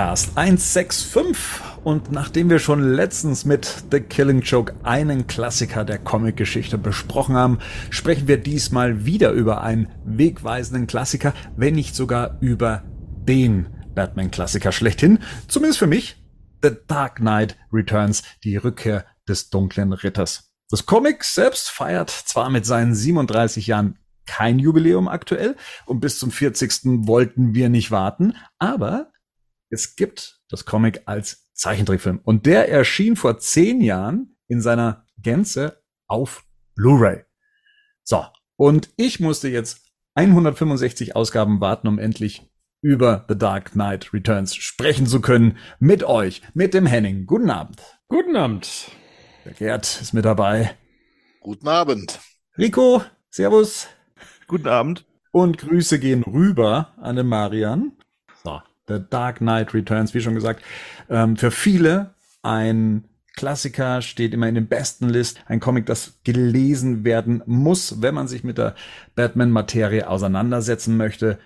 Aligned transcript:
Badcast 0.00 0.30
165 0.34 1.84
und 1.84 2.10
nachdem 2.10 2.48
wir 2.48 2.58
schon 2.58 2.94
letztens 2.94 3.44
mit 3.44 3.84
The 3.90 4.00
Killing 4.00 4.40
Joke 4.40 4.74
einen 4.82 5.26
Klassiker 5.26 5.84
der 5.84 5.98
Comicgeschichte 5.98 6.78
besprochen 6.78 7.36
haben, 7.36 7.58
sprechen 7.90 8.26
wir 8.26 8.38
diesmal 8.38 9.04
wieder 9.04 9.30
über 9.32 9.62
einen 9.62 9.90
wegweisenden 10.06 10.86
Klassiker, 10.86 11.34
wenn 11.54 11.74
nicht 11.74 11.94
sogar 11.94 12.38
über 12.40 12.82
den 13.28 13.68
Batman-Klassiker 13.94 14.72
schlechthin, 14.72 15.18
zumindest 15.48 15.78
für 15.78 15.86
mich, 15.86 16.16
The 16.62 16.70
Dark 16.86 17.16
Knight 17.16 17.58
Returns, 17.70 18.22
die 18.42 18.56
Rückkehr 18.56 19.04
des 19.28 19.50
dunklen 19.50 19.92
Ritters. 19.92 20.54
Das 20.70 20.86
Comic 20.86 21.24
selbst 21.24 21.68
feiert 21.68 22.08
zwar 22.08 22.48
mit 22.48 22.64
seinen 22.64 22.94
37 22.94 23.66
Jahren 23.66 23.98
kein 24.24 24.58
Jubiläum 24.58 25.08
aktuell 25.08 25.56
und 25.84 26.00
bis 26.00 26.18
zum 26.18 26.30
40. 26.30 27.06
wollten 27.06 27.52
wir 27.52 27.68
nicht 27.68 27.90
warten, 27.90 28.34
aber 28.58 29.09
es 29.70 29.96
gibt 29.96 30.40
das 30.48 30.66
Comic 30.66 31.02
als 31.06 31.50
Zeichentrickfilm. 31.54 32.20
Und 32.22 32.46
der 32.46 32.68
erschien 32.68 33.16
vor 33.16 33.38
zehn 33.38 33.80
Jahren 33.80 34.36
in 34.48 34.60
seiner 34.60 35.06
Gänze 35.18 35.82
auf 36.06 36.44
Blu-ray. 36.74 37.24
So. 38.02 38.24
Und 38.56 38.90
ich 38.96 39.20
musste 39.20 39.48
jetzt 39.48 39.86
165 40.14 41.16
Ausgaben 41.16 41.60
warten, 41.60 41.88
um 41.88 41.98
endlich 41.98 42.50
über 42.82 43.24
The 43.28 43.38
Dark 43.38 43.72
Knight 43.72 44.12
Returns 44.12 44.54
sprechen 44.54 45.06
zu 45.06 45.20
können. 45.20 45.56
Mit 45.78 46.02
euch, 46.02 46.42
mit 46.54 46.74
dem 46.74 46.86
Henning. 46.86 47.26
Guten 47.26 47.50
Abend. 47.50 47.80
Guten 48.08 48.36
Abend. 48.36 48.90
Der 49.44 49.52
Gerd 49.52 50.00
ist 50.00 50.12
mit 50.12 50.24
dabei. 50.24 50.74
Guten 51.40 51.68
Abend. 51.68 52.18
Rico, 52.58 53.02
Servus. 53.30 53.86
Guten 54.46 54.68
Abend. 54.68 55.06
Und 55.32 55.58
Grüße 55.58 56.00
gehen 56.00 56.24
rüber 56.24 56.92
an 57.00 57.16
den 57.16 57.28
Marian. 57.28 57.92
The 58.90 59.04
Dark 59.08 59.38
Knight 59.38 59.72
Returns, 59.72 60.14
wie 60.14 60.20
schon 60.20 60.34
gesagt, 60.34 60.62
ähm, 61.08 61.36
für 61.36 61.50
viele 61.50 62.14
ein 62.42 63.04
Klassiker, 63.36 64.02
steht 64.02 64.34
immer 64.34 64.48
in 64.48 64.54
den 64.54 64.66
besten 64.66 65.08
List. 65.08 65.40
Ein 65.46 65.60
Comic, 65.60 65.86
das 65.86 66.20
gelesen 66.24 67.04
werden 67.04 67.42
muss, 67.46 68.02
wenn 68.02 68.14
man 68.14 68.28
sich 68.28 68.44
mit 68.44 68.58
der 68.58 68.74
Batman-Materie 69.14 70.08
auseinandersetzen 70.08 70.96
möchte. 70.96 71.38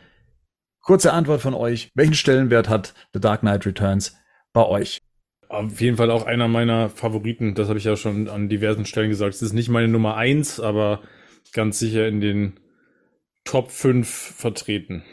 Kurze 0.80 1.12
Antwort 1.12 1.40
von 1.40 1.54
euch. 1.54 1.90
Welchen 1.94 2.14
Stellenwert 2.14 2.68
hat 2.68 2.94
The 3.12 3.20
Dark 3.20 3.40
Knight 3.40 3.66
Returns 3.66 4.16
bei 4.52 4.64
euch? 4.64 5.00
Auf 5.48 5.80
jeden 5.80 5.96
Fall 5.96 6.10
auch 6.10 6.26
einer 6.26 6.48
meiner 6.48 6.88
Favoriten. 6.88 7.54
Das 7.54 7.68
habe 7.68 7.78
ich 7.78 7.84
ja 7.84 7.96
schon 7.96 8.28
an 8.28 8.48
diversen 8.48 8.86
Stellen 8.86 9.10
gesagt. 9.10 9.34
Es 9.34 9.42
ist 9.42 9.52
nicht 9.52 9.68
meine 9.68 9.88
Nummer 9.88 10.16
eins, 10.16 10.58
aber 10.58 11.02
ganz 11.52 11.78
sicher 11.78 12.08
in 12.08 12.20
den 12.20 12.60
Top 13.44 13.70
5 13.70 14.08
vertreten. 14.08 15.04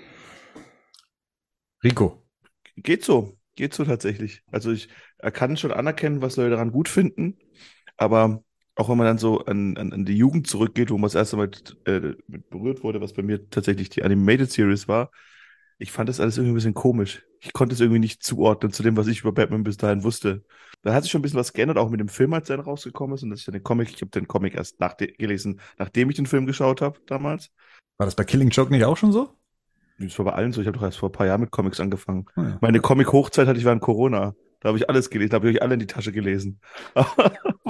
Rico. 1.84 2.21
Geht 2.78 3.04
so. 3.04 3.38
Geht 3.56 3.74
so 3.74 3.84
tatsächlich. 3.86 4.44
Also 4.52 4.72
ich 4.72 4.90
kann 5.34 5.58
schon 5.58 5.72
anerkennen, 5.72 6.22
was 6.22 6.38
Leute 6.38 6.52
daran 6.52 6.72
gut 6.72 6.88
finden, 6.88 7.38
aber 7.98 8.44
auch 8.76 8.90
wenn 8.90 8.98
man 8.98 9.08
dann 9.08 9.18
so 9.18 9.46
an, 9.46 9.78
an, 9.78 9.92
an 9.94 10.06
die 10.06 10.16
Jugend 10.16 10.48
zurückgeht, 10.48 10.90
wo 10.90 10.96
man 10.96 11.04
das 11.04 11.16
erste 11.16 11.38
Mal 11.38 11.52
äh, 11.86 12.14
mit 12.28 12.50
berührt 12.50 12.84
wurde, 12.84 13.02
was 13.02 13.14
bei 13.14 13.22
mir 13.22 13.50
tatsächlich 13.50 13.90
die 13.90 14.04
Animated 14.04 14.50
Series 14.50 14.88
war, 14.88 15.12
ich 15.78 15.92
fand 15.92 16.08
das 16.10 16.20
alles 16.20 16.38
irgendwie 16.38 16.54
ein 16.54 16.56
bisschen 16.56 16.74
komisch. 16.76 17.24
Ich 17.40 17.54
konnte 17.54 17.74
es 17.74 17.81
irgendwie 17.81 18.00
nicht 18.00 18.22
zuordnen 18.22 18.72
zu 18.72 18.84
dem, 18.84 18.96
was 18.98 19.08
ich 19.08 19.22
über 19.22 19.31
Batman 19.31 19.64
bis 19.64 19.78
dahin 19.78 20.04
wusste. 20.04 20.44
Da 20.84 20.94
hat 20.94 21.04
sich 21.04 21.12
schon 21.12 21.20
ein 21.20 21.22
bisschen 21.24 21.40
was 21.40 21.54
geändert, 21.54 21.78
auch 21.78 21.90
mit 21.90 22.00
dem 22.00 22.08
Film, 22.08 22.34
als 22.34 22.50
er 22.52 22.60
rausgekommen 22.60 23.16
ist 23.16 23.24
und 23.24 23.31
dass 23.31 23.40
ich 23.40 23.46
dann 23.46 23.54
den 23.54 23.64
Comic, 23.64 23.90
ich 23.90 24.02
habe 24.02 24.12
den 24.12 24.28
Comic 24.28 24.54
erst 24.54 24.80
nach 24.80 24.96
gelesen, 24.96 25.60
nachdem 25.80 26.10
ich 26.12 26.16
den 26.16 26.28
Film 26.28 26.46
geschaut 26.46 26.81
habe 26.81 27.00
damals. 27.08 27.50
War 27.98 28.06
das 28.06 28.16
bei 28.16 28.24
Killing 28.24 28.50
Joke 28.50 28.72
nicht 28.72 28.86
auch 28.86 28.98
schon 28.98 29.12
so? 29.12 29.34
Das 30.07 30.17
war 30.17 30.25
bei 30.25 30.34
allen 30.34 30.51
so. 30.51 30.62
Ich 30.62 30.67
habe 30.67 30.78
doch 30.78 30.85
erst 30.85 31.00
vor 31.00 31.09
ein 31.09 31.13
paar 31.13 31.28
Jahren 31.28 31.41
mit 31.41 31.51
Comics 31.51 31.79
angefangen. 31.79 32.25
Oh 32.35 32.41
ja. 32.41 32.57
Meine 32.62 32.79
Comic-Hochzeit 32.79 33.47
hatte 33.47 33.59
ich 33.59 33.66
während 33.66 33.81
Corona. 33.81 34.35
Da 34.62 34.69
habe 34.69 34.78
ich 34.78 34.88
alles 34.88 35.09
gelesen, 35.09 35.31
da 35.31 35.35
habe 35.38 35.50
ich 35.50 35.56
euch 35.56 35.62
alle 35.63 35.73
in 35.73 35.79
die 35.79 35.88
Tasche 35.88 36.12
gelesen. 36.12 36.59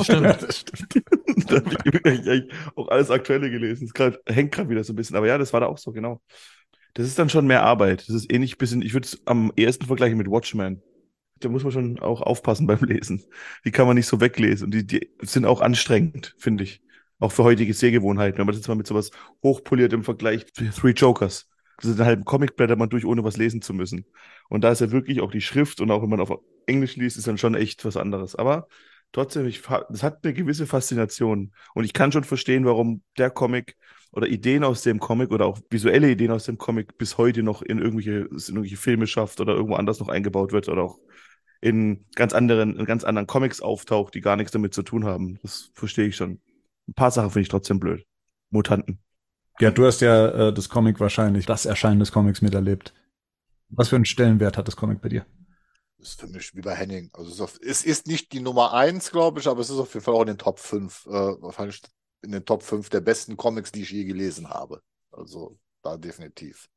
Stimmt, 0.01 0.25
das 0.41 0.59
stimmt. 0.59 1.05
da 1.49 1.55
habe 1.55 2.11
ich 2.11 2.43
auch 2.75 2.89
alles 2.89 3.09
Aktuelle 3.09 3.49
gelesen. 3.49 3.85
Das 3.85 3.93
grad, 3.93 4.19
hängt 4.27 4.51
gerade 4.51 4.69
wieder 4.69 4.83
so 4.83 4.91
ein 4.91 4.97
bisschen. 4.97 5.15
Aber 5.15 5.25
ja, 5.25 5.37
das 5.37 5.53
war 5.53 5.61
da 5.61 5.67
auch 5.67 5.77
so, 5.77 5.93
genau. 5.93 6.21
Das 6.93 7.07
ist 7.07 7.17
dann 7.17 7.29
schon 7.29 7.47
mehr 7.47 7.63
Arbeit. 7.63 8.07
Das 8.09 8.15
ist 8.15 8.31
ähnlich 8.31 8.57
bisschen, 8.57 8.81
ich 8.81 8.93
würde 8.93 9.05
es 9.05 9.21
am 9.25 9.53
ehesten 9.55 9.85
vergleichen 9.85 10.17
mit 10.17 10.29
Watchmen. 10.29 10.81
Da 11.39 11.47
muss 11.47 11.63
man 11.63 11.71
schon 11.71 11.99
auch 11.99 12.21
aufpassen 12.21 12.67
beim 12.67 12.83
Lesen. 12.83 13.23
Die 13.63 13.71
kann 13.71 13.87
man 13.87 13.95
nicht 13.95 14.07
so 14.07 14.19
weglesen. 14.19 14.65
Und 14.65 14.71
die, 14.73 14.85
die 14.85 15.11
sind 15.21 15.45
auch 15.45 15.61
anstrengend, 15.61 16.35
finde 16.37 16.65
ich. 16.65 16.81
Auch 17.19 17.31
für 17.31 17.45
heutige 17.45 17.73
Sehgewohnheiten. 17.73 18.37
Wenn 18.37 18.45
man 18.45 18.53
das 18.53 18.61
jetzt 18.61 18.67
mal 18.67 18.75
mit 18.75 18.87
sowas 18.87 19.11
hochpoliert 19.41 19.93
im 19.93 20.03
Vergleich 20.03 20.51
zu 20.53 20.69
Three 20.71 20.91
Jokers 20.91 21.50
diesen 21.81 22.05
halben 22.05 22.25
Comic 22.25 22.55
blättert 22.55 22.79
man 22.79 22.89
durch, 22.89 23.05
ohne 23.05 23.23
was 23.23 23.37
lesen 23.37 23.61
zu 23.61 23.73
müssen. 23.73 24.05
Und 24.49 24.63
da 24.63 24.71
ist 24.71 24.81
ja 24.81 24.91
wirklich 24.91 25.21
auch 25.21 25.31
die 25.31 25.41
Schrift 25.41 25.81
und 25.81 25.91
auch 25.91 26.01
wenn 26.01 26.09
man 26.09 26.19
auf 26.19 26.31
Englisch 26.65 26.95
liest, 26.95 27.17
ist 27.17 27.27
dann 27.27 27.37
schon 27.37 27.55
echt 27.55 27.85
was 27.85 27.97
anderes. 27.97 28.35
Aber 28.35 28.67
trotzdem, 29.11 29.45
ich, 29.45 29.61
das 29.61 30.03
hat 30.03 30.23
eine 30.23 30.33
gewisse 30.33 30.67
Faszination. 30.67 31.53
Und 31.73 31.83
ich 31.83 31.93
kann 31.93 32.11
schon 32.11 32.23
verstehen, 32.23 32.65
warum 32.65 33.01
der 33.17 33.29
Comic 33.29 33.75
oder 34.11 34.27
Ideen 34.27 34.63
aus 34.63 34.81
dem 34.83 34.99
Comic 34.99 35.31
oder 35.31 35.45
auch 35.45 35.59
visuelle 35.69 36.09
Ideen 36.09 36.31
aus 36.31 36.45
dem 36.45 36.57
Comic 36.57 36.97
bis 36.97 37.17
heute 37.17 37.43
noch 37.43 37.61
in 37.61 37.79
irgendwelche, 37.79 38.11
in 38.11 38.37
irgendwelche 38.37 38.77
Filme 38.77 39.07
schafft 39.07 39.39
oder 39.39 39.53
irgendwo 39.53 39.75
anders 39.75 39.99
noch 39.99 40.09
eingebaut 40.09 40.51
wird 40.51 40.67
oder 40.69 40.83
auch 40.83 40.99
in 41.61 42.05
ganz 42.15 42.33
anderen, 42.33 42.77
in 42.77 42.85
ganz 42.85 43.03
anderen 43.03 43.27
Comics 43.27 43.61
auftaucht, 43.61 44.15
die 44.15 44.21
gar 44.21 44.35
nichts 44.35 44.51
damit 44.51 44.73
zu 44.73 44.83
tun 44.83 45.05
haben. 45.05 45.39
Das 45.43 45.71
verstehe 45.75 46.07
ich 46.07 46.15
schon. 46.15 46.41
Ein 46.87 46.93
paar 46.93 47.11
Sachen 47.11 47.29
finde 47.29 47.43
ich 47.43 47.49
trotzdem 47.49 47.79
blöd. 47.79 48.05
Mutanten. 48.49 48.99
Ja, 49.61 49.69
du 49.69 49.85
hast 49.85 50.01
ja 50.01 50.27
äh, 50.47 50.53
das 50.53 50.69
Comic 50.69 50.99
wahrscheinlich, 50.99 51.45
das 51.45 51.67
Erscheinen 51.67 51.99
des 51.99 52.11
Comics 52.11 52.41
miterlebt. 52.41 52.95
Was 53.69 53.89
für 53.89 53.95
einen 53.95 54.05
Stellenwert 54.05 54.57
hat 54.57 54.67
das 54.67 54.75
Comic 54.75 55.01
bei 55.01 55.09
dir? 55.09 55.23
Ist 55.99 56.19
für 56.19 56.25
mich 56.25 56.55
wie 56.55 56.61
bei 56.61 56.73
Henning. 56.73 57.11
Also 57.13 57.29
es 57.29 57.35
ist, 57.35 57.41
auf, 57.41 57.59
es 57.63 57.83
ist 57.83 58.07
nicht 58.07 58.33
die 58.33 58.39
Nummer 58.39 58.73
eins, 58.73 59.11
glaube 59.11 59.39
ich, 59.39 59.47
aber 59.47 59.61
es 59.61 59.69
ist 59.69 59.77
auf 59.77 59.93
jeden 59.93 60.03
Fall 60.03 60.15
auch 60.15 60.21
in 60.21 60.29
den 60.29 60.39
Top 60.39 60.57
5, 60.57 61.05
äh, 61.05 61.11
wahrscheinlich 61.11 61.79
in 62.23 62.31
den 62.31 62.43
Top 62.43 62.63
5 62.63 62.89
der 62.89 63.01
besten 63.01 63.37
Comics, 63.37 63.71
die 63.71 63.83
ich 63.83 63.91
je 63.91 64.03
gelesen 64.03 64.49
habe. 64.49 64.81
Also 65.11 65.59
da 65.83 65.95
definitiv 65.95 66.67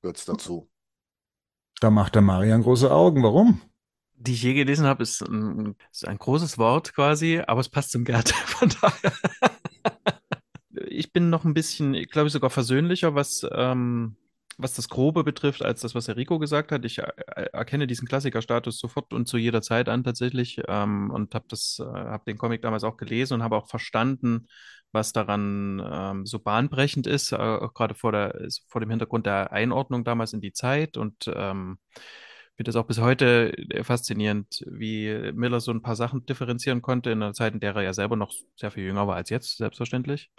gehört 0.00 0.18
es 0.18 0.24
dazu. 0.24 0.70
Da 1.80 1.90
macht 1.90 2.14
der 2.14 2.22
Marian 2.22 2.62
große 2.62 2.92
Augen. 2.92 3.24
Warum? 3.24 3.60
Die 4.14 4.34
ich 4.34 4.42
je 4.44 4.54
gelesen 4.54 4.86
habe, 4.86 5.02
ist 5.02 5.20
ein, 5.22 5.74
ist 5.90 6.06
ein 6.06 6.18
großes 6.18 6.58
Wort 6.58 6.94
quasi, 6.94 7.42
aber 7.44 7.60
es 7.60 7.68
passt 7.68 7.90
zum 7.90 8.04
Gerd. 8.04 8.30
Von 8.46 8.72
daher 8.80 9.12
ich 10.98 11.12
bin 11.12 11.30
noch 11.30 11.44
ein 11.44 11.54
bisschen, 11.54 11.92
glaube 12.10 12.26
ich, 12.28 12.32
sogar 12.32 12.50
versöhnlicher, 12.50 13.14
was, 13.14 13.46
ähm, 13.52 14.16
was 14.58 14.74
das 14.74 14.88
Grobe 14.88 15.24
betrifft, 15.24 15.62
als 15.62 15.80
das, 15.82 15.94
was 15.94 16.08
Enrico 16.08 16.38
gesagt 16.38 16.72
hat. 16.72 16.84
Ich 16.84 16.98
äh, 16.98 17.04
erkenne 17.52 17.86
diesen 17.86 18.08
Klassikerstatus 18.08 18.78
sofort 18.78 19.12
und 19.12 19.26
zu 19.26 19.38
jeder 19.38 19.62
Zeit 19.62 19.88
an 19.88 20.04
tatsächlich 20.04 20.60
ähm, 20.68 21.10
und 21.10 21.34
habe 21.34 21.46
äh, 21.52 21.82
habe 21.84 22.24
den 22.26 22.38
Comic 22.38 22.62
damals 22.62 22.84
auch 22.84 22.96
gelesen 22.96 23.34
und 23.34 23.42
habe 23.42 23.56
auch 23.56 23.68
verstanden, 23.68 24.48
was 24.92 25.12
daran 25.12 25.82
ähm, 25.84 26.26
so 26.26 26.38
bahnbrechend 26.40 27.06
ist, 27.06 27.32
äh, 27.32 27.36
gerade 27.36 27.94
vor 27.94 28.12
vor 28.68 28.80
dem 28.80 28.90
Hintergrund 28.90 29.26
der 29.26 29.52
Einordnung 29.52 30.04
damals 30.04 30.32
in 30.32 30.40
die 30.40 30.52
Zeit 30.52 30.96
und 30.96 31.30
ähm, 31.32 31.78
finde 32.56 32.70
das 32.70 32.76
auch 32.76 32.86
bis 32.86 32.98
heute 33.00 33.52
äh, 33.70 33.84
faszinierend, 33.84 34.64
wie 34.66 35.32
Miller 35.32 35.60
so 35.60 35.70
ein 35.70 35.82
paar 35.82 35.94
Sachen 35.94 36.26
differenzieren 36.26 36.82
konnte 36.82 37.10
in 37.10 37.22
einer 37.22 37.32
Zeit, 37.32 37.54
in 37.54 37.60
der 37.60 37.76
er 37.76 37.82
ja 37.82 37.92
selber 37.92 38.16
noch 38.16 38.32
sehr 38.56 38.72
viel 38.72 38.82
jünger 38.84 39.06
war 39.06 39.14
als 39.14 39.30
jetzt, 39.30 39.58
selbstverständlich. 39.58 40.30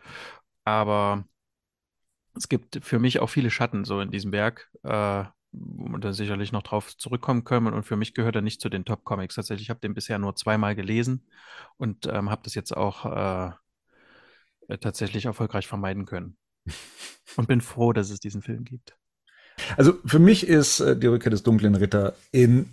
Aber 0.70 1.26
es 2.36 2.48
gibt 2.48 2.80
für 2.84 3.00
mich 3.00 3.20
auch 3.20 3.30
viele 3.30 3.50
Schatten 3.50 3.86
so 3.86 4.02
in 4.02 4.12
diesem 4.12 4.32
Werk, 4.32 4.70
äh, 4.84 5.24
wo 5.52 5.88
man 5.88 6.00
dann 6.00 6.14
sicherlich 6.14 6.52
noch 6.52 6.62
drauf 6.62 6.96
zurückkommen 6.96 7.44
können. 7.44 7.74
Und 7.74 7.84
für 7.84 7.98
mich 7.98 8.14
gehört 8.14 8.36
er 8.36 8.44
nicht 8.44 8.62
zu 8.62 8.70
den 8.70 8.86
Top-Comics. 8.86 9.36
Tatsächlich, 9.36 9.66
ich 9.66 9.70
habe 9.72 9.80
den 9.80 9.96
bisher 9.96 10.20
nur 10.20 10.36
zweimal 10.36 10.76
gelesen 10.76 11.28
und 11.78 12.06
ähm, 12.06 12.30
habe 12.30 12.42
das 12.44 12.54
jetzt 12.54 12.76
auch 12.76 13.06
äh 13.06 13.52
tatsächlich 14.78 15.26
erfolgreich 15.26 15.68
vermeiden 15.68 16.06
können. 16.06 16.38
Und 17.36 17.48
bin 17.48 17.62
froh, 17.62 17.92
dass 17.92 18.12
es 18.12 18.20
diesen 18.20 18.44
Film 18.44 18.66
gibt. 18.66 18.96
Also 19.78 19.94
für 20.06 20.20
mich 20.20 20.48
ist 20.48 20.80
äh, 20.80 20.96
die 20.96 21.08
Rückkehr 21.08 21.32
des 21.32 21.44
dunklen 21.44 21.76
Ritter 21.76 22.16
in 22.32 22.70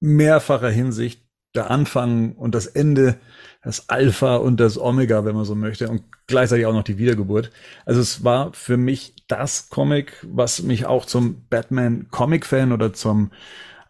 mehrfacher 0.00 0.70
Hinsicht 0.70 1.25
der 1.54 1.70
Anfang 1.70 2.32
und 2.32 2.54
das 2.54 2.66
Ende, 2.66 3.16
das 3.62 3.88
Alpha 3.88 4.36
und 4.36 4.58
das 4.58 4.78
Omega, 4.78 5.24
wenn 5.24 5.34
man 5.34 5.44
so 5.44 5.54
möchte, 5.54 5.88
und 5.88 6.02
gleichzeitig 6.26 6.66
auch 6.66 6.72
noch 6.72 6.82
die 6.82 6.98
Wiedergeburt. 6.98 7.50
Also 7.84 8.00
es 8.00 8.24
war 8.24 8.52
für 8.52 8.76
mich 8.76 9.14
das 9.28 9.68
Comic, 9.70 10.12
was 10.22 10.62
mich 10.62 10.86
auch 10.86 11.06
zum 11.06 11.46
Batman 11.48 12.08
Comic 12.10 12.46
Fan 12.46 12.72
oder 12.72 12.92
zum 12.92 13.30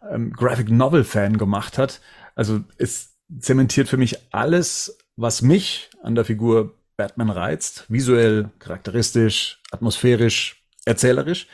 ähm, 0.09 0.31
Graphic 0.33 0.69
Novel 0.69 1.03
Fan 1.03 1.37
gemacht 1.37 1.77
hat. 1.77 2.01
Also 2.35 2.61
es 2.77 3.15
zementiert 3.39 3.89
für 3.89 3.97
mich 3.97 4.17
alles, 4.31 4.97
was 5.15 5.41
mich 5.41 5.89
an 6.01 6.15
der 6.15 6.25
Figur 6.25 6.75
Batman 6.95 7.29
reizt, 7.29 7.85
visuell, 7.89 8.49
charakteristisch, 8.59 9.61
atmosphärisch, 9.71 10.63
erzählerisch. 10.85 11.47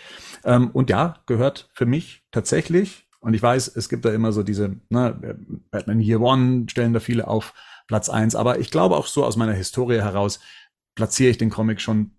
Ähm, 0.45 0.71
und 0.71 0.89
ja, 0.89 1.15
gehört 1.25 1.69
für 1.73 1.85
mich 1.85 2.23
tatsächlich 2.31 3.07
und 3.23 3.33
ich 3.33 3.41
weiß, 3.41 3.77
es 3.77 3.87
gibt 3.87 4.03
da 4.03 4.11
immer 4.11 4.33
so 4.33 4.43
diese, 4.43 4.75
ne, 4.89 5.37
Batman 5.71 6.01
Year 6.01 6.19
One 6.19 6.65
stellen 6.69 6.91
da 6.91 6.99
viele 6.99 7.25
auf 7.25 7.53
Platz 7.87 8.09
eins. 8.09 8.35
Aber 8.35 8.59
ich 8.59 8.69
glaube 8.69 8.97
auch 8.97 9.07
so 9.07 9.23
aus 9.23 9.37
meiner 9.37 9.53
Historie 9.53 10.01
heraus 10.01 10.41
platziere 10.93 11.29
ich 11.29 11.37
den 11.37 11.49
Comic 11.49 11.79
schon 11.79 12.17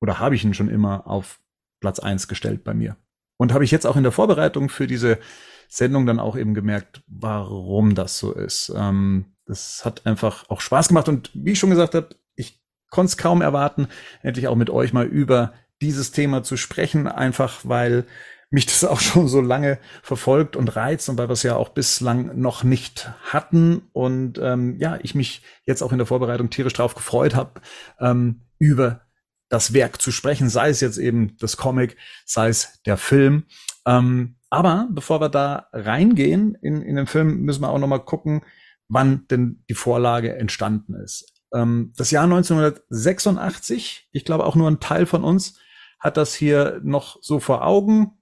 oder 0.00 0.18
habe 0.18 0.34
ich 0.34 0.42
ihn 0.42 0.52
schon 0.52 0.68
immer 0.68 1.06
auf 1.06 1.38
Platz 1.80 2.00
eins 2.00 2.26
gestellt 2.26 2.64
bei 2.64 2.74
mir. 2.74 2.96
Und 3.38 3.52
habe 3.52 3.62
ich 3.62 3.70
jetzt 3.70 3.86
auch 3.86 3.94
in 3.94 4.02
der 4.02 4.10
Vorbereitung 4.10 4.68
für 4.68 4.88
diese 4.88 5.20
Sendung 5.68 6.06
dann 6.06 6.18
auch 6.18 6.36
eben 6.36 6.54
gemerkt, 6.54 7.04
warum 7.06 7.94
das 7.94 8.18
so 8.18 8.32
ist. 8.32 8.72
Ähm, 8.74 9.36
das 9.44 9.84
hat 9.84 10.06
einfach 10.06 10.50
auch 10.50 10.60
Spaß 10.60 10.88
gemacht 10.88 11.08
und 11.08 11.30
wie 11.34 11.52
ich 11.52 11.60
schon 11.60 11.70
gesagt 11.70 11.94
habe, 11.94 12.16
ich 12.34 12.60
konnte 12.90 13.10
es 13.10 13.16
kaum 13.16 13.42
erwarten, 13.42 13.86
endlich 14.22 14.48
auch 14.48 14.56
mit 14.56 14.70
euch 14.70 14.92
mal 14.92 15.06
über 15.06 15.54
dieses 15.80 16.10
Thema 16.10 16.42
zu 16.42 16.56
sprechen, 16.56 17.06
einfach 17.06 17.60
weil 17.62 18.06
mich 18.50 18.66
das 18.66 18.84
auch 18.84 19.00
schon 19.00 19.28
so 19.28 19.40
lange 19.40 19.78
verfolgt 20.02 20.56
und 20.56 20.76
reizt 20.76 21.08
und 21.08 21.18
weil 21.18 21.28
wir 21.28 21.32
es 21.32 21.42
ja 21.42 21.56
auch 21.56 21.70
bislang 21.70 22.38
noch 22.40 22.64
nicht 22.64 23.10
hatten 23.22 23.82
und 23.92 24.38
ähm, 24.38 24.76
ja, 24.78 24.98
ich 25.02 25.14
mich 25.14 25.42
jetzt 25.64 25.82
auch 25.82 25.92
in 25.92 25.98
der 25.98 26.06
Vorbereitung 26.06 26.50
tierisch 26.50 26.74
drauf 26.74 26.94
gefreut 26.94 27.34
habe, 27.34 27.60
ähm, 28.00 28.42
über 28.58 29.02
das 29.48 29.72
Werk 29.72 30.00
zu 30.00 30.10
sprechen, 30.10 30.48
sei 30.48 30.70
es 30.70 30.80
jetzt 30.80 30.98
eben 30.98 31.36
das 31.38 31.56
Comic, 31.56 31.96
sei 32.24 32.48
es 32.48 32.80
der 32.84 32.96
Film. 32.96 33.44
Ähm, 33.86 34.36
aber 34.50 34.88
bevor 34.90 35.20
wir 35.20 35.28
da 35.28 35.68
reingehen 35.72 36.56
in, 36.60 36.82
in 36.82 36.96
den 36.96 37.06
Film, 37.06 37.42
müssen 37.42 37.62
wir 37.62 37.70
auch 37.70 37.78
noch 37.78 37.86
mal 37.86 37.98
gucken, 37.98 38.42
wann 38.88 39.26
denn 39.28 39.64
die 39.68 39.74
Vorlage 39.74 40.36
entstanden 40.36 40.94
ist. 40.94 41.32
Ähm, 41.52 41.92
das 41.96 42.10
Jahr 42.10 42.24
1986, 42.24 44.08
ich 44.12 44.24
glaube 44.24 44.44
auch 44.46 44.56
nur 44.56 44.70
ein 44.70 44.80
Teil 44.80 45.06
von 45.06 45.24
uns 45.24 45.58
hat 45.98 46.16
das 46.16 46.34
hier 46.34 46.80
noch 46.84 47.18
so 47.22 47.40
vor 47.40 47.64
Augen, 47.64 48.18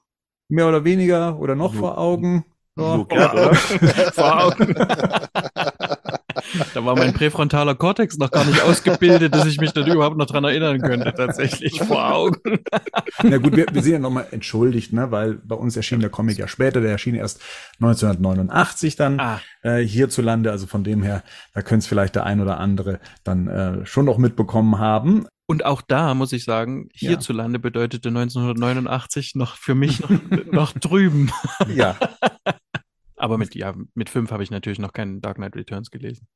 mehr 0.54 0.68
oder 0.68 0.84
weniger 0.84 1.38
oder 1.38 1.54
noch 1.54 1.74
vor 1.74 1.98
Augen. 1.98 2.44
So, 2.76 3.06
oder? 3.08 3.54
Vor 4.14 4.44
Augen. 4.46 4.74
Da 6.74 6.84
war 6.84 6.96
mein 6.96 7.12
präfrontaler 7.12 7.76
Kortex 7.76 8.18
noch 8.18 8.32
gar 8.32 8.44
nicht 8.44 8.60
ausgebildet, 8.62 9.32
dass 9.34 9.46
ich 9.46 9.58
mich 9.60 9.72
dann 9.72 9.86
überhaupt 9.86 10.16
noch 10.16 10.26
dran 10.26 10.42
erinnern 10.44 10.80
könnte, 10.80 11.14
tatsächlich 11.14 11.80
vor 11.80 12.12
Augen. 12.12 12.58
Na 13.22 13.38
gut, 13.38 13.54
wir, 13.56 13.66
wir 13.72 13.82
sind 13.82 13.92
ja 13.92 13.98
nochmal 14.00 14.26
entschuldigt, 14.32 14.92
ne, 14.92 15.10
weil 15.12 15.34
bei 15.34 15.54
uns 15.54 15.76
erschien 15.76 16.00
der 16.00 16.10
Comic 16.10 16.36
ja 16.38 16.48
später, 16.48 16.80
der 16.80 16.90
erschien 16.90 17.14
erst 17.14 17.40
1989 17.80 18.96
dann 18.96 19.20
Ah. 19.20 19.40
äh, 19.62 19.78
hierzulande, 19.78 20.50
also 20.50 20.66
von 20.66 20.82
dem 20.84 21.02
her, 21.02 21.22
da 21.54 21.62
könnte 21.62 21.84
es 21.84 21.86
vielleicht 21.86 22.16
der 22.16 22.24
ein 22.26 22.40
oder 22.40 22.58
andere 22.58 22.98
dann 23.22 23.46
äh, 23.48 23.86
schon 23.86 24.04
noch 24.04 24.18
mitbekommen 24.18 24.78
haben. 24.78 25.26
Und 25.46 25.64
auch 25.64 25.82
da 25.82 26.14
muss 26.14 26.32
ich 26.32 26.44
sagen, 26.44 26.88
Ja. 26.94 27.10
hierzulande 27.10 27.58
bedeutete 27.58 28.08
1989 28.08 29.34
noch 29.34 29.56
für 29.56 29.74
mich 29.74 30.00
noch, 30.00 30.10
noch 30.52 30.72
drüben. 30.72 31.30
Ja, 31.68 31.96
Aber 33.16 33.38
mit, 33.38 33.54
ja, 33.54 33.74
mit 33.94 34.10
fünf 34.10 34.30
habe 34.32 34.42
ich 34.42 34.50
natürlich 34.50 34.78
noch 34.78 34.92
keinen 34.92 35.20
Dark 35.20 35.36
Knight 35.36 35.56
Returns 35.56 35.90
gelesen. 35.90 36.26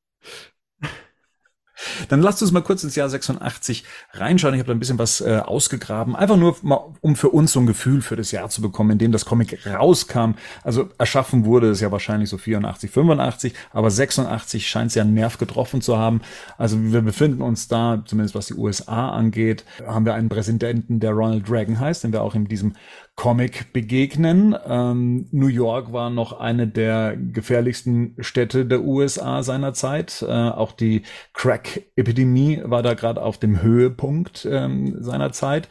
Dann 2.09 2.21
lasst 2.21 2.43
uns 2.43 2.53
mal 2.53 2.63
kurz 2.63 2.85
ins 2.85 2.97
Jahr 2.97 3.09
86 3.09 3.85
reinschauen. 4.13 4.55
Ich 4.55 4.61
habe 4.61 4.69
da 4.69 4.75
ein 4.75 4.79
bisschen 4.79 4.99
was 4.99 5.21
äh, 5.21 5.41
ausgegraben. 5.45 6.17
Einfach 6.17 6.37
nur, 6.37 6.57
mal, 6.63 6.95
um 7.01 7.17
für 7.17 7.31
uns 7.31 7.53
so 7.53 7.61
ein 7.61 7.67
Gefühl 7.67 8.03
für 8.03 8.17
das 8.17 8.33
Jahr 8.33 8.49
zu 8.49 8.63
bekommen, 8.63 8.93
in 8.93 8.99
dem 8.99 9.13
das 9.13 9.25
Comic 9.25 9.67
rauskam. 9.67 10.33
Also 10.63 10.91
erschaffen 10.99 11.45
wurde 11.45 11.71
es 11.71 11.81
ja 11.81 11.91
wahrscheinlich 11.93 12.29
so 12.29 12.39
84, 12.39 12.91
85, 12.91 13.55
aber 13.73 13.91
86 13.91 14.69
scheint 14.69 14.91
es 14.91 14.95
ja 14.95 15.03
einen 15.03 15.15
Nerv 15.15 15.39
getroffen 15.39 15.81
zu 15.81 15.99
haben. 15.99 16.21
Also 16.57 16.79
wir 16.81 17.03
befinden 17.03 17.43
uns 17.43 17.69
da, 17.69 18.03
zumindest 18.05 18.35
was 18.35 18.47
die 18.47 18.55
USA 18.55 19.11
angeht, 19.11 19.65
haben 19.87 20.05
wir 20.05 20.15
einen 20.15 20.29
Präsidenten, 20.29 21.01
der 21.01 21.13
Ronald 21.13 21.51
Reagan 21.51 21.81
heißt, 21.81 22.05
den 22.05 22.13
wir 22.13 22.23
auch 22.23 22.35
in 22.35 22.47
diesem 22.47 22.75
Comic 23.19 23.73
begegnen. 23.73 24.55
Ähm, 24.65 25.27
New 25.33 25.49
York 25.49 25.93
war 25.93 26.09
noch 26.09 26.39
eine 26.39 26.69
der 26.69 27.17
gefährlichsten 27.17 28.15
Städte 28.21 28.65
der 28.65 28.85
USA 28.85 29.43
seiner 29.43 29.75
Zeit. 29.75 30.23
Äh, 30.23 30.31
auch 30.31 30.71
die 30.71 31.03
Crack-Epidemie 31.35 32.63
war 32.65 32.85
da 32.85 32.95
gerade 32.95 33.21
auf 33.21 33.37
dem 33.37 33.61
Höhepunkt 33.61 34.47
ähm, 34.49 35.03
seiner 35.03 35.33
Zeit. 35.33 35.69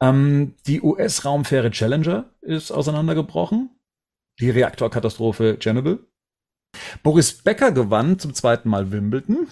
Ähm, 0.00 0.54
die 0.66 0.80
US-Raumfähre 0.80 1.70
Challenger 1.70 2.30
ist 2.40 2.70
auseinandergebrochen. 2.70 3.68
Die 4.40 4.48
Reaktorkatastrophe 4.48 5.58
Chernobyl. 5.58 5.98
Boris 7.02 7.34
Becker 7.34 7.72
gewann 7.72 8.18
zum 8.18 8.32
zweiten 8.32 8.70
Mal 8.70 8.90
Wimbledon. 8.90 9.48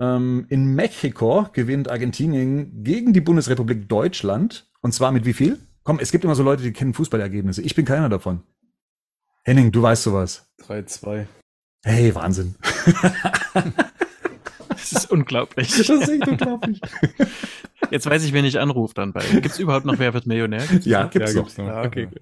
Ähm, 0.00 0.46
in 0.48 0.74
Mexiko 0.74 1.46
gewinnt 1.52 1.88
Argentinien 1.88 2.82
gegen 2.82 3.12
die 3.12 3.20
Bundesrepublik 3.20 3.88
Deutschland. 3.88 4.68
Und 4.80 4.94
zwar 4.94 5.12
mit 5.12 5.24
wie 5.26 5.32
viel? 5.32 5.58
Komm, 5.88 6.00
es 6.00 6.12
gibt 6.12 6.22
immer 6.22 6.34
so 6.34 6.42
Leute, 6.42 6.62
die 6.62 6.74
kennen 6.74 6.92
Fußballergebnisse. 6.92 7.62
Ich 7.62 7.74
bin 7.74 7.86
keiner 7.86 8.10
davon. 8.10 8.42
Henning, 9.44 9.72
du 9.72 9.80
weißt 9.80 10.02
sowas. 10.02 10.46
3-2. 10.66 11.24
Hey, 11.82 12.14
Wahnsinn. 12.14 12.56
Das 14.68 14.92
ist 14.92 15.10
unglaublich. 15.10 15.68
Das 15.70 15.88
ist 15.88 16.08
echt 16.08 16.28
unglaublich. 16.28 16.80
Jetzt 17.90 18.06
weiß 18.06 18.22
ich, 18.24 18.32
wen 18.34 18.44
ich 18.44 18.60
anrufe 18.60 18.92
dann 18.94 19.12
bei. 19.12 19.22
Gibt 19.24 19.46
es 19.46 19.58
überhaupt 19.58 19.86
noch 19.86 19.98
Wer 19.98 20.12
wird 20.14 20.26
Millionär? 20.26 20.66
Gibt's 20.66 20.86
Ja, 20.86 21.04
noch? 21.04 21.10
gibt's 21.10 21.32
ja, 21.32 21.40
noch. 21.40 21.46
gibt's 21.46 21.58
noch. 21.58 21.66
Ja, 21.66 21.82
okay, 21.84 22.06
gut. 22.06 22.20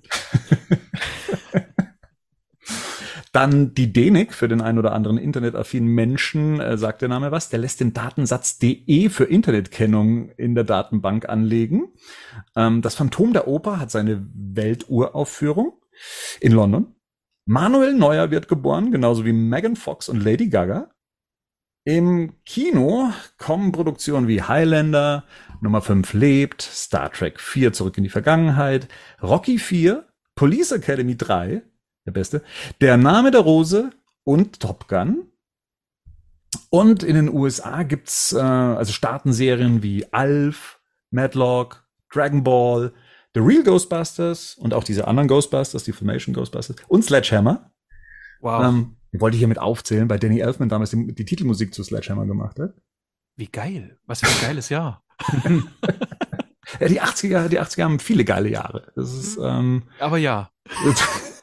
Dann 3.36 3.74
die 3.74 3.92
DENIC 3.92 4.32
für 4.32 4.48
den 4.48 4.62
ein 4.62 4.78
oder 4.78 4.94
anderen 4.94 5.18
internetaffinen 5.18 5.90
Menschen, 5.90 6.58
äh, 6.58 6.78
sagt 6.78 7.02
der 7.02 7.10
Name 7.10 7.32
was, 7.32 7.50
der 7.50 7.58
lässt 7.58 7.80
den 7.80 7.92
Datensatz 7.92 8.58
DE 8.58 9.10
für 9.10 9.24
Internetkennung 9.24 10.30
in 10.38 10.54
der 10.54 10.64
Datenbank 10.64 11.28
anlegen. 11.28 11.92
Ähm, 12.56 12.80
das 12.80 12.94
Phantom 12.94 13.34
der 13.34 13.46
Oper 13.46 13.78
hat 13.78 13.90
seine 13.90 14.26
Welturaufführung 14.32 15.74
in 16.40 16.52
London. 16.52 16.94
Manuel 17.44 17.92
Neuer 17.92 18.30
wird 18.30 18.48
geboren, 18.48 18.90
genauso 18.90 19.26
wie 19.26 19.34
Megan 19.34 19.76
Fox 19.76 20.08
und 20.08 20.24
Lady 20.24 20.48
Gaga. 20.48 20.90
Im 21.84 22.42
Kino 22.46 23.12
kommen 23.36 23.70
Produktionen 23.70 24.28
wie 24.28 24.40
Highlander, 24.40 25.24
Nummer 25.60 25.82
5 25.82 26.14
lebt, 26.14 26.62
Star 26.62 27.12
Trek 27.12 27.38
4 27.38 27.74
zurück 27.74 27.98
in 27.98 28.04
die 28.04 28.08
Vergangenheit, 28.08 28.88
Rocky 29.22 29.58
4, 29.58 30.08
Police 30.34 30.72
Academy 30.72 31.18
3, 31.18 31.60
der 32.06 32.12
beste, 32.12 32.42
Der 32.80 32.96
Name 32.96 33.30
der 33.30 33.40
Rose 33.40 33.90
und 34.24 34.60
Top 34.60 34.88
Gun. 34.88 35.30
Und 36.70 37.02
in 37.02 37.14
den 37.14 37.32
USA 37.32 37.82
gibt's 37.82 38.32
äh, 38.32 38.38
also 38.38 38.92
Staatenserien 38.92 39.82
wie 39.82 40.06
Alf, 40.12 40.80
Madlock, 41.10 41.86
Dragon 42.12 42.42
Ball, 42.42 42.92
The 43.34 43.40
Real 43.40 43.62
Ghostbusters 43.62 44.54
und 44.54 44.72
auch 44.72 44.84
diese 44.84 45.06
anderen 45.06 45.28
Ghostbusters, 45.28 45.84
die 45.84 45.92
Filmation 45.92 46.34
Ghostbusters 46.34 46.76
und 46.88 47.04
Sledgehammer. 47.04 47.72
Wow. 48.40 48.64
Ähm, 48.64 48.96
die 49.12 49.20
wollte 49.20 49.36
ich 49.36 49.40
hier 49.40 49.48
mit 49.48 49.58
aufzählen, 49.58 50.08
weil 50.08 50.18
Danny 50.18 50.40
Elfman 50.40 50.68
damals 50.68 50.90
die, 50.90 51.14
die 51.14 51.24
Titelmusik 51.24 51.74
zu 51.74 51.82
Sledgehammer 51.82 52.26
gemacht 52.26 52.58
hat. 52.58 52.74
Wie 53.36 53.48
geil. 53.48 53.98
Was 54.06 54.20
für 54.20 54.26
ein 54.26 54.48
geiles 54.48 54.68
Jahr. 54.70 55.04
Ja, 56.80 56.88
die 56.88 57.00
80er, 57.00 57.48
die 57.48 57.60
80er 57.60 57.84
haben 57.84 57.98
viele 58.00 58.24
geile 58.24 58.48
Jahre. 58.48 58.92
Das 58.96 59.12
ist, 59.12 59.38
ähm, 59.40 59.84
Aber 60.00 60.18
ja. 60.18 60.50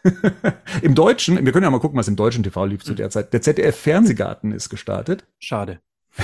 Im 0.82 0.96
Deutschen, 0.96 1.44
wir 1.44 1.52
können 1.52 1.64
ja 1.64 1.72
mal 1.72 1.80
gucken, 1.80 1.98
was 1.98 2.08
im 2.08 2.16
deutschen 2.16 2.44
TV 2.44 2.66
lief 2.66 2.84
zu 2.84 2.94
der 2.94 3.10
Zeit. 3.10 3.32
Der 3.32 3.42
ZDF 3.42 3.78
Fernsehgarten 3.78 4.52
ist 4.52 4.70
gestartet. 4.70 5.26
Schade. 5.40 5.80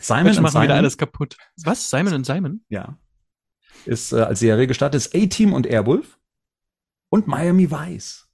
Simon 0.00 0.24
Menschen 0.24 0.38
und 0.38 0.42
machen 0.44 0.52
Simon, 0.52 0.64
wieder 0.64 0.74
alles 0.76 0.96
kaputt. 0.96 1.36
Was? 1.62 1.90
Simon 1.90 2.14
und 2.14 2.24
Simon? 2.24 2.64
ja, 2.68 2.96
ist 3.84 4.12
äh, 4.12 4.20
als 4.20 4.40
Serie 4.40 4.66
gestartet. 4.66 5.00
Ist 5.00 5.14
A-Team 5.14 5.52
und 5.52 5.66
Airwolf 5.66 6.18
und 7.10 7.26
Miami 7.26 7.70
Vice. 7.70 8.28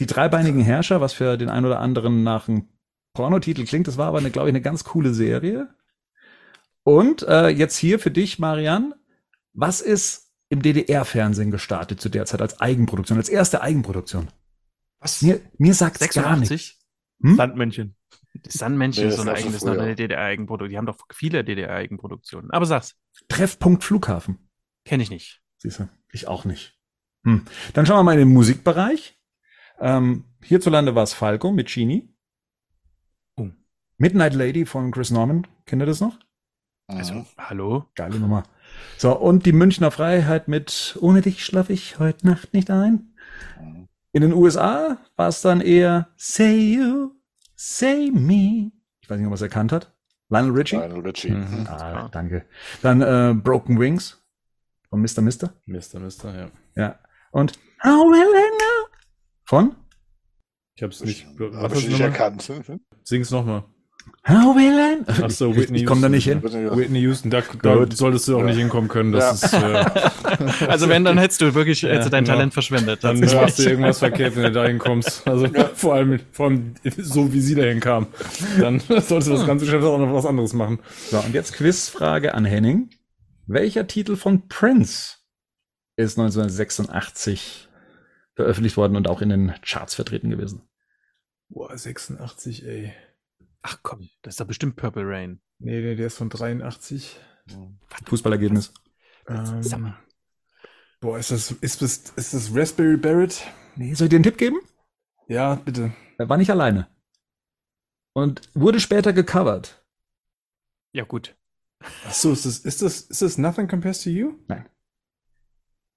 Die 0.00 0.06
dreibeinigen 0.06 0.60
Herrscher, 0.60 1.00
was 1.00 1.12
für 1.12 1.36
den 1.36 1.48
einen 1.48 1.66
oder 1.66 1.80
anderen 1.80 2.22
nach 2.22 2.48
einem 2.48 2.68
Pornotitel 3.14 3.64
klingt, 3.64 3.88
das 3.88 3.96
war 3.96 4.08
aber, 4.08 4.18
eine, 4.18 4.30
glaube 4.30 4.48
ich, 4.48 4.52
eine 4.52 4.60
ganz 4.60 4.84
coole 4.84 5.14
Serie. 5.14 5.74
Und 6.82 7.22
äh, 7.22 7.48
jetzt 7.48 7.76
hier 7.76 7.98
für 7.98 8.10
dich, 8.10 8.38
Marian, 8.38 8.94
was 9.54 9.80
ist 9.80 10.25
im 10.48 10.62
DDR-Fernsehen 10.62 11.50
gestartet 11.50 12.00
zu 12.00 12.08
der 12.08 12.26
Zeit 12.26 12.40
als 12.40 12.60
Eigenproduktion, 12.60 13.18
als 13.18 13.28
erste 13.28 13.62
Eigenproduktion? 13.62 14.28
Was? 15.00 15.22
Mir, 15.22 15.40
mir 15.58 15.74
sagt's 15.74 16.00
gar 16.14 16.36
nicht. 16.36 16.48
86? 16.48 16.78
Hm? 17.22 17.36
Sandmännchen. 17.36 17.96
Das 18.42 18.54
Sandmännchen 18.54 19.04
Nee, 19.04 19.10
ist 19.10 19.16
so 19.16 19.22
ein 19.22 19.28
eigenes, 19.28 19.64
noch 19.64 19.72
eine 19.78 19.94
DDR-Eigenproduktion. 19.96 20.70
Die 20.70 20.76
haben 20.78 20.86
doch 20.86 20.98
viele 21.12 21.42
DDR-Eigenproduktionen. 21.44 22.50
Aber 22.50 22.66
sag's. 22.66 22.94
Treffpunkt 23.28 23.82
Flughafen. 23.82 24.50
Kenne 24.84 25.02
ich 25.02 25.10
nicht. 25.10 25.42
Siehst 25.58 25.78
du, 25.80 25.88
ich 26.12 26.28
auch 26.28 26.44
nicht. 26.44 26.78
Hm. 27.24 27.44
Dann 27.72 27.86
schauen 27.86 27.98
wir 27.98 28.02
mal 28.04 28.12
in 28.12 28.18
den 28.28 28.32
Musikbereich. 28.34 29.18
Ähm, 29.80 30.24
hierzulande 30.42 30.94
war 30.94 31.02
es 31.02 31.12
Falco 31.14 31.50
mit 31.50 31.68
Genie. 31.72 32.14
Oh. 33.36 33.48
Midnight 33.98 34.34
Lady 34.34 34.66
von 34.66 34.90
Chris 34.90 35.10
Norman. 35.10 35.46
Kennt 35.64 35.82
ihr 35.82 35.86
das 35.86 36.00
noch? 36.00 36.18
Also, 36.88 37.14
Mhm. 37.14 37.26
hallo? 37.38 37.86
Geile 37.94 38.18
Nummer. 38.20 38.44
So, 38.98 39.16
und 39.16 39.46
die 39.46 39.52
Münchner 39.52 39.90
Freiheit 39.90 40.48
mit 40.48 40.96
Ohne 41.00 41.20
dich 41.22 41.44
schlaf 41.44 41.70
ich 41.70 41.98
heute 41.98 42.26
Nacht 42.26 42.52
nicht 42.54 42.70
ein. 42.70 43.12
In 44.12 44.22
den 44.22 44.32
USA 44.32 44.98
war 45.16 45.28
es 45.28 45.42
dann 45.42 45.60
eher 45.60 46.08
Say 46.16 46.74
You, 46.74 47.10
Say 47.54 48.10
Me. 48.10 48.72
Ich 49.02 49.10
weiß 49.10 49.18
nicht, 49.18 49.26
ob 49.26 49.30
man 49.30 49.34
es 49.34 49.42
erkannt 49.42 49.72
hat. 49.72 49.92
Lionel 50.28 50.52
Richie. 50.52 50.76
Lionel 50.76 51.00
Richie. 51.00 51.30
Mhm. 51.30 51.60
Mhm. 51.60 51.66
Ah, 51.68 52.08
danke. 52.10 52.46
Dann 52.82 53.00
äh, 53.02 53.34
Broken 53.34 53.78
Wings 53.78 54.22
von 54.88 55.00
Mr. 55.00 55.20
Mister. 55.20 55.52
Mister, 55.66 56.00
Mister, 56.00 56.34
ja. 56.34 56.50
Ja. 56.74 56.98
Und 57.30 57.52
How 57.84 58.06
will 58.10 58.34
I 58.34 58.48
know? 58.58 58.96
Von? 59.44 59.76
Ich 60.74 60.82
hab's 60.82 61.02
nicht. 61.02 61.26
Hab 61.26 61.70
Was 61.70 61.78
ich 61.78 61.88
nicht 61.88 61.92
nochmal? 62.00 62.08
erkannt. 62.08 62.50
Sing's 63.04 63.30
nochmal. 63.30 63.64
Hello, 64.28 64.56
Wayland? 64.56 65.06
Ach 65.08 65.30
so, 65.30 65.52
ich, 65.52 65.56
Whitney 65.56 65.78
ich 65.78 65.86
komme 65.86 66.00
da 66.00 66.08
nicht 66.08 66.24
hin. 66.24 66.42
Whitney 66.42 66.98
Houston, 67.02 67.30
da, 67.30 67.42
da 67.62 67.86
solltest 67.94 68.26
du 68.26 68.34
auch 68.36 68.40
Ja. 68.40 68.46
nicht 68.46 68.58
hinkommen 68.58 68.88
können. 68.88 69.12
Das 69.12 69.40
ist, 69.44 69.52
äh, 69.52 69.84
Also 70.66 70.88
wenn, 70.88 71.04
dann 71.04 71.16
hättest 71.16 71.40
du 71.42 71.54
wirklich 71.54 71.84
hättest 71.84 72.06
du 72.06 72.10
dein 72.10 72.24
genau. 72.24 72.34
Talent 72.34 72.52
verschwendet. 72.52 73.04
dann 73.04 73.20
machst 73.20 73.60
du 73.60 73.62
irgendwas 73.62 74.00
verkehrt, 74.00 74.34
wenn 74.34 74.42
du 74.42 74.50
da 74.50 74.66
hinkommst. 74.66 75.28
Also 75.28 75.46
vor 75.74 75.94
allem, 75.94 76.18
vor 76.32 76.46
allem 76.46 76.74
so 76.98 77.32
wie 77.32 77.40
sie 77.40 77.54
da 77.54 77.62
hinkam. 77.62 78.08
Dann 78.58 78.80
solltest 78.88 79.28
du 79.28 79.32
das 79.34 79.46
ganze 79.46 79.64
Geschäft 79.64 79.84
auch 79.84 79.96
noch 79.96 80.12
was 80.12 80.26
anderes 80.26 80.54
machen. 80.54 80.80
So, 81.08 81.20
und 81.20 81.32
jetzt 81.32 81.52
Quizfrage 81.52 82.34
an 82.34 82.44
Henning. 82.44 82.90
Welcher 83.46 83.86
Titel 83.86 84.16
von 84.16 84.48
Prince 84.48 85.18
ist 85.94 86.18
1986 86.18 87.68
veröffentlicht 88.34 88.76
worden 88.76 88.96
und 88.96 89.06
auch 89.08 89.22
in 89.22 89.28
den 89.28 89.54
Charts 89.64 89.94
vertreten 89.94 90.30
gewesen? 90.30 90.62
Boah, 91.48 91.78
86, 91.78 92.66
ey. 92.66 92.92
Ach 93.68 93.80
komm, 93.82 94.08
das 94.22 94.34
ist 94.34 94.40
doch 94.40 94.46
bestimmt 94.46 94.76
Purple 94.76 95.02
Rain. 95.04 95.40
Nee, 95.58 95.82
der, 95.82 95.96
der 95.96 96.06
ist 96.06 96.18
von 96.18 96.28
83. 96.30 97.18
Fußballergebnis. 98.06 98.72
Sag 99.26 99.72
Ähm, 99.72 99.80
mal. 99.82 99.98
boah, 101.00 101.18
ist 101.18 101.32
das, 101.32 101.50
ist 101.50 101.82
das, 101.82 101.96
ist 102.10 102.32
das 102.32 102.54
Raspberry 102.54 102.96
Barrett? 102.96 103.42
Nee, 103.74 103.94
soll 103.94 104.04
ich 104.06 104.10
dir 104.10 104.16
einen 104.18 104.22
Tipp 104.22 104.38
geben? 104.38 104.60
Ja, 105.26 105.56
bitte. 105.56 105.92
Er 106.16 106.28
war 106.28 106.36
nicht 106.36 106.50
alleine. 106.50 106.88
Und 108.12 108.48
wurde 108.54 108.78
später 108.78 109.12
gecovert. 109.12 109.84
Ja 110.92 111.02
gut. 111.02 111.36
Ach 112.04 112.14
so, 112.14 112.32
ist 112.32 112.46
das, 112.46 112.58
ist 112.60 112.82
das, 112.82 113.00
ist 113.00 113.20
das 113.20 113.36
Nothing 113.36 113.66
Compares 113.66 114.00
to 114.02 114.10
You? 114.10 114.38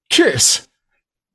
Kiss! 0.10 0.68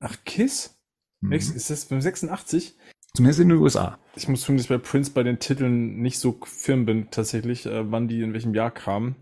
Ach, 0.01 0.17
Kiss? 0.25 0.77
Mhm. 1.21 1.33
Ist 1.33 1.71
das 1.71 1.85
beim 1.87 2.01
86? 2.01 2.77
Zumindest 3.17 3.41
in 3.41 3.49
den 3.49 3.59
USA. 3.59 3.97
Ich 4.17 4.27
muss 4.27 4.41
zugeben, 4.41 4.59
dass 4.59 4.65
ich 4.65 4.71
bei 4.71 4.79
Prince 4.79 5.13
bei 5.13 5.23
den 5.23 5.39
Titeln 5.39 6.03
nicht 6.03 6.19
so 6.19 6.37
firm 6.45 6.85
bin, 6.85 7.11
tatsächlich, 7.13 7.65
äh, 7.65 7.91
wann 7.91 8.09
die 8.09 8.21
in 8.21 8.33
welchem 8.33 8.55
Jahr 8.55 8.73
kamen. 8.73 9.15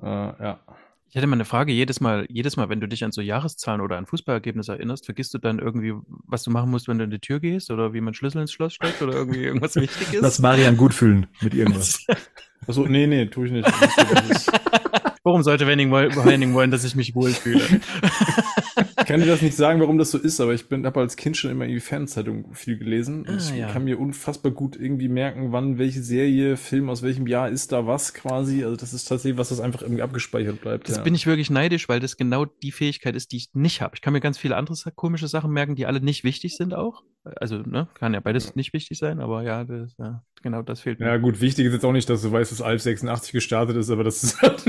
Äh, 0.00 0.06
ja. 0.06 0.60
Ich 1.10 1.16
hätte 1.16 1.26
mal 1.26 1.34
eine 1.34 1.44
Frage. 1.44 1.72
Jedes 1.72 2.00
Mal, 2.00 2.24
jedes 2.30 2.56
Mal, 2.56 2.70
wenn 2.70 2.80
du 2.80 2.88
dich 2.88 3.04
an 3.04 3.12
so 3.12 3.20
Jahreszahlen 3.20 3.82
oder 3.82 3.98
an 3.98 4.06
Fußballergebnisse 4.06 4.72
erinnerst, 4.72 5.04
vergisst 5.04 5.34
du 5.34 5.38
dann 5.38 5.58
irgendwie, 5.58 5.92
was 6.06 6.44
du 6.44 6.50
machen 6.50 6.70
musst, 6.70 6.88
wenn 6.88 6.96
du 6.96 7.04
in 7.04 7.10
die 7.10 7.18
Tür 7.18 7.40
gehst 7.40 7.70
oder 7.70 7.92
wie 7.92 8.00
man 8.00 8.14
Schlüssel 8.14 8.40
ins 8.40 8.52
Schloss 8.52 8.74
steckt 8.74 9.02
oder 9.02 9.12
irgendwie 9.12 9.42
irgendwas 9.44 9.76
wichtig 9.76 10.14
ist? 10.14 10.22
Lass 10.22 10.38
Marian 10.38 10.78
gut 10.78 10.94
fühlen 10.94 11.26
mit 11.42 11.52
irgendwas. 11.52 12.06
Achso, 12.66 12.86
nee, 12.86 13.06
nee, 13.06 13.26
tue 13.26 13.46
ich 13.46 13.52
nicht. 13.52 13.66
Warum 15.22 15.42
sollte 15.42 15.66
Henning 15.66 15.90
wollen, 15.90 16.70
dass 16.70 16.84
ich 16.84 16.94
mich 16.94 17.14
wohlfühle? 17.14 17.80
Ich 19.10 19.12
kann 19.12 19.22
dir 19.22 19.26
das 19.26 19.42
nicht 19.42 19.56
sagen, 19.56 19.80
warum 19.80 19.98
das 19.98 20.12
so 20.12 20.18
ist, 20.18 20.40
aber 20.40 20.54
ich 20.54 20.68
bin 20.68 20.86
habe 20.86 21.00
als 21.00 21.16
Kind 21.16 21.36
schon 21.36 21.50
immer 21.50 21.64
irgendwie 21.64 21.80
Fernzeitung 21.80 22.54
viel 22.54 22.78
gelesen 22.78 23.22
und 23.26 23.28
Ah, 23.28 23.36
ich 23.38 23.56
ja. 23.56 23.72
kann 23.72 23.82
mir 23.82 23.98
unfassbar 23.98 24.52
gut 24.52 24.76
irgendwie 24.76 25.08
merken, 25.08 25.50
wann 25.50 25.78
welche 25.78 26.00
Serie, 26.00 26.56
Film 26.56 26.88
aus 26.88 27.02
welchem 27.02 27.26
Jahr 27.26 27.48
ist 27.48 27.72
da 27.72 27.88
was 27.88 28.14
quasi. 28.14 28.62
Also 28.62 28.76
das 28.76 28.92
ist 28.92 29.08
tatsächlich 29.08 29.36
was, 29.36 29.48
das 29.48 29.58
einfach 29.58 29.82
irgendwie 29.82 30.02
abgespeichert 30.02 30.60
bleibt. 30.60 30.88
Das 30.88 30.98
ja. 30.98 31.02
bin 31.02 31.16
ich 31.16 31.26
wirklich 31.26 31.50
neidisch, 31.50 31.88
weil 31.88 31.98
das 31.98 32.18
genau 32.18 32.44
die 32.44 32.70
Fähigkeit 32.70 33.16
ist, 33.16 33.32
die 33.32 33.38
ich 33.38 33.48
nicht 33.52 33.80
habe. 33.80 33.96
Ich 33.96 34.00
kann 34.00 34.12
mir 34.12 34.20
ganz 34.20 34.38
viele 34.38 34.54
andere 34.54 34.76
komische 34.94 35.26
Sachen 35.26 35.50
merken, 35.50 35.74
die 35.74 35.86
alle 35.86 36.00
nicht 36.00 36.22
wichtig 36.22 36.56
sind 36.56 36.72
auch. 36.72 37.02
Also, 37.24 37.56
ne, 37.56 37.88
kann 37.94 38.14
ja 38.14 38.20
beides 38.20 38.54
nicht 38.54 38.72
wichtig 38.72 38.96
sein, 38.96 39.18
aber 39.18 39.42
ja, 39.42 39.64
das, 39.64 39.92
ja 39.98 40.22
genau 40.42 40.62
das 40.62 40.82
fehlt 40.82 41.00
mir. 41.00 41.06
Ja, 41.06 41.16
gut, 41.16 41.40
wichtig 41.40 41.66
ist 41.66 41.72
jetzt 41.72 41.84
auch 41.84 41.92
nicht, 41.92 42.08
dass 42.08 42.22
du 42.22 42.30
weißt, 42.30 42.52
dass 42.52 42.62
Alf 42.62 42.80
86 42.80 43.32
gestartet 43.32 43.76
ist, 43.76 43.90
aber 43.90 44.04
das 44.04 44.22
ist 44.22 44.40
halt, 44.40 44.64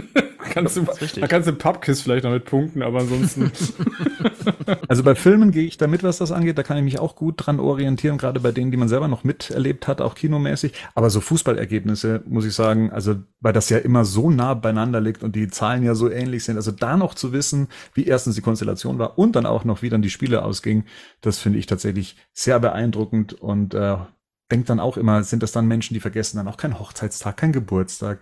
kannst 0.51 0.77
du, 0.77 0.85
da 1.19 1.27
kannst 1.27 1.47
du 1.47 1.53
Pubquiz 1.53 2.01
vielleicht 2.01 2.23
noch 2.23 2.31
mit 2.31 2.45
punkten, 2.45 2.81
aber 2.81 2.99
ansonsten, 2.99 3.51
Also 4.87 5.03
bei 5.03 5.15
Filmen 5.15 5.51
gehe 5.51 5.65
ich 5.65 5.77
da 5.77 5.87
mit, 5.87 6.03
was 6.03 6.17
das 6.17 6.31
angeht. 6.31 6.57
Da 6.57 6.63
kann 6.63 6.77
ich 6.77 6.83
mich 6.83 6.99
auch 6.99 7.15
gut 7.15 7.35
dran 7.37 7.59
orientieren, 7.59 8.17
gerade 8.17 8.39
bei 8.39 8.51
denen, 8.51 8.71
die 8.71 8.77
man 8.77 8.89
selber 8.89 9.07
noch 9.07 9.23
miterlebt 9.23 9.87
hat, 9.87 10.01
auch 10.01 10.15
kinomäßig. 10.15 10.73
Aber 10.95 11.09
so 11.09 11.21
Fußballergebnisse, 11.21 12.23
muss 12.25 12.45
ich 12.45 12.53
sagen, 12.53 12.91
also 12.91 13.15
weil 13.39 13.53
das 13.53 13.69
ja 13.69 13.77
immer 13.77 14.05
so 14.05 14.29
nah 14.29 14.53
beieinander 14.53 15.01
liegt 15.01 15.23
und 15.23 15.35
die 15.35 15.47
Zahlen 15.47 15.83
ja 15.83 15.95
so 15.95 16.09
ähnlich 16.09 16.43
sind. 16.43 16.57
Also 16.57 16.71
da 16.71 16.97
noch 16.97 17.13
zu 17.13 17.33
wissen, 17.33 17.67
wie 17.93 18.05
erstens 18.05 18.35
die 18.35 18.41
Konstellation 18.41 18.99
war 18.99 19.17
und 19.17 19.35
dann 19.35 19.45
auch 19.45 19.63
noch, 19.63 19.81
wie 19.81 19.89
dann 19.89 20.01
die 20.01 20.09
Spiele 20.09 20.43
ausgingen, 20.43 20.85
das 21.21 21.39
finde 21.39 21.59
ich 21.59 21.65
tatsächlich 21.65 22.17
sehr 22.33 22.59
beeindruckend 22.59 23.33
und 23.33 23.73
äh, 23.73 23.97
denkt 24.51 24.69
dann 24.69 24.79
auch 24.79 24.97
immer, 24.97 25.23
sind 25.23 25.43
das 25.43 25.51
dann 25.51 25.67
Menschen, 25.67 25.93
die 25.93 25.99
vergessen 25.99 26.37
dann 26.37 26.47
auch 26.47 26.57
keinen 26.57 26.79
Hochzeitstag, 26.79 27.37
keinen 27.37 27.53
Geburtstag. 27.53 28.19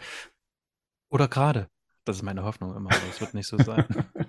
Oder 1.09 1.27
gerade. 1.27 1.67
Das 2.05 2.17
ist 2.17 2.23
meine 2.23 2.43
Hoffnung 2.43 2.75
immer, 2.75 2.91
aber 2.91 3.09
es 3.09 3.19
wird 3.19 3.33
nicht 3.33 3.47
so 3.47 3.57
sein. 3.57 3.85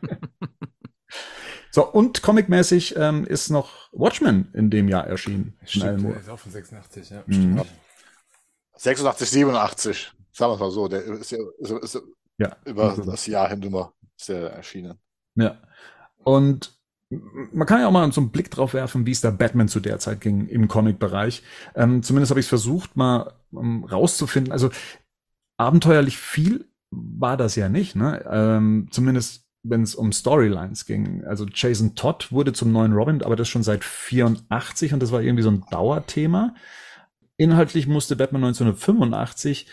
So, 1.72 1.86
und 1.86 2.22
comicmäßig 2.22 2.96
ähm, 2.96 3.24
ist 3.24 3.50
noch 3.50 3.88
Watchmen 3.92 4.50
in 4.54 4.70
dem 4.70 4.88
Jahr 4.88 5.06
erschienen. 5.06 5.56
Stimmt, 5.64 6.02
der 6.04 6.16
ist 6.20 6.28
auch 6.28 6.38
von 6.38 6.50
86, 6.50 7.10
ja. 7.10 7.22
Mhm. 7.26 7.32
Stimmt. 7.32 7.66
86, 8.76 9.30
87. 9.30 10.12
Sagen 10.32 10.50
wir 10.50 10.54
es 10.54 10.60
mal 10.60 10.70
so. 10.70 10.88
Der 10.88 11.02
ist 11.02 11.30
ja 11.30 11.38
ist, 11.58 11.70
ist 11.70 12.02
Ja. 12.38 12.56
über 12.64 12.96
das 13.04 13.26
Jahr 13.26 13.48
hin 13.48 13.62
immer 13.62 13.92
sehr 14.16 14.50
erschienen. 14.52 14.98
Ja. 15.36 15.58
Und 16.24 16.78
man 17.10 17.66
kann 17.66 17.80
ja 17.80 17.88
auch 17.88 17.92
mal 17.92 18.10
so 18.12 18.20
einen 18.20 18.30
Blick 18.30 18.50
drauf 18.50 18.72
werfen, 18.72 19.04
wie 19.04 19.10
es 19.10 19.20
da 19.20 19.30
Batman 19.30 19.68
zu 19.68 19.80
der 19.80 19.98
Zeit 19.98 20.20
ging 20.20 20.46
im 20.46 20.68
Comic-Bereich. 20.68 21.42
Ähm, 21.74 22.02
zumindest 22.02 22.30
habe 22.30 22.40
ich 22.40 22.46
es 22.46 22.50
versucht, 22.50 22.96
mal 22.96 23.32
ähm, 23.52 23.84
rauszufinden. 23.84 24.52
Also 24.52 24.70
abenteuerlich 25.56 26.18
viel 26.18 26.68
war 26.90 27.36
das 27.36 27.56
ja 27.56 27.68
nicht, 27.68 27.96
ne? 27.96 28.24
Ähm, 28.30 28.88
zumindest 28.90 29.44
wenn 29.62 29.82
es 29.82 29.94
um 29.94 30.12
Storylines 30.12 30.86
ging. 30.86 31.24
Also 31.24 31.46
Jason 31.52 31.94
Todd 31.94 32.32
wurde 32.32 32.52
zum 32.52 32.72
neuen 32.72 32.92
Robin, 32.92 33.22
aber 33.22 33.36
das 33.36 33.48
schon 33.48 33.62
seit 33.62 33.84
84 33.84 34.92
und 34.92 35.02
das 35.02 35.12
war 35.12 35.22
irgendwie 35.22 35.42
so 35.42 35.50
ein 35.50 35.64
Dauerthema. 35.70 36.54
Inhaltlich 37.36 37.86
musste 37.86 38.16
Batman 38.16 38.44
1985 38.44 39.66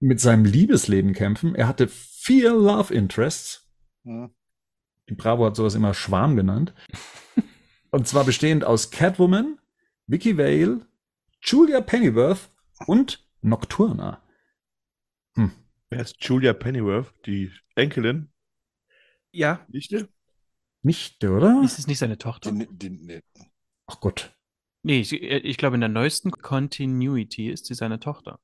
mit 0.00 0.20
seinem 0.20 0.44
Liebesleben 0.44 1.12
kämpfen. 1.12 1.54
Er 1.54 1.68
hatte 1.68 1.88
vier 1.88 2.52
Love 2.52 2.92
Interests. 2.92 3.68
Hm. 4.04 4.30
Die 5.08 5.14
Bravo 5.14 5.46
hat 5.46 5.56
sowas 5.56 5.74
immer 5.74 5.94
Schwarm 5.94 6.36
genannt. 6.36 6.74
Und 7.90 8.08
zwar 8.08 8.24
bestehend 8.24 8.64
aus 8.64 8.90
Catwoman, 8.90 9.58
Vicky 10.06 10.38
Vale, 10.38 10.86
Julia 11.42 11.80
Pennyworth 11.80 12.48
und 12.86 13.28
Nocturna. 13.42 14.22
Wer 15.92 16.00
ist 16.00 16.16
Julia 16.24 16.54
Pennyworth, 16.54 17.12
die 17.26 17.52
Enkelin? 17.74 18.31
Ja. 19.32 19.64
Nichte? 19.68 20.08
Nicht, 20.82 21.24
oder? 21.24 21.62
Ist 21.64 21.78
es 21.78 21.86
nicht 21.86 21.98
seine 21.98 22.18
Tochter? 22.18 22.50
Die, 22.52 22.66
die, 22.70 22.90
nee. 22.90 23.20
Ach 23.86 24.00
Gott. 24.00 24.34
Nee, 24.82 25.00
ich, 25.00 25.12
ich 25.12 25.56
glaube, 25.56 25.76
in 25.76 25.80
der 25.80 25.88
neuesten 25.88 26.32
Continuity 26.32 27.50
ist 27.50 27.66
sie 27.66 27.74
seine 27.74 28.00
Tochter. 28.00 28.40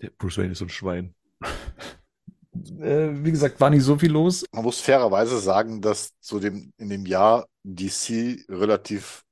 Der 0.00 0.10
Bruce 0.10 0.38
Wayne 0.38 0.52
ist 0.52 0.58
so 0.58 0.64
ein 0.64 0.70
Schwein. 0.70 1.14
Äh, 2.80 3.24
wie 3.24 3.30
gesagt, 3.30 3.60
war 3.60 3.70
nicht 3.70 3.84
so 3.84 3.96
viel 3.96 4.10
los. 4.10 4.44
Man 4.50 4.64
muss 4.64 4.80
fairerweise 4.80 5.38
sagen, 5.38 5.80
dass 5.80 6.18
zu 6.20 6.40
dem, 6.40 6.72
in 6.76 6.88
dem 6.88 7.06
Jahr 7.06 7.46
DC 7.62 8.44
relativ 8.48 9.24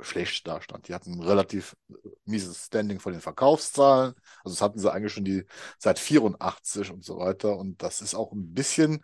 schlecht 0.00 0.46
dastand. 0.46 0.88
Die 0.88 0.94
hatten 0.94 1.12
ein 1.12 1.22
relativ 1.22 1.76
mieses 2.24 2.66
Standing 2.66 2.98
von 3.00 3.12
den 3.12 3.20
Verkaufszahlen. 3.20 4.14
Also 4.42 4.54
das 4.54 4.62
hatten 4.62 4.78
sie 4.78 4.90
eigentlich 4.90 5.12
schon 5.12 5.24
die 5.24 5.44
seit 5.78 5.98
84 5.98 6.90
und 6.90 7.04
so 7.04 7.18
weiter. 7.18 7.58
Und 7.58 7.82
das 7.82 8.00
ist 8.00 8.14
auch 8.14 8.32
ein 8.32 8.54
bisschen 8.54 9.02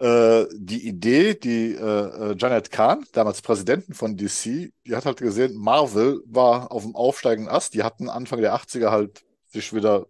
äh, 0.00 0.46
die 0.54 0.88
Idee, 0.88 1.34
die 1.34 1.74
äh, 1.74 2.30
äh, 2.32 2.36
Janet 2.38 2.70
Kahn, 2.70 3.04
damals 3.12 3.42
Präsidentin 3.42 3.94
von 3.94 4.16
DC, 4.16 4.72
die 4.86 4.96
hat 4.96 5.04
halt 5.04 5.18
gesehen, 5.18 5.54
Marvel 5.56 6.22
war 6.26 6.72
auf 6.72 6.82
dem 6.84 6.96
aufsteigenden 6.96 7.52
Ast. 7.52 7.74
Die 7.74 7.82
hatten 7.82 8.08
Anfang 8.08 8.40
der 8.40 8.54
80er 8.54 8.90
halt 8.90 9.24
sich 9.48 9.74
wieder 9.74 10.06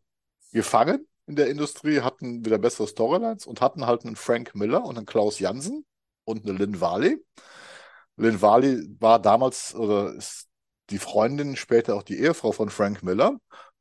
gefangen 0.53 1.07
in 1.27 1.37
der 1.37 1.49
Industrie, 1.49 2.01
hatten 2.01 2.45
wieder 2.45 2.59
bessere 2.59 2.87
Storylines 2.87 3.47
und 3.47 3.61
hatten 3.61 3.87
halt 3.87 4.05
einen 4.05 4.17
Frank 4.17 4.55
Miller 4.55 4.85
und 4.85 4.97
einen 4.97 5.07
Klaus 5.07 5.41
Jansen 5.41 5.85
und 6.25 6.45
eine 6.47 6.57
Lynn 6.57 6.81
Varley. 6.81 7.25
Lynn 8.17 8.41
Varley 8.41 8.87
war 9.01 9.19
damals 9.21 9.75
oder 9.75 10.15
ist 10.15 10.49
die 10.91 10.99
Freundin, 10.99 11.57
später 11.57 11.97
auch 11.97 12.03
die 12.03 12.19
Ehefrau 12.21 12.53
von 12.53 12.71
Frank 12.71 13.03
Miller. 13.03 13.39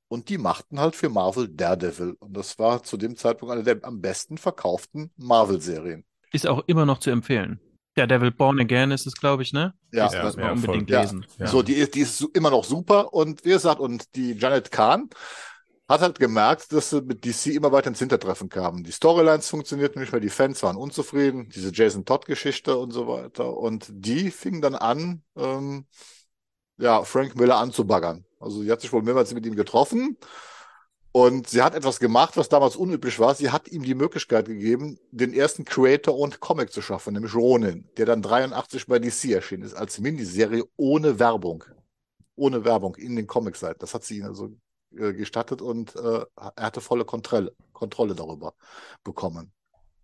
Und 0.10 0.30
die 0.30 0.38
machten 0.38 0.80
halt 0.80 0.96
für 0.96 1.08
Marvel 1.08 1.48
Daredevil. 1.48 2.18
Und 2.20 2.36
das 2.36 2.60
war 2.60 2.84
zu 2.84 2.98
dem 2.98 3.16
Zeitpunkt 3.16 3.54
eine 3.54 3.64
der 3.64 3.78
am 3.84 4.02
besten 4.02 4.38
verkauften 4.38 5.12
Marvel-Serien. 5.18 6.04
Ist 6.34 6.48
auch 6.48 6.64
immer 6.68 6.86
noch 6.86 6.98
zu 6.98 7.12
empfehlen. 7.12 7.60
Der 7.96 8.08
Devil 8.08 8.32
Born 8.32 8.60
Again 8.60 8.92
ist 8.92 9.06
es, 9.06 9.14
glaube 9.14 9.44
ich, 9.44 9.54
ne? 9.54 9.74
Ja, 9.92 10.10
das 10.10 10.24
muss 10.24 10.36
man 10.36 10.46
ja, 10.46 10.52
unbedingt 10.54 10.90
voll. 10.90 11.00
lesen. 11.00 11.26
Ja. 11.38 11.48
So, 11.48 11.62
die 11.62 11.74
ist, 11.74 11.96
die 11.96 12.02
ist 12.02 12.22
immer 12.34 12.50
noch 12.50 12.64
super. 12.64 13.14
Und 13.14 13.46
wie 13.46 13.50
gesagt, 13.50 13.80
und 13.80 14.16
die 14.16 14.34
Janet 14.34 14.72
Kahn 14.72 15.10
hat 15.88 16.02
halt 16.02 16.20
gemerkt, 16.20 16.72
dass 16.72 16.92
sie 16.92 17.02
mit 17.02 17.26
DC 17.26 17.48
immer 17.48 17.72
weiter 17.72 17.90
ins 17.90 18.00
Hintertreffen 18.00 18.50
kamen. 18.50 18.84
Die 18.84 18.92
Storylines 18.92 19.50
funktionierten 19.50 20.02
nicht 20.02 20.12
mehr, 20.12 20.22
die 20.22 20.30
Fans 20.30 20.62
waren 20.64 20.78
unzufrieden, 20.78 21.50
diese 21.50 21.72
Jason 21.74 22.06
Todd-Geschichte 22.06 22.78
und 22.78 22.92
so 22.92 23.08
weiter. 23.08 23.58
Und 23.58 23.88
die 23.90 24.32
fing 24.32 24.62
dann 24.62 24.76
an, 24.76 25.24
ähm, 25.36 25.86
ja, 26.78 27.04
Frank 27.04 27.36
Miller 27.36 27.58
anzubaggern. 27.58 28.24
Also 28.40 28.62
sie 28.62 28.72
hat 28.72 28.82
sich 28.82 28.92
wohl 28.92 29.04
mehrmals 29.04 29.34
mit 29.34 29.46
ihm 29.46 29.56
getroffen 29.56 30.18
und 31.12 31.50
sie 31.50 31.62
hat 31.62 31.74
etwas 31.74 32.00
gemacht, 32.00 32.38
was 32.38 32.50
damals 32.50 32.76
unüblich 32.76 33.20
war. 33.20 33.34
Sie 33.34 33.50
hat 33.50 33.68
ihm 33.68 33.84
die 33.84 33.96
Möglichkeit 33.96 34.46
gegeben, 34.46 35.00
den 35.12 35.34
ersten 35.34 35.66
Creator 35.66 36.18
und 36.18 36.40
Comic 36.40 36.72
zu 36.72 36.82
schaffen, 36.82 37.14
nämlich 37.14 37.34
Ronin, 37.34 37.90
der 37.98 38.06
dann 38.06 38.22
83 38.22 38.86
bei 38.86 39.00
DC 39.00 39.26
erschienen 39.32 39.64
ist, 39.64 39.74
als 39.74 40.00
Miniserie 40.00 40.64
ohne 40.78 41.20
Werbung. 41.20 41.64
Ohne 42.36 42.64
Werbung 42.64 42.96
in 42.96 43.16
den 43.16 43.28
Comicseiten. 43.28 43.80
Das 43.80 43.94
hat 43.94 44.04
sie 44.04 44.18
ihnen 44.18 44.28
also 44.28 44.56
äh, 44.96 45.14
gestattet 45.14 45.62
und 45.62 45.96
äh, 45.96 46.26
er 46.36 46.54
hatte 46.58 46.80
volle 46.80 47.06
Kontrolle, 47.06 47.54
Kontrolle 47.74 48.16
darüber 48.16 48.54
bekommen. 49.04 49.52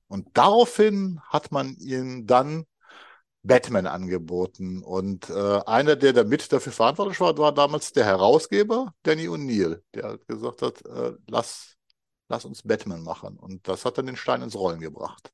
Und 0.08 0.28
daraufhin 0.34 1.22
hat 1.30 1.52
man 1.52 1.76
ihn 1.76 2.26
dann 2.26 2.66
Batman 3.46 3.88
angeboten. 3.88 4.84
Und 4.84 5.30
äh, 5.30 5.62
einer, 5.66 5.96
der 5.96 6.14
damit 6.14 6.52
dafür 6.52 6.72
verantwortlich 6.72 7.20
war, 7.20 7.38
war 7.38 7.54
damals 7.54 7.94
der 7.94 8.06
Herausgeber, 8.06 8.94
Danny 9.04 9.28
O'Neill, 9.28 9.82
der 9.94 10.18
gesagt 10.28 10.62
hat, 10.62 10.86
äh, 10.86 11.14
lass, 11.28 11.76
lass 12.28 12.46
uns 12.46 12.64
Batman 12.64 13.04
machen. 13.04 13.38
Und 13.38 13.68
das 13.68 13.86
hat 13.86 13.98
dann 13.98 14.08
den 14.08 14.16
Stein 14.16 14.42
ins 14.42 14.56
Rollen 14.56 14.80
gebracht. 14.80 15.32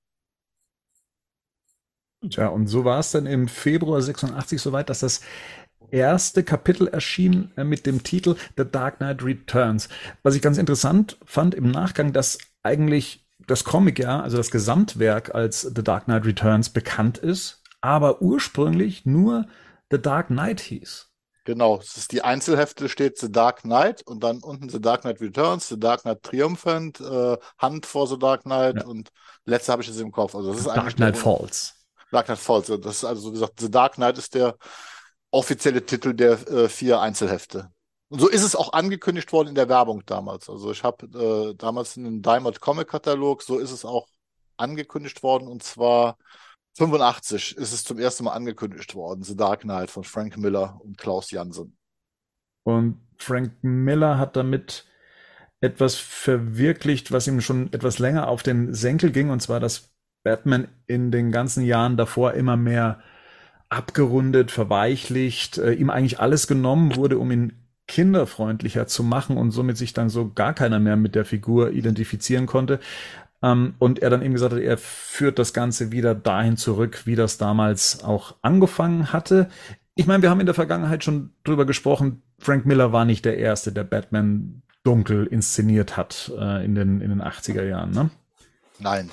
Tja, 2.29 2.49
und 2.49 2.67
so 2.67 2.85
war 2.85 2.99
es 2.99 3.11
dann 3.11 3.25
im 3.25 3.47
Februar 3.47 4.01
86 4.01 4.61
soweit, 4.61 4.89
dass 4.89 4.99
das 4.99 5.21
erste 5.89 6.43
Kapitel 6.43 6.87
erschien 6.87 7.51
äh, 7.55 7.63
mit 7.63 7.85
dem 7.85 8.03
Titel 8.03 8.35
The 8.57 8.65
Dark 8.69 8.97
Knight 8.97 9.23
Returns. 9.23 9.89
Was 10.21 10.35
ich 10.35 10.41
ganz 10.41 10.57
interessant 10.57 11.17
fand 11.25 11.55
im 11.55 11.71
Nachgang, 11.71 12.13
dass 12.13 12.37
eigentlich 12.61 13.25
das 13.47 13.63
Comic 13.63 13.97
ja, 13.97 14.21
also 14.21 14.37
das 14.37 14.51
Gesamtwerk 14.51 15.33
als 15.33 15.61
The 15.61 15.83
Dark 15.83 16.05
Knight 16.05 16.25
Returns 16.25 16.69
bekannt 16.69 17.17
ist, 17.17 17.60
aber 17.81 18.21
ursprünglich 18.21 19.05
nur 19.05 19.47
The 19.89 20.01
Dark 20.01 20.27
Knight 20.27 20.61
hieß. 20.61 21.11
Genau, 21.43 21.77
es 21.77 21.97
ist 21.97 22.11
die 22.11 22.21
Einzelhefte 22.21 22.87
steht 22.87 23.17
The 23.17 23.31
Dark 23.31 23.61
Knight 23.61 24.03
und 24.05 24.23
dann 24.23 24.39
unten 24.39 24.69
The 24.69 24.79
Dark 24.79 25.01
Knight 25.01 25.19
Returns, 25.21 25.67
The 25.67 25.79
Dark 25.79 26.03
Knight 26.03 26.21
Triumphant, 26.21 27.01
äh, 27.01 27.37
Hunt 27.61 27.85
for 27.87 28.07
The 28.07 28.19
Dark 28.19 28.43
Knight 28.43 28.77
ja. 28.77 28.85
und 28.85 29.09
letzte 29.45 29.71
habe 29.71 29.81
ich 29.81 29.89
es 29.89 29.99
im 29.99 30.11
Kopf. 30.11 30.35
Also 30.35 30.51
das 30.51 30.61
ist 30.61 30.67
Dark 30.67 30.95
Knight 30.95 31.17
Falls. 31.17 31.73
Dark 32.11 32.27
Knight 32.27 32.37
Falls. 32.37 32.67
Das 32.67 32.97
ist 32.97 33.03
also 33.03 33.21
so 33.21 33.31
gesagt, 33.31 33.59
The 33.59 33.71
Dark 33.71 33.95
Knight 33.95 34.19
ist 34.19 34.35
der 34.35 34.55
offizielle 35.31 35.83
Titel 35.83 36.13
der 36.13 36.33
äh, 36.47 36.69
vier 36.69 37.01
Einzelhefte. 37.01 37.71
Und 38.09 38.19
so 38.19 38.27
ist 38.27 38.43
es 38.43 38.55
auch 38.55 38.73
angekündigt 38.73 39.31
worden 39.31 39.49
in 39.49 39.55
der 39.55 39.69
Werbung 39.69 40.05
damals. 40.05 40.47
Also 40.47 40.71
ich 40.71 40.83
habe 40.83 41.05
äh, 41.51 41.55
damals 41.55 41.97
einen 41.97 42.21
Diamond 42.21 42.59
Comic 42.59 42.89
Katalog, 42.89 43.41
so 43.41 43.57
ist 43.57 43.71
es 43.71 43.83
auch 43.83 44.07
angekündigt 44.57 45.23
worden 45.23 45.47
und 45.47 45.63
zwar 45.63 46.17
85 46.77 47.57
ist 47.57 47.73
es 47.73 47.83
zum 47.83 47.99
ersten 47.99 48.23
Mal 48.23 48.33
angekündigt 48.33 48.95
worden, 48.95 49.23
The 49.23 49.35
Dark 49.35 49.61
Knight 49.61 49.91
von 49.91 50.03
Frank 50.03 50.37
Miller 50.37 50.79
und 50.83 50.97
Klaus 50.97 51.31
Jansen. 51.31 51.77
Und 52.63 52.99
Frank 53.17 53.53
Miller 53.61 54.17
hat 54.17 54.35
damit 54.35 54.85
etwas 55.59 55.95
verwirklicht, 55.95 57.11
was 57.11 57.27
ihm 57.27 57.41
schon 57.41 57.71
etwas 57.73 57.99
länger 57.99 58.27
auf 58.27 58.41
den 58.43 58.73
Senkel 58.73 59.11
ging, 59.11 59.29
und 59.29 59.41
zwar, 59.41 59.59
dass 59.59 59.91
Batman 60.23 60.67
in 60.87 61.11
den 61.11 61.31
ganzen 61.31 61.63
Jahren 61.65 61.97
davor 61.97 62.33
immer 62.33 62.57
mehr 62.57 63.01
abgerundet, 63.69 64.51
verweichlicht, 64.51 65.57
äh, 65.57 65.73
ihm 65.73 65.89
eigentlich 65.89 66.19
alles 66.19 66.47
genommen 66.47 66.95
wurde, 66.95 67.17
um 67.17 67.31
ihn 67.31 67.53
kinderfreundlicher 67.87 68.87
zu 68.87 69.03
machen 69.03 69.37
und 69.37 69.51
somit 69.51 69.77
sich 69.77 69.93
dann 69.93 70.09
so 70.09 70.31
gar 70.31 70.53
keiner 70.53 70.79
mehr 70.79 70.95
mit 70.95 71.15
der 71.15 71.25
Figur 71.25 71.71
identifizieren 71.71 72.45
konnte. 72.45 72.79
Ähm, 73.43 73.75
und 73.79 73.99
er 73.99 74.09
dann 74.09 74.21
eben 74.21 74.33
gesagt 74.33 74.53
hat, 74.53 74.61
er 74.61 74.77
führt 74.77 75.39
das 75.39 75.53
Ganze 75.53 75.91
wieder 75.91 76.15
dahin 76.15 76.57
zurück, 76.57 77.03
wie 77.05 77.15
das 77.15 77.37
damals 77.37 78.03
auch 78.03 78.35
angefangen 78.41 79.11
hatte. 79.11 79.49
Ich 79.95 80.07
meine, 80.07 80.21
wir 80.23 80.29
haben 80.29 80.39
in 80.39 80.45
der 80.45 80.55
Vergangenheit 80.55 81.03
schon 81.03 81.33
drüber 81.43 81.65
gesprochen, 81.65 82.21
Frank 82.39 82.65
Miller 82.65 82.91
war 82.91 83.05
nicht 83.05 83.25
der 83.25 83.37
Erste, 83.37 83.71
der 83.71 83.83
Batman 83.83 84.61
dunkel 84.83 85.27
inszeniert 85.27 85.97
hat 85.97 86.31
äh, 86.37 86.65
in, 86.65 86.75
den, 86.75 87.01
in 87.01 87.09
den 87.09 87.21
80er 87.21 87.63
Jahren. 87.63 87.91
Ne? 87.91 88.09
Nein, 88.79 89.11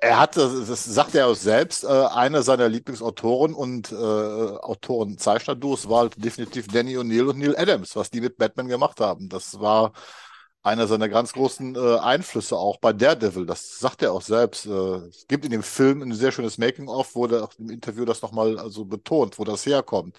er 0.00 0.18
hat, 0.18 0.36
das 0.36 0.84
sagt 0.84 1.14
er 1.14 1.28
auch 1.28 1.36
selbst, 1.36 1.84
äh, 1.84 1.86
einer 1.86 2.42
seiner 2.42 2.68
Lieblingsautoren 2.68 3.54
und 3.54 3.92
äh, 3.92 3.94
Autoren-Zeichner-Duos 3.94 5.88
war 5.88 6.08
definitiv 6.08 6.66
Danny 6.66 6.96
O'Neill 6.96 7.28
und 7.28 7.38
Neil 7.38 7.56
Adams, 7.56 7.94
was 7.94 8.10
die 8.10 8.20
mit 8.20 8.36
Batman 8.36 8.66
gemacht 8.66 8.98
haben. 9.00 9.28
Das 9.28 9.60
war 9.60 9.92
einer 10.62 10.86
seiner 10.86 11.08
ganz 11.08 11.32
großen 11.32 11.74
äh, 11.74 11.98
Einflüsse 11.98 12.56
auch 12.56 12.78
bei 12.78 12.92
Daredevil. 12.92 13.46
Das 13.46 13.78
sagt 13.78 14.02
er 14.02 14.12
auch 14.12 14.22
selbst. 14.22 14.66
Äh, 14.66 14.70
es 15.08 15.26
gibt 15.26 15.44
in 15.44 15.50
dem 15.52 15.62
Film 15.62 16.02
ein 16.02 16.12
sehr 16.12 16.32
schönes 16.32 16.58
Making-of, 16.58 17.14
wo 17.14 17.26
er 17.26 17.44
auch 17.44 17.52
im 17.58 17.70
Interview 17.70 18.04
das 18.04 18.22
nochmal 18.22 18.58
also 18.58 18.84
betont, 18.84 19.38
wo 19.38 19.44
das 19.44 19.64
herkommt. 19.66 20.16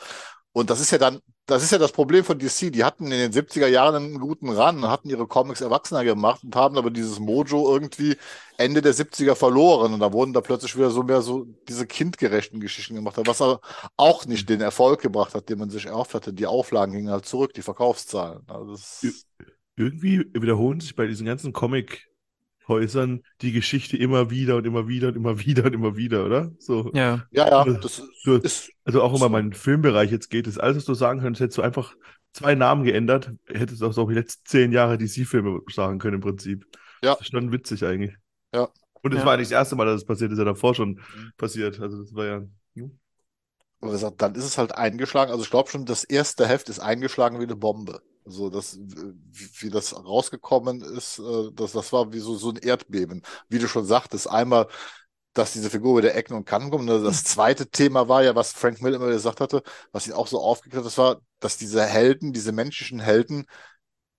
Und 0.53 0.69
das 0.69 0.81
ist 0.81 0.91
ja 0.91 0.97
dann, 0.97 1.21
das 1.45 1.63
ist 1.63 1.71
ja 1.71 1.77
das 1.77 1.91
Problem 1.93 2.23
von 2.25 2.37
DC. 2.37 2.71
Die 2.71 2.83
hatten 2.83 3.05
in 3.05 3.11
den 3.11 3.31
70er 3.31 3.67
Jahren 3.67 3.95
einen 3.95 4.19
guten 4.19 4.49
Run, 4.49 4.87
hatten 4.87 5.09
ihre 5.09 5.27
Comics 5.27 5.61
erwachsener 5.61 6.03
gemacht 6.03 6.43
und 6.43 6.55
haben 6.55 6.77
aber 6.77 6.91
dieses 6.91 7.19
Mojo 7.19 7.71
irgendwie 7.71 8.17
Ende 8.57 8.81
der 8.81 8.93
70er 8.93 9.35
verloren. 9.35 9.93
Und 9.93 9.99
da 10.01 10.11
wurden 10.11 10.33
da 10.33 10.41
plötzlich 10.41 10.75
wieder 10.75 10.89
so 10.91 11.03
mehr 11.03 11.21
so 11.21 11.45
diese 11.69 11.87
kindgerechten 11.87 12.59
Geschichten 12.59 12.95
gemacht, 12.95 13.17
was 13.25 13.41
aber 13.41 13.61
auch 13.95 14.25
nicht 14.25 14.49
den 14.49 14.61
Erfolg 14.61 15.01
gebracht 15.01 15.33
hat, 15.35 15.49
den 15.49 15.59
man 15.59 15.69
sich 15.69 15.85
erhofft 15.85 16.13
hatte. 16.13 16.33
Die 16.33 16.47
Auflagen 16.47 16.93
gingen 16.93 17.11
halt 17.11 17.25
zurück, 17.25 17.53
die 17.53 17.61
Verkaufszahlen. 17.61 18.41
Also 18.47 18.75
irgendwie 19.75 20.25
wiederholen 20.33 20.79
sich 20.79 20.95
bei 20.95 21.07
diesen 21.07 21.25
ganzen 21.25 21.53
Comic 21.53 22.07
Häusern 22.67 23.23
die 23.41 23.51
Geschichte 23.51 23.97
immer 23.97 24.29
wieder 24.29 24.55
und 24.55 24.65
immer 24.65 24.87
wieder 24.87 25.09
und 25.09 25.15
immer 25.15 25.39
wieder 25.39 25.65
und 25.65 25.73
immer 25.73 25.95
wieder, 25.97 26.25
oder? 26.25 26.51
So. 26.59 26.91
Ja. 26.93 27.25
Ja, 27.31 27.47
ja. 27.49 27.65
Das 27.65 28.01
du, 28.23 28.35
ist, 28.35 28.71
also 28.85 29.01
auch 29.01 29.15
immer 29.15 29.29
mein 29.29 29.53
Filmbereich 29.53 30.11
jetzt 30.11 30.29
geht, 30.29 30.47
ist 30.47 30.59
alles, 30.59 30.77
was 30.77 30.85
du 30.85 30.93
sagen 30.93 31.19
könntest, 31.21 31.41
hättest 31.41 31.57
du 31.57 31.61
einfach 31.63 31.95
zwei 32.33 32.55
Namen 32.55 32.83
geändert, 32.83 33.31
hättest 33.47 33.81
du 33.81 33.87
auch 33.87 33.93
so 33.93 34.07
die 34.07 34.15
letzten 34.15 34.45
zehn 34.45 34.71
Jahre 34.71 34.97
DC-Filme 34.97 35.61
sagen 35.71 35.99
können 35.99 36.15
im 36.15 36.21
Prinzip. 36.21 36.65
Ja. 37.03 37.13
Das 37.15 37.21
ist 37.21 37.31
schon 37.31 37.51
witzig 37.51 37.83
eigentlich. 37.83 38.15
Ja. 38.53 38.69
Und 39.01 39.13
es 39.13 39.19
Ja. 39.19 39.25
war 39.25 39.37
nicht 39.37 39.51
das 39.51 39.57
erste 39.57 39.75
Mal, 39.75 39.85
dass 39.85 40.01
es 40.01 40.05
passiert 40.05 40.31
ist, 40.31 40.37
ja 40.37 40.45
davor 40.45 40.75
schon 40.75 41.01
passiert. 41.37 41.79
Also 41.79 42.01
das 42.03 42.13
war 42.13 42.25
ja. 42.25 42.41
hm. 42.75 42.99
Aber 43.81 43.91
gesagt, 43.91 44.21
dann 44.21 44.35
ist 44.35 44.43
es 44.45 44.57
halt 44.57 44.75
eingeschlagen. 44.75 45.31
Also 45.31 45.43
ich 45.43 45.49
glaube 45.49 45.69
schon, 45.69 45.85
das 45.85 46.03
erste 46.03 46.47
Heft 46.47 46.69
ist 46.69 46.79
eingeschlagen 46.79 47.39
wie 47.39 47.43
eine 47.43 47.55
Bombe. 47.55 48.01
Also 48.31 48.49
das, 48.49 48.79
wie, 49.59 49.69
das 49.69 49.93
rausgekommen 49.93 50.81
ist, 50.81 51.19
äh, 51.19 51.51
das, 51.53 51.73
das 51.73 51.91
war 51.91 52.13
wie 52.13 52.19
so, 52.19 52.35
so 52.35 52.49
ein 52.51 52.55
Erdbeben. 52.57 53.23
Wie 53.49 53.59
du 53.59 53.67
schon 53.67 53.85
sagtest, 53.85 54.29
einmal, 54.29 54.67
dass 55.33 55.53
diese 55.53 55.69
Figur 55.69 55.93
über 55.93 56.01
der 56.01 56.15
Ecken 56.15 56.33
und 56.35 56.45
Kanten 56.45 56.71
kommt. 56.71 56.89
Und 56.89 57.03
Das 57.03 57.23
zweite 57.25 57.67
Thema 57.69 58.07
war 58.07 58.23
ja, 58.23 58.35
was 58.35 58.53
Frank 58.53 58.81
Miller 58.81 58.97
immer 58.97 59.07
gesagt 59.07 59.41
hatte, 59.41 59.63
was 59.91 60.07
ihn 60.07 60.13
auch 60.13 60.27
so 60.27 60.39
aufgeklärt 60.41 60.83
hat, 60.83 60.87
das 60.87 60.97
war, 60.97 61.21
dass 61.41 61.57
diese 61.57 61.85
Helden, 61.85 62.33
diese 62.33 62.53
menschlichen 62.53 62.99
Helden 63.01 63.45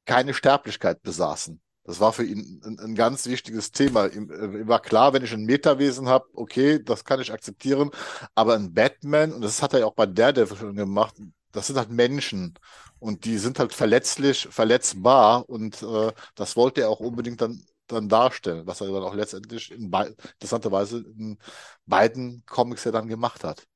keine 0.07 0.35
Sterblichkeit 0.35 1.03
besaßen. 1.03 1.61
Das 1.85 2.01
war 2.01 2.13
für 2.13 2.25
ihn 2.25 2.61
ein, 2.65 2.79
ein 2.81 2.95
ganz 2.95 3.27
wichtiges 3.27 3.73
Thema. 3.73 4.07
Ihm, 4.09 4.31
äh, 4.31 4.61
ihm 4.63 4.69
war 4.69 4.81
klar, 4.83 5.13
wenn 5.15 5.25
ich 5.25 5.33
ein 5.33 5.45
Metawesen 5.45 6.09
habe, 6.09 6.27
okay, 6.35 6.83
das 6.83 7.05
kann 7.05 7.21
ich 7.21 7.33
akzeptieren. 7.33 7.91
Aber 8.35 8.55
ein 8.55 8.75
Batman, 8.75 9.33
und 9.33 9.43
das 9.43 9.63
hat 9.63 9.73
er 9.75 9.81
ja 9.81 9.87
auch 9.87 9.95
bei 9.95 10.07
Daredevil 10.07 10.57
schon 10.59 10.77
gemacht, 10.77 11.17
das 11.53 11.67
sind 11.67 11.77
halt 11.77 11.91
Menschen. 11.91 12.55
Und 12.99 13.25
die 13.25 13.39
sind 13.39 13.59
halt 13.59 13.73
verletzlich, 13.73 14.49
verletzbar. 14.51 15.49
Und 15.49 15.83
äh, 15.83 16.13
das 16.35 16.57
wollte 16.57 16.83
er 16.83 16.91
auch 16.91 17.01
unbedingt 17.01 17.41
dann, 17.41 17.63
dann 17.87 18.09
darstellen, 18.09 18.67
was 18.67 18.81
er 18.81 18.89
dann 18.89 19.03
auch 19.03 19.15
letztendlich 19.15 19.71
in 19.71 19.93
interessanterweise 19.93 20.99
in 20.99 21.39
beiden 21.87 22.43
Comics 22.47 22.85
ja 22.85 22.91
dann 22.91 23.09
gemacht 23.09 23.45
hat. 23.45 23.67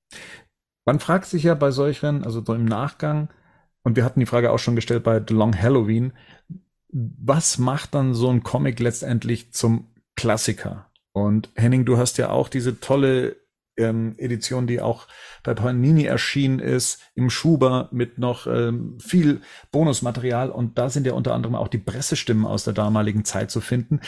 Man 0.85 1.01
fragt 1.01 1.27
sich 1.27 1.43
ja 1.43 1.55
bei 1.55 1.71
solchen, 1.71 2.25
also 2.25 2.45
so 2.45 2.55
im 2.55 2.65
Nachgang, 2.65 3.29
und 3.83 3.97
wir 3.97 4.05
hatten 4.05 4.21
die 4.21 4.27
Frage 4.27 4.51
auch 4.51 4.59
schon 4.59 4.77
gestellt 4.77 5.05
bei 5.05 5.23
The 5.27 5.35
Long 5.35 5.61
Halloween, 5.61 6.13
was 6.89 7.59
macht 7.59 7.95
dann 7.95 8.15
so 8.15 8.31
ein 8.31 8.43
Comic 8.43 8.81
letztendlich 8.81 9.53
zum 9.53 9.89
Klassiker? 10.15 10.91
Und 11.13 11.51
Henning, 11.55 11.85
du 11.85 11.99
hast 11.99 12.19
ja 12.19 12.31
auch 12.31 12.49
diese 12.49 12.81
tolle 12.81 13.37
ähm, 13.77 14.15
Edition, 14.19 14.67
die 14.67 14.81
auch 14.81 15.07
bei 15.43 15.55
Panini 15.55 16.05
erschienen 16.05 16.59
ist, 16.59 17.01
im 17.15 17.31
Schuber 17.31 17.89
mit 17.93 18.19
noch 18.19 18.47
ähm, 18.47 18.99
viel 19.01 19.41
Bonusmaterial. 19.71 20.51
Und 20.51 20.79
da 20.79 20.89
sind 20.89 21.07
ja 21.07 21.13
unter 21.13 21.35
anderem 21.35 21.55
auch 21.55 21.69
die 21.69 21.79
Pressestimmen 21.79 22.47
aus 22.47 22.65
der 22.65 22.75
damaligen 22.75 23.25
Zeit 23.25 23.51
zu 23.51 23.61
finden. 23.61 24.01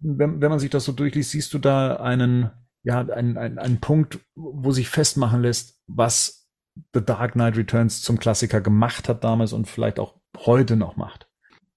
Wenn, 0.00 0.40
wenn 0.40 0.50
man 0.50 0.60
sich 0.60 0.70
das 0.70 0.84
so 0.84 0.92
durchliest, 0.92 1.30
siehst 1.30 1.52
du 1.54 1.58
da 1.58 1.96
einen, 1.96 2.50
ja, 2.82 3.00
einen, 3.00 3.36
einen, 3.36 3.58
einen 3.58 3.80
Punkt, 3.80 4.20
wo 4.34 4.70
sich 4.70 4.88
festmachen 4.88 5.42
lässt, 5.42 5.82
was 5.86 6.48
The 6.94 7.04
Dark 7.04 7.32
Knight 7.32 7.56
Returns 7.56 8.02
zum 8.02 8.18
Klassiker 8.18 8.60
gemacht 8.60 9.08
hat 9.08 9.24
damals 9.24 9.52
und 9.52 9.66
vielleicht 9.66 9.98
auch 9.98 10.14
heute 10.36 10.76
noch 10.76 10.96
macht. 10.96 11.27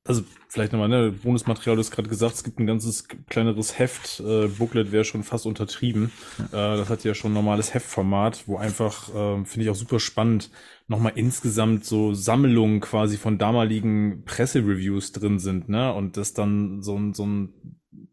Also 0.04 0.24
vielleicht 0.48 0.72
nochmal, 0.72 0.90
ne, 0.90 1.12
Bonusmaterial, 1.12 1.76
du 1.76 1.82
hast 1.82 1.92
gerade 1.92 2.10
gesagt, 2.10 2.34
es 2.34 2.44
gibt 2.44 2.60
ein 2.60 2.66
ganzes 2.66 3.08
kleineres 3.30 3.78
Heft, 3.78 4.20
äh, 4.20 4.48
Booklet 4.48 4.92
wäre 4.92 5.06
schon 5.06 5.22
fast 5.24 5.46
untertrieben. 5.46 6.12
Äh, 6.40 6.52
das 6.52 6.90
hat 6.90 7.04
ja 7.04 7.14
schon 7.14 7.32
ein 7.32 7.36
normales 7.36 7.76
Heftformat, 7.76 8.48
wo 8.48 8.58
einfach, 8.58 9.10
äh, 9.10 9.46
finde 9.46 9.62
ich 9.62 9.70
auch 9.70 9.76
super 9.76 10.00
spannend, 10.00 10.50
nochmal 10.88 11.14
insgesamt 11.16 11.86
so 11.86 12.16
Sammlungen 12.16 12.80
quasi 12.80 13.18
von 13.18 13.38
damaligen 13.38 14.24
Pressereviews 14.26 15.12
drin 15.12 15.38
sind, 15.38 15.70
ne? 15.70 15.94
Und 15.94 16.18
das 16.18 16.34
dann 16.34 16.82
so 16.82 16.98
ein, 16.98 17.14
so 17.14 17.26
ein 17.26 17.54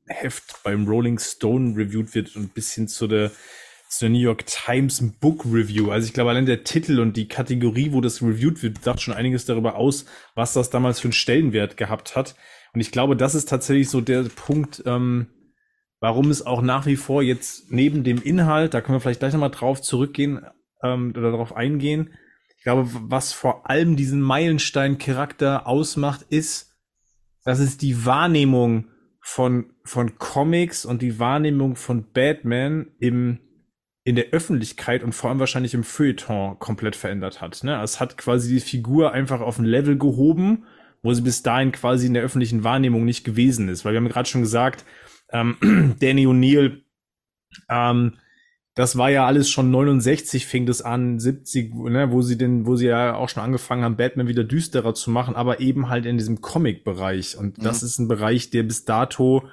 Heft 0.07 0.63
beim 0.63 0.87
Rolling 0.87 1.19
Stone 1.19 1.75
reviewed 1.75 2.15
wird 2.15 2.37
und 2.37 2.53
bis 2.53 2.73
hin 2.73 2.89
zu 2.89 3.07
der 3.07 3.31
zu 3.89 4.05
der 4.05 4.11
New 4.11 4.19
York 4.19 4.45
Times 4.47 5.03
Book 5.21 5.45
Review. 5.45 5.91
Also 5.91 6.07
ich 6.07 6.13
glaube, 6.13 6.31
allein 6.31 6.47
der 6.47 6.65
Titel 6.65 7.01
und 7.01 7.17
die 7.17 7.29
Kategorie, 7.29 7.93
wo 7.93 8.01
das 8.01 8.23
reviewed 8.23 8.63
wird, 8.63 8.83
sagt 8.85 9.01
schon 9.01 9.15
einiges 9.15 9.47
darüber 9.47 9.77
aus, 9.77 10.05
was 10.35 10.53
das 10.53 10.71
damals 10.71 11.01
für 11.01 11.07
einen 11.07 11.13
Stellenwert 11.13 11.77
gehabt 11.77 12.15
hat. 12.15 12.35
Und 12.75 12.81
ich 12.81 12.93
glaube, 12.93 13.17
das 13.17 13.35
ist 13.35 13.49
tatsächlich 13.49 13.89
so 13.89 14.01
der 14.01 14.25
Punkt, 14.25 14.83
ähm, 14.85 15.29
warum 16.01 16.31
es 16.31 16.45
auch 16.45 16.61
nach 16.61 16.87
wie 16.87 16.97
vor 16.97 17.23
jetzt 17.23 17.73
neben 17.73 18.05
dem 18.05 18.23
Inhalt, 18.23 18.75
da 18.75 18.81
können 18.81 18.97
wir 18.97 19.01
vielleicht 19.01 19.21
gleich 19.21 19.33
nochmal 19.33 19.51
drauf 19.51 19.81
zurückgehen 19.81 20.45
ähm, 20.83 21.13
oder 21.17 21.31
darauf 21.31 21.57
eingehen. 21.57 22.11
Ich 22.59 22.65
glaube, 22.65 22.89
was 22.93 23.33
vor 23.33 23.71
allem 23.71 23.97
diesen 23.97 24.21
Meilenstein-Charakter 24.21 25.67
ausmacht, 25.67 26.27
ist, 26.29 26.77
das 27.45 27.59
ist 27.59 27.81
die 27.81 28.05
Wahrnehmung 28.05 28.89
von, 29.23 29.73
von 29.85 30.19
Comics 30.19 30.85
und 30.85 31.01
die 31.01 31.19
Wahrnehmung 31.19 31.77
von 31.77 32.13
Batman 32.13 32.89
im, 32.99 33.39
in 34.09 34.17
der 34.17 34.31
Öffentlichkeit 34.31 35.03
und 35.03 35.13
vor 35.13 35.29
allem 35.29 35.39
wahrscheinlich 35.39 35.75
im 35.75 35.85
Feuilleton 35.85 36.59
komplett 36.59 36.97
verändert 36.97 37.43
hat. 37.43 37.63
Ne? 37.63 37.79
Es 37.83 38.01
hat 38.01 38.17
quasi 38.17 38.55
die 38.55 38.61
Figur 38.61 39.13
einfach 39.13 39.43
auf 39.43 39.59
ein 39.59 39.67
Level 39.67 39.99
gehoben, 39.99 40.65
wo 41.03 41.13
sie 41.13 41.21
bis 41.21 41.43
dahin 41.43 41.73
quasi 41.73 42.07
in 42.07 42.15
der 42.15 42.23
öffentlichen 42.23 42.65
Wahrnehmung 42.65 43.05
nicht 43.05 43.25
gewesen 43.25 43.69
ist. 43.69 43.85
Weil 43.85 43.93
wir 43.93 44.01
haben 44.01 44.09
gerade 44.09 44.27
schon 44.27 44.41
gesagt, 44.41 44.87
ähm, 45.31 45.59
Danny 46.01 46.27
O'Neill 46.27 46.81
ähm, 47.69 48.15
das 48.75 48.97
war 48.97 49.11
ja 49.11 49.27
alles 49.27 49.51
schon 49.51 49.71
69 49.71 50.47
fing 50.47 50.65
das 50.65 50.81
an, 50.81 51.19
70, 51.19 51.75
ne, 51.75 52.11
wo 52.11 52.23
sie 52.23 52.39
denn, 52.39 52.65
wo 52.65 52.77
sie 52.77 52.87
ja 52.87 53.15
auch 53.15 53.29
schon 53.29 53.43
angefangen 53.43 53.83
haben, 53.83 53.97
Batman 53.97 54.29
wieder 54.29 54.45
düsterer 54.45 54.95
zu 54.95 55.11
machen, 55.11 55.37
aber 55.37 55.61
eben 55.61 55.91
halt 55.91 56.07
in 56.07 56.17
diesem 56.17 56.41
Comic-Bereich. 56.41 57.37
Und 57.37 57.59
mhm. 57.59 57.63
das 57.63 57.83
ist 57.83 57.99
ein 57.99 58.09
Bereich, 58.09 58.49
der 58.49 58.63
bis 58.63 58.87
dato 58.87 59.49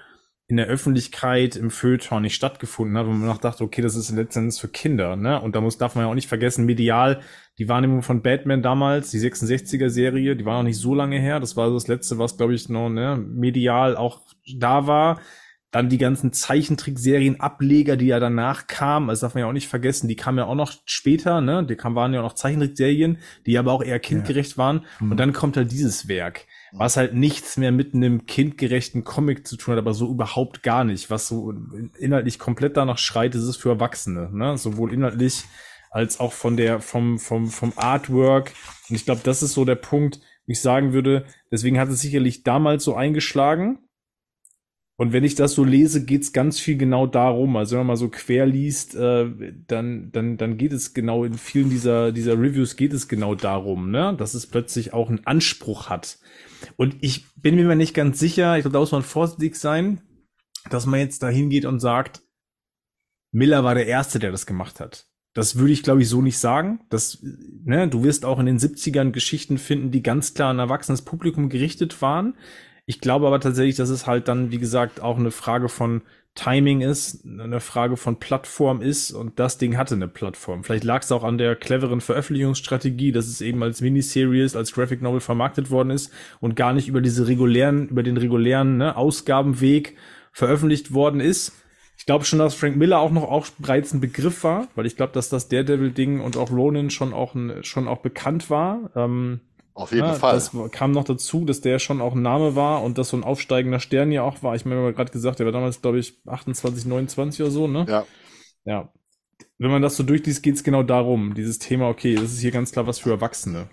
in 0.48 0.58
der 0.58 0.68
Öffentlichkeit 0.68 1.56
im 1.56 1.72
Feuilleton 1.72 2.22
nicht 2.22 2.36
stattgefunden 2.36 2.98
hat, 2.98 3.08
wo 3.08 3.12
man 3.12 3.28
noch 3.28 3.40
dachte, 3.40 3.64
okay, 3.64 3.82
das 3.82 3.96
ist 3.96 4.12
letztendlich 4.12 4.62
für 4.62 4.68
Kinder, 4.68 5.16
ne? 5.16 5.42
Und 5.42 5.56
da 5.56 5.62
muss, 5.62 5.80
darf 5.80 5.96
man 5.96 6.06
ja 6.06 6.12
auch 6.12 6.16
nicht 6.16 6.28
vergessen, 6.28 6.66
medial, 6.66 7.22
die 7.58 7.68
Wahrnehmung 7.68 8.04
von 8.04 8.22
Batman 8.22 8.62
damals, 8.62 9.10
die 9.10 9.20
66er 9.20 9.90
Serie, 9.90 10.36
die 10.36 10.46
war 10.46 10.58
noch 10.58 10.64
nicht 10.64 10.78
so 10.78 10.94
lange 10.94 11.20
her. 11.20 11.40
Das 11.40 11.56
war 11.56 11.72
das 11.72 11.88
letzte, 11.88 12.20
was, 12.20 12.38
glaube 12.38 12.54
ich, 12.54 12.70
noch, 12.70 12.90
ne, 12.90 13.18
medial 13.18 13.98
auch 13.98 14.22
da 14.56 14.86
war. 14.86 15.20
Dann 15.72 15.90
die 15.90 15.98
ganzen 15.98 16.32
Zeichentrickserien, 16.32 17.40
Ableger, 17.40 17.98
die 17.98 18.06
ja 18.06 18.20
danach 18.20 18.68
kamen, 18.68 19.08
das 19.08 19.22
darf 19.22 19.34
man 19.34 19.42
ja 19.42 19.48
auch 19.48 19.54
nicht 19.54 19.68
vergessen, 19.68 20.08
die 20.08 20.16
kamen 20.16 20.38
ja 20.38 20.46
auch 20.46 20.56
noch 20.56 20.74
später, 20.86 21.42
ne? 21.42 21.66
Die 21.66 21.76
kamen, 21.76 21.96
waren 21.96 22.14
ja 22.14 22.20
auch 22.20 22.26
noch 22.26 22.34
Zeichentrickserien, 22.34 23.18
die 23.48 23.58
aber 23.58 23.72
auch 23.72 23.84
eher 23.84 24.00
kindgerecht 24.00 24.52
ja. 24.52 24.58
waren. 24.58 24.86
Mhm. 25.00 25.12
Und 25.12 25.20
dann 25.20 25.34
kommt 25.34 25.58
halt 25.58 25.72
dieses 25.72 26.08
Werk, 26.08 26.46
was 26.78 26.98
halt 26.98 27.14
nichts 27.14 27.58
mehr 27.58 27.72
mit 27.72 27.94
einem 27.94 28.26
kindgerechten 28.26 29.04
Comic 29.04 29.48
zu 29.48 29.56
tun 29.56 29.74
hat, 29.74 29.80
aber 29.80 29.94
so 29.94 30.10
überhaupt 30.10 30.64
gar 30.64 30.84
nicht. 30.84 31.10
Was 31.10 31.28
so 31.28 31.54
inhaltlich 31.98 32.40
komplett 32.40 32.78
danach 32.78 32.98
schreit, 32.98 33.36
ist 33.36 33.44
es 33.44 33.58
für 33.58 33.70
Erwachsene, 33.70 34.30
ne? 34.32 34.58
Sowohl 34.58 34.94
inhaltlich 34.94 35.44
als 35.92 36.20
auch 36.20 36.34
von 36.34 36.58
der, 36.58 36.82
vom, 36.82 37.20
vom, 37.20 37.48
vom 37.48 37.74
Artwork. 37.78 38.52
Und 38.90 38.96
ich 38.96 39.06
glaube, 39.06 39.22
das 39.24 39.42
ist 39.42 39.54
so 39.54 39.64
der 39.64 39.76
Punkt, 39.76 40.20
wo 40.46 40.52
ich 40.52 40.62
sagen 40.62 40.92
würde, 40.92 41.26
deswegen 41.52 41.80
hat 41.80 41.90
es 41.90 42.02
sicherlich 42.02 42.44
damals 42.44 42.84
so 42.84 42.96
eingeschlagen, 42.96 43.80
und 44.98 45.12
wenn 45.12 45.26
ich 45.26 45.36
das 45.36 45.54
so 45.54 45.66
lese, 45.66 46.06
geht's 46.06 46.32
ganz 46.32 46.58
viel 46.58 46.78
genau 46.78 47.06
darum. 47.06 47.58
Also 47.58 47.74
wenn 47.74 47.80
man 47.80 47.88
mal 47.88 47.96
so 47.98 48.08
quer 48.08 48.46
liest, 48.46 48.96
äh, 48.96 49.30
dann, 49.68 50.10
dann, 50.14 50.38
dann 50.38 50.58
geht 50.58 50.72
es 50.72 50.94
genau 50.94 51.26
in 51.26 51.34
vielen 51.34 51.70
dieser, 51.70 52.14
dieser 52.14 52.40
Reviews 52.40 52.78
geht 52.78 52.94
es 52.94 53.10
genau 53.10 53.36
darum, 53.36 53.92
ne? 53.92 54.16
dass 54.18 54.34
es 54.34 54.48
plötzlich 54.48 54.94
auch 54.94 55.10
einen 55.10 55.26
Anspruch 55.28 55.90
hat. 55.90 56.18
Und 56.76 56.98
ich 57.02 57.26
bin 57.36 57.56
mir 57.56 57.76
nicht 57.76 57.94
ganz 57.94 58.20
sicher, 58.20 58.58
ich 58.58 58.64
glaube, 58.64 58.74
da 58.74 58.80
muss 58.80 58.92
man 58.92 59.04
vorsichtig 59.04 59.56
sein, 59.56 60.02
dass 60.70 60.86
man 60.86 61.00
jetzt 61.00 61.24
dahin 61.24 61.50
geht 61.50 61.66
und 61.66 61.80
sagt, 61.80 62.22
Miller 63.32 63.64
war 63.64 63.76
der 63.76 63.88
Erste, 63.88 64.20
der 64.20 64.32
das 64.32 64.46
gemacht 64.46 64.80
hat. 64.80 65.08
Das 65.34 65.58
würde 65.58 65.74
ich, 65.74 65.84
glaube 65.84 66.02
ich, 66.02 66.08
so 66.08 66.22
nicht 66.22 66.38
sagen. 66.38 66.80
Das, 66.90 67.20
ne, 67.22 67.90
du 67.90 68.04
wirst 68.04 68.24
auch 68.24 68.40
in 68.40 68.46
den 68.46 68.58
70ern 68.58 69.12
Geschichten 69.12 69.58
finden, 69.58 69.92
die 69.92 70.02
ganz 70.02 70.34
klar 70.34 70.50
an 70.50 70.60
erwachsenes 70.60 71.02
Publikum 71.02 71.50
gerichtet 71.50 72.02
waren. 72.02 72.38
Ich 72.86 73.02
glaube 73.02 73.28
aber 73.28 73.42
tatsächlich, 73.42 73.76
dass 73.76 73.90
es 73.90 74.08
halt 74.08 74.30
dann, 74.30 74.52
wie 74.52 74.60
gesagt, 74.60 75.02
auch 75.02 75.18
eine 75.18 75.32
Frage 75.32 75.68
von 75.68 76.04
Timing 76.36 76.82
ist, 76.82 77.26
eine 77.26 77.62
Frage 77.62 77.96
von 77.96 78.20
Plattform 78.20 78.82
ist 78.82 79.12
und 79.12 79.40
das 79.40 79.58
Ding 79.58 79.78
hatte 79.78 79.96
eine 79.96 80.10
Plattform. 80.10 80.66
Vielleicht 80.66 80.84
lag 80.84 81.02
es 81.02 81.12
auch 81.14 81.24
an 81.24 81.38
der 81.38 81.56
cleveren 81.56 82.02
Veröffentlichungsstrategie, 82.02 83.14
dass 83.14 83.28
es 83.28 83.40
eben 83.40 83.64
als 83.64 83.80
Miniseries, 83.80 84.58
als 84.58 84.74
Graphic 84.74 85.02
Novel 85.02 85.22
vermarktet 85.22 85.72
worden 85.72 85.92
ist 85.92 86.12
und 86.42 86.58
gar 86.58 86.74
nicht 86.74 86.90
über 86.90 87.00
diese 87.00 87.28
regulären, 87.28 87.88
über 87.88 88.04
den 88.04 88.18
regulären 88.18 88.78
ne, 88.78 88.98
Ausgabenweg 88.98 89.96
veröffentlicht 90.34 90.94
worden 90.94 91.22
ist. 91.22 91.54
Ich 91.98 92.06
glaube 92.06 92.26
schon, 92.26 92.40
dass 92.40 92.54
Frank 92.54 92.76
Miller 92.76 93.00
auch 93.00 93.12
noch 93.12 93.24
auch 93.24 93.48
bereits 93.58 93.94
ein 93.94 94.02
Begriff 94.02 94.44
war, 94.44 94.68
weil 94.76 94.86
ich 94.86 94.98
glaube, 94.98 95.14
dass 95.14 95.30
das 95.30 95.48
Daredevil-Ding 95.48 96.20
und 96.20 96.36
auch 96.36 96.52
Ronin 96.52 96.90
schon 96.90 97.14
auch, 97.14 97.34
ein, 97.34 97.64
schon 97.64 97.88
auch 97.88 98.00
bekannt 98.00 98.50
war. 98.50 98.92
Ähm, 98.94 99.40
auf 99.76 99.92
jeden 99.92 100.08
ja, 100.08 100.14
Fall. 100.14 100.34
Das 100.34 100.52
kam 100.72 100.92
noch 100.92 101.04
dazu, 101.04 101.44
dass 101.44 101.60
der 101.60 101.80
schon 101.80 102.00
auch 102.00 102.16
ein 102.16 102.22
Name 102.22 102.56
war 102.56 102.82
und 102.82 102.98
dass 102.98 103.10
so 103.10 103.18
ein 103.18 103.26
aufsteigender 103.26 103.82
Stern 103.82 104.10
ja 104.10 104.24
auch 104.24 104.42
war. 104.42 104.56
Ich 104.56 104.64
meine, 104.64 104.94
gerade 104.94 105.12
gesagt, 105.12 105.40
der 105.40 105.46
war 105.46 105.54
damals, 105.54 105.82
glaube 105.82 106.00
ich, 106.00 106.18
28, 106.26 106.86
29 106.86 107.42
oder 107.42 107.52
so, 107.52 107.68
ne? 107.68 107.86
Ja. 107.90 108.06
Ja. 108.64 108.94
Wenn 109.58 109.72
man 109.72 109.82
das 109.82 109.98
so 109.98 110.04
durchliest, 110.04 110.44
geht 110.44 110.56
es 110.56 110.64
genau 110.64 110.82
darum, 110.82 111.34
dieses 111.34 111.60
Thema, 111.60 111.90
okay, 111.90 112.16
das 112.16 112.32
ist 112.32 112.40
hier 112.40 112.52
ganz 112.52 112.72
klar 112.72 112.88
was 112.88 113.00
für 113.00 113.12
Erwachsene. 113.12 113.70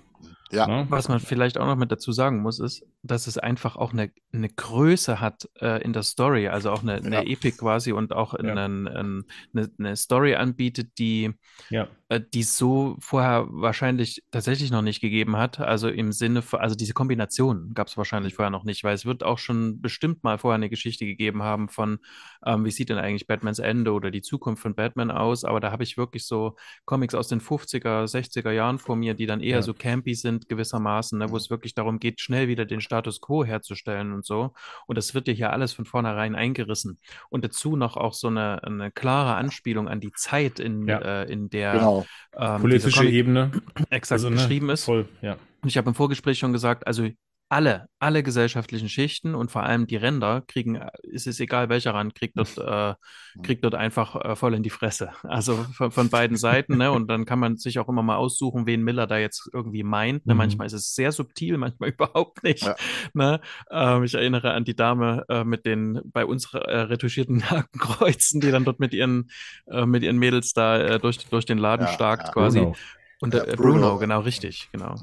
Ja. 0.51 0.67
Ne? 0.67 0.87
Was 0.91 1.09
man 1.09 1.21
vielleicht 1.21 1.57
auch 1.57 1.67
noch 1.67 1.77
mit 1.77 1.93
dazu 1.93 2.11
sagen 2.11 2.43
muss, 2.43 2.59
ist, 2.59 2.85
dass 3.03 3.27
es 3.27 3.37
einfach 3.37 3.77
auch 3.77 3.93
eine, 3.93 4.13
eine 4.33 4.49
Größe 4.49 5.21
hat 5.21 5.49
äh, 5.61 5.83
in 5.83 5.93
der 5.93 6.05
Story, 6.05 6.49
also 6.49 6.71
auch 6.71 6.83
eine, 6.83 6.95
eine 6.95 7.17
ja. 7.17 7.23
Epik 7.23 7.59
quasi 7.59 7.93
und 7.93 8.13
auch 8.13 8.33
ja. 8.35 8.39
einen, 8.39 8.87
einen, 8.87 9.25
eine, 9.53 9.71
eine, 9.79 9.97
Story 9.97 10.37
anbietet, 10.37 10.99
die 10.99 11.33
ja. 11.69 11.89
äh, 12.09 12.21
die 12.33 12.45
so 12.45 12.97
vorher 13.01 13.47
wahrscheinlich 13.51 14.23
tatsächlich 14.31 14.71
noch 14.71 14.83
nicht 14.83 15.01
gegeben 15.01 15.37
hat. 15.37 15.59
Also 15.59 15.89
im 15.89 16.13
Sinne 16.13 16.43
von, 16.43 16.61
also 16.61 16.77
diese 16.77 16.95
Kombination 16.95 17.75
gab 17.75 17.89
es 17.89 17.97
wahrscheinlich 17.97 18.35
vorher 18.35 18.51
noch 18.51 18.65
nicht, 18.65 18.85
weil 18.85 18.95
es 18.95 19.05
wird 19.05 19.25
auch 19.25 19.39
schon 19.39 19.81
bestimmt 19.81 20.23
mal 20.23 20.39
vorher 20.39 20.57
eine 20.57 20.71
Geschichte 20.71 21.05
gegeben 21.05 21.43
haben 21.43 21.69
von, 21.69 21.99
ähm, 22.47 22.65
wie 22.65 22.71
sieht 22.71 22.89
denn 22.89 22.99
eigentlich 22.99 23.27
Batmans 23.27 23.59
Ende 23.59 23.93
oder 23.93 24.13
die 24.13 24.23
Zukunft 24.23 24.63
von 24.63 24.77
Batman 24.77 25.11
aus, 25.11 25.45
aber 25.45 25.59
da 25.59 25.73
habe 25.73 25.83
ich 25.83 25.97
wirklich 25.97 26.25
so 26.25 26.55
Comics 26.85 27.17
aus 27.17 27.27
den 27.27 27.41
50er, 27.41 28.05
60er 28.05 28.53
Jahren 28.53 28.79
vor 28.79 28.95
mir, 28.95 29.15
die 29.15 29.27
dann 29.27 29.41
eher 29.41 29.63
so 29.63 29.75
campy 29.75 30.15
sind 30.15 30.49
gewissermaßen, 30.49 31.19
ne, 31.19 31.31
wo 31.31 31.37
es 31.37 31.51
wirklich 31.51 31.75
darum 31.75 31.99
geht, 31.99 32.21
schnell 32.21 32.47
wieder 32.47 32.65
den 32.65 32.81
Status 32.93 33.21
quo 33.23 33.45
herzustellen 33.45 34.13
und 34.13 34.27
so. 34.27 34.53
Und 34.87 34.99
das 34.99 35.15
wird 35.15 35.27
dir 35.27 35.33
hier 35.33 35.53
alles 35.53 35.73
von 35.73 35.87
vornherein 35.87 36.35
eingerissen. 36.35 36.99
Und 37.31 37.43
dazu 37.45 37.75
noch 37.77 37.97
auch 37.97 38.13
so 38.13 38.29
eine, 38.29 38.63
eine 38.65 38.91
klare 38.91 39.35
Anspielung 39.35 39.89
an 39.89 40.01
die 40.01 40.13
Zeit, 40.13 40.61
in, 40.61 40.87
ja. 40.87 40.99
äh, 40.99 41.33
in 41.33 41.49
der 41.49 41.73
genau. 41.73 42.07
ähm, 42.37 42.61
politische 42.61 43.07
Ebene 43.07 43.51
exakt 43.89 44.13
also, 44.13 44.29
ne, 44.29 44.37
geschrieben 44.37 44.69
ist. 44.69 44.85
Voll, 44.85 45.09
ja. 45.23 45.37
Und 45.63 45.69
ich 45.69 45.79
habe 45.79 45.89
im 45.89 45.95
Vorgespräch 45.95 46.39
schon 46.39 46.53
gesagt, 46.53 46.87
also 46.87 47.09
alle, 47.53 47.91
alle 47.99 48.23
gesellschaftlichen 48.23 48.89
Schichten 48.89 49.35
und 49.35 49.51
vor 49.51 49.63
allem 49.63 49.87
die 49.87 49.97
Ränder 49.97 50.41
kriegen, 50.41 50.81
ist 51.03 51.27
es 51.27 51.39
egal 51.39 51.69
welcher 51.69 51.93
Rand, 51.93 52.15
kriegt 52.15 52.39
dort, 52.39 52.57
äh, 52.57 52.95
kriegt 53.43 53.63
dort 53.63 53.75
einfach 53.75 54.17
äh, 54.17 54.37
voll 54.37 54.55
in 54.55 54.63
die 54.63 54.71
Fresse. 54.71 55.11
Also 55.23 55.57
von, 55.75 55.91
von 55.91 56.09
beiden 56.09 56.39
Seiten, 56.39 56.79
ne? 56.79 56.91
Und 56.91 57.09
dann 57.09 57.27
kann 57.27 57.39
man 57.39 57.59
sich 57.59 57.79
auch 57.79 57.91
immer 57.91 58.03
mal 58.03 58.17
aussuchen, 58.17 58.65
wen 58.65 58.83
Miller 58.83 59.07
da 59.07 59.19
jetzt 59.19 59.51
irgendwie 59.53 59.83
meint. 59.83 60.25
Ne? 60.25 60.33
Mhm. 60.33 60.39
Manchmal 60.39 60.67
ist 60.67 60.73
es 60.73 60.95
sehr 60.95 61.13
subtil, 61.13 61.59
manchmal 61.59 61.91
überhaupt 61.91 62.43
nicht. 62.43 62.63
Ja. 62.63 62.75
Ne? 63.13 63.41
Ähm, 63.71 64.05
ich 64.05 64.15
erinnere 64.15 64.55
an 64.55 64.65
die 64.65 64.75
Dame 64.75 65.27
äh, 65.29 65.45
mit 65.45 65.67
den 65.67 66.01
bei 66.07 66.25
uns 66.25 66.55
äh, 66.55 66.59
retuschierten 66.59 67.43
Hakenkreuzen, 67.51 68.41
die 68.41 68.51
dann 68.51 68.65
dort 68.65 68.81
mit 68.81 68.95
ihren, 68.95 69.31
äh, 69.71 69.85
mit 69.85 70.03
ihren 70.03 70.17
Mädels 70.17 70.55
da 70.55 70.79
äh, 70.79 70.99
durch, 70.99 71.19
durch 71.29 71.45
den 71.45 71.59
Laden 71.59 71.87
ja, 71.87 71.93
starkt 71.93 72.29
ja. 72.29 72.33
quasi. 72.33 72.61
Bruno. 72.61 72.77
Und 73.21 73.35
äh, 73.35 73.55
Bruno, 73.57 73.57
Bruno, 73.57 73.99
genau, 73.99 74.21
richtig, 74.21 74.71
genau. 74.73 74.95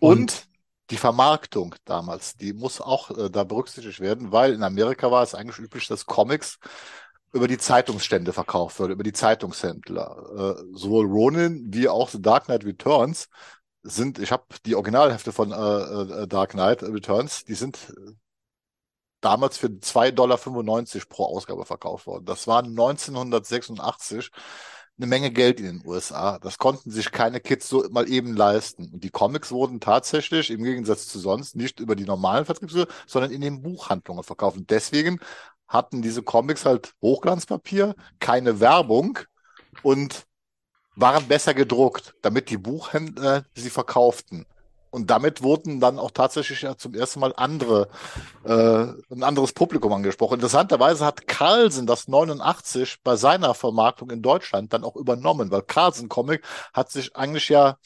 Und, 0.00 0.20
und 0.20 0.48
die 0.90 0.96
Vermarktung 0.96 1.74
damals, 1.84 2.36
die 2.36 2.52
muss 2.52 2.80
auch 2.80 3.10
äh, 3.10 3.30
da 3.30 3.44
berücksichtigt 3.44 4.00
werden, 4.00 4.32
weil 4.32 4.52
in 4.54 4.62
Amerika 4.62 5.10
war 5.10 5.22
es 5.22 5.34
eigentlich 5.34 5.58
üblich, 5.58 5.86
dass 5.86 6.06
Comics 6.06 6.58
über 7.32 7.48
die 7.48 7.58
Zeitungsstände 7.58 8.32
verkauft 8.32 8.80
werden, 8.80 8.92
über 8.92 9.02
die 9.04 9.12
Zeitungshändler. 9.12 10.56
Äh, 10.58 10.64
sowohl 10.72 11.06
Ronin 11.06 11.66
wie 11.72 11.88
auch 11.88 12.08
The 12.08 12.22
Dark 12.22 12.46
Knight 12.46 12.64
Returns 12.64 13.28
sind, 13.82 14.18
ich 14.18 14.32
habe 14.32 14.44
die 14.66 14.74
Originalhefte 14.74 15.32
von 15.32 15.52
äh, 15.52 16.22
äh 16.22 16.26
Dark 16.26 16.50
Knight 16.50 16.82
Returns, 16.82 17.44
die 17.44 17.54
sind 17.54 17.76
äh, 17.90 18.12
damals 19.20 19.58
für 19.58 19.68
2,95 19.68 20.12
Dollar 20.12 20.38
pro 21.08 21.24
Ausgabe 21.26 21.64
verkauft 21.64 22.06
worden. 22.06 22.24
Das 22.24 22.46
war 22.46 22.62
1986 22.62 24.30
eine 24.98 25.06
Menge 25.06 25.30
Geld 25.30 25.60
in 25.60 25.66
den 25.66 25.86
USA. 25.86 26.38
Das 26.38 26.58
konnten 26.58 26.90
sich 26.90 27.12
keine 27.12 27.40
Kids 27.40 27.68
so 27.68 27.86
mal 27.90 28.08
eben 28.08 28.36
leisten. 28.36 28.90
Und 28.92 29.04
die 29.04 29.10
Comics 29.10 29.52
wurden 29.52 29.80
tatsächlich 29.80 30.50
im 30.50 30.64
Gegensatz 30.64 31.06
zu 31.06 31.18
sonst 31.20 31.56
nicht 31.56 31.80
über 31.80 31.94
die 31.94 32.04
normalen 32.04 32.44
Vertriebswege, 32.44 32.88
sondern 33.06 33.30
in 33.30 33.40
den 33.40 33.62
Buchhandlungen 33.62 34.24
verkauft. 34.24 34.56
Und 34.56 34.70
deswegen 34.70 35.20
hatten 35.68 36.02
diese 36.02 36.22
Comics 36.22 36.64
halt 36.64 36.94
Hochglanzpapier, 37.02 37.94
keine 38.18 38.60
Werbung 38.60 39.18
und 39.82 40.26
waren 40.96 41.28
besser 41.28 41.54
gedruckt, 41.54 42.14
damit 42.22 42.50
die 42.50 42.58
Buchhändler 42.58 43.44
sie 43.54 43.70
verkauften. 43.70 44.46
Und 44.98 45.10
damit 45.10 45.42
wurden 45.42 45.78
dann 45.78 45.98
auch 45.98 46.10
tatsächlich 46.10 46.62
ja 46.62 46.76
zum 46.76 46.92
ersten 46.94 47.20
Mal 47.20 47.32
andere, 47.36 47.88
äh, 48.44 48.52
ein 49.14 49.22
anderes 49.22 49.52
Publikum 49.52 49.92
angesprochen. 49.92 50.34
Interessanterweise 50.34 51.06
hat 51.06 51.28
Carlsen 51.28 51.86
das 51.86 52.08
89 52.08 52.98
bei 53.04 53.14
seiner 53.14 53.54
Vermarktung 53.54 54.10
in 54.10 54.22
Deutschland 54.22 54.72
dann 54.72 54.82
auch 54.82 54.96
übernommen, 54.96 55.52
weil 55.52 55.62
Carlsen 55.62 56.08
Comic 56.08 56.44
hat 56.72 56.90
sich 56.90 57.14
eigentlich 57.14 57.48
ja 57.48 57.76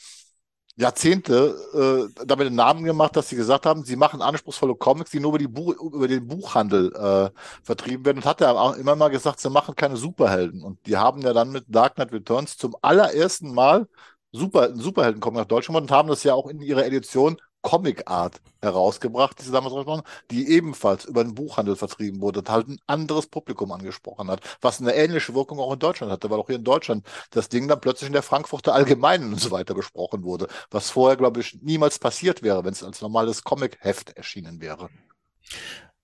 Jahrzehnte 0.77 2.09
äh, 2.17 2.25
damit 2.25 2.47
den 2.47 2.55
Namen 2.55 2.85
gemacht, 2.85 3.15
dass 3.15 3.29
sie 3.29 3.37
gesagt 3.37 3.67
haben, 3.67 3.85
sie 3.85 3.97
machen 3.97 4.23
anspruchsvolle 4.23 4.75
Comics, 4.75 5.11
die 5.11 5.21
nur 5.21 5.33
über, 5.33 5.39
die 5.39 5.49
Buch, 5.49 5.75
über 5.79 6.09
den 6.09 6.27
Buchhandel 6.27 6.95
äh, 6.95 7.31
vertrieben 7.63 8.07
werden. 8.07 8.19
Und 8.19 8.25
hat 8.25 8.41
er 8.41 8.59
auch 8.59 8.77
immer 8.77 8.97
mal 8.97 9.09
gesagt, 9.09 9.41
sie 9.41 9.51
machen 9.51 9.77
keine 9.77 9.97
Superhelden. 9.99 10.63
Und 10.63 10.87
die 10.87 10.97
haben 10.97 11.21
ja 11.21 11.35
dann 11.35 11.53
mit 11.53 11.65
Dark 11.69 11.97
Knight 11.97 12.13
Returns 12.13 12.57
zum 12.57 12.75
allerersten 12.81 13.53
Mal 13.53 13.87
Super, 14.33 14.75
Superhelden 14.75 15.21
kommen 15.21 15.37
nach 15.37 15.45
Deutschland 15.45 15.79
und 15.81 15.91
haben 15.91 16.09
das 16.09 16.23
ja 16.25 16.35
auch 16.35 16.47
in 16.49 16.63
ihrer 16.63 16.85
Edition 16.87 17.37
Comic 17.63 18.11
Art 18.11 18.41
herausgebracht, 18.61 19.39
die 19.39 19.45
sie 19.45 19.53
damals 19.53 19.75
rausgebracht 19.75 20.05
die 20.31 20.49
ebenfalls 20.49 21.05
über 21.05 21.23
den 21.23 21.35
Buchhandel 21.35 21.77
vertrieben 21.77 22.21
wurde 22.21 22.41
und 22.41 22.51
halt 22.51 22.69
ein 22.69 22.81
anderes 22.87 23.27
Publikum 23.27 23.71
angesprochen 23.73 24.31
hat, 24.31 24.41
was 24.61 24.81
eine 24.81 24.95
ähnliche 24.95 25.35
Wirkung 25.35 25.61
auch 25.61 25.73
in 25.73 25.79
Deutschland 25.79 26.11
hatte, 26.13 26.29
weil 26.31 26.41
auch 26.41 26.47
hier 26.47 26.57
in 26.57 26.65
Deutschland 26.65 27.07
das 27.31 27.49
Ding 27.49 27.69
dann 27.69 27.81
plötzlich 27.81 28.09
in 28.09 28.13
der 28.15 28.23
Frankfurter 28.23 28.75
Allgemeinen 28.75 29.33
und 29.33 29.41
so 29.41 29.51
weiter 29.51 29.75
besprochen 29.75 30.25
wurde, 30.25 30.49
was 30.71 30.91
vorher, 30.91 31.17
glaube 31.17 31.41
ich, 31.41 31.59
niemals 31.63 31.99
passiert 31.99 32.43
wäre, 32.43 32.65
wenn 32.65 32.73
es 32.73 32.83
als 32.83 33.01
normales 33.01 33.45
Comic-Heft 33.45 34.17
erschienen 34.17 34.61
wäre. 34.61 34.89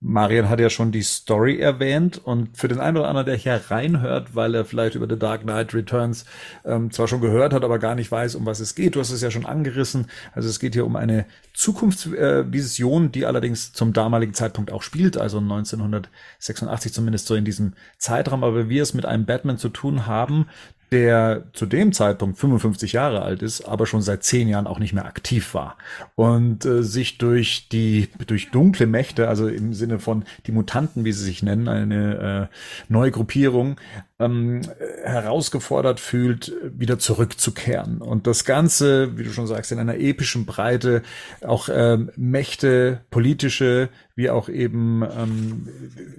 Marian 0.01 0.49
hat 0.49 0.61
ja 0.61 0.71
schon 0.71 0.93
die 0.93 1.03
Story 1.03 1.59
erwähnt 1.59 2.19
und 2.19 2.57
für 2.57 2.69
den 2.69 2.79
einen 2.79 2.97
oder 2.97 3.09
anderen, 3.09 3.27
der 3.27 3.35
hier 3.35 3.61
reinhört, 3.69 4.37
weil 4.37 4.55
er 4.55 4.65
vielleicht 4.65 4.95
über 4.95 5.09
The 5.09 5.19
Dark 5.19 5.43
Knight 5.43 5.75
Returns 5.75 6.25
ähm, 6.65 6.93
zwar 6.93 7.09
schon 7.09 7.21
gehört 7.21 7.53
hat, 7.53 7.65
aber 7.65 7.81
gar 7.81 7.97
nicht 7.97 8.13
weiß, 8.13 8.37
um 8.37 8.47
was 8.47 8.61
es 8.61 8.77
geht. 8.77 8.95
Du 8.95 9.01
hast 9.01 9.11
es 9.11 9.23
ja 9.23 9.33
schon 9.33 9.45
angerissen. 9.45 10.07
Also 10.33 10.49
es 10.49 10.61
geht 10.61 10.75
hier 10.75 10.87
um 10.87 10.95
eine 10.95 11.27
Zukunftsvision, 11.53 13.07
äh, 13.07 13.11
die 13.11 13.27
allerdings 13.27 13.73
zum 13.73 13.93
damaligen 13.93 14.35
Zeitpunkt 14.35 14.71
auch 14.71 14.83
spielt, 14.83 15.17
also 15.17 15.39
1986 15.39 16.93
zumindest 16.93 17.27
so 17.27 17.35
in 17.35 17.45
diesem 17.45 17.73
Zeitraum. 17.97 18.45
Aber 18.45 18.69
wir 18.69 18.83
es 18.85 18.95
mit 18.95 19.05
einem 19.05 19.27
Batman 19.27 19.59
zu 19.59 19.69
tun 19.69 20.07
haben, 20.07 20.47
der 20.91 21.45
zu 21.53 21.67
dem 21.67 21.93
Zeitpunkt 21.93 22.39
55 22.39 22.93
Jahre 22.93 23.23
alt 23.23 23.43
ist, 23.43 23.63
aber 23.63 23.87
schon 23.87 24.03
seit 24.03 24.25
zehn 24.25 24.49
Jahren 24.49 24.67
auch 24.67 24.79
nicht 24.79 24.93
mehr 24.93 25.07
aktiv 25.07 25.55
war 25.55 25.77
und 26.15 26.65
äh, 26.65 26.83
sich 26.83 27.19
durch 27.19 27.69
die 27.69 28.09
durch 28.27 28.51
dunkle 28.51 28.87
Mächte, 28.87 29.29
also 29.29 29.49
im 29.49 29.75
Sinne 29.75 29.99
von 29.99 30.25
die 30.47 30.53
Mutanten, 30.53 31.05
wie 31.05 31.13
sie 31.13 31.25
sich 31.25 31.43
nennen, 31.43 31.69
eine 31.69 32.49
äh, 32.51 32.93
neue 32.93 33.11
Gruppierung, 33.11 33.77
ähm, 34.19 34.63
herausgefordert 35.05 36.01
fühlt, 36.01 36.53
wieder 36.77 36.99
zurückzukehren. 36.99 37.99
Und 37.99 38.27
das 38.27 38.45
Ganze, 38.45 39.17
wie 39.17 39.23
du 39.23 39.31
schon 39.31 39.47
sagst, 39.47 39.71
in 39.71 39.79
einer 39.79 39.97
epischen 39.97 40.45
Breite, 40.45 41.03
auch 41.47 41.69
ähm, 41.73 42.11
Mächte, 42.17 43.01
politische, 43.11 43.91
wie 44.19 44.31
auch 44.31 44.49
eben, 44.49 45.05
ähm, 45.17 45.69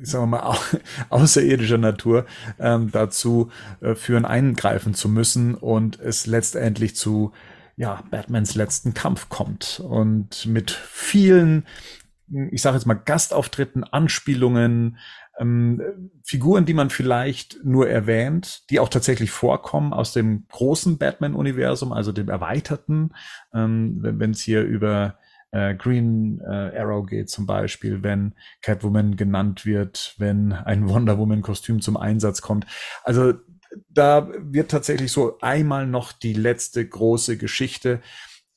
sagen 0.03 0.23
wir 0.23 0.37
mal, 0.37 0.57
außerirdischer 1.09 1.77
Natur 1.77 2.25
ähm, 2.57 2.91
dazu 2.91 3.51
äh, 3.81 3.93
führen, 3.93 4.23
eingreifen 4.23 4.93
zu 4.93 5.09
müssen 5.09 5.53
und 5.53 5.99
es 5.99 6.25
letztendlich 6.25 6.95
zu 6.95 7.33
ja, 7.75 8.01
Batmans 8.09 8.55
letzten 8.55 8.93
Kampf 8.93 9.27
kommt. 9.27 9.81
Und 9.81 10.45
mit 10.45 10.71
vielen, 10.71 11.65
ich 12.51 12.61
sage 12.61 12.77
jetzt 12.77 12.85
mal, 12.85 12.93
Gastauftritten, 12.93 13.83
Anspielungen, 13.83 14.97
ähm, 15.37 16.09
Figuren, 16.23 16.65
die 16.65 16.73
man 16.73 16.89
vielleicht 16.89 17.57
nur 17.65 17.89
erwähnt, 17.89 18.69
die 18.69 18.79
auch 18.79 18.89
tatsächlich 18.89 19.31
vorkommen 19.31 19.91
aus 19.91 20.13
dem 20.13 20.45
großen 20.47 20.97
Batman-Universum, 20.97 21.91
also 21.91 22.13
dem 22.13 22.29
erweiterten, 22.29 23.11
ähm, 23.53 23.97
wenn 24.01 24.31
es 24.31 24.39
hier 24.39 24.61
über 24.61 25.17
äh, 25.51 25.75
Green 25.75 26.41
äh, 26.41 26.77
Arrow 26.77 27.05
geht 27.05 27.29
zum 27.29 27.45
Beispiel, 27.45 28.03
wenn 28.03 28.35
Catwoman 28.61 29.15
genannt 29.15 29.65
wird, 29.65 30.15
wenn 30.17 30.53
ein 30.53 30.87
Wonder 30.89 31.17
Woman-Kostüm 31.17 31.81
zum 31.81 31.97
Einsatz 31.97 32.41
kommt. 32.41 32.65
Also 33.03 33.33
da 33.87 34.29
wird 34.39 34.71
tatsächlich 34.71 35.11
so 35.11 35.37
einmal 35.41 35.85
noch 35.85 36.11
die 36.11 36.33
letzte 36.33 36.87
große 36.87 37.37
Geschichte 37.37 38.01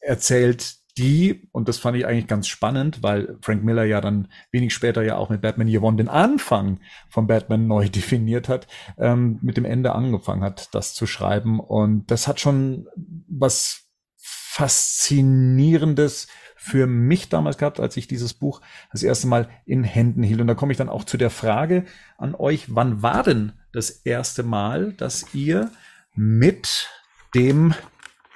erzählt, 0.00 0.82
die, 0.98 1.48
und 1.52 1.68
das 1.68 1.78
fand 1.78 1.96
ich 1.96 2.06
eigentlich 2.06 2.26
ganz 2.26 2.48
spannend, 2.48 3.02
weil 3.02 3.38
Frank 3.40 3.64
Miller 3.64 3.84
ja 3.84 4.02
dann 4.02 4.28
wenig 4.50 4.74
später 4.74 5.02
ja 5.02 5.16
auch 5.16 5.30
mit 5.30 5.40
Batman 5.40 5.68
Year 5.68 5.82
One 5.82 5.96
den 5.96 6.08
Anfang 6.08 6.80
von 7.08 7.26
Batman 7.26 7.66
neu 7.66 7.88
definiert 7.88 8.48
hat, 8.48 8.66
ähm, 8.98 9.38
mit 9.40 9.56
dem 9.56 9.64
Ende 9.64 9.94
angefangen 9.94 10.42
hat, 10.42 10.74
das 10.74 10.94
zu 10.94 11.06
schreiben. 11.06 11.60
Und 11.60 12.10
das 12.10 12.28
hat 12.28 12.40
schon 12.40 12.88
was 13.26 13.88
Faszinierendes 14.18 16.28
für 16.64 16.86
mich 16.86 17.28
damals 17.28 17.58
gehabt, 17.58 17.80
als 17.80 17.96
ich 17.96 18.06
dieses 18.06 18.34
Buch 18.34 18.60
das 18.92 19.02
erste 19.02 19.26
Mal 19.26 19.48
in 19.66 19.82
Händen 19.82 20.22
hielt. 20.22 20.40
Und 20.40 20.46
da 20.46 20.54
komme 20.54 20.70
ich 20.70 20.78
dann 20.78 20.88
auch 20.88 21.02
zu 21.02 21.16
der 21.16 21.28
Frage 21.28 21.86
an 22.18 22.36
euch, 22.36 22.76
wann 22.76 23.02
war 23.02 23.24
denn 23.24 23.52
das 23.72 23.90
erste 23.90 24.44
Mal, 24.44 24.92
dass 24.92 25.34
ihr 25.34 25.72
mit 26.14 26.88
dem 27.34 27.74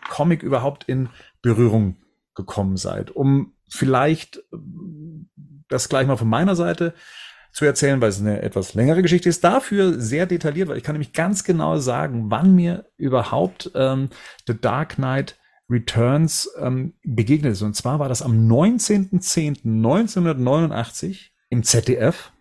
Comic 0.09 0.43
überhaupt 0.43 0.83
in 0.89 1.09
Berührung 1.41 1.99
gekommen 2.35 2.77
seid, 2.77 3.13
um 3.13 3.53
vielleicht 3.69 4.39
äh, 4.39 4.57
das 5.69 5.89
gleich 5.89 6.09
mal 6.09 6.17
von 6.17 6.29
meiner 6.29 6.57
Seite 6.57 6.95
zu 7.53 7.65
erzählen, 7.65 8.01
weil 8.01 8.09
es 8.09 8.21
eine 8.21 8.43
etwas 8.43 8.75
längere 8.75 9.03
Geschichte 9.03 9.29
ist, 9.29 9.45
dafür 9.45 10.01
sehr 10.01 10.27
detailliert, 10.27 10.69
weil 10.69 10.79
ich 10.79 10.83
kann 10.83 10.95
nämlich 10.95 11.13
ganz 11.13 11.45
genau 11.45 11.79
sagen, 11.79 12.25
wann 12.29 12.57
mir 12.57 12.87
überhaupt 12.97 13.71
ähm, 13.77 14.11
The 14.49 14.61
Dark 14.61 14.97
Knight 14.97 15.39
Returns 15.69 16.49
ähm, 16.61 16.95
begegnet 17.03 17.53
ist. 17.53 17.61
Und 17.63 17.75
zwar 17.75 17.99
war 17.99 18.09
das 18.09 18.23
am 18.23 18.49
19.10.1989 18.49 21.31
im 21.51 21.63
ZDF. 21.63 22.33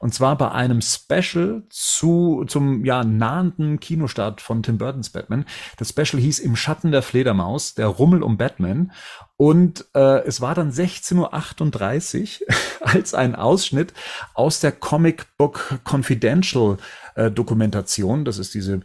Und 0.00 0.14
zwar 0.14 0.38
bei 0.38 0.50
einem 0.50 0.80
Special 0.80 1.62
zu, 1.68 2.46
zum, 2.48 2.86
ja, 2.86 3.04
nahenden 3.04 3.80
Kinostart 3.80 4.40
von 4.40 4.62
Tim 4.62 4.78
Burtons 4.78 5.10
Batman. 5.10 5.44
Das 5.76 5.90
Special 5.90 6.22
hieß 6.22 6.38
Im 6.38 6.56
Schatten 6.56 6.90
der 6.90 7.02
Fledermaus, 7.02 7.74
der 7.74 7.88
Rummel 7.88 8.22
um 8.22 8.38
Batman. 8.38 8.92
Und 9.36 9.84
äh, 9.94 10.24
es 10.24 10.40
war 10.40 10.54
dann 10.54 10.72
16.38 10.72 12.40
Uhr 12.40 12.46
als 12.80 13.12
ein 13.12 13.34
Ausschnitt 13.34 13.92
aus 14.32 14.60
der 14.60 14.72
Comic 14.72 15.36
Book 15.36 15.80
Confidential 15.84 16.78
äh, 17.14 17.30
Dokumentation. 17.30 18.24
Das 18.24 18.38
ist 18.38 18.54
diese 18.54 18.80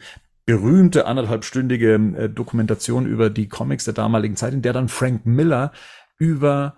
berühmte 0.45 1.05
anderthalbstündige 1.05 1.93
äh, 1.93 2.29
Dokumentation 2.29 3.05
über 3.05 3.29
die 3.29 3.49
Comics 3.49 3.85
der 3.85 3.93
damaligen 3.93 4.35
Zeit, 4.35 4.53
in 4.53 4.61
der 4.61 4.73
dann 4.73 4.89
Frank 4.89 5.25
Miller 5.25 5.71
über 6.17 6.77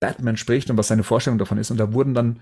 Batman 0.00 0.36
spricht 0.36 0.70
und 0.70 0.76
was 0.76 0.88
seine 0.88 1.02
Vorstellung 1.02 1.38
davon 1.38 1.58
ist. 1.58 1.70
Und 1.70 1.78
da 1.78 1.92
wurden 1.92 2.14
dann 2.14 2.40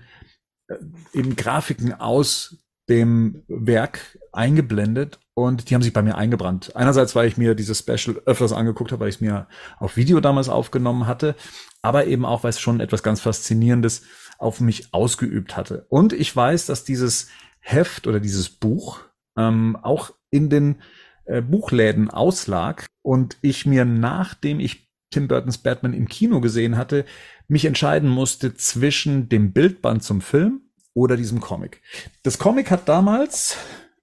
äh, 0.67 0.75
eben 1.13 1.35
Grafiken 1.35 1.93
aus 1.93 2.57
dem 2.89 3.43
Werk 3.47 4.19
eingeblendet 4.31 5.19
und 5.33 5.69
die 5.69 5.75
haben 5.75 5.81
sich 5.81 5.93
bei 5.93 6.03
mir 6.03 6.15
eingebrannt. 6.15 6.75
Einerseits, 6.75 7.15
weil 7.15 7.27
ich 7.27 7.37
mir 7.37 7.55
dieses 7.55 7.79
Special 7.79 8.21
öfters 8.25 8.53
angeguckt 8.53 8.91
habe, 8.91 9.01
weil 9.01 9.09
ich 9.09 9.15
es 9.15 9.21
mir 9.21 9.47
auf 9.79 9.97
Video 9.97 10.19
damals 10.19 10.49
aufgenommen 10.49 11.07
hatte, 11.07 11.35
aber 11.81 12.05
eben 12.05 12.25
auch, 12.25 12.43
weil 12.43 12.51
es 12.51 12.59
schon 12.59 12.79
etwas 12.79 13.01
ganz 13.01 13.21
Faszinierendes 13.21 14.03
auf 14.37 14.59
mich 14.61 14.93
ausgeübt 14.93 15.57
hatte. 15.57 15.85
Und 15.89 16.13
ich 16.13 16.35
weiß, 16.35 16.67
dass 16.67 16.83
dieses 16.83 17.29
Heft 17.59 18.05
oder 18.05 18.19
dieses 18.19 18.49
Buch 18.49 18.99
ähm, 19.37 19.77
auch 19.81 20.11
in 20.29 20.49
den 20.49 20.81
äh, 21.25 21.41
Buchläden 21.41 22.09
auslag 22.09 22.85
und 23.01 23.37
ich 23.41 23.65
mir, 23.65 23.85
nachdem 23.85 24.59
ich 24.59 24.89
Tim 25.11 25.27
Burtons 25.27 25.59
Batman 25.59 25.93
im 25.93 26.07
Kino 26.07 26.41
gesehen 26.41 26.77
hatte, 26.77 27.05
mich 27.47 27.65
entscheiden 27.65 28.09
musste 28.09 28.55
zwischen 28.55 29.29
dem 29.29 29.53
Bildband 29.53 30.03
zum 30.03 30.21
Film 30.21 30.61
oder 30.93 31.15
diesem 31.15 31.39
Comic. 31.39 31.81
Das 32.23 32.39
Comic 32.39 32.71
hat 32.71 32.89
damals 32.89 33.57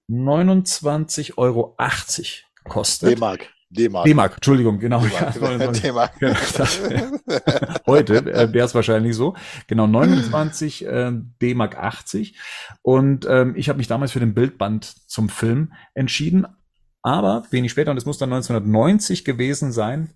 29,80 0.09 1.37
Euro 1.37 1.75
gekostet. 2.63 3.17
D-Mark. 3.17 3.49
D-Mark. 3.73 4.05
D-Mark, 4.05 4.33
Entschuldigung, 4.35 4.79
genau. 4.79 5.01
D-Mark. 5.01 6.21
Ja, 6.21 6.31
heute 7.85 8.17
äh, 8.17 8.53
wäre 8.53 8.65
es 8.65 8.75
wahrscheinlich 8.75 9.15
so. 9.15 9.35
Genau, 9.67 9.87
29 9.87 10.85
äh, 10.85 11.11
D-Mark 11.41 11.77
80. 11.77 12.37
Und 12.81 13.25
ähm, 13.29 13.55
ich 13.55 13.69
habe 13.69 13.77
mich 13.77 13.87
damals 13.87 14.11
für 14.11 14.19
den 14.19 14.33
Bildband 14.33 14.85
zum 15.09 15.29
Film 15.29 15.73
entschieden. 15.93 16.45
Aber 17.01 17.43
wenig 17.51 17.71
später, 17.71 17.91
und 17.91 17.97
es 17.97 18.05
muss 18.05 18.17
dann 18.17 18.31
1990 18.31 19.25
gewesen 19.25 19.71
sein, 19.71 20.11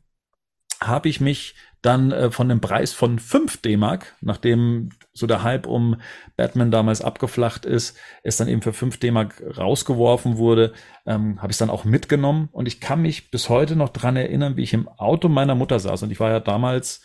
habe 0.82 1.10
ich 1.10 1.20
mich 1.20 1.56
dann 1.82 2.12
äh, 2.12 2.32
von 2.32 2.50
dem 2.50 2.60
Preis 2.60 2.94
von 2.94 3.20
5 3.20 3.62
D-Mark, 3.62 4.16
nachdem 4.22 4.90
so 5.14 5.28
der 5.28 5.44
Hype 5.44 5.68
um 5.68 5.98
Batman 6.36 6.72
damals 6.72 7.02
abgeflacht 7.02 7.66
ist, 7.66 7.98
es 8.24 8.38
dann 8.38 8.48
eben 8.48 8.62
für 8.62 8.74
5 8.74 8.98
D-Mark 8.98 9.42
rausgeworfen 9.58 10.38
wurde, 10.38 10.74
ähm, 11.06 11.42
habe 11.42 11.52
ich 11.52 11.58
dann 11.58 11.70
auch 11.70 11.86
mitgenommen. 11.86 12.50
Und 12.52 12.68
ich 12.68 12.82
kann 12.82 13.02
mich 13.02 13.32
bis 13.32 13.50
heute 13.50 13.76
noch 13.76 13.90
dran 13.90 14.16
erinnern, 14.16 14.58
wie 14.58 14.64
ich 14.64 14.74
im 14.74 14.88
Auto 14.88 15.30
meiner 15.30 15.56
Mutter 15.56 15.80
saß. 15.80 16.04
Und 16.04 16.12
ich 16.12 16.20
war 16.20 16.32
ja 16.32 16.40
damals, 16.40 17.02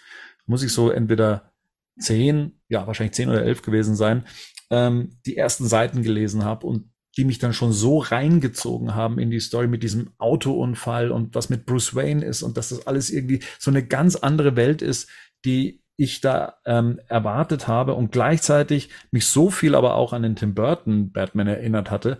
muss 0.46 0.62
ich 0.62 0.72
so 0.72 0.90
entweder 0.90 1.52
10, 1.98 2.60
ja, 2.68 2.86
wahrscheinlich 2.86 3.14
10 3.14 3.28
oder 3.28 3.42
11 3.42 3.62
gewesen 3.62 3.94
sein, 3.94 4.24
ähm, 4.70 5.18
die 5.26 5.36
ersten 5.36 5.66
Seiten 5.66 6.02
gelesen 6.02 6.44
habe 6.44 6.66
und 6.66 6.91
die 7.16 7.24
mich 7.24 7.38
dann 7.38 7.52
schon 7.52 7.72
so 7.72 7.98
reingezogen 7.98 8.94
haben 8.94 9.18
in 9.18 9.30
die 9.30 9.40
Story 9.40 9.66
mit 9.66 9.82
diesem 9.82 10.10
Autounfall 10.18 11.10
und 11.10 11.34
was 11.34 11.50
mit 11.50 11.66
Bruce 11.66 11.94
Wayne 11.94 12.24
ist 12.24 12.42
und 12.42 12.56
dass 12.56 12.70
das 12.70 12.86
alles 12.86 13.10
irgendwie 13.10 13.40
so 13.58 13.70
eine 13.70 13.86
ganz 13.86 14.16
andere 14.16 14.56
Welt 14.56 14.82
ist, 14.82 15.08
die 15.44 15.82
ich 15.96 16.20
da 16.20 16.54
ähm, 16.64 17.00
erwartet 17.08 17.68
habe 17.68 17.94
und 17.94 18.12
gleichzeitig 18.12 18.88
mich 19.10 19.26
so 19.26 19.50
viel 19.50 19.74
aber 19.74 19.94
auch 19.94 20.12
an 20.12 20.22
den 20.22 20.36
Tim 20.36 20.54
Burton 20.54 21.12
Batman 21.12 21.46
erinnert 21.46 21.90
hatte. 21.90 22.18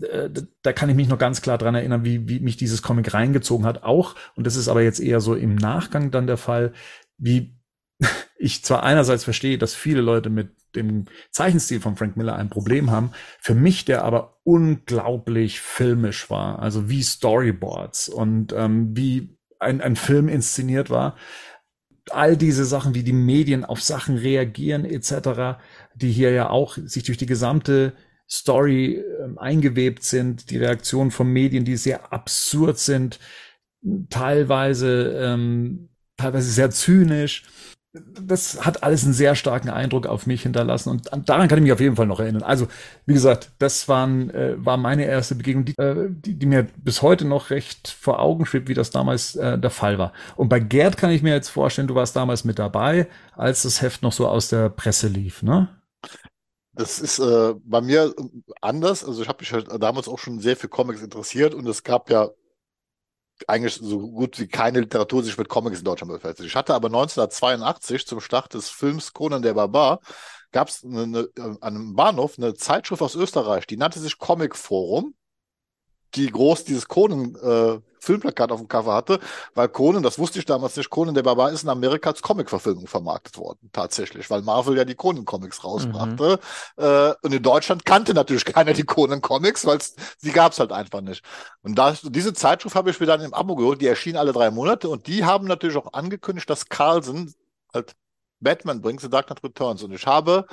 Äh, 0.00 0.30
da 0.62 0.72
kann 0.72 0.88
ich 0.88 0.96
mich 0.96 1.08
noch 1.08 1.18
ganz 1.18 1.42
klar 1.42 1.58
dran 1.58 1.74
erinnern, 1.74 2.04
wie, 2.04 2.28
wie 2.28 2.40
mich 2.40 2.56
dieses 2.56 2.82
Comic 2.82 3.12
reingezogen 3.12 3.66
hat. 3.66 3.82
Auch, 3.82 4.14
und 4.36 4.46
das 4.46 4.56
ist 4.56 4.68
aber 4.68 4.82
jetzt 4.82 5.00
eher 5.00 5.20
so 5.20 5.34
im 5.34 5.54
Nachgang 5.54 6.10
dann 6.10 6.26
der 6.26 6.38
Fall, 6.38 6.72
wie 7.18 7.54
ich 8.38 8.64
zwar 8.64 8.82
einerseits 8.82 9.24
verstehe, 9.24 9.58
dass 9.58 9.74
viele 9.74 10.00
Leute 10.00 10.30
mit 10.30 10.50
dem 10.76 11.06
Zeichenstil 11.30 11.80
von 11.80 11.96
Frank 11.96 12.16
Miller 12.16 12.36
ein 12.36 12.50
Problem 12.50 12.90
haben. 12.90 13.12
Für 13.40 13.54
mich, 13.54 13.84
der 13.84 14.04
aber 14.04 14.38
unglaublich 14.44 15.60
filmisch 15.60 16.30
war, 16.30 16.60
also 16.60 16.88
wie 16.88 17.02
Storyboards 17.02 18.08
und 18.08 18.52
ähm, 18.52 18.96
wie 18.96 19.36
ein, 19.58 19.80
ein 19.80 19.96
Film 19.96 20.28
inszeniert 20.28 20.90
war. 20.90 21.16
all 22.10 22.36
diese 22.36 22.64
Sachen, 22.64 22.94
wie 22.94 23.02
die 23.02 23.12
Medien 23.12 23.64
auf 23.64 23.82
Sachen 23.82 24.16
reagieren 24.16 24.84
etc., 24.84 25.60
die 25.94 26.10
hier 26.10 26.32
ja 26.32 26.50
auch 26.50 26.76
sich 26.76 27.04
durch 27.04 27.18
die 27.18 27.26
gesamte 27.26 27.92
Story 28.28 29.02
ähm, 29.22 29.38
eingewebt 29.38 30.02
sind, 30.02 30.50
die 30.50 30.58
Reaktionen 30.58 31.10
von 31.10 31.28
Medien, 31.28 31.64
die 31.64 31.76
sehr 31.76 32.12
absurd 32.12 32.78
sind, 32.78 33.18
teilweise 34.08 35.18
ähm, 35.20 35.90
teilweise 36.16 36.50
sehr 36.50 36.70
zynisch 36.70 37.44
das 37.92 38.64
hat 38.64 38.84
alles 38.84 39.04
einen 39.04 39.14
sehr 39.14 39.34
starken 39.34 39.68
Eindruck 39.68 40.06
auf 40.06 40.26
mich 40.26 40.42
hinterlassen 40.42 40.90
und 40.90 41.10
daran 41.28 41.48
kann 41.48 41.58
ich 41.58 41.64
mich 41.64 41.72
auf 41.72 41.80
jeden 41.80 41.96
Fall 41.96 42.06
noch 42.06 42.20
erinnern. 42.20 42.44
Also, 42.44 42.68
wie 43.04 43.14
gesagt, 43.14 43.50
das 43.58 43.88
waren, 43.88 44.30
äh, 44.30 44.54
war 44.64 44.76
meine 44.76 45.04
erste 45.06 45.34
Begegnung, 45.34 45.64
die, 45.64 45.74
äh, 45.76 46.08
die, 46.08 46.34
die 46.34 46.46
mir 46.46 46.68
bis 46.76 47.02
heute 47.02 47.24
noch 47.24 47.50
recht 47.50 47.88
vor 47.88 48.20
Augen 48.20 48.46
schwebt, 48.46 48.68
wie 48.68 48.74
das 48.74 48.90
damals 48.90 49.34
äh, 49.34 49.58
der 49.58 49.70
Fall 49.70 49.98
war. 49.98 50.12
Und 50.36 50.48
bei 50.48 50.60
Gerd 50.60 50.96
kann 50.98 51.10
ich 51.10 51.22
mir 51.22 51.34
jetzt 51.34 51.48
vorstellen, 51.48 51.88
du 51.88 51.96
warst 51.96 52.14
damals 52.14 52.44
mit 52.44 52.60
dabei, 52.60 53.08
als 53.32 53.62
das 53.62 53.82
Heft 53.82 54.02
noch 54.02 54.12
so 54.12 54.28
aus 54.28 54.48
der 54.48 54.68
Presse 54.68 55.08
lief, 55.08 55.42
ne? 55.42 55.68
Das 56.72 57.00
ist 57.00 57.18
äh, 57.18 57.54
bei 57.64 57.80
mir 57.80 58.14
anders. 58.60 59.04
Also 59.04 59.22
ich 59.22 59.28
habe 59.28 59.40
mich 59.40 59.52
halt 59.52 59.68
damals 59.82 60.06
auch 60.06 60.18
schon 60.18 60.38
sehr 60.38 60.56
für 60.56 60.68
Comics 60.68 61.02
interessiert 61.02 61.54
und 61.54 61.66
es 61.66 61.82
gab 61.82 62.08
ja 62.08 62.30
eigentlich 63.48 63.74
so 63.74 64.10
gut 64.10 64.38
wie 64.38 64.46
keine 64.46 64.80
Literatur 64.80 65.22
sich 65.22 65.36
mit 65.38 65.48
Comics 65.48 65.78
in 65.78 65.84
Deutschland 65.84 66.12
befasst. 66.12 66.40
Ich 66.40 66.56
hatte 66.56 66.74
aber 66.74 66.88
1982 66.88 68.06
zum 68.06 68.20
Start 68.20 68.54
des 68.54 68.68
Films 68.68 69.12
Conan 69.12 69.42
der 69.42 69.54
Barbar 69.54 70.00
gab 70.52 70.68
es 70.68 70.84
an 70.84 71.28
einem 71.60 71.94
Bahnhof 71.94 72.36
eine 72.36 72.54
Zeitschrift 72.54 73.02
aus 73.02 73.14
Österreich, 73.14 73.66
die 73.66 73.76
nannte 73.76 74.00
sich 74.00 74.18
Comic 74.18 74.56
Forum 74.56 75.14
die 76.14 76.30
groß 76.30 76.64
dieses 76.64 76.88
Conan 76.88 77.34
äh, 77.36 77.80
Filmplakat 78.00 78.50
auf 78.50 78.60
dem 78.60 78.68
Cover 78.68 78.94
hatte, 78.94 79.20
weil 79.54 79.68
Conan, 79.68 80.02
das 80.02 80.18
wusste 80.18 80.38
ich 80.38 80.46
damals 80.46 80.76
nicht, 80.76 80.90
Conan 80.90 81.14
der 81.14 81.22
Barbar 81.22 81.50
ist 81.52 81.62
in 81.62 81.68
Amerika 81.68 82.10
als 82.10 82.22
Comic-Verfilmung 82.22 82.86
vermarktet 82.86 83.36
worden, 83.36 83.68
tatsächlich, 83.72 84.30
weil 84.30 84.42
Marvel 84.42 84.76
ja 84.76 84.84
die 84.84 84.94
Conan-Comics 84.94 85.62
rausbrachte. 85.62 86.40
Mhm. 86.76 86.84
Äh, 86.84 87.14
und 87.22 87.34
in 87.34 87.42
Deutschland 87.42 87.84
kannte 87.84 88.14
natürlich 88.14 88.44
keiner 88.44 88.72
die 88.72 88.84
Conan-Comics, 88.84 89.66
weil 89.66 89.78
sie 90.18 90.32
gab 90.32 90.52
es 90.52 90.58
halt 90.58 90.72
einfach 90.72 91.02
nicht. 91.02 91.22
Und 91.62 91.76
da, 91.76 91.94
diese 92.02 92.32
Zeitschrift 92.32 92.74
habe 92.74 92.90
ich 92.90 92.98
mir 92.98 93.06
dann 93.06 93.20
im 93.20 93.34
Abo 93.34 93.54
geholt, 93.54 93.80
die 93.80 93.86
erschien 93.86 94.16
alle 94.16 94.32
drei 94.32 94.50
Monate 94.50 94.88
und 94.88 95.06
die 95.06 95.24
haben 95.24 95.46
natürlich 95.46 95.76
auch 95.76 95.92
angekündigt, 95.92 96.48
dass 96.48 96.68
Carlson 96.68 97.32
halt 97.72 97.94
Batman 98.40 98.80
bringt, 98.80 99.02
The 99.02 99.10
Dark 99.10 99.26
Knight 99.26 99.44
Returns. 99.44 99.82
Und 99.82 99.92
ich 99.92 100.06
habe 100.06 100.46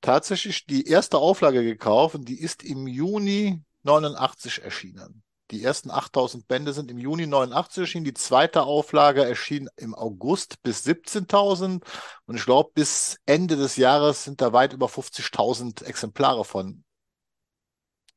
tatsächlich 0.00 0.66
die 0.66 0.86
erste 0.86 1.18
Auflage 1.18 1.62
gekauft 1.62 2.14
und 2.14 2.28
die 2.28 2.40
ist 2.40 2.64
im 2.64 2.86
Juni 2.86 3.62
89 3.82 4.62
erschienen. 4.62 5.22
Die 5.50 5.64
ersten 5.64 5.90
8000 5.90 6.46
Bände 6.46 6.72
sind 6.72 6.90
im 6.90 6.98
Juni 6.98 7.26
89 7.26 7.80
erschienen. 7.80 8.04
Die 8.04 8.14
zweite 8.14 8.62
Auflage 8.62 9.24
erschien 9.24 9.68
im 9.76 9.94
August 9.94 10.62
bis 10.62 10.86
17.000. 10.86 11.82
Und 12.26 12.36
ich 12.36 12.44
glaube, 12.44 12.70
bis 12.72 13.18
Ende 13.26 13.56
des 13.56 13.76
Jahres 13.76 14.24
sind 14.24 14.40
da 14.40 14.52
weit 14.52 14.72
über 14.72 14.86
50.000 14.86 15.84
Exemplare 15.84 16.44
von 16.44 16.84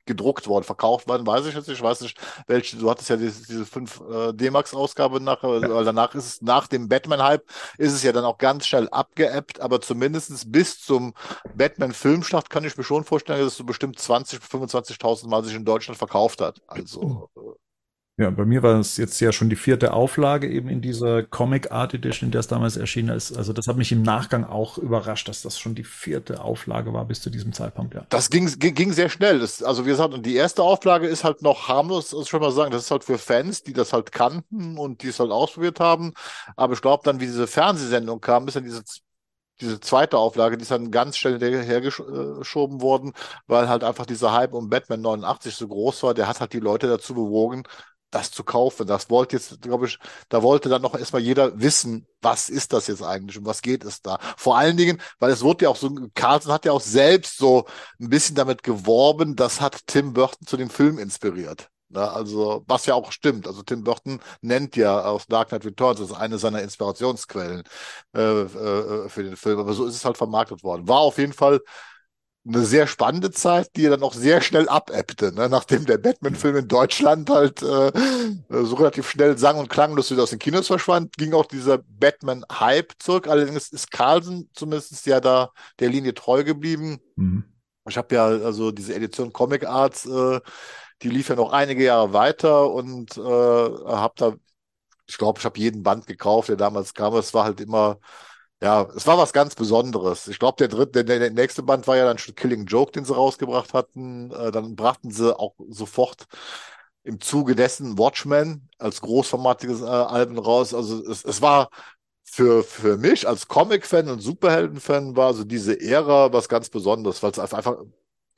gedruckt 0.05 0.47
worden, 0.47 0.63
verkauft 0.63 1.07
worden, 1.07 1.25
weiß 1.25 1.45
ich 1.45 1.55
jetzt 1.55 1.67
nicht. 1.67 1.77
Ich 1.77 1.83
weiß 1.83 2.01
nicht, 2.01 2.17
welche, 2.47 2.77
du 2.77 2.89
hattest 2.89 3.09
ja 3.09 3.17
diese, 3.17 3.45
diese 3.45 3.65
5 3.65 4.01
äh, 4.01 4.33
D-Max-Ausgabe 4.33 5.19
nachher, 5.21 5.59
ja. 5.59 5.69
weil 5.73 5.85
danach 5.85 6.13
ist 6.15 6.25
es, 6.25 6.41
nach 6.41 6.67
dem 6.67 6.87
Batman-Hype, 6.87 7.45
ist 7.77 7.93
es 7.93 8.03
ja 8.03 8.11
dann 8.11 8.25
auch 8.25 8.37
ganz 8.37 8.67
schnell 8.67 8.89
abgeappt, 8.89 9.59
aber 9.59 9.81
zumindestens 9.81 10.49
bis 10.49 10.81
zum 10.81 11.13
Batman-Filmstart 11.55 12.49
kann 12.49 12.63
ich 12.63 12.77
mir 12.77 12.83
schon 12.83 13.03
vorstellen, 13.03 13.39
dass 13.39 13.53
es 13.53 13.57
so 13.57 13.63
bestimmt 13.63 13.97
20.000 13.97 14.41
25.000 14.41 15.27
Mal 15.27 15.43
sich 15.43 15.55
in 15.55 15.65
Deutschland 15.65 15.97
verkauft 15.97 16.41
hat. 16.41 16.61
Also, 16.67 17.29
äh, 17.35 17.62
ja, 18.15 18.29
bei 18.29 18.45
mir 18.45 18.61
war 18.61 18.79
es 18.79 18.97
jetzt 18.97 19.19
ja 19.21 19.31
schon 19.31 19.49
die 19.49 19.55
vierte 19.55 19.91
Auflage 19.91 20.47
eben 20.47 20.69
in 20.69 20.81
dieser 20.81 21.23
Comic 21.23 21.71
Art 21.71 21.95
Edition, 21.95 22.27
in 22.27 22.31
der 22.31 22.41
es 22.41 22.47
damals 22.47 22.77
erschienen 22.77 23.09
ist. 23.09 23.35
Also 23.35 23.53
das 23.53 23.65
hat 23.65 23.75
mich 23.75 23.91
im 23.91 24.03
Nachgang 24.03 24.43
auch 24.43 24.77
überrascht, 24.77 25.27
dass 25.27 25.41
das 25.41 25.57
schon 25.57 25.73
die 25.73 25.83
vierte 25.83 26.41
Auflage 26.41 26.93
war 26.93 27.05
bis 27.05 27.21
zu 27.21 27.31
diesem 27.31 27.53
Zeitpunkt, 27.53 27.95
ja. 27.95 28.05
Das 28.09 28.29
ging, 28.29 28.45
ging 28.59 28.93
sehr 28.93 29.09
schnell. 29.09 29.39
Das, 29.39 29.63
also 29.63 29.85
wie 29.85 29.89
gesagt, 29.89 30.13
und 30.13 30.27
die 30.27 30.35
erste 30.35 30.61
Auflage 30.61 31.07
ist 31.07 31.23
halt 31.23 31.41
noch 31.41 31.67
harmlos, 31.67 32.13
muss 32.13 32.25
ich 32.25 32.29
schon 32.29 32.41
mal 32.41 32.51
sagen. 32.51 32.71
Das 32.71 32.83
ist 32.83 32.91
halt 32.91 33.03
für 33.03 33.17
Fans, 33.17 33.63
die 33.63 33.73
das 33.73 33.93
halt 33.93 34.11
kannten 34.11 34.77
und 34.77 35.01
die 35.01 35.07
es 35.07 35.19
halt 35.19 35.31
ausprobiert 35.31 35.79
haben. 35.79 36.13
Aber 36.55 36.73
ich 36.73 36.81
glaube 36.81 37.01
dann, 37.03 37.19
wie 37.19 37.25
diese 37.25 37.47
Fernsehsendung 37.47 38.21
kam, 38.21 38.47
ist 38.47 38.55
dann 38.55 38.63
diese 38.63 38.83
diese 39.61 39.79
zweite 39.79 40.17
Auflage, 40.17 40.57
die 40.57 40.63
ist 40.63 40.71
dann 40.71 40.91
ganz 40.91 41.15
schnell 41.15 41.39
hergeschoben 41.39 42.81
worden, 42.81 43.13
weil 43.47 43.69
halt 43.69 43.83
einfach 43.83 44.05
dieser 44.05 44.33
Hype 44.33 44.53
um 44.53 44.69
Batman 44.69 45.01
89 45.01 45.55
so 45.55 45.67
groß 45.67 46.03
war. 46.03 46.13
Der 46.13 46.27
hat 46.27 46.41
halt 46.41 46.53
die 46.53 46.59
Leute 46.59 46.87
dazu 46.87 47.13
bewogen, 47.13 47.63
das 48.13 48.31
zu 48.31 48.43
kaufen. 48.43 48.87
Das 48.87 49.09
wollte 49.09 49.35
jetzt, 49.35 49.61
glaube 49.61 49.87
ich, 49.87 49.99
da 50.29 50.43
wollte 50.43 50.69
dann 50.69 50.81
noch 50.81 50.95
erstmal 50.95 51.21
jeder 51.21 51.59
wissen, 51.59 52.07
was 52.21 52.49
ist 52.49 52.73
das 52.73 52.87
jetzt 52.87 53.03
eigentlich 53.03 53.37
und 53.37 53.45
was 53.45 53.61
geht 53.61 53.83
es 53.83 54.01
da. 54.01 54.19
Vor 54.37 54.57
allen 54.57 54.77
Dingen, 54.77 55.01
weil 55.19 55.31
es 55.31 55.41
wurde 55.41 55.65
ja 55.65 55.69
auch 55.69 55.75
so, 55.75 55.89
Carlson 56.15 56.53
hat 56.53 56.65
ja 56.65 56.71
auch 56.71 56.81
selbst 56.81 57.37
so 57.37 57.65
ein 57.99 58.09
bisschen 58.09 58.35
damit 58.35 58.63
geworben, 58.63 59.35
das 59.35 59.61
hat 59.61 59.87
Tim 59.87 60.13
Burton 60.13 60.47
zu 60.47 60.57
dem 60.57 60.69
Film 60.69 60.99
inspiriert. 60.99 61.69
Ja, 61.89 62.11
also, 62.11 62.63
was 62.67 62.85
ja 62.87 62.95
auch 62.95 63.11
stimmt. 63.11 63.45
Also 63.47 63.61
Tim 63.61 63.83
Burton 63.83 64.19
nennt 64.41 64.75
ja 64.75 65.03
aus 65.03 65.27
Dark 65.27 65.49
Knight 65.49 65.65
Returns 65.65 66.01
als 66.01 66.11
eine 66.11 66.39
seiner 66.39 66.61
Inspirationsquellen 66.63 67.63
äh, 68.15 68.21
äh, 68.21 69.09
für 69.09 69.23
den 69.23 69.35
Film. 69.35 69.59
Aber 69.59 69.73
so 69.73 69.85
ist 69.85 69.95
es 69.95 70.05
halt 70.05 70.17
vermarktet 70.17 70.63
worden. 70.63 70.87
War 70.87 70.99
auf 70.99 71.19
jeden 71.19 71.33
Fall 71.33 71.61
eine 72.45 72.65
sehr 72.65 72.87
spannende 72.87 73.31
Zeit, 73.31 73.75
die 73.77 73.83
dann 73.83 74.03
auch 74.03 74.13
sehr 74.13 74.41
schnell 74.41 74.67
abebbte, 74.67 75.33
ne? 75.33 75.47
nachdem 75.47 75.85
der 75.85 75.97
Batman-Film 75.97 76.57
in 76.57 76.67
Deutschland 76.67 77.29
halt 77.29 77.61
äh, 77.61 77.91
so 78.49 78.75
relativ 78.75 79.09
schnell 79.09 79.37
sang- 79.37 79.57
und 79.57 79.69
klanglos 79.69 80.11
wieder 80.11 80.23
aus 80.23 80.31
den 80.31 80.39
Kinos 80.39 80.67
verschwand, 80.67 81.15
ging 81.17 81.33
auch 81.33 81.45
dieser 81.45 81.77
Batman-Hype 81.77 82.93
zurück. 82.99 83.27
Allerdings 83.29 83.69
ist 83.69 83.91
Carlsen 83.91 84.49
zumindest 84.53 85.05
ja 85.05 85.21
da 85.21 85.51
der 85.79 85.89
Linie 85.89 86.13
treu 86.13 86.43
geblieben. 86.43 86.99
Mhm. 87.15 87.45
Ich 87.87 87.97
habe 87.97 88.13
ja 88.15 88.25
also 88.25 88.71
diese 88.71 88.93
Edition 88.93 89.31
Comic 89.31 89.65
Arts, 89.65 90.05
äh, 90.05 90.41
die 91.01 91.09
lief 91.09 91.29
ja 91.29 91.35
noch 91.35 91.53
einige 91.53 91.83
Jahre 91.83 92.11
weiter 92.11 92.69
und 92.71 93.17
äh, 93.17 93.21
habe 93.21 94.13
da, 94.17 94.35
ich 95.07 95.17
glaube, 95.17 95.39
ich 95.39 95.45
habe 95.45 95.59
jeden 95.59 95.83
Band 95.83 96.07
gekauft, 96.07 96.49
der 96.49 96.57
damals 96.57 96.93
kam. 96.93 97.15
Es 97.15 97.33
war 97.33 97.45
halt 97.45 97.61
immer 97.61 97.99
ja, 98.63 98.87
es 98.95 99.05
war 99.05 99.17
was 99.17 99.33
ganz 99.33 99.55
Besonderes. 99.55 100.27
Ich 100.29 100.39
glaube, 100.39 100.55
der 100.57 100.69
dritte, 100.69 101.03
der, 101.03 101.19
der, 101.19 101.31
nächste 101.31 101.63
Band 101.63 101.85
war 101.85 101.97
ja 101.97 102.05
dann 102.05 102.17
schon 102.17 102.33
Killing 102.35 102.65
Joke, 102.65 102.93
den 102.93 103.03
sie 103.03 103.13
rausgebracht 103.13 103.73
hatten. 103.73 104.31
Äh, 104.31 104.51
dann 104.51 104.77
brachten 104.77 105.11
sie 105.11 105.37
auch 105.37 105.55
sofort 105.67 106.27
im 107.03 107.19
Zuge 107.19 107.55
dessen 107.55 107.97
Watchmen 107.97 108.69
als 108.77 109.01
großformatiges 109.01 109.81
äh, 109.81 109.85
Album 109.85 110.39
raus. 110.39 110.73
Also 110.73 111.05
es, 111.05 111.25
es 111.25 111.41
war 111.41 111.69
für, 112.23 112.63
für 112.63 112.97
mich 112.97 113.27
als 113.27 113.49
Comic-Fan 113.49 114.09
und 114.09 114.21
Superhelden-Fan 114.21 115.17
war 115.17 115.33
so 115.33 115.43
diese 115.43 115.79
Ära 115.81 116.31
was 116.31 116.47
ganz 116.47 116.69
Besonderes, 116.69 117.21
weil 117.21 117.31
es 117.31 117.39
einfach, 117.39 117.77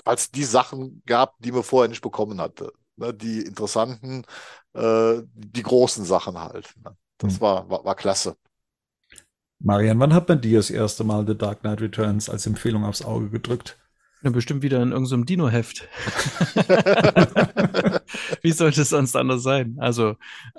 weil 0.06 0.16
es 0.16 0.32
die 0.32 0.44
Sachen 0.44 1.04
gab, 1.06 1.36
die 1.40 1.52
man 1.52 1.64
vorher 1.64 1.90
nicht 1.90 2.02
bekommen 2.02 2.42
hatte. 2.42 2.74
Ne, 2.98 3.14
die 3.14 3.42
interessanten, 3.42 4.26
äh, 4.74 5.22
die 5.36 5.64
großen 5.64 6.04
Sachen 6.06 6.40
halt. 6.40 6.74
Ne? 6.84 6.96
Das 7.20 7.36
mhm. 7.36 7.42
war, 7.42 7.70
war, 7.70 7.86
war 7.86 7.96
klasse. 7.96 8.38
Marian, 9.60 10.00
wann 10.00 10.14
hat 10.14 10.30
man 10.30 10.42
dir 10.42 10.60
das 10.60 10.70
erste 10.70 11.04
Mal 11.04 11.26
The 11.26 11.38
Dark 11.38 11.62
Knight 11.62 11.82
Returns 11.82 12.30
als 12.30 12.46
Empfehlung 12.46 12.84
aufs 12.84 13.04
Auge 13.04 13.30
gedrückt? 13.30 13.78
Ja, 14.26 14.32
bestimmt 14.32 14.64
wieder 14.64 14.82
in 14.82 14.92
irgendeinem 14.92 15.26
Dino-Heft. 15.26 15.88
Wie 18.42 18.52
sollte 18.52 18.82
es 18.82 18.90
sonst 18.90 19.16
anders 19.16 19.44
sein? 19.44 19.78
Also 19.80 20.16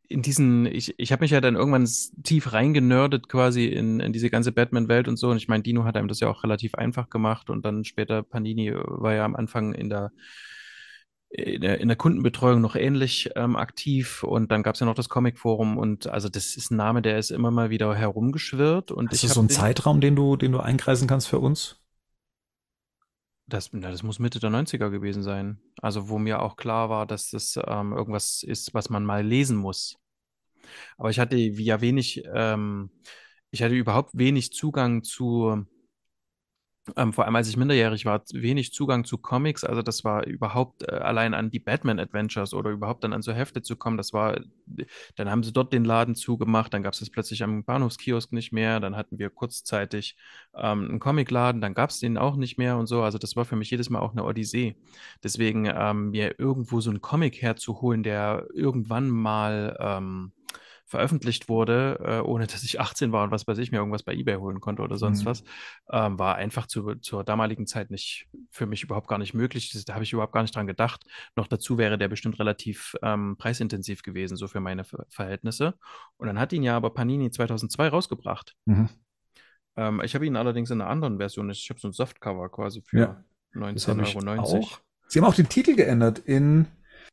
in 0.08 0.22
diesen, 0.22 0.66
ich, 0.66 0.94
ich 0.98 1.10
habe 1.10 1.24
mich 1.24 1.32
ja 1.32 1.40
dann 1.40 1.56
irgendwann 1.56 1.88
tief 2.22 2.52
reingenördet 2.52 3.28
quasi 3.28 3.66
in, 3.66 3.98
in 3.98 4.12
diese 4.12 4.30
ganze 4.30 4.52
Batman-Welt 4.52 5.08
und 5.08 5.16
so. 5.16 5.30
Und 5.30 5.38
ich 5.38 5.48
meine, 5.48 5.64
Dino 5.64 5.82
hat 5.84 5.96
einem 5.96 6.06
das 6.06 6.20
ja 6.20 6.28
auch 6.28 6.44
relativ 6.44 6.76
einfach 6.76 7.10
gemacht 7.10 7.50
und 7.50 7.64
dann 7.64 7.84
später 7.84 8.22
Panini 8.22 8.72
war 8.72 9.14
ja 9.14 9.24
am 9.24 9.34
Anfang 9.34 9.74
in 9.74 9.90
der 9.90 10.12
in 11.28 11.60
der, 11.60 11.80
in 11.80 11.88
der 11.88 11.96
Kundenbetreuung 11.96 12.60
noch 12.60 12.76
ähnlich 12.76 13.30
ähm, 13.34 13.56
aktiv 13.56 14.22
und 14.22 14.50
dann 14.52 14.62
gab 14.62 14.74
es 14.74 14.80
ja 14.80 14.86
noch 14.86 14.94
das 14.94 15.08
Comic-Forum 15.08 15.76
und 15.76 16.06
also 16.06 16.28
das 16.28 16.56
ist 16.56 16.70
ein 16.70 16.76
Name, 16.76 17.02
der 17.02 17.18
ist 17.18 17.30
immer 17.30 17.50
mal 17.50 17.70
wieder 17.70 17.94
herumgeschwirrt. 17.94 18.92
Und 18.92 19.12
ist 19.12 19.24
das 19.24 19.34
so 19.34 19.42
ein 19.42 19.48
Zeitraum, 19.48 20.00
den 20.00 20.14
du, 20.16 20.36
den 20.36 20.52
du 20.52 20.60
einkreisen 20.60 21.08
kannst 21.08 21.28
für 21.28 21.40
uns? 21.40 21.80
Das, 23.48 23.70
na, 23.72 23.90
das 23.90 24.02
muss 24.02 24.18
Mitte 24.18 24.40
der 24.40 24.50
90er 24.50 24.90
gewesen 24.90 25.22
sein. 25.22 25.60
Also 25.80 26.08
wo 26.08 26.18
mir 26.18 26.42
auch 26.42 26.56
klar 26.56 26.90
war, 26.90 27.06
dass 27.06 27.30
das 27.30 27.58
ähm, 27.64 27.92
irgendwas 27.92 28.42
ist, 28.42 28.74
was 28.74 28.90
man 28.90 29.04
mal 29.04 29.24
lesen 29.24 29.56
muss. 29.56 29.98
Aber 30.96 31.10
ich 31.10 31.20
hatte 31.20 31.36
ja 31.36 31.80
wenig, 31.80 32.24
ähm, 32.32 32.90
ich 33.50 33.62
hatte 33.62 33.74
überhaupt 33.74 34.10
wenig 34.14 34.52
Zugang 34.52 35.04
zu 35.04 35.64
ähm, 36.96 37.12
vor 37.12 37.24
allem 37.24 37.36
als 37.36 37.48
ich 37.48 37.56
minderjährig 37.56 38.04
war, 38.04 38.22
wenig 38.32 38.72
Zugang 38.72 39.04
zu 39.04 39.18
Comics. 39.18 39.64
Also 39.64 39.82
das 39.82 40.04
war 40.04 40.26
überhaupt 40.26 40.84
äh, 40.84 40.92
allein 40.94 41.34
an 41.34 41.50
die 41.50 41.58
Batman 41.58 41.98
Adventures 41.98 42.54
oder 42.54 42.70
überhaupt 42.70 43.02
dann 43.02 43.12
an 43.12 43.22
so 43.22 43.32
Hefte 43.32 43.62
zu 43.62 43.76
kommen. 43.76 43.96
Das 43.96 44.12
war, 44.12 44.38
dann 45.16 45.30
haben 45.30 45.42
sie 45.42 45.52
dort 45.52 45.72
den 45.72 45.84
Laden 45.84 46.14
zugemacht, 46.14 46.72
dann 46.72 46.82
gab 46.82 46.92
es 46.92 47.00
das 47.00 47.10
plötzlich 47.10 47.42
am 47.42 47.64
Bahnhofskiosk 47.64 48.32
nicht 48.32 48.52
mehr. 48.52 48.78
Dann 48.80 48.96
hatten 48.96 49.18
wir 49.18 49.30
kurzzeitig 49.30 50.16
ähm, 50.54 50.88
einen 50.88 51.00
Comicladen, 51.00 51.60
dann 51.60 51.74
gab 51.74 51.90
es 51.90 51.98
den 51.98 52.18
auch 52.18 52.36
nicht 52.36 52.58
mehr 52.58 52.76
und 52.76 52.86
so. 52.86 53.02
Also 53.02 53.18
das 53.18 53.34
war 53.36 53.44
für 53.44 53.56
mich 53.56 53.70
jedes 53.70 53.90
Mal 53.90 54.00
auch 54.00 54.12
eine 54.12 54.24
Odyssee. 54.24 54.76
Deswegen 55.24 55.66
ähm, 55.66 56.10
mir 56.10 56.38
irgendwo 56.38 56.80
so 56.80 56.90
einen 56.90 57.00
Comic 57.00 57.42
herzuholen, 57.42 58.02
der 58.02 58.46
irgendwann 58.54 59.10
mal 59.10 59.76
ähm, 59.80 60.32
veröffentlicht 60.88 61.48
wurde, 61.48 61.98
äh, 62.04 62.20
ohne 62.20 62.46
dass 62.46 62.62
ich 62.62 62.80
18 62.80 63.10
war 63.12 63.24
und 63.24 63.30
was 63.32 63.46
weiß 63.46 63.58
ich 63.58 63.72
mir 63.72 63.78
irgendwas 63.78 64.04
bei 64.04 64.14
eBay 64.14 64.36
holen 64.36 64.60
konnte 64.60 64.82
oder 64.82 64.96
sonst 64.96 65.22
Mhm. 65.22 65.26
was, 65.26 65.44
ähm, 65.90 66.18
war 66.18 66.36
einfach 66.36 66.66
zu, 66.66 66.94
zur 66.96 67.24
damaligen 67.24 67.66
Zeit 67.66 67.90
nicht 67.90 68.28
für 68.50 68.66
mich 68.66 68.82
überhaupt 68.84 69.08
gar 69.08 69.18
nicht 69.18 69.34
möglich. 69.34 69.70
Das, 69.72 69.84
da 69.84 69.94
habe 69.94 70.04
ich 70.04 70.12
überhaupt 70.12 70.32
gar 70.32 70.42
nicht 70.42 70.54
dran 70.54 70.66
gedacht. 70.68 71.04
Noch 71.34 71.48
dazu 71.48 71.76
wäre 71.76 71.98
der 71.98 72.08
bestimmt 72.08 72.38
relativ 72.38 72.94
ähm, 73.02 73.36
preisintensiv 73.36 74.02
gewesen, 74.02 74.36
so 74.36 74.46
für 74.48 74.60
meine 74.60 74.84
Ver 74.84 75.04
Verhältnisse. 75.08 75.74
Und 76.18 76.28
dann 76.28 76.38
hat 76.38 76.52
ihn 76.52 76.62
ja 76.62 76.76
aber 76.76 76.90
Panini 76.90 77.30
2002 77.30 77.88
rausgebracht. 77.88 78.54
Mhm. 78.66 78.88
Ähm, 79.76 80.00
ich 80.04 80.14
habe 80.14 80.24
ihn 80.26 80.36
allerdings 80.36 80.70
in 80.70 80.80
einer 80.80 80.88
anderen 80.90 81.18
Version. 81.18 81.50
Ich 81.50 81.68
habe 81.68 81.80
so 81.80 81.88
ein 81.88 81.92
Softcover 81.92 82.48
quasi 82.48 82.80
für 82.82 82.98
Ja, 82.98 83.24
Das 83.52 83.88
19,90 83.88 83.88
habe 83.88 84.02
ich 84.04 84.16
Euro. 84.28 84.58
auch. 84.58 84.80
Sie 85.08 85.18
haben 85.20 85.26
auch 85.26 85.34
den 85.34 85.48
Titel 85.48 85.74
geändert 85.76 86.18
in 86.20 86.66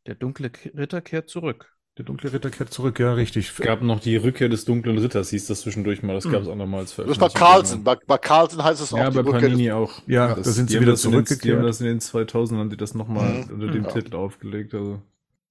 Der 0.05 0.15
dunkle 0.15 0.51
Ritter 0.75 1.01
kehrt 1.01 1.29
zurück. 1.29 1.72
Der 1.97 2.05
dunkle 2.05 2.33
Ritter 2.33 2.49
kehrt 2.49 2.73
zurück, 2.73 2.99
ja, 2.99 3.13
richtig. 3.13 3.49
Es 3.51 3.57
gab 3.57 3.83
noch 3.83 3.99
die 3.99 4.15
Rückkehr 4.15 4.49
des 4.49 4.65
dunklen 4.65 4.97
Ritters, 4.97 5.29
hieß 5.29 5.45
das 5.45 5.61
zwischendurch 5.61 6.01
mal. 6.01 6.15
Das 6.15 6.25
Hm. 6.25 6.31
gab 6.31 6.41
es 6.41 6.47
auch 6.47 6.55
noch 6.55 6.65
mal 6.65 6.79
als 6.79 6.95
Das 6.95 7.19
war 7.19 7.29
Carlsen. 7.29 7.83
Bei, 7.83 7.95
bei 8.07 8.17
Carlsen 8.17 8.63
heißt 8.63 8.81
es 8.81 8.91
auch 8.93 8.97
Ja, 8.97 9.11
die 9.11 9.17
bei 9.17 9.21
Rückkehr 9.21 9.41
des- 9.41 9.49
Panini 9.51 9.71
auch. 9.71 10.01
Ja, 10.07 10.33
Das- 10.33 10.45
da 10.47 10.51
sind 10.53 10.69
sie 10.71 10.79
wieder 10.79 10.93
den- 10.93 10.95
Die 10.95 11.03
haben 11.05 11.25
zurückgekehrt. 11.25 11.63
das 11.63 11.81
in 11.81 11.85
den 11.87 11.99
2000 11.99 12.59
haben 12.59 12.69
die 12.71 12.77
das 12.77 12.95
nochmal 12.95 13.43
Mhm. 13.45 13.53
unter 13.53 13.67
dem 13.67 13.83
Ja. 13.83 13.91
Titel 13.91 14.15
aufgelegt. 14.15 14.73
Also. 14.73 15.03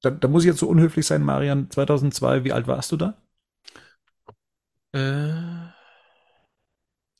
Da, 0.03 0.11
da 0.11 0.27
muss 0.27 0.43
ich 0.43 0.49
jetzt 0.49 0.59
so 0.59 0.67
unhöflich 0.69 1.07
sein, 1.07 1.23
Marian. 1.23 1.71
2002, 1.71 2.43
wie 2.43 2.53
alt 2.53 2.67
warst 2.67 2.91
du 2.91 2.97
da? 2.97 3.15
Äh, 4.93 5.31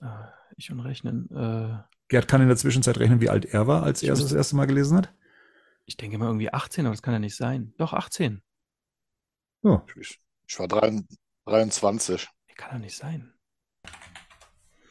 ah, 0.05 0.33
ich 0.57 0.71
und 0.73 0.81
rechnen. 0.81 1.31
Äh, 1.31 1.79
Gerd 2.09 2.27
kann 2.27 2.43
in 2.43 2.49
der 2.49 2.57
Zwischenzeit 2.57 2.99
rechnen, 2.99 3.21
wie 3.21 3.31
alt 3.31 3.45
er 3.47 3.69
war, 3.69 3.85
als 3.85 4.03
er 4.03 4.13
es 4.15 4.21
das 4.21 4.33
erste 4.33 4.57
Mal 4.57 4.67
gelesen 4.67 4.99
hat. 4.99 5.13
ich 5.85 5.97
denke 5.97 6.17
mal 6.19 6.27
irgendwie 6.27 6.53
18, 6.53 6.87
aber 6.87 6.93
das 6.95 7.03
kann 7.03 7.13
ja 7.15 7.19
nicht 7.21 7.37
sein. 7.37 7.73
Doch, 7.79 7.93
18. 7.93 8.41
Ja. 9.63 9.85
Ich, 10.01 10.19
ich 10.47 10.59
war 10.59 10.69
drei- 10.69 11.03
23. 11.47 12.29
Nee, 12.49 12.55
Kann 12.55 12.73
ja 12.73 12.79
nicht 12.79 12.97
sein. 12.97 13.33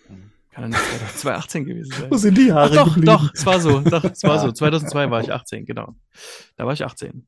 Hm. 0.07 0.31
Kann 0.51 0.63
ja 0.63 0.69
nicht 0.69 1.19
2018 1.19 1.65
gewesen 1.65 1.91
sein. 1.91 2.11
Wo 2.11 2.17
sind 2.17 2.37
die 2.37 2.51
Ach 2.51 2.55
Haare 2.55 2.75
doch, 2.75 2.85
geblieben? 2.95 3.05
doch, 3.07 3.33
es 3.33 3.45
war 3.45 3.59
so. 3.59 3.79
Doch, 3.81 4.03
es 4.03 4.23
war 4.23 4.39
so. 4.39 4.51
2002 4.51 5.09
war 5.11 5.21
ich 5.21 5.31
18, 5.31 5.65
genau. 5.65 5.95
Da 6.55 6.65
war 6.65 6.73
ich 6.73 6.83
18. 6.83 7.27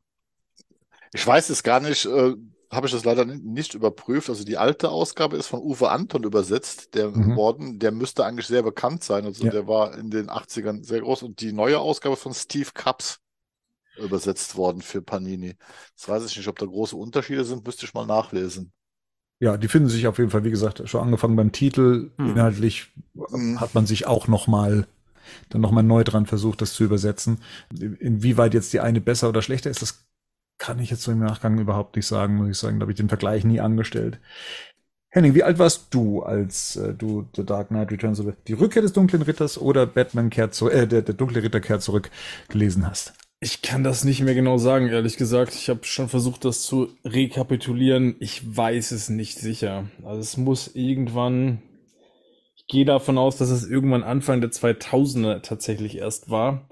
Ich 1.14 1.26
weiß 1.26 1.50
es 1.50 1.64
gar 1.64 1.80
nicht, 1.80 2.06
äh, 2.06 2.34
habe 2.72 2.88
ich 2.88 2.92
das 2.92 3.06
leider 3.06 3.24
ni- 3.26 3.38
nicht 3.40 3.76
überprüft. 3.76 4.30
Also 4.30 4.44
die 4.44 4.58
alte 4.58 4.90
Ausgabe 4.90 5.38
ist 5.38 5.46
von 5.48 5.62
Uwe 5.62 5.90
Anton 5.92 6.24
übersetzt, 6.24 6.96
der 6.96 7.10
Mhm. 7.12 7.36
worden, 7.36 7.78
der 7.80 7.92
müsste 7.92 8.26
eigentlich 8.26 8.48
sehr 8.48 8.64
bekannt 8.64 9.04
sein. 9.04 9.26
Also 9.26 9.46
Ja. 9.46 9.52
der 9.52 9.68
war 9.68 9.96
in 9.96 10.10
den 10.10 10.30
80ern 10.30 10.84
sehr 10.84 11.02
groß 11.02 11.22
und 11.24 11.40
die 11.40 11.54
neue 11.54 11.78
Ausgabe 11.80 12.16
von 12.16 12.34
Steve 12.34 12.72
Krabs 12.74 13.20
übersetzt 13.98 14.56
worden 14.56 14.82
für 14.82 15.02
Panini. 15.02 15.56
Das 15.98 16.10
weiß 16.10 16.26
ich 16.26 16.38
nicht, 16.38 16.48
ob 16.48 16.60
da 16.60 16.66
große 16.66 16.96
Unterschiede 16.96 17.46
sind, 17.46 17.66
müsste 17.66 17.86
ich 17.86 17.94
mal 17.94 18.06
nachlesen. 18.06 18.72
Ja, 19.40 19.58
die 19.58 19.68
finden 19.68 19.90
sich 19.90 20.08
auf 20.08 20.18
jeden 20.20 20.30
Fall, 20.30 20.44
wie 20.44 20.52
gesagt, 20.52 20.88
schon 20.88 21.02
angefangen 21.02 21.36
beim 21.36 21.52
Titel. 21.52 22.12
Hm. 22.18 22.30
Inhaltlich 22.30 22.92
Mhm. 23.16 23.60
hat 23.60 23.74
man 23.76 23.86
sich 23.86 24.08
auch 24.08 24.28
noch 24.28 24.48
mal 24.48 24.88
dann 25.50 25.62
noch 25.62 25.72
mal 25.72 25.84
neu 25.84 26.04
dran 26.04 26.26
versucht, 26.28 26.62
das 26.62 26.74
zu 26.74 26.84
übersetzen. 26.86 27.40
Inwieweit 28.00 28.54
jetzt 28.54 28.74
die 28.74 28.82
eine 28.82 29.02
besser 29.02 29.30
oder 29.30 29.42
schlechter 29.42 29.70
ist, 29.70 29.82
das 29.82 30.06
kann 30.60 30.80
ich 30.80 30.92
jetzt 30.92 31.04
so 31.04 31.12
im 31.12 31.20
Nachgang 31.20 31.60
überhaupt 31.60 31.96
nicht 31.96 32.08
sagen, 32.08 32.36
muss 32.38 32.50
ich 32.50 32.58
sagen. 32.58 32.80
Da 32.80 32.84
habe 32.86 32.92
ich 32.94 32.98
den 32.98 33.10
Vergleich 33.10 33.44
nie 33.46 33.60
angestellt. 33.62 34.20
Henning, 35.10 35.36
wie 35.36 35.44
alt 35.44 35.60
warst 35.60 35.94
du, 35.94 36.24
als 36.24 36.76
äh, 36.78 36.94
du 36.94 37.28
The 37.36 37.46
Dark 37.46 37.70
Knight 37.70 37.92
Returns, 37.92 38.20
oder 38.20 38.34
die 38.48 38.54
Rückkehr 38.54 38.82
des 38.82 38.94
dunklen 38.94 39.22
Ritters 39.24 39.58
oder 39.60 39.86
Batman 39.88 40.30
kehrt 40.30 40.56
zurück, 40.56 40.74
äh, 40.74 40.88
der, 40.88 41.04
der 41.04 41.16
dunkle 41.16 41.44
Ritter 41.44 41.62
kehrt 41.62 41.84
zurück 41.84 42.12
gelesen 42.50 42.88
hast? 42.90 43.14
Ich 43.44 43.62
kann 43.62 43.84
das 43.84 44.06
nicht 44.06 44.22
mehr 44.22 44.36
genau 44.36 44.58
sagen, 44.58 44.88
ehrlich 44.88 45.18
gesagt. 45.18 45.54
Ich 45.54 45.68
habe 45.68 45.84
schon 45.84 46.08
versucht, 46.08 46.46
das 46.46 46.62
zu 46.62 46.96
rekapitulieren. 47.04 48.16
Ich 48.22 48.56
weiß 48.56 48.92
es 48.92 49.10
nicht 49.10 49.38
sicher. 49.38 49.90
Also 50.02 50.22
es 50.22 50.38
muss 50.38 50.74
irgendwann. 50.76 51.62
Ich 52.56 52.68
gehe 52.68 52.86
davon 52.86 53.18
aus, 53.18 53.36
dass 53.36 53.50
es 53.50 53.70
irgendwann 53.70 54.02
Anfang 54.02 54.40
der 54.40 54.52
2000er 54.52 55.42
tatsächlich 55.42 55.98
erst 55.98 56.30
war, 56.30 56.70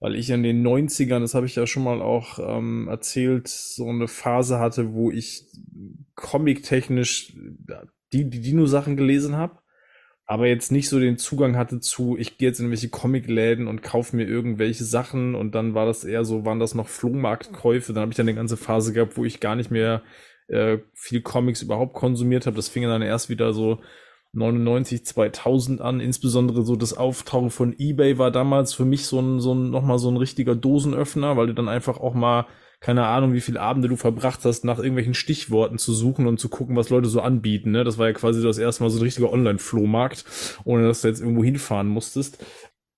weil 0.00 0.16
ich 0.16 0.30
in 0.30 0.42
den 0.42 0.66
90ern, 0.66 1.20
das 1.20 1.34
habe 1.34 1.46
ich 1.46 1.54
ja 1.54 1.68
schon 1.68 1.84
mal 1.84 2.02
auch 2.02 2.40
ähm, 2.40 2.88
erzählt, 2.88 3.46
so 3.46 3.88
eine 3.88 4.08
Phase 4.08 4.58
hatte, 4.58 4.94
wo 4.94 5.12
ich 5.12 5.44
comic-technisch 6.16 7.32
die, 8.12 8.28
die 8.28 8.40
Dino-Sachen 8.40 8.96
gelesen 8.96 9.36
habe 9.36 9.60
aber 10.28 10.46
jetzt 10.46 10.70
nicht 10.70 10.90
so 10.90 11.00
den 11.00 11.16
Zugang 11.16 11.56
hatte 11.56 11.80
zu, 11.80 12.18
ich 12.18 12.36
gehe 12.36 12.50
jetzt 12.50 12.60
in 12.60 12.66
irgendwelche 12.66 12.90
Comicläden 12.90 13.66
und 13.66 13.82
kaufe 13.82 14.14
mir 14.14 14.28
irgendwelche 14.28 14.84
Sachen 14.84 15.34
und 15.34 15.54
dann 15.54 15.72
war 15.72 15.86
das 15.86 16.04
eher 16.04 16.22
so, 16.26 16.44
waren 16.44 16.60
das 16.60 16.74
noch 16.74 16.86
Flohmarktkäufe. 16.86 17.94
Dann 17.94 18.02
habe 18.02 18.12
ich 18.12 18.16
dann 18.18 18.28
eine 18.28 18.36
ganze 18.36 18.58
Phase 18.58 18.92
gehabt, 18.92 19.16
wo 19.16 19.24
ich 19.24 19.40
gar 19.40 19.56
nicht 19.56 19.70
mehr 19.70 20.02
äh, 20.48 20.78
viel 20.92 21.22
Comics 21.22 21.62
überhaupt 21.62 21.94
konsumiert 21.94 22.44
habe. 22.44 22.56
Das 22.56 22.68
fing 22.68 22.82
dann 22.82 23.00
erst 23.00 23.30
wieder 23.30 23.54
so 23.54 23.80
99, 24.32 25.06
2000 25.06 25.80
an. 25.80 25.98
Insbesondere 26.00 26.62
so 26.62 26.76
das 26.76 26.92
Auftauchen 26.92 27.48
von 27.50 27.74
eBay 27.78 28.18
war 28.18 28.30
damals 28.30 28.74
für 28.74 28.84
mich 28.84 29.06
so 29.06 29.20
ein, 29.20 29.40
so 29.40 29.54
ein, 29.54 29.70
nochmal 29.70 29.98
so 29.98 30.10
ein 30.10 30.18
richtiger 30.18 30.54
Dosenöffner, 30.54 31.38
weil 31.38 31.46
du 31.46 31.54
dann 31.54 31.70
einfach 31.70 32.00
auch 32.00 32.12
mal 32.12 32.46
keine 32.80 33.06
Ahnung, 33.06 33.32
wie 33.32 33.40
viele 33.40 33.60
Abende 33.60 33.88
du 33.88 33.96
verbracht 33.96 34.44
hast, 34.44 34.64
nach 34.64 34.78
irgendwelchen 34.78 35.14
Stichworten 35.14 35.78
zu 35.78 35.92
suchen 35.92 36.26
und 36.26 36.38
zu 36.38 36.48
gucken, 36.48 36.76
was 36.76 36.90
Leute 36.90 37.08
so 37.08 37.20
anbieten. 37.20 37.72
Ne? 37.72 37.82
Das 37.82 37.98
war 37.98 38.06
ja 38.06 38.12
quasi 38.12 38.40
das 38.40 38.58
erste 38.58 38.84
Mal 38.84 38.90
so 38.90 38.98
ein 38.98 39.02
richtiger 39.02 39.32
Online-Flohmarkt, 39.32 40.24
ohne 40.64 40.86
dass 40.86 41.02
du 41.02 41.08
jetzt 41.08 41.20
irgendwo 41.20 41.42
hinfahren 41.42 41.88
musstest. 41.88 42.44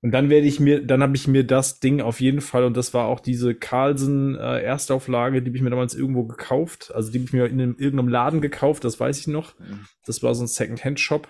Und 0.02 0.12
dann 0.12 0.30
werde 0.30 0.46
ich 0.46 0.60
mir, 0.60 0.84
dann 0.84 1.02
habe 1.02 1.16
ich 1.16 1.28
mir 1.28 1.44
das 1.44 1.80
Ding 1.80 2.00
auf 2.00 2.20
jeden 2.20 2.40
Fall, 2.40 2.64
und 2.64 2.76
das 2.76 2.94
war 2.94 3.06
auch 3.06 3.20
diese 3.20 3.54
Carlsen 3.54 4.34
äh, 4.34 4.60
Erstauflage, 4.62 5.42
die 5.42 5.48
habe 5.48 5.56
ich 5.56 5.62
mir 5.62 5.70
damals 5.70 5.94
irgendwo 5.94 6.24
gekauft. 6.24 6.92
Also 6.94 7.10
die 7.10 7.18
habe 7.18 7.24
ich 7.26 7.32
mir 7.32 7.46
in 7.46 7.60
einem, 7.60 7.76
irgendeinem 7.78 8.08
Laden 8.08 8.40
gekauft, 8.40 8.84
das 8.84 9.00
weiß 9.00 9.18
ich 9.18 9.26
noch. 9.28 9.54
Das 10.04 10.22
war 10.22 10.34
so 10.34 10.44
ein 10.44 10.46
Second-Hand-Shop, 10.46 11.28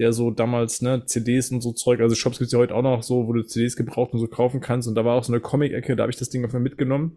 der 0.00 0.12
so 0.12 0.30
damals, 0.32 0.82
ne, 0.82 1.04
CDs 1.06 1.50
und 1.52 1.60
so 1.60 1.72
Zeug, 1.72 2.00
also 2.00 2.16
Shops 2.16 2.38
gibt's 2.38 2.52
ja 2.52 2.58
heute 2.58 2.74
auch 2.74 2.82
noch 2.82 3.02
so, 3.02 3.26
wo 3.28 3.32
du 3.32 3.42
CDs 3.42 3.76
gebraucht 3.76 4.12
und 4.12 4.20
so 4.20 4.26
kaufen 4.26 4.60
kannst. 4.60 4.88
Und 4.88 4.96
da 4.96 5.04
war 5.04 5.14
auch 5.14 5.24
so 5.24 5.32
eine 5.32 5.40
Comic-Ecke, 5.40 5.94
da 5.94 6.02
habe 6.02 6.12
ich 6.12 6.18
das 6.18 6.30
Ding 6.30 6.44
auf 6.44 6.52
mir 6.52 6.60
mitgenommen 6.60 7.16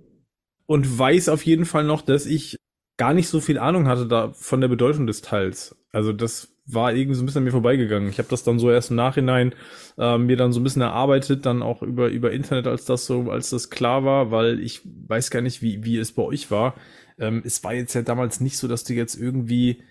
und 0.68 0.98
weiß 0.98 1.30
auf 1.30 1.46
jeden 1.46 1.66
Fall 1.66 1.84
noch, 1.84 2.02
dass 2.02 2.26
ich 2.26 2.58
gar 2.98 3.14
nicht 3.14 3.28
so 3.28 3.40
viel 3.42 3.58
Ahnung 3.60 3.88
hatte 3.88 4.08
da 4.08 4.32
von 4.34 4.62
der 4.62 4.68
Bedeutung 4.70 5.06
des 5.08 5.22
Teils. 5.22 5.76
Also 5.92 6.14
das 6.14 6.50
war 6.66 6.94
irgendwie 6.94 7.16
so 7.16 7.22
ein 7.22 7.26
bisschen 7.26 7.40
an 7.40 7.44
mir 7.46 7.52
vorbeigegangen. 7.52 8.10
Ich 8.10 8.18
habe 8.18 8.30
das 8.30 8.44
dann 8.44 8.58
so 8.58 8.72
erst 8.72 8.90
im 8.90 8.96
Nachhinein 8.96 9.54
äh, 9.98 10.18
mir 10.18 10.38
dann 10.38 10.52
so 10.54 10.60
ein 10.60 10.64
bisschen 10.64 10.82
erarbeitet, 10.82 11.46
dann 11.46 11.62
auch 11.62 11.84
über 11.84 12.10
über 12.10 12.32
Internet, 12.32 12.68
als 12.68 12.86
das 12.86 13.06
so, 13.06 13.30
als 13.30 13.50
das 13.52 13.70
klar 13.70 14.04
war, 14.06 14.32
weil 14.32 14.60
ich 14.60 14.82
weiß 15.08 15.30
gar 15.30 15.42
nicht, 15.42 15.62
wie 15.62 15.84
wie 15.84 15.98
es 15.98 16.14
bei 16.14 16.24
euch 16.24 16.50
war. 16.52 16.76
Ähm, 17.20 17.44
es 17.46 17.64
war 17.64 17.74
jetzt 17.74 17.94
ja 17.94 18.02
damals 18.02 18.40
nicht 18.40 18.58
so, 18.58 18.68
dass 18.68 18.84
du 18.84 18.94
jetzt 18.94 19.16
irgendwie 19.16 19.84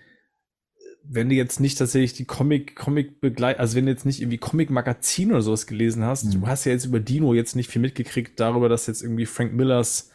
wenn 1.07 1.29
du 1.29 1.35
jetzt 1.35 1.59
nicht 1.59 1.77
tatsächlich 1.77 2.13
die 2.13 2.25
Comic, 2.25 2.75
Comic 2.75 3.21
begleit, 3.21 3.59
also 3.59 3.75
wenn 3.75 3.85
du 3.85 3.91
jetzt 3.91 4.05
nicht 4.05 4.21
irgendwie 4.21 4.39
Comic-Magazin 4.39 5.31
oder 5.31 5.41
sowas 5.41 5.67
gelesen 5.67 6.03
hast, 6.03 6.25
Mhm. 6.25 6.41
du 6.41 6.47
hast 6.47 6.65
ja 6.65 6.71
jetzt 6.71 6.85
über 6.85 6.99
Dino 6.99 7.33
jetzt 7.33 7.55
nicht 7.55 7.69
viel 7.69 7.81
mitgekriegt 7.81 8.39
darüber, 8.39 8.69
dass 8.69 8.87
jetzt 8.87 9.03
irgendwie 9.03 9.25
Frank 9.27 9.53
Millers 9.53 10.09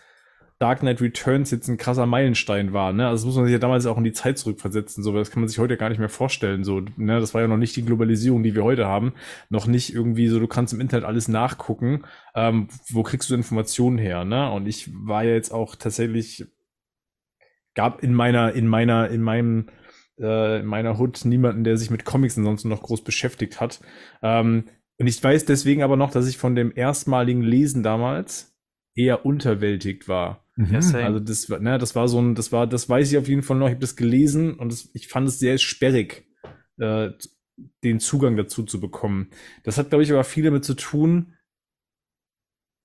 Dark 0.60 0.80
Knight 0.80 1.00
Returns 1.00 1.50
jetzt 1.50 1.68
ein 1.68 1.78
krasser 1.78 2.04
Meilenstein 2.04 2.74
war, 2.74 2.92
ne? 2.92 3.08
Also 3.08 3.22
das 3.22 3.26
muss 3.26 3.36
man 3.36 3.46
sich 3.46 3.52
ja 3.54 3.58
damals 3.58 3.86
auch 3.86 3.96
in 3.96 4.04
die 4.04 4.12
Zeit 4.12 4.36
zurückversetzen, 4.36 5.02
so, 5.02 5.10
das 5.14 5.30
kann 5.30 5.40
man 5.40 5.48
sich 5.48 5.58
heute 5.58 5.78
gar 5.78 5.88
nicht 5.88 5.98
mehr 5.98 6.10
vorstellen, 6.10 6.64
so, 6.64 6.82
ne? 6.98 7.18
Das 7.18 7.32
war 7.32 7.40
ja 7.40 7.48
noch 7.48 7.56
nicht 7.56 7.74
die 7.76 7.84
Globalisierung, 7.84 8.42
die 8.42 8.54
wir 8.54 8.62
heute 8.62 8.86
haben, 8.86 9.14
noch 9.48 9.66
nicht 9.66 9.94
irgendwie 9.94 10.28
so, 10.28 10.38
du 10.38 10.46
kannst 10.46 10.74
im 10.74 10.80
Internet 10.82 11.06
alles 11.06 11.28
nachgucken, 11.28 12.02
ähm, 12.34 12.68
wo 12.90 13.02
kriegst 13.02 13.30
du 13.30 13.34
Informationen 13.34 13.96
her, 13.96 14.26
ne? 14.26 14.52
Und 14.52 14.66
ich 14.66 14.90
war 14.92 15.24
ja 15.24 15.32
jetzt 15.32 15.50
auch 15.50 15.76
tatsächlich, 15.76 16.44
gab 17.74 18.02
in 18.02 18.12
meiner, 18.12 18.52
in 18.52 18.66
meiner, 18.66 19.08
in 19.08 19.22
meinem, 19.22 19.70
äh, 20.18 20.60
in 20.60 20.66
meiner 20.66 20.98
Hood 20.98 21.24
niemanden, 21.24 21.64
der 21.64 21.78
sich 21.78 21.88
mit 21.88 22.04
Comics 22.04 22.36
ansonsten 22.36 22.68
noch 22.68 22.82
groß 22.82 23.02
beschäftigt 23.02 23.62
hat. 23.62 23.80
Ähm, 24.20 24.64
und 24.98 25.06
ich 25.06 25.24
weiß 25.24 25.46
deswegen 25.46 25.82
aber 25.82 25.96
noch, 25.96 26.10
dass 26.10 26.28
ich 26.28 26.36
von 26.36 26.54
dem 26.54 26.70
erstmaligen 26.76 27.40
Lesen 27.40 27.82
damals 27.82 28.54
eher 28.94 29.24
unterwältigt 29.24 30.08
war. 30.08 30.44
Mhm. 30.60 30.94
Also 30.94 31.20
das 31.20 31.48
war, 31.48 31.58
ne, 31.58 31.78
das 31.78 31.96
war 31.96 32.06
so 32.06 32.20
ein, 32.20 32.34
das 32.34 32.52
war, 32.52 32.66
das 32.66 32.88
weiß 32.88 33.10
ich 33.10 33.18
auf 33.18 33.28
jeden 33.28 33.42
Fall 33.42 33.56
noch. 33.56 33.66
Ich 33.66 33.72
habe 33.72 33.80
das 33.80 33.96
gelesen 33.96 34.54
und 34.54 34.70
das, 34.70 34.90
ich 34.92 35.08
fand 35.08 35.26
es 35.26 35.38
sehr 35.38 35.56
sperrig, 35.56 36.26
äh, 36.78 37.10
den 37.82 37.98
Zugang 37.98 38.36
dazu 38.36 38.62
zu 38.62 38.78
bekommen. 38.78 39.30
Das 39.64 39.78
hat, 39.78 39.88
glaube 39.88 40.04
ich, 40.04 40.12
aber 40.12 40.24
viel 40.24 40.44
damit 40.44 40.64
zu 40.64 40.74
tun, 40.74 41.34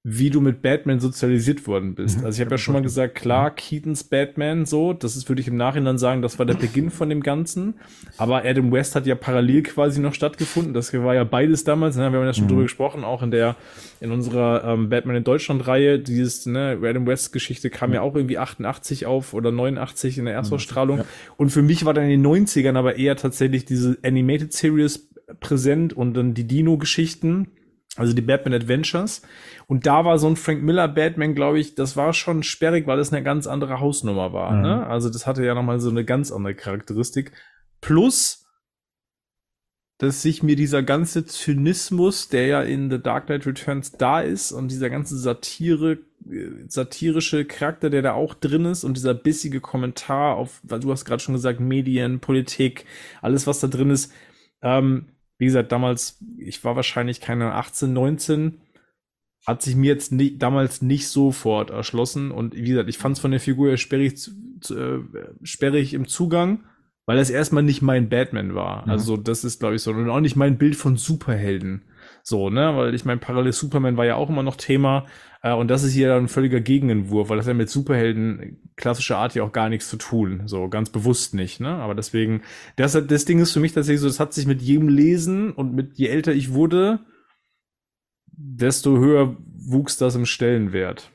wie 0.07 0.29
du 0.29 0.39
mit 0.39 0.61
Batman 0.61 0.99
sozialisiert 0.99 1.65
worden 1.65 1.95
bist. 1.95 2.19
Mhm, 2.19 2.25
Also 2.25 2.35
ich 2.37 2.41
habe 2.45 2.51
ja 2.53 2.59
schon 2.59 2.73
mal 2.75 2.83
gesagt, 2.83 3.15
klar, 3.15 3.49
Keatons 3.49 4.03
Batman 4.03 4.67
so, 4.67 4.93
das 4.93 5.15
ist, 5.15 5.27
würde 5.29 5.41
ich 5.41 5.47
im 5.47 5.55
Nachhinein 5.57 5.97
sagen, 5.97 6.21
das 6.21 6.37
war 6.37 6.45
der 6.45 6.53
Beginn 6.53 6.91
von 6.91 7.09
dem 7.09 7.23
Ganzen. 7.23 7.73
Aber 8.19 8.45
Adam 8.45 8.71
West 8.71 8.95
hat 8.95 9.07
ja 9.07 9.15
parallel 9.15 9.63
quasi 9.63 9.99
noch 9.99 10.13
stattgefunden. 10.13 10.75
Das 10.75 10.93
war 10.93 11.15
ja 11.15 11.23
beides 11.23 11.63
damals, 11.63 11.95
ne? 11.95 12.11
wir 12.11 12.19
haben 12.19 12.25
ja 12.27 12.33
schon 12.35 12.43
Mhm. 12.43 12.49
drüber 12.49 12.61
gesprochen, 12.61 13.03
auch 13.03 13.23
in 13.23 13.31
der, 13.31 13.55
in 13.99 14.11
unserer 14.11 14.63
ähm, 14.65 14.89
Batman 14.89 15.15
in 15.15 15.23
Deutschland 15.23 15.65
Reihe, 15.67 15.97
dieses, 15.97 16.45
ne, 16.45 16.77
Adam 16.83 17.07
West 17.07 17.33
Geschichte 17.33 17.71
kam 17.71 17.91
ja 17.91 18.01
auch 18.01 18.15
irgendwie 18.15 18.37
88 18.37 19.07
auf 19.07 19.33
oder 19.33 19.51
89 19.51 20.19
in 20.19 20.25
der 20.25 20.35
Erstausstrahlung. 20.35 20.99
Ja. 20.99 21.05
Und 21.37 21.49
für 21.49 21.63
mich 21.63 21.83
war 21.83 21.95
dann 21.95 22.03
in 22.03 22.21
den 22.21 22.25
90ern 22.45 22.77
aber 22.77 22.97
eher 22.97 23.15
tatsächlich 23.15 23.65
diese 23.65 23.97
Animated 24.03 24.53
Series 24.53 25.09
präsent 25.39 25.93
und 25.93 26.13
dann 26.13 26.35
die 26.35 26.43
Dino-Geschichten. 26.45 27.47
Also 27.95 28.13
die 28.13 28.21
Batman 28.21 28.53
Adventures. 28.53 29.21
Und 29.67 29.85
da 29.85 30.03
war 30.05 30.17
so 30.19 30.27
ein 30.27 30.35
Frank 30.35 30.63
Miller 30.63 30.87
Batman, 30.87 31.33
glaube 31.33 31.59
ich, 31.59 31.75
das 31.75 31.95
war 31.95 32.13
schon 32.13 32.43
sperrig, 32.43 32.87
weil 32.87 32.99
es 32.99 33.13
eine 33.13 33.23
ganz 33.23 33.47
andere 33.47 33.79
Hausnummer 33.79 34.33
war. 34.33 34.51
Mhm. 34.51 34.61
Ne? 34.61 34.87
Also 34.87 35.09
das 35.09 35.25
hatte 35.25 35.45
ja 35.45 35.55
nochmal 35.55 35.79
so 35.79 35.89
eine 35.89 36.03
ganz 36.03 36.31
andere 36.31 36.55
Charakteristik. 36.55 37.31
Plus, 37.81 38.45
dass 39.97 40.21
sich 40.21 40.43
mir 40.43 40.57
dieser 40.57 40.83
ganze 40.83 41.25
Zynismus, 41.25 42.27
der 42.27 42.47
ja 42.47 42.61
in 42.61 42.89
The 42.89 43.01
Dark 43.01 43.27
Knight 43.27 43.45
Returns 43.45 43.93
da 43.93 44.19
ist 44.19 44.51
und 44.51 44.69
dieser 44.69 44.89
ganze 44.89 45.17
Satire, 45.17 45.99
äh, 46.29 46.65
satirische 46.67 47.45
Charakter, 47.45 47.89
der 47.89 48.01
da 48.01 48.13
auch 48.13 48.33
drin 48.33 48.65
ist 48.65 48.83
und 48.83 48.97
dieser 48.97 49.13
bissige 49.13 49.61
Kommentar 49.61 50.35
auf, 50.35 50.59
weil 50.63 50.81
du 50.81 50.91
hast 50.91 51.05
gerade 51.05 51.23
schon 51.23 51.35
gesagt, 51.35 51.61
Medien, 51.61 52.19
Politik, 52.19 52.85
alles 53.21 53.47
was 53.47 53.61
da 53.61 53.67
drin 53.67 53.89
ist. 53.89 54.11
Ähm, 54.61 55.05
wie 55.37 55.45
gesagt, 55.45 55.71
damals, 55.71 56.23
ich 56.37 56.63
war 56.63 56.75
wahrscheinlich 56.75 57.21
keine 57.21 57.53
18, 57.53 57.91
19, 57.91 58.61
hat 59.45 59.61
sich 59.61 59.75
mir 59.75 59.87
jetzt 59.87 60.11
nicht, 60.11 60.41
damals 60.41 60.81
nicht 60.81 61.07
sofort 61.07 61.69
erschlossen 61.69 62.31
und 62.31 62.55
wie 62.55 62.69
gesagt, 62.69 62.89
ich 62.89 62.97
fand 62.97 63.17
es 63.17 63.21
von 63.21 63.31
der 63.31 63.39
Figur 63.39 63.69
her 63.69 63.77
sperrig, 63.77 64.29
äh, 64.69 64.99
sperrig 65.43 65.93
im 65.93 66.07
Zugang, 66.07 66.63
weil 67.05 67.19
es 67.19 67.29
erstmal 67.29 67.63
nicht 67.63 67.81
mein 67.81 68.09
Batman 68.09 68.55
war. 68.55 68.83
Mhm. 68.83 68.91
Also 68.91 69.17
das 69.17 69.43
ist, 69.43 69.59
glaube 69.59 69.75
ich, 69.75 69.81
so. 69.81 69.91
Und 69.91 70.09
auch 70.09 70.19
nicht 70.19 70.35
mein 70.35 70.57
Bild 70.57 70.75
von 70.75 70.97
Superhelden. 70.97 71.83
So, 72.27 72.49
ne? 72.49 72.75
Weil 72.75 72.95
ich 72.95 73.05
mein, 73.05 73.19
parallel 73.19 73.53
Superman 73.53 73.97
war 73.97 74.05
ja 74.05 74.15
auch 74.15 74.29
immer 74.29 74.41
noch 74.41 74.55
Thema. 74.55 75.05
Äh, 75.43 75.53
und 75.53 75.67
das 75.69 75.83
ist 75.83 75.93
hier 75.93 76.15
ein 76.15 76.27
völliger 76.27 76.59
Gegenentwurf, 76.59 77.29
weil 77.29 77.37
das 77.37 77.45
ja 77.45 77.53
mit 77.53 77.69
Superhelden 77.69 78.57
klassischer 78.75 79.19
Art 79.19 79.35
ja 79.35 79.43
auch 79.43 79.51
gar 79.51 79.69
nichts 79.69 79.89
zu 79.89 79.97
tun. 79.97 80.41
So, 80.47 80.67
ganz 80.67 80.89
bewusst 80.89 81.35
nicht, 81.35 81.59
ne? 81.59 81.69
Aber 81.69 81.93
deswegen, 81.93 82.41
das, 82.77 82.93
das 82.93 83.25
Ding 83.25 83.39
ist 83.39 83.51
für 83.51 83.59
mich 83.59 83.73
tatsächlich 83.73 84.01
so, 84.01 84.07
das 84.07 84.19
hat 84.19 84.33
sich 84.33 84.47
mit 84.47 84.63
jedem 84.63 84.89
Lesen 84.89 85.51
und 85.51 85.75
mit 85.75 85.99
je 85.99 86.07
älter 86.07 86.33
ich 86.33 86.51
wurde, 86.51 86.99
desto 88.31 88.97
höher 88.97 89.37
wuchs 89.53 89.97
das 89.97 90.15
im 90.15 90.25
Stellenwert. 90.25 91.11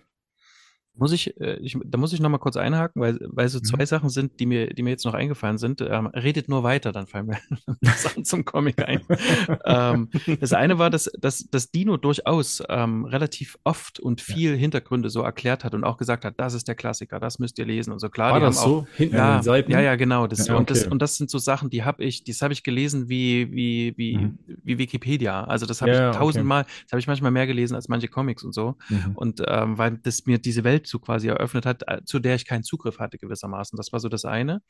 Muss 1.00 1.12
ich, 1.12 1.40
äh, 1.40 1.56
ich, 1.62 1.76
da 1.84 1.98
muss 1.98 2.12
ich 2.12 2.20
noch 2.20 2.28
mal 2.28 2.38
kurz 2.38 2.56
einhaken, 2.56 3.00
weil, 3.02 3.18
weil 3.22 3.48
so 3.48 3.58
zwei 3.58 3.86
Sachen 3.86 4.10
sind, 4.10 4.38
die 4.38 4.46
mir, 4.46 4.68
die 4.74 4.82
mir 4.82 4.90
jetzt 4.90 5.04
noch 5.04 5.14
eingefallen 5.14 5.58
sind. 5.58 5.80
Ähm, 5.80 6.06
redet 6.06 6.48
nur 6.48 6.62
weiter, 6.62 6.92
dann 6.92 7.06
fallen 7.06 7.26
mir 7.26 7.38
Sachen 7.96 8.24
zum 8.24 8.44
Comic 8.44 8.86
ein. 8.86 9.00
ähm, 9.64 10.10
das 10.40 10.52
eine 10.52 10.78
war, 10.78 10.90
dass, 10.90 11.10
dass, 11.18 11.48
dass 11.50 11.70
Dino 11.70 11.96
durchaus 11.96 12.62
ähm, 12.68 13.04
relativ 13.06 13.58
oft 13.64 13.98
und 13.98 14.20
viel 14.20 14.56
Hintergründe 14.56 15.10
so 15.10 15.22
erklärt 15.22 15.64
hat 15.64 15.74
und 15.74 15.82
auch 15.84 15.96
gesagt 15.96 16.24
hat, 16.24 16.34
das 16.38 16.54
ist 16.54 16.68
der 16.68 16.74
Klassiker, 16.74 17.18
das 17.18 17.38
müsst 17.38 17.58
ihr 17.58 17.64
lesen 17.64 17.92
und 17.92 17.98
so. 17.98 18.08
Klar, 18.10 18.38
die 18.38 18.44
haben 18.44 18.56
auch, 18.58 18.86
Hinten 18.96 19.16
ja, 19.16 19.40
ja, 19.40 19.80
ja, 19.80 19.96
genau. 19.96 20.26
Das, 20.26 20.46
Ja, 20.46 20.56
und, 20.56 20.70
das, 20.70 20.82
okay. 20.82 20.90
und 20.90 21.02
das 21.02 21.16
sind 21.16 21.30
so 21.30 21.38
Sachen, 21.38 21.70
die 21.70 21.82
habe 21.84 22.04
ich, 22.04 22.24
das 22.24 22.42
habe 22.42 22.52
ich 22.52 22.62
gelesen 22.62 23.08
wie, 23.08 23.50
wie, 23.50 23.94
wie, 23.96 24.20
Mhm. 24.20 24.38
wie 24.64 24.78
Wikipedia. 24.78 25.44
Also 25.44 25.66
das 25.66 25.80
habe 25.80 25.92
Ja, 25.92 25.96
ja, 25.96 26.10
ich 26.10 26.16
okay. 26.16 26.24
tausendmal, 26.24 26.64
das 26.64 26.92
habe 26.92 27.00
ich 27.00 27.06
manchmal 27.06 27.30
mehr 27.30 27.46
gelesen 27.46 27.74
als 27.74 27.88
manche 27.88 28.08
Comics 28.08 28.42
und 28.42 28.52
so. 28.52 28.76
Mhm. 28.88 29.12
Und 29.14 29.42
ähm, 29.46 29.78
weil 29.78 29.98
das 30.02 30.26
mir 30.26 30.38
diese 30.38 30.64
Welt 30.64 30.86
so 30.90 30.98
quasi 30.98 31.28
eröffnet 31.28 31.66
hat, 31.66 31.82
äh, 31.86 32.02
zu 32.04 32.18
der 32.18 32.34
ich 32.34 32.46
keinen 32.46 32.62
Zugriff 32.62 32.98
hatte 32.98 33.18
gewissermaßen. 33.18 33.76
Das 33.76 33.92
war 33.92 34.00
so 34.00 34.08
das 34.08 34.24
eine. 34.24 34.62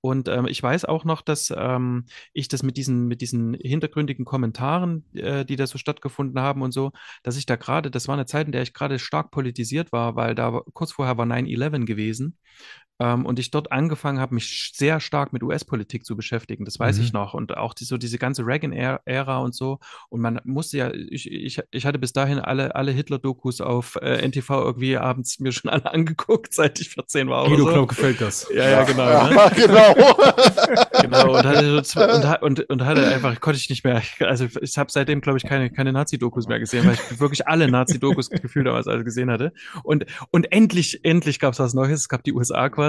Und 0.00 0.28
ähm, 0.28 0.46
ich 0.46 0.62
weiß 0.62 0.84
auch 0.84 1.04
noch, 1.04 1.22
dass 1.22 1.52
ähm, 1.56 2.06
ich 2.32 2.48
das 2.48 2.62
mit 2.62 2.76
diesen, 2.76 3.06
mit 3.08 3.20
diesen 3.20 3.54
hintergründigen 3.54 4.24
Kommentaren, 4.24 5.04
äh, 5.14 5.44
die 5.44 5.56
da 5.56 5.66
so 5.66 5.78
stattgefunden 5.78 6.40
haben 6.40 6.62
und 6.62 6.72
so, 6.72 6.92
dass 7.22 7.36
ich 7.36 7.46
da 7.46 7.56
gerade, 7.56 7.90
das 7.90 8.08
war 8.08 8.14
eine 8.14 8.26
Zeit, 8.26 8.46
in 8.46 8.52
der 8.52 8.62
ich 8.62 8.74
gerade 8.74 8.98
stark 8.98 9.30
politisiert 9.30 9.92
war, 9.92 10.16
weil 10.16 10.34
da 10.34 10.60
kurz 10.72 10.92
vorher 10.92 11.16
war 11.18 11.26
9-11 11.26 11.86
gewesen. 11.86 12.38
Ähm, 13.00 13.26
und 13.26 13.38
ich 13.38 13.50
dort 13.50 13.72
angefangen 13.72 14.20
habe, 14.20 14.34
mich 14.34 14.72
sehr 14.74 15.00
stark 15.00 15.32
mit 15.32 15.42
US-Politik 15.42 16.04
zu 16.04 16.14
beschäftigen. 16.16 16.64
Das 16.64 16.78
weiß 16.78 16.98
Mhm. 16.98 17.02
ich 17.04 17.12
noch. 17.12 17.34
Und 17.34 17.56
auch 17.56 17.74
die, 17.74 17.84
so 17.84 17.96
diese 17.96 18.18
ganze 18.18 18.46
Reagan-Ära 18.46 19.38
und 19.38 19.54
so. 19.54 19.78
Und 20.08 20.20
man 20.20 20.40
musste 20.44 20.76
ja, 20.78 20.92
ich, 20.92 21.30
ich, 21.30 21.60
ich 21.70 21.86
hatte 21.86 21.98
bis 21.98 22.12
dahin 22.12 22.38
alle, 22.38 22.74
alle 22.76 22.92
Hitler-Dokus 22.92 23.60
auf 23.60 23.96
äh, 24.02 24.22
NTV 24.28 24.50
irgendwie 24.50 24.96
abends 24.98 25.40
mir 25.40 25.52
schon 25.52 25.70
alle 25.70 25.90
angeguckt, 25.92 26.54
seit 26.54 26.80
ich 26.80 26.90
14 26.90 27.28
war. 27.28 27.46
Guido 27.48 27.72
so. 27.72 27.86
Gefällt 27.86 28.20
das. 28.20 28.46
Ja, 28.54 28.68
ja, 28.68 28.84
genau. 28.84 29.04
Ne? 29.28 29.34
Ja, 29.34 29.48
genau. 29.56 29.94
Genau, 31.00 31.36
und 31.38 31.44
hatte, 31.44 31.70
so 31.70 31.80
zwei- 31.80 32.14
und, 32.40 32.60
und, 32.60 32.70
und 32.70 32.84
hatte 32.84 33.06
einfach, 33.06 33.40
konnte 33.40 33.58
ich 33.58 33.68
nicht 33.70 33.84
mehr, 33.84 34.02
also 34.20 34.46
ich 34.60 34.76
habe 34.78 34.90
seitdem, 34.92 35.20
glaube 35.20 35.38
ich, 35.38 35.44
keine, 35.44 35.70
keine 35.70 35.92
Nazi-Dokus 35.92 36.46
mehr 36.46 36.60
gesehen, 36.60 36.86
weil 36.86 36.94
ich 36.94 37.20
wirklich 37.20 37.48
alle 37.48 37.68
Nazi-Dokus 37.70 38.30
gefühlt 38.30 38.66
damals 38.66 38.86
alle 38.86 39.02
gesehen 39.04 39.30
hatte. 39.30 39.52
Und, 39.82 40.06
und 40.30 40.52
endlich, 40.52 41.04
endlich 41.04 41.38
gab 41.40 41.54
es 41.54 41.58
was 41.58 41.74
Neues, 41.74 42.00
es 42.00 42.08
gab 42.08 42.22
die 42.24 42.32
USA 42.32 42.68
quasi. 42.68 42.81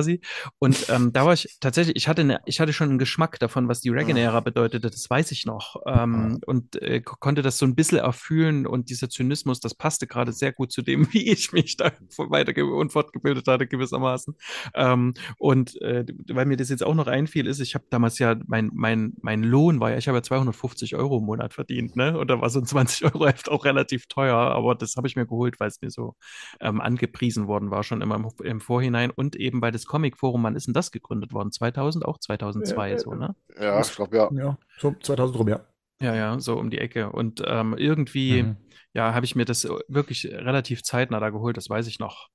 Und 0.59 0.85
ähm, 0.89 1.11
da 1.13 1.25
war 1.25 1.33
ich 1.33 1.57
tatsächlich, 1.59 1.95
ich 1.95 2.07
hatte, 2.07 2.21
eine, 2.21 2.39
ich 2.45 2.59
hatte 2.59 2.73
schon 2.73 2.89
einen 2.89 2.97
Geschmack 2.99 3.39
davon, 3.39 3.67
was 3.67 3.81
die 3.81 3.89
Reagan-Ära 3.89 4.39
bedeutete, 4.41 4.89
das 4.89 5.09
weiß 5.09 5.31
ich 5.31 5.45
noch. 5.45 5.75
Ähm, 5.85 6.39
und 6.45 6.81
äh, 6.81 7.01
ko- 7.01 7.15
konnte 7.19 7.41
das 7.41 7.57
so 7.57 7.65
ein 7.65 7.75
bisschen 7.75 7.99
erfühlen 7.99 8.65
und 8.67 8.89
dieser 8.89 9.09
Zynismus, 9.09 9.59
das 9.59 9.75
passte 9.75 10.07
gerade 10.07 10.33
sehr 10.33 10.51
gut 10.53 10.71
zu 10.71 10.81
dem, 10.81 11.07
wie 11.13 11.29
ich 11.31 11.51
mich 11.53 11.77
da 11.77 11.91
weiter 12.17 12.53
und 12.65 12.91
fortgebildet 12.91 13.47
hatte, 13.47 13.67
gewissermaßen. 13.67 14.35
Ähm, 14.75 15.13
und 15.37 15.79
äh, 15.81 16.05
weil 16.29 16.45
mir 16.45 16.57
das 16.57 16.69
jetzt 16.69 16.83
auch 16.83 16.95
noch 16.95 17.07
einfiel, 17.07 17.47
ist, 17.47 17.59
ich 17.59 17.75
habe 17.75 17.85
damals 17.89 18.19
ja, 18.19 18.35
mein, 18.47 18.69
mein, 18.73 19.13
mein 19.21 19.43
Lohn 19.43 19.79
war 19.79 19.91
ja, 19.91 19.97
ich 19.97 20.07
habe 20.07 20.17
ja 20.17 20.23
250 20.23 20.95
Euro 20.95 21.17
im 21.19 21.25
Monat 21.25 21.53
verdient, 21.53 21.95
ne? 21.95 22.17
Und 22.17 22.29
da 22.29 22.41
war 22.41 22.49
so 22.49 22.59
ein 22.59 22.65
20-Euro-Heft 22.65 23.49
auch 23.49 23.65
relativ 23.65 24.07
teuer, 24.07 24.35
aber 24.37 24.75
das 24.75 24.95
habe 24.95 25.07
ich 25.07 25.15
mir 25.15 25.25
geholt, 25.25 25.59
weil 25.59 25.67
es 25.67 25.81
mir 25.81 25.89
so 25.91 26.15
ähm, 26.59 26.81
angepriesen 26.81 27.47
worden 27.47 27.71
war, 27.71 27.83
schon 27.83 28.01
immer 28.01 28.15
im, 28.15 28.27
im 28.43 28.61
Vorhinein. 28.61 29.11
Und 29.11 29.35
eben 29.35 29.61
bei 29.61 29.71
das 29.71 29.82
Comic-Forum, 29.85 30.43
wann 30.43 30.55
ist 30.55 30.67
denn 30.67 30.73
das 30.73 30.91
gegründet 30.91 31.33
worden? 31.33 31.51
2000, 31.51 32.05
auch 32.05 32.17
2002, 32.19 32.91
Äh, 32.91 32.99
so, 32.99 33.13
ne? 33.13 33.35
Ja, 33.59 33.81
ich 33.81 33.95
glaube, 33.95 34.17
ja. 34.17 34.29
Ja, 34.33 34.57
so 34.79 34.93
2000 35.01 35.39
rum, 35.39 35.47
ja. 35.49 35.65
Ja, 36.01 36.15
ja, 36.15 36.39
so 36.39 36.57
um 36.57 36.69
die 36.69 36.79
Ecke. 36.79 37.11
Und 37.11 37.41
ähm, 37.45 37.75
irgendwie, 37.77 38.43
Mhm. 38.43 38.57
ja, 38.93 39.13
habe 39.13 39.25
ich 39.25 39.35
mir 39.35 39.45
das 39.45 39.67
wirklich 39.87 40.25
relativ 40.25 40.83
zeitnah 40.83 41.19
da 41.19 41.29
geholt, 41.29 41.55
das 41.57 41.69
weiß 41.69 41.87
ich 41.87 41.99
noch. 41.99 42.29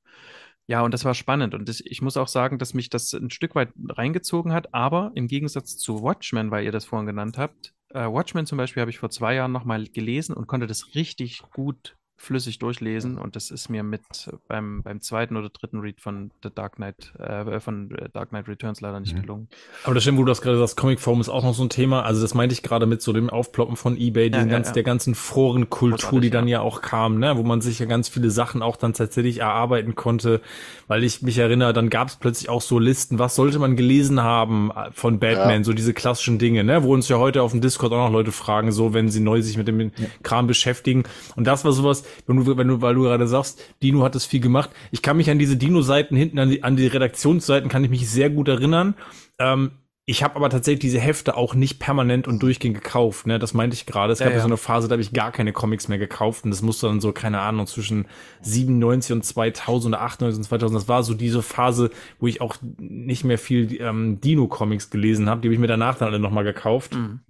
Ja, 0.66 0.82
und 0.82 0.92
das 0.92 1.04
war 1.04 1.14
spannend. 1.14 1.54
Und 1.54 1.68
das, 1.68 1.80
ich 1.80 2.02
muss 2.02 2.16
auch 2.16 2.28
sagen, 2.28 2.58
dass 2.58 2.74
mich 2.74 2.90
das 2.90 3.12
ein 3.14 3.30
Stück 3.30 3.54
weit 3.54 3.70
reingezogen 3.88 4.52
hat, 4.52 4.74
aber 4.74 5.12
im 5.14 5.26
Gegensatz 5.26 5.76
zu 5.78 6.02
Watchmen, 6.02 6.50
weil 6.50 6.64
ihr 6.64 6.72
das 6.72 6.84
vorhin 6.84 7.06
genannt 7.06 7.38
habt, 7.38 7.74
äh, 7.90 8.04
Watchmen 8.06 8.44
zum 8.46 8.58
Beispiel 8.58 8.82
habe 8.82 8.90
ich 8.90 8.98
vor 8.98 9.08
zwei 9.10 9.34
Jahren 9.34 9.52
nochmal 9.52 9.86
gelesen 9.86 10.34
und 10.34 10.46
konnte 10.46 10.66
das 10.66 10.94
richtig 10.94 11.42
gut 11.54 11.96
flüssig 12.20 12.58
durchlesen 12.58 13.16
und 13.16 13.36
das 13.36 13.50
ist 13.50 13.68
mir 13.68 13.82
mit 13.84 14.02
beim, 14.48 14.82
beim 14.82 15.00
zweiten 15.00 15.36
oder 15.36 15.48
dritten 15.50 15.78
Read 15.78 16.00
von 16.00 16.32
The 16.42 16.50
Dark 16.54 16.76
Knight, 16.76 17.12
äh, 17.18 17.60
von 17.60 17.90
äh, 17.92 18.08
Dark 18.12 18.30
Knight 18.30 18.48
Returns 18.48 18.80
leider 18.80 18.98
nicht 19.00 19.14
Mhm. 19.14 19.20
gelungen. 19.22 19.48
Aber 19.84 19.94
das 19.94 20.02
stimmt, 20.02 20.18
wo 20.18 20.22
du 20.24 20.28
das 20.28 20.42
gerade 20.42 20.58
sagst, 20.58 20.76
Comic 20.76 20.98
Forum 21.00 21.20
ist 21.20 21.28
auch 21.28 21.44
noch 21.44 21.54
so 21.54 21.62
ein 21.62 21.70
Thema. 21.70 22.02
Also 22.02 22.20
das 22.20 22.34
meinte 22.34 22.52
ich 22.52 22.62
gerade 22.64 22.86
mit 22.86 23.00
so 23.02 23.12
dem 23.12 23.30
Aufploppen 23.30 23.76
von 23.76 23.96
Ebay, 23.96 24.30
diesen 24.30 24.48
ja, 24.48 24.52
ganzen, 24.52 24.70
ja. 24.70 24.74
der 24.74 24.82
ganzen 24.82 25.14
Forenkultur, 25.14 26.20
die 26.20 26.30
dann 26.30 26.48
ja. 26.48 26.58
ja 26.58 26.60
auch 26.64 26.82
kam, 26.82 27.18
ne, 27.18 27.36
wo 27.36 27.42
man 27.44 27.60
sich 27.60 27.78
ja 27.78 27.86
ganz 27.86 28.08
viele 28.08 28.30
Sachen 28.30 28.62
auch 28.62 28.76
dann 28.76 28.92
tatsächlich 28.94 29.38
erarbeiten 29.38 29.94
konnte. 29.94 30.40
Weil 30.88 31.04
ich 31.04 31.22
mich 31.22 31.38
erinnere, 31.38 31.72
dann 31.72 31.88
gab 31.90 32.08
es 32.08 32.16
plötzlich 32.16 32.48
auch 32.48 32.62
so 32.62 32.78
Listen, 32.78 33.18
was 33.18 33.34
sollte 33.36 33.58
man 33.58 33.76
gelesen 33.76 34.22
haben 34.22 34.70
äh, 34.70 34.90
von 34.92 35.20
Batman, 35.20 35.58
Ja. 35.60 35.64
so 35.64 35.72
diese 35.72 35.94
klassischen 35.94 36.38
Dinge, 36.38 36.64
ne, 36.64 36.82
wo 36.82 36.92
uns 36.92 37.08
ja 37.08 37.18
heute 37.18 37.42
auf 37.42 37.52
dem 37.52 37.60
Discord 37.60 37.92
auch 37.92 38.06
noch 38.06 38.12
Leute 38.12 38.32
fragen, 38.32 38.72
so 38.72 38.92
wenn 38.92 39.08
sie 39.08 39.20
neu 39.20 39.40
sich 39.42 39.56
mit 39.56 39.68
dem 39.68 39.92
Kram 40.22 40.46
beschäftigen. 40.46 41.04
Und 41.36 41.46
das 41.46 41.64
war 41.64 41.72
sowas, 41.72 42.04
wenn 42.26 42.36
du, 42.36 42.56
wenn 42.56 42.68
du, 42.68 42.80
weil 42.80 42.94
du 42.94 43.02
gerade 43.02 43.26
sagst, 43.28 43.60
Dino 43.82 44.02
hat 44.02 44.14
das 44.14 44.24
viel 44.24 44.40
gemacht. 44.40 44.70
Ich 44.90 45.02
kann 45.02 45.16
mich 45.16 45.30
an 45.30 45.38
diese 45.38 45.56
Dino-Seiten 45.56 46.16
hinten, 46.16 46.38
an 46.38 46.50
die, 46.50 46.62
an 46.62 46.76
die 46.76 46.86
Redaktionsseiten, 46.86 47.68
kann 47.68 47.84
ich 47.84 47.90
mich 47.90 48.08
sehr 48.08 48.30
gut 48.30 48.48
erinnern. 48.48 48.94
Ähm, 49.38 49.72
ich 50.10 50.22
habe 50.22 50.36
aber 50.36 50.48
tatsächlich 50.48 50.80
diese 50.80 51.00
Hefte 51.00 51.36
auch 51.36 51.54
nicht 51.54 51.78
permanent 51.78 52.26
und 52.26 52.42
durchgehend 52.42 52.82
gekauft. 52.82 53.26
Ne? 53.26 53.38
Das 53.38 53.52
meinte 53.52 53.74
ich 53.74 53.84
gerade. 53.84 54.10
Es 54.10 54.20
gab 54.20 54.28
ja, 54.28 54.36
ja. 54.36 54.40
so 54.40 54.46
eine 54.46 54.56
Phase, 54.56 54.88
da 54.88 54.92
habe 54.92 55.02
ich 55.02 55.12
gar 55.12 55.32
keine 55.32 55.52
Comics 55.52 55.88
mehr 55.88 55.98
gekauft. 55.98 56.46
Und 56.46 56.50
das 56.50 56.62
musste 56.62 56.86
dann 56.86 57.02
so, 57.02 57.12
keine 57.12 57.40
Ahnung, 57.40 57.66
zwischen 57.66 58.06
97 58.40 59.12
und 59.12 59.22
2000 59.22 59.94
oder 59.94 60.02
98 60.02 60.38
und 60.38 60.44
2000. 60.44 60.80
Das 60.80 60.88
war 60.88 61.02
so 61.02 61.12
diese 61.12 61.42
Phase, 61.42 61.90
wo 62.20 62.26
ich 62.26 62.40
auch 62.40 62.56
nicht 62.78 63.24
mehr 63.24 63.36
viel 63.36 63.78
ähm, 63.82 64.18
Dino-Comics 64.18 64.88
gelesen 64.88 65.28
habe. 65.28 65.42
Die 65.42 65.48
habe 65.48 65.54
ich 65.54 65.60
mir 65.60 65.66
danach 65.66 65.98
dann 65.98 66.08
alle 66.08 66.18
nochmal 66.18 66.44
gekauft. 66.44 66.94
Mhm. 66.94 67.20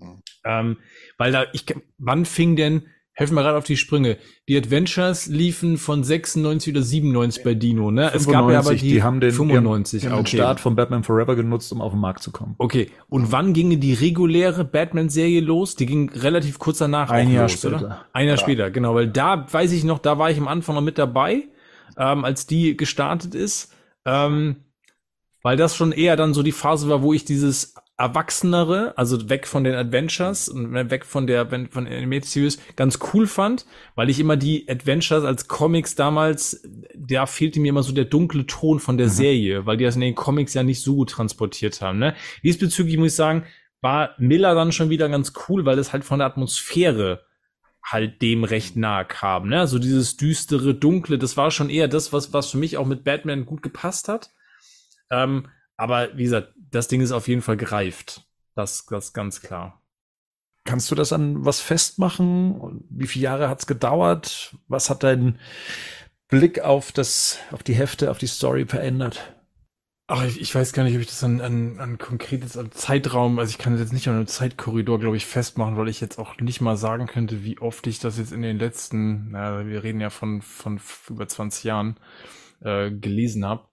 Ähm, 0.44 0.76
weil 1.16 1.32
da, 1.32 1.46
ich, 1.52 1.66
wann 1.98 2.24
fing 2.26 2.54
denn, 2.54 2.86
helfen 3.18 3.34
wir 3.34 3.42
gerade 3.42 3.58
auf 3.58 3.64
die 3.64 3.76
Sprünge, 3.76 4.16
die 4.46 4.56
Adventures 4.56 5.26
liefen 5.26 5.76
von 5.76 6.04
96 6.04 6.72
oder 6.72 6.84
97 6.84 7.42
bei 7.42 7.54
Dino, 7.54 7.90
ne? 7.90 8.12
Es 8.14 8.26
gab 8.26 8.48
ja 8.48 8.60
aber 8.60 8.70
95, 8.70 8.80
die, 8.80 8.94
die 8.94 9.02
haben 9.02 9.18
den, 9.18 9.32
95, 9.32 10.00
die 10.00 10.06
haben 10.06 10.14
den 10.14 10.20
okay. 10.20 10.36
Start 10.36 10.60
von 10.60 10.76
Batman 10.76 11.02
Forever 11.02 11.34
genutzt, 11.34 11.72
um 11.72 11.80
auf 11.80 11.90
den 11.90 12.00
Markt 12.00 12.22
zu 12.22 12.30
kommen. 12.30 12.54
Okay, 12.58 12.92
und 13.08 13.32
wann 13.32 13.54
ging 13.54 13.80
die 13.80 13.92
reguläre 13.92 14.64
Batman-Serie 14.64 15.40
los? 15.40 15.74
Die 15.74 15.86
ging 15.86 16.10
relativ 16.10 16.60
kurz 16.60 16.78
danach 16.78 17.10
Ein 17.10 17.32
Jahr 17.32 17.42
los, 17.42 17.54
später. 17.54 17.76
oder? 17.78 18.06
Ein 18.12 18.28
Jahr 18.28 18.36
später, 18.36 18.70
genau, 18.70 18.94
weil 18.94 19.08
da 19.08 19.46
weiß 19.50 19.72
ich 19.72 19.82
noch, 19.82 19.98
da 19.98 20.18
war 20.18 20.30
ich 20.30 20.38
am 20.38 20.46
Anfang 20.46 20.76
noch 20.76 20.82
mit 20.82 20.96
dabei, 20.96 21.42
ähm, 21.96 22.24
als 22.24 22.46
die 22.46 22.76
gestartet 22.76 23.34
ist, 23.34 23.74
ähm, 24.04 24.58
weil 25.42 25.56
das 25.56 25.74
schon 25.74 25.90
eher 25.90 26.14
dann 26.14 26.34
so 26.34 26.44
die 26.44 26.52
Phase 26.52 26.88
war, 26.88 27.02
wo 27.02 27.12
ich 27.12 27.24
dieses 27.24 27.74
Erwachsenere, 27.98 28.96
also 28.96 29.28
weg 29.28 29.48
von 29.48 29.64
den 29.64 29.74
Adventures 29.74 30.48
und 30.48 30.72
weg 30.72 31.04
von 31.04 31.26
der 31.26 31.48
von 31.48 31.88
Animated 31.88 32.26
Series, 32.26 32.58
ganz 32.76 33.00
cool 33.12 33.26
fand, 33.26 33.66
weil 33.96 34.08
ich 34.08 34.20
immer 34.20 34.36
die 34.36 34.68
Adventures 34.68 35.24
als 35.24 35.48
Comics 35.48 35.96
damals, 35.96 36.62
da 36.96 37.26
fehlte 37.26 37.58
mir 37.58 37.70
immer 37.70 37.82
so 37.82 37.92
der 37.92 38.04
dunkle 38.04 38.46
Ton 38.46 38.78
von 38.78 38.98
der 38.98 39.08
Serie, 39.08 39.66
weil 39.66 39.76
die 39.76 39.84
das 39.84 39.96
in 39.96 40.02
den 40.02 40.14
Comics 40.14 40.54
ja 40.54 40.62
nicht 40.62 40.80
so 40.80 40.94
gut 40.94 41.10
transportiert 41.10 41.80
haben. 41.80 41.98
Ne? 41.98 42.14
Diesbezüglich 42.44 42.96
muss 42.98 43.08
ich 43.08 43.16
sagen, 43.16 43.44
war 43.80 44.10
Miller 44.18 44.54
dann 44.54 44.70
schon 44.70 44.90
wieder 44.90 45.08
ganz 45.08 45.32
cool, 45.48 45.66
weil 45.66 45.78
es 45.80 45.92
halt 45.92 46.04
von 46.04 46.20
der 46.20 46.28
Atmosphäre 46.28 47.24
halt 47.82 48.22
dem 48.22 48.44
recht 48.44 48.76
nahe 48.76 49.06
kam. 49.06 49.48
Ne? 49.48 49.58
Also 49.58 49.80
dieses 49.80 50.16
düstere, 50.16 50.72
dunkle, 50.72 51.18
das 51.18 51.36
war 51.36 51.50
schon 51.50 51.68
eher 51.68 51.88
das, 51.88 52.12
was, 52.12 52.32
was 52.32 52.50
für 52.50 52.58
mich 52.58 52.76
auch 52.76 52.86
mit 52.86 53.02
Batman 53.02 53.44
gut 53.44 53.62
gepasst 53.62 54.06
hat. 54.08 54.30
Ähm, 55.10 55.48
aber 55.76 56.16
wie 56.16 56.24
gesagt, 56.24 56.52
das 56.70 56.88
Ding 56.88 57.00
ist 57.00 57.12
auf 57.12 57.28
jeden 57.28 57.42
Fall 57.42 57.56
gereift. 57.56 58.26
Das, 58.54 58.86
das 58.86 59.12
ganz 59.12 59.40
klar. 59.40 59.82
Kannst 60.64 60.90
du 60.90 60.94
das 60.94 61.12
an 61.12 61.44
was 61.44 61.60
festmachen? 61.60 62.84
Wie 62.90 63.06
viele 63.06 63.24
Jahre 63.24 63.48
hat's 63.48 63.66
gedauert? 63.66 64.56
Was 64.66 64.90
hat 64.90 65.02
dein 65.02 65.38
Blick 66.28 66.60
auf 66.60 66.92
das, 66.92 67.38
auf 67.52 67.62
die 67.62 67.74
Hefte, 67.74 68.10
auf 68.10 68.18
die 68.18 68.26
Story 68.26 68.66
verändert? 68.66 69.34
Ach, 70.10 70.24
ich, 70.24 70.40
ich 70.40 70.54
weiß 70.54 70.72
gar 70.72 70.84
nicht, 70.84 70.94
ob 70.94 71.02
ich 71.02 71.06
das 71.06 71.22
an, 71.22 71.42
an, 71.42 71.78
an 71.80 71.98
konkretes 71.98 72.56
an 72.56 72.72
Zeitraum, 72.72 73.38
also 73.38 73.50
ich 73.50 73.58
kann 73.58 73.74
das 73.74 73.82
jetzt 73.82 73.92
nicht 73.92 74.08
an 74.08 74.14
einem 74.14 74.26
Zeitkorridor, 74.26 74.98
glaube 74.98 75.18
ich, 75.18 75.26
festmachen, 75.26 75.76
weil 75.76 75.88
ich 75.88 76.00
jetzt 76.00 76.18
auch 76.18 76.38
nicht 76.38 76.62
mal 76.62 76.78
sagen 76.78 77.06
könnte, 77.06 77.44
wie 77.44 77.58
oft 77.58 77.86
ich 77.86 77.98
das 77.98 78.16
jetzt 78.16 78.32
in 78.32 78.40
den 78.40 78.58
letzten, 78.58 79.32
na, 79.32 79.66
wir 79.66 79.82
reden 79.82 80.00
ja 80.00 80.08
von, 80.08 80.40
von 80.40 80.80
über 81.10 81.28
20 81.28 81.64
Jahren, 81.64 82.00
äh, 82.60 82.90
gelesen 82.90 83.44
habe. 83.44 83.68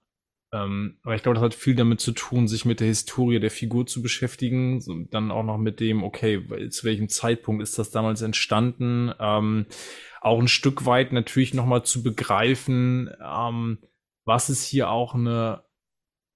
Ähm, 0.53 0.99
aber 1.03 1.15
ich 1.15 1.23
glaube, 1.23 1.35
das 1.35 1.43
hat 1.43 1.53
viel 1.53 1.75
damit 1.75 1.99
zu 1.99 2.11
tun, 2.11 2.47
sich 2.47 2.65
mit 2.65 2.79
der 2.79 2.87
Historie 2.87 3.39
der 3.39 3.51
Figur 3.51 3.87
zu 3.87 4.01
beschäftigen, 4.01 4.79
so, 4.81 4.95
dann 5.09 5.31
auch 5.31 5.43
noch 5.43 5.57
mit 5.57 5.79
dem, 5.79 6.03
okay, 6.03 6.69
zu 6.69 6.85
welchem 6.85 7.09
Zeitpunkt 7.09 7.63
ist 7.63 7.77
das 7.77 7.91
damals 7.91 8.21
entstanden, 8.21 9.11
ähm, 9.19 9.65
auch 10.21 10.39
ein 10.39 10.47
Stück 10.47 10.85
weit 10.85 11.11
natürlich 11.13 11.53
nochmal 11.53 11.83
zu 11.83 12.03
begreifen, 12.03 13.09
ähm, 13.21 13.79
was 14.23 14.49
ist 14.49 14.65
hier 14.65 14.89
auch 14.89 15.13
eine 15.13 15.65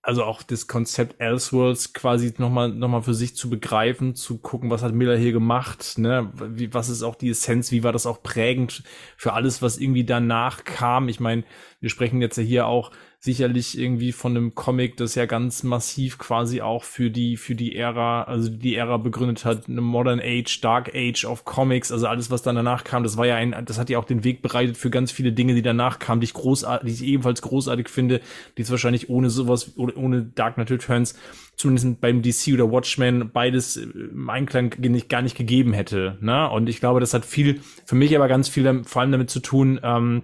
also 0.02 0.24
auch 0.24 0.44
das 0.44 0.68
Konzept 0.68 1.20
Elseworlds 1.20 1.94
quasi 1.94 2.34
nochmal 2.38 2.70
noch 2.70 2.88
mal 2.88 3.02
für 3.02 3.14
sich 3.14 3.36
zu 3.36 3.50
begreifen, 3.50 4.16
zu 4.16 4.38
gucken, 4.38 4.70
was 4.70 4.82
hat 4.82 4.94
Miller 4.94 5.18
hier 5.18 5.34
gemacht, 5.34 5.98
ne? 5.98 6.32
Wie, 6.34 6.74
was 6.74 6.90
ist 6.90 7.04
auch 7.04 7.16
die 7.16 7.30
Essenz, 7.30 7.72
wie 7.72 7.84
war 7.84 7.92
das 7.92 8.06
auch 8.06 8.24
prägend 8.24 8.84
für 9.18 9.34
alles, 9.34 9.62
was 9.62 9.78
irgendwie 9.78 10.06
danach 10.06 10.64
kam. 10.64 11.10
Ich 11.10 11.20
meine, 11.20 11.44
wir 11.82 11.90
sprechen 11.90 12.22
jetzt 12.22 12.38
ja 12.38 12.44
hier 12.44 12.68
auch 12.68 12.92
sicherlich 13.22 13.78
irgendwie 13.78 14.14
von 14.14 14.38
einem 14.38 14.56
Comic, 14.56 14.96
das 14.96 15.16
ja 15.16 15.26
ganz 15.26 15.64
massiv 15.64 16.18
quasi 16.18 16.62
auch 16.62 16.86
für 16.86 17.12
die, 17.12 17.36
für 17.36 17.54
die 17.54 17.76
Ära, 17.76 18.24
also 18.24 18.50
die 18.50 18.76
Ära 18.76 18.96
begründet 18.96 19.44
hat, 19.44 19.68
eine 19.68 19.82
Modern 19.82 20.22
Age, 20.22 20.62
Dark 20.62 20.96
Age 20.96 21.26
of 21.26 21.44
Comics, 21.44 21.92
also 21.92 22.08
alles, 22.08 22.32
was 22.32 22.44
dann 22.44 22.56
danach 22.56 22.86
kam, 22.86 23.04
das 23.04 23.18
war 23.18 23.28
ja 23.28 23.36
ein, 23.36 23.54
das 23.66 23.78
hat 23.78 23.90
ja 23.90 24.00
auch 24.00 24.06
den 24.06 24.24
Weg 24.24 24.42
bereitet 24.42 24.78
für 24.78 24.90
ganz 24.90 25.12
viele 25.12 25.34
Dinge, 25.34 25.54
die 25.54 25.62
danach 25.62 26.00
kamen, 26.00 26.22
die 26.22 26.26
ich 26.26 26.34
großartig, 26.34 26.88
die 26.88 27.04
ich 27.04 27.12
ebenfalls 27.12 27.42
großartig 27.42 27.90
finde, 27.90 28.22
die 28.58 28.62
es 28.62 28.72
wahrscheinlich 28.72 29.10
ohne 29.10 29.30
sowas, 29.30 29.78
ohne 29.78 30.24
Dark 30.24 30.54
Knight 30.56 30.72
Returns, 30.72 31.14
zumindest 31.58 32.00
beim 32.00 32.22
DC 32.22 32.54
oder 32.54 32.72
Watchmen 32.72 33.32
beides 33.34 33.76
im 33.76 34.30
Einklang 34.30 34.74
nicht, 34.80 35.10
gar 35.10 35.22
nicht 35.22 35.36
gegeben 35.36 35.74
hätte, 35.74 36.18
ne? 36.22 36.50
Und 36.50 36.70
ich 36.70 36.80
glaube, 36.80 37.02
das 37.02 37.14
hat 37.14 37.26
viel, 37.26 37.60
für 37.84 37.96
mich 37.96 38.16
aber 38.16 38.30
ganz 38.30 38.48
viel 38.48 38.86
vor 38.86 39.02
allem 39.02 39.12
damit 39.12 39.30
zu 39.30 39.42
tun, 39.42 39.78
ähm, 39.84 40.24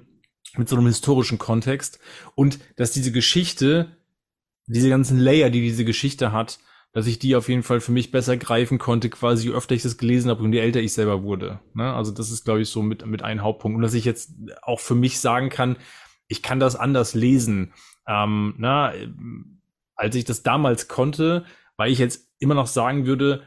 mit 0.57 0.69
so 0.69 0.75
einem 0.75 0.87
historischen 0.87 1.37
Kontext 1.37 1.99
und 2.35 2.59
dass 2.75 2.91
diese 2.91 3.11
Geschichte, 3.11 3.97
diese 4.67 4.89
ganzen 4.89 5.19
Layer, 5.19 5.49
die 5.49 5.61
diese 5.61 5.85
Geschichte 5.85 6.31
hat, 6.31 6.59
dass 6.95 7.07
ich 7.07 7.19
die 7.19 7.35
auf 7.35 7.49
jeden 7.49 7.61
Fall 7.61 7.81
für 7.81 7.91
mich 7.91 8.11
besser 8.11 8.37
greifen 8.37 8.77
konnte, 8.77 9.09
quasi 9.09 9.49
je 9.49 9.53
öfter 9.53 9.75
ich 9.75 9.83
das 9.83 9.97
gelesen 9.97 10.29
habe 10.29 10.41
und 10.41 10.53
je 10.53 10.59
älter 10.59 10.79
ich 10.79 10.93
selber 10.93 11.23
wurde. 11.23 11.59
Ne? 11.73 11.93
Also 11.93 12.13
das 12.13 12.31
ist, 12.31 12.45
glaube 12.45 12.61
ich, 12.61 12.69
so 12.69 12.81
mit, 12.81 13.05
mit 13.05 13.21
ein 13.21 13.43
Hauptpunkt. 13.43 13.75
Und 13.75 13.81
dass 13.81 13.93
ich 13.93 14.05
jetzt 14.05 14.31
auch 14.61 14.79
für 14.79 14.95
mich 14.95 15.19
sagen 15.19 15.49
kann, 15.49 15.75
ich 16.27 16.41
kann 16.41 16.61
das 16.61 16.77
anders 16.77 17.13
lesen. 17.13 17.73
Ähm, 18.07 18.55
na, 18.57 18.93
als 19.95 20.15
ich 20.15 20.23
das 20.23 20.41
damals 20.41 20.87
konnte, 20.87 21.43
weil 21.75 21.91
ich 21.91 21.99
jetzt 21.99 22.29
immer 22.39 22.55
noch 22.55 22.67
sagen 22.67 23.05
würde, 23.05 23.43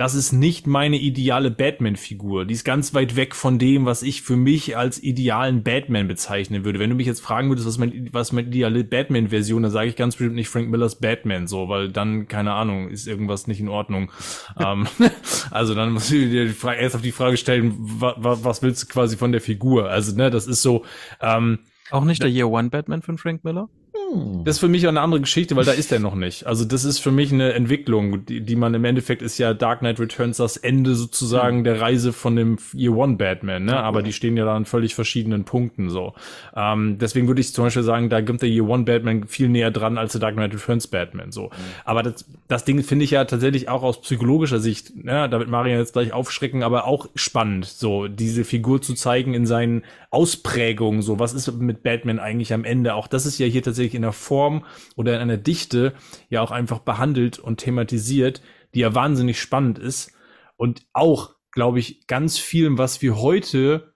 das 0.00 0.14
ist 0.14 0.32
nicht 0.32 0.66
meine 0.66 0.96
ideale 0.96 1.50
Batman-Figur. 1.50 2.46
Die 2.46 2.54
ist 2.54 2.64
ganz 2.64 2.94
weit 2.94 3.16
weg 3.16 3.34
von 3.34 3.58
dem, 3.58 3.84
was 3.84 4.02
ich 4.02 4.22
für 4.22 4.34
mich 4.34 4.74
als 4.74 4.98
idealen 5.02 5.62
Batman 5.62 6.08
bezeichnen 6.08 6.64
würde. 6.64 6.78
Wenn 6.78 6.88
du 6.88 6.96
mich 6.96 7.06
jetzt 7.06 7.20
fragen 7.20 7.50
würdest, 7.50 7.68
was 7.68 7.76
mein, 7.76 8.08
was 8.10 8.32
meine 8.32 8.48
ideale 8.48 8.82
Batman-Version, 8.82 9.62
dann 9.62 9.70
sage 9.70 9.90
ich 9.90 9.96
ganz 9.96 10.16
bestimmt 10.16 10.36
nicht 10.36 10.48
Frank 10.48 10.70
Millers 10.70 11.00
Batman, 11.00 11.46
so, 11.46 11.68
weil 11.68 11.90
dann, 11.90 12.28
keine 12.28 12.52
Ahnung, 12.54 12.88
ist 12.88 13.06
irgendwas 13.06 13.46
nicht 13.46 13.60
in 13.60 13.68
Ordnung. 13.68 14.10
ähm, 14.58 14.86
also 15.50 15.74
dann 15.74 15.92
musst 15.92 16.10
du 16.10 16.14
dir 16.14 16.46
die 16.46 16.52
Frage, 16.52 16.80
erst 16.80 16.96
auf 16.96 17.02
die 17.02 17.12
Frage 17.12 17.36
stellen, 17.36 17.74
wa, 17.78 18.14
wa, 18.16 18.38
was 18.42 18.62
willst 18.62 18.82
du 18.82 18.86
quasi 18.86 19.18
von 19.18 19.32
der 19.32 19.42
Figur? 19.42 19.90
Also, 19.90 20.16
ne, 20.16 20.30
das 20.30 20.46
ist 20.46 20.62
so, 20.62 20.82
ähm, 21.20 21.58
Auch 21.90 22.04
nicht 22.06 22.22
der 22.22 22.30
Year 22.30 22.48
One 22.48 22.70
Batman 22.70 23.02
von 23.02 23.18
Frank 23.18 23.44
Miller? 23.44 23.68
Hm. 24.10 24.44
Das 24.44 24.56
ist 24.56 24.60
für 24.60 24.68
mich 24.68 24.86
auch 24.86 24.90
eine 24.90 25.00
andere 25.00 25.20
Geschichte, 25.20 25.56
weil 25.56 25.64
da 25.64 25.72
ist 25.72 25.92
er 25.92 25.98
noch 25.98 26.14
nicht. 26.14 26.46
Also 26.46 26.64
das 26.64 26.84
ist 26.84 26.98
für 26.98 27.10
mich 27.10 27.32
eine 27.32 27.52
Entwicklung, 27.52 28.24
die, 28.26 28.40
die 28.40 28.56
man 28.56 28.74
im 28.74 28.84
Endeffekt 28.84 29.22
ist 29.22 29.38
ja 29.38 29.54
Dark 29.54 29.80
Knight 29.80 30.00
Returns 30.00 30.38
das 30.38 30.56
Ende 30.56 30.94
sozusagen 30.94 31.58
mhm. 31.58 31.64
der 31.64 31.80
Reise 31.80 32.12
von 32.12 32.36
dem 32.36 32.58
Year 32.74 32.96
One 32.96 33.16
Batman, 33.16 33.64
ne? 33.64 33.76
Aber 33.76 34.02
die 34.02 34.12
stehen 34.12 34.36
ja 34.36 34.44
da 34.44 34.56
an 34.56 34.64
völlig 34.64 34.94
verschiedenen 34.94 35.44
Punkten 35.44 35.90
so. 35.90 36.14
Ähm, 36.56 36.98
deswegen 36.98 37.28
würde 37.28 37.40
ich 37.40 37.52
zum 37.54 37.64
Beispiel 37.64 37.82
sagen, 37.82 38.08
da 38.08 38.20
gibt 38.20 38.42
der 38.42 38.48
Year 38.48 38.68
One 38.68 38.84
Batman 38.84 39.26
viel 39.26 39.48
näher 39.48 39.70
dran 39.70 39.98
als 39.98 40.12
der 40.12 40.20
Dark 40.20 40.34
Knight 40.34 40.54
Returns 40.54 40.86
Batman 40.86 41.32
so. 41.32 41.44
Mhm. 41.44 41.50
Aber 41.84 42.02
das, 42.02 42.24
das 42.48 42.64
Ding 42.64 42.82
finde 42.82 43.04
ich 43.04 43.12
ja 43.12 43.24
tatsächlich 43.24 43.68
auch 43.68 43.82
aus 43.82 44.00
psychologischer 44.00 44.58
Sicht, 44.58 45.04
ne? 45.04 45.28
da 45.28 45.38
wird 45.38 45.48
Marian 45.48 45.78
jetzt 45.78 45.92
gleich 45.92 46.12
aufschrecken, 46.12 46.62
aber 46.62 46.86
auch 46.86 47.08
spannend, 47.14 47.66
so 47.66 48.08
diese 48.08 48.44
Figur 48.44 48.82
zu 48.82 48.94
zeigen 48.94 49.34
in 49.34 49.46
seinen 49.46 49.82
Ausprägungen. 50.10 51.02
So, 51.02 51.18
was 51.18 51.34
ist 51.34 51.50
mit 51.52 51.82
Batman 51.82 52.18
eigentlich 52.18 52.52
am 52.52 52.64
Ende? 52.64 52.94
Auch 52.94 53.06
das 53.06 53.26
ist 53.26 53.38
ja 53.38 53.46
hier 53.46 53.62
tatsächlich 53.62 53.94
in 53.94 54.02
der 54.02 54.12
Form 54.12 54.64
oder 54.96 55.14
in 55.14 55.20
einer 55.20 55.36
Dichte 55.36 55.94
ja 56.28 56.42
auch 56.42 56.50
einfach 56.50 56.80
behandelt 56.80 57.38
und 57.38 57.58
thematisiert, 57.58 58.42
die 58.74 58.80
ja 58.80 58.94
wahnsinnig 58.94 59.40
spannend 59.40 59.78
ist. 59.78 60.12
Und 60.56 60.82
auch, 60.92 61.34
glaube 61.52 61.78
ich, 61.78 62.06
ganz 62.06 62.38
vielem, 62.38 62.76
was 62.76 63.02
wir 63.02 63.20
heute 63.20 63.94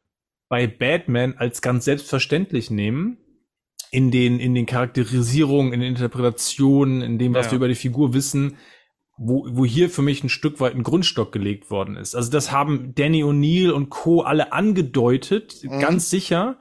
bei 0.49 0.67
Batman 0.67 1.35
als 1.37 1.63
ganz 1.63 1.85
selbstverständlich 1.85 2.71
nehmen, 2.71 3.19
in 3.91 4.11
den, 4.11 4.41
in 4.41 4.55
den 4.55 4.67
Charakterisierungen, 4.67 5.73
in 5.73 5.81
den 5.81 5.91
Interpretationen, 5.91 7.01
in 7.01 7.19
dem, 7.19 7.33
was 7.33 7.47
ja. 7.47 7.53
wir 7.53 7.57
über 7.57 7.69
die 7.69 7.77
Figur 7.77 8.13
wissen, 8.13 8.57
wo, 9.17 9.47
wo 9.51 9.65
hier 9.65 9.91
für 9.91 10.03
mich 10.03 10.25
ein 10.25 10.29
Stück 10.29 10.61
weit 10.61 10.75
ein 10.75 10.83
Grundstock 10.83 11.33
gelegt 11.33 11.71
worden 11.71 11.97
ist. 11.97 12.15
Also 12.15 12.31
das 12.31 12.51
haben 12.51 12.95
Danny 12.95 13.23
O'Neill 13.23 13.71
und 13.71 13.91
Co. 13.91 14.23
alle 14.23 14.53
angedeutet, 14.53 15.63
mhm. 15.63 15.81
ganz 15.81 16.11
sicher 16.11 16.59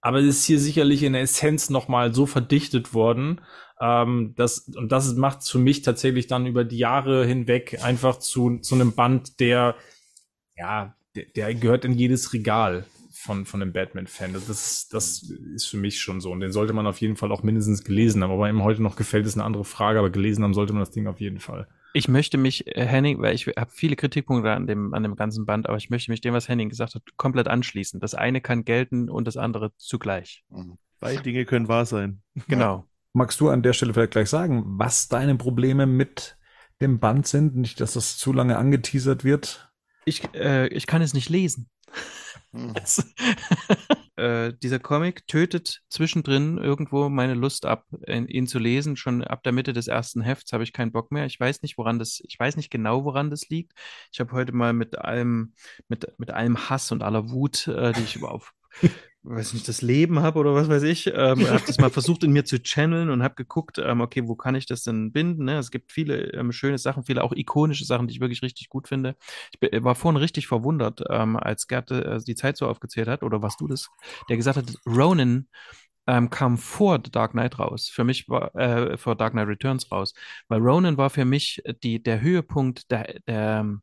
aber 0.00 0.20
es 0.20 0.26
ist 0.26 0.44
hier 0.44 0.60
sicherlich 0.60 1.02
in 1.02 1.12
der 1.12 1.22
Essenz 1.22 1.70
nochmal 1.70 2.14
so 2.14 2.26
verdichtet 2.26 2.94
worden, 2.94 3.40
ähm, 3.80 4.34
dass, 4.36 4.60
und 4.60 4.92
das 4.92 5.14
macht 5.14 5.46
für 5.46 5.58
mich 5.58 5.82
tatsächlich 5.82 6.26
dann 6.26 6.46
über 6.46 6.64
die 6.64 6.78
Jahre 6.78 7.26
hinweg 7.26 7.78
einfach 7.82 8.18
zu, 8.18 8.58
zu 8.58 8.74
einem 8.74 8.94
Band, 8.94 9.40
der, 9.40 9.76
ja, 10.56 10.94
der, 11.14 11.26
der 11.34 11.54
gehört 11.54 11.84
in 11.84 11.92
jedes 11.92 12.32
Regal 12.32 12.84
von, 13.12 13.44
von 13.44 13.60
einem 13.60 13.72
Batman-Fan. 13.72 14.32
Das, 14.32 14.48
ist, 14.48 14.94
das 14.94 15.30
ist 15.54 15.66
für 15.66 15.76
mich 15.76 16.00
schon 16.00 16.20
so. 16.20 16.30
Und 16.30 16.40
den 16.40 16.52
sollte 16.52 16.72
man 16.72 16.86
auf 16.86 17.00
jeden 17.00 17.16
Fall 17.16 17.32
auch 17.32 17.42
mindestens 17.42 17.82
gelesen 17.82 18.22
haben. 18.22 18.30
Aber 18.30 18.48
ihm 18.48 18.62
heute 18.62 18.82
noch 18.82 18.96
gefällt, 18.96 19.26
ist 19.26 19.34
eine 19.34 19.44
andere 19.44 19.64
Frage. 19.64 19.98
Aber 19.98 20.10
gelesen 20.10 20.44
haben 20.44 20.54
sollte 20.54 20.72
man 20.72 20.80
das 20.80 20.92
Ding 20.92 21.08
auf 21.08 21.20
jeden 21.20 21.40
Fall. 21.40 21.66
Ich 21.94 22.08
möchte 22.08 22.38
mich, 22.38 22.66
äh, 22.76 22.84
Henning, 22.84 23.20
weil 23.20 23.34
ich 23.34 23.46
habe 23.46 23.70
viele 23.70 23.96
Kritikpunkte 23.96 24.52
an 24.52 24.66
dem, 24.66 24.94
an 24.94 25.02
dem 25.02 25.16
ganzen 25.16 25.46
Band, 25.46 25.68
aber 25.68 25.78
ich 25.78 25.90
möchte 25.90 26.10
mich 26.10 26.20
dem, 26.20 26.34
was 26.34 26.48
Henning 26.48 26.68
gesagt 26.68 26.94
hat, 26.94 27.02
komplett 27.16 27.48
anschließen. 27.48 28.00
Das 28.00 28.14
eine 28.14 28.40
kann 28.40 28.64
gelten 28.64 29.08
und 29.08 29.26
das 29.26 29.36
andere 29.36 29.72
zugleich. 29.76 30.44
Mhm. 30.50 30.78
Beide 31.00 31.22
Dinge 31.22 31.44
können 31.44 31.68
wahr 31.68 31.86
sein. 31.86 32.22
Genau. 32.48 32.84
Magst 33.14 33.40
du 33.40 33.48
an 33.48 33.62
der 33.62 33.72
Stelle 33.72 33.94
vielleicht 33.94 34.12
gleich 34.12 34.28
sagen, 34.28 34.62
was 34.66 35.08
deine 35.08 35.34
Probleme 35.34 35.86
mit 35.86 36.36
dem 36.80 37.00
Band 37.00 37.26
sind? 37.26 37.56
Nicht, 37.56 37.80
dass 37.80 37.94
das 37.94 38.18
zu 38.18 38.32
lange 38.32 38.58
angeteasert 38.58 39.24
wird. 39.24 39.72
Ich, 40.04 40.22
äh, 40.34 40.68
ich 40.68 40.86
kann 40.86 41.02
es 41.02 41.14
nicht 41.14 41.28
lesen. 41.28 41.68
Hm. 42.58 42.74
äh, 44.16 44.52
dieser 44.62 44.78
Comic 44.78 45.26
tötet 45.26 45.80
zwischendrin 45.88 46.58
irgendwo 46.58 47.08
meine 47.08 47.34
Lust 47.34 47.66
ab, 47.66 47.86
ihn 48.06 48.46
zu 48.46 48.58
lesen. 48.58 48.96
Schon 48.96 49.22
ab 49.22 49.42
der 49.42 49.52
Mitte 49.52 49.72
des 49.72 49.86
ersten 49.86 50.20
Hefts 50.20 50.52
habe 50.52 50.64
ich 50.64 50.72
keinen 50.72 50.92
Bock 50.92 51.12
mehr. 51.12 51.26
Ich 51.26 51.38
weiß 51.38 51.62
nicht, 51.62 51.78
woran 51.78 51.98
das, 51.98 52.20
ich 52.26 52.38
weiß 52.38 52.56
nicht 52.56 52.70
genau, 52.70 53.04
woran 53.04 53.30
das 53.30 53.48
liegt. 53.48 53.72
Ich 54.12 54.20
habe 54.20 54.32
heute 54.32 54.52
mal 54.52 54.72
mit 54.72 54.98
allem, 54.98 55.54
mit, 55.88 56.18
mit 56.18 56.30
allem 56.30 56.68
Hass 56.68 56.90
und 56.92 57.02
aller 57.02 57.30
Wut, 57.30 57.68
äh, 57.68 57.92
die 57.92 58.02
ich 58.02 58.22
auf 58.22 58.52
weiß 59.30 59.52
nicht, 59.52 59.68
das 59.68 59.82
Leben 59.82 60.20
habe 60.20 60.38
oder 60.38 60.54
was 60.54 60.68
weiß 60.68 60.82
ich. 60.84 61.06
Ähm, 61.08 61.48
habe 61.48 61.62
das 61.66 61.78
mal 61.78 61.90
versucht 61.90 62.24
in 62.24 62.32
mir 62.32 62.44
zu 62.44 62.62
channeln 62.62 63.10
und 63.10 63.22
habe 63.22 63.34
geguckt, 63.34 63.78
ähm, 63.78 64.00
okay, 64.00 64.26
wo 64.26 64.34
kann 64.34 64.54
ich 64.54 64.66
das 64.66 64.82
denn 64.82 65.12
binden? 65.12 65.44
Ne? 65.44 65.58
Es 65.58 65.70
gibt 65.70 65.92
viele 65.92 66.32
ähm, 66.32 66.52
schöne 66.52 66.78
Sachen, 66.78 67.04
viele 67.04 67.22
auch 67.22 67.32
ikonische 67.32 67.84
Sachen, 67.84 68.08
die 68.08 68.14
ich 68.14 68.20
wirklich 68.20 68.42
richtig 68.42 68.68
gut 68.68 68.88
finde. 68.88 69.16
Ich 69.52 69.60
bin, 69.60 69.84
war 69.84 69.94
vorhin 69.94 70.16
richtig 70.16 70.46
verwundert, 70.46 71.02
ähm, 71.10 71.36
als 71.36 71.66
Gerd 71.66 71.90
äh, 71.90 72.18
die 72.26 72.34
Zeit 72.34 72.56
so 72.56 72.66
aufgezählt 72.66 73.08
hat, 73.08 73.22
oder 73.22 73.42
was 73.42 73.56
du 73.56 73.68
das, 73.68 73.90
der 74.28 74.36
gesagt 74.36 74.56
hat, 74.56 74.74
Ronan 74.86 75.48
ähm, 76.06 76.30
kam 76.30 76.56
vor 76.56 76.98
The 77.04 77.10
Dark 77.10 77.32
Knight 77.32 77.58
raus. 77.58 77.88
Für 77.88 78.04
mich 78.04 78.28
war, 78.28 78.54
äh, 78.56 78.96
vor 78.96 79.14
Dark 79.14 79.32
Knight 79.32 79.48
Returns 79.48 79.92
raus. 79.92 80.14
Weil 80.48 80.60
Ronan 80.60 80.96
war 80.96 81.10
für 81.10 81.26
mich 81.26 81.62
die, 81.82 82.02
der 82.02 82.20
Höhepunkt 82.22 82.90
der, 82.90 83.20
der, 83.26 83.78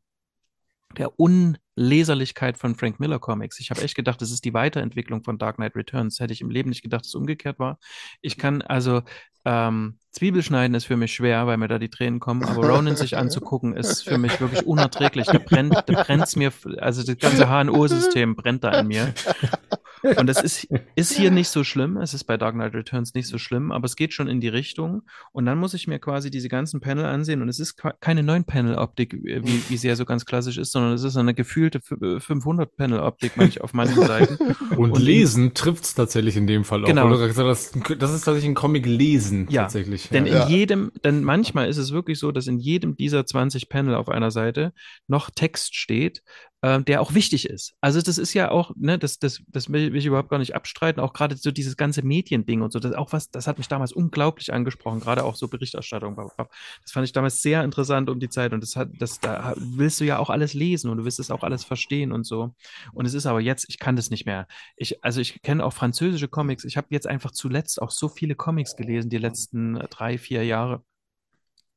der 0.96 1.20
un 1.20 1.56
Leserlichkeit 1.76 2.58
von 2.58 2.74
Frank 2.74 2.98
Miller 2.98 3.18
Comics. 3.18 3.60
Ich 3.60 3.70
habe 3.70 3.82
echt 3.82 3.94
gedacht, 3.94 4.20
das 4.20 4.30
ist 4.30 4.44
die 4.44 4.54
Weiterentwicklung 4.54 5.22
von 5.22 5.38
Dark 5.38 5.56
Knight 5.56 5.76
Returns. 5.76 6.18
Hätte 6.18 6.32
ich 6.32 6.40
im 6.40 6.50
Leben 6.50 6.70
nicht 6.70 6.82
gedacht, 6.82 7.02
dass 7.02 7.08
es 7.08 7.14
umgekehrt 7.14 7.58
war. 7.58 7.78
Ich 8.22 8.38
kann 8.38 8.62
also 8.62 9.02
ähm, 9.44 9.98
Zwiebelschneiden 10.10 10.74
ist 10.74 10.86
für 10.86 10.96
mich 10.96 11.12
schwer, 11.12 11.46
weil 11.46 11.58
mir 11.58 11.68
da 11.68 11.78
die 11.78 11.90
Tränen 11.90 12.18
kommen, 12.18 12.42
aber 12.44 12.68
Ronin 12.74 12.96
sich 12.96 13.16
anzugucken 13.16 13.76
ist 13.76 14.02
für 14.02 14.18
mich 14.18 14.40
wirklich 14.40 14.66
unerträglich. 14.66 15.26
Da 15.26 15.38
brennt, 15.38 15.74
da 15.74 16.02
brennt's 16.02 16.34
mir, 16.34 16.52
also 16.78 17.04
das 17.04 17.18
ganze 17.18 17.46
HNO-System 17.46 18.34
brennt 18.34 18.64
da 18.64 18.80
in 18.80 18.88
mir. 18.88 19.14
Und 20.16 20.26
das 20.26 20.42
ist, 20.42 20.68
ist 20.94 21.12
hier 21.12 21.30
nicht 21.30 21.48
so 21.48 21.64
schlimm. 21.64 21.96
Es 21.96 22.14
ist 22.14 22.24
bei 22.24 22.36
Dark 22.36 22.54
Knight 22.54 22.74
Returns 22.74 23.14
nicht 23.14 23.28
so 23.28 23.38
schlimm, 23.38 23.72
aber 23.72 23.86
es 23.86 23.96
geht 23.96 24.12
schon 24.12 24.28
in 24.28 24.40
die 24.40 24.48
Richtung. 24.48 25.02
Und 25.32 25.46
dann 25.46 25.58
muss 25.58 25.74
ich 25.74 25.86
mir 25.86 25.98
quasi 25.98 26.30
diese 26.30 26.48
ganzen 26.48 26.80
Panel 26.80 27.04
ansehen. 27.04 27.42
Und 27.42 27.48
es 27.48 27.60
ist 27.60 27.76
keine 28.00 28.22
9-Panel-Optik, 28.22 29.14
wie, 29.22 29.62
wie 29.68 29.76
sie 29.76 29.88
ja 29.88 29.96
so 29.96 30.04
ganz 30.04 30.24
klassisch 30.24 30.58
ist, 30.58 30.72
sondern 30.72 30.92
es 30.92 31.02
ist 31.02 31.16
eine 31.16 31.34
gefühlte 31.70 32.18
500-Panel-Optik 32.18 33.36
manch, 33.36 33.60
auf 33.60 33.72
manchen 33.72 34.06
Seiten. 34.06 34.36
Und, 34.76 34.92
Und 34.92 35.00
lesen 35.02 35.54
trifft 35.54 35.84
es 35.84 35.94
tatsächlich 35.94 36.36
in 36.36 36.46
dem 36.46 36.64
Fall 36.64 36.82
auch. 36.84 36.88
Genau. 36.88 37.08
Das, 37.16 37.34
das 37.36 38.12
ist 38.12 38.24
tatsächlich 38.24 38.44
ein 38.46 38.54
Comic 38.54 38.86
lesen. 38.86 39.46
Ja, 39.50 39.62
tatsächlich. 39.62 40.08
Denn 40.08 40.26
Ja. 40.26 40.44
in 40.44 40.50
jedem, 40.50 40.92
denn 41.04 41.24
manchmal 41.24 41.68
ist 41.68 41.76
es 41.78 41.92
wirklich 41.92 42.18
so, 42.18 42.32
dass 42.32 42.46
in 42.46 42.58
jedem 42.58 42.96
dieser 42.96 43.26
20 43.26 43.68
Panel 43.68 43.94
auf 43.94 44.08
einer 44.08 44.30
Seite 44.30 44.72
noch 45.06 45.30
Text 45.30 45.74
steht, 45.76 46.22
ähm, 46.66 46.84
der 46.84 47.00
auch 47.00 47.14
wichtig 47.14 47.48
ist. 47.48 47.74
Also 47.80 48.02
das 48.02 48.18
ist 48.18 48.34
ja 48.34 48.50
auch, 48.50 48.72
ne, 48.74 48.98
das, 48.98 49.20
das, 49.20 49.40
das 49.46 49.70
will 49.70 49.92
will 49.92 50.00
ich 50.00 50.06
überhaupt 50.06 50.30
gar 50.30 50.40
nicht 50.40 50.56
abstreiten, 50.56 51.00
auch 51.00 51.12
gerade 51.12 51.36
so 51.36 51.52
dieses 51.52 51.76
ganze 51.76 52.02
Mediending 52.02 52.60
und 52.60 52.72
so, 52.72 52.80
das 52.80 52.92
auch 52.92 53.12
was, 53.12 53.30
das 53.30 53.46
hat 53.46 53.58
mich 53.58 53.68
damals 53.68 53.92
unglaublich 53.92 54.52
angesprochen, 54.52 54.98
gerade 54.98 55.22
auch 55.22 55.36
so 55.36 55.46
Berichterstattung. 55.46 56.16
Das 56.82 56.90
fand 56.90 57.06
ich 57.06 57.12
damals 57.12 57.40
sehr 57.40 57.62
interessant 57.62 58.10
um 58.10 58.18
die 58.18 58.28
Zeit 58.28 58.52
und 58.52 58.64
das 58.64 58.74
hat, 58.74 58.88
das, 58.98 59.20
da 59.20 59.54
willst 59.56 60.00
du 60.00 60.04
ja 60.04 60.18
auch 60.18 60.28
alles 60.28 60.54
lesen 60.54 60.90
und 60.90 60.96
du 60.96 61.04
willst 61.04 61.20
es 61.20 61.30
auch 61.30 61.44
alles 61.44 61.62
verstehen 61.62 62.10
und 62.10 62.24
so. 62.24 62.52
Und 62.92 63.06
es 63.06 63.14
ist 63.14 63.26
aber 63.26 63.40
jetzt, 63.40 63.66
ich 63.68 63.78
kann 63.78 63.94
das 63.94 64.10
nicht 64.10 64.26
mehr. 64.26 64.48
Ich, 64.76 65.04
also 65.04 65.20
ich 65.20 65.42
kenne 65.42 65.64
auch 65.64 65.72
französische 65.72 66.26
Comics. 66.26 66.64
Ich 66.64 66.76
habe 66.76 66.88
jetzt 66.90 67.06
einfach 67.06 67.30
zuletzt 67.30 67.80
auch 67.80 67.92
so 67.92 68.08
viele 68.08 68.34
Comics 68.34 68.74
gelesen, 68.74 69.08
die 69.08 69.18
letzten 69.18 69.74
drei, 69.88 70.18
vier 70.18 70.44
Jahre 70.44 70.82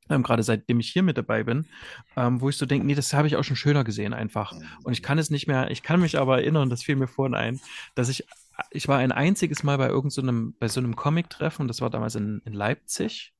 ähm, 0.09 0.23
gerade 0.23 0.43
seitdem 0.43 0.79
ich 0.79 0.89
hier 0.89 1.03
mit 1.03 1.17
dabei 1.17 1.43
bin, 1.43 1.67
ähm, 2.15 2.41
wo 2.41 2.49
ich 2.49 2.57
so 2.57 2.65
denke, 2.65 2.85
nee, 2.85 2.95
das 2.95 3.13
habe 3.13 3.27
ich 3.27 3.35
auch 3.35 3.43
schon 3.43 3.55
schöner 3.55 3.83
gesehen 3.83 4.13
einfach. 4.13 4.53
Und 4.83 4.93
ich 4.93 5.03
kann 5.03 5.17
es 5.17 5.29
nicht 5.29 5.47
mehr, 5.47 5.71
ich 5.71 5.83
kann 5.83 6.01
mich 6.01 6.17
aber 6.17 6.39
erinnern, 6.39 6.69
das 6.69 6.83
fiel 6.83 6.95
mir 6.95 7.07
vorhin 7.07 7.35
ein, 7.35 7.59
dass 7.95 8.09
ich, 8.09 8.25
ich 8.71 8.87
war 8.87 8.97
ein 8.97 9.11
einziges 9.11 9.63
Mal 9.63 9.77
bei 9.77 9.87
irgendeinem, 9.87 10.55
bei 10.59 10.67
so 10.67 10.79
einem 10.79 10.95
Comic-Treffen, 10.95 11.67
das 11.67 11.81
war 11.81 11.89
damals 11.89 12.15
in, 12.15 12.41
in 12.45 12.53
Leipzig. 12.53 13.33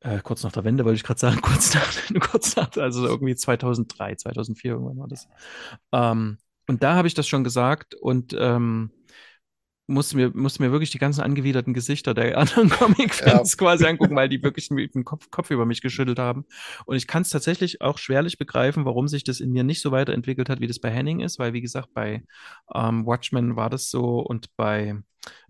Äh, 0.00 0.20
kurz 0.22 0.44
nach 0.44 0.52
der 0.52 0.64
Wende 0.64 0.84
wollte 0.84 0.96
ich 0.96 1.04
gerade 1.04 1.20
sagen, 1.20 1.40
kurz 1.42 1.74
nach, 1.74 1.92
kurz 2.20 2.56
nach, 2.56 2.76
also 2.76 3.06
irgendwie 3.06 3.34
2003, 3.34 4.16
2004 4.16 4.72
irgendwann 4.72 4.98
war 4.98 5.08
das. 5.08 5.28
Ähm, 5.92 6.38
und 6.66 6.82
da 6.82 6.94
habe 6.94 7.08
ich 7.08 7.14
das 7.14 7.26
schon 7.26 7.44
gesagt 7.44 7.94
und 7.94 8.36
ähm, 8.38 8.90
musste 9.88 10.16
mir, 10.16 10.30
musste 10.34 10.62
mir 10.62 10.70
wirklich 10.70 10.90
die 10.90 10.98
ganzen 10.98 11.22
angewiderten 11.22 11.74
Gesichter 11.74 12.14
der 12.14 12.38
anderen 12.38 12.68
Comic-Fans 12.68 13.56
quasi 13.56 13.86
angucken, 13.86 14.14
weil 14.14 14.28
die 14.28 14.42
wirklich 14.42 14.70
mit 14.70 14.94
dem 14.94 15.04
Kopf, 15.04 15.30
Kopf 15.30 15.50
über 15.50 15.66
mich 15.66 15.80
geschüttelt 15.80 16.18
haben. 16.18 16.44
Und 16.86 16.96
ich 16.96 17.06
kann 17.06 17.22
es 17.22 17.30
tatsächlich 17.30 17.80
auch 17.80 17.98
schwerlich 17.98 18.38
begreifen, 18.38 18.84
warum 18.84 19.08
sich 19.08 19.24
das 19.24 19.40
in 19.40 19.50
mir 19.50 19.64
nicht 19.64 19.80
so 19.80 19.90
weiterentwickelt 19.90 20.48
hat, 20.48 20.60
wie 20.60 20.66
das 20.66 20.78
bei 20.78 20.90
Henning 20.90 21.20
ist, 21.20 21.38
weil 21.38 21.52
wie 21.54 21.62
gesagt, 21.62 21.92
bei 21.94 22.22
ähm, 22.72 23.06
Watchmen 23.06 23.56
war 23.56 23.70
das 23.70 23.90
so 23.90 24.20
und 24.20 24.54
bei 24.56 25.02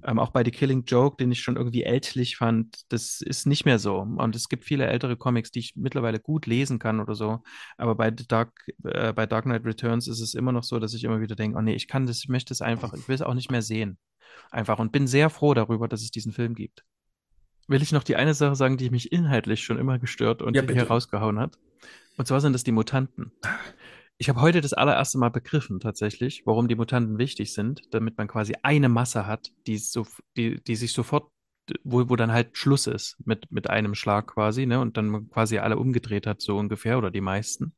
ähm, 0.04 0.18
auch 0.18 0.30
bei 0.30 0.44
The 0.44 0.50
Killing 0.50 0.84
Joke, 0.84 1.16
den 1.18 1.30
ich 1.30 1.40
schon 1.40 1.56
irgendwie 1.56 1.82
ältlich 1.82 2.36
fand, 2.36 2.90
das 2.90 3.20
ist 3.20 3.46
nicht 3.46 3.64
mehr 3.64 3.78
so. 3.78 3.98
Und 3.98 4.34
es 4.34 4.48
gibt 4.48 4.64
viele 4.64 4.86
ältere 4.86 5.16
Comics, 5.16 5.50
die 5.50 5.60
ich 5.60 5.76
mittlerweile 5.76 6.20
gut 6.20 6.46
lesen 6.46 6.78
kann 6.78 7.00
oder 7.00 7.14
so. 7.14 7.42
Aber 7.76 7.94
bei 7.94 8.12
The 8.16 8.26
Dark, 8.26 8.52
äh, 8.84 9.12
bei 9.12 9.26
Dark 9.26 9.44
Knight 9.44 9.64
Returns 9.64 10.08
ist 10.08 10.20
es 10.20 10.34
immer 10.34 10.52
noch 10.52 10.64
so, 10.64 10.78
dass 10.78 10.94
ich 10.94 11.04
immer 11.04 11.20
wieder 11.20 11.36
denke, 11.36 11.58
oh 11.58 11.62
nee, 11.62 11.74
ich 11.74 11.88
kann 11.88 12.06
das, 12.06 12.18
ich 12.18 12.28
möchte 12.28 12.52
es 12.52 12.60
einfach, 12.60 12.92
ich 12.94 13.08
will 13.08 13.14
es 13.14 13.22
auch 13.22 13.34
nicht 13.34 13.50
mehr 13.50 13.62
sehen. 13.62 13.98
Einfach 14.50 14.78
und 14.78 14.92
bin 14.92 15.06
sehr 15.06 15.30
froh 15.30 15.54
darüber, 15.54 15.88
dass 15.88 16.02
es 16.02 16.10
diesen 16.10 16.32
Film 16.32 16.54
gibt. 16.54 16.84
Will 17.66 17.82
ich 17.82 17.92
noch 17.92 18.02
die 18.02 18.16
eine 18.16 18.32
Sache 18.34 18.56
sagen, 18.56 18.78
die 18.78 18.90
mich 18.90 19.12
inhaltlich 19.12 19.62
schon 19.62 19.78
immer 19.78 19.98
gestört 19.98 20.40
und 20.40 20.56
Ja, 20.56 20.62
hier 20.62 20.88
rausgehauen 20.88 21.38
hat. 21.38 21.58
Und 22.16 22.26
zwar 22.26 22.40
sind 22.40 22.54
das 22.54 22.64
die 22.64 22.72
Mutanten. 22.72 23.30
Ich 24.16 24.28
habe 24.28 24.40
heute 24.40 24.60
das 24.60 24.72
allererste 24.72 25.18
Mal 25.18 25.28
begriffen, 25.28 25.78
tatsächlich, 25.78 26.42
warum 26.44 26.66
die 26.66 26.74
Mutanten 26.74 27.18
wichtig 27.18 27.52
sind, 27.52 27.82
damit 27.92 28.18
man 28.18 28.26
quasi 28.26 28.54
eine 28.62 28.88
Masse 28.88 29.26
hat, 29.26 29.52
die, 29.66 29.78
so, 29.78 30.06
die, 30.36 30.60
die 30.60 30.74
sich 30.74 30.92
sofort, 30.92 31.30
wo, 31.84 32.08
wo 32.08 32.16
dann 32.16 32.32
halt 32.32 32.56
Schluss 32.56 32.88
ist 32.88 33.16
mit, 33.24 33.52
mit 33.52 33.70
einem 33.70 33.94
Schlag 33.94 34.26
quasi, 34.26 34.66
ne? 34.66 34.80
Und 34.80 34.96
dann 34.96 35.28
quasi 35.30 35.58
alle 35.58 35.76
umgedreht 35.76 36.26
hat, 36.26 36.40
so 36.40 36.56
ungefähr, 36.56 36.98
oder 36.98 37.12
die 37.12 37.20
meisten. 37.20 37.74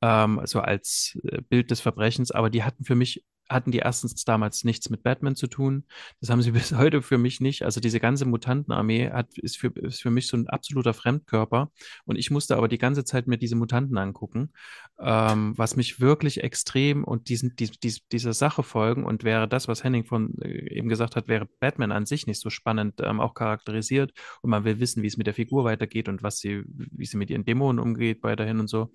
Ähm, 0.00 0.40
so 0.44 0.60
als 0.60 1.18
äh, 1.24 1.42
Bild 1.42 1.70
des 1.70 1.80
Verbrechens, 1.80 2.30
aber 2.30 2.48
die 2.48 2.62
hatten 2.62 2.84
für 2.84 2.94
mich 2.94 3.24
hatten 3.48 3.70
die 3.70 3.78
erstens 3.78 4.24
damals 4.24 4.64
nichts 4.64 4.90
mit 4.90 5.02
Batman 5.02 5.36
zu 5.36 5.46
tun. 5.46 5.84
Das 6.20 6.30
haben 6.30 6.42
sie 6.42 6.50
bis 6.52 6.72
heute 6.72 7.02
für 7.02 7.18
mich 7.18 7.40
nicht. 7.40 7.62
Also 7.62 7.80
diese 7.80 8.00
ganze 8.00 8.24
Mutantenarmee 8.26 9.10
hat, 9.10 9.36
ist, 9.38 9.58
für, 9.58 9.68
ist 9.68 10.02
für 10.02 10.10
mich 10.10 10.26
so 10.26 10.36
ein 10.36 10.48
absoluter 10.48 10.94
Fremdkörper. 10.94 11.70
Und 12.04 12.16
ich 12.16 12.30
musste 12.30 12.56
aber 12.56 12.68
die 12.68 12.78
ganze 12.78 13.04
Zeit 13.04 13.26
mir 13.26 13.38
diese 13.38 13.56
Mutanten 13.56 13.98
angucken, 13.98 14.52
ähm, 15.00 15.54
was 15.56 15.76
mich 15.76 16.00
wirklich 16.00 16.42
extrem 16.42 17.04
und 17.04 17.28
diesen, 17.28 17.56
dies, 17.56 17.72
dies, 17.78 18.06
dieser 18.08 18.32
Sache 18.32 18.62
folgen. 18.62 19.04
Und 19.04 19.24
wäre 19.24 19.48
das, 19.48 19.68
was 19.68 19.84
Henning 19.84 20.04
von 20.04 20.34
äh, 20.40 20.74
eben 20.74 20.88
gesagt 20.88 21.16
hat, 21.16 21.28
wäre 21.28 21.48
Batman 21.60 21.92
an 21.92 22.06
sich 22.06 22.26
nicht 22.26 22.40
so 22.40 22.50
spannend 22.50 23.00
ähm, 23.02 23.20
auch 23.20 23.34
charakterisiert. 23.34 24.12
Und 24.42 24.50
man 24.50 24.64
will 24.64 24.80
wissen, 24.80 25.02
wie 25.02 25.08
es 25.08 25.16
mit 25.16 25.26
der 25.26 25.34
Figur 25.34 25.64
weitergeht 25.64 26.08
und 26.08 26.22
was 26.22 26.38
sie, 26.38 26.62
wie 26.66 27.06
sie 27.06 27.16
mit 27.16 27.30
ihren 27.30 27.44
Dämonen 27.44 27.78
umgeht 27.78 28.22
weiterhin 28.22 28.60
und 28.60 28.68
so 28.68 28.90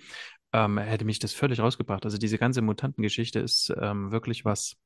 ähm, 0.53 0.77
hätte 0.77 1.03
mich 1.03 1.19
das 1.19 1.33
völlig 1.33 1.59
rausgebracht. 1.59 2.05
Also 2.05 2.17
diese 2.17 2.37
ganze 2.37 2.61
Mutantengeschichte 2.61 3.39
ist 3.39 3.73
ähm, 3.81 4.11
wirklich 4.11 4.42
was, 4.43 4.77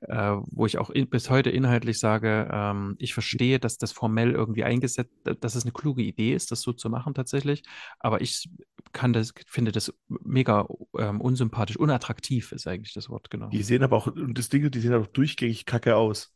äh, 0.00 0.36
wo 0.46 0.66
ich 0.66 0.78
auch 0.78 0.90
in, 0.90 1.08
bis 1.08 1.30
heute 1.30 1.50
inhaltlich 1.50 1.98
sage, 1.98 2.48
ähm, 2.52 2.96
ich 2.98 3.14
verstehe, 3.14 3.58
dass 3.58 3.78
das 3.78 3.92
formell 3.92 4.32
irgendwie 4.32 4.64
eingesetzt, 4.64 5.12
dass 5.40 5.54
es 5.54 5.64
eine 5.64 5.72
kluge 5.72 6.02
Idee 6.02 6.34
ist, 6.34 6.50
das 6.50 6.62
so 6.62 6.72
zu 6.72 6.90
machen 6.90 7.14
tatsächlich. 7.14 7.62
Aber 7.98 8.20
ich 8.20 8.48
kann 8.92 9.12
das, 9.12 9.32
finde 9.46 9.72
das 9.72 9.92
mega 10.08 10.66
ähm, 10.98 11.20
unsympathisch, 11.20 11.76
unattraktiv 11.76 12.52
ist 12.52 12.66
eigentlich 12.66 12.94
das 12.94 13.08
Wort, 13.08 13.30
genau. 13.30 13.48
Die 13.48 13.62
sehen 13.62 13.82
aber 13.82 13.96
auch, 13.96 14.06
und 14.06 14.38
das 14.38 14.48
Ding, 14.48 14.70
die 14.70 14.80
sehen 14.80 14.92
aber 14.92 15.06
durchgängig 15.06 15.66
kacke 15.66 15.96
aus. 15.96 16.33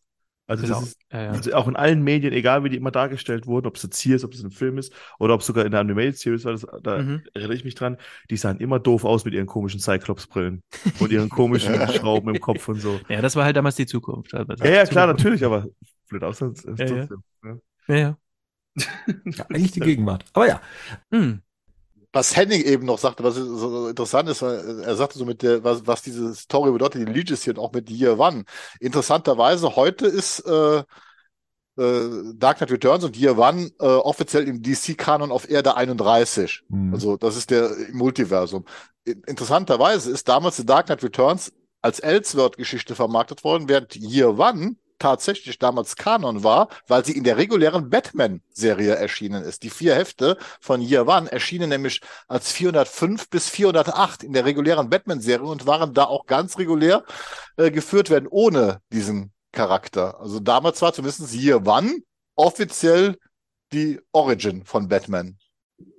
Also 0.49 0.67
das 0.67 0.71
Genau. 0.77 0.83
ist 0.83 0.99
Ja, 1.13 1.23
ja. 1.23 1.33
also 1.33 1.53
auch 1.55 1.69
in 1.69 1.77
allen 1.77 2.03
Medien, 2.03 2.33
egal 2.33 2.65
wie 2.65 2.71
die 2.71 2.77
immer 2.77 2.91
dargestellt 2.91 3.47
wurden, 3.47 3.67
ob 3.67 3.77
es 3.77 3.83
jetzt 3.85 3.99
hier 4.01 4.17
ist, 4.17 4.25
ob 4.25 4.33
es 4.35 4.43
ein 4.43 4.51
Film 4.51 4.79
ist 4.79 4.93
oder 5.19 5.35
ob 5.35 5.41
es 5.43 5.47
sogar 5.47 5.65
in 5.65 5.71
der 5.71 5.81
Animated 5.81 6.19
Series 6.19 6.45
war, 6.45 6.53
das, 6.53 6.67
da 6.83 6.99
Mhm. 6.99 7.23
erinnere 7.35 7.55
ich 7.55 7.65
mich 7.65 7.75
dran, 7.75 7.99
die 8.31 8.37
sahen 8.37 8.59
immer 8.59 8.79
doof 8.81 9.05
aus 9.05 9.25
mit 9.25 9.35
ihren 9.35 9.47
komischen 9.47 9.79
Cyclops-Brillen 9.81 10.63
und 11.01 11.13
ihren 11.13 11.29
komischen 11.29 11.75
Schrauben 11.89 12.35
im 12.35 12.41
Kopf 12.41 12.67
und 12.69 12.81
so. 12.81 13.01
ja, 13.09 13.21
das 13.21 13.37
war 13.37 13.45
halt 13.45 13.57
damals 13.57 13.77
die 13.77 13.87
Zukunft. 13.87 14.35
Also, 14.35 14.53
Ja, 14.65 14.71
ja, 14.71 14.85
klar, 14.87 15.07
natürlich, 15.07 15.45
aber 15.45 15.67
blöd 16.09 16.25
aus. 16.25 16.41
Ja, 16.41 16.49
ja. 16.49 16.87
trotzdem? 16.87 17.23
Ja, 17.89 17.97
ja. 17.97 18.19
Ja, 19.25 19.45
eigentlich 19.51 19.73
die 19.73 19.81
Gegenwart. 19.81 20.25
Aber 20.33 20.47
ja, 20.49 20.61
Hm. 21.13 21.43
Was 22.19 22.37
Henning 22.37 22.63
eben 22.63 22.85
noch 22.85 22.99
sagte, 22.99 23.23
was 23.23 23.37
so 23.37 23.89
interessant 23.89 24.29
ist, 24.29 24.43
weil 24.43 24.81
er 24.81 24.97
sagte 24.97 25.19
so 25.19 25.25
mit 25.25 25.43
der, 25.43 25.63
was, 25.63 25.87
was 25.87 26.03
diese 26.03 26.35
Story 26.35 26.73
bedeutet, 26.73 27.07
die 27.07 27.13
Legacy 27.13 27.51
und 27.51 27.61
auch 27.61 27.73
mit 27.73 27.89
Year 27.89 28.19
One. 28.19 28.45
Interessanterweise 28.81 29.77
heute 29.77 30.07
ist 30.07 30.41
äh, 30.41 30.79
äh, 30.79 30.85
Dark 32.35 32.59
Knight 32.59 32.73
Returns 32.73 33.05
und 33.05 33.17
Year 33.17 33.39
One 33.39 33.71
äh, 33.79 33.87
offiziell 33.87 34.49
im 34.49 34.61
DC-Kanon 34.63 35.31
auf 35.31 35.49
Erde 35.49 35.77
31. 35.77 36.65
Hm. 36.69 36.93
Also 36.93 37.17
das 37.17 37.37
ist 37.37 37.51
der 37.51 37.71
Multiversum. 37.93 38.65
In- 39.05 39.23
Interessanterweise 39.27 40.11
ist 40.11 40.29
damals 40.29 40.57
The 40.57 40.67
Dark 40.67 40.87
Knight 40.87 41.05
Returns 41.05 41.53
als 41.83 42.01
Elseworld-Geschichte 42.01 42.97
vermarktet 42.97 43.45
worden, 43.45 43.69
während 43.69 43.95
Year 43.95 44.37
One 44.37 44.75
tatsächlich 44.99 45.59
damals 45.59 45.97
Kanon 45.97 46.45
war, 46.45 46.69
weil 46.87 47.05
sie 47.05 47.17
in 47.17 47.25
der 47.25 47.37
regulären 47.37 47.91
Batman-Serie 47.91 48.95
erschienen 48.95 49.43
ist. 49.43 49.63
Die 49.63 49.71
vier 49.71 49.95
Hefte 49.95 50.37
von 50.61 50.81
Year 50.81 51.07
One 51.07 51.31
erschienen 51.31 51.69
nämlich 51.69 52.01
als 52.27 52.51
405 52.53 53.31
bis 53.31 53.49
408 53.49 54.25
in 54.25 54.33
der 54.33 54.45
regulären 54.45 54.91
Batman-Serie 54.91 55.47
und 55.47 55.67
waren 55.67 55.95
da 55.95 56.05
auch 56.05 56.27
ganz 56.27 56.59
regulär 56.59 57.05
äh, 57.57 57.71
geführt 57.71 58.11
werden, 58.11 58.29
ohne 58.29 58.81
diesen 58.93 59.33
Charakter. 59.53 60.21
Also 60.21 60.41
damals 60.41 60.83
war 60.83 60.93
zumindest 60.93 61.35
Year 61.35 61.67
One 61.67 62.03
offiziell 62.35 63.17
die 63.73 64.01
Origin 64.13 64.65
von 64.65 64.89
Batman. 64.89 65.37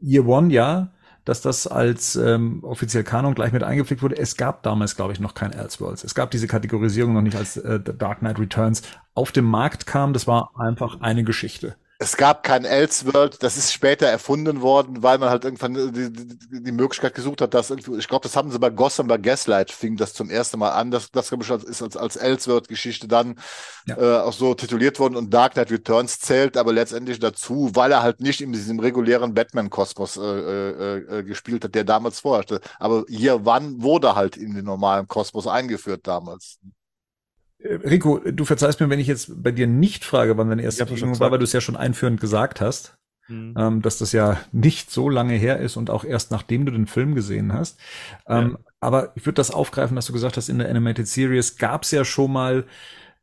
Year 0.02 0.26
One, 0.28 0.52
ja, 0.54 0.92
dass 1.26 1.42
das 1.42 1.68
als 1.68 2.16
ähm, 2.16 2.64
offiziell 2.64 3.04
Kanon 3.04 3.36
gleich 3.36 3.52
mit 3.52 3.64
eingepflegt 3.64 4.02
wurde. 4.02 4.18
Es 4.18 4.38
gab 4.38 4.64
damals, 4.64 4.96
glaube 4.96 5.14
ich, 5.14 5.20
noch 5.20 5.34
kein 5.34 5.54
Elseworlds. 5.54 6.04
Es 6.04 6.16
gab 6.16 6.32
diese 6.32 6.48
Kategorisierung 6.48 7.14
noch 7.14 7.22
nicht, 7.22 7.38
als 7.38 7.58
äh, 7.58 7.80
Dark 7.80 8.20
Knight 8.20 8.40
Returns 8.40 8.82
auf 9.14 9.32
dem 9.32 9.46
Markt 9.46 9.86
kam. 9.86 10.14
Das 10.14 10.28
war 10.28 10.52
einfach 10.58 11.02
eine 11.02 11.24
Geschichte. 11.24 11.76
Es 12.02 12.16
gab 12.16 12.44
kein 12.44 12.64
Elseworld, 12.64 13.44
das 13.44 13.58
ist 13.58 13.74
später 13.74 14.08
erfunden 14.08 14.62
worden, 14.62 15.04
weil 15.04 15.18
man 15.18 15.30
halt 15.30 15.44
irgendwann 15.44 15.74
die, 15.74 16.10
die, 16.10 16.64
die 16.64 16.72
Möglichkeit 16.72 17.14
gesucht 17.14 17.42
hat, 17.42 17.54
dass 17.54 17.72
irgendwie, 17.72 17.98
ich 17.98 18.08
glaube, 18.08 18.24
das 18.24 18.38
haben 18.38 18.52
sie 18.52 18.58
bei 18.58 18.70
Gotham, 18.70 19.08
bei 19.08 19.18
Gaslight 19.18 19.70
fing 19.70 19.98
das 19.98 20.14
zum 20.14 20.30
ersten 20.30 20.60
Mal 20.60 20.70
an. 20.70 20.92
Das, 20.92 21.12
das 21.12 21.30
ist 21.30 21.82
als, 21.82 21.98
als 21.98 22.16
Elseworld-Geschichte 22.16 23.10
dann 23.10 23.38
ja. 23.86 23.98
äh, 23.98 24.22
auch 24.22 24.32
so 24.32 24.54
tituliert 24.54 24.98
worden 24.98 25.18
und 25.18 25.34
Dark 25.34 25.56
Knight 25.56 25.72
Returns 25.72 26.20
zählt 26.20 26.56
aber 26.56 26.72
letztendlich 26.72 27.20
dazu, 27.20 27.72
weil 27.74 27.92
er 27.92 28.02
halt 28.02 28.22
nicht 28.22 28.40
in 28.40 28.54
diesem 28.54 28.80
regulären 28.80 29.34
Batman-Kosmos 29.34 30.16
äh, 30.16 30.22
äh, 30.22 31.20
äh 31.20 31.24
gespielt 31.24 31.66
hat, 31.66 31.76
der 31.76 31.84
damals 31.84 32.22
vorherrschte. 32.22 32.62
Aber 32.80 33.04
hier 33.10 33.46
wann 33.46 33.82
wurde 33.82 34.16
halt 34.16 34.38
in 34.38 34.56
den 34.56 34.64
normalen 34.64 35.06
Kosmos 35.10 35.48
eingeführt 35.48 36.08
damals. 36.08 36.60
Äh, 37.60 37.76
Rico, 37.76 38.20
du 38.20 38.46
verzeihst 38.46 38.80
mir, 38.80 38.90
wenn 38.90 39.00
ich 39.00 39.08
jetzt 39.08 39.44
bei 39.44 39.52
dir 39.52 39.68
nicht 39.68 40.06
frage, 40.06 40.38
wann 40.38 40.50
deine 40.50 40.64
erste 40.64 40.86
Begegnung 40.86 41.20
war, 41.20 41.32
weil 41.32 41.40
du 41.40 41.44
es 41.44 41.54
ja 41.54 41.62
schon 41.62 41.76
einführend 41.76 42.20
gesagt 42.20 42.62
hast, 42.62 42.98
mhm. 43.28 43.54
ähm, 43.58 43.82
dass 43.82 43.98
das 43.98 44.12
ja 44.12 44.40
nicht 44.52 44.92
so 44.92 45.10
lange 45.10 45.36
her 45.36 45.60
ist 45.60 45.78
und 45.78 45.90
auch 45.90 46.04
erst 46.04 46.32
nachdem 46.32 46.66
du 46.66 46.72
den 46.72 46.88
Film 46.88 47.16
gesehen 47.16 47.54
hast. 47.54 47.80
Ähm, 48.28 48.58
ja. 48.58 48.72
Aber 48.80 49.12
ich 49.16 49.26
würde 49.26 49.36
das 49.36 49.52
aufgreifen, 49.52 49.96
dass 49.96 50.06
du 50.06 50.14
gesagt 50.14 50.38
hast, 50.38 50.50
in 50.50 50.60
der 50.60 50.70
Animated 50.70 51.08
Series 51.08 51.58
gab 51.58 51.84
es 51.84 51.92
ja 51.92 52.06
schon 52.06 52.32
mal 52.32 52.66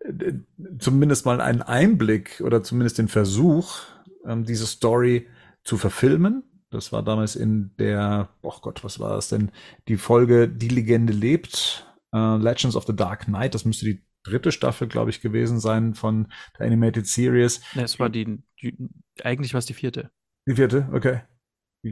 äh, 0.00 0.34
zumindest 0.78 1.24
mal 1.24 1.40
einen 1.40 1.62
Einblick 1.62 2.42
oder 2.44 2.62
zumindest 2.62 2.98
den 2.98 3.08
Versuch, 3.08 3.78
ähm, 4.26 4.44
diese 4.44 4.66
Story 4.66 5.26
zu 5.64 5.78
verfilmen. 5.78 6.44
Das 6.70 6.92
war 6.92 7.02
damals 7.02 7.36
in 7.36 7.70
der, 7.78 8.28
oh 8.42 8.52
Gott, 8.60 8.84
was 8.84 8.98
war 8.98 9.14
das 9.14 9.28
denn? 9.28 9.50
Die 9.88 9.96
Folge 9.96 10.48
Die 10.48 10.68
Legende 10.68 11.12
lebt, 11.12 11.86
uh, 12.14 12.36
Legends 12.36 12.76
of 12.76 12.84
the 12.86 12.94
Dark 12.94 13.26
Knight. 13.26 13.54
Das 13.54 13.64
müsste 13.64 13.86
die 13.86 14.02
dritte 14.26 14.52
Staffel, 14.52 14.88
glaube 14.88 15.10
ich, 15.10 15.20
gewesen 15.20 15.60
sein 15.60 15.94
von 15.94 16.32
der 16.58 16.66
Animated 16.66 17.06
Series. 17.06 17.60
Ne, 17.74 17.82
es 17.82 17.98
war 17.98 18.10
die, 18.10 18.42
die 18.60 18.76
eigentlich 19.22 19.54
war 19.54 19.58
es 19.58 19.66
die 19.66 19.74
vierte. 19.74 20.10
Die 20.46 20.54
vierte, 20.54 20.88
okay. 20.92 21.22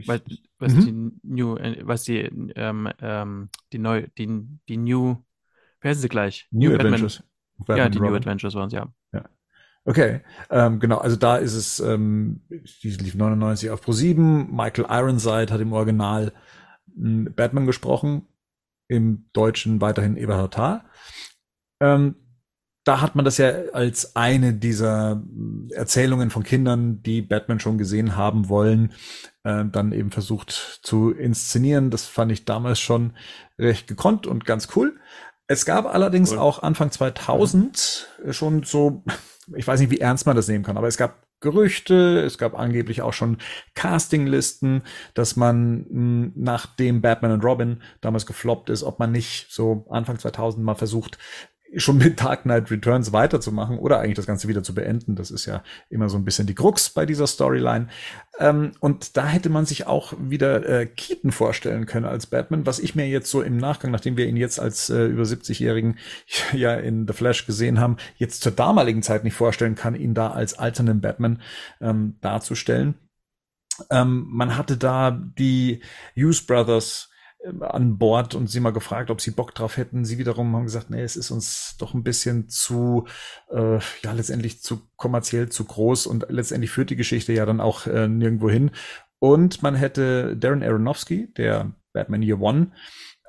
Weil, 0.05 0.21
was 0.59 0.73
mhm. 0.73 0.85
die 0.85 1.27
New, 1.27 1.55
äh, 1.55 1.81
was 1.83 2.03
die, 2.03 2.19
ähm, 2.55 2.89
ähm, 2.99 3.49
die 3.71 3.77
neu, 3.77 4.07
die, 4.17 4.27
die 4.67 4.77
New, 4.77 5.23
wer 5.81 5.89
heißen 5.89 6.01
sie 6.01 6.09
gleich? 6.09 6.47
New, 6.51 6.69
New 6.69 6.75
Adventures. 6.75 7.23
Batman. 7.57 7.77
ja, 7.77 7.89
die 7.89 7.97
Robin. 7.97 8.11
New 8.11 8.17
Adventures 8.17 8.55
waren 8.55 8.69
sie, 8.69 8.75
ja. 8.75 8.93
ja. 9.13 9.29
Okay, 9.85 10.21
ähm, 10.49 10.79
genau, 10.79 10.97
also 10.97 11.15
da 11.15 11.37
ist 11.37 11.53
es, 11.53 11.79
ähm, 11.79 12.41
die 12.49 12.89
lief 12.89 13.15
99 13.15 13.69
auf 13.69 13.81
Pro 13.81 13.91
7. 13.91 14.53
Michael 14.53 14.87
Ironside 14.89 15.53
hat 15.53 15.61
im 15.61 15.73
Original 15.73 16.33
hm, 16.95 17.33
Batman 17.35 17.65
gesprochen, 17.65 18.27
im 18.87 19.29
Deutschen 19.33 19.81
weiterhin 19.81 20.17
Eberhard 20.17 20.55
Thal. 20.55 20.83
Ähm, 21.79 22.15
da 22.85 23.01
hat 23.01 23.15
man 23.15 23.25
das 23.25 23.37
ja 23.37 23.49
als 23.73 24.15
eine 24.15 24.53
dieser 24.53 25.21
Erzählungen 25.71 26.29
von 26.29 26.43
Kindern, 26.43 27.01
die 27.01 27.23
Batman 27.23 27.59
schon 27.59 27.79
gesehen 27.79 28.15
haben 28.15 28.47
wollen, 28.47 28.93
äh, 29.43 29.65
dann 29.65 29.91
eben 29.91 30.11
versucht 30.11 30.79
zu 30.83 31.11
inszenieren. 31.11 31.89
Das 31.89 32.05
fand 32.05 32.31
ich 32.31 32.45
damals 32.45 32.79
schon 32.79 33.13
recht 33.57 33.87
gekonnt 33.87 34.27
und 34.27 34.45
ganz 34.45 34.69
cool. 34.75 34.99
Es 35.47 35.65
gab 35.65 35.85
allerdings 35.85 36.31
cool. 36.31 36.37
auch 36.37 36.61
Anfang 36.61 36.91
2000 36.91 38.07
schon 38.29 38.61
so, 38.63 39.03
ich 39.55 39.67
weiß 39.67 39.79
nicht, 39.79 39.89
wie 39.89 39.99
ernst 39.99 40.27
man 40.27 40.35
das 40.35 40.47
nehmen 40.47 40.63
kann, 40.63 40.77
aber 40.77 40.87
es 40.87 40.97
gab 40.97 41.25
Gerüchte, 41.41 42.21
es 42.21 42.37
gab 42.37 42.57
angeblich 42.57 43.01
auch 43.01 43.13
schon 43.13 43.37
Castinglisten, 43.73 44.83
dass 45.13 45.35
man 45.35 45.85
hm, 45.89 46.33
nachdem 46.35 47.01
Batman 47.01 47.31
und 47.33 47.43
Robin 47.43 47.81
damals 48.01 48.25
gefloppt 48.25 48.69
ist, 48.69 48.83
ob 48.83 48.99
man 48.99 49.11
nicht 49.11 49.47
so 49.51 49.85
Anfang 49.89 50.17
2000 50.17 50.63
mal 50.63 50.75
versucht, 50.75 51.17
schon 51.77 51.97
mit 51.97 52.21
Dark 52.21 52.43
Knight 52.43 52.71
Returns 52.71 53.11
weiterzumachen 53.11 53.77
oder 53.77 53.99
eigentlich 53.99 54.15
das 54.15 54.27
Ganze 54.27 54.47
wieder 54.47 54.63
zu 54.63 54.73
beenden. 54.73 55.15
Das 55.15 55.31
ist 55.31 55.45
ja 55.45 55.63
immer 55.89 56.09
so 56.09 56.17
ein 56.17 56.25
bisschen 56.25 56.47
die 56.47 56.55
Krux 56.55 56.89
bei 56.89 57.05
dieser 57.05 57.27
Storyline. 57.27 57.87
Ähm, 58.39 58.71
und 58.79 59.17
da 59.17 59.27
hätte 59.27 59.49
man 59.49 59.65
sich 59.65 59.87
auch 59.87 60.13
wieder 60.19 60.67
äh, 60.67 60.85
Keaton 60.85 61.31
vorstellen 61.31 61.85
können 61.85 62.05
als 62.05 62.27
Batman, 62.27 62.65
was 62.65 62.79
ich 62.79 62.95
mir 62.95 63.07
jetzt 63.07 63.29
so 63.29 63.41
im 63.41 63.57
Nachgang, 63.57 63.91
nachdem 63.91 64.17
wir 64.17 64.27
ihn 64.27 64.37
jetzt 64.37 64.59
als 64.59 64.89
äh, 64.89 65.05
über 65.05 65.23
70-Jährigen 65.23 65.97
ja 66.53 66.75
in 66.75 67.07
The 67.07 67.13
Flash 67.13 67.45
gesehen 67.45 67.79
haben, 67.79 67.97
jetzt 68.17 68.41
zur 68.41 68.51
damaligen 68.51 69.03
Zeit 69.03 69.23
nicht 69.23 69.35
vorstellen 69.35 69.75
kann, 69.75 69.95
ihn 69.95 70.13
da 70.13 70.31
als 70.31 70.57
alternden 70.57 71.01
Batman 71.01 71.41
ähm, 71.81 72.17
darzustellen. 72.21 72.95
Ähm, 73.89 74.27
man 74.29 74.57
hatte 74.57 74.77
da 74.77 75.11
die 75.11 75.81
Hughes 76.15 76.45
Brothers 76.45 77.09
an 77.61 77.97
Bord 77.97 78.35
und 78.35 78.47
sie 78.47 78.59
mal 78.59 78.73
gefragt, 78.73 79.09
ob 79.09 79.21
sie 79.21 79.31
Bock 79.31 79.53
drauf 79.53 79.77
hätten. 79.77 80.05
Sie 80.05 80.17
wiederum 80.17 80.55
haben 80.55 80.63
gesagt, 80.63 80.89
nee, 80.89 81.01
es 81.01 81.15
ist 81.15 81.31
uns 81.31 81.75
doch 81.77 81.93
ein 81.93 82.03
bisschen 82.03 82.49
zu, 82.49 83.05
äh, 83.51 83.79
ja, 84.03 84.11
letztendlich 84.13 84.61
zu 84.61 84.81
kommerziell, 84.95 85.49
zu 85.49 85.65
groß 85.65 86.07
und 86.07 86.25
letztendlich 86.29 86.71
führt 86.71 86.89
die 86.89 86.95
Geschichte 86.95 87.33
ja 87.33 87.45
dann 87.45 87.61
auch 87.61 87.87
äh, 87.87 88.07
nirgendwo 88.07 88.49
hin. 88.49 88.71
Und 89.19 89.63
man 89.63 89.75
hätte 89.75 90.35
Darren 90.37 90.63
Aronofsky, 90.63 91.33
der 91.33 91.71
Batman 91.93 92.21
Year 92.21 92.39
One, 92.41 92.71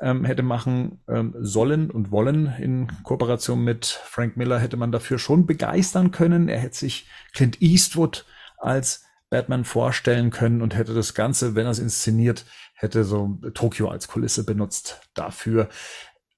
ähm, 0.01 0.25
hätte 0.25 0.43
machen 0.43 1.01
ähm, 1.09 1.35
sollen 1.39 1.91
und 1.91 2.11
wollen 2.11 2.53
in 2.59 2.89
Kooperation 3.03 3.64
mit 3.64 3.87
Frank 3.87 4.37
Miller 4.37 4.59
hätte 4.59 4.77
man 4.77 4.93
dafür 4.93 5.19
schon 5.19 5.47
begeistern 5.47 6.11
können. 6.11 6.49
Er 6.49 6.59
hätte 6.59 6.77
sich 6.77 7.09
Clint 7.33 7.62
Eastwood 7.62 8.27
als 8.59 9.05
Batman 9.31 9.64
vorstellen 9.64 10.31
können 10.31 10.62
und 10.62 10.77
hätte 10.77 10.95
das 10.95 11.14
Ganze, 11.14 11.55
wenn 11.55 11.67
er 11.67 11.73
es 11.73 11.79
inszeniert, 11.79 12.45
hätte 12.77 13.05
so 13.05 13.39
Tokio 13.55 13.89
als 13.89 14.07
Kulisse 14.07 14.45
benutzt 14.45 15.01
dafür. 15.14 15.68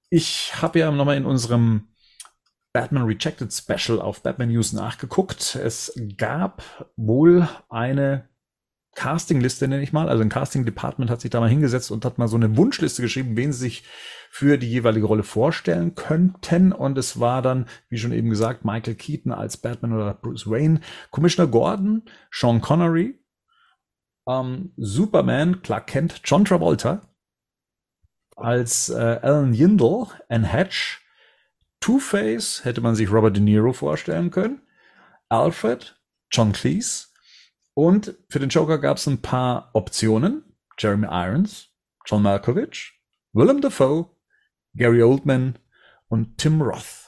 Ich 0.08 0.54
habe 0.62 0.78
ja 0.78 0.90
nochmal 0.90 1.16
in 1.16 1.26
unserem 1.26 1.88
Batman 2.72 3.04
Rejected 3.04 3.52
Special 3.52 4.00
auf 4.00 4.22
Batman 4.22 4.50
News 4.50 4.72
nachgeguckt. 4.72 5.56
Es 5.56 5.92
gab 6.16 6.62
wohl 6.96 7.48
eine 7.68 8.28
Castingliste, 8.94 9.68
nenne 9.68 9.82
ich 9.82 9.92
mal. 9.92 10.08
Also 10.08 10.22
ein 10.22 10.28
Casting 10.28 10.64
Department 10.64 11.10
hat 11.10 11.20
sich 11.20 11.30
da 11.30 11.40
mal 11.40 11.48
hingesetzt 11.48 11.90
und 11.90 12.04
hat 12.04 12.18
mal 12.18 12.28
so 12.28 12.36
eine 12.36 12.56
Wunschliste 12.56 13.02
geschrieben, 13.02 13.36
wen 13.36 13.52
sie 13.52 13.60
sich 13.60 13.84
für 14.30 14.58
die 14.58 14.70
jeweilige 14.70 15.06
Rolle 15.06 15.22
vorstellen 15.22 15.94
könnten. 15.94 16.72
Und 16.72 16.98
es 16.98 17.20
war 17.20 17.42
dann, 17.42 17.66
wie 17.88 17.98
schon 17.98 18.12
eben 18.12 18.30
gesagt, 18.30 18.64
Michael 18.64 18.94
Keaton 18.94 19.32
als 19.32 19.56
Batman 19.56 19.92
oder 19.92 20.14
Bruce 20.14 20.48
Wayne, 20.48 20.80
Commissioner 21.10 21.50
Gordon, 21.50 22.02
Sean 22.30 22.60
Connery, 22.60 23.18
ähm, 24.28 24.72
Superman, 24.76 25.62
Clark 25.62 25.88
Kent, 25.88 26.20
John 26.24 26.44
Travolta, 26.44 27.02
als 28.36 28.88
äh, 28.90 29.18
Alan 29.22 29.54
Yindle, 29.54 30.06
Anne 30.28 30.46
Hatch, 30.46 31.00
Two-Face 31.80 32.64
hätte 32.64 32.80
man 32.80 32.94
sich 32.94 33.10
Robert 33.10 33.36
De 33.36 33.42
Niro 33.42 33.72
vorstellen 33.72 34.30
können, 34.30 34.62
Alfred, 35.28 36.00
John 36.30 36.52
Cleese 36.52 37.08
und 37.74 38.14
für 38.28 38.38
den 38.40 38.48
Joker 38.48 38.78
gab 38.78 38.96
es 38.96 39.06
ein 39.06 39.22
paar 39.22 39.70
Optionen. 39.72 40.44
Jeremy 40.78 41.06
Irons, 41.10 41.68
John 42.06 42.22
Malkovich, 42.22 43.00
Willem 43.32 43.60
Dafoe, 43.60 44.10
Gary 44.74 45.02
Oldman 45.02 45.58
und 46.08 46.38
Tim 46.38 46.62
Roth. 46.62 47.07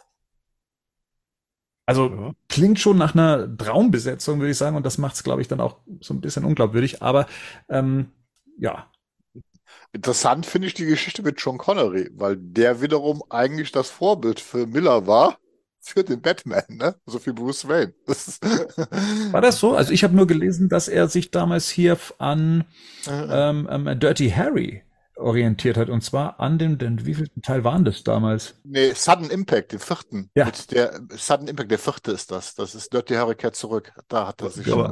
Also 1.91 2.09
ja. 2.09 2.33
klingt 2.49 2.79
schon 2.79 2.97
nach 2.97 3.15
einer 3.15 3.57
Traumbesetzung, 3.57 4.39
würde 4.39 4.53
ich 4.53 4.57
sagen, 4.57 4.77
und 4.77 4.87
das 4.87 4.97
macht 4.97 5.17
es, 5.17 5.25
glaube 5.25 5.43
ich, 5.43 5.49
dann 5.49 5.61
auch 5.61 5.79
so 6.01 6.15
ein 6.15 6.21
bisschen 6.21 6.45
unglaubwürdig. 6.45 7.03
Aber 7.03 7.27
ähm, 7.69 8.13
ja. 8.61 8.87
Interessant 9.93 10.47
finde 10.47 10.69
ich 10.69 10.75
die 10.75 10.87
Geschichte 10.87 11.25
mit 11.25 11.41
John 11.41 11.59
Connery, 11.59 12.11
weil 12.15 12.37
der 12.37 12.81
wiederum 12.81 13.25
eigentlich 13.29 13.73
das 13.73 13.91
Vorbild 13.91 14.39
für 14.39 14.69
Miller 14.69 15.09
war 15.09 15.37
für 15.81 16.05
den 16.05 16.21
Batman, 16.21 16.63
ne? 16.69 16.95
So 17.07 17.19
für 17.19 17.35
Bruce 17.35 17.67
Wayne. 17.67 17.93
Das 18.07 18.39
war 19.33 19.41
das 19.41 19.59
so? 19.59 19.75
Also 19.75 19.93
ich 19.93 20.05
habe 20.05 20.15
nur 20.15 20.29
gelesen, 20.29 20.69
dass 20.69 20.87
er 20.87 21.09
sich 21.09 21.33
damals 21.33 21.71
hier 21.71 21.99
an 22.19 22.67
ähm, 23.09 23.67
ähm, 23.69 23.99
Dirty 23.99 24.31
Harry 24.31 24.85
orientiert 25.21 25.77
hat. 25.77 25.89
Und 25.89 26.03
zwar 26.03 26.41
an 26.41 26.59
dem, 26.59 26.79
denn 26.79 27.05
wie 27.07 27.15
viel 27.15 27.29
Teil 27.43 27.65
waren 27.65 27.85
das 27.85 28.05
damals? 28.05 28.55
Nee, 28.65 28.93
Sudden 28.95 29.31
Impact, 29.31 29.73
den 29.73 29.79
vierten. 29.79 30.31
Ja. 30.35 30.47
Mit 30.47 30.71
der, 30.73 31.01
Sudden 31.11 31.49
Impact, 31.49 31.71
der 31.71 31.79
vierte 31.79 32.13
ist 32.13 32.31
das. 32.31 32.55
Das 32.55 32.75
ist 32.75 32.93
Dirty 32.93 33.15
Harry 33.15 33.35
kehrt 33.35 33.57
zurück. 33.57 33.93
Da 34.09 34.29
hat 34.29 34.43
er 34.43 34.51
sich 34.51 34.67
ja, 34.67 34.73
schon. 34.73 34.87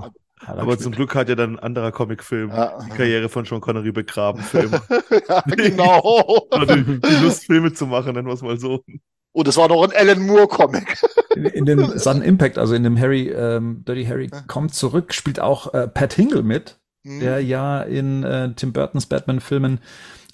Aber, 0.47 0.62
aber 0.62 0.79
zum 0.79 0.93
Glück 0.93 1.14
hat 1.14 1.29
ja 1.29 1.35
dann 1.35 1.57
ein 1.57 1.59
anderer 1.59 1.93
Comicfilm 1.93 2.51
ja. 2.51 2.79
die 2.85 2.91
Karriere 2.91 3.29
von 3.29 3.45
Sean 3.45 3.61
Connery 3.61 3.93
begraben 3.93 4.45
immer. 4.53 4.83
ja, 5.29 5.41
genau. 5.41 6.49
die, 6.53 7.01
die 7.01 7.24
Lust, 7.24 7.47
Filme 7.47 7.72
zu 7.72 7.87
machen, 7.87 8.14
nennen 8.14 8.26
wir 8.26 8.35
es 8.35 8.43
mal 8.43 8.59
so. 8.59 8.85
Und 9.33 9.47
es 9.47 9.57
war 9.57 9.68
noch 9.68 9.85
ein 9.85 9.93
Alan 9.95 10.26
Moore-Comic. 10.26 11.01
In, 11.35 11.45
in, 11.45 11.66
dem 11.66 11.87
Sudden 11.99 12.22
Impact, 12.22 12.59
also 12.59 12.74
in 12.74 12.83
dem 12.83 12.99
Harry, 12.99 13.29
ähm, 13.29 13.85
Dirty 13.87 14.05
Harry 14.07 14.31
kommt 14.47 14.74
zurück, 14.74 15.14
spielt 15.14 15.41
auch 15.41 15.74
äh, 15.74 15.89
Pat 15.89 16.12
Hingle 16.14 16.43
mit, 16.43 16.79
mhm. 17.03 17.20
der 17.20 17.41
ja 17.41 17.83
in 17.83 18.24
äh, 18.24 18.53
Tim 18.55 18.72
Burtons 18.72 19.07
Batman-Filmen 19.07 19.81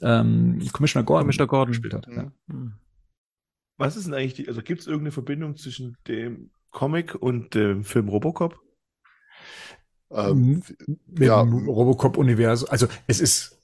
ähm, 0.03 0.61
Commissioner 0.73 1.05
Gordon, 1.05 1.25
Commissioner 1.25 1.49
Gordon 1.49 1.73
gespielt 1.73 1.95
hat. 1.95 2.07
Ja. 2.09 2.33
Mhm. 2.47 2.75
Was 3.77 3.97
ist 3.97 4.07
denn 4.07 4.15
eigentlich 4.15 4.35
die, 4.35 4.49
also 4.49 4.63
gibt 4.63 4.81
es 4.81 4.87
irgendeine 4.87 5.13
Verbindung 5.13 5.57
zwischen 5.57 5.97
dem 6.07 6.51
Comic 6.71 7.15
und 7.15 7.55
dem 7.55 7.85
Film 7.85 8.09
Robocop? 8.09 8.61
Ähm, 10.11 10.63
Mit 11.07 11.29
ja. 11.29 11.43
dem 11.43 11.69
Robocop-Universum. 11.69 12.69
Also 12.71 12.87
es 13.07 13.21
ist, 13.21 13.61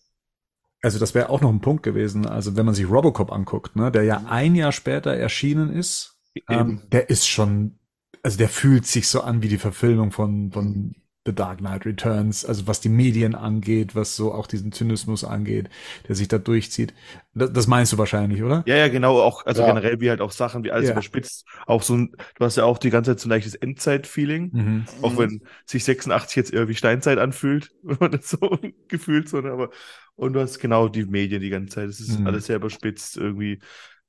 also 0.82 0.98
das 0.98 1.14
wäre 1.14 1.30
auch 1.30 1.40
noch 1.40 1.50
ein 1.50 1.60
Punkt 1.60 1.82
gewesen. 1.82 2.26
Also 2.26 2.56
wenn 2.56 2.66
man 2.66 2.74
sich 2.74 2.88
Robocop 2.88 3.30
anguckt, 3.30 3.76
ne, 3.76 3.92
der 3.92 4.02
ja 4.02 4.18
mhm. 4.18 4.26
ein 4.26 4.54
Jahr 4.54 4.72
später 4.72 5.14
erschienen 5.14 5.70
ist, 5.70 6.18
ähm, 6.48 6.82
der 6.90 7.10
ist 7.10 7.28
schon, 7.28 7.78
also 8.22 8.38
der 8.38 8.48
fühlt 8.48 8.86
sich 8.86 9.08
so 9.08 9.20
an 9.20 9.42
wie 9.42 9.48
die 9.48 9.58
Verfilmung 9.58 10.10
von, 10.10 10.50
von 10.50 10.94
The 11.26 11.34
Dark 11.34 11.58
Knight 11.58 11.84
Returns, 11.84 12.44
also 12.46 12.66
was 12.66 12.80
die 12.80 12.88
Medien 12.88 13.34
angeht, 13.34 13.94
was 13.94 14.16
so 14.16 14.32
auch 14.32 14.46
diesen 14.46 14.72
Zynismus 14.72 15.22
angeht, 15.24 15.68
der 16.08 16.14
sich 16.16 16.28
da 16.28 16.38
durchzieht. 16.38 16.94
Das, 17.34 17.52
das 17.52 17.66
meinst 17.66 17.92
du 17.92 17.98
wahrscheinlich, 17.98 18.42
oder? 18.42 18.62
Ja, 18.66 18.76
ja, 18.76 18.88
genau, 18.88 19.20
auch, 19.20 19.44
also 19.46 19.62
Ja. 19.62 19.66
generell 19.66 20.00
wie 20.00 20.08
halt 20.10 20.20
auch 20.22 20.30
Sachen, 20.32 20.64
wie 20.64 20.70
alles 20.72 20.88
Ja. 20.88 20.92
überspitzt. 20.92 21.46
Auch 21.66 21.82
so 21.82 21.94
ein, 21.94 22.12
du 22.36 22.44
hast 22.44 22.56
ja 22.56 22.64
auch 22.64 22.78
die 22.78 22.90
ganze 22.90 23.10
Zeit 23.12 23.20
so 23.20 23.28
ein 23.28 23.30
leichtes 23.30 23.54
Endzeit-Feeling. 23.54 24.50
Mhm. 24.52 24.84
Auch 25.02 25.18
wenn 25.18 25.42
sich 25.66 25.84
86 25.84 26.36
jetzt 26.36 26.52
irgendwie 26.52 26.74
Steinzeit 26.74 27.18
anfühlt, 27.18 27.70
wenn 27.82 27.96
man 28.00 28.12
das 28.12 28.28
so 28.30 28.58
gefühlt 28.88 29.28
so, 29.28 29.40
ne? 29.40 29.50
aber 29.50 29.70
und 30.16 30.34
du 30.34 30.40
hast 30.40 30.58
genau 30.58 30.88
die 30.88 31.04
Medien 31.06 31.40
die 31.40 31.48
ganze 31.50 31.74
Zeit. 31.76 31.88
Es 31.88 32.00
ist 32.00 32.18
Mhm. 32.18 32.26
alles 32.26 32.46
sehr 32.46 32.56
überspitzt 32.56 33.16
irgendwie. 33.16 33.60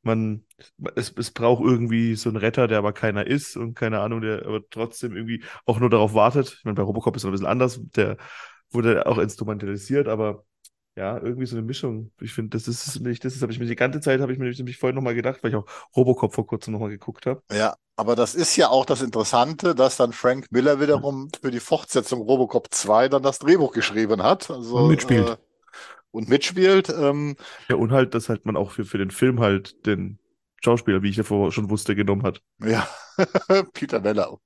Man, 0.03 0.45
es, 0.95 1.13
es 1.15 1.31
braucht 1.31 1.63
irgendwie 1.63 2.15
so 2.15 2.29
einen 2.29 2.37
Retter, 2.37 2.67
der 2.67 2.79
aber 2.79 2.93
keiner 2.93 3.27
ist 3.27 3.55
und 3.55 3.75
keine 3.75 3.99
Ahnung, 3.99 4.21
der 4.21 4.45
aber 4.45 4.61
trotzdem 4.69 5.15
irgendwie 5.15 5.43
auch 5.65 5.79
nur 5.79 5.89
darauf 5.89 6.13
wartet. 6.13 6.55
Ich 6.57 6.65
meine, 6.65 6.75
bei 6.75 6.83
Robocop 6.83 7.15
ist 7.15 7.23
es 7.23 7.25
ein 7.25 7.31
bisschen 7.31 7.47
anders, 7.47 7.79
der 7.95 8.17
wurde 8.71 9.05
auch 9.05 9.17
instrumentalisiert, 9.17 10.07
aber 10.07 10.43
ja, 10.95 11.17
irgendwie 11.17 11.45
so 11.45 11.55
eine 11.55 11.65
Mischung. 11.65 12.11
Ich 12.19 12.33
finde, 12.33 12.57
das 12.57 12.67
ist 12.67 12.99
nicht, 12.99 13.23
das 13.23 13.35
ist, 13.35 13.41
habe 13.41 13.53
ich 13.53 13.59
mir 13.59 13.65
die 13.65 13.75
ganze 13.75 14.01
Zeit, 14.01 14.19
habe 14.19 14.33
ich 14.33 14.39
mir 14.39 14.51
nämlich 14.51 14.77
vorhin 14.77 14.95
nochmal 14.95 15.15
gedacht, 15.15 15.41
weil 15.41 15.51
ich 15.51 15.55
auch 15.55 15.65
Robocop 15.95 16.33
vor 16.33 16.45
kurzem 16.45 16.73
nochmal 16.73 16.89
geguckt 16.89 17.25
habe. 17.25 17.41
Ja, 17.51 17.75
aber 17.95 18.15
das 18.15 18.35
ist 18.35 18.55
ja 18.57 18.69
auch 18.69 18.85
das 18.85 19.01
Interessante, 19.01 19.73
dass 19.73 19.97
dann 19.97 20.11
Frank 20.11 20.47
Miller 20.51 20.81
wiederum 20.81 21.29
für 21.41 21.51
die 21.51 21.59
Fortsetzung 21.59 22.21
Robocop 22.21 22.67
2 22.71 23.07
dann 23.07 23.23
das 23.23 23.39
Drehbuch 23.39 23.71
geschrieben 23.71 24.21
hat. 24.21 24.49
Also, 24.49 24.77
Und 24.77 24.89
mitspielt. 24.89 25.29
Äh, 25.29 25.37
und 26.11 26.29
mitspielt. 26.29 26.89
Ähm, 26.89 27.35
Ja, 27.69 27.75
und 27.75 27.91
halt, 27.91 28.13
dass 28.13 28.29
halt 28.29 28.45
man 28.45 28.55
auch 28.55 28.71
für, 28.71 28.85
für 28.85 28.97
den 28.97 29.11
Film 29.11 29.39
halt 29.39 29.85
den 29.85 30.19
Schauspieler, 30.63 31.01
wie 31.01 31.09
ich 31.09 31.15
davor 31.15 31.51
schon 31.51 31.69
wusste, 31.69 31.95
genommen 31.95 32.23
hat. 32.23 32.41
ja, 32.63 32.87
Peter 33.73 34.03
Weller. 34.03 34.37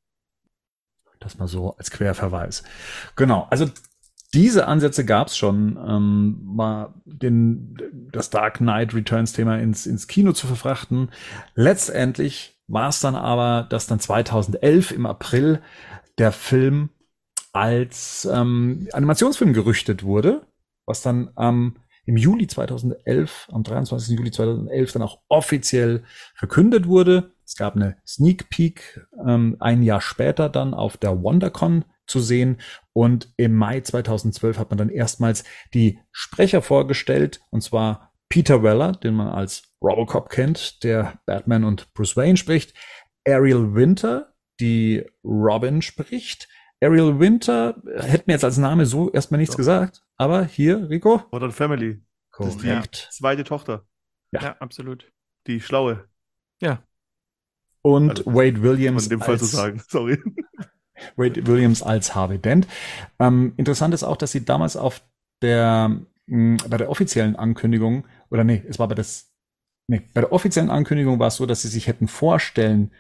Das 1.20 1.38
mal 1.38 1.48
so 1.48 1.76
als 1.78 1.92
Querverweis. 1.92 2.64
Genau, 3.16 3.48
also 3.50 3.70
diese 4.34 4.68
Ansätze 4.68 5.06
gab 5.06 5.28
es 5.28 5.38
schon, 5.38 5.78
ähm, 5.88 6.40
mal 6.44 6.94
den, 7.06 7.78
das 8.12 8.30
Dark 8.30 8.58
Knight 8.58 8.94
Returns 8.94 9.34
Thema 9.34 9.58
ins, 9.60 9.86
ins 9.86 10.08
Kino 10.08 10.34
zu 10.34 10.46
verfrachten. 10.46 11.10
Letztendlich 11.56 12.60
war 12.68 12.90
es 12.90 13.00
dann 13.00 13.16
aber, 13.16 13.66
dass 13.70 13.88
dann 13.88 14.00
2011 14.00 14.92
im 14.92 15.06
April 15.06 15.62
der 16.18 16.32
Film 16.32 16.90
als 17.54 18.28
ähm, 18.30 18.90
Animationsfilm 18.92 19.54
gerüchtet 19.54 20.04
wurde, 20.04 20.46
was 20.86 21.02
dann 21.02 21.32
am 21.36 21.78
im 22.08 22.18
Juli 22.18 22.46
2011, 22.46 23.50
am 23.52 23.64
23. 23.64 24.16
Juli 24.18 24.30
2011 24.30 24.92
dann 24.92 25.02
auch 25.02 25.20
offiziell 25.28 26.04
verkündet 26.36 26.88
wurde. 26.88 27.32
Es 27.44 27.56
gab 27.56 27.76
eine 27.76 27.98
Sneak 28.06 28.50
Peek 28.50 29.08
ähm, 29.26 29.58
ein 29.60 29.82
Jahr 29.82 30.02
später 30.02 30.50
dann 30.50 30.74
auf 30.76 30.98
der 30.98 31.24
WonderCon 31.24 31.84
zu 32.08 32.20
sehen 32.20 32.58
und 32.94 33.34
im 33.38 33.56
Mai 33.56 33.82
2012 33.82 34.60
hat 34.60 34.70
man 34.70 34.78
dann 34.78 34.90
erstmals 34.90 35.44
die 35.74 36.00
Sprecher 36.12 36.62
vorgestellt 36.62 37.42
und 37.50 37.62
zwar 37.62 38.12
Peter 38.30 38.64
Weller, 38.64 38.92
den 38.92 39.16
man 39.16 39.28
als 39.28 39.64
Robocop 39.82 40.30
kennt, 40.30 40.84
der 40.84 41.20
Batman 41.26 41.64
und 41.64 41.94
Bruce 41.94 42.18
Wayne 42.18 42.38
spricht, 42.38 42.74
Ariel 43.28 43.74
Winter, 43.74 44.34
die 44.60 45.04
Robin 45.24 45.82
spricht. 45.82 46.48
Ariel 46.86 47.20
Winter 47.20 47.76
hätte 47.98 48.24
mir 48.28 48.34
jetzt 48.34 48.44
als 48.44 48.58
Name 48.58 48.86
so 48.86 49.12
erstmal 49.12 49.40
nichts 49.40 49.54
Doch. 49.54 49.58
gesagt, 49.58 50.04
aber 50.18 50.44
hier, 50.46 50.90
Rico. 50.90 51.24
Modern 51.32 51.52
Family. 51.52 52.02
Das 52.38 52.48
ist 52.50 52.62
die 52.62 52.68
Korrekt. 52.68 53.10
zweite 53.12 53.44
Tochter, 53.44 53.86
Ja. 54.32 54.42
Ja, 54.42 54.56
absolut. 54.60 55.12
die 55.48 55.62
schlaue, 55.62 56.08
Und 57.82 58.10
Also, 58.20 58.34
Wade 58.34 58.62
Williams 58.64 59.04
in 59.04 59.10
dem 59.12 59.22
Fall 59.22 59.38
so 59.38 59.46
als, 59.46 59.52
sagen. 59.52 59.82
Sorry. 59.90 60.18
Wade 61.16 61.46
Williams 61.46 61.84
als 61.84 62.16
Harvey 62.16 62.40
Dent. 62.40 62.68
Ähm, 63.20 63.54
interessant 63.58 63.94
ist 63.94 64.04
auch, 64.04 64.18
dass 64.18 64.32
sie 64.32 64.44
damals 64.46 64.76
auf 64.76 65.02
der 65.42 66.02
mh, 66.26 66.58
bei 66.70 66.78
der 66.78 66.90
offiziellen 66.90 67.36
Ankündigung 67.36 68.08
oder 68.32 68.44
nee, 68.44 68.64
es 68.68 68.80
war 68.80 68.88
bei 68.88 68.96
das 68.96 69.32
nee, 69.88 70.02
bei 70.14 70.22
der 70.22 70.32
offiziellen 70.32 70.70
Ankündigung 70.72 71.20
war 71.20 71.28
es 71.28 71.36
so, 71.36 71.46
dass 71.46 71.62
sie 71.62 71.68
sich 71.68 71.88
hätten 71.88 72.08
vorstellen 72.08 72.92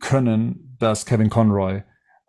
können, 0.00 0.76
dass 0.80 1.06
Kevin 1.06 1.30
Conroy 1.30 1.82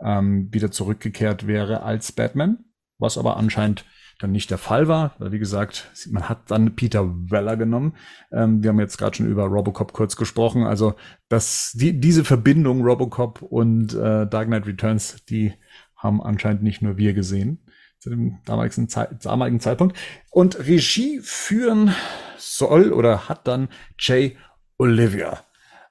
ähm, 0.05 0.47
wieder 0.53 0.71
zurückgekehrt 0.71 1.47
wäre 1.47 1.83
als 1.83 2.11
Batman, 2.11 2.59
was 2.99 3.17
aber 3.17 3.35
anscheinend 3.37 3.85
dann 4.19 4.31
nicht 4.31 4.49
der 4.49 4.57
Fall 4.57 4.87
war. 4.87 5.15
Wie 5.19 5.39
gesagt, 5.39 5.91
man 6.09 6.29
hat 6.29 6.49
dann 6.49 6.75
Peter 6.75 7.05
Weller 7.29 7.57
genommen. 7.57 7.95
Ähm, 8.31 8.63
wir 8.63 8.69
haben 8.69 8.79
jetzt 8.79 8.97
gerade 8.97 9.17
schon 9.17 9.27
über 9.27 9.45
Robocop 9.45 9.91
kurz 9.91 10.15
gesprochen. 10.15 10.63
Also 10.63 10.95
das, 11.27 11.73
die, 11.73 11.99
diese 11.99 12.23
Verbindung 12.23 12.81
Robocop 12.81 13.41
und 13.41 13.93
äh, 13.93 14.25
Dark 14.27 14.47
Knight 14.47 14.67
Returns, 14.67 15.25
die 15.25 15.53
haben 15.97 16.21
anscheinend 16.21 16.63
nicht 16.63 16.81
nur 16.81 16.97
wir 16.97 17.13
gesehen 17.13 17.59
zu 17.99 18.09
dem 18.09 18.37
damaligen, 18.45 18.87
Zeit, 18.87 19.25
damaligen 19.25 19.59
Zeitpunkt. 19.59 19.97
Und 20.29 20.59
Regie 20.59 21.19
führen 21.21 21.93
soll 22.37 22.93
oder 22.93 23.27
hat 23.27 23.47
dann 23.47 23.67
Jay 23.97 24.37
Olivia. 24.77 25.43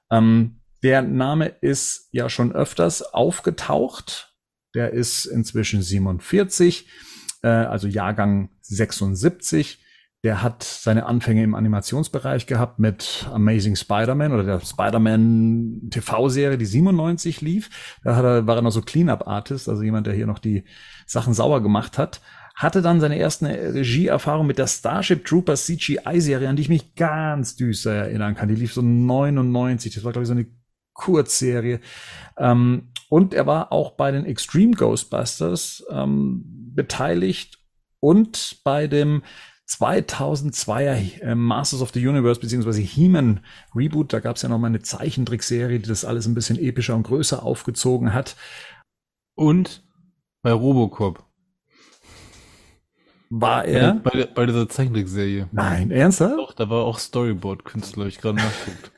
Ähm, 0.09 0.61
der 0.85 1.01
Name 1.01 1.47
ist 1.47 2.09
ja 2.11 2.29
schon 2.29 2.51
öfters 2.51 3.01
aufgetaucht. 3.01 4.35
Der 4.75 4.91
ist 4.91 5.25
inzwischen 5.25 5.81
47, 5.81 6.87
äh, 7.41 7.47
also 7.47 7.87
Jahrgang 7.87 8.51
76. 8.61 9.79
Der 10.23 10.43
hat 10.43 10.61
seine 10.63 11.07
Anfänge 11.07 11.43
im 11.43 11.55
Animationsbereich 11.55 12.45
gehabt 12.45 12.77
mit 12.77 13.27
Amazing 13.33 13.75
Spider-Man 13.75 14.31
oder 14.31 14.43
der 14.43 14.59
Spider-Man 14.59 15.87
TV-Serie, 15.89 16.59
die 16.59 16.67
97 16.67 17.41
lief. 17.41 17.97
Da 18.03 18.21
er, 18.21 18.45
war 18.45 18.57
er 18.57 18.61
noch 18.61 18.69
so 18.69 18.83
Clean-Up-Artist, 18.83 19.67
also 19.67 19.81
jemand, 19.81 20.05
der 20.05 20.13
hier 20.13 20.27
noch 20.27 20.39
die 20.39 20.65
Sachen 21.07 21.33
sauber 21.33 21.61
gemacht 21.63 21.97
hat. 21.97 22.21
Hatte 22.53 22.83
dann 22.83 22.99
seine 22.99 23.17
ersten 23.17 23.47
Regieerfahrung 23.47 24.45
mit 24.45 24.59
der 24.59 24.67
Starship 24.67 25.25
Troopers 25.25 25.65
CGI-Serie, 25.65 26.47
an 26.47 26.55
die 26.55 26.61
ich 26.61 26.69
mich 26.69 26.93
ganz 26.93 27.55
düster 27.55 27.91
erinnern 27.91 28.35
kann. 28.35 28.49
Die 28.49 28.55
lief 28.55 28.71
so 28.71 28.83
99. 28.83 29.95
Das 29.95 30.03
war, 30.03 30.11
glaube 30.11 30.23
ich, 30.23 30.27
so 30.27 30.33
eine 30.35 30.45
Kurzserie. 30.95 31.79
Ähm, 32.37 32.87
und 33.09 33.35
er 33.35 33.45
war 33.45 33.71
auch 33.71 33.91
bei 33.91 34.09
den 34.11 34.25
Extreme 34.25 34.73
Ghostbusters 34.73 35.85
ähm, 35.91 36.43
beteiligt 36.73 37.59
und 37.99 38.57
bei 38.63 38.87
dem 38.87 39.21
2002er 39.67 41.21
äh, 41.21 41.35
Masters 41.35 41.81
of 41.81 41.91
the 41.93 42.05
Universe 42.07 42.39
beziehungsweise 42.39 42.81
He-Man 42.81 43.39
Reboot. 43.75 44.11
Da 44.13 44.19
gab 44.19 44.35
es 44.37 44.41
ja 44.41 44.49
noch 44.49 44.57
mal 44.59 44.67
eine 44.67 44.81
Zeichentrickserie, 44.81 45.79
die 45.79 45.87
das 45.87 46.03
alles 46.05 46.25
ein 46.27 46.33
bisschen 46.35 46.57
epischer 46.59 46.95
und 46.95 47.03
größer 47.03 47.43
aufgezogen 47.43 48.13
hat. 48.13 48.35
Und 49.35 49.83
bei 50.41 50.51
Robocop. 50.51 51.23
War 53.29 53.65
er? 53.65 53.95
Bei, 53.95 54.11
der- 54.11 54.27
bei 54.27 54.45
dieser 54.45 54.69
Zeichentrickserie. 54.69 55.49
Nein, 55.51 55.91
ernsthaft? 55.91 56.37
Doch, 56.37 56.53
da 56.53 56.69
war 56.69 56.85
auch 56.85 56.99
Storyboard-Künstler, 56.99 58.05
ich 58.05 58.19
gerade 58.19 58.37
nachguckt. 58.37 58.91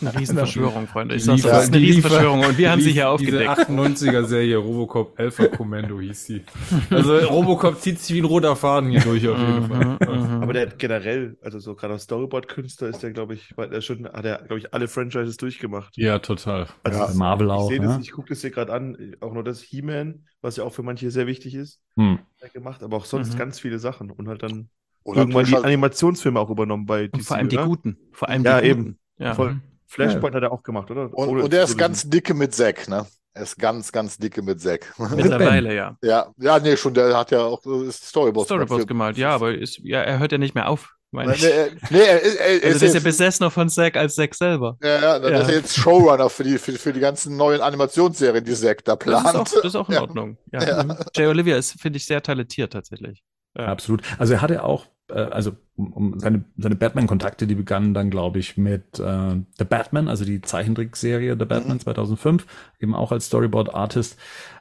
Eine 0.00 0.18
Riesenverschwörung, 0.18 0.86
Freunde. 0.86 1.14
Ich 1.14 1.24
sag's, 1.24 1.42
das 1.42 1.64
ist 1.64 1.72
eine 1.74 1.82
Riesenverschwörung 1.82 2.40
und 2.44 2.58
wir 2.58 2.70
haben 2.70 2.80
sie 2.80 2.92
hier 2.92 3.16
Diese 3.18 3.38
aufgedeckt. 3.38 3.50
98er-Serie 3.68 4.56
Robocop 4.56 5.18
Alpha 5.18 5.46
Commando 5.48 6.00
hieß 6.00 6.26
sie. 6.26 6.42
Also 6.90 7.16
Robocop 7.18 7.80
zieht 7.80 8.00
sich 8.00 8.14
wie 8.14 8.20
ein 8.20 8.24
roter 8.24 8.56
Faden 8.56 8.90
hier 8.90 9.00
durch 9.00 9.26
auf 9.28 9.38
jeden 9.38 9.68
Fall. 9.68 9.98
Mhm, 10.00 10.42
Aber 10.42 10.52
der 10.52 10.62
hat 10.68 10.78
generell, 10.78 11.36
also 11.42 11.58
so 11.58 11.74
gerade 11.74 11.94
als 11.94 12.04
Storyboard-Künstler 12.04 12.88
ist 12.88 13.02
der, 13.02 13.12
glaube 13.12 13.34
ich, 13.34 13.56
weil 13.56 13.72
er 13.72 13.80
schon, 13.80 14.06
hat 14.06 14.24
er, 14.24 14.38
glaube 14.38 14.58
ich, 14.58 14.72
alle 14.74 14.88
Franchises 14.88 15.36
durchgemacht. 15.36 15.96
Ja, 15.96 16.18
total. 16.18 16.66
Also 16.82 16.98
Ja. 17.00 17.10
Marvel 17.14 17.46
ich 17.48 17.52
auch, 17.52 17.70
ne? 17.70 17.78
das, 17.80 17.98
ich 18.00 18.12
gucke 18.12 18.28
das 18.30 18.40
hier 18.40 18.50
gerade 18.50 18.72
an, 18.72 19.14
auch 19.20 19.32
nur 19.32 19.44
das 19.44 19.60
He-Man, 19.62 20.24
was 20.42 20.56
ja 20.56 20.64
auch 20.64 20.72
für 20.72 20.82
manche 20.82 21.10
sehr 21.10 21.26
wichtig 21.26 21.54
ist, 21.54 21.80
Hm. 21.96 22.18
hat 22.18 22.24
er 22.42 22.48
gemacht, 22.50 22.82
aber 22.82 22.96
auch 22.96 23.04
sonst 23.04 23.34
Mhm. 23.34 23.38
ganz 23.38 23.60
viele 23.60 23.78
Sachen 23.78 24.10
und 24.10 24.28
halt 24.28 24.42
dann 24.42 24.68
Und 25.02 25.16
irgendwann 25.16 25.44
die 25.46 25.56
Animationsfilme 25.56 26.38
auch 26.40 26.50
übernommen 26.50 26.86
bei 26.86 27.08
Und 27.12 27.22
vor 27.22 27.36
allem 27.36 27.48
die 27.48 27.56
oder? 27.58 27.66
guten. 27.66 27.98
Vor 28.12 28.28
allem 28.28 28.42
Ja, 28.44 28.60
die 28.60 28.68
eben. 28.68 28.82
guten. 28.84 28.98
Ja. 29.18 29.34
Voll. 29.34 29.60
Flashpoint 29.86 30.34
hat 30.34 30.42
er 30.42 30.52
auch 30.52 30.62
gemacht, 30.62 30.90
oder? 30.90 31.12
Und, 31.12 31.28
Oder- 31.28 31.44
und 31.44 31.54
er 31.54 31.64
ist 31.64 31.76
ganz 31.78 32.08
dicke 32.08 32.34
mit 32.34 32.54
Zack, 32.54 32.88
ne? 32.88 33.06
Er 33.36 33.42
ist 33.42 33.58
ganz, 33.58 33.90
ganz 33.90 34.16
dicke 34.16 34.42
mit 34.42 34.60
Zack. 34.60 34.92
Mittlerweile, 35.16 35.74
ja. 35.74 35.96
ja, 36.02 36.26
ja, 36.38 36.58
nee, 36.60 36.76
schon, 36.76 36.94
der 36.94 37.16
hat 37.16 37.30
ja 37.32 37.40
auch 37.42 37.64
äh, 37.66 37.90
Storyboards 37.90 38.46
Storyboards 38.48 38.82
für- 38.82 38.86
gemalt, 38.86 39.16
ja, 39.18 39.30
aber 39.34 39.54
ist, 39.54 39.78
ja, 39.82 40.00
er 40.02 40.18
hört 40.18 40.32
ja 40.32 40.38
nicht 40.38 40.54
mehr 40.54 40.68
auf. 40.68 40.90
Meine 41.10 41.30
Nee, 41.30 41.36
ich. 41.36 41.42
nee, 41.42 41.48
er- 41.50 41.70
nee, 41.90 41.98
er, 42.00 42.20
ist- 42.22 42.36
er, 42.36 42.46
also 42.64 42.66
ist 42.68 42.82
ist 42.82 42.94
ja 42.94 43.00
besessener 43.00 43.50
von 43.50 43.68
Zack 43.68 43.96
als 43.96 44.14
Zack 44.16 44.34
selber. 44.34 44.76
ja, 44.82 45.00
ja, 45.00 45.18
dann 45.20 45.32
Ja. 45.32 45.40
ist 45.40 45.48
er 45.48 45.54
jetzt 45.56 45.76
Showrunner 45.76 46.28
für 46.28 46.42
die, 46.44 46.58
für, 46.58 46.72
für 46.72 46.92
die 46.92 46.98
ganzen 47.00 47.36
neuen 47.36 47.60
Animationsserien, 47.60 48.44
die 48.44 48.54
Zack 48.54 48.84
da 48.84 48.96
Das 48.96 49.04
plant. 49.04 49.26
ist, 49.28 49.34
auch, 49.36 49.44
das 49.44 49.64
ist 49.64 49.76
auch 49.76 49.88
in 49.88 49.94
Ja. 49.94 50.00
Ordnung. 50.02 50.36
Ja. 50.52 50.62
Ja. 50.64 50.82
Mhm. 50.84 50.96
Jay 51.14 51.26
Olivia 51.26 51.56
ist, 51.56 51.80
finde 51.80 51.98
ich, 51.98 52.06
sehr 52.06 52.20
talentiert 52.22 52.72
tatsächlich. 52.72 53.22
Ja. 53.56 53.66
Absolut. 53.66 54.02
Also 54.18 54.34
er 54.34 54.42
hatte 54.42 54.64
auch, 54.64 54.86
äh, 55.08 55.14
also 55.14 55.52
um, 55.76 55.92
um 55.92 56.18
seine, 56.18 56.44
seine 56.56 56.76
Batman-Kontakte, 56.76 57.46
die 57.46 57.54
begannen 57.54 57.94
dann, 57.94 58.10
glaube 58.10 58.38
ich, 58.38 58.56
mit 58.56 58.98
äh, 58.98 59.36
The 59.58 59.64
Batman, 59.68 60.08
also 60.08 60.24
die 60.24 60.40
Zeichentrickserie 60.40 61.36
The 61.38 61.44
Batman 61.44 61.80
2005, 61.80 62.46
eben 62.80 62.94
auch 62.94 63.12
als 63.12 63.26
Storyboard-Artist. 63.26 64.18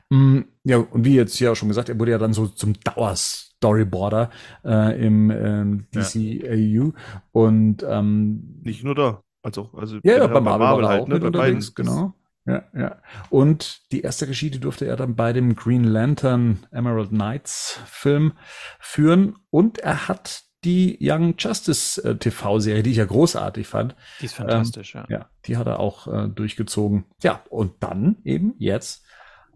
Mm, 0.10 0.42
ja, 0.64 0.78
und 0.78 1.06
wie 1.06 1.16
jetzt 1.16 1.40
ja 1.40 1.52
auch 1.52 1.56
schon 1.56 1.70
gesagt, 1.70 1.90
er 1.90 2.00
wurde 2.00 2.12
ja 2.12 2.18
dann 2.18 2.34
so 2.34 2.48
zum 2.48 2.74
Dauer-Storyboarder 2.74 4.30
äh, 4.66 5.06
im 5.06 5.32
ähm, 5.32 5.86
DCAU 5.94 6.94
und 7.32 7.86
ähm, 7.88 8.60
Nicht 8.64 8.84
nur 8.84 8.96
da, 8.96 9.22
also, 9.44 9.70
also 9.76 9.98
ja, 10.04 10.18
ja, 10.18 10.28
bei 10.28 10.42
Marvel, 10.42 10.68
war 10.68 10.82
er 10.82 10.88
halt, 10.88 11.02
auch 11.04 11.08
ne, 11.08 11.20
bei 11.20 11.28
unterwegs, 11.28 11.72
beiden. 11.72 11.90
genau. 11.90 12.14
Ja, 12.46 12.64
ja. 12.74 13.02
Und 13.30 13.92
die 13.92 14.02
erste 14.02 14.28
Regie, 14.28 14.50
die 14.50 14.60
durfte 14.60 14.86
er 14.86 14.98
dann 14.98 15.16
bei 15.16 15.32
dem 15.32 15.56
Green 15.56 15.84
Lantern 15.84 16.66
Emerald 16.72 17.10
Knights 17.10 17.80
Film 17.86 18.34
führen. 18.80 19.38
Und 19.50 19.80
er 19.80 20.08
hat 20.08 20.44
die 20.64 20.98
Young 21.02 21.36
Justice 21.38 22.02
äh, 22.04 22.18
TV-Serie, 22.18 22.84
die 22.84 22.92
ich 22.92 22.98
ja 22.98 23.06
großartig 23.06 23.68
fand. 23.68 23.96
Die 24.20 24.26
ist 24.26 24.36
fantastisch, 24.36 24.96
ähm, 24.96 25.06
ja. 25.10 25.18
Ja, 25.18 25.30
die 25.46 25.58
hat 25.58 25.68
er 25.68 25.80
auch 25.80 26.08
äh, 26.08 26.28
durchgezogen. 26.30 27.06
Ja, 27.22 27.44
und 27.50 27.82
dann 27.82 28.18
eben 28.24 28.56
jetzt 28.60 29.06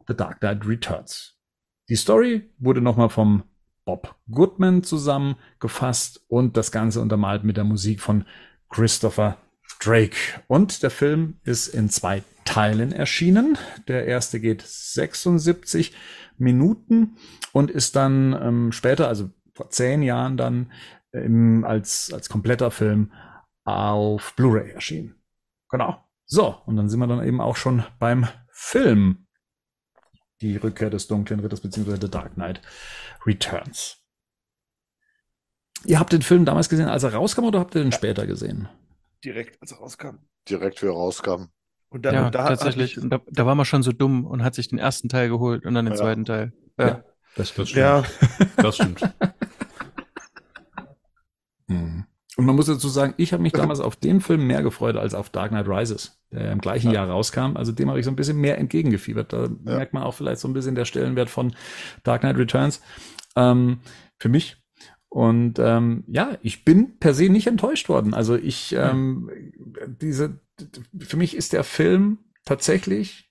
The 0.08 0.16
Dark 0.16 0.40
Knight 0.40 0.66
Returns. 0.66 1.36
Die 1.90 1.96
Story 1.96 2.50
wurde 2.58 2.82
nochmal 2.82 3.10
vom 3.10 3.44
Bob 3.86 4.16
Goodman 4.30 4.84
zusammengefasst 4.84 6.22
und 6.28 6.58
das 6.58 6.72
Ganze 6.72 7.00
untermalt 7.00 7.46
mit 7.46 7.56
der 7.56 7.64
Musik 7.64 8.02
von 8.02 8.26
Christopher 8.70 9.38
Drake. 9.80 10.18
Und 10.48 10.84
der 10.84 10.92
Film 10.92 11.40
ist 11.44 11.68
in 11.68 11.90
zwei 11.90 12.24
Teilen 12.48 12.94
erschienen. 12.94 13.58
Der 13.88 14.06
erste 14.06 14.40
geht 14.40 14.64
76 14.66 15.94
Minuten 16.38 17.18
und 17.52 17.70
ist 17.70 17.96
dann 17.96 18.34
ähm, 18.34 18.72
später, 18.72 19.08
also 19.08 19.30
vor 19.54 19.70
zehn 19.70 20.02
Jahren 20.02 20.38
dann 20.38 20.72
im, 21.12 21.66
als, 21.66 22.12
als 22.14 22.30
kompletter 22.30 22.72
Film 22.72 23.12
auf 23.64 24.34
Blu-ray 24.36 24.72
erschienen. 24.72 25.16
Genau. 25.70 26.02
So, 26.26 26.58
und 26.66 26.78
dann 26.78 26.90
sind 26.90 27.00
wir 27.00 27.08
dann 27.08 27.26
eben 27.26 27.42
auch 27.42 27.58
schon 27.58 27.84
beim 28.00 28.28
Film. 28.50 29.28
Die 30.42 30.56
Rückkehr 30.56 30.90
des 30.90 31.08
dunklen 31.08 31.40
Ritters 31.42 31.62
beziehungsweise 31.62 32.00
The 32.02 32.12
Dark 32.12 32.36
Knight 32.36 32.62
Returns. 33.26 33.98
Ihr 35.86 36.00
habt 36.00 36.14
den 36.14 36.22
Film 36.22 36.46
damals 36.46 36.70
gesehen, 36.70 36.88
als 36.88 37.04
er 37.04 37.14
rauskam, 37.14 37.46
oder 37.46 37.60
habt 37.60 37.76
ihr 37.76 37.84
den 37.84 37.92
später 37.92 38.26
gesehen? 38.26 38.70
Direkt, 39.24 39.62
als 39.62 39.72
er 39.72 39.80
rauskam. 39.80 40.18
Direkt, 40.50 40.82
wie 40.82 40.88
er 40.88 40.94
rauskam. 40.94 41.50
Und 41.90 42.06
dann, 42.06 42.14
ja, 42.14 42.26
und 42.26 42.36
da 42.36 42.48
tatsächlich. 42.48 42.98
Und 43.00 43.10
da, 43.10 43.22
da 43.32 43.46
war 43.46 43.56
man 43.56 43.66
schon 43.66 43.82
so 43.84 43.92
dumm 43.92 44.26
und 44.26 44.44
hat 44.44 44.56
sich 44.56 44.68
den 44.68 44.78
ersten 44.80 45.08
Teil 45.10 45.30
geholt 45.30 45.66
und 45.66 45.74
dann 45.74 45.86
den 45.86 45.94
Ja. 45.94 46.00
zweiten 46.00 46.26
Teil. 46.26 46.52
Ja. 46.78 46.88
Ja. 46.88 47.04
Das, 47.36 47.54
das 47.54 47.70
stimmt. 47.70 47.82
Ja, 47.86 48.04
Das 48.58 48.76
stimmt. 48.76 49.02
Mhm. 51.68 52.06
Und 52.38 52.46
man 52.46 52.56
muss 52.56 52.68
dazu 52.68 52.88
sagen, 52.88 53.14
ich 53.18 53.34
habe 53.34 53.42
mich 53.42 53.52
damals 53.52 53.80
auf 53.80 53.96
den 53.96 54.22
Film 54.22 54.46
mehr 54.46 54.62
gefreut 54.62 54.96
als 54.96 55.14
auf 55.16 55.30
Dark 55.30 55.50
Knight 55.50 55.68
Rises, 55.68 56.20
der 56.32 56.52
im 56.52 56.62
gleichen 56.62 56.92
Jahr 56.92 57.10
rauskam. 57.10 57.58
Also 57.58 57.72
dem 57.72 57.90
habe 57.90 58.00
ich 58.00 58.06
so 58.06 58.12
ein 58.12 58.16
bisschen 58.16 58.38
mehr 58.38 58.60
entgegengefiebert. 58.60 59.34
Da 59.34 59.50
merkt 59.64 59.94
man 59.94 60.04
auch 60.04 60.14
vielleicht 60.14 60.40
so 60.40 60.48
ein 60.48 60.54
bisschen 60.54 60.76
der 60.76 60.86
Stellenwert 60.86 61.30
von 61.32 61.56
Dark 62.04 62.22
Knight 62.22 62.38
Returns 62.38 62.80
ähm, 63.36 63.80
für 64.20 64.30
mich. 64.30 64.58
Und 65.18 65.58
ähm, 65.58 66.04
ja, 66.06 66.38
ich 66.44 66.64
bin 66.64 67.00
per 67.00 67.16
se 67.16 67.28
nicht 67.30 67.48
enttäuscht 67.48 67.90
worden. 67.90 68.14
Also 68.14 68.36
ich, 68.36 68.76
ähm, 68.78 69.32
diese, 70.00 70.42
für 71.00 71.18
mich 71.18 71.36
ist 71.36 71.54
der 71.54 71.64
Film 71.64 72.20
tatsächlich 72.46 73.24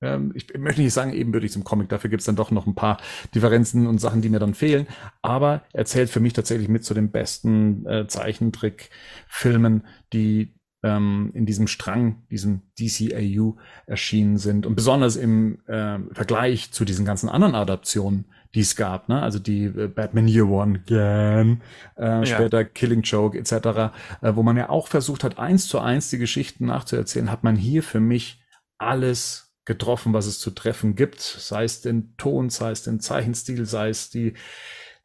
ähm, 0.00 0.30
ich 0.36 0.56
möchte 0.56 0.80
nicht 0.80 0.92
sagen 0.92 1.12
ebenbürtig 1.12 1.50
zum 1.50 1.64
Comic, 1.64 1.88
dafür 1.88 2.08
gibt 2.08 2.20
es 2.20 2.26
dann 2.26 2.36
doch 2.36 2.52
noch 2.52 2.68
ein 2.68 2.76
paar 2.76 2.98
Differenzen 3.34 3.88
und 3.88 3.98
Sachen, 3.98 4.22
die 4.22 4.28
mir 4.28 4.38
dann 4.38 4.54
fehlen. 4.54 4.86
Aber 5.20 5.64
er 5.72 5.86
zählt 5.86 6.08
für 6.08 6.20
mich 6.20 6.34
tatsächlich 6.34 6.68
mit 6.68 6.84
zu 6.84 6.94
den 6.94 7.10
besten 7.10 7.84
äh, 7.84 8.06
Zeichentrickfilmen, 8.06 9.88
die 10.12 10.54
ähm, 10.84 11.32
in 11.34 11.46
diesem 11.46 11.66
Strang, 11.66 12.28
diesem 12.30 12.62
DCAU 12.78 13.56
erschienen 13.86 14.38
sind. 14.38 14.66
Und 14.66 14.76
besonders 14.76 15.16
im 15.16 15.66
äh, 15.66 15.98
Vergleich 16.12 16.70
zu 16.70 16.84
diesen 16.84 17.04
ganzen 17.04 17.28
anderen 17.28 17.56
Adaptionen, 17.56 18.26
die 18.54 18.60
es 18.60 18.76
gab, 18.76 19.08
ne? 19.08 19.22
also 19.22 19.38
die 19.38 19.64
äh, 19.64 19.88
Batman 19.88 20.28
Year 20.28 20.48
One 20.48 20.80
Again, 20.80 21.60
äh, 21.96 22.24
später 22.24 22.64
Killing 22.64 23.02
Joke 23.02 23.38
etc., 23.38 23.52
äh, 23.52 24.34
wo 24.34 24.42
man 24.42 24.56
ja 24.56 24.70
auch 24.70 24.88
versucht 24.88 25.24
hat, 25.24 25.38
eins 25.38 25.68
zu 25.68 25.78
eins 25.78 26.10
die 26.10 26.18
Geschichten 26.18 26.66
nachzuerzählen, 26.66 27.30
hat 27.30 27.44
man 27.44 27.56
hier 27.56 27.82
für 27.82 28.00
mich 28.00 28.42
alles 28.78 29.54
getroffen, 29.64 30.14
was 30.14 30.26
es 30.26 30.38
zu 30.38 30.50
treffen 30.50 30.96
gibt, 30.96 31.20
sei 31.20 31.64
es 31.64 31.82
den 31.82 32.16
Ton, 32.16 32.48
sei 32.48 32.70
es 32.70 32.82
den 32.82 33.00
Zeichenstil, 33.00 33.66
sei 33.66 33.90
es 33.90 34.08
die, 34.08 34.32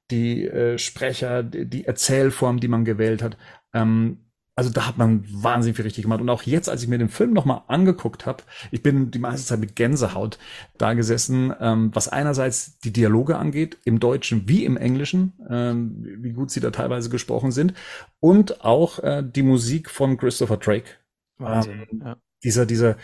die 0.10 0.48
äh, 0.48 0.78
Sprecher, 0.78 1.44
die, 1.44 1.70
die 1.70 1.86
Erzählform, 1.86 2.60
die 2.60 2.70
man 2.70 2.86
gewählt 2.86 3.22
hat. 3.22 3.38
Ähm, 3.74 4.23
also 4.56 4.70
da 4.70 4.86
hat 4.88 4.98
man 4.98 5.26
wahnsinnig 5.32 5.76
viel 5.76 5.86
richtig 5.86 6.04
gemacht. 6.04 6.22
Und 6.22 6.30
auch 6.30 6.44
jetzt, 6.44 6.70
als 6.70 6.84
ich 6.84 6.88
mir 6.88 7.00
den 7.00 7.10
Film 7.10 7.34
nochmal 7.34 7.64
angeguckt 7.68 8.28
habe, 8.28 8.44
ich 8.72 8.84
bin 8.84 9.10
die 9.10 9.20
meiste 9.20 9.48
Zeit 9.48 9.60
mit 9.60 9.76
Gänsehaut 9.76 10.38
da 10.78 10.94
gesessen, 10.94 11.54
ähm, 11.60 11.90
was 11.94 12.08
einerseits 12.08 12.78
die 12.80 12.94
Dialoge 12.94 13.38
angeht, 13.38 13.78
im 13.84 14.00
Deutschen 14.00 14.48
wie 14.48 14.64
im 14.66 14.78
Englischen, 14.78 15.34
ähm, 15.50 16.06
wie 16.20 16.34
gut 16.34 16.52
sie 16.52 16.60
da 16.60 16.70
teilweise 16.70 17.10
gesprochen 17.10 17.52
sind, 17.52 17.74
und 18.20 18.64
auch 18.64 19.00
äh, 19.00 19.24
die 19.26 19.44
Musik 19.44 19.90
von 19.90 20.18
Christopher 20.18 20.58
Drake. 20.58 20.90
Wahnsinn. 21.38 21.88
Ähm, 21.92 22.02
ja. 22.06 22.18
Dieser, 22.44 22.68
dieser, 22.68 22.98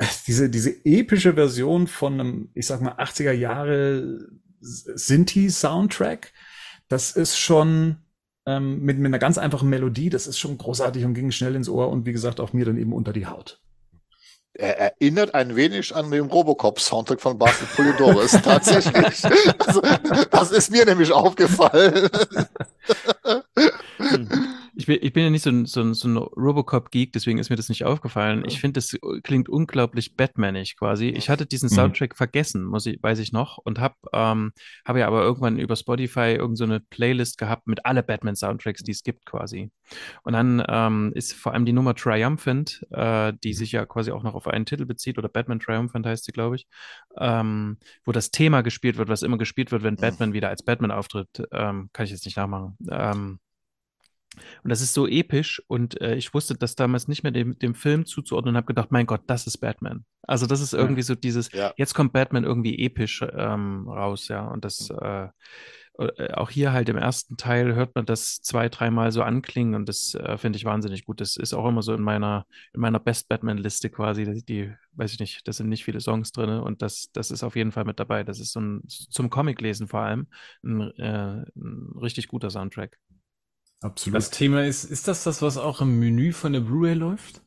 diese, 0.26 0.50
diese 0.50 0.84
epische 0.84 1.34
Version 1.34 1.86
von 1.86 2.14
einem, 2.14 2.50
ich 2.54 2.66
sag 2.66 2.80
mal, 2.80 2.94
80er 2.94 3.32
Jahre 3.32 4.28
Sinti-Soundtrack, 4.60 6.32
das 6.88 7.12
ist 7.12 7.38
schon 7.38 7.98
ähm, 8.48 8.80
mit, 8.80 8.98
mit 8.98 9.10
einer 9.10 9.18
ganz 9.18 9.36
einfachen 9.36 9.68
Melodie, 9.68 10.08
das 10.08 10.26
ist 10.26 10.38
schon 10.38 10.56
großartig 10.56 11.04
und 11.04 11.12
ging 11.12 11.30
schnell 11.30 11.54
ins 11.54 11.68
Ohr 11.68 11.90
und 11.90 12.06
wie 12.06 12.12
gesagt 12.12 12.40
auch 12.40 12.54
mir 12.54 12.64
dann 12.64 12.78
eben 12.78 12.94
unter 12.94 13.12
die 13.12 13.26
Haut. 13.26 13.60
Er 14.54 14.78
erinnert 14.78 15.34
ein 15.34 15.54
wenig 15.54 15.94
an 15.94 16.10
den 16.10 16.24
Robocop-Soundtrack 16.24 17.20
von 17.20 17.38
Basil 17.38 17.68
Polidorus, 17.76 18.32
tatsächlich. 18.42 19.24
Also, 19.58 19.82
das 20.30 20.50
ist 20.50 20.72
mir 20.72 20.86
nämlich 20.86 21.12
aufgefallen. 21.12 22.08
Ich 24.78 24.86
bin, 24.86 24.98
ich 25.02 25.12
bin 25.12 25.24
ja 25.24 25.30
nicht 25.30 25.42
so 25.42 25.50
ein, 25.50 25.66
so 25.66 25.80
ein, 25.80 25.92
so 25.92 26.06
ein 26.06 26.16
Robocop-Geek, 26.16 27.12
deswegen 27.12 27.40
ist 27.40 27.50
mir 27.50 27.56
das 27.56 27.68
nicht 27.68 27.84
aufgefallen. 27.84 28.44
Ich 28.46 28.60
finde, 28.60 28.74
das 28.74 28.96
klingt 29.24 29.48
unglaublich 29.48 30.14
Batmanig 30.14 30.76
quasi. 30.78 31.08
Ich 31.08 31.28
hatte 31.28 31.46
diesen 31.46 31.68
Mhm. 31.68 31.74
Soundtrack 31.74 32.16
vergessen, 32.16 32.64
muss 32.64 32.86
ich, 32.86 33.02
weiß 33.02 33.18
ich 33.18 33.32
noch, 33.32 33.58
und 33.58 33.80
habe 33.80 33.96
ähm, 34.12 34.52
hab 34.84 34.96
ja 34.96 35.08
aber 35.08 35.22
irgendwann 35.22 35.58
über 35.58 35.74
Spotify 35.74 36.36
irgend 36.38 36.58
so 36.58 36.62
eine 36.62 36.78
Playlist 36.78 37.38
gehabt 37.38 37.66
mit 37.66 37.84
alle 37.86 38.04
Batman-Soundtracks, 38.04 38.84
die 38.84 38.92
es 38.92 39.02
gibt 39.02 39.26
quasi. 39.26 39.72
Und 40.22 40.34
dann 40.34 40.62
ähm, 40.68 41.10
ist 41.12 41.32
vor 41.34 41.54
allem 41.54 41.64
die 41.64 41.72
Nummer 41.72 41.96
Triumphant, 41.96 42.86
äh, 42.92 43.32
die 43.42 43.54
sich 43.54 43.72
ja 43.72 43.84
quasi 43.84 44.12
auch 44.12 44.22
noch 44.22 44.36
auf 44.36 44.46
einen 44.46 44.64
Titel 44.64 44.86
bezieht, 44.86 45.18
oder 45.18 45.28
Batman 45.28 45.58
Triumphant 45.58 46.06
heißt 46.06 46.24
sie, 46.24 46.32
glaube 46.32 46.54
ich, 46.54 46.68
ähm, 47.18 47.78
wo 48.04 48.12
das 48.12 48.30
Thema 48.30 48.62
gespielt 48.62 48.96
wird, 48.96 49.08
was 49.08 49.22
immer 49.24 49.38
gespielt 49.38 49.72
wird, 49.72 49.82
wenn 49.82 49.96
Batman 49.96 50.34
wieder 50.34 50.50
als 50.50 50.62
Batman 50.62 50.92
auftritt. 50.92 51.28
Ähm, 51.50 51.90
kann 51.92 52.04
ich 52.04 52.12
jetzt 52.12 52.26
nicht 52.26 52.36
nachmachen. 52.36 52.76
Und 54.62 54.70
das 54.70 54.80
ist 54.80 54.94
so 54.94 55.06
episch 55.06 55.62
und 55.66 56.00
äh, 56.00 56.14
ich 56.16 56.34
wusste 56.34 56.54
das 56.54 56.74
damals 56.74 57.08
nicht 57.08 57.22
mehr 57.22 57.32
dem, 57.32 57.58
dem 57.58 57.74
Film 57.74 58.06
zuzuordnen 58.06 58.54
und 58.54 58.56
habe 58.56 58.66
gedacht, 58.66 58.90
mein 58.92 59.06
Gott, 59.06 59.22
das 59.26 59.46
ist 59.46 59.58
Batman. 59.58 60.04
Also 60.22 60.46
das 60.46 60.60
ist 60.60 60.74
irgendwie 60.74 61.02
so 61.02 61.14
dieses, 61.14 61.50
Ja. 61.52 61.72
jetzt 61.76 61.94
kommt 61.94 62.12
Batman 62.12 62.44
irgendwie 62.44 62.78
episch 62.84 63.24
ähm, 63.32 63.88
raus, 63.88 64.28
ja. 64.28 64.46
Und 64.46 64.64
das 64.64 64.90
äh, 64.90 65.28
äh, 65.98 66.32
auch 66.34 66.50
hier 66.50 66.72
halt 66.72 66.88
im 66.88 66.96
ersten 66.96 67.36
Teil 67.36 67.74
hört 67.74 67.94
man 67.94 68.06
das 68.06 68.40
zwei, 68.40 68.68
dreimal 68.68 69.10
so 69.10 69.22
anklingen 69.22 69.74
und 69.74 69.88
das 69.88 70.14
äh, 70.14 70.38
finde 70.38 70.56
ich 70.56 70.64
wahnsinnig 70.64 71.04
gut. 71.04 71.20
Das 71.20 71.36
ist 71.36 71.54
auch 71.54 71.66
immer 71.66 71.82
so 71.82 71.92
in 71.92 72.02
meiner, 72.02 72.46
in 72.72 72.80
meiner 72.80 73.00
Best 73.00 73.28
Batman-Liste 73.28 73.90
quasi. 73.90 74.24
Die, 74.24 74.44
die, 74.44 74.72
weiß 74.92 75.12
ich 75.12 75.18
nicht, 75.18 75.46
da 75.48 75.52
sind 75.52 75.68
nicht 75.68 75.84
viele 75.84 76.00
Songs 76.00 76.30
drin 76.30 76.50
und 76.50 76.82
das, 76.82 77.10
das 77.12 77.30
ist 77.30 77.42
auf 77.42 77.56
jeden 77.56 77.72
Fall 77.72 77.84
mit 77.84 77.98
dabei. 77.98 78.22
Das 78.22 78.38
ist 78.38 78.52
so 78.52 78.60
ein, 78.60 78.82
zum 78.86 79.28
Comic-Lesen 79.28 79.88
vor 79.88 80.00
allem 80.00 80.28
ein, 80.62 80.80
äh, 80.98 81.44
ein 81.56 81.98
richtig 82.00 82.28
guter 82.28 82.50
Soundtrack. 82.50 82.96
Absolut. 83.80 84.16
Das 84.16 84.30
Thema 84.30 84.64
ist, 84.64 84.84
ist 84.84 85.08
das 85.08 85.22
das, 85.24 85.40
was 85.42 85.56
auch 85.56 85.80
im 85.80 85.98
Menü 85.98 86.32
von 86.32 86.52
der 86.52 86.60
Blu-ray 86.60 86.94
läuft? 86.94 87.42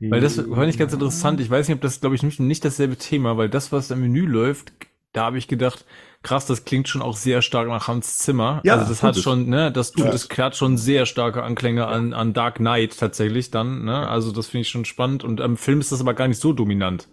Weil 0.00 0.20
das 0.20 0.36
fand 0.36 0.68
ich 0.68 0.78
ganz 0.78 0.92
interessant. 0.92 1.40
Ich 1.40 1.48
weiß 1.48 1.68
nicht, 1.68 1.76
ob 1.76 1.80
das, 1.80 2.00
glaube 2.00 2.14
ich, 2.14 2.22
nicht, 2.22 2.38
nicht 2.40 2.64
dasselbe 2.64 2.96
Thema, 2.96 3.36
weil 3.36 3.48
das, 3.48 3.72
was 3.72 3.90
im 3.90 4.00
Menü 4.00 4.26
läuft, 4.26 4.72
da 5.12 5.26
habe 5.26 5.38
ich 5.38 5.48
gedacht, 5.48 5.84
krass, 6.22 6.46
das 6.46 6.64
klingt 6.64 6.88
schon 6.88 7.00
auch 7.00 7.16
sehr 7.16 7.40
stark 7.40 7.68
nach 7.68 7.88
Hans 7.88 8.18
Zimmer. 8.18 8.60
Ja, 8.64 8.74
also 8.74 8.88
das 8.88 9.02
hat 9.02 9.16
schon, 9.16 9.48
ne, 9.48 9.70
das 9.72 9.92
tut, 9.92 10.04
Ja. 10.06 10.10
das 10.10 10.28
hat 10.28 10.56
schon 10.56 10.76
sehr 10.76 11.06
starke 11.06 11.42
Anklänge 11.42 11.86
an, 11.86 12.12
an 12.12 12.34
Dark 12.34 12.56
Knight 12.56 12.98
tatsächlich 12.98 13.50
dann, 13.50 13.84
ne? 13.84 14.08
Also 14.08 14.32
das 14.32 14.48
finde 14.48 14.62
ich 14.62 14.68
schon 14.68 14.84
spannend 14.84 15.22
und 15.24 15.40
am 15.40 15.56
Film 15.56 15.80
ist 15.80 15.92
das 15.92 16.00
aber 16.00 16.14
gar 16.14 16.28
nicht 16.28 16.40
so 16.40 16.52
dominant. 16.52 17.08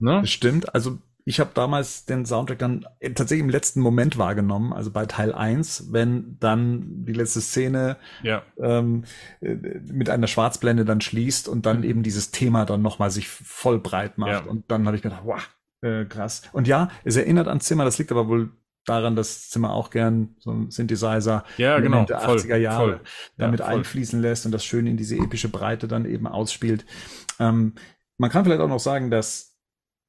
Ne? 0.00 0.20
Das 0.22 0.30
stimmt. 0.30 0.74
Also 0.74 0.98
ich 1.30 1.38
habe 1.40 1.50
damals 1.54 2.04
den 2.06 2.26
Soundtrack 2.26 2.58
dann 2.58 2.84
tatsächlich 3.14 3.40
im 3.44 3.48
letzten 3.50 3.80
Moment 3.80 4.18
wahrgenommen, 4.18 4.72
also 4.72 4.90
bei 4.90 5.06
Teil 5.06 5.32
1, 5.32 5.92
wenn 5.92 6.36
dann 6.40 7.04
die 7.06 7.12
letzte 7.12 7.40
Szene 7.40 7.96
Ja. 8.22 8.42
ähm, 8.58 9.04
äh, 9.40 9.54
mit 9.54 10.10
einer 10.10 10.26
Schwarzblende 10.26 10.84
dann 10.84 11.00
schließt 11.00 11.46
und 11.48 11.66
dann 11.66 11.84
eben 11.84 12.02
dieses 12.02 12.32
Thema 12.32 12.64
dann 12.66 12.82
nochmal 12.82 13.10
sich 13.12 13.28
voll 13.28 13.78
breit 13.78 14.18
macht. 14.18 14.30
Ja. 14.44 14.50
Und 14.50 14.70
dann 14.72 14.86
habe 14.86 14.96
ich 14.96 15.02
gedacht, 15.02 15.22
wow, 15.24 15.48
äh, 15.82 16.04
krass. 16.04 16.42
Und 16.52 16.66
ja, 16.66 16.88
es 17.04 17.14
erinnert 17.16 17.46
an 17.46 17.60
Zimmer, 17.60 17.84
das 17.84 17.96
liegt 17.98 18.10
aber 18.10 18.26
wohl 18.26 18.50
daran, 18.84 19.14
dass 19.14 19.50
Zimmer 19.50 19.72
auch 19.72 19.90
gern 19.90 20.34
so 20.40 20.50
ein 20.50 20.70
Synthesizer 20.72 21.44
Ja, 21.58 21.78
genau. 21.78 22.04
der 22.06 22.18
Voll, 22.18 22.38
80er 22.38 22.56
Jahre 22.56 22.78
voll. 22.96 23.00
damit 23.36 23.60
Ja, 23.60 23.66
einfließen 23.66 24.20
lässt 24.20 24.46
und 24.46 24.52
das 24.52 24.64
schön 24.64 24.88
in 24.88 24.96
diese 24.96 25.16
epische 25.16 25.48
Breite 25.48 25.86
dann 25.86 26.06
eben 26.06 26.26
ausspielt. 26.26 26.84
Ähm, 27.38 27.74
man 28.18 28.30
kann 28.30 28.44
vielleicht 28.44 28.60
auch 28.60 28.68
noch 28.68 28.80
sagen, 28.80 29.10
dass, 29.10 29.49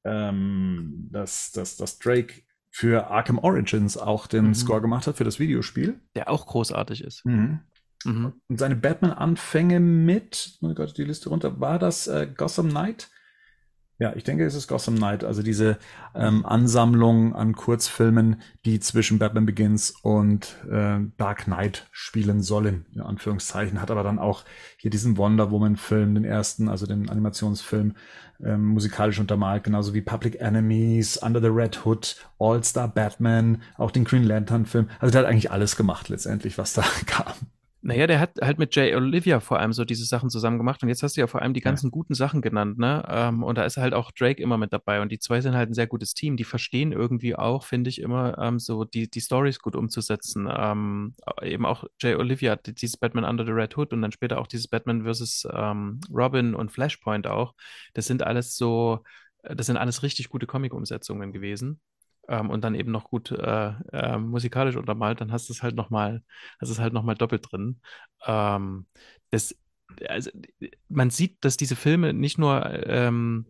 ähm, 0.04 1.08
dass, 1.10 1.52
dass, 1.52 1.76
dass 1.76 1.98
Drake 1.98 2.42
für 2.70 3.08
Arkham 3.10 3.38
Origins 3.38 3.96
auch 3.96 4.26
den 4.26 4.48
Mhm. 4.48 4.54
Score 4.54 4.80
gemacht 4.80 5.06
hat 5.06 5.16
für 5.16 5.24
das 5.24 5.38
Videospiel. 5.38 6.00
Der 6.16 6.30
auch 6.30 6.46
großartig 6.46 7.04
ist. 7.04 7.24
Mhm. 7.24 7.60
Mhm. 8.04 8.32
Und 8.48 8.58
seine 8.58 8.76
Batman-Anfänge 8.76 9.78
mit, 9.78 10.58
oh 10.60 10.74
Gott, 10.74 10.96
die 10.96 11.04
Liste 11.04 11.28
runter, 11.28 11.60
war 11.60 11.78
das 11.78 12.08
äh, 12.08 12.26
Gotham 12.34 12.70
Knight? 12.70 13.10
Ja, 13.98 14.14
ich 14.16 14.24
denke, 14.24 14.44
es 14.44 14.54
ist 14.54 14.66
Gotham 14.66 14.96
Knight, 14.96 15.22
also 15.22 15.42
diese 15.42 15.78
ähm, 16.14 16.44
Ansammlung 16.44 17.34
an 17.34 17.52
Kurzfilmen, 17.52 18.42
die 18.64 18.80
zwischen 18.80 19.18
Batman 19.18 19.46
Begins 19.46 19.92
und 20.02 20.56
äh, 20.68 20.98
Dark 21.18 21.44
Knight 21.44 21.86
spielen 21.92 22.42
sollen, 22.42 22.86
in 22.94 23.00
Anführungszeichen, 23.00 23.80
hat 23.80 23.92
aber 23.92 24.02
dann 24.02 24.18
auch 24.18 24.44
hier 24.76 24.90
diesen 24.90 25.16
Wonder 25.18 25.52
Woman-Film, 25.52 26.14
den 26.16 26.24
ersten, 26.24 26.68
also 26.68 26.86
den 26.86 27.10
Animationsfilm, 27.10 27.94
ähm, 28.44 28.64
musikalisch 28.64 29.20
untermalt, 29.20 29.62
genauso 29.62 29.94
wie 29.94 30.00
Public 30.00 30.40
Enemies, 30.40 31.18
Under 31.18 31.40
the 31.40 31.46
Red 31.46 31.84
Hood, 31.84 32.16
All-Star 32.40 32.88
Batman, 32.88 33.62
auch 33.76 33.92
den 33.92 34.04
Green 34.04 34.24
Lantern-Film. 34.24 34.88
Also 34.98 35.12
der 35.12 35.20
hat 35.20 35.28
eigentlich 35.28 35.52
alles 35.52 35.76
gemacht 35.76 36.08
letztendlich, 36.08 36.58
was 36.58 36.72
da 36.72 36.82
kam. 37.06 37.34
Naja, 37.84 38.06
der 38.06 38.20
hat 38.20 38.38
halt 38.40 38.60
mit 38.60 38.76
Jay 38.76 38.94
Olivia 38.94 39.40
vor 39.40 39.58
allem 39.58 39.72
so 39.72 39.84
diese 39.84 40.04
Sachen 40.04 40.30
zusammen 40.30 40.56
gemacht 40.56 40.84
und 40.84 40.88
jetzt 40.88 41.02
hast 41.02 41.16
du 41.16 41.20
ja 41.20 41.26
vor 41.26 41.42
allem 41.42 41.52
die 41.52 41.58
Ja. 41.60 41.64
ganzen 41.64 41.90
guten 41.90 42.14
Sachen 42.14 42.40
genannt, 42.40 42.78
ne? 42.78 43.04
Ähm, 43.08 43.42
und 43.42 43.58
da 43.58 43.64
ist 43.64 43.76
halt 43.76 43.92
auch 43.92 44.12
Drake 44.12 44.40
immer 44.40 44.56
mit 44.56 44.72
dabei 44.72 45.00
und 45.02 45.10
die 45.10 45.18
zwei 45.18 45.40
sind 45.40 45.56
halt 45.56 45.68
ein 45.68 45.74
sehr 45.74 45.88
gutes 45.88 46.14
Team. 46.14 46.36
Die 46.36 46.44
verstehen 46.44 46.92
irgendwie 46.92 47.34
auch, 47.34 47.64
finde 47.64 47.90
ich, 47.90 48.00
immer 48.00 48.38
ähm, 48.38 48.60
so 48.60 48.84
die, 48.84 49.10
die 49.10 49.20
Stories 49.20 49.58
gut 49.58 49.74
umzusetzen. 49.74 50.48
Ähm, 50.48 51.14
eben 51.42 51.66
auch 51.66 51.82
Jay 52.00 52.14
Olivia, 52.14 52.54
die- 52.54 52.72
dieses 52.74 52.96
Batman 52.96 53.24
Under 53.24 53.44
the 53.44 53.50
Red 53.50 53.76
Hood 53.76 53.92
und 53.92 54.00
dann 54.02 54.12
später 54.12 54.38
auch 54.38 54.46
dieses 54.46 54.68
Batman 54.68 55.02
versus 55.02 55.44
ähm, 55.52 55.98
Robin 56.08 56.54
und 56.54 56.70
Flashpoint 56.70 57.26
auch. 57.26 57.52
Das 57.94 58.06
sind 58.06 58.22
alles 58.22 58.56
so, 58.56 59.02
äh, 59.42 59.56
das 59.56 59.66
sind 59.66 59.76
alles 59.76 60.04
richtig 60.04 60.28
gute 60.28 60.46
Comic-Umsetzungen 60.46 61.32
gewesen. 61.32 61.80
Ähm, 62.28 62.50
und 62.50 62.62
dann 62.62 62.74
eben 62.74 62.92
noch 62.92 63.04
gut 63.04 63.30
äh, 63.32 63.72
äh, 63.92 64.18
musikalisch 64.18 64.76
untermalt, 64.76 65.20
dann 65.20 65.32
hast 65.32 65.48
du 65.48 65.52
es 65.52 65.62
halt 65.62 65.74
nochmal, 65.74 66.22
hast 66.60 66.70
es 66.70 66.78
halt 66.78 66.92
noch 66.92 67.02
mal 67.02 67.14
doppelt 67.14 67.46
drin. 67.50 67.80
Ähm, 68.26 68.86
das, 69.30 69.56
also, 70.08 70.30
man 70.88 71.10
sieht, 71.10 71.44
dass 71.44 71.56
diese 71.56 71.76
Filme 71.76 72.12
nicht 72.12 72.38
nur, 72.38 72.64
ähm, 72.86 73.46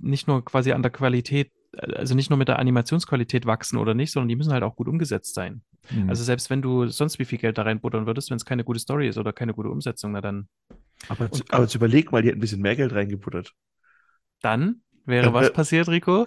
nicht 0.00 0.28
nur 0.28 0.44
quasi 0.44 0.72
an 0.72 0.82
der 0.82 0.92
Qualität, 0.92 1.52
also 1.76 2.14
nicht 2.14 2.30
nur 2.30 2.38
mit 2.38 2.48
der 2.48 2.58
Animationsqualität 2.58 3.46
wachsen 3.46 3.78
oder 3.78 3.94
nicht, 3.94 4.12
sondern 4.12 4.28
die 4.28 4.36
müssen 4.36 4.52
halt 4.52 4.62
auch 4.62 4.76
gut 4.76 4.88
umgesetzt 4.88 5.34
sein. 5.34 5.62
Mhm. 5.90 6.08
Also 6.08 6.24
selbst 6.24 6.50
wenn 6.50 6.62
du 6.62 6.86
sonst 6.86 7.18
wie 7.18 7.24
viel 7.24 7.38
Geld 7.38 7.58
da 7.58 7.62
reinbuttern 7.62 8.06
würdest, 8.06 8.30
wenn 8.30 8.36
es 8.36 8.44
keine 8.44 8.64
gute 8.64 8.78
Story 8.80 9.08
ist 9.08 9.18
oder 9.18 9.32
keine 9.32 9.54
gute 9.54 9.68
Umsetzung, 9.70 10.12
na 10.12 10.20
dann, 10.20 10.48
Aber, 11.08 11.30
Und- 11.32 11.52
aber 11.52 11.64
jetzt 11.64 11.74
überleg 11.74 12.12
mal, 12.12 12.22
die 12.22 12.28
hätten 12.28 12.38
ein 12.38 12.40
bisschen 12.40 12.62
mehr 12.62 12.76
Geld 12.76 12.92
reingebuttert. 12.92 13.54
dann 14.40 14.82
wäre 15.04 15.26
Dann 15.26 15.34
was 15.34 15.52
passiert, 15.52 15.88
Rico? 15.88 16.26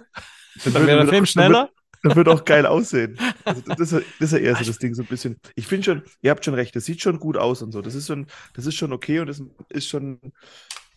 Dann 0.64 0.86
wäre 0.86 0.98
der 1.00 1.08
Film 1.08 1.26
schneller? 1.26 1.70
Das 2.02 2.16
wird 2.16 2.28
auch 2.28 2.44
geil 2.44 2.66
aussehen. 2.66 3.16
Also 3.44 3.60
das, 3.66 3.80
ist, 3.80 3.92
ja- 3.92 3.98
das 4.18 4.32
ist 4.32 4.32
ja 4.32 4.38
eher 4.38 4.56
so 4.56 4.64
das 4.64 4.78
Ding, 4.78 4.94
so 4.94 5.02
ein 5.02 5.08
bisschen. 5.08 5.36
Ich 5.54 5.66
finde 5.66 5.84
schon, 5.84 6.02
ihr 6.20 6.30
habt 6.30 6.44
schon 6.44 6.54
recht, 6.54 6.74
das 6.76 6.84
sieht 6.84 7.00
schon 7.00 7.18
gut 7.20 7.36
aus 7.36 7.62
und 7.62 7.72
so. 7.72 7.80
Das 7.82 7.94
ist 7.94 8.06
schon, 8.06 8.26
das 8.54 8.66
ist 8.66 8.74
schon 8.76 8.92
okay 8.92 9.20
und 9.20 9.26
das 9.28 9.42
ist 9.68 9.88
schon, 9.88 10.18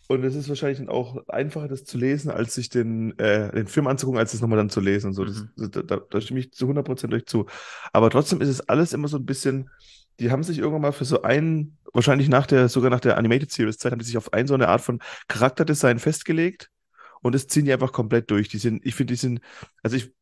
und 0.08 0.24
es 0.24 0.34
ist 0.36 0.48
wahrscheinlich 0.48 0.88
auch 0.88 1.26
einfacher, 1.28 1.68
das 1.68 1.84
zu 1.84 1.98
lesen, 1.98 2.30
als 2.30 2.54
sich 2.54 2.68
den, 2.68 3.18
äh, 3.18 3.50
den 3.52 3.66
Film 3.66 3.86
anzugucken, 3.88 4.18
als 4.20 4.34
es 4.34 4.40
nochmal 4.40 4.56
dann 4.58 4.70
zu 4.70 4.80
lesen 4.80 5.08
und 5.08 5.14
so. 5.14 5.24
Das, 5.24 5.44
Mhm. 5.56 5.70
da, 5.72 5.82
da, 5.82 6.00
da 6.10 6.20
stimme 6.20 6.40
ich 6.40 6.52
zu 6.52 6.66
100% 6.68 7.12
euch 7.14 7.26
zu. 7.26 7.46
Aber 7.92 8.10
trotzdem 8.10 8.40
ist 8.40 8.48
es 8.48 8.60
alles 8.68 8.92
immer 8.92 9.08
so 9.08 9.16
ein 9.16 9.26
bisschen, 9.26 9.70
die 10.20 10.30
haben 10.30 10.42
sich 10.44 10.58
irgendwann 10.58 10.82
mal 10.82 10.92
für 10.92 11.04
so 11.04 11.22
einen, 11.22 11.76
wahrscheinlich 11.92 12.28
nach 12.28 12.46
der, 12.46 12.68
sogar 12.68 12.90
nach 12.90 13.00
der 13.00 13.16
Animated 13.16 13.50
Series 13.50 13.78
Zeit, 13.78 13.92
haben 13.92 13.98
die 13.98 14.04
sich 14.04 14.16
auf 14.16 14.32
ein 14.32 14.46
so 14.46 14.54
eine 14.54 14.68
Art 14.68 14.80
von 14.80 15.00
Charakterdesign 15.28 15.98
festgelegt 15.98 16.70
und 17.22 17.34
das 17.34 17.46
ziehen 17.46 17.64
die 17.64 17.72
einfach 17.72 17.92
komplett 17.92 18.30
durch. 18.30 18.48
Die 18.48 18.58
sind, 18.58 18.84
ich 18.84 18.94
finde, 18.94 19.14
die 19.14 19.18
sind, 19.18 19.40
also 19.82 19.96
ich, 19.96 20.12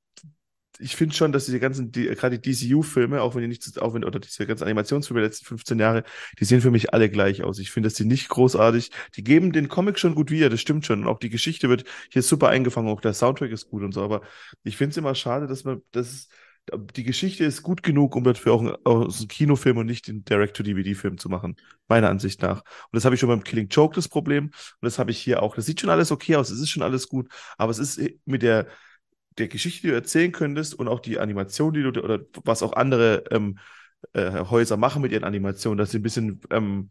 ich 0.80 0.96
finde 0.96 1.14
schon, 1.14 1.30
dass 1.32 1.44
diese 1.46 1.60
ganzen, 1.60 1.92
die, 1.92 2.06
gerade 2.06 2.38
die 2.38 2.52
DCU-Filme, 2.52 3.22
auch 3.22 3.34
wenn 3.34 3.42
die 3.42 3.48
nicht, 3.48 3.80
auch 3.80 3.94
wenn, 3.94 4.04
oder 4.04 4.18
diese 4.18 4.46
ganzen 4.46 4.64
Animationsfilme 4.64 5.20
der 5.20 5.28
letzten 5.28 5.46
15 5.46 5.78
Jahre, 5.78 6.02
die 6.40 6.44
sehen 6.44 6.60
für 6.60 6.70
mich 6.72 6.92
alle 6.92 7.08
gleich 7.10 7.44
aus. 7.44 7.58
Ich 7.60 7.70
finde, 7.70 7.88
dass 7.88 7.94
die 7.94 8.04
nicht 8.04 8.28
großartig, 8.28 8.90
die 9.16 9.22
geben 9.22 9.52
den 9.52 9.68
Comic 9.68 9.98
schon 9.98 10.14
gut 10.14 10.30
wieder, 10.30 10.50
das 10.50 10.60
stimmt 10.60 10.84
schon. 10.84 11.02
Und 11.02 11.08
auch 11.08 11.18
die 11.20 11.30
Geschichte 11.30 11.68
wird 11.68 11.84
hier 12.10 12.22
super 12.22 12.48
eingefangen, 12.48 12.88
auch 12.90 13.00
der 13.00 13.14
Soundtrack 13.14 13.52
ist 13.52 13.68
gut 13.68 13.82
und 13.82 13.92
so, 13.92 14.02
aber 14.02 14.22
ich 14.64 14.76
finde 14.76 14.90
es 14.90 14.96
immer 14.96 15.14
schade, 15.14 15.46
dass 15.46 15.64
man, 15.64 15.82
das 15.92 16.28
die 16.72 17.04
Geschichte 17.04 17.44
ist 17.44 17.62
gut 17.62 17.82
genug, 17.82 18.16
um 18.16 18.24
dafür 18.24 18.54
auch 18.54 18.60
einen, 18.60 19.28
Kinofilm 19.28 19.78
und 19.78 19.86
nicht 19.86 20.08
den 20.08 20.24
Direct-to-DVD-Film 20.24 21.18
zu 21.18 21.28
machen, 21.28 21.56
meiner 21.88 22.08
Ansicht 22.08 22.42
nach. 22.42 22.60
Und 22.60 22.92
das 22.92 23.04
habe 23.04 23.14
ich 23.14 23.20
schon 23.20 23.28
beim 23.28 23.44
Killing 23.44 23.68
Joke 23.68 23.94
das 23.94 24.08
Problem 24.08 24.46
und 24.46 24.52
das 24.80 24.98
habe 24.98 25.10
ich 25.10 25.18
hier 25.18 25.42
auch. 25.42 25.54
Das 25.54 25.66
sieht 25.66 25.80
schon 25.80 25.90
alles 25.90 26.10
okay 26.10 26.36
aus, 26.36 26.50
es 26.50 26.60
ist 26.60 26.70
schon 26.70 26.82
alles 26.82 27.08
gut, 27.08 27.28
aber 27.58 27.70
es 27.70 27.78
ist 27.78 28.00
mit 28.24 28.42
der 28.42 28.66
der 29.38 29.48
Geschichte, 29.48 29.82
die 29.82 29.88
du 29.88 29.94
erzählen 29.94 30.32
könntest 30.32 30.74
und 30.74 30.88
auch 30.88 31.00
die 31.00 31.18
Animation, 31.18 31.74
die 31.74 31.82
du 31.82 31.88
oder 32.00 32.20
was 32.44 32.62
auch 32.62 32.74
andere 32.74 33.24
ähm, 33.30 33.58
äh, 34.12 34.44
Häuser 34.44 34.76
machen 34.76 35.02
mit 35.02 35.12
ihren 35.12 35.24
Animationen, 35.24 35.78
dass 35.78 35.90
sie 35.90 35.98
ein 35.98 36.02
bisschen 36.02 36.40
ähm, 36.50 36.90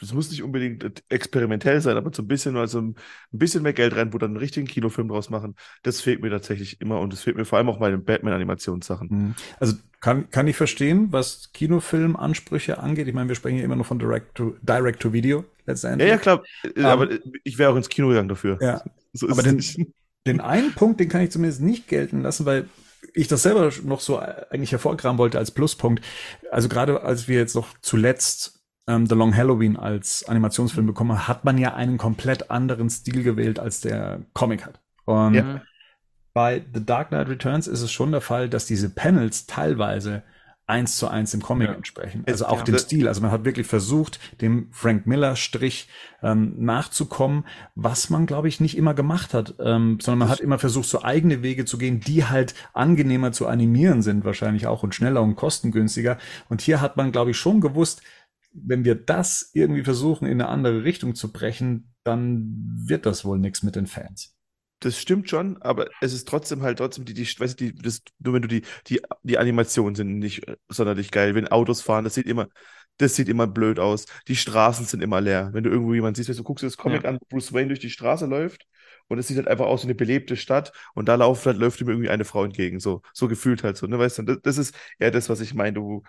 es 0.00 0.12
muss 0.12 0.30
nicht 0.30 0.42
unbedingt 0.42 1.02
experimentell 1.08 1.80
sein, 1.80 1.96
aber 1.96 2.12
so 2.12 2.22
ein 2.22 2.28
bisschen, 2.28 2.56
also 2.56 2.80
ein 2.80 2.94
bisschen 3.30 3.62
mehr 3.62 3.72
Geld 3.72 3.96
reinbuttern, 3.96 4.30
einen 4.32 4.36
richtigen 4.36 4.66
Kinofilm 4.66 5.08
draus 5.08 5.30
machen, 5.30 5.54
das 5.82 6.00
fehlt 6.00 6.20
mir 6.20 6.30
tatsächlich 6.30 6.80
immer 6.80 7.00
und 7.00 7.12
das 7.12 7.22
fehlt 7.22 7.36
mir 7.36 7.44
vor 7.44 7.58
allem 7.58 7.68
auch 7.68 7.78
bei 7.78 7.90
den 7.90 8.04
Batman-Animationssachen. 8.04 9.08
Mhm. 9.10 9.34
Also 9.58 9.74
kann, 10.00 10.30
kann 10.30 10.46
ich 10.46 10.56
verstehen, 10.56 11.08
was 11.12 11.52
Kinofilmansprüche 11.52 12.78
angeht. 12.78 13.08
Ich 13.08 13.14
meine, 13.14 13.28
wir 13.28 13.36
sprechen 13.36 13.58
ja 13.58 13.64
immer 13.64 13.76
nur 13.76 13.84
von 13.86 13.98
Direct 13.98 14.34
to, 14.34 14.56
Direct 14.62 15.00
to 15.00 15.12
Video 15.12 15.44
Ja, 15.98 16.06
letztendlich. 16.06 16.10
ja, 16.10 16.18
klar, 16.18 16.42
äh, 16.76 16.82
aber 16.82 17.08
ich 17.44 17.58
wäre 17.58 17.72
auch 17.72 17.76
ins 17.76 17.88
Kino 17.88 18.08
gegangen 18.08 18.28
dafür. 18.28 18.58
Ja. 18.60 18.82
So 19.12 19.26
ist 19.26 19.32
Aber 19.32 19.42
es 19.46 19.74
den-. 19.74 19.92
Den 20.26 20.40
einen 20.40 20.74
Punkt, 20.74 20.98
den 21.00 21.08
kann 21.08 21.22
ich 21.22 21.30
zumindest 21.30 21.62
nicht 21.62 21.86
gelten 21.86 22.22
lassen, 22.22 22.46
weil 22.46 22.68
ich 23.14 23.28
das 23.28 23.42
selber 23.44 23.70
noch 23.84 24.00
so 24.00 24.18
eigentlich 24.18 24.72
hervorkramen 24.72 25.18
wollte 25.18 25.38
als 25.38 25.52
Pluspunkt. 25.52 26.04
Also 26.50 26.68
gerade 26.68 27.02
als 27.02 27.28
wir 27.28 27.38
jetzt 27.38 27.54
noch 27.54 27.68
zuletzt 27.80 28.55
ähm, 28.86 29.06
The 29.06 29.14
Long 29.14 29.34
Halloween 29.36 29.76
als 29.76 30.24
Animationsfilm 30.28 30.86
bekommen 30.86 31.26
hat 31.28 31.44
man 31.44 31.58
ja 31.58 31.74
einen 31.74 31.98
komplett 31.98 32.50
anderen 32.50 32.88
Stil 32.90 33.22
gewählt, 33.22 33.58
als 33.58 33.80
der 33.80 34.20
Comic 34.32 34.64
hat. 34.64 34.80
Und 35.04 35.34
Ja. 35.34 35.62
bei 36.34 36.64
The 36.74 36.84
Dark 36.84 37.08
Knight 37.08 37.28
Returns 37.28 37.66
ist 37.66 37.82
es 37.82 37.90
schon 37.92 38.12
der 38.12 38.20
Fall, 38.20 38.48
dass 38.48 38.66
diese 38.66 38.90
Panels 38.90 39.46
teilweise 39.46 40.22
eins 40.68 40.96
zu 40.96 41.06
eins 41.06 41.30
dem 41.30 41.42
Comic 41.42 41.68
Ja. 41.68 41.74
entsprechen. 41.74 42.22
Es- 42.26 42.42
Also 42.42 42.46
auch 42.46 42.58
ja. 42.58 42.64
dem 42.64 42.78
Stil. 42.78 43.06
Also 43.06 43.20
man 43.20 43.30
hat 43.30 43.44
wirklich 43.44 43.68
versucht, 43.68 44.18
dem 44.40 44.68
Frank 44.72 45.06
Miller 45.06 45.36
Strich 45.36 45.88
ähm, 46.24 46.54
nachzukommen, 46.58 47.44
was 47.76 48.10
man, 48.10 48.26
glaube 48.26 48.48
ich, 48.48 48.58
nicht 48.60 48.76
immer 48.76 48.92
gemacht 48.92 49.32
hat, 49.32 49.54
ähm, 49.60 49.98
sondern 50.00 50.18
man 50.18 50.28
hat 50.28 50.40
immer 50.40 50.58
versucht, 50.58 50.88
so 50.88 51.04
eigene 51.04 51.42
Wege 51.42 51.66
zu 51.66 51.78
gehen, 51.78 52.00
die 52.00 52.24
halt 52.24 52.54
angenehmer 52.72 53.30
zu 53.30 53.46
animieren 53.46 54.02
sind, 54.02 54.24
wahrscheinlich 54.24 54.66
auch 54.66 54.82
und 54.82 54.92
schneller 54.94 55.22
und 55.22 55.36
kostengünstiger. 55.36 56.18
Und 56.48 56.60
hier 56.62 56.80
hat 56.80 56.96
man, 56.96 57.12
glaube 57.12 57.30
ich, 57.30 57.36
schon 57.38 57.60
gewusst, 57.60 58.02
wenn 58.64 58.84
wir 58.84 58.94
das 58.94 59.50
irgendwie 59.54 59.84
versuchen, 59.84 60.26
in 60.26 60.40
eine 60.40 60.48
andere 60.48 60.84
Richtung 60.84 61.14
zu 61.14 61.32
brechen, 61.32 61.94
dann 62.04 62.54
wird 62.86 63.06
das 63.06 63.24
wohl 63.24 63.38
nichts 63.38 63.62
mit 63.62 63.76
den 63.76 63.86
Fans. 63.86 64.36
Das 64.80 64.98
stimmt 65.00 65.30
schon, 65.30 65.60
aber 65.62 65.88
es 66.00 66.12
ist 66.12 66.28
trotzdem 66.28 66.62
halt 66.62 66.78
trotzdem 66.78 67.06
die, 67.06 67.14
die, 67.14 67.24
weißt 67.24 67.58
du, 67.58 67.72
die, 67.72 67.74
das, 67.74 68.02
nur 68.18 68.34
wenn 68.34 68.42
du 68.42 68.48
die, 68.48 68.62
die, 68.88 69.00
die 69.22 69.38
Animationen 69.38 69.94
sind 69.94 70.18
nicht 70.18 70.44
sonderlich 70.68 71.10
geil. 71.10 71.34
Wenn 71.34 71.48
Autos 71.48 71.80
fahren, 71.80 72.04
das 72.04 72.14
sieht 72.14 72.26
immer, 72.26 72.48
das 72.98 73.16
sieht 73.16 73.28
immer 73.30 73.46
blöd 73.46 73.78
aus. 73.80 74.04
Die 74.28 74.36
Straßen 74.36 74.84
sind 74.84 75.02
immer 75.02 75.20
leer. 75.22 75.48
Wenn 75.54 75.64
du 75.64 75.70
irgendwo 75.70 75.94
jemanden 75.94 76.16
siehst, 76.16 76.28
weißt 76.28 76.38
du, 76.38 76.44
guckst 76.44 76.62
dir 76.62 76.66
das 76.66 76.76
Comic 76.76 77.04
Ja. 77.04 77.10
an, 77.10 77.16
wo 77.20 77.26
Bruce 77.30 77.52
Wayne 77.54 77.68
durch 77.68 77.80
die 77.80 77.90
Straße 77.90 78.26
läuft 78.26 78.66
und 79.08 79.18
es 79.18 79.28
sieht 79.28 79.38
halt 79.38 79.48
einfach 79.48 79.64
aus 79.66 79.82
wie 79.82 79.86
eine 79.86 79.94
belebte 79.94 80.36
Stadt 80.36 80.72
und 80.94 81.08
da 81.08 81.14
läuft, 81.14 81.46
halt, 81.46 81.56
läuft 81.56 81.80
ihm 81.80 81.88
irgendwie 81.88 82.10
eine 82.10 82.26
Frau 82.26 82.44
entgegen. 82.44 82.78
So, 82.78 83.00
so 83.14 83.28
gefühlt 83.28 83.64
halt 83.64 83.78
so, 83.78 83.86
ne, 83.86 83.98
weißt 83.98 84.18
du, 84.18 84.22
das, 84.24 84.38
das 84.42 84.58
ist 84.58 84.74
eher 84.98 85.10
das, 85.10 85.30
was 85.30 85.40
ich 85.40 85.54
meine. 85.54 85.72
Du, 85.72 86.02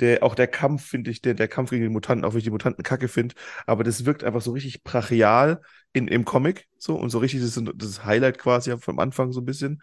der, 0.00 0.22
auch 0.22 0.34
der 0.34 0.46
Kampf, 0.46 0.84
finde 0.86 1.10
ich, 1.10 1.22
der, 1.22 1.34
der 1.34 1.48
Kampf 1.48 1.70
gegen 1.70 1.82
die 1.82 1.88
Mutanten, 1.88 2.24
auch 2.24 2.32
wenn 2.32 2.38
ich 2.38 2.44
die 2.44 2.50
Mutanten 2.50 2.84
kacke 2.84 3.08
finde, 3.08 3.34
aber 3.66 3.84
das 3.84 4.04
wirkt 4.04 4.24
einfach 4.24 4.40
so 4.40 4.52
richtig 4.52 4.82
brachial 4.84 5.60
in, 5.92 6.08
im 6.08 6.24
Comic, 6.24 6.68
so, 6.78 6.96
und 6.96 7.10
so 7.10 7.18
richtig, 7.18 7.40
das 7.40 7.56
ist 7.56 7.72
das 7.76 8.04
Highlight 8.04 8.38
quasi 8.38 8.76
vom 8.78 8.98
Anfang 8.98 9.32
so 9.32 9.40
ein 9.40 9.44
bisschen. 9.44 9.82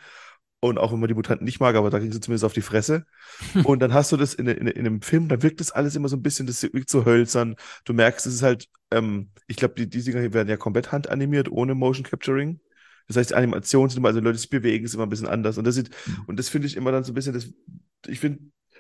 Und 0.61 0.79
auch 0.79 0.91
wenn 0.91 0.99
man 0.99 1.07
die 1.07 1.13
Mutanten 1.13 1.45
nicht 1.45 1.59
mag, 1.59 1.75
aber 1.75 1.91
da 1.91 1.99
ging 1.99 2.11
sie 2.11 2.19
zumindest 2.19 2.43
auf 2.43 2.53
die 2.53 2.61
Fresse. 2.61 3.05
Und 3.65 3.81
dann 3.81 3.93
hast 3.93 4.11
du 4.11 4.17
das 4.17 4.33
in, 4.33 4.47
in, 4.47 4.65
in 4.65 4.87
einem 4.87 5.01
Film, 5.01 5.27
da 5.27 5.43
wirkt 5.43 5.59
das 5.59 5.71
alles 5.71 5.95
immer 5.95 6.07
so 6.07 6.15
ein 6.15 6.23
bisschen, 6.23 6.47
das 6.47 6.63
wirkt 6.63 6.89
so 6.89 7.05
hölzern. 7.05 7.55
Du 7.83 7.93
merkst, 7.93 8.25
es 8.25 8.35
ist 8.35 8.41
halt, 8.41 8.67
ähm, 8.89 9.29
ich 9.45 9.57
glaube, 9.57 9.75
die, 9.75 9.87
die 9.87 10.01
Dinger 10.01 10.21
hier 10.21 10.33
werden 10.33 10.49
ja 10.49 10.57
komplett 10.57 10.91
handanimiert, 10.91 11.51
ohne 11.51 11.75
Motion 11.75 12.03
Capturing. 12.03 12.61
Das 13.07 13.17
heißt, 13.17 13.29
die 13.29 13.35
Animationen 13.35 13.89
sind 13.89 13.99
immer, 13.99 14.07
also 14.07 14.21
Leute, 14.21 14.39
sich 14.39 14.49
bewegen, 14.49 14.85
ist 14.85 14.95
immer 14.95 15.05
ein 15.05 15.09
bisschen 15.09 15.27
anders. 15.27 15.59
Und 15.59 15.65
das 15.67 15.75
sieht, 15.75 15.91
und 16.25 16.39
das 16.39 16.49
finde 16.49 16.67
ich 16.67 16.75
immer 16.75 16.91
dann 16.91 17.03
so 17.03 17.11
ein 17.11 17.15
bisschen, 17.15 17.33
das, 17.33 17.53
ich 18.07 18.19
finde, 18.19 18.39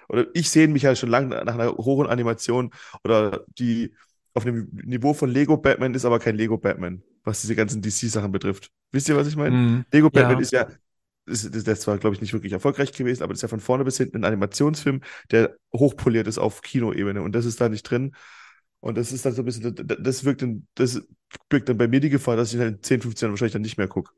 oder 0.09 0.27
ich 0.33 0.49
sehe 0.49 0.67
mich 0.67 0.85
halt 0.85 0.97
schon 0.97 1.09
lange 1.09 1.29
nach 1.45 1.53
einer 1.55 1.71
hohen 1.77 2.07
Animation 2.07 2.71
oder 3.03 3.45
die 3.57 3.93
auf 4.33 4.45
einem 4.45 4.69
Niveau 4.71 5.13
von 5.13 5.29
Lego 5.29 5.57
Batman 5.57 5.93
ist 5.93 6.05
aber 6.05 6.19
kein 6.19 6.35
Lego 6.35 6.57
Batman, 6.57 7.01
was 7.23 7.41
diese 7.41 7.55
ganzen 7.55 7.81
DC-Sachen 7.81 8.31
betrifft. 8.31 8.69
Wisst 8.91 9.07
ihr, 9.09 9.15
was 9.15 9.27
ich 9.27 9.35
meine? 9.37 9.55
Mhm. 9.55 9.85
Lego 9.91 10.09
Batman 10.09 10.37
Ja. 10.37 10.39
ist 10.39 10.51
ja, 10.51 10.67
ist, 11.25 11.45
ist, 11.45 11.65
der 11.67 11.73
ist 11.73 11.81
zwar, 11.83 11.97
glaube 11.97 12.15
ich, 12.15 12.21
nicht 12.21 12.33
wirklich 12.33 12.53
erfolgreich 12.53 12.91
gewesen, 12.91 13.23
aber 13.23 13.33
das 13.33 13.39
ist 13.39 13.43
ja 13.43 13.47
von 13.47 13.59
vorne 13.59 13.83
bis 13.85 13.97
hinten 13.97 14.17
ein 14.17 14.25
Animationsfilm, 14.25 15.01
der 15.31 15.55
hochpoliert 15.73 16.27
ist 16.27 16.37
auf 16.37 16.61
Kinoebene 16.61 17.21
und 17.21 17.33
das 17.33 17.45
ist 17.45 17.61
da 17.61 17.69
nicht 17.69 17.83
drin. 17.83 18.13
Und 18.81 18.97
das 18.97 19.11
ist 19.11 19.25
dann 19.25 19.33
so 19.33 19.41
ein 19.41 19.45
bisschen, 19.45 19.75
das- 19.75 19.97
das 19.99 20.23
wirkt 20.25 20.41
dann, 20.43 20.67
das 20.75 21.01
birgt 21.49 21.69
dann 21.69 21.77
bei 21.77 21.87
mir 21.87 21.99
die 21.99 22.09
Gefahr, 22.09 22.35
dass 22.37 22.53
ich 22.53 22.59
halt 22.59 22.75
in 22.77 22.83
10, 22.83 23.01
15 23.01 23.25
Jahren 23.27 23.33
wahrscheinlich 23.33 23.53
dann 23.53 23.61
nicht 23.63 23.77
mehr 23.77 23.87
gucke. 23.87 24.11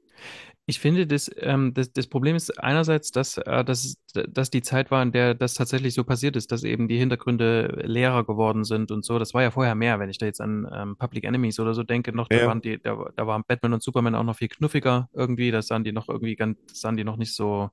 Ich 0.69 0.79
finde, 0.81 1.07
das, 1.07 1.31
ähm, 1.37 1.73
das, 1.73 1.93
das 1.93 2.07
Problem 2.07 2.35
ist 2.35 2.61
einerseits, 2.61 3.11
dass, 3.11 3.37
äh, 3.37 3.63
dass, 3.63 3.95
dass 4.13 4.49
die 4.49 4.61
Zeit 4.61 4.91
war, 4.91 5.01
in 5.01 5.13
der 5.13 5.33
das 5.33 5.53
tatsächlich 5.53 5.93
so 5.93 6.03
passiert 6.03 6.35
ist, 6.35 6.51
dass 6.51 6.63
eben 6.63 6.89
die 6.89 6.97
Hintergründe 6.97 7.83
leerer 7.85 8.25
geworden 8.25 8.65
sind 8.65 8.91
und 8.91 9.05
so. 9.05 9.17
Das 9.17 9.33
war 9.33 9.43
ja 9.43 9.51
vorher 9.51 9.75
mehr, 9.75 9.97
wenn 9.99 10.09
ich 10.09 10.17
da 10.17 10.25
jetzt 10.25 10.41
an 10.41 10.67
ähm, 10.73 10.97
Public 10.97 11.23
Enemies 11.23 11.59
oder 11.61 11.73
so 11.73 11.83
denke, 11.83 12.11
noch, 12.13 12.27
da 12.27 12.41
Ja. 12.41 12.47
waren 12.47 12.59
die, 12.61 12.81
da, 12.81 12.97
da 13.15 13.25
waren 13.27 13.43
Batman 13.47 13.73
und 13.75 13.83
Superman 13.83 14.13
auch 14.15 14.23
noch 14.23 14.35
viel 14.35 14.49
knuffiger 14.49 15.09
irgendwie. 15.13 15.51
Da 15.51 15.61
sahen 15.61 15.85
die 15.85 15.93
noch 15.93 16.09
irgendwie 16.09 16.35
ganz, 16.35 16.57
sahen 16.73 16.97
die 16.97 17.05
noch 17.05 17.15
nicht 17.17 17.33
so, 17.33 17.69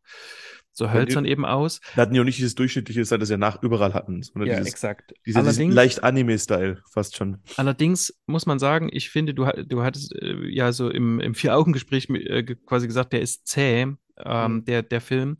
so 0.74 0.92
hölzern 0.92 1.24
eben 1.24 1.46
aus. 1.46 1.80
Da 1.94 2.02
hatten 2.02 2.14
die 2.14 2.20
auch 2.20 2.24
nicht 2.24 2.38
dieses 2.38 2.54
durchschnittliche 2.54 3.04
Style, 3.04 3.20
das 3.20 3.28
sie 3.28 3.34
ja 3.34 3.38
nach 3.38 3.62
überall 3.62 3.94
hatten, 3.94 4.22
sondern 4.22 4.50
dieses, 4.50 4.66
exakt. 4.66 5.14
diesen 5.24 5.40
Allerdings, 5.40 5.74
leicht 5.74 6.04
Anime-Style 6.04 6.82
fast 6.90 7.16
schon. 7.16 7.38
Allerdings 7.56 8.14
muss 8.26 8.44
man 8.44 8.58
sagen, 8.58 8.90
ich 8.92 9.08
finde, 9.08 9.34
du, 9.34 9.46
du 9.66 9.82
hattest 9.82 10.14
äh, 10.14 10.46
ja 10.48 10.72
so 10.72 10.90
im, 10.90 11.20
im 11.20 11.34
Vier-Augen-Gespräch 11.34 12.10
äh, 12.10 12.42
quasi 12.66 12.86
gesagt, 12.86 13.12
der 13.12 13.22
ist 13.22 13.46
zäh, 13.46 13.86
ähm, 14.18 14.64
der, 14.64 14.82
der 14.82 15.00
Film. 15.00 15.38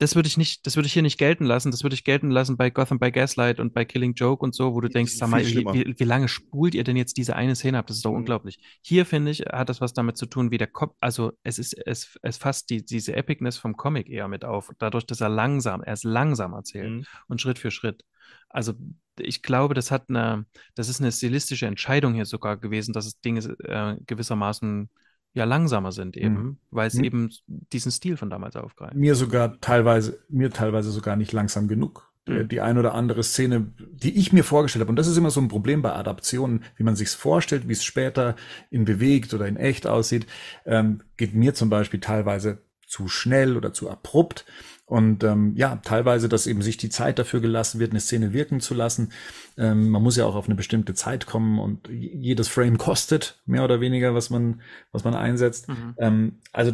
Das 0.00 0.14
würde 0.14 0.28
ich 0.28 0.36
nicht, 0.36 0.64
das 0.64 0.76
würde 0.76 0.86
ich 0.86 0.92
hier 0.92 1.02
nicht 1.02 1.18
gelten 1.18 1.44
lassen. 1.44 1.72
Das 1.72 1.82
würde 1.82 1.94
ich 1.94 2.04
gelten 2.04 2.30
lassen 2.30 2.56
bei 2.56 2.70
Gotham 2.70 3.00
by 3.00 3.10
Gaslight 3.10 3.58
und 3.58 3.74
bei 3.74 3.84
Killing 3.84 4.14
Joke 4.14 4.44
und 4.44 4.54
so, 4.54 4.72
wo 4.72 4.80
du 4.80 4.88
denkst, 4.88 5.14
sag 5.14 5.28
mal, 5.28 5.44
wie, 5.44 5.64
wie, 5.98 6.04
lange 6.04 6.28
spult 6.28 6.74
ihr 6.74 6.84
denn 6.84 6.96
jetzt 6.96 7.16
diese 7.16 7.34
eine 7.34 7.56
Szene 7.56 7.78
ab? 7.78 7.86
Das 7.88 7.96
ist 7.96 8.04
doch 8.04 8.12
Mhm. 8.12 8.18
unglaublich. 8.18 8.60
Hier 8.80 9.04
finde 9.04 9.32
ich, 9.32 9.40
hat 9.40 9.68
das 9.68 9.80
was 9.80 9.92
damit 9.94 10.16
zu 10.16 10.26
tun, 10.26 10.52
wie 10.52 10.58
der 10.58 10.68
Kopf, 10.68 10.94
also 11.00 11.32
es 11.42 11.58
ist, 11.58 11.74
es, 11.84 12.16
es 12.22 12.36
fasst 12.36 12.70
die, 12.70 12.84
diese 12.84 13.16
Epicness 13.16 13.58
vom 13.58 13.76
Comic 13.76 14.08
eher 14.08 14.28
mit 14.28 14.44
auf, 14.44 14.70
dadurch, 14.78 15.04
dass 15.04 15.20
er 15.20 15.28
langsam, 15.30 15.82
er 15.82 15.94
ist 15.94 16.04
langsam 16.04 16.52
erzählt 16.52 16.90
Mhm. 16.90 17.04
und 17.26 17.40
Schritt 17.40 17.58
für 17.58 17.70
Schritt. 17.72 18.04
Also 18.48 18.74
ich 19.18 19.42
glaube, 19.42 19.74
das 19.74 19.90
hat 19.90 20.10
eine, 20.10 20.46
das 20.76 20.88
ist 20.88 21.00
eine 21.00 21.10
stilistische 21.10 21.66
Entscheidung 21.66 22.14
hier 22.14 22.24
sogar 22.24 22.56
gewesen, 22.56 22.92
dass 22.92 23.04
es 23.06 23.20
Dinge 23.20 23.40
äh, 23.64 23.96
gewissermaßen 24.06 24.90
ja 25.38 25.44
langsamer 25.44 25.92
sind 25.92 26.16
eben, 26.16 26.34
Mhm. 26.34 26.56
weil 26.70 26.88
es 26.88 26.94
Mhm. 26.94 27.04
eben 27.04 27.30
diesen 27.72 27.90
Stil 27.92 28.16
von 28.16 28.28
damals 28.30 28.56
aufgreift. 28.56 28.94
Mir 28.94 29.14
sogar 29.14 29.60
teilweise, 29.60 30.18
mir 30.28 30.50
teilweise 30.50 30.90
sogar 30.90 31.16
nicht 31.16 31.32
langsam 31.32 31.68
genug. 31.68 32.10
Äh, 32.26 32.42
Mhm. 32.44 32.48
Die 32.48 32.60
ein 32.60 32.76
oder 32.76 32.94
andere 32.94 33.22
Szene, 33.22 33.72
die 33.78 34.18
ich 34.18 34.32
mir 34.34 34.44
vorgestellt 34.44 34.82
habe, 34.82 34.90
und 34.90 34.96
das 34.96 35.06
ist 35.06 35.16
immer 35.16 35.30
so 35.30 35.40
ein 35.40 35.48
Problem 35.48 35.80
bei 35.80 35.92
Adaptionen, 35.94 36.64
wie 36.76 36.82
man 36.82 36.94
sich's 36.96 37.14
vorstellt, 37.14 37.68
wie 37.68 37.72
es 37.72 37.84
später 37.84 38.36
in 38.70 38.84
bewegt 38.84 39.32
oder 39.32 39.46
in 39.48 39.56
echt 39.56 39.86
aussieht, 39.86 40.26
ähm, 40.66 41.00
geht 41.16 41.34
mir 41.34 41.54
zum 41.54 41.70
Beispiel 41.70 42.00
teilweise 42.00 42.58
zu 42.86 43.08
schnell 43.08 43.56
oder 43.56 43.72
zu 43.72 43.88
abrupt. 43.90 44.44
Und 44.88 45.22
ähm, 45.22 45.52
ja, 45.54 45.76
teilweise, 45.84 46.30
dass 46.30 46.46
eben 46.46 46.62
sich 46.62 46.78
die 46.78 46.88
Zeit 46.88 47.18
dafür 47.18 47.40
gelassen 47.40 47.78
wird, 47.78 47.90
eine 47.90 48.00
Szene 48.00 48.32
wirken 48.32 48.60
zu 48.60 48.72
lassen. 48.72 49.12
Ähm, 49.58 49.90
man 49.90 50.02
muss 50.02 50.16
ja 50.16 50.24
auch 50.24 50.34
auf 50.34 50.46
eine 50.46 50.54
bestimmte 50.54 50.94
Zeit 50.94 51.26
kommen 51.26 51.58
und 51.58 51.88
jedes 51.90 52.48
Frame 52.48 52.78
kostet 52.78 53.42
mehr 53.44 53.64
oder 53.64 53.82
weniger, 53.82 54.14
was 54.14 54.30
man, 54.30 54.62
was 54.90 55.04
man 55.04 55.14
einsetzt. 55.14 55.68
Mhm. 55.68 55.94
Ähm, 55.98 56.38
also, 56.52 56.72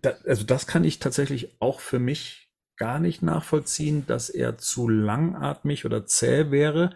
da, 0.00 0.12
also 0.24 0.44
das 0.44 0.68
kann 0.68 0.84
ich 0.84 1.00
tatsächlich 1.00 1.56
auch 1.58 1.80
für 1.80 1.98
mich 1.98 2.48
gar 2.76 3.00
nicht 3.00 3.22
nachvollziehen, 3.22 4.06
dass 4.06 4.30
er 4.30 4.56
zu 4.56 4.88
langatmig 4.88 5.84
oder 5.84 6.06
zäh 6.06 6.52
wäre. 6.52 6.94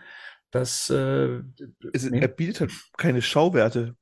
Das 0.52 0.90
äh, 0.90 1.40
Es, 1.92 2.08
nee. 2.08 2.20
Er 2.20 2.28
bietet 2.28 2.60
halt 2.60 2.72
keine 2.96 3.20
Schauwerte. 3.20 3.96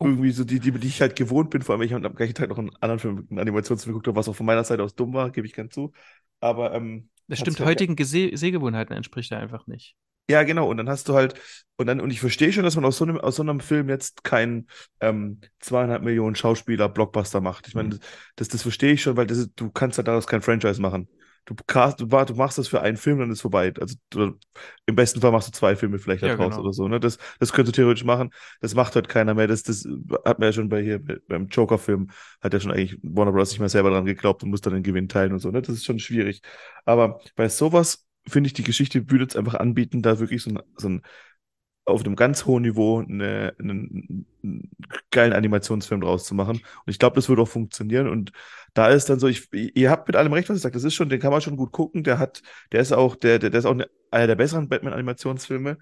Oh. 0.00 0.06
Irgendwie 0.06 0.30
so, 0.30 0.44
die, 0.44 0.60
die, 0.60 0.70
die 0.72 0.86
ich 0.86 1.00
halt 1.00 1.16
gewohnt 1.16 1.50
bin, 1.50 1.62
vor 1.62 1.74
allem, 1.74 1.82
ich 1.82 1.92
habe 1.92 2.06
am 2.06 2.14
gleichen 2.14 2.34
Tag 2.34 2.48
noch 2.50 2.58
einen 2.58 2.70
anderen 2.80 3.00
Film, 3.00 3.26
einen 3.30 3.40
Animationsfilm 3.40 3.96
geguckt, 3.98 4.16
was 4.16 4.28
auch 4.28 4.36
von 4.36 4.46
meiner 4.46 4.62
Seite 4.64 4.82
aus 4.82 4.94
dumm 4.94 5.12
war, 5.12 5.30
gebe 5.30 5.46
ich 5.46 5.52
gern 5.54 5.70
zu. 5.70 5.92
Aber 6.40 6.72
ähm, 6.74 7.08
Das 7.26 7.40
stimmt, 7.40 7.58
halt- 7.58 7.68
heutigen 7.70 7.96
Gese 7.96 8.30
Sehgewohnheiten 8.36 8.94
entspricht 8.96 9.32
er 9.32 9.40
einfach 9.40 9.66
nicht. 9.66 9.96
Ja, 10.30 10.42
genau. 10.42 10.68
Und 10.68 10.76
dann 10.76 10.88
hast 10.90 11.08
du 11.08 11.14
halt, 11.14 11.34
und 11.78 11.86
dann, 11.86 12.00
und 12.00 12.10
ich 12.10 12.20
verstehe 12.20 12.52
schon, 12.52 12.62
dass 12.62 12.76
man 12.76 12.84
aus 12.84 12.98
so 12.98 13.04
einem, 13.04 13.16
aus 13.18 13.36
so 13.36 13.42
einem 13.42 13.60
Film 13.60 13.88
jetzt 13.88 14.24
keinen 14.24 14.68
ähm, 15.00 15.40
zweieinhalb 15.58 16.02
Millionen 16.02 16.36
Schauspieler 16.36 16.88
Blockbuster 16.88 17.40
macht. 17.40 17.66
Ich 17.66 17.74
meine, 17.74 17.94
Mhm. 17.94 18.00
das, 18.36 18.48
das 18.48 18.62
verstehe 18.62 18.92
ich 18.92 19.02
schon, 19.02 19.16
weil 19.16 19.26
das 19.26 19.48
du 19.56 19.70
kannst 19.70 19.96
halt 19.98 20.06
daraus 20.06 20.26
kein 20.26 20.42
Franchise 20.42 20.80
machen. 20.82 21.08
Du, 21.48 21.54
du, 21.96 22.06
du 22.06 22.34
machst 22.34 22.58
das 22.58 22.68
für 22.68 22.82
einen 22.82 22.98
Film, 22.98 23.18
dann 23.20 23.30
ist 23.30 23.40
vorbei. 23.40 23.72
Also 23.80 23.96
du, 24.10 24.34
im 24.84 24.94
besten 24.94 25.20
Fall 25.22 25.32
machst 25.32 25.48
du 25.48 25.52
zwei 25.52 25.76
Filme 25.76 25.98
vielleicht 25.98 26.22
Ja, 26.22 26.36
daraus 26.36 26.50
genau. 26.50 26.60
oder 26.62 26.72
so. 26.74 26.88
Ne? 26.88 27.00
Das, 27.00 27.16
das 27.38 27.52
könntest 27.52 27.76
du 27.78 27.80
theoretisch 27.82 28.04
machen. 28.04 28.30
Das 28.60 28.74
macht 28.74 28.94
halt 28.94 29.08
keiner 29.08 29.32
mehr. 29.34 29.46
Das, 29.46 29.62
das 29.62 29.86
hat 30.26 30.38
man 30.38 30.48
ja 30.48 30.52
schon 30.52 30.68
bei 30.68 30.82
hier 30.82 31.02
bei- 31.02 31.16
beim 31.26 31.46
Joker-Film, 31.48 32.10
hat 32.42 32.52
ja 32.52 32.60
schon 32.60 32.70
eigentlich 32.72 32.98
Warner 33.02 33.32
Bros. 33.32 33.50
nicht 33.50 33.60
mehr 33.60 33.68
selber 33.70 33.90
dran 33.90 34.04
geglaubt 34.04 34.42
und 34.42 34.50
muss 34.50 34.60
dann 34.60 34.74
den 34.74 34.82
Gewinn 34.82 35.08
teilen 35.08 35.32
und 35.32 35.38
so. 35.38 35.50
Ne? 35.50 35.62
Das 35.62 35.74
ist 35.74 35.84
schon 35.86 35.98
schwierig. 35.98 36.42
Aber 36.84 37.20
bei 37.34 37.48
sowas 37.48 38.06
finde 38.26 38.48
ich, 38.48 38.52
die 38.52 38.62
Geschichte 38.62 39.10
würde 39.10 39.24
es 39.24 39.36
einfach 39.36 39.54
anbieten, 39.54 40.02
da 40.02 40.18
wirklich 40.18 40.42
so 40.42 40.50
ein, 40.50 40.58
so 40.76 40.88
ein 40.88 41.02
auf 41.88 42.04
einem 42.04 42.16
ganz 42.16 42.46
hohen 42.46 42.62
Niveau 42.62 43.00
eine, 43.00 43.54
einen, 43.58 44.26
geilen 45.10 45.32
Animationsfilm 45.32 46.00
draus 46.00 46.24
zu 46.24 46.34
machen. 46.34 46.56
Und 46.58 46.90
ich 46.90 46.98
glaube, 46.98 47.16
das 47.16 47.28
würde 47.28 47.42
auch 47.42 47.48
funktionieren. 47.48 48.08
Und 48.08 48.32
da 48.74 48.88
ist 48.88 49.08
dann 49.08 49.18
so, 49.18 49.26
ich, 49.28 49.48
ihr 49.52 49.90
habt 49.90 50.08
mit 50.08 50.16
allem 50.16 50.32
recht, 50.32 50.48
was 50.48 50.58
ihr 50.58 50.60
sagt. 50.60 50.76
Das 50.76 50.84
ist 50.84 50.94
schon, 50.94 51.08
den 51.08 51.20
kann 51.20 51.32
man 51.32 51.40
schon 51.40 51.56
gut 51.56 51.72
gucken. 51.72 52.04
Der 52.04 52.18
hat, 52.18 52.42
der 52.72 52.80
ist 52.80 52.92
auch, 52.92 53.16
der, 53.16 53.38
der, 53.38 53.50
der 53.50 53.58
ist 53.58 53.66
auch 53.66 53.72
eine, 53.72 53.88
einer 54.10 54.26
der 54.28 54.36
besseren 54.36 54.68
Batman-Animationsfilme. 54.68 55.78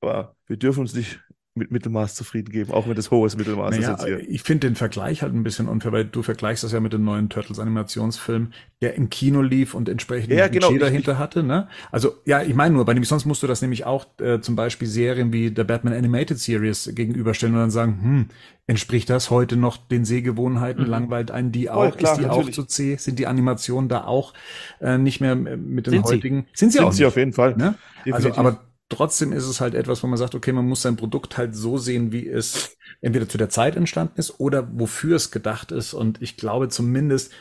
Aber 0.00 0.36
wir 0.46 0.56
dürfen 0.56 0.80
uns 0.80 0.94
nicht 0.94 1.20
mit 1.56 1.70
Mittelmaß 1.70 2.16
zufrieden 2.16 2.50
geben, 2.50 2.72
auch 2.72 2.88
wenn 2.88 2.96
das 2.96 3.12
hohes 3.12 3.36
Mittelmaß 3.36 3.76
Naja, 3.76 3.92
ist 3.94 4.02
jetzt 4.02 4.06
hier. 4.06 4.28
ich 4.28 4.42
finde 4.42 4.66
den 4.66 4.74
Vergleich 4.74 5.22
halt 5.22 5.32
ein 5.34 5.44
bisschen 5.44 5.68
unfair, 5.68 5.92
weil 5.92 6.04
du 6.04 6.22
vergleichst 6.22 6.64
das 6.64 6.72
ja 6.72 6.80
mit 6.80 6.92
dem 6.92 7.04
neuen 7.04 7.28
Turtles 7.28 7.60
Animationsfilm, 7.60 8.48
der 8.82 8.94
im 8.96 9.08
Kino 9.08 9.40
lief 9.40 9.72
und 9.72 9.88
entsprechend 9.88 10.32
Ja, 10.32 10.48
genau, 10.48 10.66
Budget 10.66 10.82
ich- 10.82 10.88
dahinter 10.88 11.16
hatte. 11.18 11.44
Ne? 11.44 11.68
Also 11.92 12.14
ja, 12.26 12.42
ich 12.42 12.54
meine 12.54 12.74
nur, 12.74 12.84
bei 12.84 12.92
dem 12.92 13.04
sonst 13.04 13.24
musst 13.24 13.44
du 13.44 13.46
das 13.46 13.62
nämlich 13.62 13.84
auch 13.86 14.06
äh, 14.20 14.40
zum 14.40 14.56
Beispiel 14.56 14.88
Serien 14.88 15.32
wie 15.32 15.52
der 15.52 15.62
Batman 15.62 15.92
Animated 15.94 16.40
Series 16.40 16.90
gegenüberstellen 16.92 17.54
und 17.54 17.60
dann 17.60 17.70
sagen, 17.70 17.98
hm, 18.02 18.26
entspricht 18.66 19.08
das 19.08 19.30
heute 19.30 19.56
noch 19.56 19.76
den 19.76 20.04
Sehgewohnheiten? 20.04 20.82
Mhm. 20.84 20.90
Langweilt 20.90 21.30
einen 21.30 21.52
die 21.52 21.70
auch? 21.70 21.96
klar, 21.96 22.14
ist 22.14 22.18
die 22.20 22.26
auch 22.26 22.38
natürlich. 22.38 22.56
zu 22.56 22.64
zäh? 22.64 22.96
Sind 22.96 23.20
die 23.20 23.28
Animationen 23.28 23.88
da 23.88 24.02
auch 24.04 24.34
äh, 24.80 24.98
nicht 24.98 25.20
mehr 25.20 25.32
äh, 25.34 25.56
mit 25.56 25.86
den 25.86 25.92
Sind 25.92 26.06
sie? 26.08 26.14
heutigen? 26.16 26.46
Sind 26.52 26.72
sie 26.72 26.78
Sind 26.78 26.86
auch 26.88 26.92
sie 26.92 27.02
nicht. 27.02 27.08
auf 27.08 27.16
jeden 27.16 27.32
Fall. 27.32 27.56
Ne? 27.56 27.76
Also, 28.10 28.34
aber 28.34 28.58
trotzdem 28.94 29.32
ist 29.32 29.46
es 29.46 29.60
halt 29.60 29.74
etwas, 29.74 30.02
wo 30.02 30.06
man 30.06 30.18
sagt, 30.18 30.34
okay, 30.34 30.52
man 30.52 30.66
muss 30.66 30.82
sein 30.82 30.96
Produkt 30.96 31.36
halt 31.36 31.54
so 31.54 31.78
sehen, 31.78 32.12
wie 32.12 32.28
es 32.28 32.76
entweder 33.00 33.28
zu 33.28 33.38
der 33.38 33.48
Zeit 33.48 33.76
entstanden 33.76 34.18
ist 34.18 34.40
oder 34.40 34.68
wofür 34.72 35.16
es 35.16 35.30
gedacht 35.30 35.72
ist. 35.72 35.94
Und 35.94 36.22
ich 36.22 36.36
glaube 36.36 36.68
zumindest 36.68 37.32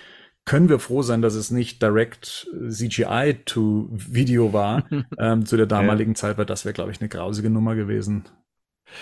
können 0.46 0.68
wir 0.68 0.80
froh 0.80 1.04
sein, 1.04 1.22
dass 1.22 1.36
es 1.36 1.52
nicht 1.52 1.82
direct 1.82 2.50
CGI 2.68 3.40
to 3.46 3.88
Video 3.92 4.52
war 4.52 4.86
ähm, 5.18 5.46
zu 5.46 5.56
der 5.56 5.68
damaligen 5.68 6.16
Zeit, 6.16 6.38
weil 6.38 6.46
das 6.46 6.66
wäre, 6.66 6.74
glaube 6.74 6.92
ich, 6.92 7.00
eine 7.00 7.10
grausige 7.10 7.50
Nummer 7.50 7.76
gewesen. 7.76 8.26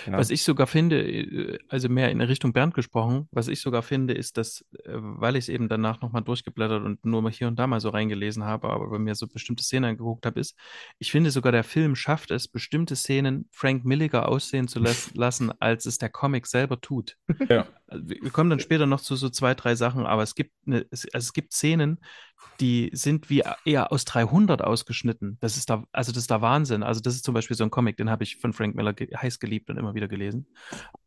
Ja. 0.06 0.18
Was 0.18 0.30
ich 0.30 0.42
sogar 0.42 0.66
finde, 0.66 1.02
äh, 1.02 1.58
also 1.68 1.88
mehr 1.88 2.10
in 2.10 2.20
Richtung 2.20 2.52
Bernd 2.52 2.74
gesprochen, 2.74 3.28
was 3.30 3.48
ich 3.48 3.60
sogar 3.60 3.82
finde, 3.82 4.14
ist, 4.14 4.36
dass, 4.36 4.64
äh, 4.84 4.92
weil 4.94 5.36
ich 5.36 5.44
es 5.44 5.48
eben 5.48 5.68
danach 5.68 6.00
nochmal 6.00 6.22
durchgeblättert 6.22 6.82
und 6.82 7.04
nur 7.04 7.22
mal 7.22 7.32
hier 7.32 7.48
und 7.48 7.58
da 7.58 7.66
mal 7.66 7.80
so 7.80 7.90
reingelesen 7.90 8.44
habe, 8.44 8.70
aber 8.70 8.88
bei 8.88 8.98
mir 8.98 9.14
so 9.14 9.26
bestimmte 9.28 9.62
Szenen 9.62 9.90
angeguckt 9.90 10.26
habe, 10.26 10.40
ist, 10.40 10.56
ich 10.98 11.12
finde 11.12 11.30
sogar 11.30 11.52
der 11.52 11.64
Film 11.64 11.94
schafft 11.94 12.30
es, 12.30 12.48
bestimmte 12.48 12.96
Szenen 12.96 13.48
Frank 13.52 13.84
Milliger 13.84 14.28
aussehen 14.28 14.68
zu 14.68 14.80
las 14.80 15.10
lassen, 15.14 15.52
als 15.60 15.86
es 15.86 15.98
der 15.98 16.08
Comic 16.08 16.46
selber 16.46 16.80
tut. 16.80 17.16
Ja. 17.48 17.66
Also 17.86 18.08
wir 18.08 18.22
wir 18.22 18.30
kommen 18.30 18.48
dann 18.48 18.60
später 18.60 18.86
noch 18.86 19.02
zu 19.02 19.14
so 19.16 19.28
zwei, 19.28 19.54
drei 19.54 19.74
Sachen, 19.74 20.06
aber 20.06 20.22
es 20.22 20.34
gibt 20.34 20.52
eine, 20.66 20.86
es, 20.90 21.04
also 21.12 21.26
es 21.26 21.32
gibt 21.34 21.52
Szenen, 21.52 21.98
die 22.60 22.90
sind 22.92 23.28
wie 23.30 23.42
eher 23.64 23.92
aus 23.92 24.04
300 24.04 24.62
ausgeschnitten. 24.62 25.38
Das 25.40 25.56
ist 25.56 25.70
da, 25.70 25.84
also 25.92 26.12
das 26.12 26.22
ist 26.22 26.30
der 26.30 26.42
Wahnsinn. 26.42 26.82
Also 26.82 27.00
das 27.00 27.14
ist 27.14 27.24
zum 27.24 27.34
Beispiel 27.34 27.56
so 27.56 27.64
ein 27.64 27.70
Comic, 27.70 27.96
den 27.96 28.10
habe 28.10 28.22
ich 28.24 28.36
von 28.36 28.52
Frank 28.52 28.74
Miller 28.74 28.94
heiß 28.94 29.40
geliebt 29.40 29.70
und 29.70 29.78
immer 29.78 29.94
wieder 29.94 30.08
gelesen. 30.08 30.46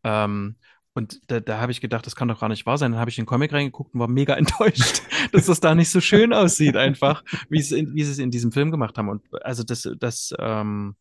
Ähm, 0.03 0.57
und 0.93 1.19
da, 1.29 1.41
da 1.41 1.59
habe 1.59 1.73
ich 1.73 1.81
gedacht, 1.81 2.05
das 2.05 2.15
kann 2.15 2.29
doch 2.29 2.39
gar 2.39 2.49
nicht 2.49 2.65
wahr 2.65 2.77
sein. 2.77 2.93
Dann 2.93 2.99
habe 2.99 3.09
ich 3.09 3.17
den 3.17 3.25
Comic 3.25 3.51
reingeguckt 3.51 3.93
und 3.93 3.99
war 3.99 4.07
mega 4.07 4.33
enttäuscht, 4.37 5.01
dass 5.31 5.45
das 5.45 5.59
da 5.59 5.75
nicht 5.75 5.89
so 5.89 6.01
schön 6.01 6.33
aussieht, 6.33 6.77
einfach, 6.77 7.23
wie 7.49 7.61
sie 7.61 7.85
es 8.01 8.17
in 8.17 8.31
diesem 8.31 8.51
Film 8.51 8.71
gemacht 8.71 8.97
haben. 8.97 9.09
Und 9.09 9.23
also 9.43 9.63
das, 9.63 9.89
das, 9.99 10.33
ähm, 10.39 10.95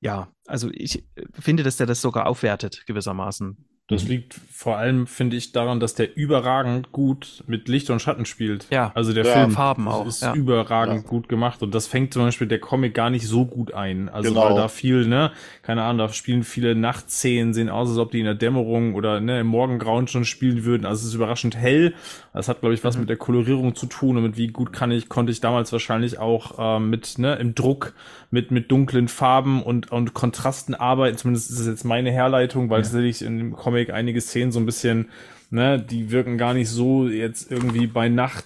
ja, 0.00 0.32
also 0.46 0.68
ich 0.72 1.04
finde, 1.32 1.62
dass 1.62 1.76
der 1.76 1.86
das 1.86 2.00
sogar 2.00 2.26
aufwertet, 2.26 2.84
gewissermaßen. 2.86 3.56
Das 3.90 4.06
liegt 4.06 4.38
vor 4.52 4.76
allem, 4.76 5.06
finde 5.06 5.36
ich, 5.36 5.52
daran, 5.52 5.80
dass 5.80 5.94
der 5.94 6.14
überragend 6.14 6.92
gut 6.92 7.42
mit 7.46 7.68
Licht 7.68 7.88
und 7.88 8.02
Schatten 8.02 8.26
spielt. 8.26 8.66
Ja. 8.70 8.92
Also 8.94 9.14
der 9.14 9.24
Ja. 9.24 9.32
Film 9.32 9.50
Farben 9.52 9.88
auch, 9.88 10.06
ist 10.06 10.20
ja. 10.20 10.34
überragend 10.34 11.04
Ja. 11.04 11.08
gut 11.08 11.28
gemacht 11.30 11.62
und 11.62 11.74
das 11.74 11.86
fängt 11.86 12.12
zum 12.12 12.22
Beispiel 12.24 12.48
der 12.48 12.58
Comic 12.58 12.92
gar 12.92 13.08
nicht 13.08 13.26
so 13.26 13.46
gut 13.46 13.72
ein. 13.72 14.10
Also 14.10 14.28
Genau. 14.28 14.44
weil 14.50 14.56
da 14.56 14.68
viel, 14.68 15.06
ne, 15.06 15.32
keine 15.62 15.84
Ahnung, 15.84 15.98
da 16.06 16.12
spielen 16.12 16.42
viele 16.42 16.74
Nachtszenen, 16.74 17.54
sehen 17.54 17.70
aus, 17.70 17.88
als 17.88 17.96
ob 17.98 18.10
die 18.10 18.18
in 18.18 18.26
der 18.26 18.34
Dämmerung 18.34 18.94
oder 18.94 19.20
ne, 19.20 19.40
im 19.40 19.46
Morgengrauen 19.46 20.06
schon 20.06 20.26
spielen 20.26 20.64
würden. 20.66 20.84
Also 20.84 21.00
es 21.02 21.08
ist 21.08 21.14
überraschend 21.14 21.56
hell. 21.56 21.94
Das 22.38 22.46
hat, 22.48 22.60
glaube 22.60 22.72
ich, 22.72 22.84
was 22.84 22.94
Mhm. 22.94 23.00
mit 23.00 23.08
der 23.08 23.16
Kolorierung 23.16 23.74
zu 23.74 23.86
tun 23.86 24.16
und 24.16 24.22
mit 24.22 24.36
wie 24.36 24.46
gut 24.46 24.72
kann 24.72 24.92
ich, 24.92 25.08
konnte 25.08 25.32
ich 25.32 25.40
damals 25.40 25.72
wahrscheinlich 25.72 26.18
auch 26.20 26.52
ähm, 26.76 26.88
mit, 26.88 27.18
ne, 27.18 27.34
im 27.34 27.56
Druck, 27.56 27.94
mit, 28.30 28.52
mit 28.52 28.70
dunklen 28.70 29.08
Farben 29.08 29.60
und, 29.60 29.90
und 29.90 30.14
Kontrasten 30.14 30.76
arbeiten. 30.76 31.16
Zumindest 31.18 31.50
ist 31.50 31.58
es 31.58 31.66
jetzt 31.66 31.84
meine 31.84 32.12
Herleitung, 32.12 32.70
weil 32.70 32.78
Ja. 32.78 32.82
tatsächlich 32.84 33.22
in 33.22 33.38
dem 33.38 33.52
Comic 33.54 33.90
einige 33.92 34.20
Szenen 34.20 34.52
so 34.52 34.60
ein 34.60 34.66
bisschen, 34.66 35.08
ne, 35.50 35.80
die 35.80 36.12
wirken 36.12 36.38
gar 36.38 36.54
nicht 36.54 36.68
so 36.70 37.08
jetzt 37.08 37.50
irgendwie 37.50 37.88
bei 37.88 38.08
Nacht, 38.08 38.44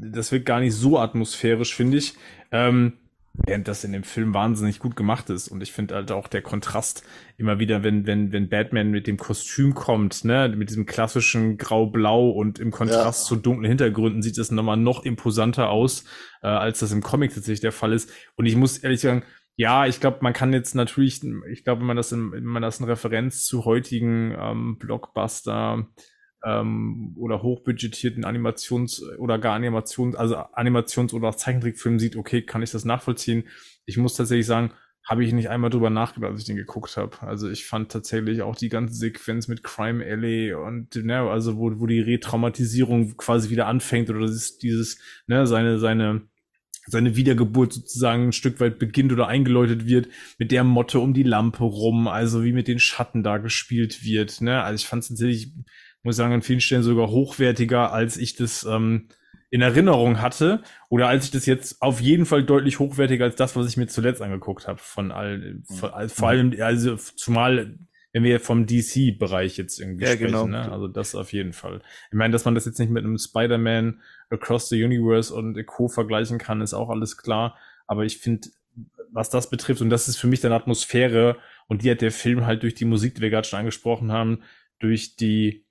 das 0.00 0.32
wirkt 0.32 0.46
gar 0.46 0.60
nicht 0.60 0.74
so 0.74 0.98
atmosphärisch, 0.98 1.74
finde 1.74 1.98
ich. 1.98 2.14
Ähm, 2.52 2.94
während 3.46 3.68
das 3.68 3.84
in 3.84 3.92
dem 3.92 4.02
Film 4.02 4.34
wahnsinnig 4.34 4.78
gut 4.78 4.96
gemacht 4.96 5.30
ist. 5.30 5.48
Und 5.48 5.62
ich 5.62 5.72
finde 5.72 5.94
halt 5.94 6.12
auch 6.12 6.28
der 6.28 6.42
Kontrast 6.42 7.02
immer 7.36 7.58
wieder, 7.58 7.82
wenn, 7.82 8.06
wenn, 8.06 8.32
wenn 8.32 8.48
Batman 8.48 8.90
mit 8.90 9.06
dem 9.06 9.16
Kostüm 9.16 9.74
kommt, 9.74 10.24
ne, 10.24 10.52
mit 10.56 10.70
diesem 10.70 10.86
klassischen 10.86 11.56
Grau-Blau 11.56 12.30
und 12.30 12.58
im 12.58 12.70
Kontrast 12.70 13.24
ja. 13.24 13.28
zu 13.28 13.36
dunklen 13.36 13.68
Hintergründen 13.68 14.22
sieht 14.22 14.38
es 14.38 14.50
nochmal 14.50 14.76
noch 14.76 15.04
imposanter 15.04 15.70
aus, 15.70 16.04
äh, 16.42 16.48
als 16.48 16.80
das 16.80 16.92
im 16.92 17.02
Comic 17.02 17.34
tatsächlich 17.34 17.60
der 17.60 17.72
Fall 17.72 17.92
ist. 17.92 18.10
Und 18.36 18.46
ich 18.46 18.56
muss 18.56 18.78
ehrlich 18.78 19.00
sagen, 19.00 19.24
ja, 19.56 19.86
ich 19.86 20.00
glaube, 20.00 20.18
man 20.22 20.32
kann 20.32 20.52
jetzt 20.52 20.74
natürlich, 20.74 21.20
ich 21.50 21.64
glaube, 21.64 21.80
wenn 21.80 21.88
man 21.88 21.96
das 21.96 22.12
in, 22.12 22.32
wenn 22.32 22.44
man 22.44 22.62
das 22.62 22.80
in 22.80 22.86
Referenz 22.86 23.44
zu 23.44 23.64
heutigen 23.64 24.34
ähm, 24.38 24.78
Blockbuster 24.78 25.86
ähm, 26.44 27.14
oder 27.16 27.42
hochbudgetierten 27.42 28.24
Animations- 28.24 29.02
oder 29.18 29.38
gar 29.38 29.54
Animations-, 29.54 30.16
also 30.16 30.36
Animations- 30.36 31.14
oder 31.14 31.36
Zeichentrickfilmen 31.36 31.98
sieht, 31.98 32.16
okay, 32.16 32.42
kann 32.42 32.62
ich 32.62 32.70
das 32.70 32.84
nachvollziehen. 32.84 33.44
Ich 33.86 33.96
muss 33.96 34.16
tatsächlich 34.16 34.46
sagen, 34.46 34.72
habe 35.04 35.24
ich 35.24 35.32
nicht 35.32 35.48
einmal 35.48 35.70
drüber 35.70 35.90
nachgedacht, 35.90 36.30
als 36.30 36.40
ich 36.40 36.46
den 36.46 36.56
geguckt 36.56 36.96
habe. 36.96 37.20
Also 37.22 37.50
ich 37.50 37.66
fand 37.66 37.90
tatsächlich 37.90 38.42
auch 38.42 38.54
die 38.54 38.68
ganze 38.68 38.94
Sequenz 38.94 39.48
mit 39.48 39.62
Crime 39.62 40.04
Alley 40.04 40.52
und 40.54 40.94
ne, 40.94 41.20
also 41.20 41.56
wo, 41.56 41.80
wo 41.80 41.86
die 41.86 42.00
Retraumatisierung 42.00 43.16
quasi 43.16 43.50
wieder 43.50 43.66
anfängt 43.66 44.10
oder 44.10 44.20
dieses, 44.20 44.58
dieses 44.58 45.00
ne, 45.26 45.46
seine 45.46 45.78
seine 45.78 46.28
seine 46.86 47.16
Wiedergeburt 47.16 47.72
sozusagen 47.72 48.28
ein 48.28 48.32
Stück 48.32 48.60
weit 48.60 48.78
beginnt 48.78 49.12
oder 49.12 49.28
eingeläutet 49.28 49.86
wird, 49.86 50.08
mit 50.38 50.50
der 50.50 50.64
Motte 50.64 50.98
um 51.00 51.14
die 51.14 51.22
Lampe 51.22 51.62
rum, 51.64 52.08
also 52.08 52.42
wie 52.42 52.52
mit 52.52 52.68
den 52.68 52.78
Schatten 52.78 53.22
da 53.22 53.38
gespielt 53.38 54.04
wird. 54.04 54.40
Ne? 54.40 54.62
Also 54.62 54.82
ich 54.82 54.88
fand 54.88 55.02
es 55.02 55.08
tatsächlich 55.08 55.52
muss 56.02 56.16
sagen, 56.16 56.32
an 56.32 56.42
vielen 56.42 56.60
Stellen 56.60 56.82
sogar 56.82 57.08
hochwertiger, 57.08 57.92
als 57.92 58.16
ich 58.16 58.34
das 58.34 58.64
ähm, 58.64 59.08
in 59.50 59.62
Erinnerung 59.62 60.20
hatte. 60.20 60.62
Oder 60.88 61.08
als 61.08 61.26
ich 61.26 61.30
das 61.30 61.46
jetzt 61.46 61.82
auf 61.82 62.00
jeden 62.00 62.26
Fall 62.26 62.44
deutlich 62.44 62.78
hochwertiger 62.78 63.24
als 63.24 63.36
das, 63.36 63.56
was 63.56 63.66
ich 63.66 63.76
mir 63.76 63.86
zuletzt 63.86 64.22
angeguckt 64.22 64.66
habe. 64.68 64.78
Von 64.78 65.12
all, 65.12 65.60
von, 65.64 65.90
mhm. 65.90 66.08
vor 66.08 66.28
allem, 66.28 66.54
also 66.60 66.96
zumal 66.96 67.76
wenn 68.12 68.24
wir 68.24 68.40
vom 68.40 68.66
DC-Bereich 68.66 69.56
jetzt 69.56 69.78
irgendwie 69.78 70.04
ja, 70.04 70.12
sprechen. 70.12 70.26
Genau. 70.26 70.46
Ne? 70.46 70.70
Also 70.70 70.88
das 70.88 71.14
auf 71.14 71.32
jeden 71.32 71.52
Fall. 71.52 71.80
Ich 72.08 72.16
meine, 72.16 72.32
dass 72.32 72.44
man 72.44 72.54
das 72.54 72.64
jetzt 72.64 72.78
nicht 72.78 72.90
mit 72.90 73.04
einem 73.04 73.18
Spider-Man 73.18 74.00
Across 74.30 74.68
the 74.68 74.82
Universe 74.82 75.32
und 75.32 75.64
Co. 75.66 75.88
vergleichen 75.88 76.38
kann, 76.38 76.60
ist 76.60 76.74
auch 76.74 76.90
alles 76.90 77.16
klar. 77.16 77.56
Aber 77.86 78.04
ich 78.04 78.18
finde, 78.18 78.48
was 79.12 79.30
das 79.30 79.50
betrifft, 79.50 79.80
und 79.80 79.90
das 79.90 80.08
ist 80.08 80.16
für 80.16 80.26
mich 80.26 80.40
dann 80.40 80.52
Atmosphäre, 80.52 81.36
und 81.68 81.82
die 81.82 81.90
hat 81.90 82.00
der 82.00 82.10
Film 82.10 82.46
halt 82.46 82.64
durch 82.64 82.74
die 82.74 82.84
Musik, 82.84 83.14
die 83.14 83.20
wir 83.20 83.30
gerade 83.30 83.46
schon 83.46 83.60
angesprochen 83.60 84.10
haben, 84.10 84.42
durch 84.80 85.14
die 85.14 85.64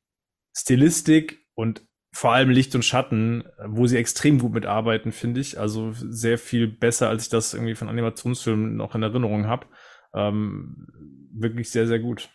Stilistik 0.59 1.45
und 1.55 1.85
vor 2.11 2.33
allem 2.33 2.49
Licht 2.49 2.73
und 2.75 2.83
Schatten, 2.83 3.43
wo 3.65 3.87
sie 3.87 3.97
extrem 3.97 4.39
gut 4.39 4.53
mitarbeiten, 4.53 5.11
finde 5.11 5.41
ich. 5.41 5.59
Also 5.59 5.91
sehr 5.93 6.37
viel 6.37 6.67
besser, 6.67 7.07
als 7.09 7.23
ich 7.23 7.29
das 7.29 7.53
irgendwie 7.53 7.75
von 7.75 7.87
Animationsfilmen 7.87 8.75
noch 8.75 8.95
in 8.95 9.03
Erinnerung 9.03 9.47
habe. 9.47 9.67
Ähm, 10.13 10.87
wirklich 11.31 11.69
sehr, 11.69 11.87
sehr 11.87 11.99
gut. 11.99 12.29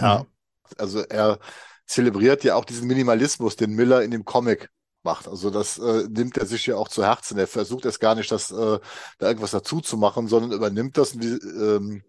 Ja, 0.00 0.26
also 0.78 1.00
er 1.00 1.38
zelebriert 1.86 2.44
ja 2.44 2.56
auch 2.56 2.64
diesen 2.64 2.88
Minimalismus, 2.88 3.56
den 3.56 3.74
Miller 3.74 4.02
in 4.02 4.10
dem 4.10 4.24
Comic 4.24 4.70
macht. 5.02 5.28
Also 5.28 5.50
das 5.50 5.78
äh, 5.78 6.06
nimmt 6.08 6.36
er 6.36 6.46
sich 6.46 6.66
ja 6.66 6.76
auch 6.76 6.88
zu 6.88 7.04
Herzen. 7.04 7.38
Er 7.38 7.46
versucht 7.46 7.84
es 7.86 7.98
gar 7.98 8.14
nicht, 8.14 8.30
das, 8.30 8.50
äh, 8.50 8.78
da 9.18 9.26
irgendwas 9.26 9.52
dazu 9.52 9.80
zu 9.80 9.96
machen, 9.96 10.28
sondern 10.28 10.52
übernimmt 10.52 10.98
das. 10.98 11.18
Wie, 11.18 11.26
ähm, 11.26 12.02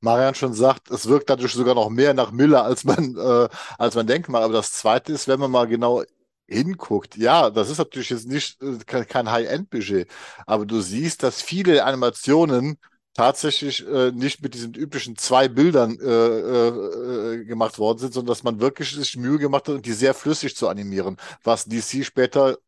Marian 0.00 0.34
schon 0.34 0.54
sagt, 0.54 0.90
es 0.90 1.08
wirkt 1.08 1.30
dadurch 1.30 1.52
sogar 1.52 1.74
noch 1.74 1.90
mehr 1.90 2.14
nach 2.14 2.30
Miller, 2.32 2.64
als 2.64 2.84
man, 2.84 3.16
äh, 3.18 3.48
als 3.78 3.94
man 3.94 4.06
denkt 4.06 4.28
mal. 4.28 4.42
Aber 4.42 4.52
das 4.52 4.72
Zweite 4.72 5.12
ist, 5.12 5.28
wenn 5.28 5.40
man 5.40 5.50
mal 5.50 5.66
genau 5.66 6.02
hinguckt, 6.46 7.16
ja, 7.16 7.50
das 7.50 7.70
ist 7.70 7.78
natürlich 7.78 8.10
jetzt 8.10 8.26
nicht 8.26 8.60
äh, 8.62 8.78
kein, 9.04 9.30
High-End-Budget, 9.30 10.08
aber 10.46 10.64
du 10.66 10.80
siehst, 10.80 11.22
dass 11.22 11.42
viele 11.42 11.84
Animationen 11.84 12.78
tatsächlich 13.14 13.86
äh, 13.86 14.12
nicht 14.12 14.42
mit 14.42 14.54
diesen 14.54 14.74
üblichen 14.74 15.16
zwei 15.16 15.48
Bildern 15.48 15.98
äh, 16.00 16.06
äh, 16.06 17.40
äh, 17.40 17.44
gemacht 17.44 17.78
worden 17.78 17.98
sind, 17.98 18.14
sondern 18.14 18.28
dass 18.32 18.44
man 18.44 18.60
wirklich 18.60 18.92
sich 18.94 19.16
Mühe 19.16 19.38
gemacht 19.38 19.68
hat, 19.68 19.84
die 19.84 19.92
sehr 19.92 20.14
flüssig 20.14 20.56
zu 20.56 20.68
animieren, 20.68 21.16
was 21.42 21.64
DC 21.66 22.04
später 22.04 22.58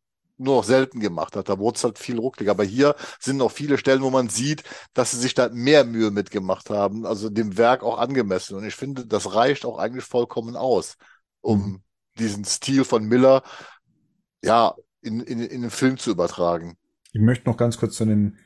nur 0.41 0.57
noch 0.57 0.63
selten 0.63 0.99
gemacht 0.99 1.35
hat. 1.35 1.49
Da 1.49 1.59
wurde 1.59 1.77
es 1.77 1.83
halt 1.83 1.99
viel 1.99 2.19
ruckliger. 2.19 2.51
Aber 2.51 2.63
hier 2.63 2.95
sind 3.19 3.37
noch 3.37 3.51
viele 3.51 3.77
Stellen, 3.77 4.01
wo 4.01 4.09
man 4.09 4.29
sieht, 4.29 4.63
dass 4.93 5.11
sie 5.11 5.17
sich 5.17 5.33
da 5.33 5.49
mehr 5.49 5.83
Mühe 5.85 6.11
mitgemacht 6.11 6.69
haben, 6.69 7.05
also 7.05 7.29
dem 7.29 7.57
Werk 7.57 7.83
auch 7.83 7.97
angemessen. 7.97 8.57
Und 8.57 8.65
ich 8.65 8.75
finde, 8.75 9.05
das 9.05 9.33
reicht 9.33 9.65
auch 9.65 9.77
eigentlich 9.77 10.05
vollkommen 10.05 10.55
aus, 10.55 10.97
um 11.41 11.59
mhm. 11.59 11.81
diesen 12.19 12.45
Stil 12.45 12.83
von 12.83 13.05
Miller 13.05 13.43
ja 14.43 14.75
in, 15.01 15.19
in, 15.21 15.39
in 15.39 15.61
den 15.61 15.71
Film 15.71 15.97
zu 15.97 16.11
übertragen. 16.11 16.77
Ich 17.13 17.21
möchte 17.21 17.49
noch 17.49 17.57
ganz 17.57 17.77
kurz 17.77 17.95
zu 17.95 18.05
dem 18.05 18.37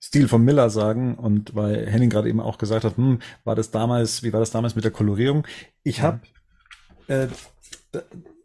Stil 0.00 0.28
von 0.28 0.44
Miller 0.44 0.70
sagen 0.70 1.16
und 1.16 1.54
weil 1.54 1.86
Henning 1.86 2.10
gerade 2.10 2.28
eben 2.28 2.40
auch 2.40 2.58
gesagt 2.58 2.84
hat, 2.84 2.96
hm, 2.96 3.20
war 3.44 3.56
das 3.56 3.70
damals, 3.70 4.22
wie 4.22 4.32
war 4.32 4.40
das 4.40 4.50
damals 4.50 4.76
mit 4.76 4.84
der 4.84 4.92
Kolorierung? 4.92 5.46
Ich 5.82 6.02
habe 6.02 6.20
äh, 7.08 7.28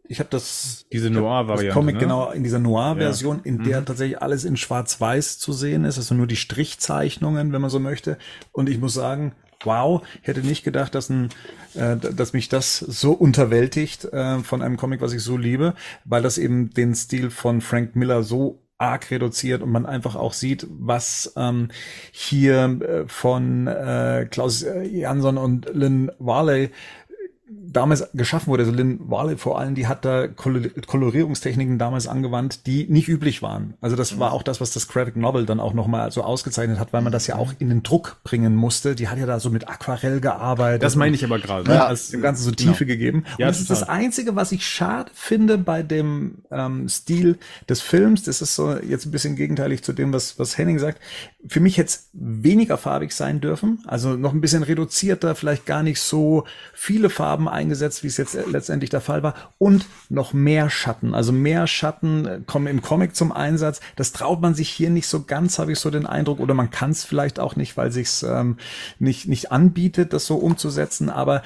ich 0.06 0.18
habe 0.18 0.28
das 0.30 0.86
diese 0.92 1.10
Noir-Variante, 1.10 1.72
Comic 1.72 1.94
ne? 1.94 2.00
genau 2.00 2.30
in 2.30 2.42
dieser 2.42 2.58
Noir-Version, 2.58 3.36
ja. 3.38 3.42
in 3.44 3.64
der 3.64 3.80
mhm. 3.80 3.86
tatsächlich 3.86 4.20
alles 4.20 4.44
in 4.44 4.56
Schwarz-Weiß 4.56 5.38
zu 5.38 5.52
sehen 5.52 5.84
ist, 5.84 5.96
also 5.96 6.14
nur 6.14 6.26
die 6.26 6.36
Strichzeichnungen, 6.36 7.52
wenn 7.52 7.60
man 7.60 7.70
so 7.70 7.80
möchte. 7.80 8.18
Und 8.52 8.68
ich 8.68 8.78
muss 8.78 8.94
sagen, 8.94 9.32
wow, 9.62 10.02
hätte 10.20 10.40
nicht 10.40 10.62
gedacht, 10.62 10.94
dass 10.94 11.08
ein, 11.08 11.30
äh, 11.74 11.96
dass 11.96 12.34
mich 12.34 12.48
das 12.48 12.78
so 12.78 13.12
unterwältigt 13.12 14.04
äh, 14.04 14.40
von 14.40 14.60
einem 14.60 14.76
Comic, 14.76 15.00
was 15.00 15.14
ich 15.14 15.22
so 15.22 15.36
liebe, 15.38 15.74
weil 16.04 16.22
das 16.22 16.36
eben 16.36 16.70
den 16.70 16.94
Stil 16.94 17.30
von 17.30 17.62
Frank 17.62 17.96
Miller 17.96 18.22
so 18.22 18.60
arg 18.76 19.10
reduziert 19.10 19.62
und 19.62 19.70
man 19.70 19.86
einfach 19.86 20.16
auch 20.16 20.32
sieht, 20.32 20.66
was 20.68 21.32
ähm, 21.36 21.68
hier 22.10 22.80
äh, 22.82 23.08
von 23.08 23.66
äh, 23.66 24.26
Klaus 24.30 24.66
Jansson 24.84 25.38
und 25.38 25.70
Lynn 25.72 26.10
Warley 26.18 26.70
damals 27.74 28.08
geschaffen 28.14 28.48
wurde. 28.48 28.62
Also 28.62 28.72
Lynn 28.74 29.00
Warley 29.10 29.36
vor 29.36 29.58
allem, 29.58 29.74
die 29.74 29.86
hat 29.86 30.04
da 30.04 30.28
Kolorierungstechniken 30.28 31.78
damals 31.78 32.06
angewandt, 32.06 32.66
die 32.66 32.86
nicht 32.88 33.08
üblich 33.08 33.42
waren. 33.42 33.74
Also 33.80 33.96
das 33.96 34.18
war 34.18 34.30
mhm. 34.30 34.36
auch 34.36 34.42
das, 34.42 34.60
was 34.60 34.72
das 34.72 34.88
Graphic 34.88 35.16
Novel 35.16 35.44
dann 35.44 35.60
auch 35.60 35.74
nochmal 35.74 36.10
so 36.12 36.22
ausgezeichnet 36.22 36.78
hat, 36.78 36.92
weil 36.92 37.02
man 37.02 37.12
das 37.12 37.26
ja 37.26 37.36
auch 37.36 37.52
in 37.58 37.68
den 37.68 37.82
Druck 37.82 38.18
bringen 38.24 38.54
musste. 38.54 38.94
Die 38.94 39.08
hat 39.08 39.18
ja 39.18 39.26
da 39.26 39.40
so 39.40 39.50
mit 39.50 39.68
Aquarell 39.68 40.20
gearbeitet. 40.20 40.82
Das 40.82 40.96
meine 40.96 41.14
ich 41.14 41.24
aber 41.24 41.38
gerade. 41.38 41.68
Ne? 41.68 41.74
Ja, 41.74 41.86
als, 41.86 42.08
dem 42.08 42.22
Ganzen 42.22 42.44
so 42.44 42.52
Tiefe 42.52 42.86
genau. 42.86 42.98
gegeben. 42.98 43.24
Ja, 43.38 43.46
und 43.46 43.50
das 43.50 43.58
total. 43.58 43.74
ist 43.74 43.80
das 43.82 43.88
Einzige, 43.88 44.36
was 44.36 44.52
ich 44.52 44.66
schade 44.66 45.10
finde 45.14 45.58
bei 45.58 45.82
dem 45.82 46.38
ähm, 46.50 46.88
Stil 46.88 47.38
des 47.68 47.80
Films. 47.80 48.22
Das 48.22 48.40
ist 48.40 48.54
so 48.54 48.76
jetzt 48.78 49.06
ein 49.06 49.10
bisschen 49.10 49.36
gegenteilig 49.36 49.82
zu 49.82 49.92
dem, 49.92 50.12
was, 50.12 50.38
was 50.38 50.56
Henning 50.56 50.78
sagt. 50.78 51.00
Für 51.46 51.60
mich 51.60 51.76
hätte 51.76 51.88
es 51.88 52.08
weniger 52.12 52.78
farbig 52.78 53.12
sein 53.12 53.40
dürfen. 53.40 53.82
Also 53.86 54.14
noch 54.14 54.32
ein 54.32 54.40
bisschen 54.40 54.62
reduzierter, 54.62 55.34
vielleicht 55.34 55.66
gar 55.66 55.82
nicht 55.82 56.00
so 56.00 56.44
viele 56.72 57.10
Farben 57.10 57.43
eingesetzt, 57.48 58.02
wie 58.02 58.08
es 58.08 58.16
jetzt 58.16 58.36
letztendlich 58.50 58.90
der 58.90 59.00
Fall 59.00 59.22
war. 59.22 59.34
Und 59.58 59.86
noch 60.08 60.32
mehr 60.32 60.70
Schatten. 60.70 61.14
Also 61.14 61.32
mehr 61.32 61.66
Schatten 61.66 62.26
äh, 62.26 62.40
kommen 62.46 62.66
im 62.66 62.82
Comic 62.82 63.14
zum 63.14 63.32
Einsatz. 63.32 63.80
Das 63.96 64.12
traut 64.12 64.40
man 64.40 64.54
sich 64.54 64.68
hier 64.68 64.90
nicht 64.90 65.06
so 65.06 65.24
ganz, 65.24 65.58
habe 65.58 65.72
ich 65.72 65.78
so 65.78 65.90
den 65.90 66.06
Eindruck. 66.06 66.40
Oder 66.40 66.54
man 66.54 66.70
kann 66.70 66.90
es 66.90 67.04
vielleicht 67.04 67.40
auch 67.40 67.56
nicht, 67.56 67.76
weil 67.76 67.92
sich's 67.92 68.22
ähm, 68.22 68.58
nicht, 68.98 69.28
nicht 69.28 69.52
anbietet, 69.52 70.12
das 70.12 70.26
so 70.26 70.36
umzusetzen. 70.36 71.10
Aber 71.10 71.42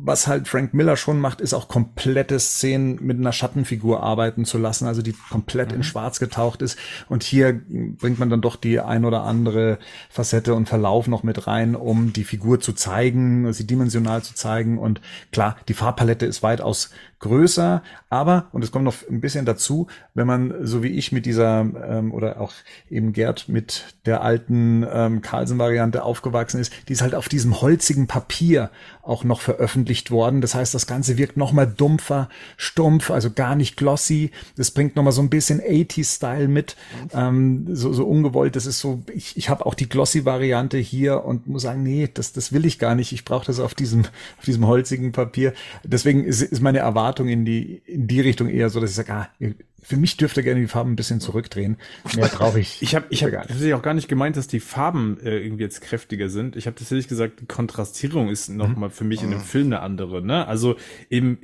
was 0.00 0.26
halt 0.26 0.48
Frank 0.48 0.74
Miller 0.74 0.96
schon 0.96 1.20
macht, 1.20 1.40
ist 1.40 1.54
auch 1.54 1.68
komplette 1.68 2.38
Szenen 2.38 2.98
mit 3.04 3.18
einer 3.18 3.32
Schattenfigur 3.32 4.02
arbeiten 4.02 4.44
zu 4.44 4.58
lassen, 4.58 4.86
also 4.86 5.02
die 5.02 5.14
komplett 5.30 5.70
mhm. 5.70 5.78
in 5.78 5.82
Schwarz 5.82 6.18
getaucht 6.20 6.62
ist. 6.62 6.78
Und 7.08 7.22
hier 7.22 7.60
bringt 7.68 8.18
man 8.18 8.30
dann 8.30 8.40
doch 8.40 8.56
die 8.56 8.80
ein 8.80 9.04
oder 9.04 9.24
andere 9.24 9.78
Facette 10.08 10.54
und 10.54 10.68
Verlauf 10.68 11.08
noch 11.08 11.22
mit 11.22 11.46
rein, 11.46 11.74
um 11.74 12.12
die 12.12 12.24
Figur 12.24 12.60
zu 12.60 12.72
zeigen, 12.72 13.52
sie 13.52 13.66
dimensional 13.66 14.22
zu 14.22 14.34
zeigen. 14.34 14.78
Und 14.78 15.00
klar, 15.32 15.56
die 15.68 15.74
Farbpalette 15.74 16.26
ist 16.26 16.42
weitaus 16.42 16.90
größer, 17.20 17.82
aber, 18.10 18.46
und 18.52 18.64
es 18.64 18.70
kommt 18.70 18.84
noch 18.84 18.94
ein 19.10 19.20
bisschen 19.20 19.44
dazu, 19.44 19.86
wenn 20.14 20.26
man 20.26 20.54
so 20.66 20.82
wie 20.82 20.88
ich 20.88 21.12
mit 21.12 21.26
dieser, 21.26 21.60
ähm, 21.60 22.12
oder 22.12 22.40
auch 22.40 22.52
eben 22.88 23.12
Gerd 23.12 23.48
mit 23.48 23.96
der 24.06 24.22
alten 24.22 24.86
ähm, 24.90 25.20
Carlsen-Variante 25.20 26.02
aufgewachsen 26.02 26.60
ist, 26.60 26.72
die 26.88 26.92
ist 26.92 27.02
halt 27.02 27.14
auf 27.14 27.28
diesem 27.28 27.60
holzigen 27.60 28.06
Papier 28.06 28.70
auch 29.02 29.24
noch 29.24 29.40
veröffentlicht 29.40 30.10
worden. 30.10 30.40
Das 30.40 30.54
heißt, 30.54 30.74
das 30.74 30.86
Ganze 30.86 31.18
wirkt 31.18 31.36
noch 31.36 31.52
mal 31.52 31.66
dumpfer, 31.66 32.28
stumpf, 32.56 33.10
also 33.10 33.30
gar 33.30 33.56
nicht 33.56 33.76
glossy. 33.76 34.30
Das 34.56 34.70
bringt 34.70 34.96
noch 34.96 35.02
mal 35.02 35.12
so 35.12 35.22
ein 35.22 35.30
bisschen 35.30 35.60
80s-Style 35.60 36.48
mit, 36.48 36.76
ähm, 37.12 37.66
so, 37.74 37.92
so 37.92 38.06
ungewollt. 38.06 38.56
Das 38.56 38.64
ist 38.66 38.80
so, 38.80 39.02
ich, 39.12 39.36
ich 39.36 39.50
habe 39.50 39.66
auch 39.66 39.74
die 39.74 39.88
glossy-Variante 39.88 40.78
hier 40.78 41.24
und 41.24 41.46
muss 41.46 41.62
sagen, 41.62 41.82
nee, 41.82 42.08
das, 42.12 42.32
das 42.32 42.52
will 42.52 42.64
ich 42.64 42.78
gar 42.78 42.94
nicht. 42.94 43.12
Ich 43.12 43.24
brauche 43.24 43.46
das 43.46 43.60
auf 43.60 43.74
diesem, 43.74 44.04
auf 44.38 44.44
diesem 44.46 44.66
holzigen 44.66 45.12
Papier. 45.12 45.52
Deswegen 45.84 46.24
ist, 46.24 46.42
ist 46.42 46.62
meine 46.62 46.78
Erwartung 46.78 47.07
Erwartung 47.08 47.28
in 47.28 47.44
die, 47.44 47.82
in 47.86 48.06
die 48.06 48.20
Richtung 48.20 48.48
eher 48.48 48.68
so, 48.68 48.80
dass 48.80 48.90
ich 48.90 48.96
sage, 48.96 49.12
ah, 49.14 49.28
für 49.82 49.96
mich 49.96 50.18
dürfte 50.18 50.42
gerne 50.42 50.60
die 50.60 50.66
Farben 50.66 50.92
ein 50.92 50.96
bisschen 50.96 51.20
zurückdrehen. 51.20 51.78
Mehr 52.14 52.28
brauche 52.28 52.60
ich. 52.60 52.82
ich 52.82 52.94
habe 52.94 53.06
ich 53.08 53.24
hab 53.24 53.30
tatsächlich 53.30 53.72
auch 53.72 53.82
gar 53.82 53.94
nicht 53.94 54.08
gemeint, 54.08 54.36
dass 54.36 54.46
die 54.46 54.60
Farben 54.60 55.18
äh, 55.22 55.38
irgendwie 55.38 55.62
jetzt 55.62 55.80
kräftiger 55.80 56.28
sind. 56.28 56.56
Ich 56.56 56.66
habe 56.66 56.76
tatsächlich 56.76 57.08
gesagt, 57.08 57.40
die 57.40 57.46
Kontrastierung 57.46 58.28
ist 58.28 58.50
nochmal 58.50 58.90
mhm. 58.90 58.94
für 58.94 59.04
mich 59.04 59.22
in 59.22 59.30
dem 59.30 59.40
Film 59.40 59.68
eine 59.68 59.80
andere. 59.80 60.20
Ne? 60.20 60.46
Also 60.46 60.76
eben, 61.08 61.38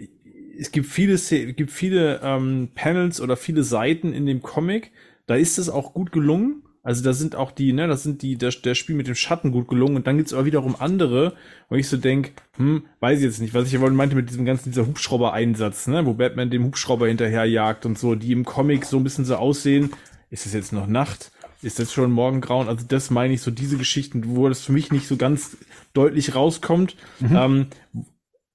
es 0.58 0.70
gibt 0.70 0.86
viele, 0.86 1.14
es 1.14 1.30
gibt 1.30 1.70
viele 1.70 2.20
ähm, 2.22 2.68
Panels 2.74 3.20
oder 3.20 3.36
viele 3.36 3.62
Seiten 3.62 4.12
in 4.12 4.26
dem 4.26 4.42
Comic. 4.42 4.92
Da 5.26 5.36
ist 5.36 5.58
es 5.58 5.70
auch 5.70 5.94
gut 5.94 6.12
gelungen 6.12 6.63
Also 6.84 7.02
da 7.02 7.14
sind 7.14 7.34
auch 7.34 7.50
die, 7.50 7.72
ne, 7.72 7.88
das 7.88 8.02
sind 8.02 8.20
die, 8.20 8.36
der, 8.36 8.50
der 8.50 8.74
Spiel 8.74 8.94
mit 8.94 9.08
dem 9.08 9.14
Schatten 9.14 9.50
gut 9.52 9.68
gelungen 9.68 9.96
und 9.96 10.06
dann 10.06 10.18
gibt's 10.18 10.34
aber 10.34 10.44
wiederum 10.44 10.76
andere, 10.78 11.32
wo 11.70 11.76
ich 11.76 11.88
so 11.88 11.96
denk, 11.96 12.32
hm, 12.58 12.84
weiß 13.00 13.18
ich 13.18 13.24
jetzt 13.24 13.40
nicht, 13.40 13.54
was 13.54 13.66
ich 13.66 13.72
ja 13.72 13.80
wohl 13.80 13.90
meinte 13.90 14.14
mit 14.14 14.28
diesem 14.28 14.44
ganzen, 14.44 14.70
dieser 14.70 14.86
Hubschrauber-Einsatz, 14.86 15.86
ne, 15.86 16.04
wo 16.04 16.12
Batman 16.12 16.50
dem 16.50 16.64
Hubschrauber 16.64 17.08
hinterherjagt 17.08 17.86
und 17.86 17.98
so, 17.98 18.14
die 18.14 18.32
im 18.32 18.44
Comic 18.44 18.84
so 18.84 18.98
ein 18.98 19.02
bisschen 19.02 19.24
so 19.24 19.36
aussehen, 19.36 19.90
ist 20.28 20.44
es 20.44 20.52
jetzt 20.52 20.74
noch 20.74 20.86
Nacht? 20.86 21.32
Ist 21.62 21.78
das 21.78 21.90
schon 21.90 22.12
Morgengrauen? 22.12 22.68
Also 22.68 22.84
das 22.86 23.08
meine 23.08 23.32
ich 23.32 23.40
so, 23.40 23.50
diese 23.50 23.78
Geschichten, 23.78 24.36
wo 24.36 24.46
das 24.50 24.60
für 24.60 24.72
mich 24.72 24.92
nicht 24.92 25.08
so 25.08 25.16
ganz 25.16 25.56
deutlich 25.94 26.34
rauskommt. 26.34 26.96
Mhm. 27.20 27.36
Ähm, 27.36 27.66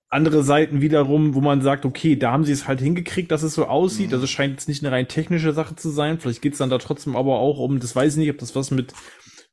andere 0.09 0.43
Seiten 0.43 0.81
wiederum, 0.81 1.35
wo 1.35 1.41
man 1.41 1.61
sagt, 1.61 1.85
okay, 1.85 2.15
da 2.15 2.31
haben 2.31 2.43
sie 2.43 2.51
es 2.51 2.67
halt 2.67 2.81
hingekriegt, 2.81 3.31
dass 3.31 3.43
es 3.43 3.53
so 3.53 3.65
aussieht. 3.65 4.07
Mhm. 4.07 4.15
Also 4.15 4.27
scheint 4.27 4.53
jetzt 4.53 4.67
nicht 4.67 4.83
eine 4.83 4.91
rein 4.91 5.07
technische 5.07 5.53
Sache 5.53 5.75
zu 5.75 5.89
sein. 5.89 6.19
Vielleicht 6.19 6.41
geht's 6.41 6.57
dann 6.57 6.71
da 6.71 6.79
trotzdem 6.79 7.15
aber 7.15 7.39
auch 7.39 7.59
um, 7.59 7.79
das 7.79 7.95
weiß 7.95 8.13
ich 8.13 8.19
nicht, 8.19 8.31
ob 8.31 8.39
das 8.39 8.55
was 8.55 8.71
mit 8.71 8.93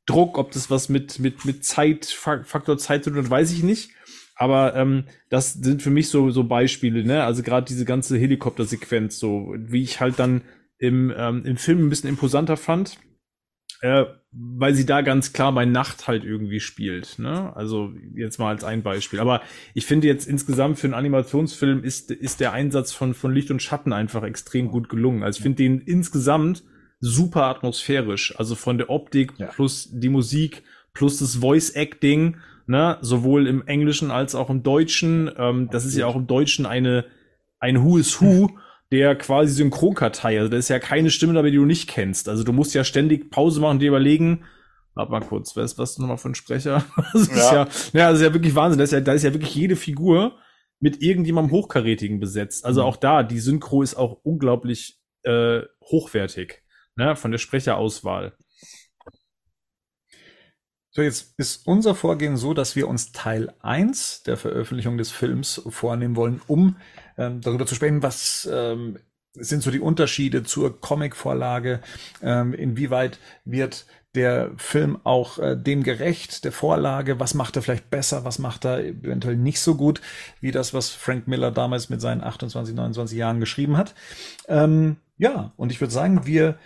Druck, 0.06 0.38
ob 0.38 0.52
das 0.52 0.70
was 0.70 0.88
mit, 0.88 1.18
mit, 1.18 1.44
mit 1.44 1.64
Zeit, 1.64 2.06
Faktor 2.06 2.78
Zeit 2.78 3.04
zu 3.04 3.10
tun 3.10 3.24
hat, 3.24 3.30
weiß 3.30 3.52
ich 3.52 3.62
nicht. 3.62 3.90
Aber 4.34 4.74
ähm, 4.76 5.04
das 5.30 5.54
sind 5.54 5.82
für 5.82 5.90
mich 5.90 6.08
so, 6.08 6.30
so 6.30 6.44
Beispiele, 6.44 7.04
ne? 7.04 7.24
Also 7.24 7.42
gerade 7.42 7.66
diese 7.66 7.86
ganze 7.86 8.18
Helikoptersequenz, 8.18 9.18
so 9.18 9.54
wie 9.58 9.82
ich 9.82 10.00
halt 10.00 10.18
dann 10.18 10.42
im, 10.78 11.12
ähm, 11.16 11.44
im 11.44 11.56
Film 11.56 11.86
ein 11.86 11.88
bisschen 11.88 12.10
imposanter 12.10 12.56
fand. 12.56 12.98
Äh, 13.86 14.06
weil 14.32 14.74
sie 14.74 14.84
da 14.84 15.00
ganz 15.00 15.32
klar 15.32 15.52
bei 15.52 15.64
Nacht 15.64 16.08
halt 16.08 16.24
irgendwie 16.24 16.58
spielt. 16.58 17.20
Ne? 17.20 17.54
Also 17.54 17.92
jetzt 18.16 18.38
mal 18.38 18.48
als 18.48 18.64
ein 18.64 18.82
Beispiel. 18.82 19.20
Aber 19.20 19.42
ich 19.74 19.86
finde 19.86 20.08
jetzt 20.08 20.26
insgesamt 20.26 20.78
für 20.78 20.88
einen 20.88 20.94
Animationsfilm 20.94 21.84
ist, 21.84 22.10
ist 22.10 22.40
der 22.40 22.52
Einsatz 22.52 22.92
von, 22.92 23.14
von 23.14 23.32
Licht 23.32 23.50
und 23.52 23.62
Schatten 23.62 23.92
einfach 23.92 24.24
extrem 24.24 24.68
gut 24.68 24.88
gelungen. 24.88 25.22
Also 25.22 25.38
ich 25.38 25.42
finde 25.44 25.58
den 25.58 25.80
insgesamt 25.80 26.64
super 26.98 27.44
atmosphärisch. 27.44 28.36
Also 28.36 28.56
von 28.56 28.76
der 28.76 28.90
Optik 28.90 29.32
ja. 29.38 29.46
plus 29.46 29.88
die 29.92 30.08
Musik 30.08 30.64
plus 30.92 31.18
das 31.18 31.36
Voice 31.36 31.70
Acting, 31.70 32.36
ne? 32.66 32.98
sowohl 33.02 33.46
im 33.46 33.66
Englischen 33.66 34.10
als 34.10 34.34
auch 34.34 34.50
im 34.50 34.64
Deutschen. 34.64 35.30
Ähm, 35.36 35.68
das 35.70 35.84
ist 35.84 35.96
ja 35.96 36.06
auch 36.06 36.16
im 36.16 36.26
Deutschen 36.26 36.66
eine 36.66 37.04
ein 37.60 37.84
Who 37.84 37.98
is 37.98 38.20
Who 38.20 38.50
der 38.92 39.16
quasi 39.16 39.52
Synchronkartei. 39.52 40.38
Also 40.38 40.50
da 40.50 40.56
ist 40.56 40.68
ja 40.68 40.78
keine 40.78 41.10
Stimme 41.10 41.34
dabei, 41.34 41.50
die 41.50 41.56
du 41.56 41.64
nicht 41.64 41.88
kennst. 41.88 42.28
Also 42.28 42.44
du 42.44 42.52
musst 42.52 42.74
ja 42.74 42.84
ständig 42.84 43.30
Pause 43.30 43.60
machen 43.60 43.72
und 43.72 43.78
dir 43.80 43.88
überlegen, 43.88 44.44
warte 44.94 45.10
mal 45.10 45.20
kurz, 45.20 45.56
wer 45.56 45.64
ist 45.64 45.78
was 45.78 45.98
nochmal 45.98 46.18
für 46.18 46.30
ein 46.30 46.34
Sprecher? 46.34 46.84
Das 47.12 47.22
ist 47.22 47.36
ja, 47.36 47.52
ja, 47.52 47.68
ja, 47.92 48.10
das 48.10 48.20
ist 48.20 48.26
ja 48.26 48.32
wirklich 48.32 48.54
Wahnsinn. 48.54 48.78
Da 48.78 48.84
ist 48.84 48.92
ja, 48.92 49.00
da 49.00 49.12
ist 49.12 49.24
ja 49.24 49.32
wirklich 49.32 49.54
jede 49.54 49.76
Figur 49.76 50.38
mit 50.78 51.02
irgendjemandem 51.02 51.52
Hochkarätigen 51.52 52.20
besetzt. 52.20 52.64
Also 52.64 52.82
mhm. 52.82 52.88
auch 52.88 52.96
da, 52.96 53.22
die 53.22 53.40
Synchro 53.40 53.82
ist 53.82 53.96
auch 53.96 54.20
unglaublich 54.22 55.00
äh, 55.22 55.62
hochwertig, 55.82 56.62
ne, 56.96 57.16
von 57.16 57.30
der 57.30 57.38
Sprecherauswahl. 57.38 58.36
So, 60.90 61.02
jetzt 61.02 61.34
ist 61.36 61.66
unser 61.66 61.94
Vorgehen 61.94 62.38
so, 62.38 62.54
dass 62.54 62.74
wir 62.74 62.88
uns 62.88 63.12
Teil 63.12 63.52
1 63.60 64.22
der 64.22 64.38
Veröffentlichung 64.38 64.96
des 64.96 65.10
Films 65.10 65.60
vornehmen 65.68 66.16
wollen, 66.16 66.40
um 66.46 66.76
ähm, 67.18 67.40
darüber 67.40 67.66
zu 67.66 67.74
sprechen, 67.74 68.02
was 68.02 68.48
ähm, 68.52 68.98
sind 69.34 69.62
so 69.62 69.70
die 69.70 69.80
Unterschiede 69.80 70.42
zur 70.42 70.80
Comic-Vorlage, 70.80 71.80
ähm, 72.22 72.54
inwieweit 72.54 73.18
wird 73.44 73.86
der 74.14 74.52
Film 74.56 74.98
auch 75.04 75.38
äh, 75.38 75.56
dem 75.56 75.82
gerecht, 75.82 76.44
der 76.44 76.52
Vorlage, 76.52 77.20
was 77.20 77.34
macht 77.34 77.56
er 77.56 77.62
vielleicht 77.62 77.90
besser, 77.90 78.24
was 78.24 78.38
macht 78.38 78.64
er 78.64 78.82
eventuell 78.82 79.36
nicht 79.36 79.60
so 79.60 79.74
gut, 79.74 80.00
wie 80.40 80.50
das, 80.52 80.72
was 80.72 80.90
Frank 80.90 81.28
Miller 81.28 81.50
damals 81.50 81.90
mit 81.90 82.00
seinen 82.00 82.22
28, 82.22 82.74
29 82.74 83.16
Jahren 83.16 83.40
geschrieben 83.40 83.76
hat. 83.76 83.94
Ähm, 84.48 84.96
ja, 85.18 85.52
und 85.56 85.70
ich 85.70 85.80
würde 85.80 85.92
sagen, 85.92 86.26
wir 86.26 86.58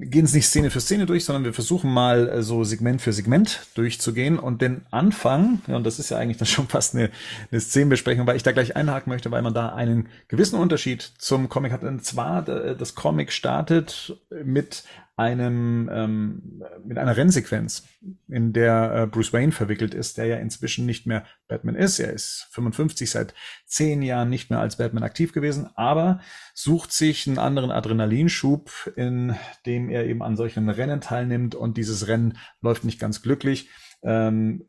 gehen 0.00 0.24
es 0.24 0.34
nicht 0.34 0.46
Szene 0.46 0.70
für 0.70 0.80
Szene 0.80 1.06
durch, 1.06 1.24
sondern 1.24 1.44
wir 1.44 1.52
versuchen 1.52 1.92
mal 1.92 2.28
äh, 2.28 2.42
so 2.42 2.64
Segment 2.64 3.02
für 3.02 3.12
Segment 3.12 3.66
durchzugehen 3.74 4.38
und 4.38 4.62
den 4.62 4.82
Anfang, 4.90 5.62
ja, 5.66 5.76
und 5.76 5.84
das 5.84 5.98
ist 5.98 6.10
ja 6.10 6.18
eigentlich 6.18 6.38
dann 6.38 6.46
schon 6.48 6.68
fast 6.68 6.94
eine, 6.94 7.10
eine 7.50 7.60
Szenenbesprechung, 7.60 8.26
weil 8.26 8.36
ich 8.36 8.42
da 8.42 8.52
gleich 8.52 8.76
einhaken 8.76 9.10
möchte, 9.10 9.30
weil 9.30 9.42
man 9.42 9.54
da 9.54 9.74
einen 9.74 10.08
gewissen 10.28 10.58
Unterschied 10.58 11.02
zum 11.18 11.48
Comic 11.48 11.72
hat. 11.72 11.82
Und 11.82 12.04
zwar, 12.04 12.42
das 12.42 12.94
Comic 12.94 13.32
startet 13.32 14.16
mit 14.44 14.84
einem 15.16 15.88
ähm, 15.92 16.62
mit 16.84 16.98
einer 16.98 17.16
Rennsequenz, 17.16 17.86
in 18.28 18.52
der 18.52 18.94
äh, 18.94 19.06
Bruce 19.06 19.32
Wayne 19.32 19.52
verwickelt 19.52 19.94
ist, 19.94 20.18
der 20.18 20.26
ja 20.26 20.36
inzwischen 20.36 20.86
nicht 20.86 21.06
mehr 21.06 21.24
Batman 21.46 21.76
ist. 21.76 22.00
Er 22.00 22.12
ist 22.12 22.48
55, 22.50 23.10
seit 23.10 23.34
zehn 23.64 24.02
Jahren 24.02 24.28
nicht 24.28 24.50
mehr 24.50 24.58
als 24.58 24.76
Batman 24.76 25.04
aktiv 25.04 25.32
gewesen, 25.32 25.70
aber 25.76 26.20
sucht 26.52 26.92
sich 26.92 27.28
einen 27.28 27.38
anderen 27.38 27.70
Adrenalinschub, 27.70 28.92
in 28.96 29.36
dem 29.66 29.88
er 29.88 30.04
eben 30.06 30.22
an 30.22 30.36
solchen 30.36 30.68
Rennen 30.68 31.00
teilnimmt 31.00 31.54
und 31.54 31.76
dieses 31.76 32.08
Rennen 32.08 32.36
läuft 32.60 32.84
nicht 32.84 32.98
ganz 32.98 33.22
glücklich. 33.22 33.68
Ähm, 34.02 34.66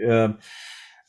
äh, 0.00 0.30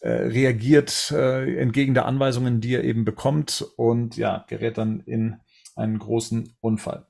reagiert 0.01 1.11
äh, 1.11 1.55
entgegen 1.55 1.93
der 1.93 2.05
Anweisungen, 2.05 2.59
die 2.59 2.75
er 2.75 2.83
eben 2.83 3.05
bekommt 3.05 3.65
und 3.77 4.17
ja, 4.17 4.43
gerät 4.49 4.77
dann 4.77 4.99
in 4.99 5.37
einen 5.77 5.97
großen 5.97 6.57
Unfall. 6.59 7.07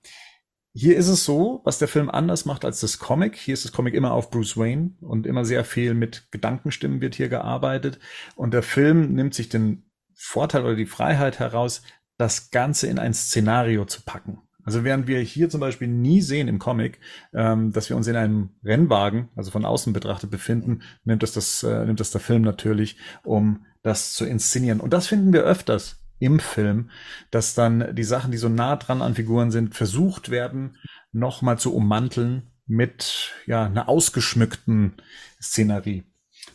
Hier 0.75 0.97
ist 0.97 1.07
es 1.07 1.23
so, 1.23 1.61
was 1.65 1.77
der 1.77 1.87
Film 1.87 2.09
anders 2.09 2.45
macht 2.45 2.65
als 2.65 2.79
das 2.79 2.97
Comic. 2.97 3.35
Hier 3.35 3.53
ist 3.53 3.63
das 3.63 3.71
Comic 3.71 3.93
immer 3.93 4.11
auf 4.11 4.31
Bruce 4.31 4.57
Wayne 4.57 4.91
und 5.01 5.27
immer 5.27 5.45
sehr 5.45 5.65
viel 5.65 5.93
mit 5.93 6.31
Gedankenstimmen 6.31 6.99
wird 6.99 7.13
hier 7.13 7.29
gearbeitet. 7.29 7.99
Und 8.35 8.55
der 8.55 8.63
Film 8.63 9.13
nimmt 9.13 9.35
sich 9.35 9.49
den 9.49 9.85
Vorteil 10.15 10.63
oder 10.63 10.75
die 10.75 10.87
Freiheit 10.87 11.37
heraus, 11.37 11.83
das 12.17 12.49
Ganze 12.49 12.87
in 12.87 12.97
ein 12.97 13.13
Szenario 13.13 13.85
zu 13.85 14.01
packen. 14.01 14.41
Also 14.63 14.83
während 14.83 15.07
wir 15.07 15.19
hier 15.19 15.49
zum 15.49 15.59
Beispiel 15.59 15.89
nie 15.89 16.21
sehen 16.21 16.47
im 16.47 16.57
Comic, 16.57 16.99
ähm, 17.33 17.71
dass 17.71 17.89
wir 17.89 17.97
uns 17.97 18.07
in 18.07 18.15
einem 18.15 18.49
Rennwagen, 18.63 19.29
also 19.35 19.51
von 19.51 19.65
außen 19.65 19.93
betrachtet, 19.93 20.31
befinden, 20.31 20.81
nimmt 21.03 21.21
das, 21.21 21.33
das, 21.33 21.61
äh, 21.61 21.85
nimmt 21.85 21.99
das 21.99 22.11
der 22.11 22.21
Film 22.21 22.41
natürlich, 22.41 22.97
um 23.23 23.65
das 23.83 24.13
zu 24.13 24.25
inszenieren. 24.25 24.79
Und 24.79 24.93
das 24.93 25.05
finden 25.05 25.33
wir 25.33 25.43
öfters 25.43 26.02
im 26.23 26.39
Film, 26.39 26.89
dass 27.31 27.53
dann 27.53 27.95
die 27.95 28.03
Sachen, 28.03 28.31
die 28.31 28.37
so 28.37 28.49
nah 28.49 28.75
dran 28.77 29.01
an 29.01 29.15
Figuren 29.15 29.51
sind, 29.51 29.75
versucht 29.75 30.29
werden, 30.29 30.77
nochmal 31.11 31.59
zu 31.59 31.75
ummanteln 31.75 32.51
mit 32.65 33.31
ja 33.45 33.65
einer 33.65 33.89
ausgeschmückten 33.89 34.93
Szenerie. 35.41 36.03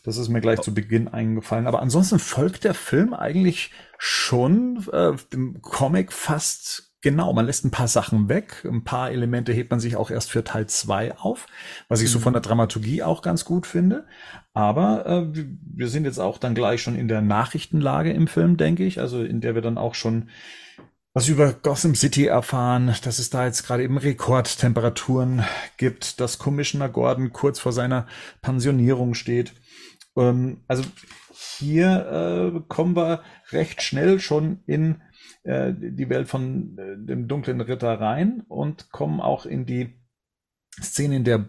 Das 0.03 0.16
ist 0.16 0.28
mir 0.28 0.40
gleich 0.40 0.61
zu 0.61 0.73
Beginn 0.73 1.09
eingefallen. 1.09 1.66
Aber 1.66 1.82
ansonsten 1.82 2.19
folgt 2.19 2.65
der 2.65 2.74
Film 2.74 3.12
eigentlich 3.15 3.73
schon 3.99 4.86
äh, 4.93 5.12
dem 5.32 5.61
Comic 5.61 6.12
fast 6.12 6.88
Genau, 7.00 7.32
man 7.32 7.46
lässt 7.46 7.64
ein 7.64 7.70
paar 7.70 7.86
Sachen 7.86 8.28
weg, 8.28 8.64
ein 8.64 8.82
paar 8.82 9.12
Elemente 9.12 9.52
hebt 9.52 9.70
man 9.70 9.78
sich 9.78 9.94
auch 9.94 10.10
erst 10.10 10.32
für 10.32 10.42
Teil 10.42 10.66
zwei 10.66 11.16
auf, 11.16 11.46
was 11.88 12.00
ich 12.00 12.10
so 12.10 12.18
von 12.18 12.32
der 12.32 12.42
mhm. 12.42 12.46
Dramaturgie 12.46 13.04
auch 13.04 13.22
ganz 13.22 13.44
gut 13.44 13.68
finde. 13.68 14.06
Aber 14.52 15.06
äh, 15.06 15.44
wir 15.76 15.88
sind 15.88 16.06
jetzt 16.06 16.18
auch 16.18 16.38
dann 16.38 16.56
gleich 16.56 16.82
schon 16.82 16.96
in 16.96 17.06
der 17.06 17.20
Nachrichtenlage 17.20 18.12
im 18.12 18.26
Film, 18.26 18.56
denke 18.56 18.84
ich, 18.84 18.98
also 18.98 19.22
in 19.22 19.40
der 19.40 19.54
wir 19.54 19.62
dann 19.62 19.78
auch 19.78 19.94
schon 19.94 20.28
was 21.14 21.28
über 21.28 21.52
Gotham 21.52 21.94
City 21.94 22.26
erfahren, 22.26 22.94
dass 23.02 23.18
es 23.18 23.30
da 23.30 23.46
jetzt 23.46 23.64
gerade 23.64 23.82
eben 23.82 23.96
Rekordtemperaturen 23.96 25.44
gibt, 25.76 26.20
dass 26.20 26.38
Commissioner 26.38 26.88
Gordon 26.88 27.32
kurz 27.32 27.60
vor 27.60 27.72
seiner 27.72 28.06
Pensionierung 28.42 29.14
steht. 29.14 29.52
Ähm, 30.16 30.64
also 30.66 30.82
hier 31.58 32.52
äh, 32.56 32.60
kommen 32.68 32.96
wir 32.96 33.22
recht 33.50 33.82
schnell 33.82 34.20
schon 34.20 34.62
in 34.66 35.02
äh, 35.43 35.73
die 35.74 36.09
Welt 36.09 36.28
von 36.28 36.78
äh, 36.78 36.97
dem 36.97 37.28
dunklen 37.28 37.60
Ritter 37.60 38.01
rein 38.01 38.44
und 38.48 38.90
kommen 38.90 39.20
auch 39.20 39.47
in 39.47 39.66
die 39.66 39.94
Szene, 40.81 41.16
in 41.16 41.24
der 41.24 41.48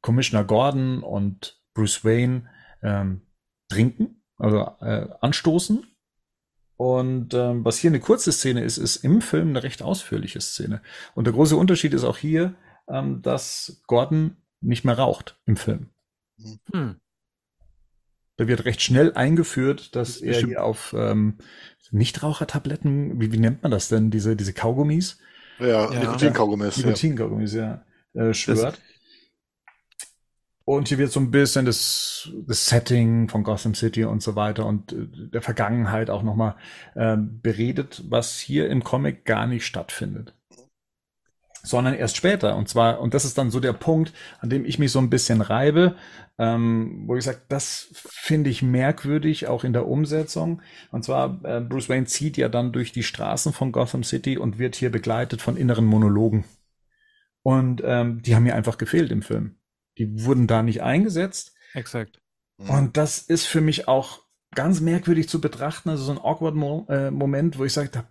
Commissioner 0.00 0.44
Gordon 0.44 1.02
und 1.02 1.60
Bruce 1.74 2.04
Wayne 2.04 2.48
ähm, 2.82 3.22
trinken, 3.68 4.22
also 4.36 4.76
äh, 4.80 5.08
anstoßen. 5.20 5.86
Und 6.76 7.34
ähm, 7.34 7.64
was 7.64 7.76
hier 7.76 7.90
eine 7.90 8.00
kurze 8.00 8.32
Szene 8.32 8.62
ist, 8.64 8.78
ist 8.78 8.96
im 8.96 9.20
Film 9.20 9.50
eine 9.50 9.62
recht 9.62 9.82
ausführliche 9.82 10.40
Szene. 10.40 10.80
Und 11.14 11.26
der 11.26 11.34
große 11.34 11.56
Unterschied 11.56 11.92
ist 11.92 12.04
auch 12.04 12.16
hier, 12.16 12.54
ähm, 12.88 13.20
dass 13.20 13.82
Gordon 13.86 14.36
nicht 14.60 14.84
mehr 14.84 14.98
raucht 14.98 15.38
im 15.44 15.56
Film. 15.56 15.90
Hm. 16.72 16.96
Da 18.40 18.48
wird 18.48 18.64
recht 18.64 18.80
schnell 18.80 19.12
eingeführt, 19.12 19.94
dass 19.94 20.16
er 20.22 20.40
hier 20.40 20.64
auf 20.64 20.96
ähm, 20.96 21.34
Nichtrauchertabletten, 21.90 23.20
wie, 23.20 23.32
wie 23.32 23.38
nennt 23.38 23.62
man 23.62 23.70
das 23.70 23.88
denn, 23.88 24.10
diese, 24.10 24.34
diese 24.34 24.54
Kaugummis? 24.54 25.18
Ja, 25.58 25.92
ja. 25.92 26.00
Nikotin-Kaugummis. 26.00 26.78
Nikotin-Kaugummis, 26.78 27.52
ja. 27.52 27.84
Äh, 28.14 28.32
schwört. 28.32 28.78
Das 28.78 28.80
und 30.64 30.88
hier 30.88 30.96
wird 30.96 31.12
so 31.12 31.20
ein 31.20 31.30
bisschen 31.30 31.66
das, 31.66 32.30
das 32.46 32.64
Setting 32.64 33.28
von 33.28 33.42
Gotham 33.42 33.74
City 33.74 34.04
und 34.04 34.22
so 34.22 34.36
weiter 34.36 34.64
und 34.64 34.94
äh, 34.94 35.06
der 35.34 35.42
Vergangenheit 35.42 36.08
auch 36.08 36.22
nochmal 36.22 36.56
äh, 36.94 37.18
beredet, 37.18 38.04
was 38.08 38.38
hier 38.38 38.70
im 38.70 38.82
Comic 38.82 39.26
gar 39.26 39.46
nicht 39.46 39.66
stattfindet 39.66 40.34
sondern 41.62 41.94
erst 41.94 42.16
später. 42.16 42.56
Und 42.56 42.68
zwar, 42.68 43.00
und 43.00 43.14
das 43.14 43.24
ist 43.24 43.38
dann 43.38 43.50
so 43.50 43.60
der 43.60 43.72
Punkt, 43.72 44.12
an 44.40 44.50
dem 44.50 44.64
ich 44.64 44.78
mich 44.78 44.92
so 44.92 44.98
ein 44.98 45.10
bisschen 45.10 45.40
reibe, 45.40 45.96
ähm, 46.38 47.04
wo 47.06 47.16
ich 47.16 47.24
sage, 47.24 47.42
das 47.48 47.88
finde 47.92 48.50
ich 48.50 48.62
merkwürdig, 48.62 49.46
auch 49.46 49.64
in 49.64 49.72
der 49.72 49.86
Umsetzung. 49.86 50.62
Und 50.90 51.04
zwar, 51.04 51.40
äh, 51.44 51.60
Bruce 51.60 51.88
Wayne 51.88 52.06
zieht 52.06 52.36
ja 52.36 52.48
dann 52.48 52.72
durch 52.72 52.92
die 52.92 53.02
Straßen 53.02 53.52
von 53.52 53.72
Gotham 53.72 54.04
City 54.04 54.38
und 54.38 54.58
wird 54.58 54.74
hier 54.74 54.90
begleitet 54.90 55.42
von 55.42 55.56
inneren 55.56 55.84
Monologen. 55.84 56.44
Und 57.42 57.82
ähm, 57.84 58.22
die 58.22 58.34
haben 58.34 58.44
mir 58.44 58.54
einfach 58.54 58.78
gefehlt 58.78 59.12
im 59.12 59.22
Film. 59.22 59.56
Die 59.98 60.24
wurden 60.24 60.46
da 60.46 60.62
nicht 60.62 60.82
eingesetzt. 60.82 61.54
Exakt. 61.74 62.20
Mhm. 62.58 62.70
Und 62.70 62.96
das 62.96 63.18
ist 63.18 63.46
für 63.46 63.60
mich 63.60 63.88
auch 63.88 64.22
ganz 64.54 64.80
merkwürdig 64.80 65.28
zu 65.28 65.40
betrachten. 65.40 65.90
Also 65.90 66.04
so 66.04 66.12
ein 66.12 66.18
awkward 66.18 66.54
Mo 66.54 66.86
äh, 66.88 67.10
Moment, 67.10 67.58
wo 67.58 67.64
ich 67.64 67.72
sage, 67.72 67.90
da 67.90 68.04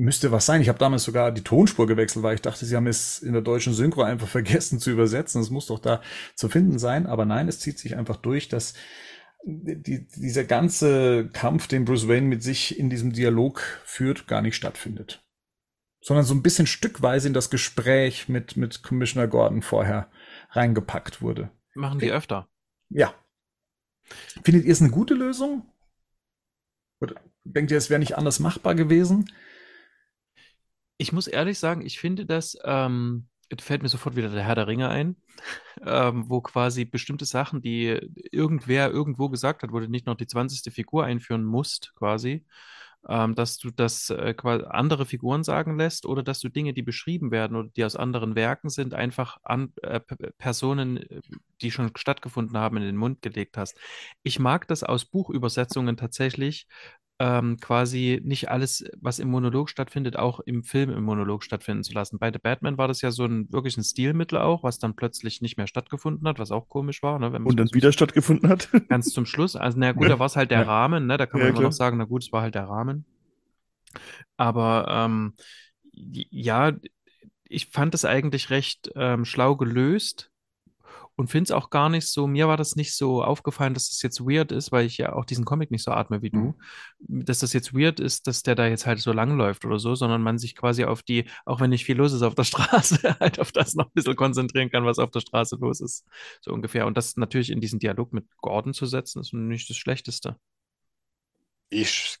müsste 0.00 0.32
was 0.32 0.46
sein. 0.46 0.60
Ich 0.60 0.68
habe 0.68 0.78
damals 0.78 1.04
sogar 1.04 1.30
die 1.30 1.44
Tonspur 1.44 1.86
gewechselt, 1.86 2.22
weil 2.22 2.34
ich 2.34 2.42
dachte, 2.42 2.64
sie 2.64 2.74
haben 2.74 2.86
es 2.86 3.20
in 3.20 3.32
der 3.32 3.42
deutschen 3.42 3.74
Synchro 3.74 4.02
einfach 4.02 4.28
vergessen 4.38 4.80
zu 4.80 4.90
übersetzen. 4.90 5.40
Es 5.40 5.50
muss 5.50 5.66
doch 5.66 5.78
da 5.78 6.02
zu 6.34 6.48
finden 6.48 6.78
sein. 6.78 7.06
Aber 7.06 7.24
nein, 7.24 7.48
es 7.48 7.60
zieht 7.60 7.78
sich 7.78 7.96
einfach 7.96 8.16
durch, 8.16 8.48
dass 8.48 8.74
die, 9.44 10.06
dieser 10.08 10.44
ganze 10.44 11.28
Kampf, 11.32 11.66
den 11.66 11.84
Bruce 11.84 12.08
Wayne 12.08 12.26
mit 12.26 12.42
sich 12.42 12.78
in 12.78 12.90
diesem 12.90 13.12
Dialog 13.12 13.62
führt, 13.84 14.26
gar 14.26 14.42
nicht 14.42 14.56
stattfindet. 14.56 15.24
Sondern 16.02 16.24
so 16.24 16.34
ein 16.34 16.42
bisschen 16.42 16.66
stückweise 16.66 17.28
in 17.28 17.34
das 17.34 17.50
Gespräch 17.50 18.28
mit, 18.28 18.56
mit 18.56 18.82
Commissioner 18.82 19.28
Gordon 19.28 19.62
vorher 19.62 20.10
reingepackt 20.50 21.20
wurde. 21.20 21.50
Machen 21.74 21.98
die 21.98 22.10
öfter. 22.10 22.48
Ja. 22.88 23.14
Findet 24.42 24.64
ihr 24.64 24.72
es 24.72 24.80
eine 24.80 24.90
gute 24.90 25.14
Lösung? 25.14 25.66
Oder 27.00 27.14
denkt 27.44 27.70
ihr, 27.70 27.78
es 27.78 27.90
wäre 27.90 28.00
nicht 28.00 28.16
anders 28.16 28.40
machbar 28.40 28.74
gewesen? 28.74 29.30
Ich 31.00 31.12
muss 31.14 31.28
ehrlich 31.28 31.58
sagen, 31.58 31.80
ich 31.80 31.98
finde 31.98 32.26
das, 32.26 32.58
ähm, 32.62 33.26
fällt 33.58 33.82
mir 33.82 33.88
sofort 33.88 34.16
wieder 34.16 34.28
der 34.28 34.42
Herr 34.42 34.54
der 34.54 34.66
Ringe 34.66 34.90
ein, 34.90 35.16
ähm, 35.82 36.28
wo 36.28 36.42
quasi 36.42 36.84
bestimmte 36.84 37.24
Sachen, 37.24 37.62
die 37.62 37.98
irgendwer 38.30 38.90
irgendwo 38.90 39.30
gesagt 39.30 39.62
hat, 39.62 39.72
wo 39.72 39.80
du 39.80 39.88
nicht 39.88 40.04
noch 40.04 40.14
die 40.14 40.26
20. 40.26 40.70
Figur 40.70 41.06
einführen 41.06 41.42
musst, 41.42 41.94
quasi, 41.94 42.44
ähm, 43.08 43.34
dass 43.34 43.56
du 43.56 43.70
das 43.70 44.10
äh, 44.10 44.34
andere 44.68 45.06
Figuren 45.06 45.42
sagen 45.42 45.78
lässt 45.78 46.04
oder 46.04 46.22
dass 46.22 46.38
du 46.38 46.50
Dinge, 46.50 46.74
die 46.74 46.82
beschrieben 46.82 47.30
werden 47.30 47.56
oder 47.56 47.70
die 47.74 47.84
aus 47.86 47.96
anderen 47.96 48.34
Werken 48.34 48.68
sind, 48.68 48.92
einfach 48.92 49.38
an 49.42 49.72
äh, 49.80 50.00
Personen, 50.36 50.98
äh, 50.98 51.22
die 51.62 51.70
schon 51.70 51.92
stattgefunden 51.96 52.58
haben, 52.58 52.76
in 52.76 52.82
den 52.82 52.96
Mund 52.96 53.22
gelegt 53.22 53.56
hast. 53.56 53.74
Ich 54.22 54.38
mag 54.38 54.68
das 54.68 54.82
aus 54.82 55.06
Buchübersetzungen 55.06 55.96
tatsächlich, 55.96 56.66
ähm, 57.20 57.58
quasi 57.60 58.18
nicht 58.24 58.50
alles, 58.50 58.82
was 58.98 59.18
im 59.18 59.28
Monolog 59.28 59.68
stattfindet, 59.68 60.16
auch 60.16 60.40
im 60.40 60.64
Film 60.64 60.88
im 60.90 61.04
Monolog 61.04 61.44
stattfinden 61.44 61.84
zu 61.84 61.92
lassen. 61.92 62.18
Bei 62.18 62.32
The 62.32 62.38
Batman 62.38 62.78
war 62.78 62.88
das 62.88 63.02
ja 63.02 63.10
so 63.10 63.26
ein 63.26 63.46
wirklich 63.52 63.76
ein 63.76 63.84
Stilmittel 63.84 64.38
auch, 64.38 64.62
was 64.62 64.78
dann 64.78 64.96
plötzlich 64.96 65.42
nicht 65.42 65.58
mehr 65.58 65.66
stattgefunden 65.66 66.26
hat, 66.26 66.38
was 66.38 66.50
auch 66.50 66.68
komisch 66.70 67.02
war, 67.02 67.18
ne, 67.18 67.30
Und 67.30 67.58
dann 67.60 67.68
wieder 67.74 67.92
stattgefunden 67.92 68.48
hat. 68.48 68.70
ganz 68.88 69.12
zum 69.12 69.26
Schluss. 69.26 69.54
Also, 69.54 69.78
na 69.78 69.92
gut, 69.92 70.08
da 70.08 70.18
war 70.18 70.26
es 70.26 70.36
halt 70.36 70.50
der 70.50 70.60
Ja. 70.60 70.64
Rahmen, 70.64 71.06
ne? 71.06 71.18
Da 71.18 71.26
kann 71.26 71.40
man 71.40 71.48
Ja, 71.48 71.50
immer 71.50 71.58
klar. 71.58 71.68
noch 71.70 71.76
sagen, 71.76 71.98
na 71.98 72.04
gut, 72.04 72.22
es 72.24 72.32
war 72.32 72.40
halt 72.40 72.54
der 72.54 72.64
Rahmen. 72.64 73.04
Aber 74.38 74.86
ähm, 74.88 75.34
ja, 75.92 76.72
ich 77.44 77.66
fand 77.66 77.94
es 77.94 78.06
eigentlich 78.06 78.48
recht 78.48 78.90
ähm, 78.94 79.26
schlau 79.26 79.56
gelöst 79.56 80.29
und 81.20 81.28
finde 81.30 81.44
es 81.44 81.50
auch 81.50 81.68
gar 81.68 81.90
nicht 81.90 82.06
so, 82.06 82.26
mir 82.26 82.48
war 82.48 82.56
das 82.56 82.76
nicht 82.76 82.96
so 82.96 83.22
aufgefallen, 83.22 83.74
dass 83.74 83.90
das 83.90 84.00
jetzt 84.00 84.22
weird 84.22 84.52
ist, 84.52 84.72
weil 84.72 84.86
ich 84.86 84.96
ja 84.96 85.12
auch 85.12 85.26
diesen 85.26 85.44
Comic 85.44 85.70
nicht 85.70 85.84
so 85.84 85.90
atme 85.90 86.22
wie 86.22 86.30
du, 86.30 86.56
dass 86.98 87.40
das 87.40 87.52
jetzt 87.52 87.74
weird 87.74 88.00
ist, 88.00 88.26
dass 88.26 88.42
der 88.42 88.54
da 88.54 88.66
jetzt 88.66 88.86
halt 88.86 89.00
so 89.00 89.12
lang 89.12 89.36
läuft 89.36 89.66
oder 89.66 89.78
so, 89.78 89.94
sondern 89.94 90.22
man 90.22 90.38
sich 90.38 90.56
quasi 90.56 90.84
auf 90.84 91.02
die, 91.02 91.26
auch 91.44 91.60
wenn 91.60 91.68
nicht 91.68 91.84
viel 91.84 91.98
los 91.98 92.14
ist 92.14 92.22
auf 92.22 92.34
der 92.34 92.44
Straße, 92.50 93.18
halt 93.20 93.38
auf 93.38 93.52
das 93.52 93.74
noch 93.74 93.88
ein 93.88 93.92
bisschen 93.92 94.16
konzentrieren 94.16 94.70
kann, 94.70 94.86
was 94.86 94.98
auf 94.98 95.10
der 95.10 95.20
Straße 95.20 95.56
los 95.60 95.82
ist, 95.82 96.06
so 96.40 96.52
ungefähr. 96.52 96.86
Und 96.86 96.96
das 96.96 97.18
natürlich 97.18 97.50
in 97.50 97.60
diesen 97.60 97.80
Dialog 97.80 98.14
mit 98.14 98.24
Gordon 98.38 98.72
zu 98.72 98.86
setzen, 98.86 99.20
ist 99.20 99.34
nicht 99.34 99.68
das 99.68 99.76
Schlechteste. 99.76 100.36
Ich 101.68 102.16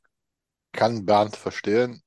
kann 0.72 1.06
Bernd 1.06 1.36
verstehen. 1.36 2.02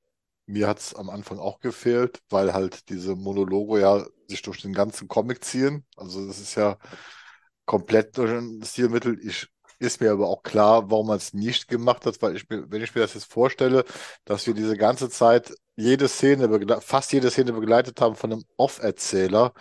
Mir 0.46 0.68
hat 0.68 0.78
es 0.78 0.94
am 0.94 1.10
Anfang 1.10 1.38
auch 1.38 1.60
gefehlt, 1.60 2.20
weil 2.28 2.52
halt 2.52 2.88
diese 2.90 3.16
Monologe 3.16 3.80
ja 3.80 4.04
sich 4.28 4.42
durch 4.42 4.60
den 4.62 4.74
ganzen 4.74 5.08
Comic 5.08 5.44
ziehen. 5.44 5.86
Also 5.96 6.26
das 6.26 6.38
ist 6.38 6.54
ja 6.54 6.78
komplett 7.66 8.16
durch 8.18 8.30
ein 8.32 8.62
Stilmittel. 8.64 9.18
Ich, 9.26 9.48
ist 9.78 10.00
mir 10.00 10.12
aber 10.12 10.28
auch 10.28 10.42
klar, 10.42 10.90
warum 10.90 11.08
man 11.08 11.16
es 11.18 11.34
nicht 11.34 11.68
gemacht 11.68 12.06
hat, 12.06 12.20
weil 12.22 12.36
ich 12.36 12.48
mir, 12.48 12.70
wenn 12.70 12.82
ich 12.82 12.94
mir 12.94 13.00
das 13.02 13.14
jetzt 13.14 13.32
vorstelle, 13.32 13.84
dass 14.24 14.46
wir 14.46 14.54
diese 14.54 14.76
ganze 14.76 15.10
Zeit 15.10 15.54
jede 15.76 16.08
Szene, 16.08 16.48
fast 16.80 17.12
jede 17.12 17.30
Szene 17.30 17.52
begleitet 17.52 18.00
haben 18.00 18.14
von 18.16 18.32
einem 18.32 18.44
Off-Erzähler, 18.56 19.52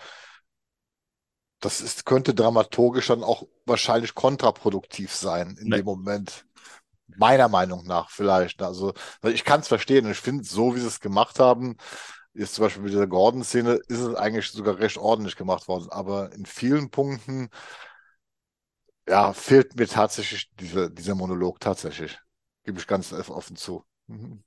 das 1.61 1.81
ist, 1.81 2.05
könnte 2.05 2.33
dramaturgisch 2.35 3.07
dann 3.07 3.23
auch 3.23 3.47
wahrscheinlich 3.65 4.13
kontraproduktiv 4.15 5.13
sein 5.15 5.57
in 5.59 5.69
Nee. 5.69 5.71
dem 5.71 5.85
Moment. 5.85 6.45
Meiner 7.17 7.49
Meinung 7.49 7.85
nach 7.85 8.09
vielleicht. 8.09 8.61
Also, 8.61 8.93
weil 9.21 9.33
ich 9.33 9.43
kann 9.43 9.61
es 9.61 9.67
verstehen 9.67 10.09
ich 10.09 10.19
finde, 10.19 10.43
so 10.43 10.75
wie 10.75 10.79
sie 10.79 10.87
es 10.87 10.99
gemacht 10.99 11.39
haben, 11.39 11.77
jetzt 12.33 12.55
zum 12.55 12.65
Beispiel 12.65 12.83
mit 12.83 12.91
dieser 12.91 13.07
Gordon-Szene, 13.07 13.73
ist 13.87 13.99
es 13.99 14.15
eigentlich 14.15 14.49
sogar 14.49 14.79
recht 14.79 14.97
ordentlich 14.97 15.35
gemacht 15.35 15.67
worden. 15.67 15.89
Aber 15.89 16.31
in 16.33 16.45
vielen 16.45 16.89
Punkten, 16.89 17.49
ja, 19.07 19.33
fehlt 19.33 19.75
mir 19.75 19.87
tatsächlich 19.87 20.49
diese, 20.59 20.89
dieser 20.89 21.15
Monolog 21.15 21.59
tatsächlich. 21.59 22.17
Gebe 22.63 22.79
ich 22.79 22.87
ganz 22.87 23.11
offen 23.13 23.55
zu. 23.55 23.83
Mhm. 24.07 24.43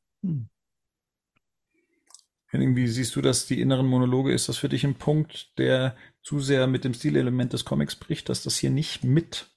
Henning, 2.49 2.77
wie 2.77 2.89
siehst 2.89 3.15
du 3.17 3.21
das, 3.21 3.47
die 3.47 3.61
inneren 3.61 3.87
Monologe? 3.87 4.33
Ist 4.33 4.49
das 4.49 4.57
für 4.57 4.69
dich 4.69 4.85
ein 4.85 4.95
Punkt, 4.95 5.59
der 5.59 5.97
zu 6.23 6.41
sehr 6.41 6.67
mit 6.67 6.85
dem 6.85 6.95
Stilelement 6.95 7.53
des 7.53 7.65
Comics 7.65 7.97
bricht, 7.97 8.29
dass 8.29 8.43
das 8.43 8.57
hier 8.57 8.71
nicht 8.71 9.05
mit 9.05 9.51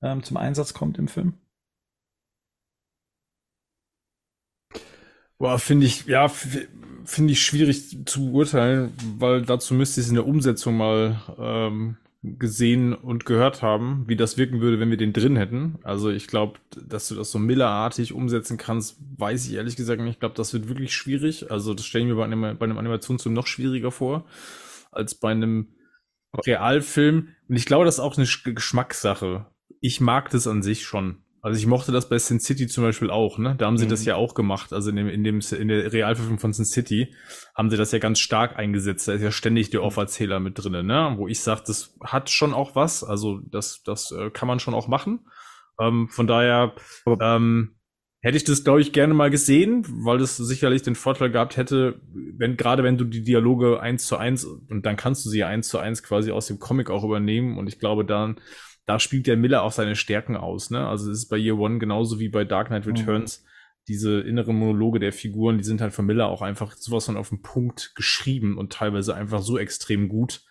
ähm, 0.00 0.22
zum 0.22 0.36
Einsatz 0.36 0.74
kommt 0.74 0.96
im 0.96 1.08
Film? 1.08 1.34
Boah, 5.38 5.58
finde 5.58 5.86
ich, 5.86 6.06
ja, 6.06 6.28
finde 6.28 7.32
ich 7.32 7.42
schwierig 7.44 7.98
zu 8.06 8.30
beurteilen, 8.32 8.92
weil 9.18 9.42
dazu 9.42 9.74
müsste 9.74 10.00
ich 10.00 10.06
es 10.06 10.10
in 10.10 10.14
der 10.16 10.26
Umsetzung 10.26 10.76
mal 10.76 11.20
ähm, 11.38 11.96
gesehen 12.22 12.94
und 12.94 13.26
gehört 13.26 13.60
haben, 13.60 14.04
wie 14.08 14.16
das 14.16 14.38
wirken 14.38 14.60
würde, 14.60 14.80
wenn 14.80 14.90
wir 14.90 14.96
den 14.96 15.12
drin 15.12 15.36
hätten. 15.36 15.78
Also 15.82 16.08
ich 16.10 16.28
glaube, 16.28 16.58
dass 16.86 17.08
du 17.08 17.14
das 17.16 17.30
so 17.30 17.38
Miller-artig 17.38 18.12
umsetzen 18.14 18.56
kannst, 18.56 18.96
weiß 19.18 19.46
ich 19.46 19.54
ehrlich 19.54 19.76
gesagt 19.76 20.00
nicht. 20.00 20.14
Ich 20.14 20.20
glaube, 20.20 20.36
das 20.36 20.54
wird 20.54 20.68
wirklich 20.68 20.94
schwierig. 20.94 21.50
Also 21.50 21.74
das 21.74 21.84
stelle 21.84 22.04
ich 22.04 22.10
mir 22.10 22.16
bei 22.16 22.24
einem, 22.24 22.56
bei 22.56 22.64
einem 22.64 22.78
Animationsfilm 22.78 23.34
noch 23.34 23.46
schwieriger 23.46 23.90
vor, 23.90 24.24
als 24.92 25.14
bei 25.16 25.32
einem 25.32 25.68
Realfilm. 26.46 27.30
Und 27.48 27.56
ich 27.56 27.66
glaube, 27.66 27.84
das 27.86 27.96
ist 27.96 28.00
auch 28.00 28.16
eine 28.16 28.26
Sch- 28.26 28.54
Geschmackssache. 28.54 29.46
Ich 29.80 30.00
mag 30.00 30.30
das 30.30 30.46
an 30.46 30.62
sich 30.62 30.84
schon. 30.84 31.23
Also 31.44 31.58
ich 31.58 31.66
mochte 31.66 31.92
das 31.92 32.08
bei 32.08 32.16
Sin 32.18 32.40
City 32.40 32.66
zum 32.68 32.84
Beispiel 32.84 33.10
auch, 33.10 33.36
ne? 33.36 33.54
Da 33.58 33.66
haben 33.66 33.76
sie 33.76 33.84
Mhm. 33.84 33.90
das 33.90 34.04
ja 34.06 34.16
auch 34.16 34.34
gemacht. 34.34 34.72
Also 34.72 34.88
in 34.88 34.96
dem, 34.96 35.08
in 35.08 35.24
dem, 35.24 35.40
in 35.58 35.68
der 35.68 35.92
Realverfilmung 35.92 36.38
von 36.38 36.54
Sin 36.54 36.64
City 36.64 37.14
haben 37.54 37.68
sie 37.68 37.76
das 37.76 37.92
ja 37.92 37.98
ganz 37.98 38.18
stark 38.18 38.56
eingesetzt. 38.56 39.06
Da 39.08 39.12
ist 39.12 39.20
ja 39.20 39.30
ständig 39.30 39.68
der 39.68 39.82
Off-Erzähler 39.82 40.40
mit 40.40 40.54
drinne, 40.56 40.82
ne? 40.82 41.12
Wo 41.18 41.28
ich 41.28 41.40
sage, 41.40 41.60
das 41.66 41.94
hat 42.02 42.30
schon 42.30 42.54
auch 42.54 42.74
was. 42.76 43.04
Also 43.04 43.40
das, 43.44 43.82
das 43.84 44.10
äh, 44.10 44.30
kann 44.30 44.48
man 44.48 44.58
schon 44.58 44.72
auch 44.72 44.88
machen. 44.88 45.20
Ähm, 45.78 46.08
von 46.08 46.26
daher 46.26 46.72
ähm, 47.20 47.76
hätte 48.20 48.38
ich 48.38 48.44
das, 48.44 48.64
glaube 48.64 48.80
ich, 48.80 48.94
gerne 48.94 49.12
mal 49.12 49.28
gesehen, 49.28 49.84
weil 50.02 50.16
das 50.16 50.38
sicherlich 50.38 50.80
den 50.80 50.94
Vorteil 50.94 51.30
gehabt 51.30 51.58
hätte, 51.58 52.00
wenn 52.38 52.56
gerade 52.56 52.82
wenn 52.84 52.96
du 52.96 53.04
die 53.04 53.22
Dialoge 53.22 53.80
eins 53.80 54.06
zu 54.06 54.16
eins 54.16 54.46
und 54.46 54.86
dann 54.86 54.96
kannst 54.96 55.26
du 55.26 55.28
sie 55.28 55.40
ja 55.40 55.48
eins 55.48 55.68
zu 55.68 55.76
eins 55.78 56.02
quasi 56.02 56.30
aus 56.30 56.46
dem 56.46 56.58
Comic 56.58 56.88
auch 56.88 57.04
übernehmen. 57.04 57.58
Und 57.58 57.66
ich 57.66 57.78
glaube, 57.78 58.06
dann 58.06 58.40
da 58.86 58.98
spielt 58.98 59.26
der 59.26 59.36
Miller 59.36 59.62
auch 59.62 59.72
seine 59.72 59.96
Stärken 59.96 60.36
aus. 60.36 60.70
Ne? 60.70 60.86
Also 60.86 61.10
es 61.10 61.18
ist 61.18 61.28
bei 61.28 61.36
Year 61.36 61.58
One 61.58 61.78
genauso 61.78 62.20
wie 62.20 62.28
bei 62.28 62.44
Dark 62.44 62.68
Knight 62.68 62.86
Returns. 62.86 63.44
Diese 63.88 64.20
inneren 64.20 64.56
Monologe 64.56 64.98
der 64.98 65.12
Figuren, 65.12 65.58
die 65.58 65.64
sind 65.64 65.80
halt 65.80 65.92
von 65.92 66.06
Miller 66.06 66.28
auch 66.28 66.42
einfach 66.42 66.72
sowas 66.72 67.06
von 67.06 67.16
auf 67.16 67.28
den 67.28 67.42
Punkt 67.42 67.92
geschrieben 67.94 68.56
und 68.56 68.72
teilweise 68.72 69.14
einfach 69.14 69.42
so 69.42 69.58
extrem 69.58 70.08
gut, 70.08 70.42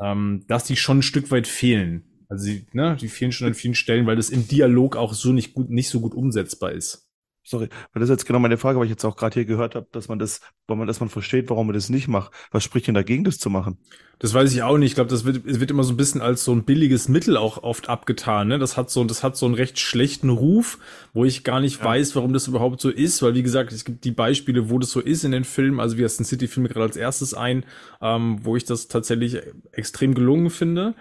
ähm, 0.00 0.44
dass 0.46 0.64
die 0.64 0.76
schon 0.76 0.98
ein 0.98 1.02
Stück 1.02 1.30
weit 1.30 1.46
fehlen. 1.46 2.24
Also 2.28 2.46
die, 2.46 2.66
ne, 2.72 2.96
die 3.00 3.08
fehlen 3.08 3.32
schon 3.32 3.48
an 3.48 3.54
vielen 3.54 3.74
Stellen, 3.74 4.06
weil 4.06 4.16
das 4.16 4.30
im 4.30 4.46
Dialog 4.46 4.96
auch 4.96 5.12
so 5.12 5.32
nicht 5.32 5.54
gut, 5.54 5.70
nicht 5.70 5.88
so 5.88 6.00
gut 6.00 6.14
umsetzbar 6.14 6.72
ist. 6.72 7.07
Sorry, 7.48 7.70
weil 7.94 8.00
das 8.00 8.10
ist 8.10 8.14
jetzt 8.14 8.26
genau 8.26 8.40
meine 8.40 8.58
Frage, 8.58 8.78
weil 8.78 8.84
ich 8.84 8.90
jetzt 8.90 9.06
auch 9.06 9.16
gerade 9.16 9.32
hier 9.32 9.46
gehört 9.46 9.74
habe, 9.74 9.86
dass 9.92 10.08
man 10.08 10.18
das, 10.18 10.42
weil 10.66 10.76
man, 10.76 10.86
dass 10.86 11.00
man 11.00 11.08
versteht, 11.08 11.48
warum 11.48 11.68
man 11.68 11.74
das 11.74 11.88
nicht 11.88 12.06
macht. 12.06 12.30
Was 12.50 12.62
spricht 12.62 12.88
denn 12.88 12.94
dagegen, 12.94 13.24
das 13.24 13.38
zu 13.38 13.48
machen? 13.48 13.78
Das 14.18 14.34
weiß 14.34 14.52
ich 14.52 14.62
auch 14.62 14.76
nicht. 14.76 14.90
Ich 14.90 14.94
glaube, 14.96 15.08
das 15.08 15.24
wird, 15.24 15.46
wird 15.46 15.70
immer 15.70 15.82
so 15.82 15.94
ein 15.94 15.96
bisschen 15.96 16.20
als 16.20 16.44
so 16.44 16.52
ein 16.52 16.64
billiges 16.64 17.08
Mittel 17.08 17.38
auch 17.38 17.62
oft 17.62 17.88
abgetan. 17.88 18.48
Ne? 18.48 18.58
Das 18.58 18.76
hat 18.76 18.90
so, 18.90 19.02
das 19.04 19.22
hat 19.22 19.38
so 19.38 19.46
einen 19.46 19.54
recht 19.54 19.78
schlechten 19.78 20.28
Ruf, 20.28 20.78
wo 21.14 21.24
ich 21.24 21.42
gar 21.42 21.60
nicht 21.60 21.82
weiß, 21.82 22.14
warum 22.16 22.34
das 22.34 22.48
überhaupt 22.48 22.82
so 22.82 22.90
ist. 22.90 23.22
Weil 23.22 23.34
wie 23.34 23.42
gesagt, 23.42 23.72
es 23.72 23.86
gibt 23.86 24.04
die 24.04 24.10
Beispiele, 24.10 24.68
wo 24.68 24.78
das 24.78 24.90
so 24.90 25.00
ist 25.00 25.24
in 25.24 25.32
den 25.32 25.44
Filmen. 25.44 25.80
Also 25.80 25.96
wie 25.96 26.02
das 26.02 26.18
City 26.18 26.48
Film 26.48 26.68
gerade 26.68 26.84
als 26.84 26.96
erstes 26.96 27.32
ein, 27.32 27.64
ähm, 28.02 28.40
wo 28.42 28.56
ich 28.56 28.66
das 28.66 28.88
tatsächlich 28.88 29.40
extrem 29.72 30.12
gelungen 30.12 30.50
finde. 30.50 30.94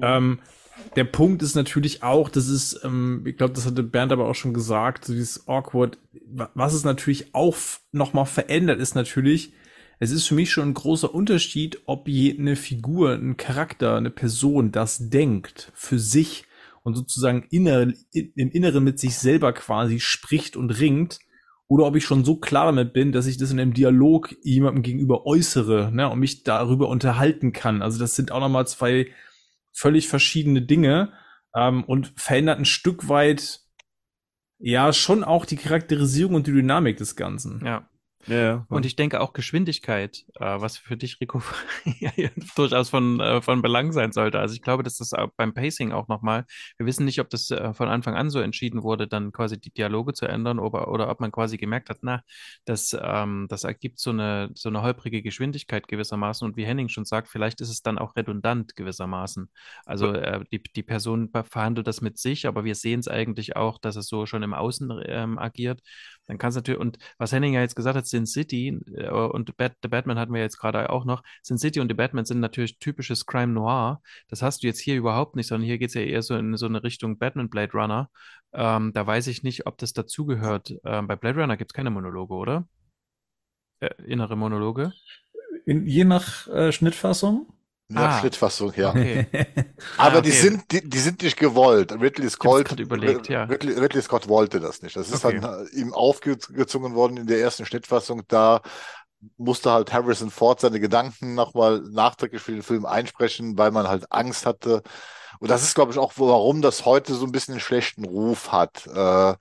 Ähm, 0.00 0.38
der 0.96 1.04
Punkt 1.04 1.42
ist 1.42 1.54
natürlich 1.54 2.02
auch, 2.02 2.28
das 2.28 2.48
ist, 2.48 2.80
ähm, 2.84 3.22
ich 3.26 3.36
glaube, 3.36 3.54
das 3.54 3.66
hatte 3.66 3.82
Bernd 3.82 4.12
aber 4.12 4.28
auch 4.28 4.34
schon 4.34 4.54
gesagt, 4.54 5.04
so 5.04 5.12
dieses 5.12 5.46
awkward. 5.48 5.98
wa- 6.26 6.50
Was 6.54 6.74
es 6.74 6.84
natürlich 6.84 7.34
auch 7.34 7.56
nochmal 7.92 8.26
verändert, 8.26 8.80
ist 8.80 8.94
natürlich, 8.94 9.52
es 10.00 10.10
ist 10.10 10.26
für 10.26 10.34
mich 10.34 10.50
schon 10.52 10.68
ein 10.68 10.74
großer 10.74 11.12
Unterschied, 11.12 11.80
ob 11.86 12.08
je 12.08 12.36
eine 12.38 12.56
Figur, 12.56 13.12
ein 13.12 13.36
Charakter, 13.36 13.96
eine 13.96 14.10
Person 14.10 14.72
das 14.72 15.08
denkt 15.10 15.72
für 15.74 15.98
sich 15.98 16.44
und 16.84 16.94
sozusagen 16.94 17.46
inner, 17.50 17.92
im 18.12 18.50
Inneren 18.50 18.84
mit 18.84 18.98
sich 18.98 19.18
selber 19.18 19.52
quasi 19.52 20.00
spricht 20.00 20.56
und 20.56 20.70
ringt 20.70 21.18
oder 21.66 21.84
ob 21.84 21.96
ich 21.96 22.04
schon 22.04 22.24
so 22.24 22.36
klar 22.36 22.66
damit 22.66 22.92
bin, 22.94 23.12
dass 23.12 23.26
ich 23.26 23.36
das 23.36 23.50
in 23.50 23.60
einem 23.60 23.74
Dialog 23.74 24.34
jemandem 24.42 24.82
gegenüber 24.82 25.26
äußere, 25.26 25.90
ne, 25.92 26.08
und 26.08 26.18
mich 26.18 26.44
darüber 26.44 26.88
unterhalten 26.88 27.52
kann. 27.52 27.82
Also 27.82 27.98
das 27.98 28.16
sind 28.16 28.32
auch 28.32 28.40
nochmal 28.40 28.66
zwei 28.66 29.08
völlig 29.78 30.08
verschiedene 30.08 30.62
Dinge 30.62 31.12
ähm, 31.54 31.84
und 31.84 32.12
verändert 32.16 32.58
ein 32.58 32.64
Stück 32.64 33.08
weit 33.08 33.60
ja 34.58 34.92
schon 34.92 35.22
auch 35.22 35.44
die 35.44 35.56
Charakterisierung 35.56 36.34
und 36.34 36.46
die 36.46 36.52
Dynamik 36.52 36.96
des 36.96 37.14
Ganzen. 37.14 37.62
Ja. 37.64 37.88
Ja. 38.26 38.66
Und 38.68 38.84
ich 38.84 38.96
denke 38.96 39.20
auch 39.20 39.32
Geschwindigkeit, 39.32 40.24
äh, 40.34 40.60
was 40.60 40.76
für 40.76 40.96
dich, 40.96 41.20
Rico, 41.20 41.40
durchaus 42.56 42.90
von, 42.90 43.20
äh, 43.20 43.40
von 43.40 43.62
Belang 43.62 43.92
sein 43.92 44.12
sollte. 44.12 44.38
Also 44.40 44.54
ich 44.54 44.62
glaube, 44.62 44.82
dass 44.82 44.98
das 44.98 45.12
auch 45.12 45.30
beim 45.36 45.54
Pacing 45.54 45.92
auch 45.92 46.08
nochmal, 46.08 46.44
wir 46.76 46.86
wissen 46.86 47.04
nicht, 47.04 47.20
ob 47.20 47.30
das 47.30 47.50
äh, 47.50 47.72
von 47.72 47.88
Anfang 47.88 48.16
an 48.16 48.28
so 48.30 48.40
entschieden 48.40 48.82
wurde, 48.82 49.06
dann 49.06 49.32
quasi 49.32 49.58
die 49.58 49.70
Dialoge 49.70 50.12
zu 50.14 50.26
ändern 50.26 50.58
oder, 50.58 50.88
oder 50.88 51.08
ob 51.08 51.20
man 51.20 51.32
quasi 51.32 51.56
gemerkt 51.56 51.90
hat, 51.90 51.98
na, 52.02 52.22
das, 52.64 52.96
ähm, 53.00 53.46
das 53.48 53.64
ergibt 53.64 53.98
so 53.98 54.10
eine, 54.10 54.50
so 54.54 54.68
eine 54.68 54.82
holprige 54.82 55.22
Geschwindigkeit 55.22 55.86
gewissermaßen. 55.88 56.46
Und 56.46 56.56
wie 56.56 56.66
Henning 56.66 56.88
schon 56.88 57.04
sagt, 57.04 57.28
vielleicht 57.28 57.60
ist 57.60 57.70
es 57.70 57.82
dann 57.82 57.98
auch 57.98 58.16
redundant 58.16 58.74
gewissermaßen. 58.76 59.48
Also 59.86 60.12
äh, 60.12 60.44
die, 60.52 60.62
die 60.62 60.82
Person 60.82 61.30
verhandelt 61.30 61.86
das 61.86 62.00
mit 62.00 62.18
sich, 62.18 62.46
aber 62.46 62.64
wir 62.64 62.74
sehen 62.74 63.00
es 63.00 63.08
eigentlich 63.08 63.56
auch, 63.56 63.78
dass 63.78 63.96
es 63.96 64.08
so 64.08 64.26
schon 64.26 64.42
im 64.42 64.54
Außen 64.54 65.02
ähm, 65.06 65.38
agiert. 65.38 65.80
Dann 66.28 66.38
kann 66.38 66.50
es 66.50 66.54
natürlich, 66.54 66.80
und 66.80 66.98
was 67.16 67.32
Henning 67.32 67.54
ja 67.54 67.62
jetzt 67.62 67.74
gesagt 67.74 67.96
hat, 67.96 68.06
Sin 68.06 68.26
City 68.26 68.78
äh, 68.94 69.10
und 69.10 69.56
Bat 69.56 69.76
The 69.82 69.88
Batman 69.88 70.18
hatten 70.18 70.34
wir 70.34 70.42
jetzt 70.42 70.58
gerade 70.58 70.90
auch 70.90 71.04
noch. 71.04 71.22
Sin 71.42 71.58
City 71.58 71.80
und 71.80 71.88
The 71.88 71.94
Batman 71.94 72.26
sind 72.26 72.40
natürlich 72.40 72.78
typisches 72.78 73.26
Crime 73.26 73.52
Noir. 73.52 74.02
Das 74.28 74.42
hast 74.42 74.62
du 74.62 74.66
jetzt 74.66 74.78
hier 74.78 74.96
überhaupt 74.96 75.36
nicht, 75.36 75.46
sondern 75.46 75.66
hier 75.66 75.78
geht 75.78 75.88
es 75.88 75.94
ja 75.94 76.02
eher 76.02 76.22
so 76.22 76.36
in 76.36 76.56
so 76.56 76.66
eine 76.66 76.82
Richtung 76.84 77.18
Batman 77.18 77.48
Blade 77.48 77.72
Runner. 77.72 78.10
Ähm, 78.52 78.92
da 78.92 79.06
weiß 79.06 79.26
ich 79.26 79.42
nicht, 79.42 79.66
ob 79.66 79.78
das 79.78 79.94
dazugehört. 79.94 80.74
Ähm, 80.84 81.08
bei 81.08 81.16
Blade 81.16 81.40
Runner 81.40 81.56
gibt 81.56 81.70
es 81.70 81.74
keine 81.74 81.90
Monologe, 81.90 82.34
oder? 82.34 82.68
Äh, 83.80 83.90
innere 84.06 84.36
Monologe? 84.36 84.92
In, 85.64 85.86
je 85.86 86.04
nach 86.04 86.46
äh, 86.48 86.72
Schnittfassung. 86.72 87.46
Ja, 87.90 88.10
Ah. 88.18 88.20
Schnittfassung, 88.20 88.72
ja. 88.76 88.90
Okay. 88.90 89.26
Aber 89.96 90.18
Ah, 90.18 90.20
die 90.20 90.30
okay. 90.30 90.40
sind, 90.42 90.70
die, 90.72 90.88
die 90.88 90.98
sind 90.98 91.22
nicht 91.22 91.36
gewollt. 91.38 91.92
Ridley 91.92 92.28
Scott, 92.30 92.78
überlegt, 92.78 93.28
ja. 93.28 93.44
Ridley, 93.44 93.78
Ridley 93.78 94.02
Scott 94.02 94.28
wollte 94.28 94.60
das 94.60 94.82
nicht. 94.82 94.96
Das 94.96 95.10
ist 95.10 95.24
Okay. 95.24 95.40
dann 95.40 95.66
äh, 95.66 95.68
ihm 95.70 95.92
aufgezwungen 95.94 96.94
worden 96.94 97.16
in 97.16 97.26
der 97.26 97.40
ersten 97.40 97.64
Schnittfassung. 97.66 98.22
Da 98.28 98.60
musste 99.36 99.72
halt 99.72 99.92
Harrison 99.92 100.30
Ford 100.30 100.60
seine 100.60 100.80
Gedanken 100.80 101.34
nochmal 101.34 101.80
nachträglich 101.90 102.42
für 102.42 102.52
den 102.52 102.62
Film 102.62 102.86
einsprechen, 102.86 103.58
weil 103.58 103.70
man 103.72 103.88
halt 103.88 104.12
Angst 104.12 104.46
hatte. 104.46 104.82
Und 105.40 105.50
das 105.50 105.62
ist, 105.62 105.74
glaube 105.74 105.92
ich, 105.92 105.98
auch, 105.98 106.12
warum 106.16 106.62
das 106.62 106.84
heute 106.84 107.14
so 107.14 107.24
ein 107.26 107.32
bisschen 107.32 107.54
einen 107.54 107.60
schlechten 107.60 108.04
Ruf 108.04 108.52
hat. 108.52 108.86
Äh, 108.86 109.34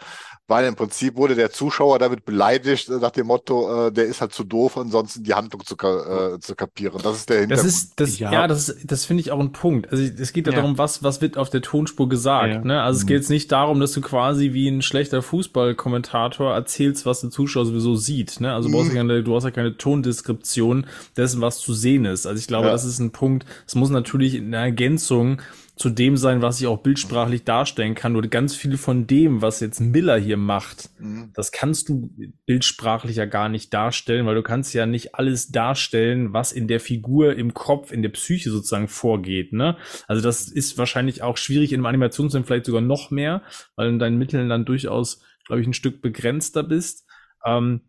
weil 0.48 0.66
im 0.66 0.76
Prinzip 0.76 1.16
wurde 1.18 1.36
der 1.36 1.52
Zuschauer 1.52 2.00
damit 2.00 2.24
beleidigt, 2.26 2.88
äh, 2.90 2.94
nach 3.00 3.12
dem 3.12 3.28
Motto, 3.28 3.88
äh, 3.88 3.92
der 3.92 4.06
ist 4.06 4.22
halt 4.22 4.34
zu 4.34 4.44
doof, 4.44 4.78
ansonsten 4.78 5.24
die 5.24 5.34
Handlung 5.34 5.66
zu, 5.66 5.76
ka 5.76 6.36
äh, 6.36 6.40
zu 6.40 6.56
kapieren. 6.56 7.00
Das 7.04 7.18
ist 7.18 7.30
der 7.30 7.36
Das 7.48 7.62
Hintergrund. 7.64 7.68
ist, 7.68 7.94
das, 8.00 8.20
ja, 8.20 8.32
Ja. 8.32 8.48
das, 8.48 8.76
das 8.84 9.06
finde 9.06 9.22
ich 9.22 9.32
auch 9.32 9.40
ein 9.40 9.52
Punkt. 9.52 9.92
Also 9.92 10.04
es 10.04 10.32
geht 10.34 10.48
ja, 10.48 10.54
Ja. 10.54 10.60
darum, 10.62 10.78
was, 10.78 11.04
was 11.04 11.22
wird 11.22 11.38
auf 11.38 11.50
der 11.50 11.62
Tonspur 11.62 12.08
gesagt. 12.08 12.54
Ja. 12.54 12.62
Ne? 12.64 12.82
Also 12.82 12.98
es 13.00 13.04
Mhm. 13.04 13.08
geht 13.08 13.18
jetzt 13.18 13.30
nicht 13.30 13.52
darum, 13.52 13.80
dass 13.80 13.92
du 13.92 14.02
quasi 14.02 14.54
wie 14.54 14.70
ein 14.70 14.82
schlechter 14.82 15.22
Fußballkommentator 15.22 16.54
erzählst, 16.54 17.06
was 17.06 17.22
der 17.22 17.30
Zuschauer 17.30 17.66
sowieso 17.66 17.96
sieht. 17.96 18.40
Ne? 18.40 18.54
Also 18.54 18.70
du, 18.70 18.76
brauchst 18.76 18.90
ja 18.92 18.96
keine, 18.96 19.24
du 19.24 19.36
hast 19.36 19.44
ja 19.44 19.52
keine 19.52 19.78
Tondeskription 19.78 20.86
dessen, 21.16 21.42
was 21.42 21.60
zu 21.60 21.74
sehen 21.74 22.06
ist. 22.06 22.26
Also 22.26 22.40
ich 22.40 22.48
glaube, 22.48 22.68
Ja. 22.68 22.72
das 22.72 22.86
ist 22.86 23.00
ein 23.00 23.12
Punkt. 23.12 23.46
Es 23.68 23.76
muss 23.76 23.90
natürlich 23.90 24.36
in 24.36 24.52
der 24.52 24.62
Ergänzung 24.62 25.42
zu 25.78 25.90
dem 25.92 26.18
sein, 26.18 26.42
was 26.42 26.60
ich 26.60 26.68
auch 26.68 26.82
bildsprachlich 26.82 27.44
darstellen 27.44 27.94
kann. 27.96 28.16
Oder 28.16 28.28
ganz 28.28 28.56
viel 28.56 28.78
von 28.78 29.06
dem, 29.08 29.42
was 29.42 29.60
jetzt 29.60 29.80
Miller 29.80 30.18
hier 30.18 30.38
macht, 30.38 30.90
Mhm. 31.00 31.32
das 31.36 31.52
kannst 31.52 31.88
du 31.90 32.10
bildsprachlich 32.48 33.16
ja 33.18 33.26
gar 33.26 33.48
nicht 33.48 33.74
darstellen, 33.74 34.26
weil 34.26 34.36
du 34.36 34.42
kannst 34.44 34.74
ja 34.74 34.86
nicht 34.86 35.16
alles 35.16 35.50
darstellen, 35.50 36.34
was 36.34 36.52
in 36.52 36.68
der 36.68 36.80
Figur 36.80 37.36
im 37.36 37.54
Kopf, 37.54 37.92
in 37.92 38.02
der 38.02 38.10
Psyche 38.10 38.50
sozusagen 38.50 38.88
vorgeht. 38.88 39.54
Ne? 39.54 39.78
Also 40.08 40.22
das 40.24 40.48
ist 40.50 40.78
wahrscheinlich 40.78 41.22
auch 41.22 41.38
schwierig 41.38 41.72
in 41.72 41.80
einem 41.82 41.86
Animationsfilm 41.86 42.44
vielleicht 42.46 42.66
sogar 42.66 42.82
noch 42.82 43.12
mehr, 43.12 43.44
weil 43.76 43.88
du 43.88 43.94
in 43.94 44.00
deinen 44.00 44.18
Mitteln 44.18 44.50
dann 44.50 44.66
durchaus, 44.66 45.22
glaube 45.46 45.62
ich, 45.62 45.68
ein 45.68 45.74
Stück 45.74 46.02
begrenzter 46.02 46.64
bist. 46.64 47.06
Ähm, 47.46 47.82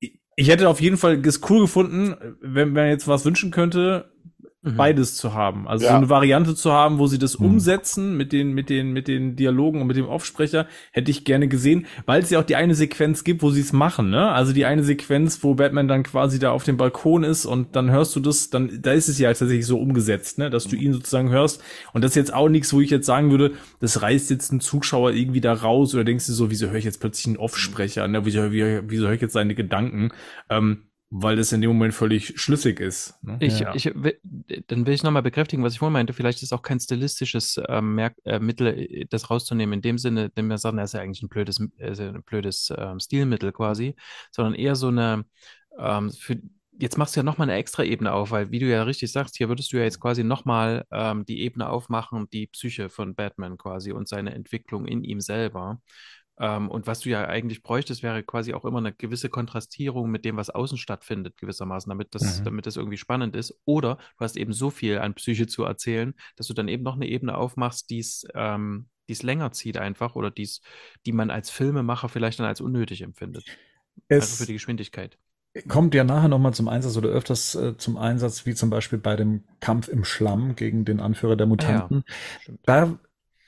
ich- 0.00 0.20
ich 0.36 0.48
hätte 0.48 0.68
auf 0.68 0.80
jeden 0.80 0.96
Fall 0.96 1.20
es 1.26 1.42
cool 1.50 1.60
gefunden, 1.60 2.14
wenn 2.40 2.72
man 2.72 2.88
jetzt 2.88 3.06
was 3.06 3.24
wünschen 3.26 3.50
könnte, 3.50 4.10
Mhm. 4.62 4.76
beides 4.76 5.16
zu 5.16 5.32
haben. 5.32 5.66
Also 5.66 5.86
Ja. 5.86 5.92
so 5.92 5.96
eine 5.96 6.10
Variante 6.10 6.54
zu 6.54 6.70
haben, 6.70 6.98
wo 6.98 7.06
sie 7.06 7.18
das 7.18 7.38
Mhm. 7.38 7.46
umsetzen 7.46 8.16
mit 8.18 8.30
den, 8.32 8.52
mit 8.52 8.68
den, 8.68 8.92
mit 8.92 9.08
den 9.08 9.34
Dialogen 9.34 9.80
und 9.80 9.86
mit 9.86 9.96
dem 9.96 10.04
Offsprecher, 10.06 10.66
hätte 10.92 11.10
ich 11.10 11.24
gerne 11.24 11.48
gesehen, 11.48 11.86
weil 12.04 12.22
es 12.22 12.28
ja 12.28 12.40
auch 12.40 12.44
die 12.44 12.56
eine 12.56 12.74
Sequenz 12.74 13.24
gibt, 13.24 13.42
wo 13.42 13.50
sie 13.50 13.62
es 13.62 13.72
machen, 13.72 14.10
ne? 14.10 14.30
Also 14.32 14.52
die 14.52 14.66
eine 14.66 14.82
Sequenz, 14.82 15.42
wo 15.42 15.54
Batman 15.54 15.88
dann 15.88 16.02
quasi 16.02 16.38
da 16.38 16.50
auf 16.50 16.64
dem 16.64 16.76
Balkon 16.76 17.24
ist 17.24 17.46
und 17.46 17.74
dann 17.74 17.90
hörst 17.90 18.14
du 18.16 18.20
das, 18.20 18.50
dann, 18.50 18.80
da 18.82 18.92
ist 18.92 19.08
es 19.08 19.18
ja 19.18 19.28
tatsächlich 19.28 19.64
so 19.64 19.78
umgesetzt, 19.80 20.36
ne? 20.36 20.50
Dass 20.50 20.66
du 20.66 20.76
ihn 20.76 20.92
sozusagen 20.92 21.30
hörst. 21.30 21.62
Und 21.94 22.04
das 22.04 22.10
ist 22.10 22.16
jetzt 22.16 22.34
auch 22.34 22.50
nichts, 22.50 22.72
wo 22.74 22.82
ich 22.82 22.90
jetzt 22.90 23.06
sagen 23.06 23.30
würde, 23.30 23.52
das 23.80 24.02
reißt 24.02 24.28
jetzt 24.30 24.50
einen 24.50 24.60
Zuschauer 24.60 25.12
irgendwie 25.12 25.40
da 25.40 25.54
raus 25.54 25.94
oder 25.94 26.04
denkst 26.04 26.26
du 26.26 26.32
so, 26.34 26.50
wieso 26.50 26.66
höre 26.68 26.76
ich 26.76 26.84
jetzt 26.84 27.00
plötzlich 27.00 27.28
einen 27.28 27.38
Offsprecher, 27.38 28.06
ne? 28.08 28.26
Wieso, 28.26 28.52
wie, 28.52 28.80
wieso 28.86 29.06
höre 29.06 29.14
ich 29.14 29.22
jetzt 29.22 29.32
seine 29.32 29.54
Gedanken? 29.54 30.10
Ähm, 30.50 30.82
weil 31.10 31.34
das 31.36 31.52
in 31.52 31.60
dem 31.60 31.70
Moment 31.70 31.92
völlig 31.92 32.40
schlüssig 32.40 32.78
ist. 32.80 33.14
Ne? 33.22 33.36
Ich, 33.40 33.58
Ja. 33.60 33.74
ich, 33.74 33.86
will- 33.86 34.18
dann 34.68 34.86
will 34.86 34.94
ich 34.94 35.02
nochmal 35.02 35.22
bekräftigen, 35.22 35.62
was 35.64 35.72
ich 35.72 35.80
vorhin 35.80 35.92
meinte. 35.92 36.12
Vielleicht 36.12 36.42
ist 36.42 36.52
auch 36.52 36.62
kein 36.62 36.78
stilistisches 36.78 37.60
ähm, 37.68 37.96
Merk 37.96 38.14
äh, 38.24 38.38
Mittel, 38.38 38.68
äh, 38.68 39.06
das 39.10 39.28
rauszunehmen, 39.28 39.74
in 39.74 39.82
dem 39.82 39.98
Sinne, 39.98 40.30
dem 40.30 40.46
wir 40.48 40.58
sagen, 40.58 40.76
das 40.76 40.90
ist 40.90 40.94
ja 40.94 41.00
eigentlich 41.00 41.22
ein 41.22 41.28
blödes, 41.28 41.60
äh, 41.78 42.08
ein 42.08 42.22
blödes 42.22 42.72
ähm, 42.76 43.00
Stilmittel 43.00 43.52
quasi, 43.52 43.96
sondern 44.30 44.54
eher 44.54 44.76
so 44.76 44.88
eine, 44.88 45.24
ähm, 45.78 46.10
für, 46.12 46.40
jetzt 46.78 46.96
machst 46.96 47.16
du 47.16 47.20
ja 47.20 47.24
nochmal 47.24 47.50
eine 47.50 47.58
extra 47.58 47.82
Ebene 47.82 48.12
auf, 48.12 48.30
weil, 48.30 48.50
wie 48.52 48.58
du 48.60 48.66
ja 48.70 48.84
richtig 48.84 49.10
sagst, 49.10 49.36
hier 49.36 49.48
würdest 49.48 49.72
du 49.72 49.78
ja 49.78 49.82
jetzt 49.82 50.00
quasi 50.00 50.22
nochmal 50.22 50.86
ähm, 50.92 51.24
die 51.26 51.40
Ebene 51.40 51.68
aufmachen, 51.68 52.28
die 52.32 52.46
Psyche 52.46 52.88
von 52.88 53.14
Batman 53.16 53.58
quasi 53.58 53.92
und 53.92 54.08
seine 54.08 54.32
Entwicklung 54.34 54.86
in 54.86 55.02
ihm 55.04 55.20
selber. 55.20 55.80
Ähm, 56.40 56.70
und 56.70 56.86
was 56.88 57.00
du 57.00 57.10
ja 57.10 57.26
eigentlich 57.26 57.62
bräuchtest, 57.62 58.02
wäre 58.02 58.22
quasi 58.24 58.54
auch 58.54 58.64
immer 58.64 58.78
eine 58.78 58.92
gewisse 58.92 59.28
Kontrastierung 59.28 60.10
mit 60.10 60.24
dem, 60.24 60.36
was 60.36 60.50
außen 60.50 60.78
stattfindet, 60.78 61.36
gewissermaßen, 61.36 61.88
damit 61.90 62.14
das, 62.14 62.40
Mhm. 62.40 62.44
damit 62.44 62.66
das 62.66 62.76
irgendwie 62.76 62.98
spannend 62.98 63.36
ist. 63.36 63.54
Oder 63.66 63.96
du 64.18 64.24
hast 64.24 64.36
eben 64.36 64.52
so 64.52 64.70
viel 64.70 64.98
an 64.98 65.14
Psyche 65.14 65.46
zu 65.46 65.64
erzählen, 65.64 66.14
dass 66.36 66.48
du 66.48 66.54
dann 66.54 66.68
eben 66.68 66.82
noch 66.82 66.96
eine 66.96 67.08
Ebene 67.08 67.36
aufmachst, 67.36 67.90
die 67.90 68.00
es 68.00 68.26
ähm, 68.34 68.88
die's 69.08 69.22
länger 69.22 69.52
zieht 69.52 69.76
einfach 69.76 70.14
oder 70.16 70.30
die's, 70.30 70.60
die 71.06 71.12
man 71.12 71.30
als 71.30 71.50
Filmemacher 71.50 72.08
vielleicht 72.08 72.38
dann 72.38 72.46
als 72.46 72.60
unnötig 72.60 73.02
empfindet. 73.02 73.44
Also 74.16 74.36
Es 74.36 74.36
für 74.36 74.46
die 74.46 74.52
Geschwindigkeit. 74.54 75.18
kommt 75.68 75.94
ja 75.94 76.04
nachher 76.04 76.28
nochmal 76.28 76.54
zum 76.54 76.68
Einsatz 76.68 76.96
oder 76.96 77.08
öfters 77.08 77.54
äh, 77.54 77.76
zum 77.76 77.96
Einsatz, 77.96 78.46
wie 78.46 78.54
zum 78.54 78.70
Beispiel 78.70 78.98
bei 78.98 79.16
dem 79.16 79.44
Kampf 79.60 79.88
im 79.88 80.04
Schlamm 80.04 80.54
gegen 80.56 80.84
den 80.84 81.00
Anführer 81.00 81.36
der 81.36 81.46
Mutanten. 81.46 82.04
Stimmt. 82.42 82.60
Da 82.64 82.98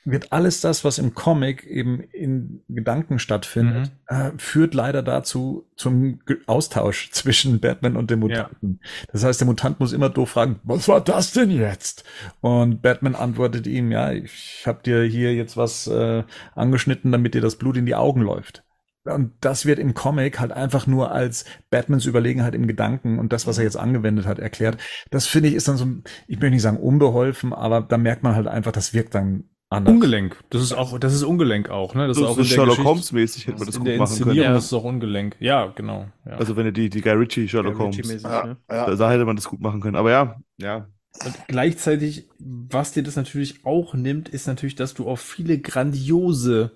wird 0.04 0.32
alles 0.32 0.60
das, 0.60 0.84
was 0.84 0.98
im 0.98 1.14
Comic 1.14 1.64
eben 1.64 2.00
in 2.00 2.62
Gedanken 2.68 3.18
stattfindet, 3.18 3.92
äh, 4.08 4.30
führt 4.36 4.74
leider 4.74 5.02
dazu 5.02 5.68
zum 5.76 6.20
Austausch 6.46 7.10
zwischen 7.12 7.60
Batman 7.60 7.96
und 7.96 8.10
dem 8.10 8.20
Mutanten. 8.20 8.80
Das 9.12 9.24
heißt, 9.24 9.40
der 9.40 9.46
Mutant 9.46 9.80
muss 9.80 9.92
immer 9.92 10.08
doof 10.10 10.30
fragen, 10.30 10.60
was 10.64 10.88
war 10.88 11.00
das 11.00 11.32
denn 11.32 11.50
jetzt? 11.50 12.04
Und 12.40 12.82
Batman 12.82 13.14
antwortet 13.14 13.66
ihm, 13.66 13.92
ja, 13.92 14.12
ich 14.12 14.64
habe 14.66 14.82
dir 14.82 15.02
hier 15.02 15.34
jetzt 15.34 15.56
was 15.56 15.86
äh, 15.86 16.24
angeschnitten, 16.54 17.12
damit 17.12 17.34
dir 17.34 17.40
das 17.40 17.56
Blut 17.56 17.76
in 17.76 17.86
die 17.86 17.94
Augen 17.94 18.22
läuft. 18.22 18.64
Und 19.04 19.32
das 19.40 19.66
wird 19.66 19.80
im 19.80 19.94
Comic 19.94 20.38
halt 20.38 20.52
einfach 20.52 20.86
nur 20.86 21.10
als 21.10 21.44
Batmans 21.70 22.06
Überlegenheit 22.06 22.54
im 22.54 22.68
Gedanken 22.68 23.18
und 23.18 23.32
das, 23.32 23.48
was 23.48 23.58
er 23.58 23.64
jetzt 23.64 23.76
angewendet 23.76 24.26
hat, 24.26 24.38
erklärt. 24.38 24.78
Das 25.10 25.26
finde 25.26 25.48
ich 25.48 25.56
ist 25.56 25.66
dann 25.66 25.76
so, 25.76 25.86
ich 26.28 26.36
möchte 26.36 26.50
nicht 26.50 26.62
sagen 26.62 26.76
unbeholfen, 26.76 27.52
aber 27.52 27.80
da 27.80 27.98
merkt 27.98 28.22
man 28.22 28.36
halt 28.36 28.46
einfach, 28.46 28.70
das 28.70 28.94
wirkt 28.94 29.14
dann 29.16 29.44
anders. 29.72 29.94
Ungelenk. 29.94 30.36
Das 30.50 30.62
ist 30.62 30.72
auch, 30.72 30.98
das 30.98 31.14
ist 31.14 31.22
Ungelenk 31.22 31.70
auch, 31.70 31.94
ne? 31.94 32.06
Das 32.08 32.16
So, 32.16 32.24
ist 32.24 32.30
auch 32.30 32.36
so 32.36 32.44
Sherlock 32.44 32.84
Holmes 32.84 33.12
mäßig 33.12 33.46
hätte 33.46 33.58
man 33.58 33.66
das 33.66 33.76
in 33.76 33.80
gut 33.80 33.88
der 33.88 33.98
machen 33.98 34.10
Inszenierung 34.10 34.36
können. 34.42 34.52
Ja. 34.52 34.58
ist 34.58 34.64
es 34.66 34.72
auch 34.72 34.84
ungelenk. 34.84 35.36
Ja, 35.40 35.66
genau. 35.74 36.06
Ja. 36.24 36.32
Also 36.36 36.56
wenn 36.56 36.66
er 36.66 36.72
die, 36.72 36.90
die 36.90 37.00
Guy 37.00 37.12
Ritchie 37.12 37.48
Sherlock 37.48 37.78
Holmes, 37.78 37.96
Ritchie-mäßig, 37.98 38.22
Ja, 38.24 38.44
ne? 38.46 38.56
ja. 38.70 38.86
da, 38.86 38.94
da 38.94 39.10
hätte 39.10 39.24
man 39.24 39.36
das 39.36 39.46
gut 39.48 39.60
machen 39.60 39.80
können. 39.80 39.96
Aber 39.96 40.10
ja, 40.10 40.36
ja. 40.58 40.86
Und 41.24 41.34
gleichzeitig, 41.46 42.28
was 42.38 42.92
dir 42.92 43.02
das 43.02 43.16
natürlich 43.16 43.66
auch 43.66 43.94
nimmt, 43.94 44.28
ist 44.30 44.46
natürlich, 44.46 44.76
dass 44.76 44.94
du 44.94 45.08
auf 45.08 45.20
viele 45.20 45.58
grandiose 45.58 46.72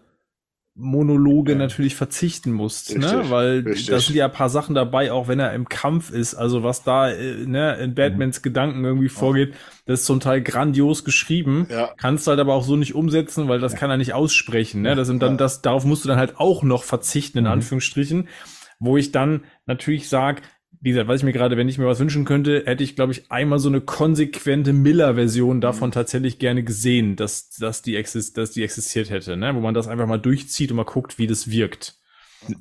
Monologe 0.79 1.53
Ja. 1.53 1.59
natürlich 1.59 1.95
verzichten 1.95 2.53
musst, 2.53 2.97
ne? 2.97 3.05
Richtig, 3.19 3.31
Weil 3.31 3.59
richtig. 3.61 3.87
da 3.87 3.99
sind 3.99 4.15
ja 4.17 4.27
ein 4.27 4.33
paar 4.33 4.51
Sachen 4.51 4.75
dabei, 4.75 5.11
auch 5.11 5.27
wenn 5.27 5.41
er 5.41 5.55
im 5.55 5.69
Kampf 5.69 6.11
ist, 6.11 6.35
also 6.35 6.63
was 6.63 6.83
da 6.83 7.11
äh, 7.11 7.47
ne, 7.47 7.77
in 7.77 7.95
Batmans 7.95 8.43
Gedanken 8.43 8.85
irgendwie 8.85 9.09
vorgeht, 9.09 9.55
das 9.87 10.01
ist 10.01 10.07
zum 10.07 10.21
Teil 10.21 10.43
grandios 10.43 11.05
geschrieben. 11.05 11.67
Ja. 11.71 11.91
Kannst 11.97 12.27
halt 12.27 12.41
aber 12.41 12.55
auch 12.55 12.65
so 12.65 12.77
nicht 12.77 12.95
umsetzen, 12.95 13.49
weil 13.49 13.59
das 13.59 13.75
kann 13.75 13.89
er 13.91 13.97
nicht 13.97 14.13
aussprechen. 14.13 14.83
Ne? 14.83 14.95
Das 14.95 15.07
sind 15.07 15.23
dann 15.23 15.33
Ja. 15.33 15.37
das, 15.39 15.63
darauf 15.63 15.85
musst 15.87 16.05
du 16.05 16.09
dann 16.09 16.19
halt 16.19 16.39
auch 16.39 16.63
noch 16.63 16.85
verzichten, 16.85 17.39
in 17.39 17.45
Mhm. 17.45 17.51
Anführungsstrichen, 17.53 18.29
wo 18.79 18.99
ich 18.99 19.13
dann 19.13 19.45
natürlich 19.65 20.09
sag, 20.11 20.43
wie 20.87 20.91
gesagt, 20.91 21.09
was 21.09 21.17
ich 21.17 21.25
mir 21.25 21.33
gerade, 21.33 21.57
wenn 21.57 21.69
ich 21.69 21.79
mir 21.79 21.87
was 21.87 21.99
wünschen 21.99 22.25
könnte, 22.25 22.63
hätte 22.65 22.85
ich, 22.85 22.95
glaube 22.95 23.11
ich, 23.11 23.29
einmal 23.29 23.59
so 23.59 23.69
eine 23.69 23.81
konsequente 23.81 24.73
Miller-Version 24.73 25.61
davon 25.61 25.91
tatsächlich 25.91 26.39
gerne 26.39 26.63
gesehen, 26.63 27.17
dass, 27.17 27.51
dass, 27.51 27.83
die 27.83 27.97
exist 27.97 28.39
dass 28.39 28.53
die 28.53 28.63
existiert 28.63 29.11
hätte, 29.11 29.37
ne? 29.37 29.53
wo 29.57 29.59
man 29.59 29.75
das 29.75 29.89
einfach 29.89 30.07
mal 30.07 30.21
durchzieht 30.21 30.71
und 30.71 30.77
mal 30.77 30.85
guckt, 30.85 31.19
wie 31.19 31.27
das 31.27 31.51
wirkt. 31.51 31.99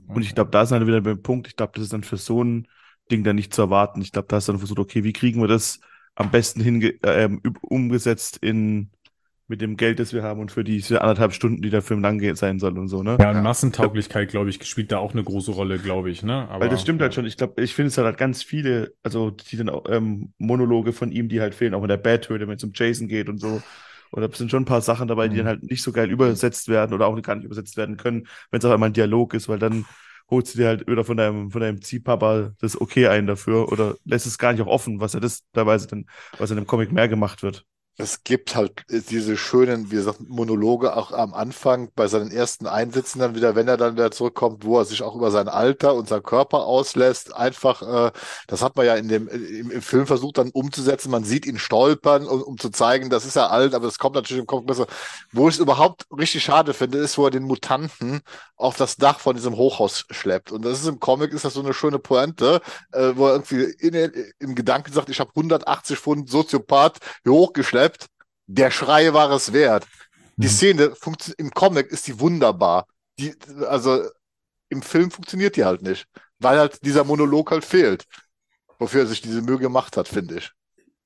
Und 0.08 0.24
ich 0.24 0.34
glaube, 0.34 0.50
da 0.50 0.64
ist 0.64 0.72
dann 0.72 0.88
wieder 0.88 1.02
beim 1.02 1.22
Punkt, 1.22 1.46
ich 1.46 1.56
glaube, 1.56 1.74
das 1.76 1.84
ist 1.84 1.94
dann 1.94 2.04
für 2.04 2.18
so 2.18 2.44
ein 2.44 2.68
Ding 3.12 3.24
dann 3.24 3.36
nicht 3.36 3.54
zu 3.54 3.62
erwarten. 3.62 4.02
Ich 4.02 4.12
glaube, 4.12 4.28
da 4.28 4.38
ist 4.38 4.50
dann 4.50 4.58
versucht, 4.58 4.80
okay, 4.80 5.04
wie 5.04 5.14
kriegen 5.14 5.40
wir 5.40 5.48
das 5.48 5.80
am 6.16 6.32
besten 6.32 6.82
äh, 6.82 7.30
umgesetzt 7.62 8.40
in 8.42 8.90
mit 9.48 9.62
dem 9.62 9.78
Geld, 9.78 10.00
das 10.00 10.12
wir 10.12 10.24
haben 10.24 10.40
und 10.40 10.52
für 10.52 10.64
diese 10.64 11.02
anderthalb 11.02 11.34
Stunden, 11.34 11.62
die 11.62 11.70
der 11.70 11.84
Film 11.84 12.02
lang 12.02 12.36
sein 12.36 12.60
soll 12.60 12.78
und 12.80 12.88
so, 12.88 13.04
ne? 13.04 13.18
Ja, 13.20 13.32
und 13.32 13.44
Massentauglichkeit, 13.44 14.30
glaube 14.30 14.50
ich, 14.50 14.64
spielt 14.66 14.92
da 14.92 14.98
auch 14.98 15.14
eine 15.14 15.24
große 15.24 15.52
Rolle, 15.52 15.78
glaube 15.78 16.10
ich, 16.10 16.24
ne? 16.24 16.48
Aber, 16.50 16.62
Weil 16.62 16.70
das 16.70 16.82
stimmt 16.82 17.02
halt 17.02 17.14
schon. 17.14 17.26
Ich 17.26 17.38
glaube, 17.38 17.62
ich 17.62 17.76
finde 17.76 17.90
es 17.90 17.98
halt 17.98 18.18
ganz 18.18 18.42
viele, 18.42 18.94
also 19.04 19.30
die 19.30 19.58
dann 19.58 19.70
auch, 19.70 19.86
ähm, 19.90 20.34
Monologe 20.40 20.94
von 20.94 21.12
ihm, 21.12 21.30
die 21.30 21.42
halt 21.42 21.54
fehlen, 21.54 21.76
auch 21.76 21.84
in 21.84 21.90
der 21.90 21.98
Bad-Höhle, 21.98 22.48
wenn 22.48 22.56
es 22.56 22.64
um 22.64 22.72
Jason 22.74 23.08
geht 23.08 23.30
und 23.30 23.40
so. 23.40 23.62
Oder 24.12 24.30
es 24.32 24.38
sind 24.38 24.50
schon 24.50 24.64
ein 24.64 24.68
paar 24.68 24.82
Sachen 24.82 25.08
dabei, 25.08 25.28
die 25.28 25.38
dann 25.38 25.46
mhm. 25.46 25.50
halt 25.50 25.64
nicht 25.64 25.84
so 25.84 25.92
geil 25.92 26.10
übersetzt 26.10 26.68
werden 26.68 26.94
oder 26.94 27.06
auch 27.08 27.22
gar 27.22 27.36
nicht 27.36 27.46
übersetzt 27.46 27.78
werden 27.78 27.98
können, 27.98 28.28
wenn 28.50 28.60
es 28.60 28.66
auf 28.66 28.72
einmal 28.72 28.90
ein 28.90 28.94
Dialog 28.94 29.34
ist, 29.36 29.48
weil 29.48 29.60
dann 29.60 29.86
holst 30.30 30.56
du 30.56 30.60
dir 30.60 30.68
halt 30.68 30.88
wieder 30.88 31.04
von 31.04 31.18
deinem, 31.18 31.52
von 31.52 31.62
deinem 31.62 31.82
Ziehpapa 31.82 32.54
das 32.60 32.80
Okay 32.80 33.08
ein 33.08 33.28
dafür 33.28 33.72
oder 33.72 33.96
lässt 34.06 34.26
es 34.26 34.40
gar 34.40 34.54
nicht 34.54 34.62
auch 34.64 34.68
offen, 34.68 35.00
was 35.00 35.14
er 35.14 35.20
das 35.20 35.44
teilweise 35.54 35.86
dann, 35.88 36.06
was 36.40 36.50
in 36.50 36.56
dem 36.56 36.66
Comic 36.66 36.92
mehr 36.92 37.08
gemacht 37.08 37.44
wird 37.44 37.66
es 37.98 38.24
gibt 38.24 38.56
halt 38.56 38.84
diese 38.90 39.38
schönen, 39.38 39.90
wie 39.90 39.96
gesagt, 39.96 40.20
Monologe 40.20 40.98
auch 40.98 41.12
am 41.12 41.34
Anfang 41.34 41.92
bei 41.96 42.08
seinen 42.08 42.30
ersten 42.30 42.68
Einsätzen 42.68 43.20
dann 43.20 43.36
wieder, 43.36 43.56
wenn 43.56 43.70
er 43.70 43.78
dann 43.78 43.94
wieder 43.94 44.12
zurückkommt, 44.12 44.66
wo 44.66 44.80
er 44.80 44.86
sich 44.86 45.02
auch 45.02 45.16
über 45.16 45.32
sein 45.32 45.48
Alter 45.48 45.96
und 45.96 46.10
seinen 46.10 46.24
Körper 46.24 46.66
auslässt. 46.66 47.34
Einfach, 47.34 47.82
äh, 47.82 48.12
das 48.48 48.62
hat 48.62 48.76
man 48.76 48.86
ja 48.86 48.96
in 48.96 49.08
dem 49.08 49.30
im, 49.30 49.72
im, 49.72 49.82
Film 49.82 50.08
versucht 50.08 50.38
dann 50.38 50.50
umzusetzen. 50.50 51.10
Man 51.10 51.24
sieht 51.24 51.46
ihn 51.46 51.58
stolpern, 51.58 52.28
um, 52.28 52.42
um 52.42 52.58
zu 52.58 52.70
zeigen, 52.70 53.10
das 53.10 53.26
ist 53.26 53.38
ja 53.38 53.48
alt, 53.48 53.74
aber 53.74 53.86
das 53.86 53.98
kommt 53.98 54.16
natürlich 54.16 54.42
im 54.42 54.48
Kopf 54.48 54.66
besser. 54.66 54.88
Wo 55.32 55.48
ich 55.48 55.56
es 55.56 55.62
überhaupt 55.62 56.06
richtig 56.12 56.44
schade 56.44 56.74
finde, 56.74 56.98
ist, 56.98 57.18
wo 57.18 57.26
er 57.26 57.32
den 57.32 57.44
Mutanten 57.44 58.22
auf 58.58 58.76
das 58.78 58.98
Dach 58.98 59.20
von 59.20 59.36
diesem 59.36 59.56
Hochhaus 59.56 60.06
schleppt. 60.10 60.52
Und 60.52 60.64
das 60.64 60.82
ist 60.82 60.88
im 60.88 61.00
Comic 61.00 61.32
ist 61.34 61.46
das 61.46 61.54
so 61.54 61.62
eine 61.62 61.74
schöne 61.74 62.00
Pointe, 62.00 62.62
äh, 62.92 63.12
wo 63.16 63.28
er 63.28 63.34
irgendwie 63.34 63.64
in, 63.80 64.12
im 64.40 64.56
Gedanken 64.56 64.92
sagt, 64.92 65.10
ich 65.10 65.20
habe 65.20 65.32
180 65.36 65.98
Pfund 65.98 66.30
Soziopath 66.30 66.98
hier 67.24 67.34
hochgeschleppt. 67.34 67.85
Der 68.48 68.72
Schrei 68.72 69.14
war 69.14 69.32
es 69.32 69.54
wert. 69.54 69.88
Die 70.38 70.48
mhm. 70.48 70.52
Szene 70.52 70.94
im 71.38 71.52
Comic 71.52 71.88
ist 71.88 72.08
die 72.08 72.20
wunderbar. 72.20 72.88
Die, 73.20 73.34
also 73.68 74.04
im 74.70 74.82
Film 74.82 75.12
funktioniert 75.12 75.56
die 75.56 75.66
halt 75.66 75.82
nicht, 75.82 76.08
weil 76.40 76.60
halt 76.60 76.86
dieser 76.86 77.04
Monolog 77.04 77.52
halt 77.52 77.66
fehlt, 77.66 78.06
wofür 78.80 79.02
er 79.02 79.08
sich 79.08 79.22
diese 79.22 79.42
Mühe 79.42 79.58
gemacht 79.58 79.98
hat, 79.98 80.08
finde 80.08 80.38
ich. 80.38 80.52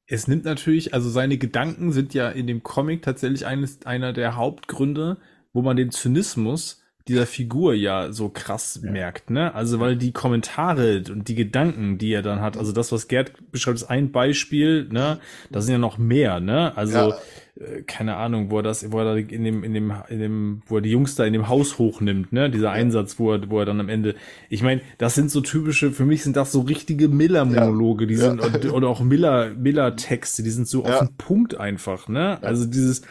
Es 0.08 0.28
nimmt 0.28 0.44
natürlich, 0.44 0.94
also 0.94 1.10
seine 1.10 1.38
Gedanken 1.38 1.92
sind 1.92 2.16
ja 2.16 2.30
in 2.30 2.48
dem 2.48 2.64
Comic 2.64 3.04
tatsächlich 3.04 3.46
eines, 3.46 3.86
einer 3.86 4.12
der 4.12 4.36
Hauptgründe, 4.36 5.18
wo 5.54 5.62
man 5.62 5.78
den 5.78 5.92
Zynismus 5.92 6.82
dieser 7.10 7.26
Figur 7.26 7.73
ja 7.73 8.14
so 8.14 8.30
krass 8.30 8.80
ja. 8.84 8.91
merkt, 8.91 9.30
ne? 9.30 9.53
Also 9.53 9.80
weil 9.80 9.98
die 9.98 10.11
Kommentare 10.11 11.03
und 11.10 11.27
die 11.27 11.36
Gedanken, 11.36 11.98
die 11.98 12.14
er 12.14 12.22
dann 12.22 12.40
hat, 12.40 12.56
also 12.56 12.72
das, 12.72 12.91
was 12.91 13.07
Gerd 13.07 13.34
beschreibt, 13.52 13.77
ist 13.77 13.90
ein 13.90 14.11
Beispiel, 14.11 14.88
ne? 14.90 15.19
Da 15.52 15.61
sind 15.61 15.73
ja 15.73 15.80
noch 15.80 15.98
mehr, 15.98 16.40
ne? 16.40 16.77
Also 16.77 16.98
ja. 16.98 17.18
äh, 17.60 17.81
keine 17.81 18.15
Ahnung, 18.15 18.52
wo 18.52 18.57
er 18.57 18.64
das, 18.64 18.91
wo 18.91 18.99
er 18.99 19.06
da 19.06 19.15
in 19.15 19.44
dem, 19.44 19.64
in 19.64 19.73
dem, 19.73 19.94
in 20.07 20.19
dem, 20.19 20.61
wo 20.68 20.77
er 20.77 20.81
die 20.81 20.91
Jungs 20.91 21.15
da 21.15 21.26
in 21.26 21.34
dem 21.34 21.49
Haus 21.49 21.80
hochnimmt, 21.80 22.31
ne? 22.31 22.49
Dieser 22.49 22.72
Einsatz, 22.72 23.18
wo 23.18 23.34
er, 23.34 23.49
wo 23.49 23.60
er 23.60 23.65
dann 23.65 23.80
am 23.80 23.90
Ende, 23.90 24.15
ich 24.48 24.61
meine, 24.61 24.81
das 24.99 25.15
sind 25.15 25.31
so 25.31 25.41
typische, 25.41 25.91
für 25.91 26.06
mich 26.06 26.23
sind 26.23 26.36
das 26.36 26.52
so 26.52 26.61
richtige 26.61 27.07
Miller-Monologe, 27.10 28.06
die 28.06 28.15
sind 28.15 28.40
oder 28.72 28.88
auch 28.88 29.02
Miller, 29.02 29.49
Miller-Texte, 29.56 30.44
die 30.44 30.52
sind 30.52 30.68
so 30.68 30.86
auf 30.86 30.99
den 30.99 31.15
Punkt 31.18 31.60
einfach, 31.60 32.07
ne? 32.07 32.38
Also 32.44 32.65
dieses, 32.65 33.02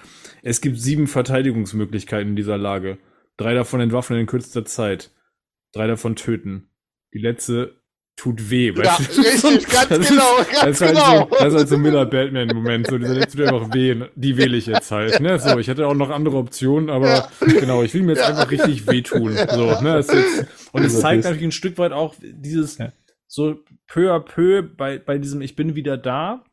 es 0.42 0.60
gibt 0.60 0.78
sieben 0.78 1.08
Verteidigungsmöglichkeiten 1.08 2.30
in 2.30 2.36
dieser 2.36 2.58
Lage. 2.58 2.98
Drei 3.39 3.55
davon 3.55 3.81
entwaffnen 3.81 4.20
in 4.20 4.27
kürzester 4.27 4.65
Zeit. 4.66 5.10
Drei 5.73 5.86
davon 5.86 6.16
töten. 6.16 6.70
Die 7.15 7.19
letzte 7.19 7.78
tut 8.16 8.51
weh. 8.51 8.73
Ja, 8.73 8.77
weißt 8.77 9.16
du? 9.16 9.23
richtig, 9.23 9.69
ganz 9.69 9.89
das 9.89 10.09
genau, 10.09 10.39
ist, 10.40 10.52
ganz 10.52 10.78
das 10.78 10.89
genau. 10.89 11.06
Halt 11.06 11.28
so, 11.31 11.36
das 11.36 11.48
ist 11.52 11.59
halt 11.59 11.69
so 11.69 11.78
Miller 11.78 12.05
Batman-Moment. 12.05 12.89
So, 12.89 12.98
dieser 12.98 13.15
letzte 13.15 13.39
tut 13.39 13.47
einfach 13.47 13.73
weh. 13.73 13.97
Die 14.16 14.36
wähle 14.36 14.56
ich 14.56 14.66
jetzt 14.66 14.90
halt. 14.90 15.20
Ne? 15.20 15.39
So, 15.39 15.59
ich 15.59 15.69
hätte 15.69 15.86
auch 15.86 15.94
noch 15.94 16.10
andere 16.10 16.36
Optionen, 16.36 16.90
aber 16.90 17.09
ja. 17.09 17.31
genau, 17.40 17.82
ich 17.82 17.94
will 17.94 18.02
mir 18.02 18.12
jetzt 18.12 18.23
ja. 18.23 18.28
einfach 18.28 18.51
richtig 18.51 18.86
wehtun. 18.89 19.36
So, 19.51 19.81
ne? 19.81 19.94
Das 19.94 20.12
jetzt, 20.12 20.47
und 20.73 20.85
es 20.85 21.01
zeigt 21.01 21.24
natürlich 21.24 21.44
ein 21.44 21.52
Stück 21.52 21.78
weit 21.78 21.93
auch 21.93 22.16
dieses 22.20 22.78
so 23.28 23.56
peu 23.86 24.12
à 24.12 24.19
peu 24.19 24.62
bei, 24.62 24.98
bei 24.98 25.19
diesem 25.19 25.40
Ich 25.40 25.55
bin 25.55 25.77
wieder 25.77 25.97
da 25.97 26.44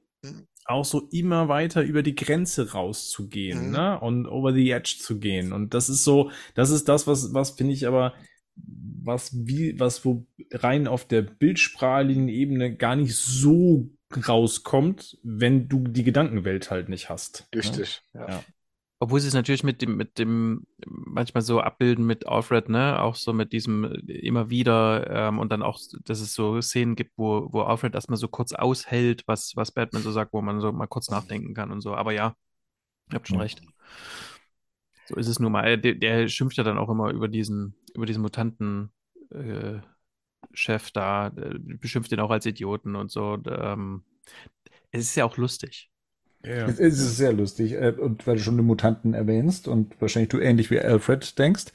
auch 0.65 0.83
so 0.85 1.07
immer 1.11 1.47
weiter 1.47 1.83
über 1.83 2.03
die 2.03 2.15
Grenze 2.15 2.71
rauszugehen, 2.71 3.67
mhm. 3.67 3.71
ne? 3.71 3.99
Und 3.99 4.27
over 4.27 4.51
the 4.51 4.71
edge 4.71 4.97
zu 4.99 5.19
gehen. 5.19 5.53
Und 5.53 5.73
das 5.73 5.89
ist 5.89 6.03
so, 6.03 6.31
das 6.55 6.71
ist 6.71 6.89
das, 6.89 7.07
was, 7.07 7.33
was 7.33 7.51
finde 7.51 7.73
ich 7.73 7.87
aber, 7.87 8.13
was 8.55 9.31
wie, 9.33 9.79
was 9.79 10.03
wo 10.05 10.25
rein 10.51 10.87
auf 10.87 11.05
der 11.05 11.21
bildsprachlichen 11.21 12.29
Ebene 12.29 12.75
gar 12.75 12.95
nicht 12.95 13.15
so 13.15 13.89
rauskommt, 14.27 15.17
wenn 15.23 15.67
du 15.67 15.83
die 15.87 16.03
Gedankenwelt 16.03 16.71
halt 16.71 16.89
nicht 16.89 17.09
hast. 17.09 17.47
Ne? 17.53 17.59
Richtig, 17.59 18.01
ne? 18.13 18.21
ja. 18.21 18.29
ja. 18.29 18.43
Obwohl 18.99 19.19
sie 19.19 19.27
es 19.27 19.33
natürlich 19.33 19.63
mit 19.63 19.81
dem, 19.81 19.97
mit 19.97 20.17
dem 20.17 20.65
manchmal 20.85 21.41
so 21.41 21.59
abbilden 21.59 22.05
mit 22.05 22.27
Alfred, 22.27 22.69
ne, 22.69 23.01
auch 23.01 23.15
so 23.15 23.33
mit 23.33 23.51
diesem 23.51 23.83
äh, 23.83 24.13
immer 24.13 24.49
wieder 24.49 25.09
ähm, 25.09 25.39
und 25.39 25.51
dann 25.51 25.63
auch, 25.63 25.79
dass 26.05 26.21
es 26.21 26.33
so 26.33 26.61
Szenen 26.61 26.95
gibt, 26.95 27.11
wo, 27.17 27.49
wo 27.51 27.61
Alfred 27.61 27.93
erstmal 27.93 28.17
so 28.17 28.27
kurz 28.29 28.53
aushält, 28.53 29.23
was, 29.27 29.53
was 29.55 29.71
Batman 29.71 30.01
so 30.01 30.11
sagt, 30.11 30.33
wo 30.33 30.41
man 30.41 30.61
so 30.61 30.71
mal 30.71 30.87
kurz 30.87 31.09
nachdenken 31.09 31.53
kann 31.53 31.71
und 31.71 31.81
so. 31.81 31.93
Aber 31.93 32.13
ja, 32.13 32.35
ihr 33.11 33.15
habt 33.15 33.27
schon 33.27 33.37
ja. 33.37 33.43
recht. 33.43 33.61
So 35.07 35.15
ist 35.15 35.27
es 35.27 35.39
nun 35.39 35.51
mal. 35.51 35.77
Der, 35.77 35.95
der, 35.95 36.27
schimpft 36.29 36.57
ja 36.57 36.63
dann 36.63 36.77
auch 36.77 36.89
immer 36.89 37.11
über 37.11 37.27
diesen, 37.27 37.75
über 37.93 38.05
diesen 38.05 38.21
Mutanten. 38.21 38.91
Äh, 39.31 39.79
Chef 40.53 40.91
da, 40.91 41.31
beschimpft 41.35 42.11
ihn 42.11 42.19
auch 42.19 42.31
als 42.31 42.45
Idioten 42.45 42.95
und 42.95 43.11
so. 43.11 43.33
Und, 43.33 43.47
ähm, 43.51 44.03
es 44.91 45.01
ist 45.01 45.15
ja 45.15 45.25
auch 45.25 45.37
lustig. 45.37 45.91
Ja. 46.47 46.67
Es 46.67 46.79
ist 46.79 47.17
sehr 47.17 47.33
lustig. 47.33 47.73
Äh, 47.73 47.93
und 47.97 48.25
weil 48.27 48.37
du 48.37 48.41
schon 48.41 48.57
die 48.57 48.63
Mutanten 48.63 49.13
erwähnst 49.13 49.67
und 49.67 49.99
wahrscheinlich 49.99 50.29
du 50.29 50.39
ähnlich 50.39 50.71
wie 50.71 50.79
Alfred 50.79 51.37
denkst 51.39 51.65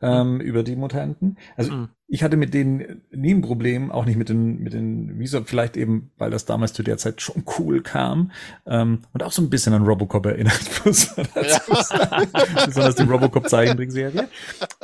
ähm, 0.00 0.34
mhm. 0.34 0.40
über 0.40 0.62
die 0.62 0.76
Mutanten. 0.76 1.38
Also 1.56 1.72
mhm. 1.72 1.88
ich 2.06 2.22
hatte 2.22 2.36
mit 2.36 2.54
denen 2.54 3.02
nie 3.10 3.34
ein 3.34 3.42
Problem, 3.42 3.90
auch 3.90 4.04
nicht 4.04 4.16
mit 4.16 4.28
den, 4.28 4.62
mit 4.62 4.72
den 4.72 5.18
Visa, 5.18 5.42
vielleicht 5.44 5.76
eben, 5.76 6.10
weil 6.18 6.30
das 6.30 6.44
damals 6.44 6.72
zu 6.72 6.82
der 6.82 6.98
Zeit 6.98 7.22
schon 7.22 7.44
cool 7.58 7.82
kam 7.82 8.32
ähm, 8.66 9.02
und 9.12 9.22
auch 9.22 9.32
so 9.32 9.42
ein 9.42 9.50
bisschen 9.50 9.72
an 9.72 9.84
Robocop 9.84 10.26
erinnert, 10.26 10.60
muss 10.84 11.16
man 11.16 11.28
dazu 11.34 11.72
ja. 11.72 11.82
sagen. 11.82 12.28
Besonders 12.66 12.94
die 12.96 13.04
Robocop-Zeichentrickserie. 13.04 14.28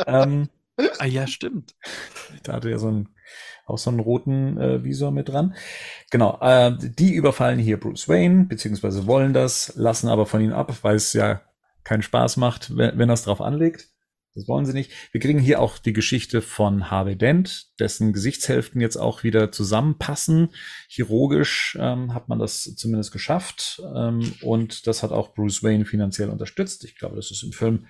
Ähm, 0.06 0.48
ah 0.98 1.06
ja, 1.06 1.26
stimmt. 1.26 1.74
Da 2.42 2.54
hatte 2.54 2.70
er 2.70 2.78
so 2.78 2.88
ein 2.88 3.09
auch 3.73 3.78
so 3.78 3.90
einen 3.90 4.01
roten 4.01 4.59
äh, 4.59 4.85
Visor 4.85 5.11
mit 5.11 5.28
dran. 5.28 5.55
Genau, 6.11 6.39
äh, 6.40 6.73
die 6.78 7.15
überfallen 7.15 7.59
hier 7.59 7.81
Bruce 7.81 8.09
Wayne, 8.09 8.44
beziehungsweise 8.44 9.07
wollen 9.07 9.32
das, 9.32 9.73
lassen 9.77 10.09
aber 10.09 10.27
von 10.27 10.40
ihm 10.40 10.53
ab, 10.53 10.73
weil 10.82 10.97
es 10.97 11.12
ja 11.12 11.43
keinen 11.85 12.03
Spaß 12.03 12.36
macht, 12.36 12.77
wenn, 12.77 12.99
wenn 12.99 13.11
er 13.11 13.15
es 13.15 13.24
drauf 13.24 13.40
anlegt. 13.40 13.89
Das 14.35 14.49
wollen 14.49 14.65
sie 14.65 14.73
nicht. 14.73 14.90
Wir 15.12 15.20
kriegen 15.20 15.39
hier 15.39 15.61
auch 15.61 15.77
die 15.77 15.93
Geschichte 15.93 16.40
von 16.40 16.90
Harvey 16.90 17.16
Dent, 17.16 17.78
dessen 17.78 18.15
Gesichtshälften 18.15 18.81
jetzt 18.81 18.97
auch 18.97 19.24
wieder 19.24 19.53
zusammenpassen. 19.53 20.55
Chirurgisch 20.89 21.77
ähm, 21.78 22.15
hat 22.15 22.31
man 22.31 22.39
das 22.39 22.74
zumindest 22.77 23.12
geschafft. 23.12 23.82
Ähm, 23.94 24.32
und 24.40 24.86
das 24.86 25.03
hat 25.03 25.11
auch 25.12 25.35
Bruce 25.35 25.62
Wayne 25.62 25.85
finanziell 25.85 26.31
unterstützt. 26.31 26.85
Ich 26.85 26.97
glaube, 26.97 27.16
das 27.16 27.31
ist 27.31 27.43
im 27.43 27.53
Film 27.53 27.86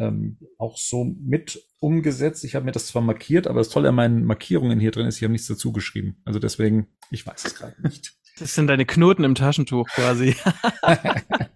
ähm, 0.00 0.38
auch 0.58 0.78
so 0.78 1.04
mit 1.04 1.62
umgesetzt. 1.78 2.44
Ich 2.44 2.54
habe 2.54 2.64
mir 2.64 2.72
das 2.72 2.86
zwar 2.86 3.02
markiert, 3.02 3.46
aber 3.46 3.60
das 3.60 3.68
Tolle 3.68 3.90
an 3.90 3.94
meinen 3.94 4.24
Markierungen 4.24 4.80
hier 4.80 4.90
drin 4.90 5.06
ist, 5.06 5.18
ich 5.18 5.22
habe 5.22 5.32
nichts 5.32 5.46
dazu 5.46 5.72
geschrieben. 5.72 6.20
Also 6.24 6.38
deswegen, 6.38 6.88
ich 7.10 7.26
weiß 7.26 7.44
es 7.44 7.54
gerade 7.54 7.80
nicht. 7.82 8.14
Das 8.38 8.54
sind 8.54 8.68
deine 8.68 8.86
Knoten 8.86 9.22
im 9.22 9.34
Taschentuch 9.34 9.86
quasi. 9.88 10.34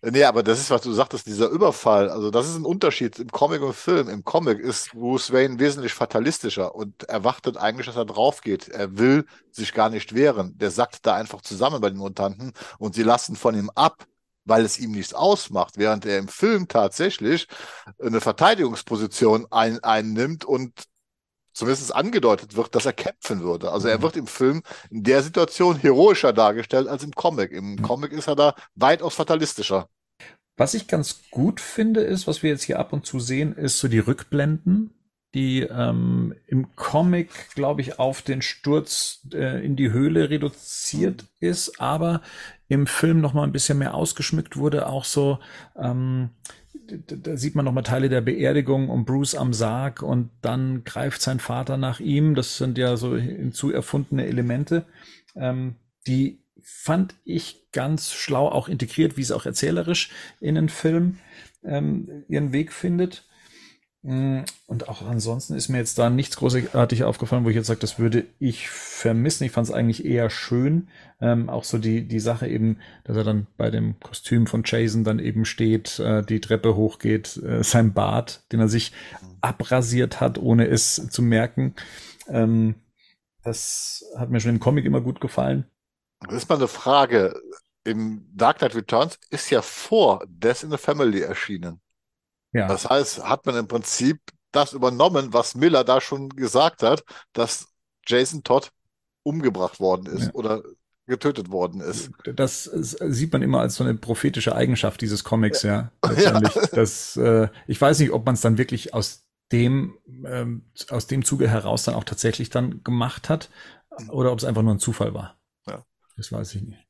Nee, 0.00 0.22
aber 0.24 0.44
das 0.44 0.60
ist, 0.60 0.70
was 0.70 0.82
du 0.82 0.92
sagtest, 0.92 1.26
dieser 1.26 1.48
Überfall. 1.48 2.08
Also, 2.08 2.30
das 2.30 2.48
ist 2.48 2.54
ein 2.54 2.64
Unterschied 2.64 3.18
im 3.18 3.28
Comic 3.30 3.62
und 3.62 3.74
Film. 3.74 4.08
Im 4.08 4.22
Comic 4.24 4.60
ist 4.60 4.92
Bruce 4.92 5.32
Wayne 5.32 5.58
wesentlich 5.58 5.92
fatalistischer 5.92 6.74
und 6.74 7.02
erwartet 7.04 7.56
eigentlich, 7.56 7.86
dass 7.86 7.96
er 7.96 8.04
drauf 8.04 8.40
geht. 8.40 8.68
Er 8.68 8.96
will 8.96 9.26
sich 9.50 9.74
gar 9.74 9.90
nicht 9.90 10.14
wehren. 10.14 10.56
Der 10.56 10.70
sackt 10.70 11.04
da 11.04 11.16
einfach 11.16 11.40
zusammen 11.42 11.80
bei 11.80 11.90
den 11.90 11.98
Mutanten 11.98 12.52
und 12.78 12.94
sie 12.94 13.02
lassen 13.02 13.34
von 13.34 13.56
ihm 13.56 13.70
ab 13.74 14.06
weil 14.48 14.64
es 14.64 14.78
ihm 14.78 14.92
nichts 14.92 15.14
ausmacht, 15.14 15.74
während 15.76 16.06
er 16.06 16.18
im 16.18 16.28
Film 16.28 16.68
tatsächlich 16.68 17.46
eine 18.02 18.20
Verteidigungsposition 18.20 19.46
ein, 19.50 19.82
einnimmt 19.84 20.44
und 20.44 20.72
zumindest 21.52 21.94
angedeutet 21.94 22.56
wird, 22.56 22.74
dass 22.74 22.86
er 22.86 22.92
kämpfen 22.92 23.40
würde. 23.40 23.72
Also 23.72 23.88
er 23.88 23.98
mhm. 23.98 24.02
wird 24.02 24.16
im 24.16 24.26
Film 24.26 24.62
in 24.90 25.02
der 25.02 25.22
Situation 25.22 25.76
heroischer 25.76 26.32
dargestellt 26.32 26.88
als 26.88 27.02
im 27.02 27.12
Comic. 27.12 27.50
Im 27.52 27.72
mhm. 27.72 27.82
Comic 27.82 28.12
ist 28.12 28.28
er 28.28 28.36
da 28.36 28.54
weitaus 28.74 29.14
fatalistischer. 29.14 29.88
Was 30.56 30.74
ich 30.74 30.88
ganz 30.88 31.20
gut 31.30 31.60
finde, 31.60 32.00
ist, 32.00 32.26
was 32.26 32.42
wir 32.42 32.50
jetzt 32.50 32.64
hier 32.64 32.78
ab 32.78 32.92
und 32.92 33.06
zu 33.06 33.20
sehen, 33.20 33.54
ist 33.54 33.78
so 33.78 33.88
die 33.88 34.00
Rückblenden, 34.00 34.90
die 35.34 35.60
ähm, 35.60 36.34
im 36.46 36.74
Comic, 36.74 37.50
glaube 37.54 37.80
ich, 37.80 37.98
auf 37.98 38.22
den 38.22 38.42
Sturz 38.42 39.20
äh, 39.32 39.64
in 39.64 39.76
die 39.76 39.92
Höhle 39.92 40.30
reduziert 40.30 41.26
ist, 41.38 41.80
aber 41.80 42.22
im 42.68 42.86
Film 42.86 43.20
noch 43.20 43.32
mal 43.32 43.44
ein 43.44 43.52
bisschen 43.52 43.78
mehr 43.78 43.94
ausgeschmückt 43.94 44.56
wurde, 44.56 44.86
auch 44.86 45.04
so 45.04 45.38
ähm, 45.76 46.30
da 47.06 47.36
sieht 47.36 47.54
man 47.54 47.64
nochmal 47.64 47.82
Teile 47.82 48.08
der 48.08 48.20
Beerdigung 48.20 48.88
und 48.88 49.04
Bruce 49.04 49.34
am 49.34 49.52
Sarg 49.52 50.02
und 50.02 50.30
dann 50.40 50.84
greift 50.84 51.20
sein 51.20 51.38
Vater 51.38 51.76
nach 51.76 52.00
ihm. 52.00 52.34
Das 52.34 52.56
sind 52.56 52.78
ja 52.78 52.96
so 52.96 53.16
hinzu 53.16 53.70
erfundene 53.70 54.26
Elemente, 54.26 54.86
ähm, 55.36 55.76
die 56.06 56.42
fand 56.60 57.14
ich 57.24 57.70
ganz 57.72 58.12
schlau 58.12 58.48
auch 58.48 58.68
integriert, 58.68 59.16
wie 59.16 59.22
es 59.22 59.32
auch 59.32 59.46
erzählerisch 59.46 60.10
in 60.40 60.54
den 60.54 60.68
Film 60.68 61.18
ähm, 61.64 62.24
ihren 62.28 62.52
Weg 62.52 62.72
findet. 62.72 63.27
Mm, 64.02 64.42
und 64.66 64.88
auch 64.88 65.02
ansonsten 65.02 65.54
ist 65.54 65.68
mir 65.68 65.78
jetzt 65.78 65.98
da 65.98 66.08
nichts 66.08 66.36
großartig 66.36 67.02
aufgefallen, 67.02 67.44
wo 67.44 67.48
ich 67.48 67.56
jetzt 67.56 67.66
sage, 67.66 67.80
das 67.80 67.98
würde 67.98 68.26
ich 68.38 68.68
vermissen. 68.68 69.44
Ich 69.44 69.50
fand 69.50 69.66
es 69.66 69.74
eigentlich 69.74 70.04
eher 70.04 70.30
schön. 70.30 70.88
Ähm, 71.20 71.50
auch 71.50 71.64
so 71.64 71.78
die, 71.78 72.06
die 72.06 72.20
Sache 72.20 72.46
eben, 72.46 72.78
dass 73.04 73.16
er 73.16 73.24
dann 73.24 73.48
bei 73.56 73.70
dem 73.70 73.98
Kostüm 73.98 74.46
von 74.46 74.62
Jason 74.64 75.02
dann 75.02 75.18
eben 75.18 75.44
steht, 75.44 75.98
äh, 75.98 76.22
die 76.22 76.40
Treppe 76.40 76.76
hochgeht, 76.76 77.36
äh, 77.38 77.64
sein 77.64 77.92
Bart, 77.92 78.44
den 78.52 78.60
er 78.60 78.68
sich 78.68 78.92
abrasiert 79.40 80.20
hat, 80.20 80.38
ohne 80.38 80.68
es 80.68 81.08
zu 81.10 81.22
merken. 81.22 81.74
Ähm, 82.28 82.76
das 83.42 84.04
hat 84.16 84.30
mir 84.30 84.40
schon 84.40 84.52
im 84.52 84.60
Comic 84.60 84.84
immer 84.84 85.00
gut 85.00 85.20
gefallen. 85.20 85.64
Das 86.20 86.34
ist 86.34 86.48
mal 86.48 86.56
eine 86.56 86.68
Frage. 86.68 87.40
Im 87.84 88.28
Dark 88.34 88.58
Knight 88.58 88.74
Returns 88.76 89.18
ist 89.30 89.50
ja 89.50 89.62
vor 89.62 90.24
Death 90.28 90.62
in 90.62 90.70
the 90.70 90.76
Family 90.76 91.20
erschienen. 91.20 91.80
Ja. 92.52 92.68
Das 92.68 92.88
heißt, 92.88 93.24
hat 93.24 93.46
man 93.46 93.56
im 93.56 93.68
Prinzip 93.68 94.20
das 94.52 94.72
übernommen, 94.72 95.32
was 95.32 95.54
Miller 95.54 95.84
da 95.84 96.00
schon 96.00 96.30
gesagt 96.30 96.82
hat, 96.82 97.04
dass 97.32 97.68
Jason 98.06 98.42
Todd 98.42 98.70
umgebracht 99.22 99.78
worden 99.80 100.06
ist 100.06 100.26
Ja. 100.26 100.32
oder 100.34 100.62
getötet 101.06 101.50
worden 101.50 101.80
ist. 101.80 102.10
Das 102.34 102.64
sieht 102.64 103.32
man 103.32 103.42
immer 103.42 103.60
als 103.60 103.76
so 103.76 103.84
eine 103.84 103.94
prophetische 103.94 104.54
Eigenschaft 104.54 105.00
dieses 105.00 105.24
Comics, 105.24 105.62
ja. 105.62 105.90
Letztendlich. 106.06 106.54
Das, 106.72 107.16
äh, 107.16 107.48
ich 107.66 107.80
weiß 107.80 107.98
nicht, 107.98 108.12
ob 108.12 108.26
man 108.26 108.34
es 108.34 108.40
dann 108.42 108.58
wirklich 108.58 108.94
aus 108.94 109.24
dem, 109.52 109.96
ähm, 110.26 110.66
aus 110.90 111.06
dem 111.06 111.24
Zuge 111.24 111.48
heraus 111.48 111.84
dann 111.84 111.94
auch 111.94 112.04
tatsächlich 112.04 112.50
dann 112.50 112.82
gemacht 112.84 113.28
hat 113.30 113.48
oder 114.10 114.32
ob 114.32 114.38
es 114.38 114.44
einfach 114.44 114.62
nur 114.62 114.74
ein 114.74 114.78
Zufall 114.78 115.14
war. 115.14 115.38
Ja. 115.66 115.84
Das 116.16 116.30
weiß 116.30 116.54
ich 116.54 116.62
nicht. 116.62 116.87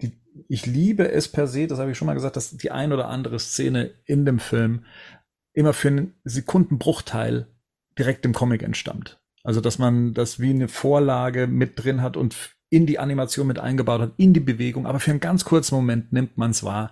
Die, 0.00 0.12
ich 0.48 0.66
liebe 0.66 1.10
es 1.10 1.28
per 1.28 1.46
se, 1.46 1.66
das 1.66 1.78
habe 1.78 1.90
ich 1.90 1.98
schon 1.98 2.06
mal 2.06 2.14
gesagt, 2.14 2.36
dass 2.36 2.56
die 2.56 2.70
ein 2.70 2.92
oder 2.92 3.08
andere 3.08 3.38
Szene 3.38 3.90
in 4.04 4.24
dem 4.24 4.38
Film 4.38 4.84
immer 5.52 5.72
für 5.72 5.88
einen 5.88 6.14
Sekundenbruchteil 6.24 7.46
direkt 7.98 8.24
im 8.24 8.32
Comic 8.32 8.62
entstammt. 8.62 9.20
Also, 9.42 9.60
dass 9.60 9.78
man 9.78 10.14
das 10.14 10.40
wie 10.40 10.50
eine 10.50 10.68
Vorlage 10.68 11.46
mit 11.46 11.82
drin 11.82 12.02
hat 12.02 12.16
und 12.16 12.56
in 12.70 12.86
die 12.86 12.98
Animation 12.98 13.46
mit 13.46 13.58
eingebaut 13.58 14.00
hat, 14.00 14.12
in 14.18 14.34
die 14.34 14.40
Bewegung, 14.40 14.86
aber 14.86 15.00
für 15.00 15.10
einen 15.10 15.20
ganz 15.20 15.44
kurzen 15.44 15.74
Moment 15.74 16.12
nimmt 16.12 16.36
man 16.36 16.50
es 16.50 16.62
wahr, 16.64 16.90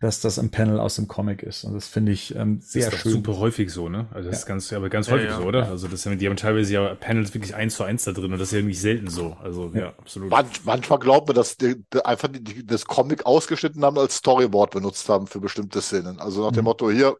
dass 0.00 0.20
das 0.20 0.38
ein 0.38 0.50
Panel 0.50 0.80
aus 0.80 0.96
dem 0.96 1.06
Comic 1.06 1.42
ist. 1.42 1.64
Und 1.64 1.74
das 1.74 1.86
finde 1.88 2.12
ich 2.12 2.34
ähm, 2.34 2.60
sehr 2.62 2.88
ist 2.88 2.92
doch 2.92 2.98
schön. 2.98 3.12
super 3.12 3.38
häufig 3.38 3.70
so, 3.70 3.88
ne? 3.90 4.08
Also 4.12 4.30
das 4.30 4.40
ist 4.40 4.46
ganz, 4.46 4.72
aber 4.72 4.88
ganz 4.88 5.08
Ja, 5.08 5.12
häufig 5.14 5.30
ja. 5.30 5.36
so, 5.36 5.42
oder? 5.44 5.68
Also 5.68 5.86
das 5.88 6.02
sind, 6.02 6.18
die 6.20 6.26
haben 6.26 6.36
teilweise 6.36 6.72
ja 6.72 6.94
Panels 6.94 7.34
wirklich 7.34 7.54
eins 7.54 7.76
zu 7.76 7.84
eins 7.84 8.04
da 8.04 8.12
drin 8.12 8.32
und 8.32 8.38
das 8.38 8.52
ist 8.52 8.58
ja 8.58 8.62
nicht 8.64 8.80
selten 8.80 9.08
so. 9.08 9.36
Also 9.42 9.70
ja, 9.74 9.88
absolut. 9.98 10.30
Man, 10.30 10.46
manchmal 10.64 10.98
glaubt 10.98 11.28
man, 11.28 11.36
dass 11.36 11.56
die, 11.56 11.76
die 11.92 12.04
einfach 12.04 12.28
die, 12.28 12.42
die, 12.42 12.66
das 12.66 12.84
Comic 12.86 13.26
ausgeschnitten 13.26 13.84
haben, 13.84 13.98
als 13.98 14.16
Storyboard 14.16 14.70
benutzt 14.72 15.08
haben 15.08 15.26
für 15.26 15.40
bestimmte 15.40 15.82
Szenen. 15.82 16.20
Also 16.20 16.42
nach 16.44 16.52
dem 16.52 16.62
Mhm. 16.62 16.64
Motto, 16.64 16.90
hier, 16.90 17.16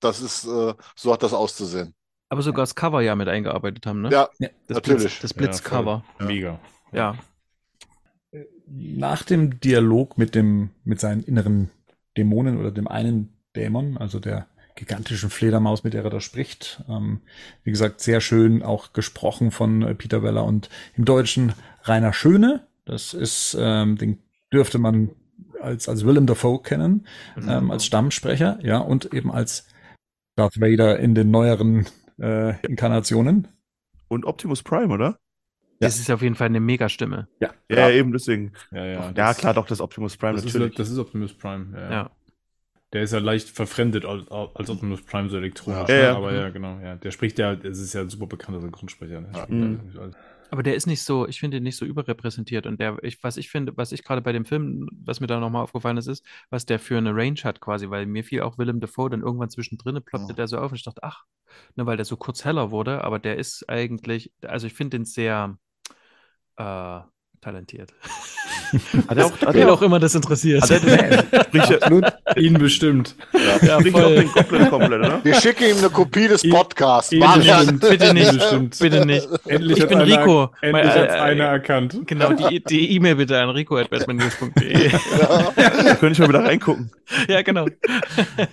das 0.00 0.20
ist, 0.22 0.46
äh, 0.46 0.74
so 0.96 1.12
hat 1.12 1.22
das 1.22 1.34
auszusehen. 1.34 1.94
Aber 2.28 2.42
sogar 2.42 2.62
das 2.62 2.74
Cover 2.74 3.00
ja 3.02 3.16
mit 3.16 3.28
eingearbeitet 3.28 3.86
haben, 3.86 4.02
ne? 4.02 4.10
Ja, 4.10 4.28
das 4.68 4.76
natürlich. 4.76 5.20
Blitz, 5.20 5.20
das 5.20 5.34
Ja, 5.34 5.36
Blitzcover. 5.36 6.04
Mega. 6.18 6.60
Ja. 6.92 7.16
Nach 8.72 9.24
dem 9.24 9.58
Dialog 9.58 10.16
mit 10.16 10.34
dem, 10.34 10.70
mit 10.84 11.00
seinen 11.00 11.22
inneren 11.22 11.70
Dämonen 12.16 12.56
oder 12.56 12.70
dem 12.70 12.86
einen 12.86 13.30
Dämon, 13.56 13.98
also 13.98 14.20
der 14.20 14.46
gigantischen 14.76 15.28
Fledermaus, 15.28 15.84
mit 15.84 15.92
der 15.92 16.04
er 16.04 16.10
da 16.10 16.20
spricht. 16.20 16.82
Ähm, 16.88 17.20
wie 17.64 17.70
gesagt, 17.70 18.00
sehr 18.00 18.20
schön 18.20 18.62
auch 18.62 18.92
gesprochen 18.92 19.50
von 19.50 19.82
äh, 19.82 19.94
Peter 19.94 20.22
Weller 20.22 20.44
und 20.44 20.70
im 20.96 21.04
Deutschen 21.04 21.52
Rainer 21.82 22.12
Schöne. 22.12 22.66
Das 22.84 23.12
ist, 23.12 23.56
ähm, 23.60 23.96
den 23.98 24.18
dürfte 24.52 24.78
man 24.78 25.10
als, 25.60 25.88
als 25.88 26.06
Willem 26.06 26.26
Dafoe 26.26 26.62
kennen, 26.62 27.06
ähm, 27.36 27.70
als 27.70 27.84
Stammsprecher, 27.84 28.58
ja, 28.62 28.78
und 28.78 29.12
eben 29.12 29.30
als 29.30 29.66
Darth 30.36 30.60
Vader 30.60 30.98
in 30.98 31.14
den 31.14 31.30
neueren 31.30 31.86
äh, 32.18 32.58
Inkarnationen. 32.66 33.48
Und 34.08 34.24
Optimus 34.24 34.62
Prime, 34.62 34.92
oder? 34.92 35.18
Das 35.80 35.98
ist 35.98 36.10
auf 36.10 36.22
jeden 36.22 36.34
Fall 36.34 36.46
eine 36.46 36.60
Mega-Stimme. 36.60 37.28
Ja, 37.40 37.50
ja, 37.70 37.90
eben 37.90 38.12
deswegen. 38.12 38.52
Ja, 38.70 38.84
ja. 38.84 38.92
Ja, 38.92 39.12
das- 39.12 39.38
klar, 39.38 39.54
doch, 39.54 39.66
das 39.66 39.80
Optimus 39.80 40.16
Prime 40.16 40.34
Das 40.34 40.44
natürlich. 40.44 40.70
ist, 40.72 40.78
das 40.78 40.90
ist 40.90 40.98
Optimus 40.98 41.32
Prime. 41.32 41.66
Ja. 41.78 41.90
Ja. 41.90 42.10
Der 42.92 43.02
ist 43.02 43.12
ja 43.12 43.20
leicht 43.20 43.48
verfremdet 43.48 44.04
als, 44.04 44.28
als 44.30 44.68
Optimus 44.68 45.00
Prime 45.02 45.28
so 45.30 45.36
elektronisch. 45.36 45.88
Ja, 45.88 45.94
ne? 45.96 46.02
ja. 46.02 46.16
Aber 46.16 46.32
ja, 46.34 46.48
genau. 46.50 46.78
Ja. 46.80 46.96
Der 46.96 47.10
spricht 47.12 47.38
ja, 47.38 47.54
das 47.54 47.78
ist 47.78 47.94
ja 47.94 48.00
ein 48.02 48.10
super 48.10 48.26
bekannter 48.26 48.60
Synchronsprecher. 48.60 49.20
Ne? 49.20 49.28
Mhm. 49.48 49.80
ja 49.94 50.00
alles. 50.00 50.16
Aber 50.52 50.64
der 50.64 50.74
ist 50.74 50.88
nicht 50.88 51.02
so, 51.02 51.28
ich 51.28 51.38
finde 51.38 51.58
ihn 51.58 51.62
nicht 51.62 51.76
so 51.76 51.84
überrepräsentiert. 51.84 52.66
Und 52.66 52.80
der, 52.80 52.96
ich, 53.02 53.22
was 53.22 53.36
ich 53.36 53.48
finde, 53.50 53.76
was 53.76 53.92
ich 53.92 54.02
gerade 54.02 54.20
bei 54.20 54.32
dem 54.32 54.44
Film, 54.44 54.88
was 54.92 55.20
mir 55.20 55.28
da 55.28 55.38
nochmal 55.38 55.62
aufgefallen 55.62 55.96
ist, 55.96 56.08
ist, 56.08 56.26
was 56.50 56.66
der 56.66 56.80
für 56.80 56.98
eine 56.98 57.14
Range 57.14 57.38
hat 57.44 57.60
quasi, 57.60 57.88
weil 57.88 58.06
mir 58.06 58.24
fiel 58.24 58.42
auch 58.42 58.58
Willem 58.58 58.80
Dafoe 58.80 59.08
dann 59.10 59.22
irgendwann 59.22 59.50
zwischendrin, 59.50 60.02
ploppte 60.02 60.30
Ja. 60.30 60.34
der 60.34 60.48
so 60.48 60.58
auf 60.58 60.72
und 60.72 60.76
ich 60.78 60.82
dachte, 60.82 61.04
ach, 61.04 61.24
ne, 61.76 61.86
weil 61.86 61.96
der 61.96 62.04
so 62.04 62.16
kurz 62.16 62.44
heller 62.44 62.72
wurde, 62.72 63.04
aber 63.04 63.20
der 63.20 63.36
ist 63.36 63.68
eigentlich, 63.68 64.32
also 64.42 64.66
ich 64.66 64.74
finde 64.74 64.98
den 64.98 65.04
sehr 65.04 65.56
äh, 66.56 67.00
talentiert. 67.40 67.92
Hat 69.08 69.16
er 69.18 69.26
auch, 69.26 69.32
hat 69.40 69.54
Wen 69.54 69.62
er 69.62 69.72
auch 69.72 69.78
auch, 69.78 69.82
immer 69.82 69.98
das 69.98 70.14
interessiert. 70.14 70.62
hat 70.62 70.84
er, 70.84 71.24
Absolut. 71.80 72.04
Ihn 72.36 72.54
bestimmt. 72.54 73.16
ja, 73.62 73.78
auch 73.78 73.82
voll. 73.82 74.14
den 74.14 74.30
Goblin 74.32 74.68
komplett, 74.70 75.00
oder? 75.00 75.24
Wir 75.24 75.34
schicken 75.40 75.64
ihm 75.70 75.78
eine 75.78 75.90
Kopie 75.90 76.28
des 76.28 76.44
Ihn- 76.44 76.52
Podcasts. 76.52 77.10
ihn 77.10 77.20
bestimmt. 77.20 77.80
Bitte 77.80 78.14
nicht. 78.14 78.30
Bestimmt. 78.38 78.78
Bitte 78.78 79.04
nicht. 79.06 79.28
Endlich 79.46 79.76
Ich 79.78 79.82
hat 79.82 79.88
bin 79.88 79.98
einer, 79.98 80.20
Rico. 80.20 80.50
Endlich 80.60 80.86
hat 80.94 81.08
äh, 81.08 81.12
einer 81.14 81.44
erkannt. 81.46 81.98
Genau, 82.06 82.32
die 82.32 82.90
E-Mail 82.94 83.16
bitte 83.16 83.40
an 83.40 83.50
rico.batmannews.de. 83.50 84.90
Da 85.16 85.94
könnte 85.96 86.12
ich 86.12 86.18
mal 86.20 86.28
wieder 86.28 86.44
reingucken. 86.44 86.92
ja, 87.28 87.42
genau. 87.42 87.66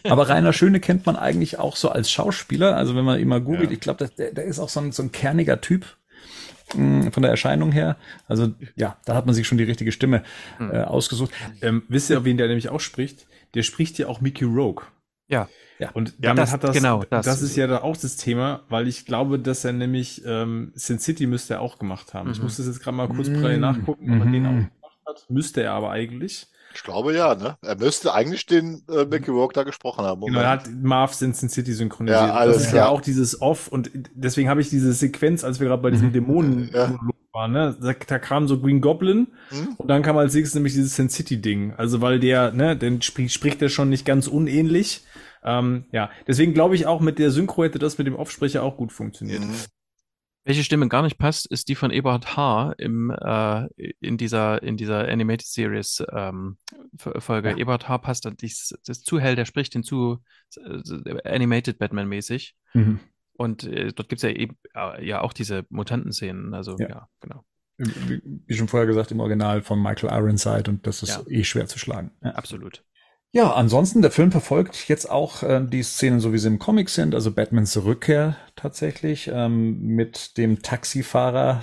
Aber 0.09 0.29
Rainer 0.29 0.53
Schöne 0.53 0.79
kennt 0.79 1.05
man 1.05 1.15
eigentlich 1.15 1.59
auch 1.59 1.75
so 1.75 1.89
als 1.89 2.09
Schauspieler. 2.09 2.75
Also 2.75 2.95
wenn 2.95 3.05
man 3.05 3.19
ihn 3.19 3.27
mal 3.27 3.41
googelt, 3.41 3.65
Ja. 3.69 3.71
ich 3.73 3.79
glaube, 3.81 4.09
der, 4.17 4.31
der 4.31 4.45
ist 4.45 4.57
auch 4.59 4.69
so 4.69 4.79
ein, 4.79 4.91
so 4.91 5.03
ein 5.03 5.11
kerniger 5.11 5.61
Typ 5.61 5.85
von 6.69 7.21
der 7.21 7.31
Erscheinung 7.31 7.71
her. 7.71 7.97
Also 8.27 8.53
ja, 8.75 8.97
da 9.05 9.15
hat 9.15 9.25
man 9.25 9.33
sich 9.35 9.47
schon 9.47 9.57
die 9.57 9.63
richtige 9.63 9.91
Stimme 9.91 10.23
äh, 10.59 10.81
ausgesucht. 10.81 11.31
Ähm, 11.61 11.83
wisst 11.87 12.09
ihr, 12.09 12.25
wen 12.25 12.37
der 12.37 12.47
nämlich 12.47 12.69
auch 12.69 12.79
spricht? 12.81 13.25
Der 13.53 13.63
spricht 13.63 13.97
ja 13.97 14.07
auch 14.07 14.19
Mickey 14.21 14.43
Rogue. 14.45 14.83
Ja. 15.29 15.47
Und 15.93 16.15
damit 16.19 16.39
das- 16.39 16.51
hat 16.53 16.63
das, 16.63 16.75
genau, 16.75 17.03
das, 17.09 17.25
das. 17.25 17.41
ist 17.43 17.55
ja 17.55 17.67
da 17.67 17.81
auch 17.83 17.95
das 17.95 18.17
Thema, 18.17 18.63
weil 18.67 18.87
ich 18.87 19.05
glaube, 19.05 19.37
dass 19.37 19.63
er 19.63 19.73
nämlich 19.73 20.23
ähm, 20.25 20.71
Sin 20.73 20.97
City 20.99 21.27
müsste 21.27 21.53
er 21.55 21.61
auch 21.61 21.77
gemacht 21.77 22.13
haben. 22.15 22.31
Ich 22.31 22.37
Mhm. 22.39 22.45
muss 22.45 22.57
das 22.57 22.65
jetzt 22.65 22.79
gerade 22.81 22.97
mal 22.97 23.07
kurz 23.07 23.27
Mhm. 23.29 23.33
parallel 23.35 23.59
nachgucken, 23.59 24.19
ob 24.19 24.25
er 24.25 24.31
den 24.31 24.45
auch 24.47 24.51
Mhm. 24.51 24.69
gemacht 24.73 24.97
hat. 25.05 25.25
Müsste 25.29 25.61
er 25.61 25.73
aber 25.73 25.91
eigentlich. 25.91 26.47
Ich 26.77 26.83
glaube 26.83 27.15
ja, 27.15 27.33
ne? 27.33 27.57
Er 27.63 27.75
müsste 27.75 28.13
eigentlich 28.13 28.45
den 28.45 28.83
äh, 28.87 29.05
Mickey 29.05 29.31
Rourke 29.31 29.53
da 29.55 29.63
gesprochen 29.63 30.05
haben. 30.05 30.21
Genau, 30.21 30.39
er 30.39 30.49
hat 30.51 30.69
Marv 30.71 31.19
in 31.23 31.33
Sin 31.33 31.49
City 31.49 31.73
synchronisiert. 31.73 32.21
Ja, 32.21 32.33
alles 32.35 32.55
das 32.57 32.63
ist 32.65 32.69
klar. 32.69 32.85
ja 32.85 32.89
auch 32.91 33.01
dieses 33.01 33.41
Off 33.41 33.67
und 33.67 33.89
deswegen 34.13 34.47
habe 34.47 34.61
ich 34.61 34.69
diese 34.69 34.93
Sequenz, 34.93 35.43
als 35.43 35.59
wir 35.59 35.67
gerade 35.67 35.81
bei 35.81 35.89
diesem 35.89 36.13
Dämonen 36.13 36.69
Ja. 36.71 36.95
waren, 37.33 37.51
ne? 37.51 37.75
Da, 37.81 37.93
da 37.93 38.19
kam 38.19 38.47
so 38.47 38.59
Green 38.61 38.79
Goblin 38.79 39.27
Hm? 39.49 39.73
und 39.77 39.87
dann 39.89 40.03
kam 40.03 40.17
als 40.17 40.35
nächstes 40.35 40.53
nämlich 40.53 40.73
dieses 40.73 40.95
Sin 40.95 41.09
City 41.09 41.41
Ding. 41.41 41.73
Also 41.75 41.99
weil 42.01 42.19
der, 42.19 42.51
ne, 42.51 42.77
den 42.77 43.01
spricht, 43.01 43.33
spricht 43.33 43.59
er 43.63 43.69
schon 43.69 43.89
nicht 43.89 44.05
ganz 44.05 44.27
unähnlich. 44.27 45.03
Ähm, 45.43 45.85
ja, 45.91 46.09
deswegen 46.27 46.53
glaube 46.53 46.75
ich 46.75 46.85
auch 46.85 47.01
mit 47.01 47.17
der 47.19 47.31
Synchro 47.31 47.63
hätte 47.63 47.79
das 47.79 47.97
mit 47.97 48.05
dem 48.05 48.15
Offsprecher 48.15 48.61
auch 48.63 48.77
gut 48.77 48.91
funktioniert. 48.91 49.41
Mhm. 49.41 49.53
Welche 50.47 50.63
Stimme 50.63 50.87
gar 50.87 51.01
nicht 51.01 51.17
passt, 51.17 51.45
ist 51.45 51.67
die 51.67 51.75
von 51.75 51.91
Eberhard 51.91 52.37
H. 52.37 52.73
Im, 52.77 53.09
äh, 53.11 53.67
in 53.99 54.15
dieser, 54.17 54.63
in 54.63 54.77
dieser 54.77 55.05
Animated 55.05 55.45
Series 55.45 56.01
ähm, 56.09 56.57
Folge. 56.95 57.49
Ja. 57.49 57.57
Eberhard 57.57 57.89
H. 57.89 57.97
passt, 57.97 58.23
das 58.23 58.71
ist 58.87 59.05
zu 59.05 59.19
hell, 59.19 59.35
der 59.35 59.43
spricht 59.43 59.75
den 59.75 59.83
zu 59.83 60.23
äh, 60.55 61.27
Animated 61.29 61.79
Batman 61.79 62.07
mäßig. 62.07 62.55
Mhm. 62.73 63.01
Und 63.33 63.65
äh, 63.65 63.91
dort 63.91 64.07
gibt's 64.07 64.23
ja 64.23 64.29
eben 64.29 64.57
äh, 64.73 65.05
ja 65.05 65.19
auch 65.19 65.33
diese 65.33 65.65
Mutantenszenen. 65.69 66.53
Also 66.53 66.77
Ja. 66.79 66.87
ja, 66.87 67.09
genau. 67.19 67.43
Wie, 67.77 68.55
schon 68.55 68.69
vorher 68.69 68.87
gesagt, 68.87 69.11
im 69.11 69.19
Original 69.19 69.61
von 69.61 69.81
Michael 69.81 70.11
Ironside 70.11 70.71
und 70.71 70.87
das 70.87 71.03
ist 71.03 71.09
Ja. 71.09 71.23
eh 71.27 71.43
schwer 71.43 71.67
zu 71.67 71.77
schlagen. 71.77 72.11
Absolut. 72.21 72.85
Ja, 73.33 73.53
ansonsten, 73.53 74.01
der 74.01 74.11
Film 74.11 74.31
verfolgt 74.31 74.87
jetzt 74.87 75.09
auch 75.09 75.43
äh, 75.43 75.63
die 75.65 75.83
Szenen, 75.83 76.19
so 76.19 76.31
wie 76.31 76.37
sie 76.37 76.47
im 76.47 76.59
Comic 76.59 76.89
sind, 76.89 77.13
also 77.13 77.31
Batmans 77.31 77.83
Rückkehr 77.83 78.37
tatsächlich, 78.55 79.29
ähm, 79.31 79.81
mit 79.81 80.37
dem 80.37 80.61
Taxifahrer, 80.61 81.61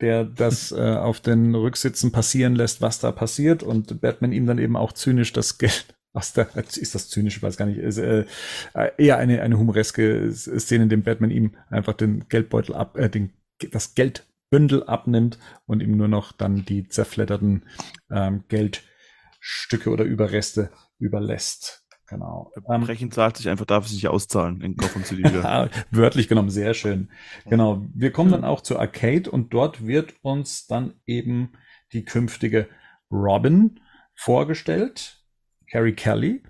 der 0.00 0.24
das 0.24 0.70
äh, 0.72 0.96
auf 0.96 1.20
den 1.20 1.54
Rücksitzen 1.54 2.12
passieren 2.12 2.54
lässt, 2.54 2.82
was 2.82 3.00
da 3.00 3.10
passiert. 3.10 3.62
Und 3.62 4.00
Batman 4.00 4.32
ihm 4.32 4.46
dann 4.46 4.58
eben 4.58 4.76
auch 4.76 4.92
zynisch 4.92 5.32
das 5.32 5.56
Geld 5.58 5.96
aus 6.12 6.34
der, 6.34 6.54
ist 6.56 6.94
das 6.94 7.08
zynisch, 7.08 7.38
ich 7.38 7.42
weiß 7.42 7.56
gar 7.56 7.66
nicht, 7.66 7.78
ist 7.78 7.98
äh, 7.98 8.26
äh, 8.74 8.90
eher 8.98 9.16
eine, 9.16 9.40
eine 9.40 9.58
humoreske 9.58 10.30
Szene, 10.32 10.84
in 10.84 10.88
dem 10.90 11.02
Batman 11.04 11.30
ihm 11.30 11.56
einfach 11.70 11.94
den 11.94 12.28
Geldbeutel 12.28 12.74
ab, 12.74 12.98
äh, 12.98 13.08
den, 13.08 13.32
das 13.70 13.94
Geldbündel 13.94 14.84
abnimmt 14.84 15.38
und 15.66 15.80
ihm 15.80 15.96
nur 15.96 16.08
noch 16.08 16.32
dann 16.32 16.66
die 16.66 16.86
zerfledderten 16.86 17.64
ähm, 18.10 18.44
Geldstücke 18.48 19.90
oder 19.90 20.04
Überreste 20.04 20.70
überlässt. 20.98 21.84
Genau. 22.08 22.52
Ähm, 22.70 22.80
Brechen 22.82 23.10
zahlt 23.10 23.36
sich 23.36 23.48
einfach, 23.48 23.66
darf 23.66 23.84
es 23.84 23.92
sich 23.92 24.08
auszahlen 24.08 24.62
in 24.62 24.76
Gotham 24.76 25.04
City 25.04 25.22
wieder. 25.24 25.70
Wörtlich 25.90 26.28
genommen, 26.28 26.48
sehr 26.48 26.72
schön. 26.72 27.10
Genau. 27.44 27.86
Wir 27.94 28.12
kommen 28.12 28.30
dann 28.30 28.44
auch 28.44 28.62
zur 28.62 28.80
Arcade 28.80 29.30
und 29.30 29.52
dort 29.52 29.86
wird 29.86 30.14
uns 30.22 30.66
dann 30.66 30.94
eben 31.06 31.52
die 31.92 32.04
künftige 32.04 32.68
Robin 33.10 33.80
vorgestellt. 34.14 35.22
Carrie 35.70 35.92
Kelly. 35.92 36.42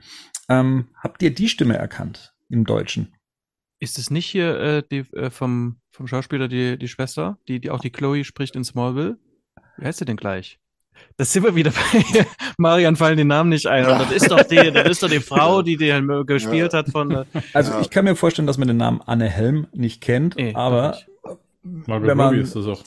Ähm, 0.49 0.89
habt 1.03 1.23
ihr 1.23 1.35
die 1.35 1.49
Stimme 1.49 1.77
erkannt 1.77 2.35
im 2.49 2.65
Deutschen? 2.65 3.15
Ist 3.81 3.99
es 3.99 4.11
nicht 4.11 4.27
hier 4.27 4.59
äh, 4.59 4.83
die, 4.89 5.12
äh, 5.16 5.31
vom, 5.31 5.81
vom 5.91 6.07
Schauspieler 6.07 6.49
die, 6.49 6.79
die 6.79 6.89
Schwester, 6.89 7.39
die, 7.49 7.61
die 7.61 7.70
auch 7.70 7.81
die 7.81 7.91
Chloe 7.91 8.25
spricht 8.25 8.55
in 8.57 8.65
Smallville? 8.65 9.19
Wie 9.77 9.85
heißt 9.85 9.99
sie 9.99 10.05
denn 10.05 10.16
gleich? 10.16 10.61
Das 11.16 11.33
sind 11.33 11.45
wir 11.45 11.55
wieder 11.55 11.70
bei 11.93 12.27
Marian 12.59 12.97
fallen 12.97 13.16
die 13.16 13.25
Namen 13.25 13.51
nicht 13.51 13.66
ein. 13.66 13.87
Und 13.87 14.01
das 14.01 14.12
ist 14.12 14.31
doch 14.31 14.43
die, 14.43 14.70
das 14.70 14.89
ist 14.89 15.03
doch 15.03 15.11
die 15.11 15.20
Frau, 15.20 15.62
die 15.62 15.77
die 15.77 15.89
gespielt 16.27 16.73
ja. 16.73 16.79
hat 16.79 16.91
von. 16.91 17.11
Äh, 17.11 17.25
also 17.53 17.73
ich 17.81 17.91
kann 17.91 18.05
mir 18.05 18.16
vorstellen, 18.16 18.47
dass 18.47 18.59
man 18.59 18.69
den 18.69 18.77
Namen 18.77 19.01
Anne 19.05 19.29
Helm 19.29 19.66
nicht 19.73 20.01
kennt, 20.01 20.37
nee, 20.37 20.55
aber 20.55 20.97
nicht. 21.25 21.89
Margot 21.89 22.19
Robbie 22.19 22.41
ist 22.41 22.55
das 22.57 22.66
auch. 22.66 22.83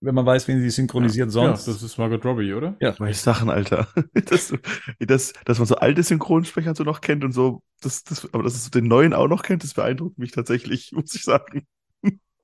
Wenn 0.00 0.14
man 0.14 0.24
weiß, 0.24 0.46
wen 0.46 0.60
sie 0.60 0.70
synchronisiert 0.70 1.26
ja. 1.28 1.30
sonst. 1.32 1.66
Ja, 1.66 1.72
das 1.72 1.82
ist 1.82 1.98
Margot 1.98 2.24
Robbie, 2.24 2.52
oder? 2.54 2.76
Ja. 2.80 2.94
Meine 2.98 3.14
Sachen, 3.14 3.50
Alter. 3.50 3.88
Das, 4.26 4.52
das, 5.00 5.32
dass 5.44 5.58
man 5.58 5.66
so 5.66 5.76
alte 5.76 6.02
Synchronsprecher 6.02 6.74
so 6.76 6.84
noch 6.84 7.00
kennt 7.00 7.24
und 7.24 7.32
so, 7.32 7.62
das, 7.80 8.04
das, 8.04 8.32
aber 8.32 8.42
dass 8.44 8.54
es 8.54 8.70
den 8.70 8.86
neuen 8.86 9.12
auch 9.12 9.26
noch 9.26 9.42
kennt, 9.42 9.64
das 9.64 9.74
beeindruckt 9.74 10.18
mich 10.18 10.30
tatsächlich, 10.30 10.92
muss 10.94 11.14
ich 11.14 11.24
sagen. 11.24 11.66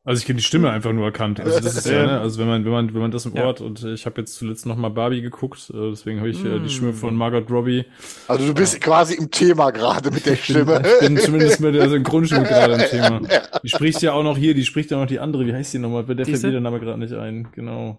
Also 0.06 0.20
ich 0.20 0.26
kenne 0.26 0.36
die 0.36 0.44
Stimme 0.44 0.70
einfach 0.70 0.92
nur 0.92 1.06
erkannt. 1.06 1.40
Also 1.40 1.60
das 1.60 1.78
ist 1.78 1.86
ja, 1.86 2.04
ne? 2.04 2.20
also 2.20 2.38
wenn 2.38 2.46
man, 2.46 2.64
wenn 2.66 2.72
man, 2.72 2.92
wenn 2.92 3.00
man 3.00 3.10
das 3.10 3.24
im 3.24 3.34
Ort 3.38 3.60
ja. 3.60 3.66
und 3.66 3.82
ich 3.84 4.04
habe 4.04 4.20
jetzt 4.20 4.34
zuletzt 4.34 4.66
noch 4.66 4.76
mal 4.76 4.90
Barbie 4.90 5.22
geguckt, 5.22 5.70
äh, 5.70 5.90
deswegen 5.90 6.18
habe 6.18 6.28
ich 6.28 6.44
äh, 6.44 6.60
die 6.60 6.68
Stimme 6.68 6.92
von 6.92 7.14
mm. 7.14 7.18
Margot 7.18 7.50
Robbie. 7.50 7.86
Also 8.28 8.46
du 8.46 8.52
bist 8.52 8.74
ja. 8.74 8.80
quasi 8.80 9.14
im 9.14 9.30
Thema 9.30 9.70
gerade 9.70 10.10
mit 10.10 10.26
der 10.26 10.36
Stimme. 10.36 10.76
Ich 10.76 10.82
bin, 10.82 10.92
ich 10.92 11.00
bin 11.00 11.16
zumindest 11.16 11.60
mit 11.60 11.74
der 11.74 11.88
Synchronstimme 11.88 12.42
gerade 12.46 12.74
im 12.74 12.80
Thema. 12.80 13.20
Die 13.62 13.68
spricht 13.70 14.02
ja 14.02 14.12
auch 14.12 14.22
noch 14.22 14.36
hier, 14.36 14.54
die 14.54 14.66
spricht 14.66 14.90
ja 14.90 14.98
noch 14.98 15.06
die 15.06 15.20
andere, 15.20 15.46
wie 15.46 15.54
heißt 15.54 15.72
die 15.72 15.78
nochmal? 15.78 16.04
Der 16.04 16.26
fällt 16.26 16.42
mir 16.42 16.50
der 16.50 16.60
Name 16.60 16.80
gerade 16.80 16.98
nicht 16.98 17.14
ein, 17.14 17.48
genau. 17.52 17.98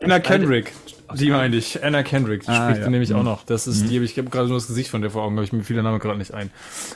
Anna 0.00 0.20
Kendrick, 0.20 0.72
die 1.16 1.30
meine 1.30 1.56
ich. 1.56 1.82
Anna 1.82 2.04
Kendrick, 2.04 2.42
die 2.42 2.48
ah, 2.50 2.68
spricht 2.68 2.82
ja. 2.82 2.90
nämlich 2.90 3.10
mhm. 3.10 3.16
auch 3.16 3.22
noch. 3.24 3.44
Das 3.44 3.66
ist 3.66 3.84
mhm. 3.84 3.88
die, 3.88 3.98
ich 3.98 4.16
habe 4.18 4.30
gerade 4.30 4.46
nur 4.46 4.58
das 4.58 4.68
Gesicht 4.68 4.90
von 4.90 5.00
der 5.00 5.10
vor 5.10 5.24
Augen, 5.24 5.34
aber 5.34 5.42
ich 5.42 5.52
mir 5.52 5.64
fiel 5.64 5.74
der 5.74 5.82
Name 5.82 5.98
gerade 5.98 6.18
nicht 6.18 6.32
ein. 6.32 6.50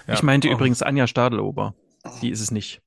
Ja. 0.07 0.15
Ich 0.15 0.23
meinte 0.23 0.49
oh. 0.49 0.53
übrigens 0.53 0.83
Anja 0.83 1.09
Stadelober. 1.09 1.75
Die 2.23 2.31
ist 2.31 2.41
es 2.41 2.53
nicht. 2.53 2.81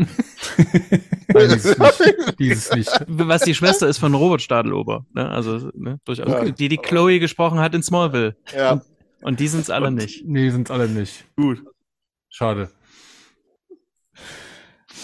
Nein, 1.28 1.48
dieses 1.48 1.78
nicht. 1.78 2.38
dieses 2.38 2.74
nicht. 2.74 2.90
Was 3.06 3.42
die 3.42 3.54
Schwester 3.54 3.88
ist 3.88 3.98
von 3.98 4.14
Robert 4.14 4.42
Stadelober. 4.42 5.06
Ne? 5.14 5.28
Also 5.28 5.70
ne, 5.74 6.00
durchaus. 6.04 6.28
Ja. 6.28 6.44
Die 6.44 6.68
die 6.68 6.76
Chloe 6.76 7.18
gesprochen 7.18 7.58
hat 7.60 7.74
in 7.74 7.82
Smallville. 7.82 8.36
Ja. 8.54 8.72
Und, 8.72 8.82
und 9.22 9.40
die 9.40 9.48
sind 9.48 9.60
es 9.60 9.70
alle 9.70 9.88
und, 9.88 9.94
nicht. 9.94 10.24
Nee, 10.26 10.50
sind 10.50 10.68
es 10.68 10.70
alle 10.70 10.88
nicht. 10.88 11.24
Gut. 11.36 11.62
Schade. 12.28 12.70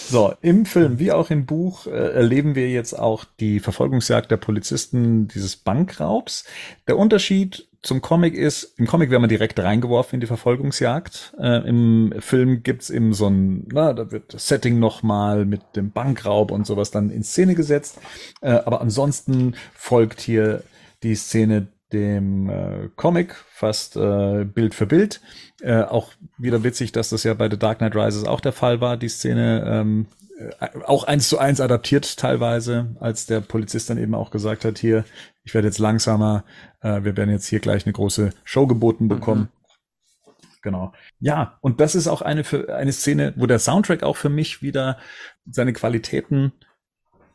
So, 0.09 0.33
im 0.41 0.65
Film 0.65 0.99
wie 0.99 1.11
auch 1.11 1.29
im 1.29 1.45
Buch 1.45 1.85
äh, 1.85 1.89
erleben 1.89 2.55
wir 2.55 2.69
jetzt 2.69 2.93
auch 2.93 3.25
die 3.39 3.59
Verfolgungsjagd 3.59 4.31
der 4.31 4.37
Polizisten 4.37 5.27
dieses 5.27 5.57
Bankraubs. 5.57 6.45
Der 6.87 6.97
Unterschied 6.97 7.67
zum 7.81 8.01
Comic 8.01 8.33
ist, 8.33 8.79
im 8.79 8.87
Comic 8.87 9.11
werden 9.11 9.23
wir 9.23 9.27
direkt 9.27 9.59
reingeworfen 9.59 10.15
in 10.15 10.21
die 10.21 10.27
Verfolgungsjagd. 10.27 11.35
Äh, 11.39 11.67
Im 11.67 12.13
Film 12.19 12.63
gibt's 12.63 12.89
eben 12.89 13.13
so 13.13 13.27
ein, 13.27 13.67
na, 13.71 13.93
da 13.93 14.11
wird 14.11 14.33
das 14.33 14.47
Setting 14.47 14.79
nochmal 14.79 15.45
mit 15.45 15.61
dem 15.75 15.91
Bankraub 15.91 16.51
und 16.51 16.65
sowas 16.65 16.91
dann 16.91 17.09
in 17.09 17.23
Szene 17.23 17.55
gesetzt. 17.55 17.99
Äh, 18.41 18.51
aber 18.51 18.81
ansonsten 18.81 19.55
folgt 19.73 20.21
hier 20.21 20.63
die 21.03 21.15
Szene 21.15 21.67
dem 21.93 22.49
äh, 22.49 22.89
Comic, 22.95 23.35
fast 23.49 23.95
äh, 23.95 24.43
Bild 24.45 24.75
für 24.75 24.85
Bild. 24.85 25.21
Äh, 25.61 25.83
auch 25.83 26.11
wieder 26.37 26.63
witzig, 26.63 26.91
dass 26.91 27.09
das 27.09 27.23
ja 27.23 27.33
bei 27.33 27.49
The 27.49 27.57
Dark 27.57 27.79
Knight 27.79 27.95
Rises 27.95 28.25
auch 28.25 28.41
der 28.41 28.53
Fall 28.53 28.81
war, 28.81 28.97
die 28.97 29.09
Szene. 29.09 29.63
Ähm, 29.65 30.07
äh, 30.59 30.69
auch 30.85 31.05
eins 31.05 31.29
zu 31.29 31.39
eins 31.39 31.61
adaptiert 31.61 32.17
teilweise, 32.17 32.95
als 32.99 33.25
der 33.25 33.41
Polizist 33.41 33.89
dann 33.89 33.97
eben 33.97 34.15
auch 34.15 34.31
gesagt 34.31 34.65
hat, 34.65 34.77
hier, 34.77 35.05
ich 35.43 35.53
werde 35.53 35.67
jetzt 35.67 35.79
langsamer, 35.79 36.43
äh, 36.81 37.03
wir 37.03 37.17
werden 37.17 37.31
jetzt 37.31 37.47
hier 37.47 37.59
gleich 37.59 37.85
eine 37.85 37.93
große 37.93 38.31
Show 38.43 38.67
geboten 38.67 39.05
mhm. 39.05 39.09
bekommen. 39.09 39.41
Mhm. 39.41 39.49
Genau. 40.61 40.91
Ja, 41.19 41.57
und 41.61 41.79
das 41.79 41.95
ist 41.95 42.07
auch 42.07 42.21
eine, 42.21 42.43
für, 42.43 42.75
eine 42.75 42.91
Szene, 42.91 43.33
wo 43.37 43.45
der 43.45 43.59
Soundtrack 43.59 44.03
auch 44.03 44.17
für 44.17 44.29
mich 44.29 44.61
wieder 44.61 44.97
seine 45.49 45.71
Qualitäten 45.71 46.51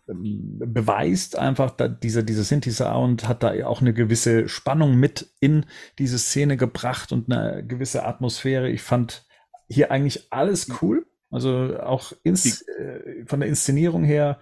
beweist 0.06 1.38
einfach, 1.38 1.70
da 1.70 1.88
dieser, 1.88 2.22
dieser 2.22 2.42
Sinti-Sound 2.42 3.28
hat 3.28 3.42
da 3.42 3.52
auch 3.66 3.80
eine 3.80 3.94
gewisse 3.94 4.48
Spannung 4.48 4.96
mit 4.96 5.32
in 5.40 5.64
diese 5.98 6.18
Szene 6.18 6.56
gebracht 6.56 7.12
und 7.12 7.32
eine 7.32 7.64
gewisse 7.64 8.04
Atmosphäre. 8.04 8.68
Ich 8.68 8.82
fand 8.82 9.26
hier 9.68 9.90
eigentlich 9.90 10.32
alles 10.32 10.68
cool. 10.82 11.06
Also 11.30 11.78
auch 11.80 12.12
ins, 12.24 12.62
äh, 12.62 13.24
von 13.24 13.40
der 13.40 13.48
Inszenierung 13.48 14.04
her. 14.04 14.38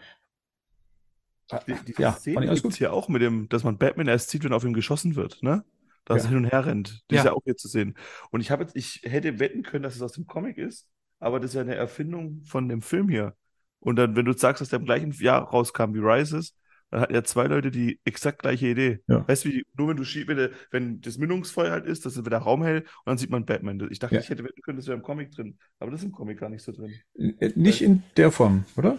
Die, 1.66 1.74
die 1.86 2.00
ja, 2.00 2.12
Szene 2.12 2.44
ich 2.44 2.64
alles 2.64 2.76
hier 2.76 2.92
auch 2.92 3.08
mit 3.08 3.22
dem, 3.22 3.48
dass 3.48 3.64
man 3.64 3.78
Batman 3.78 4.08
erst 4.08 4.30
sieht, 4.30 4.44
wenn 4.44 4.52
auf 4.52 4.64
ihm 4.64 4.72
geschossen 4.72 5.14
wird, 5.14 5.42
ne? 5.42 5.64
Dass 6.04 6.22
ja. 6.22 6.24
er 6.24 6.28
hin 6.30 6.38
und 6.38 6.50
her 6.50 6.66
rennt. 6.66 7.04
Das 7.08 7.16
ja. 7.16 7.20
ist 7.20 7.24
ja 7.26 7.32
auch 7.32 7.42
hier 7.44 7.56
zu 7.56 7.68
sehen. 7.68 7.96
Und 8.30 8.40
ich 8.40 8.50
habe 8.50 8.62
jetzt, 8.62 8.74
ich 8.74 9.02
hätte 9.04 9.38
wetten 9.38 9.62
können, 9.62 9.82
dass 9.82 9.94
es 9.94 10.02
aus 10.02 10.12
dem 10.12 10.26
Comic 10.26 10.58
ist, 10.58 10.88
aber 11.18 11.38
das 11.38 11.50
ist 11.50 11.54
ja 11.54 11.60
eine 11.60 11.74
Erfindung 11.74 12.42
von 12.44 12.68
dem 12.68 12.82
Film 12.82 13.08
hier. 13.08 13.36
Und 13.80 13.96
dann, 13.96 14.14
wenn 14.16 14.24
du 14.24 14.32
sagst, 14.32 14.60
dass 14.60 14.68
der 14.68 14.78
im 14.78 14.84
gleichen 14.84 15.12
Jahr 15.12 15.42
rauskam 15.42 15.94
wie 15.94 15.98
Rises, 15.98 16.54
dann 16.90 17.00
hatten 17.00 17.14
ja 17.14 17.22
zwei 17.22 17.46
Leute 17.46 17.70
die 17.70 18.00
exakt 18.04 18.40
gleiche 18.40 18.66
Idee. 18.66 19.00
Ja. 19.06 19.26
Weißt 19.26 19.44
du, 19.44 19.50
wie, 19.50 19.64
nur 19.76 19.88
wenn 19.88 19.96
du 19.96 20.02
wenn, 20.02 20.50
wenn 20.70 21.00
das 21.00 21.18
Mündungsfeuer 21.18 21.70
halt 21.70 21.86
ist, 21.86 22.04
dass 22.04 22.16
ist 22.16 22.26
wieder 22.26 22.38
Raum 22.38 22.62
hell 22.64 22.80
und 22.80 23.06
dann 23.06 23.18
sieht 23.18 23.30
man 23.30 23.46
Batman. 23.46 23.88
Ich 23.90 24.00
dachte, 24.00 24.16
ja. 24.16 24.20
ich 24.20 24.28
hätte 24.28 24.44
wetten 24.44 24.60
können, 24.62 24.76
das 24.76 24.86
wäre 24.86 24.96
im 24.96 25.02
Comic 25.02 25.30
drin. 25.30 25.56
Aber 25.78 25.90
das 25.90 26.00
ist 26.00 26.06
im 26.06 26.12
Comic 26.12 26.40
gar 26.40 26.48
nicht 26.48 26.62
so 26.62 26.72
drin. 26.72 26.92
Äh, 27.16 27.52
nicht 27.54 27.82
in 27.82 28.02
der 28.16 28.32
Form, 28.32 28.64
oder? 28.76 28.98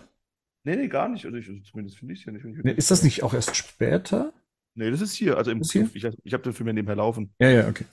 Nee, 0.63 0.75
nee, 0.75 0.87
gar 0.87 1.09
nicht. 1.09 1.25
Also 1.25 1.37
ich, 1.37 1.49
also 1.49 1.61
zumindest 1.63 1.97
finde 1.97 2.13
ich 2.13 2.21
es 2.21 2.25
ja 2.25 2.31
nicht. 2.31 2.45
Nee, 2.63 2.73
ist 2.73 2.91
das 2.91 3.03
nicht 3.03 3.23
auch 3.23 3.33
erst 3.33 3.55
später? 3.55 4.33
Nee, 4.73 4.89
das 4.89 5.01
ist 5.01 5.13
hier. 5.13 5.37
Also 5.37 5.51
im 5.51 5.61
hier? 5.61 5.89
ich, 5.93 6.07
ich 6.23 6.33
habe 6.33 6.43
den 6.43 6.53
Film 6.53 6.67
ja 6.67 6.73
nebenher 6.73 6.95
laufen. 6.95 7.33
Ja, 7.39 7.49
ja, 7.49 7.67
okay. 7.67 7.85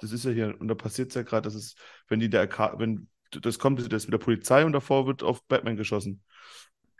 Das 0.00 0.10
ist 0.10 0.24
ja 0.24 0.32
hier. 0.32 0.54
Und 0.58 0.68
da 0.68 0.74
passiert 0.74 1.10
es 1.10 1.14
ja 1.14 1.22
gerade, 1.22 1.42
dass 1.42 1.54
es, 1.54 1.76
wenn 2.08 2.18
die 2.18 2.28
der, 2.28 2.48
wenn 2.78 3.08
das 3.30 3.58
kommt, 3.58 3.80
das 3.92 4.06
mit 4.06 4.12
der 4.12 4.18
Polizei 4.18 4.64
und 4.64 4.72
davor 4.72 5.06
wird 5.06 5.22
auf 5.22 5.44
Batman 5.46 5.76
geschossen. 5.76 6.22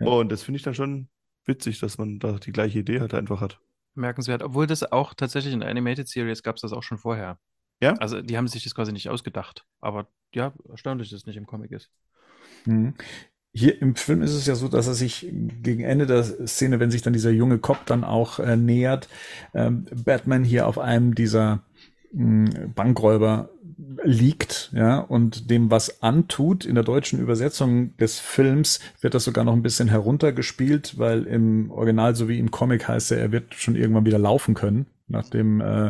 Ja. 0.00 0.06
Und 0.06 0.30
das 0.30 0.42
finde 0.42 0.56
ich 0.56 0.62
dann 0.62 0.74
schon 0.74 1.08
witzig, 1.46 1.80
dass 1.80 1.98
man 1.98 2.18
da 2.18 2.38
die 2.38 2.52
gleiche 2.52 2.78
Idee 2.78 3.00
halt 3.00 3.14
einfach 3.14 3.40
hat. 3.40 3.60
Merkenswert. 3.94 4.42
Obwohl 4.42 4.66
das 4.66 4.90
auch 4.90 5.14
tatsächlich 5.14 5.52
in 5.52 5.60
der 5.60 5.68
Animated 5.68 6.08
Series 6.08 6.42
gab 6.42 6.56
es 6.56 6.62
das 6.62 6.72
auch 6.72 6.82
schon 6.82 6.98
vorher. 6.98 7.38
Ja? 7.80 7.94
Also 7.94 8.22
die 8.22 8.36
haben 8.36 8.48
sich 8.48 8.64
das 8.64 8.74
quasi 8.74 8.92
nicht 8.92 9.08
ausgedacht. 9.08 9.64
Aber 9.80 10.08
ja, 10.34 10.52
erstaunlich, 10.68 11.10
dass 11.10 11.20
es 11.20 11.26
nicht 11.26 11.36
im 11.36 11.46
Comic 11.46 11.70
ist. 11.72 11.90
Mhm. 12.64 12.94
Hier 13.52 13.80
im 13.80 13.94
Film 13.94 14.22
ist 14.22 14.32
es 14.34 14.46
ja 14.46 14.56
so, 14.56 14.66
dass 14.66 14.88
er 14.88 14.94
sich 14.94 15.28
gegen 15.30 15.84
Ende 15.84 16.06
der 16.06 16.24
Szene, 16.24 16.80
wenn 16.80 16.90
sich 16.90 17.02
dann 17.02 17.12
dieser 17.12 17.30
junge 17.30 17.58
Cop 17.58 17.86
dann 17.86 18.02
auch 18.02 18.40
äh, 18.40 18.56
nähert, 18.56 19.08
ähm, 19.54 19.86
Batman 20.04 20.42
hier 20.42 20.66
auf 20.66 20.78
einem 20.78 21.14
dieser 21.14 21.62
Bankräuber 22.14 23.50
liegt, 24.04 24.70
ja, 24.74 24.98
und 24.98 25.50
dem 25.50 25.70
was 25.70 26.02
antut. 26.02 26.64
In 26.64 26.74
der 26.74 26.84
deutschen 26.84 27.20
Übersetzung 27.20 27.96
des 27.96 28.20
Films 28.20 28.80
wird 29.00 29.14
das 29.14 29.24
sogar 29.24 29.44
noch 29.44 29.52
ein 29.52 29.62
bisschen 29.62 29.88
heruntergespielt, 29.88 30.98
weil 30.98 31.24
im 31.24 31.70
Original 31.70 32.14
so 32.14 32.28
wie 32.28 32.38
im 32.38 32.50
Comic 32.50 32.86
heißt 32.86 33.12
er, 33.12 33.18
er 33.18 33.32
wird 33.32 33.54
schon 33.54 33.76
irgendwann 33.76 34.06
wieder 34.06 34.18
laufen 34.18 34.54
können, 34.54 34.86
nachdem 35.08 35.60
äh, 35.60 35.88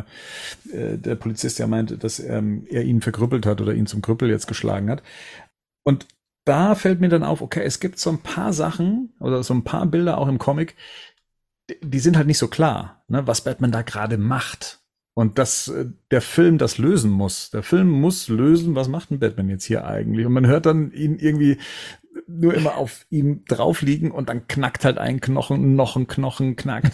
äh, 0.71 0.97
der 0.97 1.15
Polizist 1.15 1.59
ja 1.59 1.67
meinte, 1.67 1.97
dass 1.97 2.19
ähm, 2.19 2.65
er 2.69 2.83
ihn 2.83 3.01
verkrüppelt 3.01 3.45
hat 3.45 3.61
oder 3.61 3.73
ihn 3.73 3.87
zum 3.87 4.01
Krüppel 4.01 4.29
jetzt 4.29 4.47
geschlagen 4.47 4.89
hat. 4.89 5.03
Und 5.83 6.07
da 6.45 6.75
fällt 6.75 7.01
mir 7.01 7.09
dann 7.09 7.23
auf, 7.23 7.41
okay, 7.41 7.63
es 7.63 7.79
gibt 7.79 7.99
so 7.99 8.09
ein 8.09 8.19
paar 8.19 8.53
Sachen 8.53 9.13
oder 9.19 9.43
so 9.43 9.53
ein 9.53 9.63
paar 9.63 9.85
Bilder 9.85 10.17
auch 10.17 10.27
im 10.27 10.39
Comic, 10.39 10.75
die 11.81 11.99
sind 11.99 12.17
halt 12.17 12.27
nicht 12.27 12.37
so 12.37 12.47
klar, 12.47 13.03
ne, 13.07 13.25
was 13.25 13.43
Batman 13.43 13.71
da 13.71 13.81
gerade 13.81 14.17
macht. 14.17 14.84
Und 15.15 15.39
dass 15.39 15.69
äh, 15.69 15.85
der 16.11 16.21
Film 16.21 16.59
das 16.59 16.77
lösen 16.77 17.09
muss. 17.09 17.49
Der 17.49 17.63
Film 17.63 17.89
muss 17.89 18.27
lösen, 18.27 18.75
was 18.75 18.89
macht 18.89 19.09
ein 19.09 19.19
Batman 19.19 19.49
jetzt 19.49 19.63
hier 19.63 19.85
eigentlich? 19.85 20.25
Und 20.25 20.33
man 20.33 20.45
hört 20.45 20.67
dann 20.67 20.91
ihn 20.91 21.17
irgendwie 21.17 21.57
nur 22.27 22.53
immer 22.53 22.75
auf 22.75 23.05
ihm 23.09 23.43
drauf 23.45 23.81
liegen 23.81 24.11
und 24.11 24.29
dann 24.29 24.47
knackt 24.47 24.85
halt 24.85 24.97
ein 24.97 25.21
Knochen, 25.21 25.75
noch 25.75 25.95
ein 25.95 26.07
Knochen 26.07 26.55
knackt. 26.55 26.93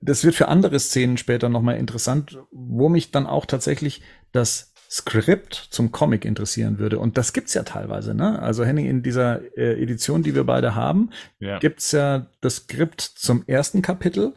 Das 0.00 0.24
wird 0.24 0.34
für 0.34 0.48
andere 0.48 0.80
Szenen 0.80 1.16
später 1.16 1.48
nochmal 1.48 1.76
interessant, 1.76 2.38
wo 2.50 2.88
mich 2.88 3.12
dann 3.12 3.26
auch 3.26 3.46
tatsächlich 3.46 4.02
das 4.32 4.72
Skript 4.90 5.54
zum 5.70 5.90
Comic 5.90 6.26
interessieren 6.26 6.78
würde. 6.78 6.98
Und 6.98 7.16
das 7.16 7.32
gibt's 7.32 7.54
ja 7.54 7.62
teilweise, 7.62 8.14
ne? 8.14 8.42
Also 8.42 8.62
Henning, 8.62 8.84
in 8.84 9.02
dieser 9.02 9.40
äh, 9.56 9.80
Edition, 9.82 10.22
die 10.22 10.34
wir 10.34 10.44
beide 10.44 10.74
haben, 10.74 11.08
ja. 11.38 11.58
gibt's 11.60 11.92
ja 11.92 12.26
das 12.42 12.56
Skript 12.56 13.00
zum 13.00 13.42
ersten 13.46 13.80
Kapitel 13.80 14.34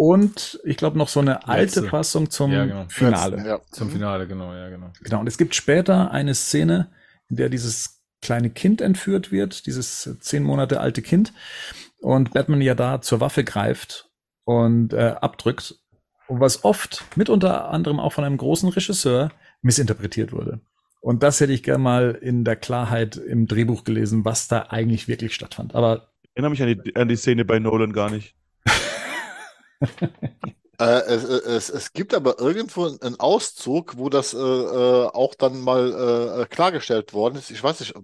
und 0.00 0.58
ich 0.64 0.78
glaube 0.78 0.96
noch 0.96 1.08
so 1.08 1.20
eine 1.20 1.46
alte 1.46 1.80
Letzte. 1.80 1.82
Fassung 1.90 2.30
zum 2.30 2.50
ja, 2.52 2.64
genau. 2.64 2.86
Finale. 2.88 3.36
Letzte, 3.36 3.48
ja. 3.50 3.60
Zum 3.70 3.90
Finale, 3.90 4.26
genau, 4.26 4.54
ja, 4.54 4.70
genau. 4.70 4.90
Genau, 5.02 5.20
und 5.20 5.26
es 5.26 5.36
gibt 5.36 5.54
später 5.54 6.10
eine 6.10 6.34
Szene, 6.34 6.90
in 7.28 7.36
der 7.36 7.50
dieses 7.50 8.02
kleine 8.22 8.48
Kind 8.48 8.80
entführt 8.80 9.30
wird, 9.30 9.66
dieses 9.66 10.16
zehn 10.20 10.42
Monate 10.42 10.80
alte 10.80 11.02
Kind, 11.02 11.34
und 11.98 12.32
Batman 12.32 12.62
ja 12.62 12.74
da 12.74 13.02
zur 13.02 13.20
Waffe 13.20 13.44
greift 13.44 14.08
und 14.44 14.94
äh, 14.94 15.16
abdrückt. 15.20 15.74
Und 16.28 16.40
was 16.40 16.64
oft, 16.64 17.04
mit 17.14 17.28
unter 17.28 17.68
anderem 17.68 18.00
auch 18.00 18.14
von 18.14 18.24
einem 18.24 18.38
großen 18.38 18.70
Regisseur, 18.70 19.30
missinterpretiert 19.60 20.32
wurde. 20.32 20.60
Und 21.02 21.22
das 21.22 21.40
hätte 21.40 21.52
ich 21.52 21.62
gerne 21.62 21.82
mal 21.82 22.18
in 22.22 22.44
der 22.44 22.56
Klarheit 22.56 23.16
im 23.18 23.46
Drehbuch 23.46 23.84
gelesen, 23.84 24.24
was 24.24 24.48
da 24.48 24.68
eigentlich 24.70 25.08
wirklich 25.08 25.34
stattfand. 25.34 25.74
Aber 25.74 26.08
Ich 26.22 26.30
erinnere 26.36 26.52
mich 26.52 26.62
an 26.62 26.68
die, 26.68 26.96
an 26.96 27.08
die 27.08 27.16
Szene 27.16 27.44
bei 27.44 27.58
Nolan 27.58 27.92
gar 27.92 28.08
nicht. 28.08 28.34
Äh, 30.78 31.02
es, 31.08 31.24
es, 31.24 31.68
es 31.70 31.92
gibt 31.92 32.14
aber 32.14 32.38
irgendwo 32.38 32.86
einen 32.86 33.20
Auszug, 33.20 33.98
wo 33.98 34.08
das 34.08 34.32
äh, 34.32 34.38
äh, 34.38 35.06
auch 35.12 35.34
dann 35.34 35.60
mal 35.60 36.42
äh, 36.42 36.46
klargestellt 36.46 37.12
worden 37.12 37.36
ist. 37.36 37.50
Ich 37.50 37.62
weiß 37.62 37.80
nicht, 37.80 37.94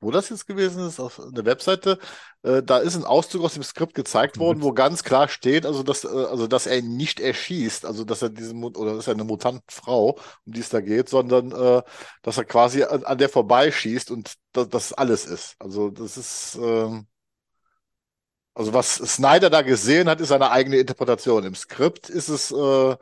wo 0.00 0.10
das 0.10 0.28
jetzt 0.28 0.46
gewesen 0.46 0.86
ist, 0.86 1.00
auf 1.00 1.20
der 1.32 1.44
Webseite. 1.46 1.98
Äh, 2.42 2.62
da 2.62 2.78
ist 2.78 2.94
ein 2.94 3.04
Auszug 3.04 3.42
aus 3.42 3.54
dem 3.54 3.62
Skript 3.64 3.94
gezeigt 3.94 4.38
worden, 4.38 4.62
wo 4.62 4.72
ganz 4.72 5.02
klar 5.02 5.28
steht, 5.28 5.66
also 5.66 5.82
dass, 5.82 6.04
äh, 6.04 6.08
also 6.08 6.46
dass 6.46 6.66
er 6.66 6.78
ihn 6.78 6.96
nicht 6.96 7.18
erschießt, 7.20 7.84
also 7.86 8.04
dass 8.04 8.22
er 8.22 8.30
diesen 8.30 8.62
oder 8.62 8.94
dass 8.96 9.08
er 9.08 9.14
eine 9.14 9.24
Mutantenfrau, 9.24 10.18
um 10.46 10.52
die 10.52 10.60
es 10.60 10.68
da 10.68 10.80
geht, 10.80 11.08
sondern 11.08 11.52
äh, 11.52 11.82
dass 12.22 12.36
er 12.38 12.44
quasi 12.44 12.84
an, 12.84 13.04
an 13.04 13.18
der 13.18 13.28
vorbeischießt 13.28 14.10
und 14.12 14.34
da, 14.52 14.64
das 14.66 14.92
alles 14.92 15.24
ist. 15.26 15.56
Also 15.58 15.90
das 15.90 16.16
ist 16.16 16.58
ähm, 16.62 17.06
also 18.54 18.72
was 18.72 18.94
Snyder 18.96 19.50
da 19.50 19.62
gesehen 19.62 20.08
hat, 20.08 20.20
ist 20.20 20.28
seine 20.28 20.50
eigene 20.50 20.76
Interpretation. 20.76 21.44
Im 21.44 21.54
Skript 21.54 22.08
ist 22.08 22.28
es 22.28 22.50
äh, 22.52 22.96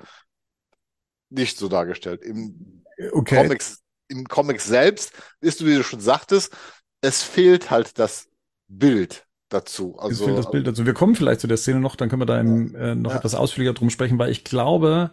nicht 1.30 1.58
so 1.58 1.68
dargestellt. 1.68 2.22
Im 2.22 2.84
okay. 3.12 3.36
Comics, 3.42 3.82
im 4.08 4.26
Comics 4.26 4.64
selbst 4.66 5.12
ist, 5.40 5.64
wie 5.64 5.74
du 5.76 5.84
schon 5.84 6.00
sagtest, 6.00 6.54
es 7.00 7.22
fehlt 7.22 7.70
halt 7.70 7.98
das 7.98 8.28
Bild 8.68 9.26
dazu. 9.48 9.96
Es 10.08 10.20
Also 10.20 10.24
fehlt 10.24 10.38
das 10.38 10.50
Bild 10.50 10.66
dazu. 10.66 10.86
Wir 10.86 10.94
kommen 10.94 11.14
vielleicht 11.14 11.40
zu 11.40 11.46
der 11.46 11.56
Szene 11.56 11.80
noch, 11.80 11.96
dann 11.96 12.08
können 12.08 12.22
wir 12.22 12.26
da 12.26 12.40
im, 12.40 12.74
äh, 12.74 12.94
noch 12.94 13.12
Ja. 13.12 13.18
etwas 13.18 13.34
ausführlicher 13.34 13.74
drum 13.74 13.90
sprechen, 13.90 14.18
weil 14.18 14.30
ich 14.30 14.44
glaube, 14.44 15.12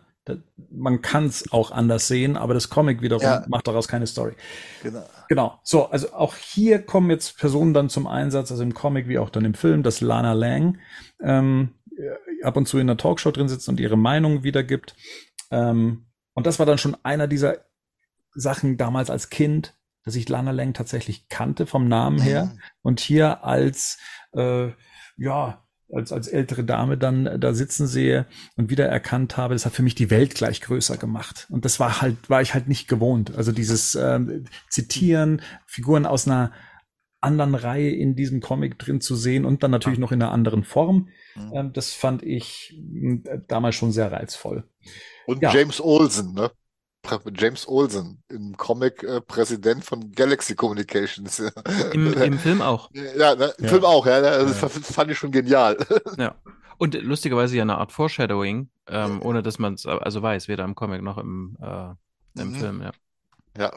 man 0.71 1.01
kann 1.01 1.25
es 1.25 1.51
auch 1.51 1.71
anders 1.71 2.07
sehen, 2.07 2.37
aber 2.37 2.53
das 2.53 2.69
Comic 2.69 3.01
wiederum 3.01 3.23
Ja. 3.23 3.45
macht 3.47 3.67
daraus 3.67 3.87
keine 3.87 4.05
Story. 4.07 4.33
genau. 4.83 5.03
Genau. 5.27 5.59
So, 5.63 5.85
also 5.89 6.13
auch 6.13 6.35
hier 6.35 6.79
kommen 6.83 7.09
jetzt 7.09 7.37
Personen 7.37 7.73
dann 7.73 7.89
zum 7.89 8.05
Einsatz, 8.07 8.51
also 8.51 8.63
im 8.63 8.73
Comic 8.73 9.07
wie 9.07 9.17
auch 9.19 9.29
dann 9.29 9.45
im 9.45 9.53
Film, 9.53 9.83
dass 9.83 10.01
Lana 10.01 10.33
Lang 10.33 10.77
ähm, 11.21 11.73
äh, 11.97 12.43
ab 12.43 12.57
und 12.57 12.67
zu 12.67 12.77
in 12.77 12.89
einer 12.89 12.97
Talkshow 12.97 13.31
drin 13.31 13.49
sitzt 13.49 13.69
und 13.69 13.79
ihre 13.79 13.97
Meinung 13.97 14.43
wiedergibt. 14.43 14.95
Ähm, 15.51 16.05
und 16.33 16.45
das 16.47 16.59
war 16.59 16.65
dann 16.65 16.77
schon 16.77 16.95
einer 17.03 17.27
dieser 17.27 17.57
Sachen 18.33 18.77
damals 18.77 19.09
als 19.09 19.29
Kind, 19.29 19.75
dass 20.03 20.15
ich 20.15 20.29
Lana 20.29 20.51
Lang 20.51 20.73
tatsächlich 20.73 21.27
kannte 21.29 21.65
vom 21.65 21.87
Namen 21.87 22.19
her 22.21 22.55
und 22.81 22.99
hier 22.99 23.43
als 23.43 23.97
äh, 24.33 24.69
ja 25.17 25.63
als 25.93 26.11
als 26.11 26.27
ältere 26.27 26.63
Dame 26.63 26.97
dann 26.97 27.39
da 27.39 27.53
sitzen 27.53 27.87
sehe 27.87 28.25
und 28.55 28.69
wieder 28.69 28.85
erkannt 28.87 29.37
habe, 29.37 29.55
das 29.55 29.65
hat 29.65 29.73
für 29.73 29.83
mich 29.83 29.95
die 29.95 30.09
Welt 30.09 30.35
gleich 30.35 30.61
größer 30.61 30.97
gemacht 30.97 31.47
und 31.49 31.65
das 31.65 31.79
war 31.79 32.01
halt 32.01 32.29
war 32.29 32.41
ich 32.41 32.53
halt 32.53 32.67
nicht 32.67 32.87
gewohnt. 32.87 33.35
Also 33.35 33.51
dieses 33.51 33.95
ähm, 33.95 34.45
Zitieren 34.69 35.41
Figuren 35.65 36.05
aus 36.05 36.27
einer 36.27 36.51
anderen 37.21 37.55
Reihe 37.55 37.89
in 37.89 38.15
diesem 38.15 38.39
Comic 38.39 38.79
drin 38.79 39.01
zu 39.01 39.15
sehen 39.15 39.43
und 39.45 39.61
dann 39.63 39.71
natürlich 39.71 39.99
noch 39.99 40.11
in 40.13 40.21
einer 40.21 40.31
anderen 40.31 40.63
Form, 40.63 41.09
Mhm. 41.35 41.51
ähm, 41.53 41.73
das 41.73 41.91
fand 41.93 42.23
ich 42.23 42.79
mh, 42.81 43.41
damals 43.47 43.75
schon 43.75 43.91
sehr 43.91 44.11
reizvoll. 44.11 44.63
Und 45.25 45.41
Ja. 45.41 45.53
James 45.53 45.81
Olsen, 45.81 46.33
ne? 46.33 46.49
James 47.35 47.67
Olsen 47.67 48.21
im 48.29 48.55
Comic 48.57 49.03
äh, 49.03 49.21
Präsident 49.21 49.83
von 49.85 50.11
Galaxy 50.11 50.55
Communications. 50.55 51.39
Im, 51.93 52.13
Im 52.13 52.37
Film 52.39 52.61
auch. 52.61 52.89
ja, 52.93 53.35
ne, 53.35 53.53
im 53.57 53.63
Ja. 53.65 53.69
Film 53.71 53.85
auch, 53.85 54.05
ja. 54.05 54.21
ne, 54.21 54.29
Das 54.45 54.61
Ja. 54.61 54.69
fand 54.69 55.11
ich 55.11 55.17
schon 55.17 55.31
genial. 55.31 55.77
Ja. 56.17 56.35
Und 56.77 56.93
lustigerweise 57.01 57.57
ja 57.57 57.63
eine 57.63 57.77
Art 57.77 57.91
Foreshadowing, 57.91 58.69
ähm, 58.87 59.21
ohne 59.21 59.43
dass 59.43 59.59
man 59.59 59.73
es 59.73 59.85
also 59.85 60.21
weiß, 60.21 60.47
weder 60.47 60.63
im 60.63 60.75
Comic 60.75 61.01
noch 61.01 61.17
im, 61.17 61.57
äh, 61.61 61.89
im 62.41 62.51
Mhm. 62.51 62.55
Film, 62.55 62.81
ja. 62.81 62.91
Ja, 63.57 63.73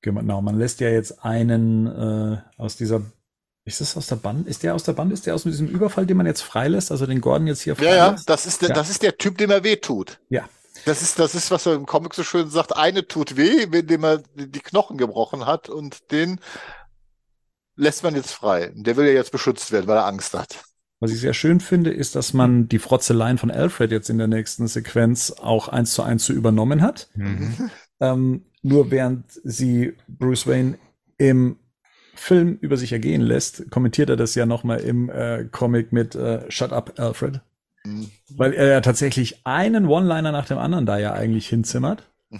Genau, 0.00 0.40
man 0.40 0.56
lässt 0.58 0.80
ja 0.80 0.88
jetzt 0.88 1.24
einen 1.24 1.86
äh, 1.86 2.38
aus 2.56 2.76
dieser 2.76 3.02
ist 3.64 3.82
das 3.82 3.96
aus 3.98 4.06
der 4.06 4.16
Band? 4.16 4.48
Ist 4.48 4.62
der 4.62 4.74
aus 4.74 4.84
der 4.84 4.94
Band? 4.94 5.12
Ist 5.12 5.26
der 5.26 5.34
aus 5.34 5.42
diesem 5.42 5.68
Überfall, 5.68 6.06
den 6.06 6.16
man 6.16 6.24
jetzt 6.24 6.40
freilässt? 6.40 6.90
Also 6.90 7.04
den 7.04 7.20
Gordon 7.20 7.46
jetzt 7.48 7.60
hier 7.60 7.74
ja, 7.74 7.94
ja. 7.94 8.04
freilässt? 8.06 8.30
Das 8.30 8.46
ist 8.46 8.62
der, 8.62 8.70
Ja. 8.70 8.74
das 8.76 8.88
ist 8.88 9.02
der 9.02 9.18
Typ, 9.18 9.36
dem 9.36 9.50
er 9.50 9.62
wehtut. 9.62 10.20
Ja. 10.30 10.48
Das 10.84 11.02
ist, 11.02 11.18
das 11.18 11.34
ist, 11.34 11.50
was 11.50 11.66
er 11.66 11.74
im 11.74 11.86
Comic 11.86 12.14
so 12.14 12.22
schön 12.22 12.48
sagt. 12.50 12.76
Eine 12.76 13.06
tut 13.06 13.36
weh, 13.36 13.62
indem 13.62 14.04
er 14.04 14.22
die 14.34 14.60
Knochen 14.60 14.96
gebrochen 14.96 15.46
hat 15.46 15.68
und 15.68 16.10
den 16.10 16.40
lässt 17.76 18.02
man 18.02 18.14
jetzt 18.14 18.32
frei. 18.32 18.72
Der 18.74 18.96
will 18.96 19.06
ja 19.06 19.12
jetzt 19.12 19.32
beschützt 19.32 19.72
werden, 19.72 19.86
weil 19.86 19.96
er 19.96 20.06
Angst 20.06 20.34
hat. 20.34 20.64
Was 21.00 21.12
ich 21.12 21.20
sehr 21.20 21.34
schön 21.34 21.60
finde, 21.60 21.92
ist, 21.92 22.16
dass 22.16 22.34
man 22.34 22.68
die 22.68 22.80
Frotzeleien 22.80 23.38
von 23.38 23.52
Alfred 23.52 23.92
jetzt 23.92 24.10
in 24.10 24.18
der 24.18 24.26
nächsten 24.26 24.66
Sequenz 24.66 25.30
auch 25.30 25.68
eins 25.68 25.92
zu 25.92 26.02
eins 26.02 26.26
so 26.26 26.32
übernommen 26.32 26.82
hat. 26.82 27.08
Ähm, 28.00 28.44
nur 28.62 28.92
während 28.92 29.24
sie 29.42 29.96
Bruce 30.06 30.46
Wayne 30.46 30.78
im 31.16 31.56
Film 32.14 32.56
über 32.60 32.76
sich 32.76 32.92
ergehen 32.92 33.22
lässt, 33.22 33.70
kommentiert 33.70 34.10
er 34.10 34.16
das 34.16 34.36
ja 34.36 34.46
nochmal 34.46 34.78
im 34.80 35.10
äh, 35.10 35.46
Comic 35.50 35.92
mit 35.92 36.14
äh, 36.14 36.48
Shut 36.48 36.72
up, 36.72 36.92
Alfred. 36.98 37.40
Mhm. 37.84 38.10
Weil 38.30 38.52
er 38.54 38.66
ja 38.68 38.80
tatsächlich 38.80 39.46
einen 39.46 39.86
One-Liner 39.86 40.32
nach 40.32 40.46
dem 40.46 40.58
anderen 40.58 40.86
da 40.86 40.98
ja 40.98 41.12
eigentlich 41.12 41.48
hinzimmert. 41.48 42.10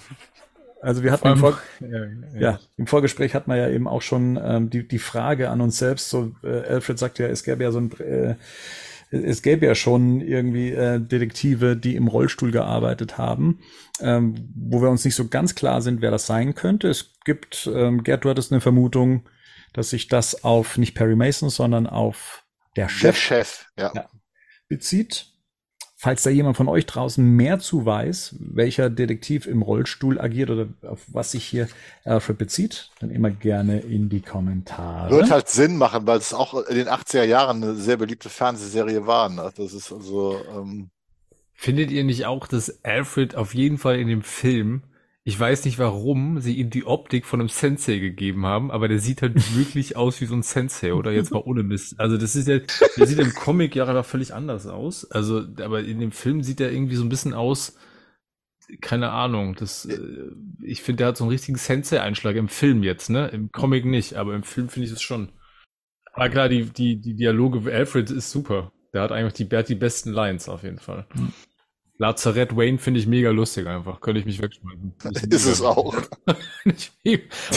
Also 0.81 1.03
wir 1.03 1.11
hatten 1.11 1.27
im, 1.27 1.39
Vor 1.39 1.59
ja, 1.81 2.07
ja, 2.39 2.61
im 2.77 2.87
Vorgespräch 2.87 3.35
hat 3.35 3.49
man 3.49 3.59
ja 3.59 3.69
eben 3.69 3.89
auch 3.89 4.03
schon 4.03 4.39
ähm, 4.41 4.71
die, 4.71 4.87
die 4.87 5.01
Frage 5.01 5.51
an 5.51 5.61
uns 5.61 5.79
selbst. 5.79 6.09
So, 6.09 6.33
äh, 6.45 6.61
Alfred 6.69 6.99
sagt 6.99 7.19
ja, 7.19 7.27
es 7.27 7.43
gäbe 7.43 7.65
ja 7.65 7.73
so 7.73 7.81
ein, 7.81 7.91
äh, 7.99 8.37
es 9.11 9.43
gäbe 9.43 9.67
ja 9.67 9.75
schon 9.75 10.21
irgendwie 10.21 10.71
äh, 10.71 11.01
Detektive, 11.01 11.77
die 11.77 11.97
im 11.97 12.07
Rollstuhl 12.07 12.53
gearbeitet 12.53 13.19
haben, 13.19 13.61
ähm, 14.01 14.53
wo 14.55 14.81
wir 14.83 14.91
uns 14.91 15.05
nicht 15.05 15.15
so 15.15 15.27
ganz 15.27 15.55
klar 15.55 15.83
sind, 15.83 16.03
wer 16.03 16.11
das 16.11 16.27
sein 16.27 16.55
könnte. 16.55 16.89
Es 16.89 17.15
gibt, 17.25 17.69
ähm, 17.75 18.05
Gerd, 18.05 18.25
du 18.25 18.31
hattest 18.31 18.53
eine 18.53 18.61
Vermutung, 18.61 19.29
dass 19.73 19.91
sich 19.91 20.09
das 20.09 20.45
auf 20.45 20.79
nicht 20.79 20.95
Perry 20.95 21.17
Mason, 21.17 21.51
sondern 21.51 21.87
auf 21.87 22.45
der 22.77 22.85
Der 22.85 22.91
Chef 22.91 23.17
Chef, 23.17 23.67
ja. 23.77 23.93
Ja. 23.95 24.09
Bezieht. 24.69 25.27
Falls 26.01 26.23
da 26.23 26.31
jemand 26.31 26.57
von 26.57 26.69
euch 26.69 26.87
draußen 26.87 27.25
mehr 27.25 27.59
zu 27.59 27.85
weiß, 27.85 28.37
welcher 28.39 28.89
Detektiv 28.89 29.47
im 29.47 29.63
Rollstuhl 29.63 30.21
agiert 30.21 30.51
oder 30.51 30.69
auf 30.83 31.05
was 31.09 31.33
sich 31.33 31.45
hier 31.45 31.69
Alfred 32.05 32.39
bezieht, 32.39 32.91
dann 33.01 33.11
immer 33.11 33.33
gerne 33.33 33.81
in 33.81 34.09
die 34.09 34.21
Kommentare. 34.21 35.11
Wird 35.11 35.33
halt 35.33 35.49
Sinn 35.49 35.77
machen, 35.77 36.07
weil 36.07 36.19
es 36.19 36.33
auch 36.33 36.55
in 36.67 36.77
den 36.77 36.87
80er 36.87 37.25
Jahren 37.25 37.65
eine 37.65 37.75
sehr 37.75 37.97
beliebte 37.97 38.29
Fernsehserie 38.29 39.09
war. 39.09 39.29
Ne? 39.29 39.53
Das 39.57 39.73
ist 39.73 39.93
also, 39.93 40.41
ähm, 40.55 40.91
Findet 41.53 41.91
ihr 41.91 42.05
nicht 42.05 42.27
auch, 42.27 42.47
dass 42.47 42.85
Alfred 42.85 43.35
auf 43.35 43.53
jeden 43.53 43.79
Fall 43.79 43.99
in 43.99 44.07
dem 44.07 44.23
Film, 44.23 44.85
ich 45.29 45.39
weiß 45.39 45.67
nicht 45.67 45.79
warum, 45.79 46.41
sie 46.41 46.55
ihm 46.55 46.71
die 46.71 46.87
Optik 46.87 47.27
von 47.27 47.41
einem 47.41 47.51
Sensei 47.51 47.99
gegeben 47.99 48.47
haben, 48.47 48.71
aber 48.71 48.89
der 48.89 48.99
sieht 48.99 49.21
halt 49.21 49.35
wirklich 49.59 49.95
aus 49.95 50.23
wie 50.23 50.25
so 50.25 50.35
ein 50.35 50.43
Sensei, 50.43 50.95
oder 50.95 51.13
jetzt 51.13 51.33
mal 51.33 51.43
ohne 51.45 51.63
Mist. 51.63 52.01
Also 52.01 52.17
das 52.17 52.35
ist 52.35 52.49
ja, 52.49 52.61
der 52.97 53.07
sieht 53.07 53.19
im 53.19 53.35
Comic 53.35 53.77
ja 53.77 53.85
einfach 53.85 54.07
völlig 54.07 54.33
anders 54.33 54.67
aus. 54.67 55.05
Also, 55.11 55.45
aber 55.63 55.85
in 55.85 56.01
dem 56.01 56.13
Film 56.13 56.43
sieht 56.43 56.63
er 56.63 56.73
irgendwie 56.73 56.95
so 56.95 57.05
ein 57.05 57.11
bisschen 57.11 57.35
aus, 57.35 57.77
keine 58.81 59.11
Ahnung, 59.11 59.55
das, 59.55 59.85
äh, 59.85 59.99
ich 60.63 60.83
finde, 60.83 61.03
der 61.03 61.09
hat 61.09 61.19
so 61.19 61.25
einen 61.25 61.31
richtigen 61.33 61.59
Sensei-Einschlag 61.59 62.35
im 62.35 62.49
Film 62.49 62.83
jetzt, 62.83 63.11
ne? 63.11 63.29
Im 63.29 63.53
Comic 63.53 63.85
nicht, 63.85 64.15
aber 64.15 64.35
im 64.35 64.45
Film 64.45 64.71
finde 64.71 64.87
ich 64.87 64.95
es 64.95 65.03
schon. 65.03 65.29
Aber 66.15 66.31
klar, 66.31 66.49
die, 66.49 66.65
die, 66.65 67.03
die 67.03 67.17
Dialoge, 67.17 67.71
Alfred 67.71 68.11
ist 68.11 68.31
super. 68.31 68.73
Der 68.95 69.03
hat 69.03 69.13
eigentlich 69.13 69.35
die, 69.35 69.47
der 69.47 69.59
hat 69.59 69.69
die 69.69 69.75
besten 69.75 70.11
Lines 70.11 70.49
auf 70.49 70.63
jeden 70.63 70.79
Fall. 70.79 71.07
Lazarett 71.99 72.57
Wayne 72.57 72.79
finde 72.79 73.01
ich 73.01 73.07
mega 73.07 73.31
lustig 73.31 73.67
einfach. 73.67 74.01
Könnte 74.01 74.21
ich 74.21 74.27
mich 74.27 74.41
wegschmeißen. 74.41 74.93
ist 75.31 75.47
es 75.47 75.61
auch. 75.63 75.95
und 76.65 76.91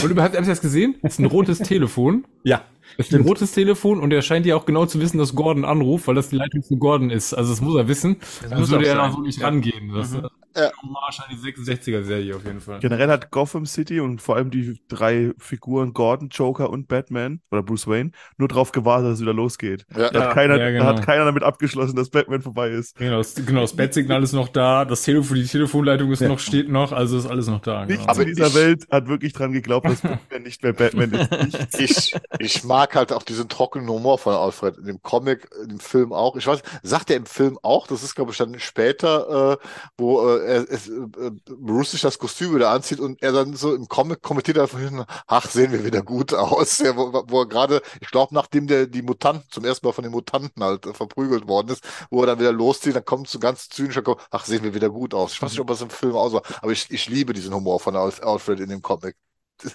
überhaupt, 0.04 0.36
habt 0.36 0.46
ihr 0.48 0.50
das 0.50 0.62
gesehen? 0.62 0.96
Das 1.04 1.14
ist 1.14 1.20
ein 1.20 1.26
rotes 1.26 1.60
Telefon. 1.60 2.26
ja, 2.44 2.64
Das 2.98 3.08
ist 3.08 3.14
ein 3.14 3.22
rotes 3.22 3.52
Telefon 3.54 4.00
und 4.00 4.12
er 4.12 4.22
scheint 4.24 4.46
ja 4.48 4.56
auch 4.56 4.66
genau 4.66 4.86
zu 4.88 5.00
wissen, 5.00 5.20
dass 5.20 5.36
Gordon 5.36 5.64
anruft, 5.64 6.08
weil 6.08 6.16
das 6.16 6.30
die 6.30 6.38
Leitung 6.38 6.64
zu 6.64 6.78
Gordon 6.78 7.10
ist. 7.12 7.34
Also 7.34 7.52
das 7.52 7.62
muss 7.62 7.76
er 7.76 7.88
wissen. 7.88 8.18
Das 8.42 8.50
Dann 8.50 8.60
muss 8.62 8.72
würde 8.72 8.88
er 8.88 8.96
da 8.96 9.12
so 9.12 9.22
nicht 9.22 9.40
Ja. 9.40 9.46
rangehen. 9.48 9.94
Das 9.94 10.12
Mhm. 10.12 10.28
Ja. 10.56 10.68
an 10.68 11.26
die 11.32 11.36
66er-Serie 11.38 12.36
auf 12.36 12.44
jeden 12.46 12.60
Fall. 12.62 12.80
Generell 12.80 13.10
hat 13.10 13.32
Gotham 13.32 13.66
City 13.66 14.00
und 14.00 14.22
vor 14.22 14.36
allem 14.36 14.52
die 14.52 14.80
drei 14.88 15.32
Figuren 15.38 15.94
Gordon, 15.94 16.30
Joker 16.30 16.70
und 16.70 16.88
Batman 16.88 17.42
oder 17.52 17.64
Bruce 17.64 17.88
Wayne 17.88 18.12
nur 18.38 18.48
darauf 18.48 18.72
gewartet, 18.72 19.08
dass 19.08 19.14
es 19.16 19.22
wieder 19.22 19.34
losgeht. 19.34 19.86
Ja. 19.96 20.10
Da, 20.10 20.20
Ja, 20.20 20.26
hat 20.28 20.34
keiner, 20.34 20.58
ja, 20.58 20.66
da 20.66 20.72
genau. 20.72 20.86
hat 20.86 21.06
keiner 21.06 21.26
damit 21.26 21.44
abgeschlossen, 21.44 21.96
dass 21.96 22.10
Batman 22.10 22.42
vorbei 22.42 22.70
ist. 22.70 22.98
Genau, 22.98 23.18
das, 23.18 23.36
genau, 23.36 23.62
das 23.62 23.76
Bettsignal 23.76 24.24
ist 24.24 24.34
noch 24.34 24.50
da, 24.50 24.86
das 24.86 25.04
Telefon, 25.04 25.38
die 25.38 25.46
Telefonleitung 25.46 26.12
ist 26.12 26.22
noch, 26.22 26.40
steht 26.40 26.70
noch, 26.70 26.92
also 26.92 27.18
ist 27.18 27.28
alles 27.28 27.48
noch 27.48 27.62
da. 27.62 27.86
Nichts 27.86 28.02
Genau. 28.02 28.12
Aber 28.12 28.22
in 28.22 28.28
dieser 28.28 28.48
ich- 28.48 28.56
Welt 28.56 28.88
hat 28.92 29.08
wirklich 29.08 29.34
dran 29.34 29.52
geglaubt, 29.54 29.86
dass 29.88 30.02
Batman 30.02 30.44
nicht 30.44 30.62
mehr 30.64 30.74
Batman 30.74 31.12
ist. 31.14 31.32
Nichts. 31.80 31.80
Ich, 31.80 32.16
ich 32.40 32.64
mag 32.64 32.96
halt 32.96 33.14
auch 33.14 33.24
diesen 33.24 33.48
trockenen 33.50 33.88
Humor 33.90 34.18
von 34.18 34.34
Alfred. 34.36 34.78
In 34.78 34.86
dem 34.86 35.02
Comic, 35.02 35.50
dem 35.68 35.80
Film 35.80 36.14
auch. 36.14 36.36
Ich 36.36 36.48
weiß, 36.48 36.62
sagt 36.84 37.10
er 37.10 37.18
im 37.18 37.26
Film 37.26 37.58
auch, 37.62 37.88
das 37.88 38.04
ist, 38.04 38.16
glaube 38.16 38.32
ich, 38.32 38.38
dann 38.38 38.58
später, 38.60 39.54
äh, 39.54 39.68
wo 39.98 40.28
äh, 40.30 40.41
er, 40.42 40.70
es, 40.70 40.88
äh, 40.90 41.32
Bruce 41.46 41.92
sich 41.92 42.02
das 42.02 42.20
Kostüm 42.20 42.56
wieder 42.56 42.70
anzieht 42.72 43.00
und 43.00 43.22
er 43.22 43.32
dann 43.32 43.54
so 43.56 43.74
im 43.76 43.88
Comic 43.88 44.22
kommentiert 44.22 44.58
einfach 44.60 44.80
hin, 44.80 45.04
ach, 45.28 45.50
sehen 45.50 45.72
wir 45.72 45.86
wieder 45.86 46.02
gut 46.02 46.34
aus. 46.34 46.80
Ja, 46.80 46.96
wo, 46.98 47.12
wo 47.28 47.42
er 47.42 47.48
gerade, 47.48 47.82
ich 48.02 48.10
glaube, 48.10 48.34
nachdem 48.36 48.68
der 48.68 48.88
die 48.88 49.02
Mutanten 49.02 49.46
zum 49.52 49.66
ersten 49.66 49.86
Mal 49.86 49.94
von 49.94 50.04
den 50.04 50.12
Mutanten 50.12 50.64
halt 50.64 50.86
äh, 50.86 50.94
verprügelt 50.94 51.48
worden 51.48 51.70
ist, 51.70 51.84
wo 52.10 52.22
er 52.22 52.28
dann 52.28 52.40
wieder 52.40 52.52
loszieht, 52.52 52.96
dann 52.96 53.06
kommt 53.06 53.28
so 53.28 53.40
ganz 53.40 53.70
zynischer, 53.70 54.04
ach, 54.32 54.46
sehen 54.46 54.64
wir 54.64 54.74
wieder 54.74 54.90
gut 54.90 55.14
aus. 55.14 55.34
Ich 55.34 55.42
weiß 55.42 55.52
nicht, 55.52 55.60
ob 55.62 55.68
das 55.68 55.82
im 55.82 55.90
Film 55.90 56.16
aus 56.16 56.34
war, 56.34 56.42
aber 56.62 56.72
ich, 56.72 56.90
ich 56.92 57.08
liebe 57.10 57.34
diesen 57.34 57.54
Humor 57.54 57.80
von 57.80 57.96
Alf- 57.96 58.22
Alfred 58.24 58.60
in 58.60 58.70
dem 58.70 58.82
Comic. 58.82 59.16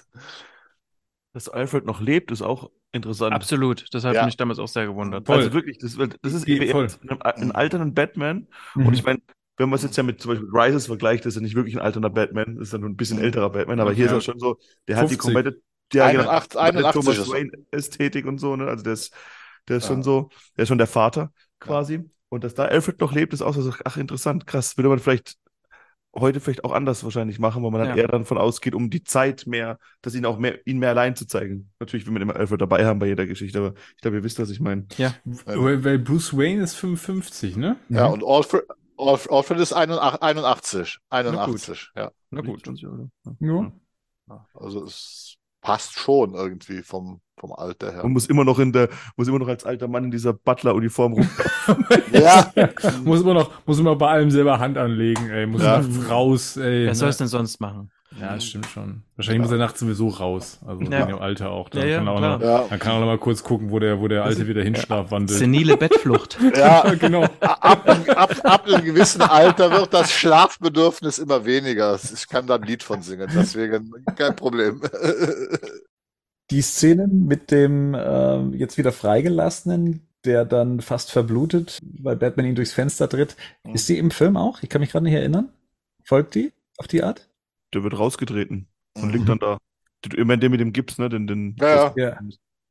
Dass 1.33 1.49
Alfred 1.49 1.85
noch 1.85 2.01
lebt, 2.01 2.31
ist 2.31 2.41
auch 2.41 2.71
interessant. 2.91 3.33
Absolut. 3.33 3.85
Das 3.91 4.03
hat 4.03 4.15
Ja. 4.15 4.25
mich 4.25 4.37
damals 4.37 4.59
auch 4.59 4.67
sehr 4.67 4.87
gewundert. 4.87 5.27
Voll. 5.27 5.35
Also 5.37 5.53
wirklich, 5.53 5.77
das, 5.77 5.95
das 6.21 6.33
ist 6.33 6.47
eben 6.47 6.67
voll. 6.71 6.87
ein, 7.09 7.21
ein 7.21 7.51
alternden 7.51 7.93
Batman. 7.93 8.47
Mhm. 8.73 8.87
Und 8.87 8.93
ich 8.95 9.03
meine, 9.03 9.19
wenn 9.57 9.69
man 9.69 9.77
es 9.77 9.83
jetzt 9.83 9.97
ja 9.97 10.03
mit 10.03 10.21
zum 10.21 10.31
Beispiel 10.31 10.49
Rises 10.51 10.85
vergleicht, 10.87 11.25
das 11.25 11.31
ist 11.33 11.35
ja 11.37 11.41
nicht 11.41 11.55
wirklich 11.55 11.75
ein 11.75 11.81
alternder 11.81 12.09
Batman, 12.09 12.55
das 12.55 12.67
ist 12.69 12.73
ja 12.73 12.79
nur 12.79 12.89
ein 12.89 12.95
bisschen 12.95 13.19
älterer 13.19 13.49
Batman, 13.49 13.79
aber 13.79 13.93
hier 13.93 14.05
Ja. 14.05 14.11
ist 14.17 14.27
er 14.27 14.31
schon 14.33 14.39
so, 14.39 14.57
der 14.87 14.97
hat 14.97 15.03
die 15.09 15.15
50. 15.15 15.17
komplette, 15.17 15.61
ja, 15.93 16.09
genau, 16.09 16.23
81 16.29 16.59
komplette 16.59 16.89
81 16.89 16.93
Thomas 16.93 17.17
ist 17.17 17.27
er. 17.27 17.33
Wayne 17.33 17.51
Ästhetik 17.71 18.25
und 18.25 18.37
so, 18.39 18.55
ne? 18.55 18.67
Also 18.67 18.83
der 18.83 18.93
ist, 18.93 19.13
der 19.67 19.77
ist 19.77 19.83
Ja. 19.83 19.87
schon 19.89 20.03
so, 20.03 20.29
der 20.55 20.63
ist 20.63 20.69
schon 20.69 20.77
der 20.77 20.87
Vater 20.87 21.31
quasi. 21.59 22.01
Und 22.29 22.43
dass 22.43 22.53
da 22.53 22.65
Alfred 22.65 22.99
noch 22.99 23.13
lebt, 23.13 23.33
ist 23.33 23.41
auch 23.41 23.55
so, 23.55 23.73
ach 23.85 23.97
interessant, 23.97 24.45
krass, 24.45 24.77
würde 24.77 24.89
man 24.89 24.99
vielleicht 24.99 25.37
heute 26.15 26.39
vielleicht 26.39 26.63
auch 26.63 26.71
anders 26.71 27.03
wahrscheinlich 27.03 27.39
machen, 27.39 27.63
weil 27.63 27.71
man 27.71 27.81
dann 27.81 27.89
Ja. 27.97 28.03
eher 28.03 28.07
davon 28.07 28.37
ausgeht, 28.37 28.73
um 28.73 28.89
die 28.89 29.03
Zeit 29.03 29.45
mehr, 29.45 29.77
dass 30.01 30.15
ihn 30.15 30.25
auch 30.25 30.37
mehr, 30.39 30.65
ihn 30.65 30.79
mehr 30.79 30.89
allein 30.89 31.15
zu 31.15 31.27
zeigen. 31.27 31.69
Natürlich 31.79 32.05
will 32.05 32.13
man 32.13 32.21
immer 32.21 32.35
Alfred 32.35 32.59
dabei 32.61 32.85
haben 32.85 32.99
bei 32.99 33.07
jeder 33.07 33.27
Geschichte, 33.27 33.59
aber 33.59 33.73
ich 33.95 34.01
glaube, 34.01 34.17
ihr 34.17 34.23
wisst, 34.23 34.39
was 34.39 34.49
ich 34.49 34.59
meine. 34.59 34.85
Weil, 35.45 35.83
weil 35.83 35.99
Bruce 35.99 36.35
Wayne 36.35 36.63
ist 36.63 36.75
55, 36.75 37.55
ne? 37.55 37.77
Ja, 37.89 38.07
und 38.07 38.23
Alfred, 38.25 38.63
Alfred, 38.97 39.31
Alfred 39.31 39.59
ist 39.59 39.73
81. 39.73 40.19
81. 40.21 40.99
Na 41.09 41.43
81, 41.43 41.91
ja. 41.95 42.11
Na 42.31 42.41
gut. 42.41 42.63
Ja. 43.39 44.45
Also 44.53 44.83
es 44.83 45.37
passt 45.61 45.93
schon 45.93 46.33
irgendwie 46.33 46.81
vom, 46.81 47.21
vom 47.37 47.53
Alter 47.53 47.91
her. 47.91 48.03
Und 48.03 48.13
muss 48.13 48.27
immer 48.27 48.43
noch 48.43 48.59
in 48.59 48.71
der, 48.73 48.89
muss 49.15 49.27
immer 49.27 49.39
noch 49.39 49.47
als 49.47 49.65
alter 49.65 49.87
Mann 49.87 50.05
in 50.05 50.11
dieser 50.11 50.33
Butler-Uniform 50.33 51.13
rum. 51.13 51.29
Ja, 52.11 52.51
muss 53.03 53.21
immer 53.21 53.33
noch, 53.33 53.51
muss 53.65 53.79
immer 53.79 53.95
bei 53.97 54.09
allem 54.09 54.31
selber 54.31 54.59
Hand 54.59 54.77
anlegen, 54.77 55.29
ey. 55.29 55.45
Muss 55.45 55.61
Ja. 55.61 55.83
raus, 56.09 56.55
ey. 56.57 56.85
Wer 56.85 56.95
soll 56.95 57.07
ne? 57.07 57.09
es 57.09 57.17
denn 57.17 57.27
sonst 57.27 57.59
machen? 57.59 57.91
Ja, 58.19 58.33
das 58.35 58.45
stimmt 58.45 58.65
schon. 58.67 59.03
Wahrscheinlich 59.15 59.41
muss 59.43 59.51
er 59.51 59.57
nachts 59.57 59.79
sowieso 59.81 60.07
raus. 60.07 60.59
Also 60.65 60.81
Ja. 60.83 61.01
in 61.01 61.07
dem 61.09 61.19
Alter 61.19 61.51
auch. 61.51 61.69
Dann, 61.69 61.81
Ja, 61.81 61.87
ja, 61.87 61.97
kann, 61.97 62.07
er 62.07 62.13
auch 62.13 62.19
noch, 62.21 62.41
ja, 62.41 62.65
dann 62.69 62.79
kann 62.79 62.93
er 62.93 62.99
noch 63.01 63.05
mal 63.07 63.17
kurz 63.17 63.43
gucken, 63.43 63.69
wo 63.69 63.79
der, 63.79 63.99
wo 63.99 64.07
der 64.07 64.23
Alte 64.23 64.47
wieder 64.47 64.63
hinschlafwandelt. 64.63 65.37
Senile 65.37 65.75
Bettflucht. 65.77 66.37
ja. 66.55 66.93
genau. 66.95 67.23
Ab, 67.41 67.87
ab, 68.15 68.35
ab 68.43 68.65
einem 68.65 68.85
gewissen 68.85 69.21
Alter 69.21 69.71
wird 69.71 69.93
das 69.93 70.11
Schlafbedürfnis 70.11 71.19
immer 71.19 71.45
weniger. 71.45 71.99
Ich 72.01 72.27
kann 72.29 72.47
da 72.47 72.55
ein 72.55 72.63
Lied 72.63 72.81
von 72.81 73.01
singen, 73.01 73.29
deswegen 73.35 73.91
kein 74.15 74.35
Problem. 74.35 74.81
Die 76.49 76.61
Szenen 76.61 77.25
mit 77.25 77.51
dem 77.51 77.93
ähm, 77.99 78.53
jetzt 78.53 78.77
wieder 78.77 78.93
freigelassenen, 78.93 80.07
der 80.23 80.45
dann 80.45 80.79
fast 80.79 81.11
verblutet, 81.11 81.79
weil 81.99 82.15
Batman 82.15 82.45
ihn 82.45 82.55
durchs 82.55 82.71
Fenster 82.73 83.09
tritt, 83.09 83.35
Mhm. 83.65 83.75
ist 83.75 83.89
die 83.89 83.97
im 83.97 84.11
Film 84.11 84.37
auch? 84.37 84.63
Ich 84.63 84.69
kann 84.69 84.79
mich 84.79 84.91
gerade 84.91 85.03
nicht 85.03 85.13
erinnern. 85.13 85.49
Folgt 86.03 86.35
die 86.35 86.53
auf 86.77 86.87
die 86.87 87.03
Art? 87.03 87.27
Der 87.77 87.83
wird 87.83 87.99
rausgetreten 87.99 88.67
und 88.95 89.05
Mhm. 89.05 89.11
liegt 89.13 89.29
dann 89.29 89.37
da. 89.37 89.59
Ich 90.03 90.17
meine, 90.25 90.39
der 90.39 90.49
mit 90.49 90.59
dem 90.59 90.73
Gips, 90.73 90.97
ne? 90.97 91.09
Den, 91.09 91.27
den, 91.27 91.55
Ja, 91.59 91.93
ja. 91.95 92.09
Ja. 92.09 92.17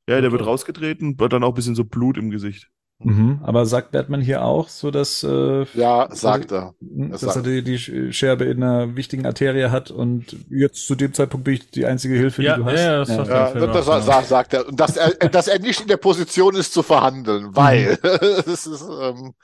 ja, 0.08 0.20
der 0.20 0.32
wird 0.32 0.44
rausgetreten, 0.44 1.18
wird 1.20 1.32
dann 1.32 1.44
auch 1.44 1.50
ein 1.50 1.54
bisschen 1.54 1.76
so 1.76 1.84
Blut 1.84 2.18
im 2.18 2.30
Gesicht. 2.30 2.68
Mhm. 2.98 3.38
Aber 3.44 3.66
sagt 3.66 3.92
Batman 3.92 4.20
hier 4.22 4.42
auch 4.42 4.68
so, 4.68 4.90
dass, 4.90 5.22
äh, 5.22 5.64
Ja, 5.74 6.08
sagt 6.10 6.50
er. 6.50 6.74
dass 6.80 7.20
Das 7.20 7.22
er 7.36 7.42
sagt- 7.42 7.46
die, 7.46 7.62
die 7.62 8.12
Scherbe 8.12 8.46
in 8.46 8.62
einer 8.64 8.96
wichtigen 8.96 9.26
Arterie 9.26 9.70
hat 9.70 9.90
und 9.92 10.34
jetzt 10.50 10.86
zu 10.88 10.94
dem 10.96 11.12
Zeitpunkt 11.12 11.44
bin 11.44 11.54
ich 11.54 11.70
die 11.70 11.84
einzige 11.86 12.14
Hilfe, 12.16 12.42
Ja, 12.42 12.56
die 12.56 12.62
du 12.64 12.68
ja, 12.68 12.72
hast. 12.72 12.80
ja, 12.80 12.98
das 12.98 13.08
sagt 13.08 13.28
Ja, 13.28 13.34
der 13.52 13.60
Film 13.60 13.72
das 13.74 13.88
auch, 13.88 14.02
sa- 14.02 14.22
sagt 14.22 14.54
er. 14.54 14.66
Und 14.66 14.80
dass 14.80 14.96
er, 14.96 15.10
dass 15.28 15.46
er 15.46 15.60
nicht 15.60 15.80
in 15.82 15.88
der 15.88 15.98
Position 15.98 16.56
ist 16.56 16.72
zu 16.72 16.82
verhandeln, 16.82 17.54
weil 17.54 17.96
es 18.46 18.66
ist, 18.66 18.82
ähm, 18.82 19.34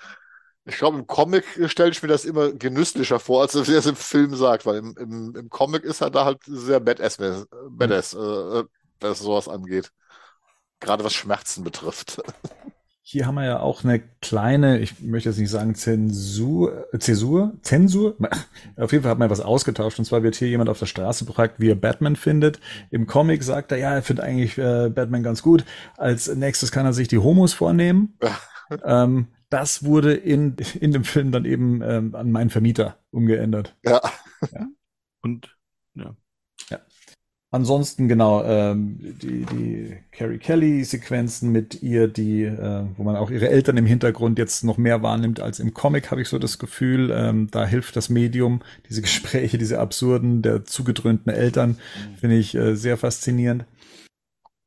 ich 0.64 0.76
glaube, 0.76 0.98
im 0.98 1.06
Comic 1.06 1.44
stelle 1.66 1.90
ich 1.90 2.02
mir 2.02 2.08
das 2.08 2.24
immer 2.24 2.52
genüsslicher 2.52 3.18
vor, 3.18 3.42
als 3.42 3.54
er 3.54 3.68
es 3.68 3.86
im 3.86 3.96
Film 3.96 4.34
sagt, 4.36 4.64
weil 4.64 4.76
im, 4.76 4.96
im, 4.96 5.36
im 5.36 5.50
Comic 5.50 5.82
ist 5.84 6.00
er 6.00 6.10
da 6.10 6.24
halt 6.24 6.38
sehr 6.44 6.80
badass, 6.80 7.18
badass 7.68 8.14
äh, 8.14 8.64
was 9.00 9.18
sowas 9.18 9.48
angeht. 9.48 9.90
Gerade 10.80 11.04
was 11.04 11.14
Schmerzen 11.14 11.64
betrifft. 11.64 12.22
Hier 13.04 13.26
haben 13.26 13.34
wir 13.34 13.44
ja 13.44 13.60
auch 13.60 13.82
eine 13.82 14.00
kleine, 14.20 14.78
ich 14.78 15.00
möchte 15.00 15.28
jetzt 15.28 15.38
nicht 15.38 15.50
sagen 15.50 15.74
Zensur, 15.74 16.86
äh, 16.94 16.98
Zäsur, 16.98 17.52
Zensur. 17.60 18.16
Auf 18.76 18.92
jeden 18.92 19.02
Fall 19.02 19.10
hat 19.10 19.18
man 19.18 19.28
was 19.28 19.40
ausgetauscht. 19.40 19.98
Und 19.98 20.04
zwar 20.04 20.22
wird 20.22 20.36
hier 20.36 20.48
jemand 20.48 20.70
auf 20.70 20.78
der 20.78 20.86
Straße 20.86 21.24
befragt, 21.24 21.56
wie 21.58 21.68
er 21.68 21.74
Batman 21.74 22.14
findet. 22.14 22.60
Im 22.90 23.08
Comic 23.08 23.42
sagt 23.42 23.72
er, 23.72 23.78
ja, 23.78 23.92
er 23.92 24.02
findet 24.02 24.24
eigentlich 24.24 24.56
äh, 24.56 24.88
Batman 24.88 25.24
ganz 25.24 25.42
gut. 25.42 25.64
Als 25.96 26.32
nächstes 26.32 26.70
kann 26.70 26.86
er 26.86 26.92
sich 26.92 27.08
die 27.08 27.18
Homos 27.18 27.52
vornehmen. 27.52 28.16
ähm, 28.84 29.26
das 29.52 29.84
wurde 29.84 30.14
in, 30.14 30.56
in 30.80 30.92
dem 30.92 31.04
Film 31.04 31.30
dann 31.32 31.44
eben 31.44 31.82
ähm, 31.82 32.14
an 32.14 32.30
meinen 32.32 32.50
Vermieter 32.50 32.98
umgeändert. 33.10 33.76
Ja. 33.84 34.00
Und 35.20 35.56
ja. 35.94 36.16
Ansonsten 37.54 38.08
genau 38.08 38.42
ähm, 38.44 38.96
die 38.98 39.44
die 39.44 39.96
Carrie 40.10 40.38
Kelly 40.38 40.84
Sequenzen 40.84 41.52
mit 41.52 41.82
ihr, 41.82 42.08
die 42.08 42.44
äh, 42.44 42.84
wo 42.96 43.02
man 43.02 43.14
auch 43.14 43.30
ihre 43.30 43.50
Eltern 43.50 43.76
im 43.76 43.84
Hintergrund 43.84 44.38
jetzt 44.38 44.64
noch 44.64 44.78
mehr 44.78 45.02
wahrnimmt 45.02 45.38
als 45.38 45.60
im 45.60 45.74
Comic, 45.74 46.10
habe 46.10 46.22
ich 46.22 46.28
so 46.28 46.38
das 46.38 46.58
Gefühl. 46.58 47.10
Ähm, 47.10 47.48
da 47.50 47.66
hilft 47.66 47.94
das 47.96 48.08
Medium, 48.08 48.62
diese 48.88 49.02
Gespräche, 49.02 49.58
diese 49.58 49.80
absurden 49.80 50.40
der 50.40 50.64
zugedröhnten 50.64 51.30
Eltern, 51.30 51.76
finde 52.18 52.38
ich 52.38 52.54
äh, 52.54 52.74
sehr 52.74 52.96
faszinierend. 52.96 53.66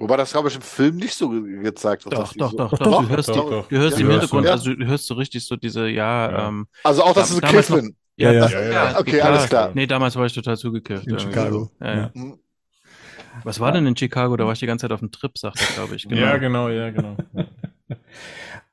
Wobei 0.06 0.18
das, 0.18 0.32
glaube 0.32 0.50
ich, 0.50 0.56
im 0.56 0.62
Film 0.62 0.98
nicht 0.98 1.16
so 1.16 1.30
ge 1.30 1.64
gezeigt 1.64 2.06
wird. 2.06 2.14
Doch, 2.14 2.32
doch, 2.34 2.52
so, 2.52 2.58
doch, 2.58 2.70
doch, 2.78 2.78
Doch, 2.80 3.02
Du 3.04 3.10
hörst, 3.10 3.30
doch, 3.30 3.34
die, 3.34 3.50
doch. 3.52 3.68
du 3.68 3.78
hörst 3.78 3.98
Ja, 3.98 4.06
im 4.06 4.12
Hintergrund, 4.12 4.46
hörst 4.48 4.66
also 4.68 4.74
du 4.76 4.86
hörst 4.86 5.08
so 5.08 5.16
richtig 5.16 5.46
so 5.48 5.56
diese, 5.56 5.88
ja, 5.88 6.32
Ja. 6.32 6.48
ähm, 6.50 6.68
Also 6.84 7.02
auch, 7.04 7.14
dass 7.14 7.30
Da- 7.30 7.36
es 7.36 7.42
damals 7.42 7.70
noch- 7.70 7.78
kiffen. 7.78 7.96
Ja, 8.18 8.32
ja. 8.32 8.40
das- 8.42 8.52
Ja, 8.54 8.62
ja. 8.62 9.00
Okay, 9.00 9.20
alles 9.22 9.50
klar. 9.50 9.72
Nee, 9.74 9.88
damals 9.88 10.16
war 10.16 10.26
ich 10.28 10.34
total 10.34 10.58
zugekifft. 10.58 11.08
In. 11.08 11.18
Chicago. 11.20 11.72
Ja, 11.82 11.96
ja. 11.96 12.12
Mhm. 12.14 12.38
Was 13.44 13.60
war 13.60 13.72
denn 13.72 13.86
in 13.88 13.98
Chicago? 13.98 14.38
Da 14.38 14.46
war 14.46 14.54
ich 14.54 14.60
die 14.60 14.68
ganze 14.68 14.84
Zeit 14.84 14.92
auf 14.94 15.00
dem 15.02 15.12
Trip, 15.12 15.36
sagt 15.38 15.60
er, 15.60 15.74
glaube 15.76 15.96
ich. 15.96 16.04
Ja, 16.10 16.38
genau, 16.38 16.70
ja, 16.70 16.92
genau. 16.92 17.18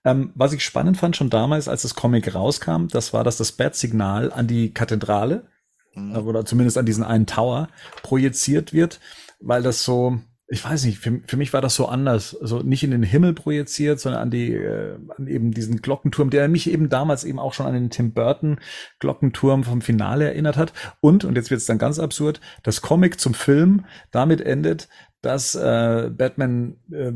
Ähm, 0.05 0.33
was 0.35 0.53
ich 0.53 0.65
spannend 0.65 0.97
fand 0.97 1.17
schon 1.17 1.31
damals, 1.31 1.69
als 1.69 1.83
das 1.83 1.95
Comic 1.95 2.35
rauskam, 2.35 2.89
das 2.89 3.13
war, 3.13 3.23
dass 3.23 3.37
das 3.37 3.53
Bat-Signal 3.53 4.33
an 4.33 4.49
die 4.49 4.75
Kathedrale 4.75 5.47
Mhm. 5.95 6.15
äh, 6.15 6.19
oder 6.19 6.45
zumindest 6.45 6.77
an 6.77 6.87
diesen 6.87 7.05
einen 7.05 7.27
Tower 7.27 7.69
projiziert 8.03 8.73
wird, 8.73 8.99
weil 9.39 9.63
das 9.63 9.85
so, 9.85 10.19
ich 10.53 10.63
weiß 10.63 10.85
nicht, 10.85 10.99
für, 10.99 11.23
für 11.27 11.39
mich 11.39 11.55
war 11.55 11.63
das 11.63 11.75
so 11.75 11.87
anders, 11.87 12.37
also 12.39 12.59
nicht 12.59 12.85
in 12.85 12.91
den 12.91 13.03
Himmel 13.03 13.33
projiziert, 13.33 13.99
sondern 13.99 14.21
an 14.21 14.31
die, 14.31 14.53
äh, 14.53 14.99
an 15.17 15.27
eben 15.27 15.53
diesen 15.53 15.81
Glockenturm, 15.81 16.29
der 16.29 16.47
mich 16.49 16.71
eben 16.71 16.91
damals 16.91 17.25
eben 17.25 17.39
auch 17.39 17.55
schon 17.55 17.65
an 17.65 17.73
den 17.73 17.89
Tim 17.89 18.13
Burton 18.13 18.61
Glockenturm 18.99 19.65
vom 19.65 19.81
Finale 19.81 20.27
erinnert 20.27 20.59
hat. 20.59 20.75
Und, 21.01 21.25
und 21.25 21.37
jetzt 21.37 21.51
wird 21.51 21.61
es 21.61 21.67
dann 21.67 21.79
ganz 21.79 21.99
absurd, 21.99 22.43
das 22.65 22.83
Comic 22.83 23.19
zum 23.19 23.33
Film 23.33 23.87
damit 24.11 24.43
endet, 24.43 24.91
dass 25.23 25.55
äh, 25.55 26.11
Batman 26.11 26.77
äh, 26.91 27.13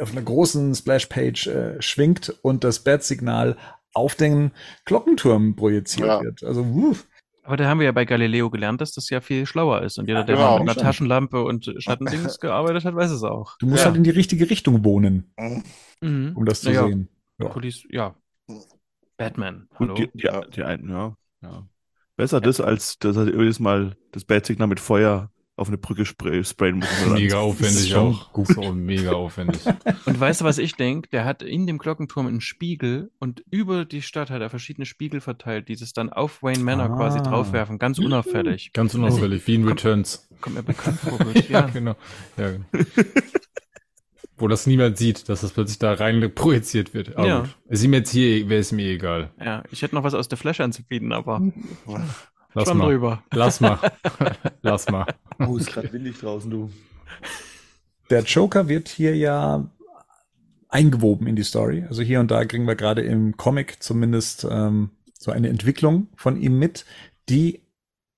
auf 0.00 0.12
einer 0.12 0.22
großen 0.22 0.74
Splashpage 0.74 1.48
äh, 1.48 1.82
schwingt 1.82 2.34
und 2.40 2.64
das 2.64 2.80
Bat-Signal 2.80 3.58
auf 3.92 4.14
den 4.14 4.52
Glockenturm 4.86 5.56
projiziert 5.56 6.08
Ja. 6.08 6.22
wird. 6.22 6.42
Also, 6.42 6.72
wuff. 6.74 7.06
Aber 7.44 7.56
da 7.56 7.66
haben 7.66 7.80
wir 7.80 7.86
ja 7.86 7.92
bei 7.92 8.04
Galileo 8.04 8.50
gelernt, 8.50 8.80
dass 8.80 8.92
das 8.92 9.10
ja 9.10 9.20
viel 9.20 9.46
schlauer 9.46 9.82
ist. 9.82 9.98
Und 9.98 10.06
jeder, 10.08 10.22
der 10.22 10.36
Genau. 10.36 10.46
mal 10.58 10.60
mit 10.60 10.68
einer 10.68 10.74
Schon. 10.74 10.82
Taschenlampe 10.84 11.42
und 11.42 11.74
Schattendings 11.78 12.38
gearbeitet 12.40 12.84
hat, 12.84 12.94
weiß 12.94 13.10
es 13.10 13.24
auch. 13.24 13.56
du 13.58 13.66
musst 13.66 13.80
Ja. 13.80 13.86
halt 13.86 13.96
in 13.96 14.04
die 14.04 14.10
richtige 14.10 14.48
Richtung 14.48 14.84
wohnen, 14.84 15.32
Mhm. 16.00 16.36
um 16.36 16.44
das 16.44 16.60
zu 16.60 16.68
Naja, 16.70 16.86
sehen. 16.86 17.08
Ja. 17.38 17.48
Kulis, 17.48 17.84
ja. 17.90 18.14
Batman, 19.16 19.68
hallo. 19.78 19.94
Gut, 19.94 20.10
die, 20.14 20.18
die, 20.18 20.28
die 20.54 20.62
einen, 20.62 20.88
ja. 20.88 21.16
ja. 21.42 21.66
Besser 22.16 22.40
das, 22.40 22.60
als 22.60 22.98
dass 22.98 23.16
er 23.16 23.26
jedes 23.26 23.58
Mal 23.60 23.96
das 24.12 24.24
Bat-Signal 24.24 24.68
mit 24.68 24.80
Feuer 24.80 25.30
auf 25.62 25.68
eine 25.68 25.78
Brücke 25.78 26.04
spray, 26.04 26.44
sprayen 26.44 26.76
muss. 26.80 26.88
Mega 27.12 27.38
aufwendig 27.38 27.94
auch. 27.96 28.30
Gut. 28.34 28.48
So 28.48 28.72
mega 28.74 29.12
aufwendig. 29.12 29.60
Und 30.04 30.20
weißt 30.20 30.42
du, 30.42 30.44
was 30.44 30.58
ich 30.58 30.74
denke? 30.74 31.08
Der 31.10 31.24
hat 31.24 31.42
in 31.42 31.66
dem 31.66 31.78
Glockenturm 31.78 32.26
einen 32.26 32.40
Spiegel 32.42 33.10
und 33.18 33.42
über 33.50 33.84
die 33.86 34.02
Stadt 34.02 34.28
hat 34.30 34.42
er 34.42 34.50
verschiedene 34.50 34.84
Spiegel 34.84 35.20
verteilt, 35.20 35.68
die 35.68 35.76
das 35.76 35.92
dann 35.94 36.10
auf 36.10 36.42
Wayne 36.42 36.62
Manor 36.62 36.90
Ah. 36.90 36.96
quasi 36.96 37.18
draufwerfen, 37.20 37.78
ganz 37.78 37.98
unauffällig. 37.98 38.72
Ganz 38.74 38.94
unauffällig, 38.94 39.46
wie 39.46 39.54
in 39.54 39.66
Returns. 39.66 40.28
Kommt 40.42 40.56
mir 40.56 40.62
bekannt 40.62 40.98
vor, 41.00 41.16
Gott, 41.18 41.48
ja. 41.48 41.62
genau. 41.62 41.94
Ja. 42.36 42.50
genau. 42.50 42.64
Wo 44.38 44.48
das 44.48 44.66
niemand 44.66 44.98
sieht, 44.98 45.28
dass 45.28 45.42
das 45.42 45.52
plötzlich 45.52 45.78
da 45.78 45.92
rein 45.92 46.32
projiziert 46.34 46.94
wird. 46.94 47.16
Aber 47.16 47.26
Ja. 47.28 47.40
gut. 47.40 47.56
Ist 47.68 47.84
ihm 47.84 47.92
jetzt 47.92 48.10
hier, 48.10 48.48
wäre 48.48 48.60
es 48.60 48.72
mir 48.72 48.88
egal. 48.90 49.30
ja. 49.38 49.62
Ich 49.70 49.82
hätte 49.82 49.94
noch 49.94 50.02
was 50.02 50.14
aus 50.14 50.26
der 50.28 50.38
Flash 50.38 50.60
anzubieten, 50.60 51.12
aber 51.12 51.40
Lass 52.54 52.68
schon 52.68 52.78
mal. 52.78 52.86
drüber. 52.86 53.22
Lass 53.32 53.60
mal. 53.60 53.78
Lass 54.62 54.88
mal. 54.88 55.06
Oh, 55.38 55.56
ist 55.56 55.72
gerade 55.72 55.92
windig 55.92 56.18
draußen, 56.18 56.50
du. 56.50 56.70
Der 58.10 58.22
Joker 58.22 58.68
wird 58.68 58.88
hier 58.88 59.16
ja 59.16 59.70
eingewoben 60.68 61.26
in 61.26 61.36
die 61.36 61.44
Story. 61.44 61.84
Also 61.88 62.02
hier 62.02 62.20
und 62.20 62.30
da 62.30 62.44
kriegen 62.44 62.66
wir 62.66 62.76
gerade 62.76 63.02
im 63.02 63.36
Comic 63.36 63.82
zumindest 63.82 64.46
ähm, 64.50 64.90
so 65.18 65.30
eine 65.30 65.48
Entwicklung 65.48 66.08
von 66.16 66.40
ihm 66.40 66.58
mit, 66.58 66.84
die 67.28 67.62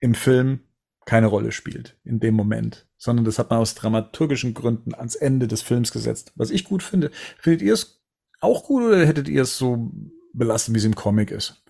im 0.01 0.15
Film 0.15 0.61
keine 1.07 1.27
Rolle 1.27 1.53
spielt 1.53 1.99
in 2.05 2.21
dem 2.21 2.35
Moment, 2.35 2.87
sondern 2.97 3.25
das 3.25 3.39
hat 3.39 3.51
man 3.51 3.59
aus 3.59 3.75
dramaturgischen 3.75 4.55
Gründen 4.55 4.95
ans 4.95 5.15
Ende 5.15 5.49
des 5.49 5.63
Films 5.63 5.93
gesetzt. 5.93 6.33
Was 6.37 6.51
ich 6.51 6.65
gut 6.65 6.83
finde. 6.83 7.11
Findet 7.39 7.63
ihr 7.63 7.75
es 7.75 8.03
auch 8.41 8.65
gut 8.65 8.83
oder 8.83 9.07
hättet 9.07 9.29
ihr 9.29 9.43
es 9.43 9.59
so 9.59 9.93
belassen, 10.33 10.75
wie 10.75 10.79
es 10.79 10.85
im 10.85 10.95
Comic 10.95 11.31
ist? 11.31 11.63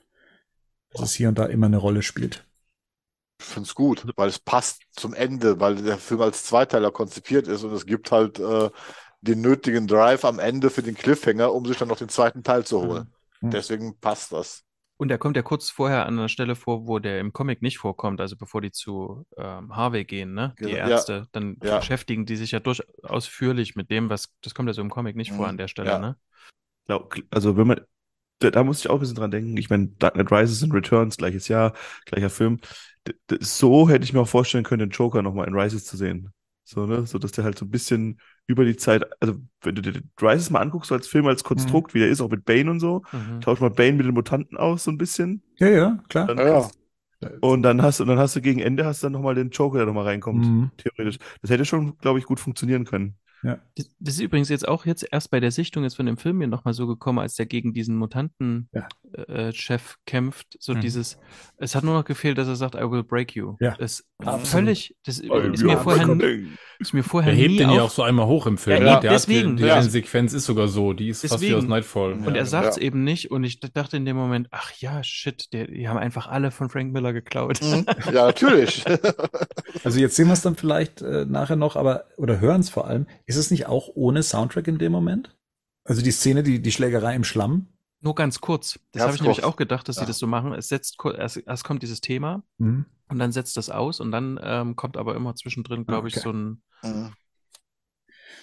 Dass 0.93 1.03
es 1.03 1.15
hier 1.15 1.29
und 1.29 1.39
da 1.39 1.47
immer 1.47 1.67
eine 1.67 1.79
Rolle 1.79 2.03
spielt. 2.03 2.45
Ich 3.41 3.47
finde 3.47 3.67
es 3.67 3.75
gut, 3.75 4.05
weil 4.17 4.29
es 4.29 4.39
passt 4.39 4.83
zum 4.93 5.13
Ende, 5.13 5.61
weil 5.61 5.77
der 5.77 5.99
Film 5.99 6.21
als 6.21 6.45
Zweiteiler 6.45 6.91
konzipiert 6.91 7.49
ist 7.49 7.65
und 7.65 7.73
es 7.73 7.85
gibt 7.85 8.11
halt 8.13 8.39
äh, 8.39 8.71
den 9.21 9.41
nötigen 9.41 9.87
Drive 9.87 10.25
am 10.25 10.39
Ende 10.39 10.71
für 10.71 10.83
den 10.83 10.95
Cliffhanger, 10.95 11.53
um 11.53 11.67
sich 11.67 11.77
dann 11.77 11.89
noch 11.89 11.99
den 11.99 12.09
zweiten 12.09 12.43
Teil 12.43 12.65
zu 12.65 12.81
holen. 12.81 13.13
Mhm. 13.41 13.51
Deswegen 13.51 13.99
passt 13.99 14.33
das. 14.33 14.63
Und 14.97 15.11
er 15.11 15.19
kommt 15.19 15.37
ja 15.37 15.43
kurz 15.43 15.71
vorher 15.71 16.07
an 16.07 16.19
einer 16.19 16.29
Stelle 16.29 16.55
vor, 16.55 16.87
wo 16.87 17.01
der 17.01 17.19
im 17.19 17.33
Comic 17.33 17.63
nicht 17.63 17.79
vorkommt, 17.79 18.21
also 18.21 18.37
bevor 18.37 18.61
die 18.61 18.71
zu 18.71 19.27
ähm, 19.37 19.75
Harvey 19.75 20.05
gehen, 20.05 20.35
ne? 20.35 20.55
Die 20.61 20.65
Ja. 20.65 20.71
Ärzte. 20.71 21.27
Dann 21.33 21.59
Ja. 21.63 21.79
beschäftigen 21.79 22.27
die 22.27 22.37
sich 22.37 22.53
ja 22.53 22.61
durchaus 22.61 23.27
führlich 23.27 23.75
mit 23.75 23.91
dem, 23.91 24.09
was, 24.09 24.33
das 24.43 24.55
kommt 24.55 24.69
ja 24.69 24.73
so 24.73 24.83
im 24.83 24.91
Comic 24.91 25.17
nicht 25.17 25.33
vor 25.33 25.47
Mhm. 25.47 25.51
an 25.51 25.57
der 25.57 25.69
Stelle, 25.69 25.91
Ja. 25.91 25.99
ne? 25.99 26.17
Also 27.31 27.57
wenn 27.57 27.67
man, 27.67 27.81
da, 28.39 28.51
da 28.51 28.63
muss 28.65 28.81
ich 28.81 28.91
auch 28.91 28.95
ein 28.95 29.01
bisschen 29.01 29.17
dran 29.17 29.31
denken. 29.31 29.57
Ich 29.57 29.71
meine, 29.71 29.89
Dark 29.99 30.15
Knight 30.15 30.31
Rises 30.31 30.63
und 30.63 30.73
Returns, 30.73 31.17
gleiches 31.17 31.49
Jahr, 31.49 31.75
gleicher 32.05 32.31
Film. 32.31 32.61
So 33.41 33.89
hätte 33.89 34.05
ich 34.05 34.13
mir 34.13 34.21
auch 34.21 34.29
vorstellen 34.29 34.65
können, 34.65 34.81
den 34.81 34.91
Joker 34.91 35.23
nochmal 35.23 35.47
in 35.49 35.55
Rises 35.55 35.85
zu 35.85 35.97
sehen. 35.97 36.33
So, 36.65 36.87
ne? 36.87 37.07
So, 37.07 37.19
dass 37.19 37.33
der 37.33 37.45
halt 37.45 37.59
so 37.59 37.67
ein 37.67 37.71
bisschen 37.71 38.19
über 38.47 38.65
die 38.65 38.77
Zeit, 38.77 39.05
also 39.21 39.35
wenn 39.61 39.75
du 39.75 39.83
dir 39.83 39.93
den 39.93 40.11
Rises 40.21 40.51
mal 40.51 40.61
anguckst, 40.61 40.89
so 40.89 40.95
als 40.95 41.07
Film, 41.07 41.27
als 41.27 41.45
Konstrukt, 41.45 41.93
wie 41.95 41.99
der 41.99 42.09
ist, 42.09 42.21
auch 42.21 42.31
mit 42.31 42.45
Bane 42.45 42.71
und 42.71 42.81
so, 42.81 43.03
Mhm. 43.13 43.41
tausch 43.43 43.61
mal 43.61 43.71
Bane 43.71 43.93
mit 43.93 44.07
den 44.07 44.15
Mutanten 44.15 44.57
aus, 44.57 44.85
so 44.85 44.91
ein 44.91 44.99
bisschen. 44.99 45.43
Ja, 45.59 45.69
ja, 45.69 46.03
klar. 46.09 46.27
Dann 46.27 46.39
Ja, 46.39 46.71
ja. 47.21 47.31
Und 47.41 47.63
dann 47.63 47.83
hast 47.83 48.01
du, 48.01 48.05
dann 48.05 48.19
hast 48.19 48.37
du 48.37 48.41
gegen 48.41 48.61
Ende 48.61 48.85
hast 48.85 49.03
du 49.03 49.07
dann 49.07 49.13
nochmal 49.13 49.35
den 49.35 49.51
Joker, 49.51 49.79
der 49.79 49.87
nochmal 49.87 50.05
reinkommt. 50.05 50.45
Mhm. 50.45 50.71
Theoretisch. 50.77 51.19
Das 51.43 51.51
hätte 51.51 51.65
schon, 51.65 51.97
glaube 51.99 52.19
ich, 52.19 52.25
gut 52.27 52.41
funktionieren 52.41 52.85
können. 52.85 53.17
Das, 53.77 53.91
das 53.99 54.15
ist 54.15 54.21
übrigens 54.21 54.49
jetzt 54.49 54.67
auch 54.67 54.87
jetzt 54.87 55.07
erst 55.11 55.31
bei 55.31 55.41
der 55.41 55.51
Sichtung 55.51 55.85
jetzt 55.85 55.97
von 55.97 56.07
dem 56.07 56.17
Film 56.17 56.39
mir 56.39 56.49
nochmal 56.49 56.75
so 56.75 56.87
gekommen, 56.87 57.19
als 57.19 57.35
der 57.35 57.47
gegen 57.47 57.73
diesen 57.73 58.01
Ja. 58.01 58.89
Mutanten-Chef 59.17 59.97
kämpft. 60.07 60.57
So 60.61 60.75
Mhm. 60.75 60.81
dieses, 60.81 61.19
es 61.57 61.75
hat 61.75 61.85
nur 61.85 61.95
noch 61.95 62.05
gefehlt, 62.05 62.39
dass 62.39 62.49
er 62.49 62.57
sagt, 62.57 62.75
I 62.75 62.91
will 62.91 63.03
break 63.03 63.35
you. 63.35 63.57
Ja. 63.61 63.75
Das 63.79 64.05
Absolut. 64.19 64.47
völlig, 64.47 64.97
das 65.05 65.19
ist 65.19 65.29
mir 65.63 65.79
vorher, 65.79 66.19
ist 66.79 66.93
mir 66.95 67.03
vorher 67.03 67.33
Er 67.33 67.39
hebt 67.39 67.51
nie 67.53 67.59
den 67.59 67.71
ja 67.71 67.83
auch 67.83 67.91
so 67.91 68.03
einmal 68.03 68.27
hoch 68.27 68.47
im 68.47 68.59
Film. 68.59 68.83
Ja, 68.83 68.95
eben, 68.95 69.01
Der 69.03 69.11
hat 69.11 69.17
deswegen. 69.19 69.57
Die, 69.57 69.63
die 69.63 69.69
Ja. 69.69 69.77
eine 69.77 69.89
Sequenz 69.91 70.33
ist 70.33 70.45
sogar 70.47 70.69
so, 70.69 70.93
die 70.93 71.09
ist 71.09 71.21
fast 71.27 71.41
wie 71.41 71.47
aus 71.49 71.61
Deswegen. 71.63 71.69
Nightfall. 71.71 72.13
Und 72.15 72.25
Ja, 72.27 72.35
er 72.35 72.47
sagt 72.47 72.71
es 72.71 72.77
ja. 72.77 72.83
eben 72.83 73.05
nicht 73.05 73.31
und 73.31 73.45
ich 73.45 73.61
dachte 73.61 73.97
in 73.97 74.05
dem 74.05 74.17
Moment, 74.17 74.49
ach 74.51 74.73
ja, 74.79 75.03
shit, 75.05 75.53
der, 75.53 75.67
die 75.69 75.89
haben 75.89 75.99
einfach 75.99 76.27
alle 76.27 76.51
von 76.51 76.69
Frank 76.71 76.93
Miller 76.93 77.13
geklaut. 77.13 77.61
Mhm. 77.63 77.87
ja 78.13 78.27
natürlich. 78.27 78.85
Also 79.85 79.99
jetzt 80.01 80.17
sehen 80.17 80.27
wir 80.27 80.33
es 80.35 80.43
dann 80.43 80.57
vielleicht 80.57 81.03
äh, 81.03 81.25
nachher 81.27 81.57
noch, 81.57 81.77
aber 81.77 82.05
oder 82.17 82.41
hören 82.41 82.61
es 82.61 82.71
vor 82.71 82.87
allem. 82.87 83.07
Ist 83.27 83.37
es 83.37 83.51
nicht 83.51 83.67
auch 83.67 83.89
ohne 83.95 84.23
Soundtrack 84.23 84.67
in 84.69 84.79
dem 84.79 84.93
Moment? 84.93 85.37
Also 85.87 86.01
die 86.03 86.13
Szene, 86.13 86.43
die, 86.43 86.63
die 86.63 86.73
Schlägerei 86.73 87.15
im 87.15 87.25
Schlamm. 87.25 87.69
Nur 88.05 88.15
ganz 88.15 88.41
kurz. 88.41 88.79
Das 88.93 89.03
habe 89.03 89.15
ich 89.15 89.23
nämlich 89.23 89.39
kurz. 89.39 89.47
auch 89.49 89.57
gedacht, 89.57 89.89
dass 89.89 89.97
sie 89.97 90.03
Ja. 90.03 90.07
das 90.07 90.19
so 90.19 90.27
machen. 90.27 90.53
Es 90.53 90.69
setzt 90.69 90.99
erst, 91.17 91.39
erst 91.39 91.65
kommt 91.65 91.83
dieses 91.83 92.01
Thema 92.03 92.43
Mhm. 92.59 92.85
und 93.09 93.19
dann 93.19 93.33
setzt 93.33 93.57
das 93.57 93.71
aus 93.71 93.99
und 93.99 94.13
dann 94.13 94.39
ähm, 94.43 94.77
kommt 94.77 94.97
aber 94.99 95.17
immer 95.17 95.35
zwischendrin, 95.35 95.87
glaube 95.87 96.09
ich, 96.09 96.15
Okay. 96.19 96.23
so 96.25 96.31
ein 96.33 96.63
Mhm. 96.83 97.13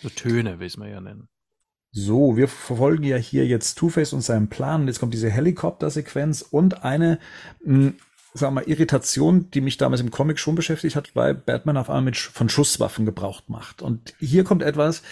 so 0.01 0.09
Töne, 0.09 0.59
will 0.59 0.65
ich 0.67 0.73
es 0.73 0.77
mal 0.77 0.89
ja 0.89 0.99
nennen. 0.99 1.29
So, 1.93 2.37
wir 2.37 2.47
verfolgen 2.47 3.03
ja 3.03 3.17
hier 3.17 3.45
jetzt 3.45 3.77
Two-Face 3.77 4.13
und 4.13 4.21
seinen 4.21 4.49
Plan. 4.49 4.87
Jetzt 4.87 4.99
kommt 4.99 5.13
diese 5.13 5.29
Helikopter-Sequenz 5.29 6.41
und 6.41 6.83
eine, 6.83 7.19
mh, 7.63 7.93
wir 8.39 8.51
mal, 8.51 8.63
Irritation, 8.63 9.49
die 9.51 9.61
mich 9.61 9.77
damals 9.77 10.01
im 10.01 10.11
Comic 10.11 10.39
schon 10.39 10.55
beschäftigt 10.55 10.95
hat, 10.95 11.15
weil 11.15 11.33
Batman 11.33 11.77
auf 11.77 11.89
einmal 11.89 12.03
mit, 12.03 12.17
von 12.17 12.49
Schusswaffen 12.49 13.05
gebraucht 13.05 13.49
macht. 13.49 13.81
Und 13.81 14.13
hier 14.19 14.43
kommt 14.43 14.63
etwas, 14.63 15.03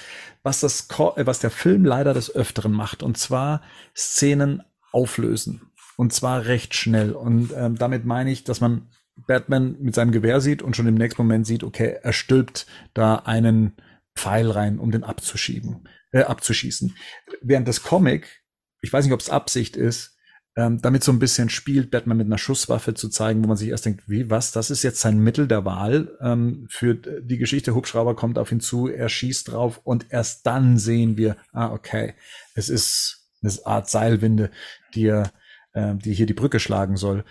was 0.43 0.61
das, 0.61 0.87
äh, 0.89 1.25
was 1.25 1.39
der 1.39 1.51
Film 1.51 1.83
leider 1.83 2.13
des 2.13 2.33
Öfteren 2.33 2.71
macht. 2.71 3.03
Und 3.03 3.17
zwar 3.17 3.61
Szenen 3.95 4.63
auflösen. 4.91 5.71
Und 5.97 6.13
zwar 6.13 6.45
recht 6.45 6.75
schnell. 6.75 7.11
Und 7.11 7.51
ähm, 7.55 7.75
damit 7.75 8.05
meine 8.05 8.31
ich, 8.31 8.45
dass 8.45 8.61
man 8.61 8.87
Batman 9.27 9.75
mit 9.81 9.95
seinem 9.95 10.11
Gewehr 10.11 10.39
sieht 10.39 10.61
und 10.61 10.75
schon 10.75 10.87
im 10.87 10.95
nächsten 10.95 11.21
Moment 11.21 11.45
sieht, 11.45 11.63
okay, 11.63 11.97
er 12.01 12.13
stülpt 12.13 12.67
da 12.93 13.15
einen 13.15 13.73
Pfeil 14.15 14.49
rein, 14.49 14.79
um 14.79 14.91
den 14.91 15.03
abzuschieben, 15.03 15.87
äh, 16.11 16.23
abzuschießen. 16.23 16.95
Während 17.41 17.67
das 17.67 17.83
Comic, 17.83 18.43
ich 18.81 18.93
weiß 18.93 19.03
nicht, 19.03 19.13
ob 19.13 19.19
es 19.19 19.29
Absicht 19.29 19.75
ist, 19.75 20.17
ähm, 20.59 20.81
damit 20.81 21.05
so 21.05 21.13
ein 21.13 21.19
bisschen 21.19 21.49
spielt, 21.49 21.89
Batman 21.89 22.17
mit 22.17 22.27
einer 22.27 22.37
Schusswaffe 22.37 22.93
zu 22.93 23.07
zeigen, 23.07 23.41
wo 23.41 23.47
man 23.47 23.55
sich 23.55 23.69
erst 23.69 23.85
denkt, 23.85 24.03
wie, 24.09 24.29
was, 24.29 24.51
das 24.51 24.69
ist 24.69 24.83
jetzt 24.83 24.99
sein 24.99 25.19
Mittel 25.19 25.47
der 25.47 25.63
Wahl 25.63 26.17
ähm, 26.19 26.67
für 26.69 26.95
die 26.95 27.37
Geschichte. 27.37 27.75
Hubschrauber 27.75 28.13
kommt 28.13 28.37
auf 28.37 28.51
ihn 28.51 28.59
zu, 28.59 28.89
er 28.89 29.07
schießt 29.07 29.51
drauf 29.51 29.79
und 29.85 30.07
erst 30.09 30.45
dann 30.45 30.77
sehen 30.77 31.15
wir, 31.15 31.37
ah, 31.53 31.71
okay, 31.71 32.13
es 32.55 32.67
ist 32.67 33.29
eine 33.41 33.53
Art 33.63 33.89
Seilwinde, 33.89 34.51
die 34.95 35.05
äh, 35.07 35.95
die 35.95 36.13
hier 36.13 36.25
die 36.25 36.33
Brücke 36.33 36.59
schlagen 36.59 36.97
soll. 36.97 37.23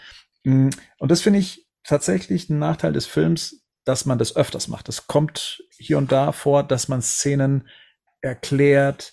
Mm, 0.45 0.71
Und 0.99 1.11
das 1.11 1.21
finde 1.21 1.41
ich 1.41 1.67
tatsächlich 1.85 2.49
ein 2.49 2.59
Nachteil 2.59 2.95
des 2.95 3.05
Films, 3.05 3.63
dass 3.85 4.07
man 4.07 4.19
das 4.19 4.37
öfters 4.37 4.69
macht. 4.69 4.89
Es 4.89 5.07
kommt 5.07 5.63
hier 5.77 5.99
und 5.99 6.13
da 6.13 6.33
vor, 6.33 6.63
dass 6.63 6.89
man 6.89 7.03
Szenen 7.03 7.69
erklärt, 8.23 9.13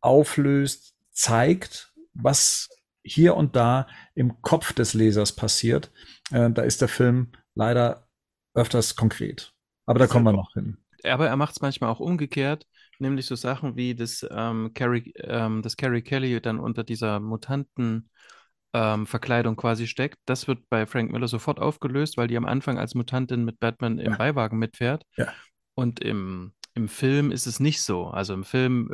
auflöst, 0.00 0.94
zeigt, 1.12 1.92
was 2.14 2.68
hier 3.02 3.36
und 3.36 3.56
da 3.56 3.86
im 4.14 4.40
Kopf 4.42 4.72
des 4.72 4.94
Lesers 4.94 5.34
passiert. 5.34 5.90
Äh, 6.30 6.50
da 6.50 6.62
ist 6.62 6.80
der 6.80 6.88
Film 6.88 7.32
leider 7.54 8.06
öfters 8.54 8.96
konkret. 8.96 9.52
Aber 9.86 9.98
da 9.98 10.06
kommen 10.06 10.24
wir 10.24 10.32
noch 10.32 10.52
hin. 10.54 10.78
Aber 11.04 11.28
er 11.28 11.36
macht 11.36 11.52
es 11.52 11.60
manchmal 11.60 11.90
auch 11.90 12.00
umgekehrt, 12.00 12.66
nämlich 12.98 13.26
so 13.26 13.34
Sachen 13.34 13.76
wie 13.76 13.94
das 13.94 14.26
ähm, 14.30 14.72
Carrie, 14.74 15.12
ähm, 15.16 15.62
dass 15.62 15.76
Carrie 15.76 16.02
Kelly 16.02 16.40
dann 16.40 16.60
unter 16.60 16.84
dieser 16.84 17.20
Mutanten 17.20 18.10
ähm, 18.72 19.06
Verkleidung 19.06 19.56
quasi 19.56 19.86
steckt. 19.86 20.18
Das 20.26 20.46
wird 20.46 20.68
bei 20.68 20.86
Frank 20.86 21.10
Miller 21.10 21.26
sofort 21.28 21.58
aufgelöst, 21.58 22.16
weil 22.16 22.28
die 22.28 22.36
am 22.36 22.44
Anfang 22.44 22.78
als 22.78 22.94
Mutantin 22.94 23.44
mit 23.44 23.58
Batman 23.58 23.98
im 23.98 24.12
Ja. 24.12 24.18
Beiwagen 24.18 24.58
mitfährt. 24.58 25.04
Ja. 25.16 25.32
Und 25.74 26.00
im, 26.00 26.52
im 26.74 26.88
Film 26.88 27.32
ist 27.32 27.46
es 27.46 27.60
nicht 27.60 27.82
so. 27.82 28.08
Also 28.08 28.34
im 28.34 28.44
Film 28.44 28.92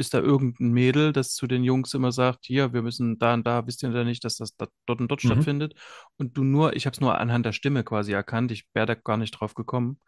ist 0.00 0.14
da 0.14 0.18
irgendein 0.20 0.70
Mädel, 0.72 1.12
das 1.12 1.34
zu 1.34 1.46
den 1.46 1.62
Jungs 1.64 1.94
immer 1.94 2.10
sagt, 2.12 2.46
hier, 2.46 2.72
wir 2.72 2.82
müssen 2.82 3.18
da 3.18 3.34
und 3.34 3.46
da, 3.46 3.66
wisst 3.66 3.82
ihr 3.84 3.90
da 3.90 4.02
nicht, 4.04 4.24
dass 4.24 4.36
das 4.36 4.56
da, 4.56 4.66
dort 4.86 5.00
und 5.00 5.08
dort 5.08 5.22
Mhm. 5.22 5.28
stattfindet. 5.28 5.74
Und 6.16 6.36
du 6.36 6.42
nur, 6.44 6.74
ich 6.74 6.86
habe 6.86 6.94
es 6.94 7.00
nur 7.00 7.18
anhand 7.18 7.46
der 7.46 7.52
Stimme 7.52 7.84
quasi 7.84 8.12
erkannt, 8.12 8.50
ich 8.52 8.66
wäre 8.74 8.86
da 8.86 8.94
gar 8.94 9.16
nicht 9.16 9.32
drauf 9.32 9.54
gekommen, 9.54 10.00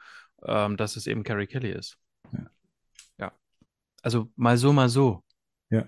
ähm, 0.44 0.76
dass 0.76 0.96
es 0.96 1.06
eben 1.06 1.22
Carrie 1.22 1.46
Kelly 1.46 1.70
ist. 1.70 1.98
Ja. 2.32 2.50
Ja. 3.18 3.32
Also 4.02 4.30
mal 4.36 4.56
so, 4.56 4.72
mal 4.72 4.88
so. 4.88 5.22
Ja, 5.70 5.86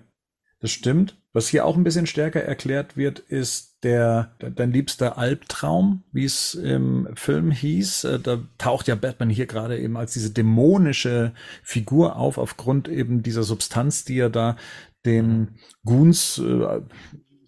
das 0.65 0.71
stimmt. 0.71 1.15
Was 1.31 1.47
hier 1.47 1.63
auch 1.63 1.77
ein 1.77 1.83
bisschen 1.83 2.07
stärker 2.07 2.41
erklärt 2.41 2.97
wird, 2.97 3.19
ist 3.19 3.83
der, 3.83 4.35
de- 4.41 4.49
dein 4.49 4.71
liebster 4.71 5.15
Albtraum, 5.15 6.03
wie 6.11 6.25
es 6.25 6.55
im 6.55 7.07
Film 7.13 7.51
hieß. 7.51 8.03
Äh, 8.05 8.19
Da 8.19 8.39
taucht 8.57 8.87
ja 8.87 8.95
Batman 8.95 9.29
hier 9.29 9.45
gerade 9.45 9.77
eben 9.77 9.95
als 9.95 10.13
diese 10.13 10.31
dämonische 10.31 11.33
Figur 11.61 12.15
auf, 12.15 12.39
aufgrund 12.39 12.87
eben 12.87 13.21
dieser 13.21 13.43
Substanz, 13.43 14.05
die 14.05 14.17
er 14.17 14.31
da 14.31 14.57
den 15.05 15.59
Goons 15.83 16.39
äh, 16.39 16.81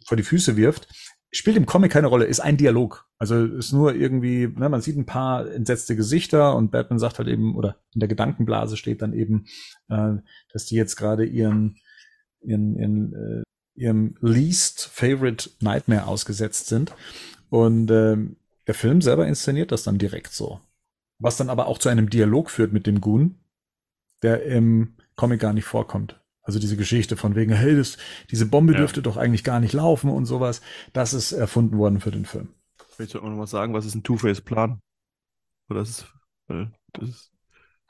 vor 0.06 0.16
die 0.16 0.22
Füße 0.24 0.56
wirft. 0.58 0.88
Spielt 1.32 1.58
im 1.58 1.66
Comic 1.66 1.92
keine 1.92 2.08
Rolle, 2.08 2.26
ist 2.26 2.40
ein 2.40 2.58
Dialog. 2.58 3.08
Also 3.18 3.46
ist 3.46 3.74
nur 3.74 3.96
irgendwie, 3.96 4.48
ne, 4.48 4.70
man 4.70 4.82
sieht 4.82 4.96
ein 4.96 5.08
paar 5.08 5.50
entsetzte 5.52 5.96
Gesichter 5.96 6.56
und 6.56 6.70
Batman 6.70 7.00
sagt 7.00 7.18
halt 7.18 7.30
eben, 7.30 7.56
oder 7.56 7.78
in 7.96 8.00
der 8.00 8.10
Gedankenblase 8.10 8.78
steht 8.78 9.02
dann 9.02 9.14
eben, 9.14 9.46
äh, 9.90 10.18
dass 10.54 10.66
die 10.68 10.76
jetzt 10.76 10.98
gerade 10.98 11.26
ihren 11.26 11.78
ihren, 12.42 12.76
ihren, 12.76 13.14
äh, 13.14 13.44
ihrem 13.76 14.16
least 14.22 14.86
favorite 14.88 15.50
Nightmare 15.60 16.08
ausgesetzt 16.08 16.68
sind. 16.68 16.94
Und 17.50 17.92
ähm, 17.92 18.38
der 18.66 18.74
Film 18.74 19.02
selber 19.02 19.28
inszeniert 19.28 19.72
das 19.72 19.84
dann 19.84 19.98
direkt 19.98 20.34
so. 20.34 20.60
Was 21.20 21.38
dann 21.38 21.50
aber 21.50 21.68
auch 21.68 21.78
zu 21.80 21.90
einem 21.90 22.10
Dialog 22.10 22.50
führt 22.50 22.74
mit 22.74 22.86
dem 22.86 23.02
Goon, 23.02 23.36
der 24.22 24.44
im 24.44 24.96
Comic 25.16 25.40
gar 25.40 25.54
nicht 25.54 25.66
vorkommt. 25.66 26.20
Also 26.42 26.60
diese 26.60 26.78
Geschichte 26.78 27.18
von 27.18 27.36
wegen, 27.36 27.52
hey, 27.52 27.76
das, 27.76 27.98
diese 28.32 28.46
Bombe 28.46 28.74
Ja. 28.74 28.80
dürfte 28.80 29.02
doch 29.02 29.18
eigentlich 29.18 29.44
gar 29.44 29.60
nicht 29.60 29.74
laufen 29.74 30.10
und 30.10 30.26
sowas, 30.26 30.62
das 30.94 31.14
ist 31.14 31.34
erfunden 31.34 31.78
worden 31.78 32.00
für 32.00 32.12
den 32.12 32.26
Film. 32.26 32.50
Vielleicht 32.90 33.12
sollte 33.12 33.26
man 33.26 33.34
noch 33.34 33.40
mal 33.40 33.48
sagen, 33.48 33.74
was 33.74 33.86
ist 33.86 33.96
ein 33.96 34.04
Two-Face-Plan? 34.04 34.80
Oder 35.70 35.82
ist, 35.82 36.06
weil 36.48 36.72
das 36.94 37.10
ist, 37.10 37.32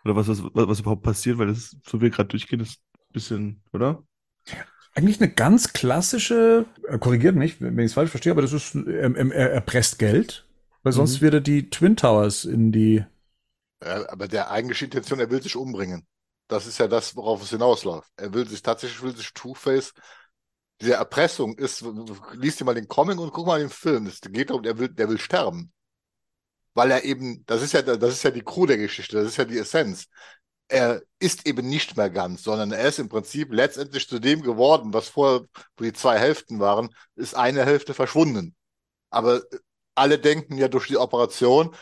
oder 0.03 0.15
was, 0.15 0.27
was, 0.27 0.41
was 0.41 0.79
überhaupt 0.79 1.03
passiert, 1.03 1.37
weil 1.37 1.47
das, 1.47 1.77
so 1.85 1.99
wie 1.99 2.03
wir 2.03 2.09
gerade 2.09 2.29
durchgehen, 2.29 2.59
ist 2.61 2.79
ein 2.97 3.13
bisschen, 3.13 3.63
oder? 3.73 4.03
Eigentlich 4.97 5.21
eine 5.21 5.29
ganz 5.31 5.73
klassische, 5.73 6.65
äh, 6.89 6.97
korrigiert 6.97 7.35
mich, 7.35 7.61
wenn 7.61 7.77
ich 7.77 7.85
es 7.85 7.93
falsch 7.93 8.09
verstehe, 8.09 8.31
aber 8.31 8.41
das 8.41 8.51
ist, 8.53 8.73
ähm, 8.73 9.15
ähm, 9.15 9.31
er, 9.31 9.51
er 9.51 9.61
presst 9.61 9.99
Geld, 9.99 10.45
weil 10.81 10.91
sonst 10.91 11.21
Mhm. 11.21 11.21
würde 11.21 11.39
die 11.41 11.69
Twin 11.69 11.95
Towers 11.95 12.45
in 12.45 12.71
die 12.71 13.05
Ja, 13.83 14.09
aber 14.09 14.27
der 14.27 14.49
eigentliche 14.51 14.85
Intention, 14.85 15.19
er 15.19 15.29
will 15.29 15.41
sich 15.41 15.55
umbringen. 15.55 16.07
Das 16.47 16.65
ist 16.65 16.77
ja 16.79 16.87
das, 16.87 17.15
worauf 17.15 17.41
es 17.43 17.49
hinausläuft. 17.49 18.09
Er 18.17 18.33
will 18.33 18.47
sich 18.47 18.61
tatsächlich, 18.61 19.01
will 19.01 19.15
sich 19.15 19.33
Two-Face 19.33 19.93
diese 20.81 20.93
Erpressung 20.95 21.57
ist, 21.57 21.83
liest 22.33 22.59
dir 22.59 22.65
mal 22.65 22.75
den 22.75 22.87
Comic 22.87 23.19
und 23.19 23.33
guck 23.33 23.47
mal 23.47 23.59
den 23.59 23.69
Film. 23.69 24.07
Es 24.07 24.21
geht 24.21 24.49
darum, 24.51 24.63
der 24.63 24.77
will, 24.79 24.89
der 24.89 25.09
will 25.09 25.19
sterben. 25.19 25.73
Weil 26.73 26.91
er 26.91 27.03
eben, 27.03 27.43
das 27.45 27.61
ist 27.63 27.73
ja, 27.73 27.81
das 27.81 28.13
ist 28.13 28.23
ja 28.23 28.31
die 28.31 28.43
Crew 28.43 28.65
der 28.65 28.77
Geschichte, 28.77 29.17
das 29.17 29.27
ist 29.27 29.37
ja 29.37 29.45
die 29.45 29.57
Essenz. 29.57 30.07
Er 30.69 31.01
ist 31.19 31.47
eben 31.47 31.67
nicht 31.67 31.95
mehr 31.95 32.09
ganz, 32.09 32.43
sondern 32.43 32.71
er 32.71 32.87
ist 32.87 32.99
im 32.99 33.09
Prinzip 33.09 33.53
letztendlich 33.53 34.07
zu 34.07 34.19
dem 34.19 34.41
geworden, 34.41 34.93
was 34.93 35.07
vorher, 35.07 35.45
wo 35.77 35.83
die 35.83 35.93
zwei 35.93 36.19
Hälften 36.19 36.59
waren, 36.59 36.89
ist 37.15 37.35
eine 37.35 37.65
Hälfte 37.65 37.93
verschwunden. 37.93 38.55
Aber 39.09 39.41
alle 39.95 40.19
denken 40.19 40.57
ja 40.57 40.67
durch 40.67 40.87
die 40.87 40.97
Operation, 40.97 41.73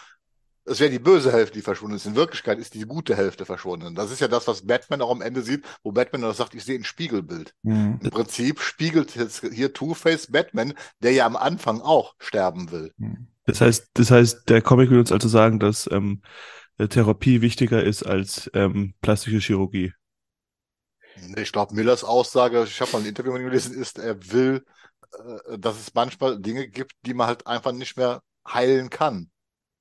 es 0.66 0.80
wäre 0.80 0.90
die 0.90 1.00
böse 1.00 1.32
Hälfte, 1.32 1.58
die 1.58 1.62
verschwunden 1.62 1.96
ist. 1.96 2.08
In 2.08 2.16
Wirklichkeit 2.16 2.58
ist 2.58 2.74
die 2.74 2.86
gute 2.86 3.16
Hälfte 3.16 3.46
verschwunden. 3.46 3.94
Das 3.94 4.12
ist 4.12 4.20
ja 4.20 4.28
das, 4.28 4.48
was 4.48 4.66
Batman 4.66 5.02
auch 5.02 5.12
am 5.12 5.22
Ende 5.22 5.44
sieht, 5.44 5.64
wo 5.84 5.92
Batman 5.92 6.24
dann 6.24 6.34
sagt, 6.34 6.56
ich 6.56 6.64
sehe 6.64 6.78
ein 6.78 6.84
Spiegelbild. 6.84 7.54
Mhm. 7.62 8.00
Im 8.02 8.10
Prinzip 8.10 8.60
spiegelt 8.60 9.16
jetzt 9.16 9.46
hier 9.52 9.74
Two-Face 9.74 10.32
Batman, 10.32 10.74
der 11.00 11.12
ja 11.12 11.28
am 11.28 11.36
Anfang 11.36 11.82
auch 11.82 12.16
sterben 12.18 12.72
will. 12.72 12.92
Das 13.46 13.62
heißt, 13.62 13.90
das 13.94 14.10
heißt, 14.10 14.50
der 14.50 14.62
Comic 14.64 14.90
will 14.90 15.00
uns 15.00 15.12
also 15.12 15.28
sagen, 15.28 15.60
dass 15.60 15.88
ähm, 15.92 16.24
Therapie 16.78 17.42
wichtiger 17.42 17.84
ist 17.84 18.04
als 18.04 18.50
ähm, 18.54 18.94
plastische 19.02 19.40
Chirurgie. 19.40 19.94
Ich 21.38 21.52
glaube, 21.52 21.74
Millers 21.74 22.04
Aussage, 22.04 22.64
ich 22.66 22.82
habe 22.82 22.92
mal 22.92 23.00
ein 23.00 23.06
Interview 23.06 23.32
mit 23.32 23.42
ihm 23.42 23.46
gelesen, 23.46 23.74
ist, 23.80 23.98
er 24.00 24.18
will, 24.32 24.66
äh, 25.50 25.58
dass 25.58 25.80
es 25.80 25.94
manchmal 25.94 26.40
Dinge 26.40 26.68
gibt, 26.68 26.92
die 27.06 27.14
man 27.14 27.28
halt 27.28 27.48
einfach 27.48 27.72
nicht 27.72 27.96
mehr 27.96 28.22
heilen 28.48 28.90
kann. 28.90 29.30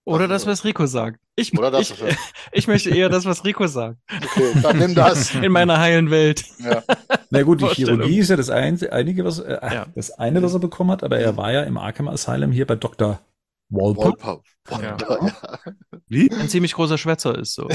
Oder 0.05 0.25
Also- 0.25 0.33
das, 0.35 0.47
was 0.47 0.65
Rico 0.65 0.87
sagt. 0.87 1.19
Ich, 1.37 1.53
Oder 1.59 1.73
das, 1.73 1.91
ich, 1.91 2.01
was 2.01 2.11
er- 2.13 2.17
ich 2.53 2.69
möchte 2.69 2.91
eher 2.91 3.09
das, 3.09 3.25
was 3.25 3.45
Rico 3.45 3.67
sagt. 3.67 3.99
Okay, 4.23 4.53
dann 4.63 4.79
nimm 4.79 4.95
das. 4.95 5.35
In 5.43 5.51
meiner 5.51 5.81
heilen 5.81 6.13
Welt. 6.13 6.45
Ja. 6.59 6.85
Na 7.31 7.43
gut, 7.43 7.61
die. 7.61 7.67
Chirurgie 7.67 8.19
ist 8.21 8.31
ja 8.31 8.37
das, 8.37 8.51
ein, 8.51 8.81
einige, 8.91 9.25
was, 9.25 9.41
äh, 9.41 9.59
Ja. 9.61 9.87
das 9.97 10.13
eine, 10.13 10.41
was 10.45 10.53
er 10.55 10.61
bekommen 10.61 10.93
hat, 10.93 11.03
aber 11.03 11.19
er 11.19 11.37
war 11.37 11.51
ja 11.51 11.65
im 11.65 11.77
Arkham 11.77 12.07
Asylum 12.07 12.53
hier 12.53 12.67
bei 12.67 12.77
Dr. 12.77 13.19
Walpole. 13.75 14.11
Wolper. 14.11 14.43
Ja. 14.71 14.97
Ja. 14.99 15.59
Wie? 16.09 16.31
Ein 16.33 16.49
ziemlich 16.49 16.73
großer 16.75 16.97
Schwätzer 16.99 17.37
ist 17.39 17.55
so. 17.55 17.69
Äh, 17.69 17.75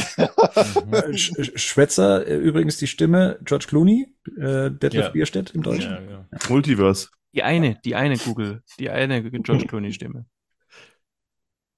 Sch- 1.11 1.38
Sch- 1.38 1.57
Schwätzer, 1.57 2.26
äh, 2.27 2.35
übrigens 2.38 2.77
die 2.77 2.88
Stimme 2.88 3.39
George 3.43 3.65
Clooney, 3.67 4.13
äh, 4.38 4.71
Detlef 4.71 5.05
Ja. 5.05 5.09
Bierstedt 5.09 5.51
im 5.51 5.61
Deutschen. 5.61 5.91
Ja, 5.91 6.01
ja. 6.01 6.27
Multiverse. 6.49 7.09
Die 7.34 7.43
eine, 7.43 7.80
die 7.85 7.95
eine 7.95 8.17
Google, 8.17 8.63
die 8.80 8.89
eine 8.89 9.21
George 9.30 9.67
Clooney-Stimme. 9.67 10.26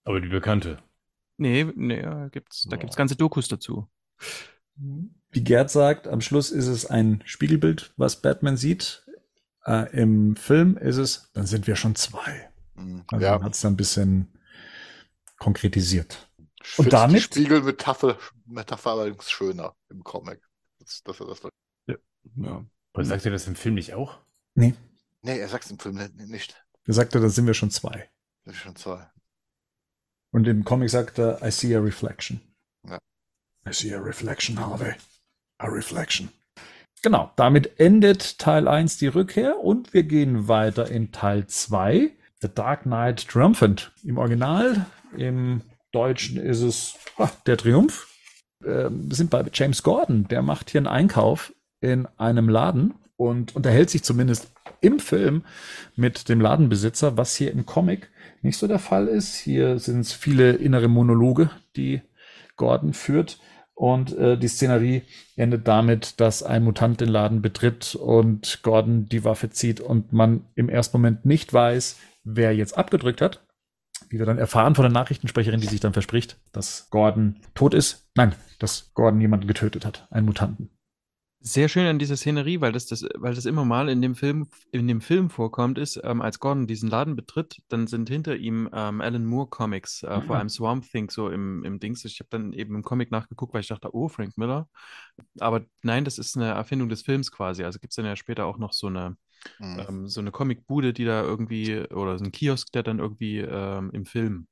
Aber 0.05 0.21
die 0.21 0.29
bekannte. 0.29 0.79
Nee, 1.37 1.65
nee, 1.75 2.01
da 2.01 2.29
gibt's, 2.29 2.67
da 2.69 2.77
gibt's 2.77 2.95
ganze 2.95 3.15
Dokus 3.15 3.47
dazu. 3.47 3.89
Wie 4.75 5.43
Gerd 5.43 5.69
sagt, 5.69 6.07
am 6.07 6.21
Schluss 6.21 6.51
ist 6.51 6.67
es 6.67 6.85
ein 6.85 7.21
Spiegelbild, 7.25 7.93
was 7.97 8.21
Batman 8.21 8.57
sieht. 8.57 9.05
Äh, 9.65 9.91
Im 9.95 10.35
Film 10.35 10.77
ist 10.77 10.97
es, 10.97 11.31
dann 11.33 11.45
sind 11.45 11.67
wir 11.67 11.75
schon 11.75 11.95
zwei. 11.95 12.49
Mhm. 12.81 13.03
Also 13.07 13.25
ja. 13.25 13.33
man 13.33 13.43
hat 13.43 13.53
es 13.53 13.61
dann 13.61 13.73
ein 13.73 13.77
bisschen 13.77 14.27
konkretisiert. 15.37 16.29
Ich 16.63 16.77
Und 16.79 16.93
damit- 16.93 17.35
Die 17.35 17.41
Spiegelmetapher 17.41 18.17
Metapher 18.45 18.91
allerdings 18.91 19.31
schöner 19.31 19.75
im 19.89 20.03
Comic. 20.03 20.41
Das, 20.79 21.01
das, 21.03 21.17
das, 21.17 21.41
Ja. 22.35 22.65
Aber 22.93 23.05
sagt 23.05 23.25
er 23.25 23.31
das 23.31 23.47
im 23.47 23.55
Film 23.55 23.75
nicht 23.75 23.93
auch? 23.93 24.19
Nee, 24.53 24.73
nee, 25.21 25.39
er 25.39 25.47
sagt 25.47 25.65
es 25.65 25.71
im 25.71 25.79
Film 25.79 25.95
nicht. 26.27 26.61
er 26.85 26.93
sagte, 26.93 27.19
da 27.19 27.29
sind 27.29 27.47
wir 27.47 27.53
schon 27.53 27.71
zwei. 27.71 28.09
Das 28.43 28.55
ist 28.55 28.61
schon 28.61 28.75
zwei. 28.75 29.09
Und 30.31 30.47
im 30.47 30.63
Comic 30.63 30.89
sagt 30.89 31.17
er, 31.19 31.41
I 31.41 31.51
see 31.51 31.75
a 31.75 31.79
reflection. 31.79 32.41
Ja. 32.87 32.99
I 33.67 33.73
see 33.73 33.93
a 33.93 33.99
reflection, 33.99 34.59
Harvey. 34.59 34.93
A 35.57 35.67
reflection. 35.67 36.29
Genau, 37.01 37.31
damit 37.35 37.79
endet 37.79 38.37
Teil 38.39 38.67
1 38.67 38.97
die 38.97 39.07
Rückkehr 39.07 39.57
und 39.59 39.93
wir 39.93 40.03
gehen 40.03 40.47
weiter 40.47 40.89
in 40.89 41.11
Teil 41.11 41.47
2. 41.47 42.11
The 42.41 42.49
Dark 42.53 42.83
Knight 42.83 43.27
Triumphant. 43.27 43.91
Im 44.03 44.17
Original, 44.17 44.87
im 45.15 45.61
Deutschen 45.91 46.37
ist 46.37 46.61
es 46.61 46.95
ah, 47.17 47.29
der 47.45 47.57
Triumph. 47.57 48.07
Ähm, 48.65 49.09
wir 49.09 49.15
sind 49.15 49.29
bei 49.29 49.43
James 49.53 49.83
Gordon, 49.83 50.27
der 50.27 50.41
macht 50.41 50.71
hier 50.71 50.79
einen 50.79 50.87
Einkauf 50.87 51.53
in 51.81 52.07
einem 52.17 52.49
Laden 52.49 52.95
und 53.15 53.55
unterhält 53.55 53.89
sich 53.91 54.03
zumindest 54.03 54.51
im 54.81 54.99
Film 54.99 55.43
mit 55.95 56.29
dem 56.29 56.41
Ladenbesitzer, 56.41 57.15
was 57.17 57.35
hier 57.35 57.51
im 57.51 57.67
Comic 57.67 58.09
nicht 58.41 58.57
so 58.57 58.67
der 58.67 58.79
Fall 58.79 59.07
ist. 59.07 59.35
Hier 59.35 59.77
sind 59.77 59.99
es 59.99 60.13
viele 60.13 60.53
innere 60.53 60.87
Monologe, 60.87 61.51
die 61.75 62.01
Gordon 62.55 62.93
führt. 62.93 63.39
Und 63.73 64.15
äh, 64.17 64.37
die 64.37 64.47
Szenerie 64.47 65.03
endet 65.35 65.67
damit, 65.67 66.19
dass 66.19 66.43
ein 66.43 66.63
Mutant 66.63 67.01
den 67.01 67.09
Laden 67.09 67.41
betritt 67.41 67.95
und 67.95 68.59
Gordon 68.61 69.07
die 69.07 69.23
Waffe 69.23 69.49
zieht 69.49 69.79
und 69.79 70.13
man 70.13 70.45
im 70.55 70.69
ersten 70.69 70.97
Moment 70.97 71.25
nicht 71.25 71.51
weiß, 71.51 71.97
wer 72.23 72.55
jetzt 72.55 72.77
abgedrückt 72.77 73.21
hat. 73.21 73.45
Wie 74.09 74.17
wir 74.19 74.25
dann 74.25 74.39
erfahren 74.39 74.75
von 74.75 74.83
der 74.83 74.91
Nachrichtensprecherin, 74.91 75.61
die 75.61 75.67
sich 75.67 75.79
dann 75.79 75.93
verspricht, 75.93 76.37
dass 76.51 76.89
Gordon 76.89 77.39
tot 77.53 77.73
ist. 77.73 78.09
Nein, 78.15 78.35
dass 78.59 78.93
Gordon 78.93 79.21
jemanden 79.21 79.47
getötet 79.47 79.85
hat, 79.85 80.07
einen 80.09 80.25
Mutanten. 80.25 80.69
Sehr 81.43 81.69
schön 81.69 81.87
an 81.87 81.97
dieser 81.97 82.17
Szenerie, 82.17 82.61
weil 82.61 82.71
das, 82.71 82.85
das, 82.85 83.03
weil 83.15 83.33
das 83.33 83.45
immer 83.45 83.65
mal 83.65 83.89
in 83.89 83.99
dem 84.03 84.13
Film, 84.13 84.47
in 84.71 84.87
dem 84.87 85.01
Film 85.01 85.31
vorkommt, 85.31 85.79
ist, 85.79 85.99
ähm, 86.03 86.21
als 86.21 86.39
Gordon 86.39 86.67
diesen 86.67 86.87
Laden 86.87 87.15
betritt, 87.15 87.63
dann 87.67 87.87
sind 87.87 88.09
hinter 88.09 88.35
ihm 88.35 88.69
ähm, 88.73 89.01
Alan 89.01 89.25
Moore 89.25 89.49
Comics, 89.49 90.03
äh, 90.03 90.21
vor 90.21 90.35
allem 90.35 90.49
Swamp 90.49 90.87
Thing 90.91 91.09
so 91.09 91.29
im, 91.29 91.63
im 91.63 91.79
Dings. 91.79 92.05
Ich 92.05 92.19
habe 92.19 92.29
dann 92.29 92.53
eben 92.53 92.75
im 92.75 92.83
Comic 92.83 93.09
nachgeguckt, 93.09 93.55
weil 93.55 93.61
ich 93.61 93.69
dachte, 93.69 93.95
oh, 93.95 94.07
Frank 94.07 94.37
Miller. 94.37 94.69
Aber 95.39 95.65
nein, 95.81 96.05
das 96.05 96.19
ist 96.19 96.37
eine 96.37 96.49
Erfindung 96.49 96.89
des 96.89 97.01
Films 97.01 97.31
quasi. 97.31 97.63
Also 97.63 97.79
gibt 97.79 97.93
es 97.93 97.95
dann 97.95 98.05
ja 98.05 98.15
später 98.15 98.45
auch 98.45 98.59
noch 98.59 98.73
so 98.73 98.85
eine, 98.85 99.17
Mhm. 99.59 99.79
ähm, 99.87 100.07
so 100.07 100.21
eine 100.21 100.31
Comicbude, 100.31 100.93
die 100.93 101.05
da 101.05 101.21
irgendwie, 101.21 101.79
oder 101.89 102.17
so 102.17 102.25
ein 102.25 102.31
Kiosk, 102.31 102.71
der 102.71 102.83
dann 102.83 102.99
irgendwie 102.99 103.39
ähm, 103.39 103.89
im 103.93 104.05
Film 104.05 104.47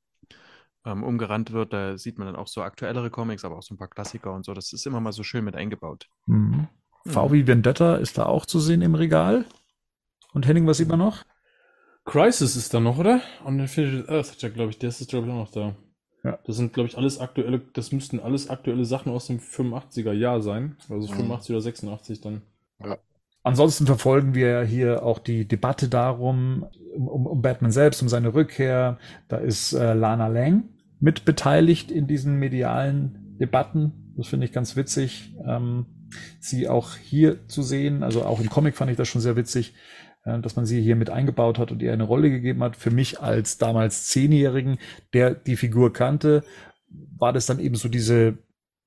ähm, 0.84 1.02
umgerannt 1.02 1.52
wird. 1.52 1.72
Da 1.72 1.98
sieht 1.98 2.18
man 2.18 2.26
dann 2.26 2.36
auch 2.36 2.48
so 2.48 2.62
aktuellere 2.62 3.10
Comics, 3.10 3.44
aber 3.44 3.58
auch 3.58 3.62
so 3.62 3.74
ein 3.74 3.78
paar 3.78 3.88
Klassiker 3.88 4.32
und 4.32 4.44
so. 4.44 4.54
Das 4.54 4.72
ist 4.72 4.86
immer 4.86 5.00
mal 5.00 5.12
so 5.12 5.22
schön 5.22 5.44
mit 5.44 5.56
eingebaut. 5.56 6.06
Mhm. 6.26 6.68
V 7.06 7.32
wie 7.32 7.46
Vendetta 7.46 7.96
ist 7.96 8.18
da 8.18 8.26
auch 8.26 8.46
zu 8.46 8.60
sehen 8.60 8.82
im 8.82 8.94
Regal. 8.94 9.46
Und 10.32 10.46
Henning, 10.46 10.66
was 10.66 10.76
sieht 10.76 10.88
man 10.88 10.98
noch? 10.98 11.24
Crisis 12.04 12.56
ist 12.56 12.72
da 12.74 12.80
noch, 12.80 12.98
oder? 12.98 13.20
Und 13.44 13.58
Infinite 13.58 14.08
Earth 14.08 14.32
hat 14.32 14.42
ja, 14.42 14.48
glaube 14.48 14.70
ich, 14.70 14.78
der 14.78 14.88
ist, 14.88 15.08
glaube 15.08 15.26
ich, 15.26 15.32
auch 15.32 15.36
noch 15.36 15.50
da. 15.52 15.76
Ja. 16.22 16.38
Das 16.44 16.56
sind, 16.56 16.72
glaube 16.72 16.88
ich, 16.88 16.98
alles 16.98 17.18
aktuelle, 17.18 17.60
das 17.72 17.92
müssten 17.92 18.20
alles 18.20 18.50
aktuelle 18.50 18.84
Sachen 18.84 19.12
aus 19.12 19.26
dem 19.26 19.38
85er 19.38 20.12
Jahr 20.12 20.42
sein. 20.42 20.76
Also 20.88 21.08
Mhm. 21.08 21.16
85 21.16 21.50
oder 21.50 21.60
86 21.62 22.20
dann. 22.20 22.42
Ansonsten 23.42 23.86
verfolgen 23.86 24.34
wir 24.34 24.62
hier 24.62 25.02
auch 25.02 25.18
die 25.18 25.48
Debatte 25.48 25.88
darum, 25.88 26.66
um, 26.94 27.26
um, 27.26 27.42
Batman 27.42 27.70
selbst, 27.70 28.02
um 28.02 28.08
seine 28.08 28.34
Rückkehr. 28.34 28.98
Da 29.28 29.38
ist 29.38 29.72
äh, 29.72 29.94
Lana 29.94 30.28
Lang 30.28 30.64
mit 30.98 31.24
beteiligt 31.24 31.90
in 31.90 32.06
diesen 32.06 32.36
medialen 32.36 33.36
Debatten. 33.40 34.14
Das 34.16 34.28
finde 34.28 34.44
ich 34.44 34.52
ganz 34.52 34.76
witzig, 34.76 35.34
ähm, 35.46 35.86
sie 36.38 36.68
auch 36.68 36.96
hier 36.96 37.48
zu 37.48 37.62
sehen. 37.62 38.02
Also 38.02 38.24
auch 38.24 38.40
im 38.40 38.50
Comic 38.50 38.76
fand 38.76 38.90
ich 38.90 38.98
das 38.98 39.08
schon 39.08 39.22
sehr 39.22 39.36
witzig, 39.36 39.72
äh, 40.24 40.38
dass 40.40 40.56
man 40.56 40.66
sie 40.66 40.82
hier 40.82 40.96
mit 40.96 41.08
eingebaut 41.08 41.58
hat 41.58 41.72
und 41.72 41.80
ihr 41.80 41.94
eine 41.94 42.04
Rolle 42.04 42.28
gegeben 42.28 42.62
hat. 42.62 42.76
Für 42.76 42.90
mich 42.90 43.20
als 43.20 43.56
damals 43.56 44.08
Zehnjährigen, 44.08 44.78
der 45.14 45.34
die 45.34 45.56
Figur 45.56 45.94
kannte, 45.94 46.44
war 47.16 47.32
das 47.32 47.46
dann 47.46 47.60
eben 47.60 47.76
so 47.76 47.88
diese 47.88 48.36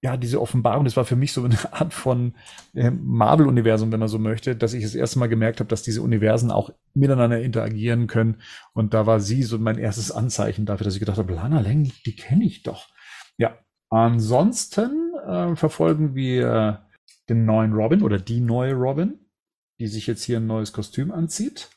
ja, 0.03 0.17
diese 0.17 0.41
Offenbarung, 0.41 0.83
das 0.83 0.97
war 0.97 1.05
für 1.05 1.15
mich 1.15 1.31
so 1.31 1.45
eine 1.45 1.57
Art 1.71 1.93
von 1.93 2.33
äh, 2.73 2.91
Marvel-Universum, 2.91 3.91
wenn 3.91 4.01
man 4.01 4.09
so 4.09 4.19
möchte, 4.19 4.53
dass 4.53 4.73
ich 4.73 4.83
das 4.83 4.95
erste 4.95 5.17
Mal 5.17 5.27
gemerkt 5.27 5.61
habe, 5.61 5.69
dass 5.69 5.81
diese 5.81 6.01
Universen 6.01 6.51
auch 6.51 6.71
miteinander 6.93 7.41
interagieren 7.41 8.07
können. 8.07 8.41
Und 8.73 8.93
da 8.93 9.07
war 9.07 9.21
sie 9.21 9.43
so 9.43 9.57
mein 9.57 9.77
erstes 9.77 10.11
Anzeichen 10.11 10.65
dafür, 10.65 10.83
dass 10.83 10.95
ich 10.95 10.99
gedacht 10.99 11.17
habe, 11.17 11.33
Lana 11.33 11.61
Lang, 11.61 11.89
die 12.05 12.15
kenne 12.17 12.43
ich 12.43 12.63
doch. 12.63 12.89
Ja, 13.37 13.57
ansonsten 13.89 15.13
äh, 15.25 15.55
verfolgen 15.55 16.15
wir 16.15 16.85
den 17.29 17.45
neuen 17.45 17.71
Robin 17.71 18.03
oder 18.03 18.19
die 18.19 18.41
neue 18.41 18.73
Robin, 18.73 19.19
die 19.79 19.87
sich 19.87 20.05
jetzt 20.05 20.23
hier 20.23 20.37
ein 20.37 20.47
neues 20.47 20.73
Kostüm 20.73 21.13
anzieht. 21.13 21.69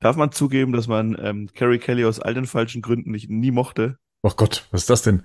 Darf 0.00 0.16
man 0.16 0.32
zugeben, 0.32 0.72
dass 0.72 0.88
man 0.88 1.14
ähm, 1.20 1.50
Carrie 1.54 1.78
Kelly 1.78 2.06
aus 2.06 2.18
all 2.18 2.32
den 2.32 2.46
falschen 2.46 2.80
Gründen 2.80 3.10
nicht 3.10 3.28
nie 3.28 3.50
mochte? 3.50 3.98
Oh 4.22 4.32
Gott, 4.34 4.66
was 4.70 4.82
ist 4.82 4.90
das 4.90 5.02
denn? 5.02 5.22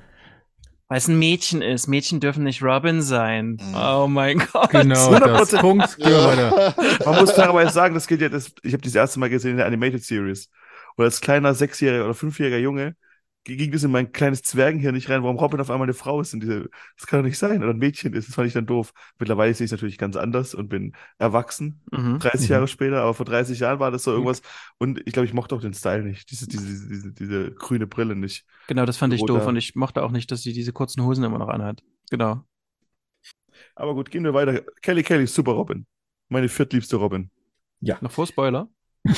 Weil 0.92 0.98
es 0.98 1.08
ein 1.08 1.18
Mädchen 1.20 1.62
ist. 1.62 1.88
Mädchen 1.88 2.20
dürfen 2.20 2.44
nicht 2.44 2.62
Robin 2.62 3.02
sein. 3.02 3.52
Mhm. 3.52 3.76
Oh 3.76 4.08
mein 4.10 4.40
Gott. 4.52 4.72
Genau, 4.72 5.18
das 5.18 5.54
100%. 5.54 5.60
Punkt. 5.62 5.96
Gehen 5.96 6.10
wir 6.10 6.26
weiter. 6.26 6.76
Man 7.06 7.22
muss 7.22 7.32
fairerweise 7.32 7.72
sagen, 7.72 7.94
das 7.94 8.08
gilt 8.08 8.20
ja, 8.20 8.28
das, 8.28 8.52
ich 8.62 8.74
habe 8.74 8.84
das 8.84 8.94
erste 8.94 9.18
Mal 9.22 9.30
gesehen 9.30 9.52
in 9.52 9.58
der 9.58 9.68
Animated 9.68 10.04
Series. 10.04 10.50
Und 10.98 11.06
als 11.06 11.22
kleiner 11.22 11.54
sechsjähriger 11.54 12.04
oder 12.04 12.14
fünfjähriger 12.14 12.58
Junge 12.58 12.98
ging 13.44 13.72
das 13.72 13.84
in 13.84 13.92
mein 13.92 14.12
kleines 14.12 14.44
Zwergenhirn 14.44 14.94
nicht 14.94 15.10
rein, 15.10 15.24
warum 15.24 15.38
Robin 15.38 15.60
auf 15.60 15.70
einmal 15.72 15.86
eine 15.86 15.94
Frau 15.96 16.22
ist. 16.22 16.34
Und 16.34 16.42
diese, 16.42 16.70
das 16.98 17.08
kann 17.08 17.20
doch 17.20 17.26
nicht 17.26 17.38
sein. 17.40 17.64
Oder 17.64 17.74
ein 17.74 17.80
Mädchen 17.80 18.14
ist. 18.14 18.28
Das 18.28 18.36
fand 18.36 18.48
ich 18.48 18.54
dann 18.54 18.66
doof. 18.68 18.94
Mittlerweile 19.20 19.54
sehe 19.54 19.66
ich 19.66 19.70
es 19.70 19.72
natürlich 19.72 19.98
ganz 19.98 20.16
anders 20.16 20.54
und 20.54 20.70
bin 20.70 20.94
erwachsen. 21.18 21.82
Mhm. 21.92 22.20
30 22.20 22.50
Mhm. 22.50 22.54
Jahre 22.54 22.68
später, 22.68 23.02
aber 23.02 23.14
vor 23.14 23.26
30 23.26 23.60
Jahren 23.60 23.80
war 23.80 23.90
das 23.92 24.04
so 24.04 24.12
irgendwas. 24.12 24.42
Und 24.78 25.02
ich 25.06 25.14
glaube, 25.14 25.26
ich 25.26 25.34
mochte 25.34 25.56
auch 25.56 25.62
den 25.62 25.74
Style 25.74 26.04
nicht. 26.04 26.30
Diese, 26.30 26.48
diese, 26.48 26.66
diese, 26.66 26.88
diese, 26.88 27.14
diese 27.14 27.52
grüne 27.52 27.88
Brille 27.88 28.16
nicht. 28.16 28.46
Genau, 28.68 28.86
das 28.86 28.98
fand 28.98 29.14
ich 29.14 29.22
Oder- 29.22 29.36
doof 29.36 29.48
und 29.48 29.56
ich 29.56 29.76
mochte 29.76 30.04
auch 30.04 30.12
nicht, 30.12 30.32
dass 30.32 30.44
sie 30.44 30.54
diese 30.54 30.72
kurzen 30.72 31.04
Hosen 31.04 31.24
immer 31.24 31.40
noch 31.40 31.50
anhat. 31.50 31.82
Genau. 32.12 32.44
Aber 33.76 33.96
gut, 33.96 34.12
gehen 34.12 34.24
wir 34.24 34.34
weiter. 34.34 34.62
Kelly 34.82 35.02
Kelly, 35.04 35.26
super 35.28 35.54
Robin. 35.54 35.86
Meine 36.30 36.48
viertliebste 36.50 36.98
Robin. 36.98 37.32
Ja. 37.80 37.98
Noch 38.02 38.12
vor 38.12 38.28
Spoiler? 38.28 38.70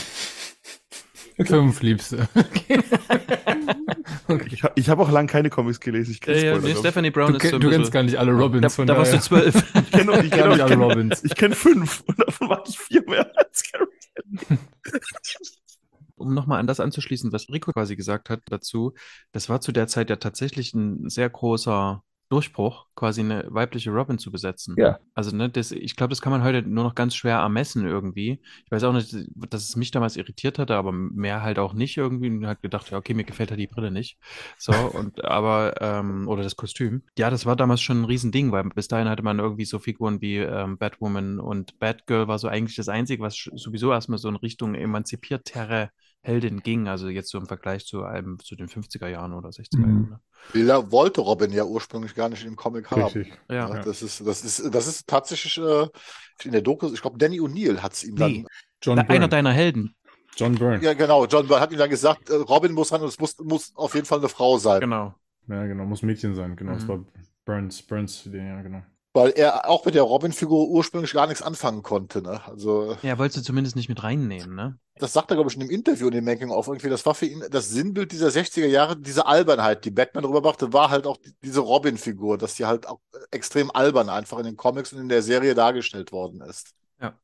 Fünf 1.46 1.82
liebste. 1.82 2.30
Okay. 2.36 2.80
Ich, 4.52 4.64
hab- 4.64 4.78
ich 4.80 4.90
habe 4.90 5.02
auch 5.02 5.12
lange 5.12 5.28
keine 5.28 5.50
Comics 5.50 5.80
gelesen. 5.80 6.12
Ich 6.12 6.26
Ja, 6.26 6.34
kenn 6.54 6.64
ja, 6.64 6.70
ich. 6.70 6.78
Stephanie 6.78 7.12
Brown 7.12 7.34
Du, 7.34 7.38
ist 7.38 7.50
so 7.52 7.60
du 7.60 7.70
kennst 7.70 7.92
gar 7.92 8.04
nicht 8.04 8.16
alle 8.18 8.32
Robins. 8.32 8.62
da, 8.62 8.70
von 8.70 8.88
da 8.88 8.98
warst 8.98 9.14
du 9.14 9.20
zwölf. 9.20 9.56
Ich 9.56 9.92
kenne 9.92 10.12
ich 10.24 10.32
kenn, 10.32 10.40
Gar 10.40 10.48
nicht 10.50 10.58
ich 10.58 10.64
alle 10.64 10.76
Robins. 10.76 11.24
ich 11.24 11.36
kenn 11.36 11.54
fünf 11.54 12.04
und 12.08 12.20
davon 12.20 12.48
mag 12.48 12.64
ich 12.68 12.80
vier 12.80 13.04
mehr 13.08 13.30
als 13.38 13.64
Carrie. 13.72 14.58
um 16.16 16.34
nochmal 16.34 16.60
an 16.60 16.68
das 16.68 16.80
anzuschließen, 16.80 17.32
was 17.32 17.50
Rico 17.50 17.72
quasi 17.74 17.96
gesagt 17.96 18.30
hat 18.30 18.42
dazu, 18.48 18.94
das 19.32 19.50
war 19.50 19.62
zu 19.62 19.72
der 19.72 19.88
Zeit 19.88 20.10
ja 20.10 20.16
tatsächlich 20.16 20.74
ein 20.74 21.10
sehr 21.10 21.30
großer 21.30 22.04
Durchbruch, 22.34 22.88
quasi 22.96 23.22
eine 23.22 23.46
weibliche 23.50 23.92
Robin 23.92 24.18
zu 24.18 24.32
besetzen. 24.32 24.76
Ja. 24.76 24.98
Also, 25.14 25.36
ne, 25.36 25.50
das, 25.50 25.72
ich 25.72 25.96
glaube, 25.96 26.10
das 26.10 26.20
kann 26.20 26.32
man 26.32 26.44
heute 26.44 26.68
nur 26.68 26.84
noch 26.84 26.96
ganz 26.96 27.14
schwer 27.14 27.38
ermessen 27.38 27.86
irgendwie. 27.86 28.42
Ich 28.66 28.72
weiß 28.72 28.84
auch 28.86 28.94
nicht, 28.94 29.14
dass 29.36 29.70
es 29.70 29.76
mich 29.76 29.92
damals 29.92 30.18
irritiert 30.18 30.58
hatte, 30.58 30.76
aber 30.76 30.92
mehr 30.92 31.44
halt 31.44 31.60
auch 31.60 31.74
nicht 31.74 31.96
irgendwie. 31.96 32.32
Und 32.32 32.48
hat 32.48 32.64
gedacht, 32.64 32.90
ja, 32.90 32.98
okay, 32.98 33.14
mir 33.14 33.24
gefällt 33.24 33.52
halt 33.52 33.60
die 33.60 33.68
Brille 33.68 33.92
nicht. 33.92 34.18
So, 34.58 34.72
und 34.98 35.24
aber, 35.24 35.76
ähm, 35.80 36.28
oder 36.28 36.42
das 36.42 36.56
Kostüm. 36.56 37.04
Ja, 37.20 37.30
das 37.30 37.46
war 37.46 37.56
damals 37.56 37.82
schon 37.82 38.02
ein 38.02 38.06
Riesending, 38.06 38.52
weil 38.52 38.64
bis 38.64 38.88
dahin 38.88 39.10
hatte 39.10 39.22
man 39.22 39.38
irgendwie 39.38 39.66
so 39.66 39.78
Figuren 39.78 40.20
wie 40.22 40.38
ähm, 40.38 40.80
Batwoman 40.80 41.40
und 41.40 41.78
Batgirl 41.78 42.28
war 42.28 42.40
so 42.40 42.48
eigentlich 42.48 42.78
das 42.78 42.90
Einzige, 42.90 43.22
was 43.22 43.36
sowieso 43.54 43.92
erstmal 43.92 44.18
so 44.18 44.28
in 44.30 44.38
Richtung 44.38 44.74
emanzipiertere 44.74 45.92
Heldin 46.24 46.62
ging. 46.64 46.88
Also 46.88 47.10
jetzt 47.10 47.30
so 47.30 47.38
im 47.38 47.46
Vergleich 47.46 47.86
zu 47.86 48.04
einem, 48.04 48.40
zu 48.40 48.56
den 48.56 48.68
50er 48.68 49.08
Jahren 49.08 49.34
oder 49.34 49.50
60er 49.50 49.80
Jahren. 49.80 49.94
Mhm. 49.94 50.10
Ne? 50.10 50.20
Miller 50.54 50.92
wollte 50.92 51.22
Robin 51.22 51.52
ja 51.52 51.64
ursprünglich 51.66 52.16
gar 52.16 52.30
nicht 52.30 52.44
im 52.46 52.56
Comic 52.56 52.90
haben. 52.92 53.04
Richtig. 53.04 53.34
Ja. 53.50 53.70
Ja, 53.70 53.82
das 53.84 54.02
ist, 54.02 54.26
das 54.26 54.44
ist, 54.44 54.74
das 54.74 54.88
ist 54.88 55.08
tatsächlich 55.08 55.58
äh, 55.58 55.88
in 56.44 56.52
der 56.52 56.62
Doku, 56.62 56.92
ich 56.94 57.02
glaube, 57.02 57.18
Danny 57.18 57.40
O'Neill 57.40 57.80
hat 57.80 57.94
es 57.94 58.04
ihm 58.04 58.16
dann. 58.16 58.32
Nee. 58.32 58.46
John 58.82 58.98
Einer 59.00 59.08
Byrne. 59.08 59.30
deiner 59.30 59.52
Helden. 59.52 59.96
John 60.36 60.56
Byrne. 60.56 60.84
Ja, 60.84 60.94
genau. 60.94 61.26
John 61.28 61.48
Byrne 61.48 61.62
hat 61.62 61.72
ihm 61.72 61.78
dann 61.78 61.90
gesagt, 61.90 62.30
äh, 62.30 62.36
Robin 62.36 62.74
muss 62.74 62.92
ran 62.92 63.02
und 63.02 63.08
es 63.10 63.20
muss, 63.20 63.38
muss 63.40 63.72
auf 63.76 63.94
jeden 63.94 64.06
Fall 64.06 64.20
eine 64.20 64.30
Frau 64.30 64.58
sein. 64.58 64.82
Genau. 64.82 65.14
Ja, 65.48 65.66
genau, 65.68 65.86
muss 65.86 66.02
Mädchen 66.02 66.36
sein. 66.36 66.56
Genau, 66.56 66.74
es 66.74 66.84
Mhm. 66.84 66.88
war 66.88 67.06
Burns, 67.46 67.82
Burns, 67.84 68.26
ja, 68.32 68.62
genau. 68.62 68.82
Weil 69.14 69.32
er 69.32 69.70
auch 69.70 69.86
mit 69.86 69.94
der 69.94 70.02
Robin-Figur 70.02 70.70
ursprünglich 70.70 71.14
gar 71.14 71.28
nichts 71.28 71.44
anfangen 71.44 71.84
konnte. 71.84 72.22
Ne? 72.22 72.42
Also, 72.48 72.98
Ja, 73.04 73.18
wolltest 73.20 73.38
du 73.38 73.44
zumindest 73.44 73.76
nicht 73.76 73.90
mit 73.90 74.02
reinnehmen, 74.02 74.56
ne? 74.56 74.80
das 75.00 75.14
sagt 75.14 75.32
er, 75.32 75.36
glaube 75.36 75.50
ich, 75.50 75.56
in 75.56 75.62
dem 75.62 75.70
Interview 75.70 76.08
in 76.08 76.14
dem 76.14 76.26
Making 76.26 76.50
of 76.50 76.68
irgendwie. 76.68 76.90
Das 76.90 77.06
war 77.06 77.16
für 77.16 77.26
ihn 77.26 77.44
das 77.50 77.70
Sinnbild 77.70 78.12
dieser 78.12 78.28
60er 78.28 78.68
Jahre, 78.68 78.96
diese 78.96 79.26
Albernheit, 79.26 79.86
die 79.86 79.92
Batman 79.92 80.26
rüberbrachte, 80.26 80.72
war 80.72 80.90
halt 80.90 81.08
auch 81.08 81.18
die, 81.18 81.32
diese 81.44 81.62
Robin-Figur, 81.62 82.38
dass 82.38 82.56
die 82.56 82.66
halt 82.66 82.88
auch 82.88 83.00
extrem 83.32 83.72
albern 83.72 84.10
einfach 84.10 84.38
in 84.38 84.46
den 84.46 84.58
Comics 84.58 84.94
und 84.94 85.00
in 85.00 85.10
der 85.10 85.24
Serie 85.24 85.56
dargestellt 85.56 86.12
worden 86.12 86.42
ist. 86.42 86.74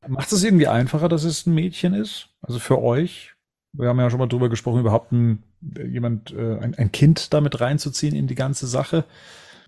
Macht 0.06 0.30
es 0.30 0.44
irgendwie 0.44 0.66
einfacher, 0.66 1.08
dass 1.08 1.24
es 1.24 1.46
ein 1.46 1.54
Mädchen 1.54 1.94
ist? 1.94 2.28
Also 2.42 2.58
für 2.58 2.82
euch? 2.82 3.34
Wir 3.72 3.88
haben 3.88 3.98
ja 3.98 4.10
schon 4.10 4.18
mal 4.18 4.26
drüber 4.26 4.48
gesprochen, 4.48 4.80
überhaupt 4.80 5.12
ein, 5.12 5.42
jemand, 5.60 6.32
äh, 6.32 6.58
ein, 6.58 6.74
ein 6.74 6.92
Kind 6.92 7.32
damit 7.32 7.60
reinzuziehen 7.60 8.14
in 8.14 8.26
die 8.26 8.34
ganze 8.34 8.66
Sache. 8.66 9.04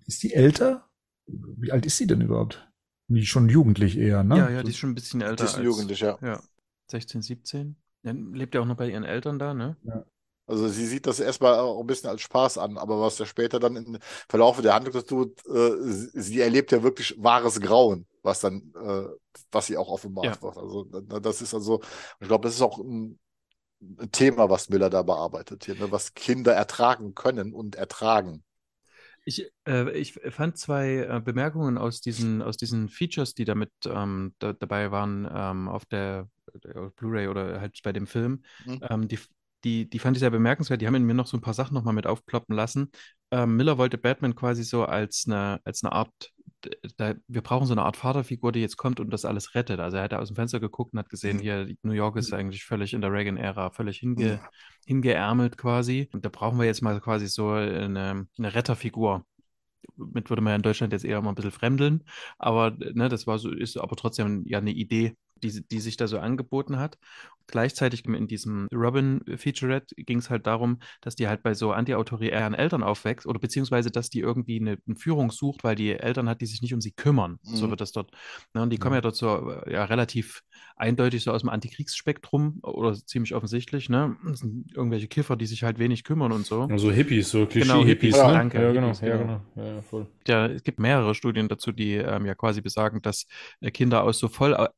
Ist 0.06 0.22
die 0.22 0.34
älter? 0.34 0.84
Wie 1.56 1.72
alt 1.72 1.86
ist 1.86 1.96
sie 1.98 2.06
denn 2.06 2.20
überhaupt? 2.20 2.68
Die 3.08 3.26
schon 3.26 3.48
jugendlich 3.48 3.98
eher, 3.98 4.22
ne? 4.24 4.36
Ja, 4.38 4.50
ja, 4.50 4.62
die 4.62 4.70
ist 4.70 4.78
schon 4.78 4.90
ein 4.90 4.94
bisschen 4.94 5.20
älter. 5.20 5.44
Die 5.44 5.50
ist 5.50 5.56
als, 5.56 5.64
jugendlich, 5.64 6.00
ja. 6.00 6.18
Ja. 6.22 6.40
16, 6.90 7.22
17. 7.22 7.76
Dann 8.02 8.32
lebt 8.34 8.54
ja 8.54 8.60
auch 8.60 8.66
noch 8.66 8.76
bei 8.76 8.88
ihren 8.90 9.04
Eltern 9.04 9.38
da, 9.38 9.54
ne? 9.54 9.76
Also 10.46 10.68
sie 10.68 10.86
sieht 10.86 11.06
das 11.06 11.20
erstmal 11.20 11.58
auch 11.58 11.80
ein 11.80 11.86
bisschen 11.86 12.10
als 12.10 12.20
Spaß 12.22 12.58
an, 12.58 12.76
aber 12.76 13.00
was 13.00 13.18
ja 13.18 13.26
später 13.26 13.60
dann 13.60 13.76
im 13.76 13.98
Verlauf 14.28 14.60
der 14.60 14.74
Handlung 14.74 14.92
das 14.92 15.04
tut, 15.04 15.44
äh, 15.46 15.70
sie, 15.82 16.40
erlebt 16.40 16.72
ja 16.72 16.82
wirklich 16.82 17.14
wahres 17.22 17.60
Grauen, 17.60 18.06
was 18.22 18.40
dann, 18.40 18.72
äh, 18.76 19.04
was 19.52 19.66
sie 19.66 19.76
auch 19.76 19.88
offenbart 19.88 20.26
Ja. 20.36 20.42
wird. 20.42 20.56
Also 20.56 20.84
da- 20.84 21.20
das 21.20 21.42
ist 21.42 21.54
also, 21.54 21.80
ich 22.20 22.26
glaube, 22.28 22.48
das 22.48 22.54
ist 22.56 22.62
auch 22.62 22.78
ein, 22.78 23.18
ein 23.80 24.10
Thema, 24.12 24.50
was 24.50 24.68
Miller 24.68 24.90
da 24.90 25.02
bearbeitet 25.02 25.64
hier, 25.64 25.76
ne? 25.76 25.90
was 25.92 26.14
Kinder 26.14 26.52
ertragen 26.52 27.14
können 27.14 27.54
und 27.54 27.76
ertragen. 27.76 28.42
Ich, 29.24 29.50
äh, 29.68 29.90
ich 29.92 30.14
fand 30.30 30.58
zwei 30.58 30.98
äh, 30.98 31.20
Bemerkungen 31.24 31.78
aus 31.78 32.00
diesen, 32.00 32.42
aus 32.42 32.56
diesen 32.56 32.88
Features, 32.88 33.34
die 33.34 33.44
damit 33.44 33.70
ähm, 33.86 34.34
da, 34.38 34.52
dabei 34.52 34.90
waren, 34.90 35.28
ähm, 35.32 35.68
auf 35.68 35.84
der, 35.86 36.28
der 36.64 36.90
Blu-ray 36.96 37.28
oder 37.28 37.60
halt 37.60 37.80
bei 37.82 37.92
dem 37.92 38.06
Film. 38.06 38.42
Mhm. 38.66 38.80
Ähm, 38.88 39.08
die, 39.08 39.18
die, 39.64 39.88
die 39.88 39.98
fand 39.98 40.16
ich 40.16 40.20
sehr 40.20 40.30
bemerkenswert. 40.30 40.80
Die 40.80 40.86
haben 40.86 40.94
in 40.94 41.04
mir 41.04 41.14
noch 41.14 41.26
so 41.26 41.36
ein 41.36 41.40
paar 41.40 41.54
Sachen 41.54 41.74
nochmal 41.74 41.94
mit 41.94 42.06
aufploppen 42.06 42.54
lassen. 42.54 42.90
Ähm, 43.30 43.56
Miller 43.56 43.78
wollte 43.78 43.98
Batman 43.98 44.34
quasi 44.34 44.64
so 44.64 44.84
als 44.84 45.24
eine, 45.26 45.60
als 45.64 45.82
eine 45.84 45.92
Art, 45.92 46.12
da, 46.96 47.14
wir 47.28 47.42
brauchen 47.42 47.66
so 47.66 47.74
eine 47.74 47.82
Art 47.82 47.96
Vaterfigur, 47.96 48.52
die 48.52 48.60
jetzt 48.60 48.76
kommt 48.76 49.00
und 49.00 49.10
das 49.10 49.24
alles 49.24 49.54
rettet. 49.54 49.80
Also 49.80 49.96
er 49.96 50.04
hat 50.04 50.14
aus 50.14 50.28
dem 50.28 50.36
Fenster 50.36 50.60
geguckt 50.60 50.92
und 50.92 50.98
hat 50.98 51.08
gesehen, 51.08 51.38
Mhm. 51.38 51.42
hier, 51.42 51.74
New 51.82 51.92
York 51.92 52.16
ist 52.16 52.32
eigentlich 52.32 52.64
völlig 52.64 52.94
in 52.94 53.00
der 53.00 53.12
Reagan-Ära, 53.12 53.70
völlig 53.70 53.98
hinge, 53.98 54.40
hingeärmelt 54.86 55.56
quasi. 55.58 56.08
Und 56.12 56.24
da 56.24 56.28
brauchen 56.28 56.58
wir 56.58 56.66
jetzt 56.66 56.82
mal 56.82 57.00
quasi 57.00 57.26
so 57.28 57.50
eine, 57.50 58.26
eine 58.38 58.54
Retterfigur. 58.54 59.24
Mit 59.96 60.30
würde 60.30 60.42
man 60.42 60.52
ja 60.52 60.56
in 60.56 60.62
Deutschland 60.62 60.92
jetzt 60.92 61.04
eher 61.04 61.20
mal 61.20 61.30
ein 61.30 61.34
bisschen 61.34 61.50
fremdeln, 61.50 62.04
aber 62.38 62.70
ne, 62.70 63.08
das 63.08 63.26
war 63.26 63.38
so, 63.38 63.50
ist 63.50 63.76
aber 63.76 63.96
trotzdem 63.96 64.44
ja 64.46 64.58
eine 64.58 64.70
Idee, 64.70 65.16
die, 65.42 65.66
die 65.68 65.80
sich 65.80 65.96
da 65.96 66.06
so 66.08 66.18
angeboten 66.18 66.78
hat. 66.78 66.98
Gleichzeitig 67.48 68.04
in 68.06 68.28
diesem 68.28 68.68
Robin-Featurette 68.72 69.94
ging 69.96 70.18
es 70.18 70.30
halt 70.30 70.46
darum, 70.46 70.78
dass 71.00 71.16
die 71.16 71.28
halt 71.28 71.42
bei 71.42 71.54
so 71.54 71.72
antiautoritären 71.72 72.54
Eltern 72.54 72.82
aufwächst 72.82 73.26
oder 73.26 73.38
beziehungsweise, 73.40 73.90
dass 73.90 74.08
die 74.10 74.20
irgendwie 74.20 74.60
eine, 74.60 74.78
eine 74.86 74.96
Führung 74.96 75.30
sucht, 75.30 75.64
weil 75.64 75.74
die 75.74 75.90
Eltern 75.90 76.28
hat, 76.28 76.40
die 76.40 76.46
sich 76.46 76.62
nicht 76.62 76.72
um 76.72 76.80
sie 76.80 76.92
kümmern. 76.92 77.38
So 77.42 77.66
Mhm. 77.66 77.70
wird 77.70 77.80
das 77.80 77.92
dort. 77.92 78.10
Ne, 78.54 78.62
und 78.62 78.70
die 78.70 78.78
kommen 78.78 78.94
ja 78.94 79.00
dort 79.00 79.16
so 79.16 79.52
ja, 79.68 79.84
relativ 79.84 80.42
eindeutig 80.76 81.24
so 81.24 81.32
aus 81.32 81.42
dem 81.42 81.50
Antikriegsspektrum 81.50 82.60
oder 82.62 82.94
ziemlich 82.94 83.34
offensichtlich. 83.34 83.88
Ne? 83.88 84.16
Das 84.24 84.40
sind 84.40 84.72
irgendwelche 84.74 85.08
Kiffer, 85.08 85.36
die 85.36 85.46
sich 85.46 85.62
halt 85.64 85.78
wenig 85.78 86.04
kümmern 86.04 86.32
und 86.32 86.46
so. 86.46 86.62
Also 86.62 86.90
Hippies, 86.90 87.30
so 87.30 87.40
Genau, 87.40 87.48
Klischee-Hippies, 87.48 88.16
Hippies, 88.16 88.16
ne? 88.26 88.32
danke, 88.32 88.62
Ja, 88.62 88.72
genau, 88.72 88.86
Hippies, 88.88 89.00
ja, 89.00 89.16
genau. 89.16 89.40
genau. 89.54 89.66
Ja, 89.68 89.74
ja, 89.74 89.82
voll. 89.82 90.06
Ja, 90.26 90.46
es 90.46 90.62
gibt 90.62 90.78
mehrere 90.78 91.14
Studien 91.16 91.48
dazu, 91.48 91.72
die 91.72 91.94
ähm, 91.94 92.26
ja 92.26 92.34
quasi 92.36 92.60
besagen, 92.60 93.02
dass 93.02 93.26
äh, 93.60 93.70
Kinder 93.72 94.04
aus 94.04 94.18
so 94.20 94.28
voll 94.28 94.54
au- 94.54 94.68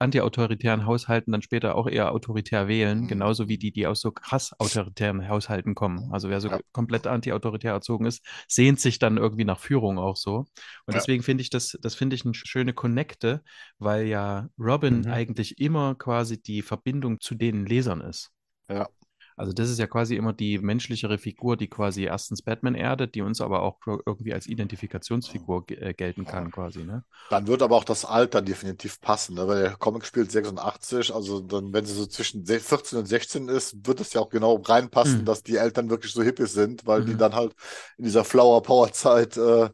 antiautoritären 0.54 0.86
Haushalten 0.86 1.32
dann 1.32 1.42
später 1.42 1.74
auch 1.74 1.86
eher 1.88 2.12
autoritär 2.12 2.68
wählen, 2.68 3.02
Mhm. 3.02 3.08
genauso 3.08 3.48
wie 3.48 3.58
die, 3.58 3.72
die 3.72 3.86
aus 3.86 4.00
so 4.00 4.12
krass 4.12 4.52
autoritären 4.58 5.28
Haushalten 5.28 5.74
kommen. 5.74 6.10
Also 6.12 6.28
wer 6.28 6.40
so 6.40 6.48
Ja. 6.48 6.60
komplett 6.72 7.06
antiautoritär 7.06 7.72
erzogen 7.72 8.06
ist, 8.06 8.24
sehnt 8.48 8.80
sich 8.80 8.98
dann 8.98 9.16
irgendwie 9.16 9.44
nach 9.44 9.58
Führung 9.58 9.98
auch 9.98 10.16
so. 10.16 10.36
Und 10.38 10.46
Ja. 10.88 10.94
deswegen 10.94 11.22
finde 11.22 11.42
ich 11.42 11.50
das, 11.50 11.76
das 11.80 11.94
finde 11.94 12.14
ich 12.16 12.24
eine 12.24 12.34
schöne 12.34 12.72
Connecte, 12.72 13.42
weil 13.78 14.06
ja 14.06 14.48
Robin 14.58 15.06
Mhm. 15.06 15.12
eigentlich 15.12 15.58
immer 15.58 15.94
quasi 15.94 16.40
die 16.40 16.62
Verbindung 16.62 17.20
zu 17.20 17.34
den 17.34 17.66
Lesern 17.66 18.00
ist. 18.00 18.30
Ja. 18.68 18.88
Also 19.36 19.52
das 19.52 19.68
ist 19.68 19.78
ja 19.80 19.86
quasi 19.88 20.14
immer 20.14 20.32
die 20.32 20.58
menschlichere 20.58 21.18
Figur, 21.18 21.56
die 21.56 21.66
quasi 21.68 22.04
erstens 22.04 22.40
Batman 22.42 22.74
erdet, 22.76 23.14
die 23.16 23.22
uns 23.22 23.40
aber 23.40 23.62
auch 23.62 23.78
irgendwie 24.06 24.32
als 24.32 24.46
Identifikationsfigur 24.46 25.64
äh, 25.70 25.92
gelten 25.92 26.24
kann, 26.24 26.50
quasi, 26.52 26.84
ne? 26.84 27.02
Dann 27.30 27.46
wird 27.48 27.62
aber 27.62 27.76
auch 27.76 27.84
das 27.84 28.04
Alter 28.04 28.42
definitiv 28.42 29.00
passen, 29.00 29.34
ne? 29.34 29.48
weil 29.48 29.62
der 29.62 29.76
Comic 29.76 30.04
spielt 30.06 30.30
86, 30.30 31.12
also 31.12 31.40
dann, 31.40 31.72
wenn 31.72 31.84
sie 31.84 31.94
so 31.94 32.06
zwischen 32.06 32.44
se- 32.46 32.60
14 32.60 32.98
und 32.98 33.06
16 33.06 33.48
ist, 33.48 33.86
wird 33.86 34.00
es 34.00 34.12
ja 34.12 34.20
auch 34.20 34.28
genau 34.30 34.56
reinpassen, 34.56 35.22
Mhm. 35.22 35.24
dass 35.24 35.42
die 35.42 35.56
Eltern 35.56 35.90
wirklich 35.90 36.12
so 36.12 36.22
hippies 36.22 36.52
sind, 36.52 36.86
weil 36.86 37.04
die 37.04 37.14
Mhm. 37.14 37.18
dann 37.18 37.34
halt 37.34 37.54
in 37.98 38.04
dieser 38.04 38.24
Flower 38.24 38.62
Power 38.62 38.92
Zeit 38.92 39.36
äh, 39.36 39.68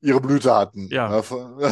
ihre 0.00 0.20
Blüte 0.20 0.54
hatten. 0.54 0.88
Ja. 0.90 1.08
Ne? 1.08 1.22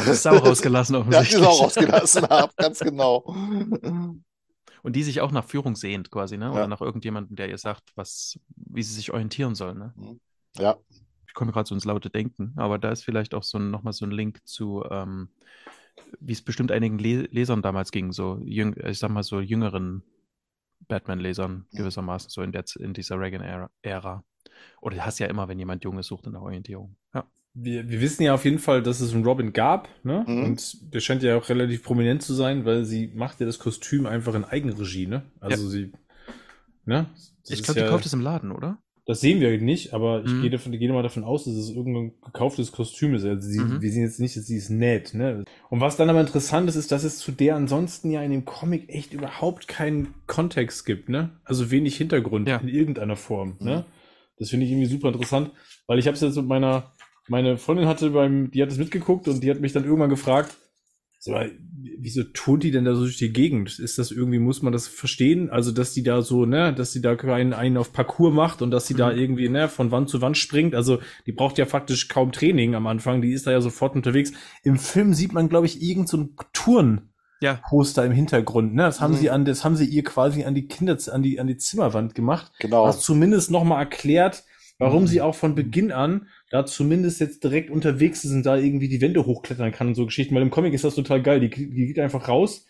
Die 0.05 0.13
Sau 0.13 0.35
rausgelassen 0.37 0.95
Ja, 1.09 1.21
die 1.23 1.37
offensichtlich. 1.37 1.41
Sau 1.43 1.51
rausgelassen 1.63 2.27
haben, 2.29 2.51
ganz 2.57 2.79
genau. 2.79 3.25
Und 4.83 4.95
die 4.95 5.03
sich 5.03 5.21
auch 5.21 5.31
nach 5.31 5.45
Führung 5.45 5.75
sehnt, 5.75 6.11
quasi, 6.11 6.37
ne? 6.37 6.51
Oder 6.51 6.61
Ja. 6.61 6.67
nach 6.67 6.81
irgendjemandem, 6.81 7.35
der 7.35 7.49
ihr 7.49 7.57
sagt, 7.57 7.91
was, 7.95 8.39
wie 8.55 8.83
sie 8.83 8.93
sich 8.93 9.11
orientieren 9.11 9.55
soll, 9.55 9.73
ne? 9.75 9.93
Ja, 10.57 10.77
Ich 11.27 11.33
komme 11.33 11.51
gerade 11.51 11.67
so 11.67 11.75
ins 11.75 11.85
laute 11.85 12.09
Denken, 12.09 12.53
aber 12.55 12.79
da 12.79 12.91
ist 12.91 13.03
vielleicht 13.03 13.33
auch 13.33 13.43
so 13.43 13.57
ein, 13.59 13.69
nochmal 13.69 13.93
so 13.93 14.05
ein 14.05 14.11
Link 14.11 14.39
zu, 14.47 14.83
ähm, 14.89 15.29
wie 16.19 16.33
es 16.33 16.41
bestimmt 16.41 16.71
einigen 16.71 16.97
Le 16.99 17.23
Lesern 17.31 17.61
damals 17.61 17.91
ging, 17.91 18.11
so 18.11 18.39
jüng, 18.43 18.75
ich 18.85 18.97
sag 18.99 19.11
mal 19.11 19.23
so 19.23 19.39
jüngeren 19.39 20.03
Batman-Lesern 20.87 21.67
Mhm. 21.71 21.77
gewissermaßen, 21.77 22.29
so 22.29 22.41
in 22.41 22.51
der 22.51 22.63
in 22.79 22.93
dieser 22.93 23.19
Reagan-Ära. 23.19 24.23
Oder 24.81 24.95
du 24.95 25.05
hast 25.05 25.19
ja 25.19 25.27
immer, 25.27 25.47
wenn 25.47 25.59
jemand 25.59 25.83
Junges 25.83 26.07
sucht, 26.07 26.27
eine 26.27 26.41
Orientierung. 26.41 26.95
Ja. 27.13 27.29
Wir, 27.59 27.89
wir 27.89 28.01
wissen 28.01 28.21
ja 28.23 28.33
auf 28.35 28.45
jeden 28.45 28.59
Fall, 28.59 28.83
dass 28.83 29.01
es 29.01 29.13
einen 29.13 29.25
Robin 29.25 29.51
gab, 29.51 29.89
ne? 30.03 30.23
Mhm. 30.27 30.43
Und 30.43 30.93
der 30.93 30.99
scheint 30.99 31.23
ja 31.23 31.35
auch 31.37 31.49
relativ 31.49 31.81
prominent 31.83 32.21
zu 32.21 32.33
sein, 32.33 32.65
weil 32.65 32.85
sie 32.85 33.11
macht 33.15 33.39
ja 33.39 33.45
das 33.47 33.57
Kostüm 33.57 34.05
einfach 34.05 34.35
in 34.35 34.45
Eigenregie, 34.45 35.07
ne? 35.07 35.23
Also 35.39 35.67
sie, 35.67 35.91
ne? 36.85 37.07
Das 37.41 37.51
Ich 37.51 37.63
glaube, 37.63 37.79
ja, 37.79 37.85
die 37.85 37.91
kauft 37.91 38.05
es 38.05 38.13
im 38.13 38.21
Laden, 38.21 38.51
oder? 38.51 38.77
Das 39.05 39.21
sehen 39.21 39.39
wir 39.39 39.57
nicht, 39.61 39.93
aber 39.93 40.23
ich 40.25 40.33
Mhm. 40.33 40.41
gehe, 40.41 40.49
davon, 40.49 40.71
gehe 40.73 40.91
mal 40.91 41.01
davon 41.01 41.23
aus, 41.23 41.45
dass 41.45 41.53
es 41.55 41.69
irgendein 41.69 42.11
gekauftes 42.25 42.73
Kostüm 42.73 43.15
ist. 43.15 43.23
Also 43.23 43.47
sie, 43.47 43.61
Mhm. 43.61 43.81
wir 43.81 43.89
sehen 43.89 44.03
jetzt 44.03 44.19
nicht, 44.19 44.35
dass 44.35 44.45
sie 44.45 44.57
es 44.57 44.69
näht. 44.69 45.13
Ne? 45.13 45.45
Und 45.69 45.79
was 45.79 45.95
dann 45.95 46.09
aber 46.09 46.19
interessant 46.19 46.67
ist, 46.67 46.75
ist, 46.75 46.91
dass 46.91 47.05
es 47.05 47.17
zu 47.17 47.31
der 47.31 47.55
ansonsten 47.55 48.11
ja 48.11 48.21
in 48.21 48.31
dem 48.31 48.43
Comic 48.43 48.89
echt 48.89 49.13
überhaupt 49.13 49.69
keinen 49.69 50.13
Kontext 50.27 50.85
gibt. 50.85 51.07
Ne? 51.07 51.29
Also 51.45 51.71
wenig 51.71 51.95
Hintergrund 51.95 52.49
Ja. 52.49 52.57
in 52.57 52.67
irgendeiner 52.67 53.15
Form. 53.15 53.55
Ne? 53.61 53.85
Das 54.39 54.49
finde 54.49 54.65
ich 54.65 54.73
irgendwie 54.73 54.89
super 54.89 55.07
interessant, 55.07 55.51
weil 55.87 55.99
ich 55.99 56.05
habe 56.07 56.15
es 56.15 56.21
jetzt 56.21 56.35
mit 56.35 56.45
meiner, 56.45 56.91
meine 57.27 57.57
Freundin 57.57 57.87
hatte 57.87 58.11
beim, 58.11 58.51
die 58.51 58.61
hat 58.61 58.71
es 58.71 58.77
mitgeguckt 58.77 59.27
und 59.27 59.43
die 59.43 59.49
hat 59.49 59.59
mich 59.59 59.73
dann 59.73 59.83
irgendwann 59.83 60.09
gefragt, 60.09 60.55
wieso 61.99 62.23
tut 62.23 62.63
die 62.63 62.71
denn 62.71 62.85
da 62.85 62.95
so 62.95 63.01
durch 63.01 63.17
die 63.17 63.33
Gegend? 63.33 63.79
Ist 63.79 63.97
das 63.97 64.11
irgendwie, 64.11 64.39
muss 64.39 64.61
man 64.61 64.73
das 64.73 64.87
verstehen? 64.87 65.49
Also, 65.49 65.71
dass 65.71 65.93
die 65.93 66.03
da 66.03 66.21
so, 66.21 66.45
ne, 66.45 66.73
dass 66.73 66.93
sie 66.93 67.01
da 67.01 67.15
einen, 67.15 67.53
einen 67.53 67.77
auf 67.77 67.91
Parcours 67.91 68.33
macht 68.33 68.61
und 68.61 68.71
dass 68.71 68.87
sie 68.87 68.93
mhm. 68.93 68.99
da 68.99 69.11
irgendwie, 69.11 69.49
ne, 69.49 69.67
von 69.67 69.91
Wand 69.91 70.09
zu 70.09 70.21
Wand 70.21 70.37
springt. 70.37 70.75
Also, 70.75 70.99
die 71.25 71.31
braucht 71.31 71.57
ja 71.57 71.65
faktisch 71.65 72.07
kaum 72.07 72.31
Training 72.31 72.75
am 72.75 72.87
Anfang. 72.87 73.21
Die 73.21 73.31
ist 73.31 73.47
da 73.47 73.51
ja 73.51 73.61
sofort 73.61 73.95
unterwegs. 73.95 74.31
Im 74.63 74.77
Film 74.77 75.13
sieht 75.13 75.33
man, 75.33 75.49
glaube 75.49 75.65
ich, 75.65 75.81
irgend 75.81 76.07
so 76.07 76.17
ein 76.17 76.35
Turn. 76.53 77.09
Ja. 77.39 77.59
Poster 77.69 78.03
im 78.03 78.13
Hintergrund, 78.13 78.73
ne? 78.73 78.81
Das 78.81 78.99
haben 78.99 79.13
mhm. 79.13 79.17
sie 79.17 79.29
an, 79.29 79.45
das 79.45 79.63
haben 79.63 79.75
sie 79.75 79.85
ihr 79.85 80.03
quasi 80.03 80.43
an 80.43 80.55
die 80.55 80.67
Kinder, 80.67 80.97
an 81.11 81.21
die, 81.21 81.39
an 81.39 81.45
die 81.45 81.57
Zimmerwand 81.57 82.15
gemacht. 82.15 82.51
Genau. 82.57 82.85
Was 82.85 83.01
zumindest 83.01 83.51
nochmal 83.51 83.79
erklärt, 83.79 84.43
warum 84.79 85.03
mhm. 85.03 85.07
sie 85.07 85.21
auch 85.21 85.35
von 85.35 85.53
Beginn 85.53 85.91
an 85.91 86.27
da 86.49 86.65
zumindest 86.65 87.19
jetzt 87.19 87.43
direkt 87.43 87.69
unterwegs 87.69 88.23
ist 88.23 88.31
und 88.31 88.43
da 88.43 88.55
irgendwie 88.55 88.87
die 88.87 89.01
Wände 89.01 89.25
hochklettern 89.25 89.71
kann 89.71 89.87
und 89.87 89.95
so 89.95 90.05
Geschichten. 90.05 90.35
Weil 90.35 90.43
im 90.43 90.49
Comic 90.49 90.73
ist 90.73 90.83
das 90.83 90.95
total 90.95 91.21
geil. 91.21 91.39
Die, 91.39 91.49
die 91.49 91.87
geht 91.87 91.99
einfach 91.99 92.27
raus 92.27 92.65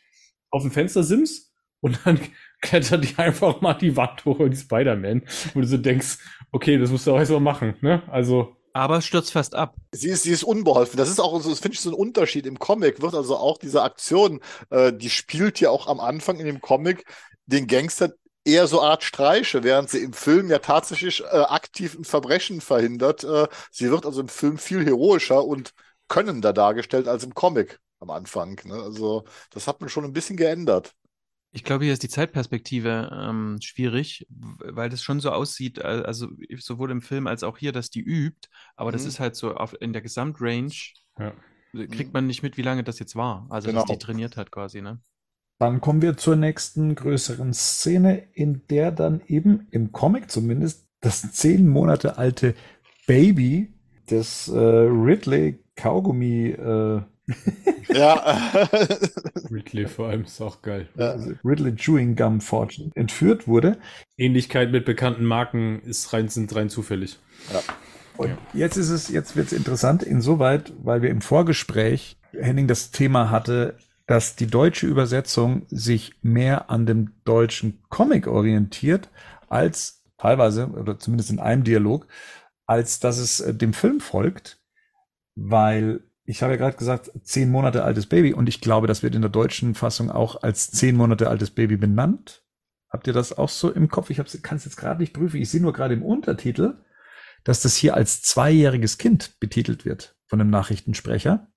auf 0.50 0.64
dem 0.64 0.72
Fenster 0.72 1.04
Sims 1.04 1.54
und 1.82 2.00
dann 2.06 2.20
klettert 2.62 3.04
die 3.04 3.18
einfach 3.18 3.62
mal 3.62 3.76
die 3.76 3.96
Wand 3.96 4.26
hoch 4.26 4.40
und 4.40 4.52
die 4.52 4.58
Spider-Man. 4.58 5.24
Wo 5.54 5.62
du 5.62 5.68
so 5.68 5.78
denkst, 5.78 6.18
okay, 6.52 6.78
das 6.78 6.90
musst 6.90 7.06
du 7.06 7.14
auch 7.14 7.20
erstmal 7.20 7.40
machen, 7.40 7.76
ne? 7.82 8.02
Also. 8.08 8.56
Aber 8.74 9.02
stürzt 9.02 9.32
fast 9.32 9.56
ab. 9.56 9.76
Sie 9.92 10.10
ist, 10.10 10.24
sie 10.24 10.32
ist 10.32 10.44
unbeholfen. 10.44 10.98
Das 10.98 11.10
ist 11.10 11.20
auch 11.20 11.40
so, 11.42 11.50
das 11.50 11.60
finde 11.60 11.76
ich 11.76 11.82
so 11.82 11.90
ein 11.90 11.96
Unterschied. 11.96 12.46
Im 12.46 12.60
Comic 12.60 13.02
wird 13.02 13.16
also 13.16 13.36
auch 13.36 13.58
diese 13.58 13.82
Aktion, 13.82 14.40
äh, 14.70 14.94
die 14.94 15.10
spielt 15.10 15.60
ja 15.60 15.72
auch 15.72 15.88
am 15.88 16.00
Anfang 16.00 16.40
in 16.40 16.46
dem 16.46 16.62
Comic 16.62 17.06
den 17.48 17.66
Gangster 17.66 18.14
eher 18.48 18.68
so 18.68 18.82
Art 18.82 19.04
Streiche, 19.04 19.64
während 19.64 19.90
sie 19.90 20.00
im 20.00 20.14
Film 20.14 20.50
ja 20.50 20.60
tatsächlich 20.60 21.22
äh, 21.22 21.26
aktiv 21.26 21.98
ein 21.98 22.06
Verbrechen 22.06 22.62
verhindert. 22.62 23.24
Äh, 23.24 23.48
sie 23.72 23.92
wird 23.92 24.06
also 24.06 24.22
im 24.22 24.30
Film 24.30 24.58
viel 24.58 24.86
heroischer 24.86 25.46
und 25.46 25.74
könnender 26.08 26.54
dargestellt 26.54 27.08
als 27.08 27.24
im 27.24 27.34
Comic 27.34 27.80
am 28.00 28.10
Anfang. 28.10 28.60
Ne? 28.66 28.76
Also 28.76 29.26
das 29.52 29.68
hat 29.68 29.82
man 29.82 29.90
schon 29.90 30.06
ein 30.06 30.14
bisschen 30.14 30.38
geändert. 30.38 30.96
Ich 31.52 31.64
glaube, 31.64 31.86
hier 31.86 31.94
ist 31.94 32.04
die 32.04 32.10
Zeitperspektive 32.10 33.10
ähm, 33.12 33.58
schwierig, 33.62 34.28
weil 34.30 34.90
das 34.90 35.02
schon 35.02 35.20
so 35.20 35.32
aussieht, 35.32 35.84
also 35.84 36.28
sowohl 36.58 36.92
im 36.92 37.02
Film 37.02 37.26
als 37.26 37.44
auch 37.44 37.58
hier, 37.58 37.72
dass 37.72 37.90
die 37.90 38.02
übt, 38.02 38.50
aber 38.76 38.92
mhm. 38.92 38.94
das 38.94 39.06
ist 39.06 39.20
halt 39.20 39.36
so 39.36 39.56
auf, 39.56 39.76
in 39.80 39.94
der 39.94 40.02
Gesamtrange 40.02 40.74
ja. 41.18 41.34
kriegt 41.74 42.14
man 42.14 42.28
nicht 42.28 42.44
mit, 42.44 42.58
wie 42.58 42.62
lange 42.62 42.84
das 42.84 43.00
jetzt 43.00 43.16
war. 43.16 43.48
Also, 43.50 43.70
genau. 43.70 43.82
dass 43.82 43.90
die 43.90 43.98
trainiert 43.98 44.38
hat 44.38 44.52
quasi, 44.52 44.82
ne? 44.82 45.00
Dann 45.60 45.82
kommen 45.82 46.02
wir 46.02 46.18
zur 46.18 46.36
nächsten 46.36 46.94
größeren 46.96 47.54
Szene, 47.54 48.24
in 48.34 48.62
der 48.70 48.92
dann 48.92 49.22
eben 49.28 49.68
im 49.72 49.92
Comic 49.92 50.30
zumindest 50.30 50.88
das 51.02 51.32
zehn 51.32 51.68
Monate 51.68 52.18
alte 52.18 52.54
Baby 53.08 53.74
des 54.10 54.48
äh, 54.48 54.58
Ridley 54.58 55.60
Kaugummi 55.76 56.50
äh, 56.50 57.02
ja. 57.90 58.40
Ridley 59.52 59.88
vor 59.88 60.08
allem 60.08 60.24
ist 60.24 60.42
auch 60.42 60.62
geil. 60.62 60.88
Also 60.98 61.34
Ridley 61.44 61.76
Chewing 61.76 62.16
Gum 62.16 62.42
Fortune 62.42 62.92
entführt 62.96 63.48
wurde. 63.48 63.78
Ähnlichkeit 64.18 64.72
mit 64.72 64.86
bekannten 64.86 65.26
Marken 65.26 65.82
ist 65.82 66.14
rein, 66.14 66.30
sind 66.30 66.56
rein 66.56 66.70
zufällig. 66.70 67.20
Ja. 67.52 67.62
Und 68.18 68.38
jetzt 68.54 68.78
ist 68.78 68.90
es, 68.90 69.10
jetzt 69.10 69.36
wird 69.36 69.48
es 69.48 69.54
interessant, 69.54 70.04
insoweit, 70.04 70.74
weil 70.82 71.02
wir 71.02 71.10
im 71.10 71.22
Vorgespräch 71.22 72.18
Henning 72.32 72.68
das 72.68 72.92
Thema 72.92 73.30
hatte, 73.30 73.78
dass 74.08 74.36
die 74.38 74.48
deutsche 74.48 74.88
Übersetzung 74.88 75.66
sich 75.70 76.16
mehr 76.22 76.70
an 76.70 76.86
dem 76.86 77.12
deutschen 77.26 77.84
Comic 77.90 78.26
orientiert, 78.28 79.10
als 79.50 80.06
teilweise, 80.18 80.68
oder 80.70 80.98
zumindest 80.98 81.30
in 81.30 81.40
einem 81.40 81.64
Dialog, 81.64 82.08
als 82.66 83.00
dass 83.00 83.18
es 83.18 83.42
äh, 83.42 83.54
dem 83.54 83.74
Film 83.74 84.00
folgt, 84.00 84.60
weil 85.36 86.04
ich 86.24 86.42
habe 86.42 86.54
ja 86.54 86.58
gerade 86.58 86.78
gesagt, 86.78 87.12
zehn 87.24 87.52
Monate 87.52 87.84
altes 87.84 88.06
Baby 88.08 88.34
und 88.34 88.50
ich 88.50 88.60
glaube, 88.60 88.88
das 88.88 89.04
wird 89.04 89.16
in 89.16 89.22
der 89.22 89.30
deutschen 89.30 89.76
Fassung 89.76 90.10
auch 90.10 90.42
als 90.42 90.72
zehn 90.72 90.96
Monate 90.96 91.30
altes 91.30 91.52
Baby 91.52 91.78
benannt. 91.78 92.44
Habt 92.90 93.08
ihr 93.08 93.14
das 93.14 93.38
auch 93.38 93.50
so 93.50 93.72
im 93.72 93.90
Kopf? 93.90 94.10
Ich 94.10 94.18
kann 94.42 94.58
es 94.58 94.66
jetzt 94.66 94.78
gerade 94.78 95.00
nicht 95.00 95.14
prüfen. 95.14 95.42
Ich 95.42 95.50
sehe 95.50 95.62
nur 95.62 95.74
gerade 95.74 95.94
im 95.94 96.04
Untertitel, 96.04 96.76
dass 97.44 97.62
das 97.62 97.76
hier 97.76 97.94
als 97.96 98.22
zweijähriges 98.22 98.98
Kind 98.98 99.40
betitelt 99.40 99.86
wird 99.86 100.18
von 100.26 100.42
einem 100.42 100.50
Nachrichtensprecher. 100.50 101.48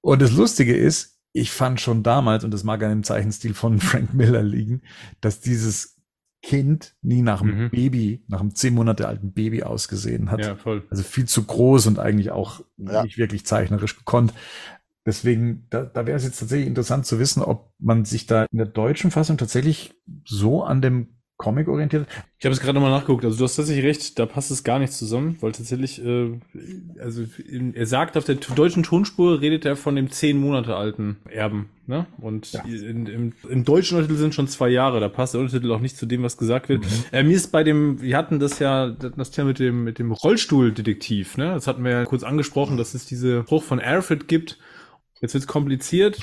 Und 0.00 0.22
das 0.22 0.32
Lustige 0.32 0.76
ist, 0.76 1.15
ich 1.36 1.50
fand 1.50 1.80
schon 1.80 2.02
damals, 2.02 2.44
und 2.44 2.50
das 2.52 2.64
mag 2.64 2.82
an 2.82 2.90
dem 2.90 3.04
Zeichenstil 3.04 3.54
von 3.54 3.78
Frank 3.80 4.14
Miller 4.14 4.42
liegen, 4.42 4.82
dass 5.20 5.40
dieses 5.40 5.96
Kind 6.42 6.94
nie 7.02 7.22
nach 7.22 7.42
einem 7.42 7.64
mhm. 7.64 7.70
Baby, 7.70 8.24
nach 8.28 8.40
einem 8.40 8.54
zehn 8.54 8.74
Monate 8.74 9.08
alten 9.08 9.32
Baby 9.32 9.62
ausgesehen 9.62 10.30
hat. 10.30 10.40
Ja, 10.40 10.56
voll. 10.56 10.86
Also 10.90 11.02
viel 11.02 11.26
zu 11.26 11.44
groß 11.44 11.86
und 11.88 11.98
eigentlich 11.98 12.30
auch 12.30 12.60
ja. 12.76 13.02
nicht 13.02 13.18
wirklich 13.18 13.44
zeichnerisch 13.44 13.96
gekonnt. 13.96 14.32
Deswegen, 15.04 15.66
da, 15.70 15.84
da 15.84 16.06
wäre 16.06 16.16
es 16.16 16.24
jetzt 16.24 16.38
tatsächlich 16.38 16.68
interessant 16.68 17.06
zu 17.06 17.18
wissen, 17.18 17.42
ob 17.42 17.72
man 17.78 18.04
sich 18.04 18.26
da 18.26 18.46
in 18.50 18.58
der 18.58 18.66
deutschen 18.66 19.10
Fassung 19.10 19.38
tatsächlich 19.38 19.94
so 20.24 20.62
an 20.62 20.82
dem 20.82 21.15
Comic 21.36 21.68
orientiert. 21.68 22.06
Ich 22.38 22.46
habe 22.46 22.54
es 22.54 22.60
gerade 22.60 22.74
nochmal 22.74 22.90
nachgeguckt. 22.90 23.24
Also 23.24 23.36
du 23.36 23.44
hast 23.44 23.56
tatsächlich 23.56 23.84
recht, 23.84 24.18
da 24.18 24.24
passt 24.24 24.50
es 24.50 24.64
gar 24.64 24.78
nicht 24.78 24.94
zusammen, 24.94 25.36
weil 25.40 25.52
tatsächlich, 25.52 26.02
äh, 26.02 26.32
also 26.98 27.24
in, 27.46 27.74
er 27.74 27.86
sagt 27.86 28.16
auf 28.16 28.24
der 28.24 28.36
deutschen 28.36 28.82
Tonspur 28.82 29.40
redet 29.42 29.66
er 29.66 29.76
von 29.76 29.96
dem 29.96 30.10
zehn 30.10 30.38
Monate 30.38 30.76
alten 30.76 31.18
Erben, 31.28 31.68
ne? 31.86 32.06
Und 32.18 32.52
ja. 32.52 32.62
in, 32.64 33.06
im, 33.06 33.32
im, 33.50 33.64
deutschen 33.64 33.98
Untertitel 33.98 34.18
sind 34.18 34.34
schon 34.34 34.48
zwei 34.48 34.70
Jahre. 34.70 34.98
Da 34.98 35.10
passt 35.10 35.34
der 35.34 35.42
Untertitel 35.42 35.72
auch 35.72 35.80
nicht 35.80 35.98
zu 35.98 36.06
dem, 36.06 36.22
was 36.22 36.38
gesagt 36.38 36.70
wird. 36.70 36.84
Mhm. 36.84 37.04
Äh, 37.12 37.22
mir 37.22 37.36
ist 37.36 37.52
bei 37.52 37.62
dem, 37.62 38.00
wir 38.00 38.16
hatten 38.16 38.38
das 38.38 38.58
ja, 38.58 38.88
das 38.88 39.30
Thema 39.30 39.48
mit 39.48 39.58
dem 39.58 39.84
mit 39.84 39.98
dem 39.98 40.12
Rollstuhldetektiv, 40.12 41.36
ne? 41.36 41.52
Das 41.52 41.66
hatten 41.66 41.84
wir 41.84 41.90
ja 41.90 42.04
kurz 42.06 42.22
angesprochen, 42.22 42.78
dass 42.78 42.94
es 42.94 43.04
diese 43.04 43.42
Bruch 43.42 43.62
von 43.62 43.78
Alfred 43.78 44.26
gibt. 44.26 44.58
Jetzt 45.20 45.34
wird's 45.34 45.46
kompliziert. 45.46 46.18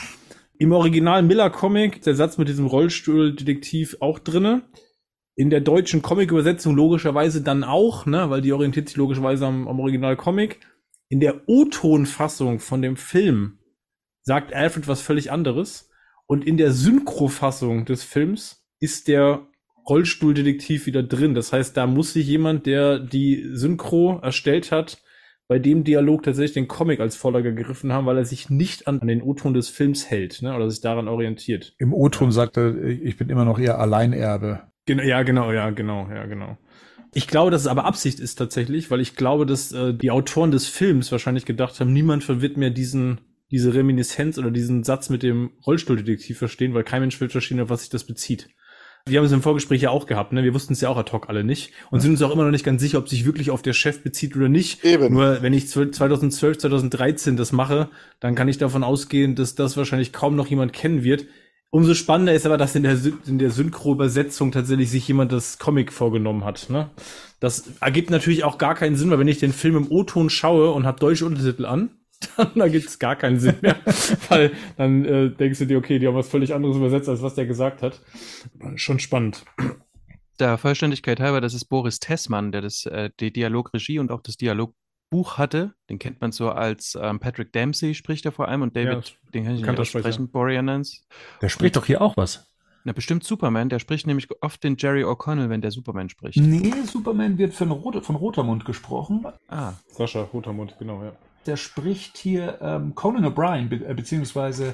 Im 0.57 0.71
Original 0.71 1.21
Miller 1.23 1.49
Comic, 1.49 2.01
der 2.01 2.15
Satz 2.15 2.37
mit 2.37 2.47
diesem 2.47 2.65
Rollstuhldetektiv 2.65 3.97
auch 3.99 4.17
drinne. 4.17 4.63
In 5.35 5.49
der 5.49 5.61
deutschen 5.61 6.01
Comic-Übersetzung 6.01 6.75
logischerweise 6.75 7.41
dann 7.41 7.63
auch, 7.63 8.05
ne, 8.05 8.29
weil 8.29 8.41
die 8.41 8.53
orientiert 8.53 8.87
sich 8.87 8.97
logischerweise 8.97 9.47
am, 9.47 9.67
am 9.67 9.79
Original-Comic. 9.79 10.59
In 11.09 11.19
der 11.19 11.41
O-Ton-Fassung 11.47 12.59
von 12.59 12.81
dem 12.81 12.97
Film 12.97 13.59
sagt 14.21 14.53
Alfred 14.53 14.87
was 14.87 15.01
völlig 15.01 15.31
anderes. 15.31 15.89
Und 16.27 16.45
in 16.45 16.57
der 16.57 16.71
Synchro-Fassung 16.71 17.85
des 17.85 18.03
Films 18.03 18.65
ist 18.79 19.07
der 19.07 19.47
Rollstuhldetektiv 19.87 20.85
wieder 20.85 21.03
drin. 21.03 21.33
Das 21.33 21.51
heißt, 21.51 21.75
da 21.75 21.87
muss 21.87 22.13
sich 22.13 22.27
jemand, 22.27 22.65
der 22.65 22.99
die 22.99 23.49
Synchro 23.53 24.19
erstellt 24.21 24.71
hat, 24.71 25.01
bei 25.47 25.59
dem 25.59 25.83
Dialog 25.83 26.23
tatsächlich 26.23 26.53
den 26.53 26.67
Comic 26.67 26.99
als 26.99 27.15
Vorlage 27.15 27.53
gegriffen 27.53 27.91
haben, 27.91 28.05
weil 28.05 28.17
er 28.17 28.25
sich 28.25 28.49
nicht 28.49 28.87
an, 28.87 28.99
an 28.99 29.07
den 29.07 29.21
O-Ton 29.21 29.53
des 29.53 29.69
Films 29.69 30.09
hält, 30.09 30.41
ne, 30.41 30.55
oder 30.55 30.69
sich 30.69 30.81
daran 30.81 31.07
orientiert. 31.07 31.75
Im 31.79 31.93
O-Ton 31.93 32.29
ja. 32.29 32.31
sagt 32.31 32.57
er, 32.57 32.75
ich 32.83 33.17
bin 33.17 33.29
immer 33.29 33.45
noch 33.45 33.59
eher 33.59 33.79
Alleinerbe. 33.79 34.61
Genau, 34.85 35.03
ja, 35.03 35.23
genau, 35.23 35.51
ja, 35.51 35.69
genau, 35.69 36.09
ja, 36.09 36.25
genau. 36.25 36.57
Ich 37.13 37.27
glaube, 37.27 37.51
dass 37.51 37.61
es 37.61 37.67
aber 37.67 37.85
Absicht 37.85 38.19
ist 38.19 38.35
tatsächlich, 38.35 38.89
weil 38.89 38.99
ich 38.99 39.15
glaube, 39.15 39.45
dass 39.45 39.71
äh, 39.71 39.93
die 39.93 40.11
Autoren 40.11 40.51
des 40.51 40.67
Films 40.67 41.11
wahrscheinlich 41.11 41.45
gedacht 41.45 41.79
haben, 41.79 41.93
niemand 41.93 42.27
wird 42.27 42.57
mehr 42.57 42.71
diesen 42.71 43.19
diese 43.53 43.75
Reminiszenz 43.75 44.39
oder 44.39 44.49
diesen 44.49 44.83
Satz 44.83 45.11
mit 45.11 45.21
dem 45.21 45.51
Rollstuhldetektiv 45.65 46.39
verstehen, 46.39 46.73
weil 46.73 46.83
kein 46.83 47.01
Mensch 47.01 47.21
will 47.21 47.29
verstehen, 47.29 47.59
auf 47.59 47.69
was 47.69 47.81
sich 47.81 47.91
das 47.91 48.03
bezieht. 48.03 48.49
Wir 49.05 49.19
haben 49.19 49.25
es 49.25 49.31
im 49.31 49.43
Vorgespräch 49.43 49.79
ja 49.79 49.91
auch 49.91 50.07
gehabt, 50.07 50.33
ne? 50.33 50.43
Wir 50.43 50.55
wussten 50.55 50.73
es 50.73 50.81
ja 50.81 50.89
auch 50.89 50.97
ad 50.97 51.11
hoc 51.11 51.29
alle 51.29 51.43
nicht 51.43 51.71
und 51.91 51.99
sind 51.99 52.11
uns 52.11 52.21
auch 52.23 52.31
immer 52.31 52.45
noch 52.45 52.51
nicht 52.51 52.65
ganz 52.65 52.81
sicher, 52.81 52.97
ob 52.97 53.09
sich 53.09 53.25
wirklich 53.25 53.51
auf 53.51 53.61
der 53.61 53.73
Chef 53.73 54.01
bezieht 54.01 54.35
oder 54.35 54.49
nicht. 54.49 54.83
Eben. 54.83 55.13
Nur 55.13 55.43
wenn 55.43 55.53
ich 55.53 55.69
2012, 55.69 56.57
2013 56.57 57.37
das 57.37 57.51
mache, 57.51 57.89
dann 58.19 58.33
kann 58.33 58.47
ich 58.47 58.57
davon 58.57 58.83
ausgehen, 58.83 59.35
dass 59.35 59.53
das 59.53 59.77
wahrscheinlich 59.77 60.13
kaum 60.13 60.35
noch 60.35 60.47
jemand 60.47 60.73
kennen 60.73 61.03
wird. 61.03 61.27
Umso 61.73 61.95
spannender 61.95 62.35
ist 62.35 62.45
aber, 62.45 62.59
dass 62.59 62.75
in 62.75 62.83
der, 62.83 62.99
in 63.25 63.39
der 63.39 63.49
Synchro-Übersetzung 63.49 64.51
tatsächlich 64.51 64.91
sich 64.91 65.07
jemand 65.07 65.31
das 65.31 65.57
Comic 65.57 65.91
vorgenommen 65.91 66.45
hat. 66.45 66.69
Ne? 66.69 66.91
Das 67.39 67.63
ergibt 67.81 68.11
natürlich 68.11 68.43
auch 68.43 68.59
gar 68.59 68.75
keinen 68.75 68.95
Sinn, 68.95 69.09
weil 69.09 69.17
wenn 69.17 69.27
ich 69.27 69.39
den 69.39 69.53
Film 69.53 69.77
im 69.77 69.91
O-Ton 69.91 70.29
schaue 70.29 70.71
und 70.71 70.85
habe 70.85 70.99
deutsche 70.99 71.25
Untertitel 71.25 71.65
an, 71.65 71.89
dann 72.37 72.51
ergibt 72.57 72.89
es 72.89 72.99
gar 72.99 73.15
keinen 73.15 73.39
Sinn 73.39 73.55
mehr. 73.63 73.77
weil 74.29 74.51
dann 74.77 75.03
äh, 75.03 75.31
denkst 75.31 75.57
du 75.57 75.65
dir, 75.65 75.79
okay, 75.79 75.97
die 75.97 76.05
haben 76.05 76.13
was 76.13 76.29
völlig 76.29 76.53
anderes 76.53 76.77
übersetzt, 76.77 77.09
als 77.09 77.23
was 77.23 77.33
der 77.33 77.47
gesagt 77.47 77.81
hat. 77.81 77.99
Schon 78.75 78.99
spannend. 78.99 79.43
Der 80.39 80.59
Vollständigkeit 80.59 81.19
halber, 81.19 81.41
das 81.41 81.55
ist 81.55 81.65
Boris 81.65 81.99
Tessmann, 81.99 82.51
der 82.51 82.61
das, 82.61 82.85
äh, 82.85 83.09
die 83.19 83.33
Dialogregie 83.33 83.97
und 83.97 84.11
auch 84.11 84.21
das 84.21 84.37
Dialog 84.37 84.75
Buch 85.13 85.37
hatte. 85.37 85.75
Den 85.91 85.99
kennt 85.99 86.21
man 86.21 86.31
so 86.31 86.49
als 86.49 86.97
ähm, 86.99 87.19
Patrick 87.19 87.53
Dempsey 87.53 87.93
spricht 87.93 88.25
er 88.25 88.31
vor 88.31 88.47
allem 88.47 88.63
und 88.63 88.75
David, 88.75 89.09
ja, 89.09 89.31
den 89.31 89.45
kann 89.45 89.55
ich 89.55 89.63
nicht 89.63 89.89
sprechen, 89.89 90.31
Boreanaz. 90.31 91.05
Der 91.39 91.49
spricht 91.49 91.75
doch 91.75 91.85
hier 91.85 92.01
auch 92.01 92.17
was. 92.17 92.51
Na, 92.83 92.93
bestimmt 92.93 93.23
Superman. 93.23 93.69
Der 93.69 93.77
spricht 93.77 94.07
nämlich 94.07 94.27
oft 94.41 94.63
den 94.63 94.75
Jerry 94.75 95.03
O'Connell, 95.03 95.49
wenn 95.49 95.61
der 95.61 95.69
Superman 95.69 96.09
spricht. 96.09 96.37
Nee, 96.37 96.73
Superman 96.91 97.37
wird 97.37 97.53
von, 97.53 97.69
Rot 97.69 98.03
von 98.03 98.15
Rotermund 98.15 98.65
gesprochen. 98.65 99.23
Ah. 99.49 99.73
Sascha 99.87 100.21
Rotermund, 100.21 100.77
genau, 100.79 101.03
ja. 101.03 101.11
Der 101.45 101.57
spricht 101.57 102.17
hier 102.17 102.57
ähm, 102.59 102.95
Conan 102.95 103.23
O'Brien, 103.23 103.69
be 103.69 103.85
äh, 103.85 103.93
beziehungsweise 103.93 104.73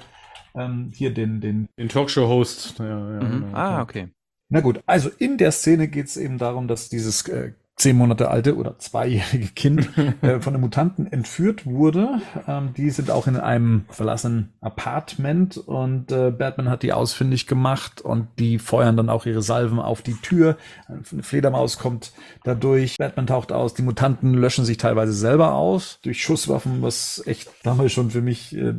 ähm, 0.56 0.94
hier 0.96 1.14
den, 1.14 1.42
den, 1.42 1.68
den 1.78 1.90
Talkshow-Host. 1.90 2.80
Ja, 2.80 2.86
ja, 2.86 3.24
mhm. 3.24 3.42
genau, 3.42 3.58
ah, 3.58 3.82
okay. 3.82 4.08
Na 4.48 4.62
gut, 4.62 4.82
also 4.86 5.10
in 5.18 5.38
der 5.38 5.52
Szene 5.52 5.90
geht 5.90 6.06
es 6.06 6.16
eben 6.16 6.38
darum, 6.38 6.70
dass 6.70 6.88
dieses 6.88 7.28
äh, 7.28 7.52
zehn 7.80 7.96
Monate 7.96 8.30
alte 8.30 8.58
oder 8.58 8.78
zweijährige 8.78 9.48
Kind 9.48 9.90
äh, 10.22 10.42
von 10.42 10.54
den 10.54 10.62
Mutanten 10.62 11.12
entführt 11.12 11.66
wurde. 11.66 12.22
Ähm, 12.46 12.74
die 12.76 12.90
sind 12.90 13.10
auch 13.10 13.26
in 13.26 13.38
einem 13.38 13.86
verlassenen 13.90 14.54
Apartment 14.60 15.58
und 15.58 16.12
äh, 16.12 16.30
Batman 16.30 16.70
hat 16.70 16.84
die 16.84 16.92
ausfindig 16.92 17.48
gemacht 17.48 18.02
und 18.02 18.28
die 18.38 18.60
feuern 18.60 18.98
dann 18.98 19.10
auch 19.10 19.26
ihre 19.26 19.42
Salven 19.42 19.80
auf 19.80 20.02
die 20.02 20.16
Tür. 20.16 20.58
Eine 20.88 21.24
Fledermaus 21.24 21.80
kommt 21.80 22.12
dadurch. 22.44 22.98
Batman 22.98 23.28
taucht 23.28 23.54
aus. 23.54 23.74
Die 23.74 23.82
Mutanten 23.82 24.34
löschen 24.34 24.66
sich 24.66 24.78
teilweise 24.78 25.14
selber 25.14 25.54
aus 25.54 26.00
durch 26.04 26.22
Schusswaffen, 26.22 26.82
was 26.82 27.24
echt 27.26 27.50
damals 27.64 27.94
schon 27.94 28.12
für 28.12 28.22
mich 28.22 28.54
äh, 28.56 28.74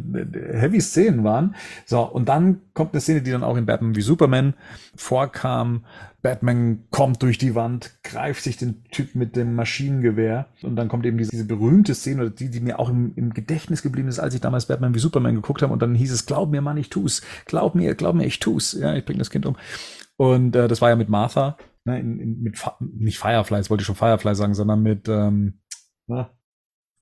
heavy 0.53 0.81
Szenen 0.81 1.25
waren. 1.25 1.55
So, 1.87 2.03
und 2.03 2.29
dann 2.29 2.61
kommt 2.81 2.95
eine 2.95 3.03
Szene, 3.03 3.21
die 3.21 3.31
dann 3.31 3.45
auch 3.45 3.59
in 3.59 3.67
Batman 3.67 3.95
wie 3.95 4.01
Superman 4.01 4.55
vorkam. 4.97 5.85
Batman 6.23 6.87
kommt 6.91 7.23
durch 7.23 7.37
die 7.37 7.55
Wand, 7.55 7.93
greift 8.03 8.43
sich 8.43 8.57
den 8.57 8.85
Typ 8.85 9.15
mit 9.15 9.37
dem 9.37 9.55
Maschinengewehr 9.55 10.47
und 10.63 10.77
dann 10.77 10.89
kommt 10.89 11.05
eben 11.05 11.19
diese, 11.19 11.31
diese 11.31 11.45
berühmte 11.45 11.95
Szene, 11.95 12.23
oder 12.23 12.31
die, 12.31 12.49
die 12.49 12.61
mir 12.61 12.79
auch 12.79 12.89
im, 12.89 13.13
im, 13.17 13.35
Gedächtnis 13.35 13.83
geblieben 13.83 14.09
ist, 14.09 14.19
als 14.19 14.33
ich 14.33 14.41
damals 14.41 14.65
Batman 14.65 14.95
wie 14.95 14.99
Superman 14.99 15.35
geguckt 15.35 15.61
habe 15.61 15.75
und 15.75 15.83
dann 15.83 15.95
hieß 15.95 16.11
es, 16.11 16.25
glaub 16.25 16.51
mir, 16.51 16.63
Mann, 16.63 16.79
ich 16.79 16.89
tu's. 16.89 17.21
Glaub 17.45 17.75
mir, 17.75 17.95
glaub 17.95 18.15
mir, 18.15 18.25
ich 18.25 18.39
tu's. 18.39 18.73
Ja, 18.73 18.95
ich 18.95 19.05
bring 19.05 19.19
das 19.19 19.29
Kind 19.29 19.45
um. 19.45 19.57
Und 20.17 20.57
äh, 20.57 20.67
das 20.67 20.81
war 20.81 20.89
ja 20.89 20.97
mit 20.97 21.11
Martha, 21.11 21.59
ne, 21.85 22.01
in, 22.01 22.19
in, 22.19 22.41
mit 22.41 22.59
nicht 22.81 23.19
Fireflies, 23.19 23.69
wollte 23.69 23.83
ich 23.83 23.87
schon 23.87 23.95
Firefly 23.95 24.35
sagen, 24.35 24.55
sondern 24.55 24.83
mit 24.83 25.07
ähm? 25.07 25.61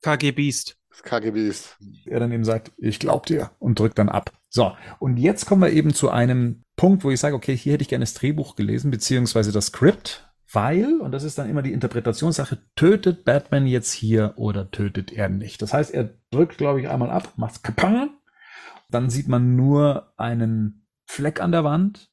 KG 0.02 0.32
Beast. 0.32 0.77
KG 1.02 1.30
Beast. 1.32 1.76
Er 2.04 2.20
dann 2.20 2.32
eben 2.32 2.44
sagt, 2.44 2.72
ich 2.76 2.98
glaub 2.98 3.26
dir 3.26 3.50
und 3.58 3.78
drückt 3.78 3.98
dann 3.98 4.08
ab. 4.08 4.32
So, 4.48 4.72
und 4.98 5.18
jetzt 5.18 5.46
kommen 5.46 5.62
wir 5.62 5.70
eben 5.70 5.94
zu 5.94 6.10
einem 6.10 6.64
Punkt, 6.76 7.04
wo 7.04 7.10
ich 7.10 7.20
sage, 7.20 7.34
okay, 7.34 7.56
hier 7.56 7.74
hätte 7.74 7.82
ich 7.82 7.88
gerne 7.88 8.04
das 8.04 8.14
Drehbuch 8.14 8.56
gelesen, 8.56 8.90
beziehungsweise 8.90 9.52
das 9.52 9.66
Skript, 9.66 10.28
weil, 10.50 11.00
und 11.00 11.12
das 11.12 11.24
ist 11.24 11.36
dann 11.36 11.50
immer 11.50 11.62
die 11.62 11.72
Interpretationssache, 11.72 12.58
tötet 12.74 13.24
Batman 13.24 13.66
jetzt 13.66 13.92
hier 13.92 14.34
oder 14.36 14.70
tötet 14.70 15.12
er 15.12 15.28
nicht. 15.28 15.60
Das 15.60 15.74
heißt, 15.74 15.92
er 15.92 16.14
drückt, 16.30 16.56
glaube 16.56 16.80
ich, 16.80 16.88
einmal 16.88 17.10
ab, 17.10 17.34
macht 17.36 17.62
kapang, 17.62 18.10
dann 18.90 19.10
sieht 19.10 19.28
man 19.28 19.56
nur 19.56 20.14
einen 20.16 20.86
Fleck 21.06 21.40
an 21.40 21.52
der 21.52 21.64
Wand, 21.64 22.10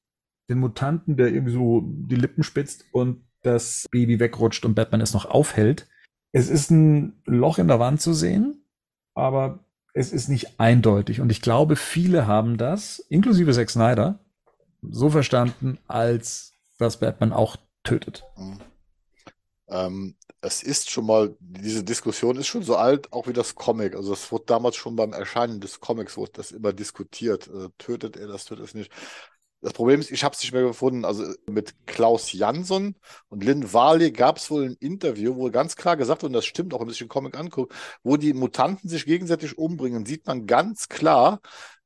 den 0.49 0.59
Mutanten, 0.59 1.15
der 1.15 1.29
irgendwie 1.29 1.53
so 1.53 1.83
die 1.85 2.15
Lippen 2.15 2.43
spitzt 2.43 2.85
und 2.91 3.23
das 3.41 3.85
Baby 3.91 4.19
wegrutscht 4.19 4.65
und 4.65 4.75
Batman 4.75 5.01
es 5.01 5.13
noch 5.13 5.25
aufhält. 5.25 5.87
Es 6.31 6.49
ist 6.49 6.71
ein 6.71 7.21
Loch 7.25 7.59
in 7.59 7.67
der 7.67 7.79
Wand 7.79 8.01
zu 8.01 8.13
sehen, 8.13 8.64
aber 9.15 9.59
es 9.93 10.11
ist 10.11 10.27
nicht 10.27 10.59
eindeutig. 10.59 11.21
Und 11.21 11.31
ich 11.31 11.41
glaube, 11.41 11.75
viele 11.75 12.27
haben 12.27 12.57
das, 12.57 12.99
inklusive 13.09 13.53
Zack 13.53 13.69
Snyder, 13.69 14.19
so 14.81 15.09
verstanden, 15.09 15.79
als 15.87 16.53
dass 16.77 16.99
Batman 16.99 17.33
auch 17.33 17.55
tötet. 17.83 18.23
Mhm. 18.37 18.59
Ähm, 19.67 20.15
es 20.41 20.61
ist 20.61 20.91
schon 20.91 21.07
mal, 21.07 21.35
diese 21.39 21.83
Diskussion 21.83 22.37
ist 22.37 22.47
schon 22.47 22.61
so 22.61 22.75
alt, 22.75 23.11
auch 23.13 23.27
wie 23.27 23.33
das 23.33 23.55
Comic. 23.55 23.95
Also 23.95 24.13
es 24.13 24.31
wurde 24.31 24.45
damals 24.45 24.75
schon 24.75 24.95
beim 24.95 25.13
Erscheinen 25.13 25.59
des 25.59 25.79
Comics, 25.79 26.17
wurde 26.17 26.33
das 26.35 26.51
immer 26.51 26.71
diskutiert. 26.71 27.47
Äh, 27.47 27.69
tötet 27.79 28.15
er 28.17 28.27
das, 28.27 28.45
tötet 28.45 28.65
es 28.65 28.73
nicht. 28.75 28.91
Das 29.65 29.73
Problem 29.73 29.99
ist, 29.99 30.11
ich 30.11 30.23
habe 30.23 30.35
es 30.35 30.43
nicht 30.43 30.53
mehr 30.53 30.61
gefunden. 30.61 31.05
Also 31.05 31.23
mit 31.47 31.73
Klaus 31.87 32.31
Jansson 32.31 32.93
und 33.29 33.43
Lynn 33.43 33.73
Warley 33.73 34.11
gab 34.11 34.37
es 34.37 34.51
wohl 34.51 34.65
ein 34.65 34.77
Interview, 34.79 35.35
wo 35.37 35.49
ganz 35.49 35.75
klar 35.75 35.97
gesagt 35.97 36.21
wird, 36.21 36.29
und 36.29 36.33
das 36.33 36.45
stimmt 36.45 36.71
auch, 36.71 36.81
wenn 36.81 36.85
man 36.85 36.93
sich 36.93 36.99
den 36.99 37.07
Comic 37.07 37.35
anguckt, 37.35 37.73
wo 38.03 38.15
die 38.15 38.35
Mutanten 38.35 38.87
sich 38.91 39.07
gegenseitig 39.07 39.57
umbringen, 39.57 40.05
sieht 40.05 40.27
man 40.27 40.45
ganz 40.45 40.87
klar, 40.87 41.39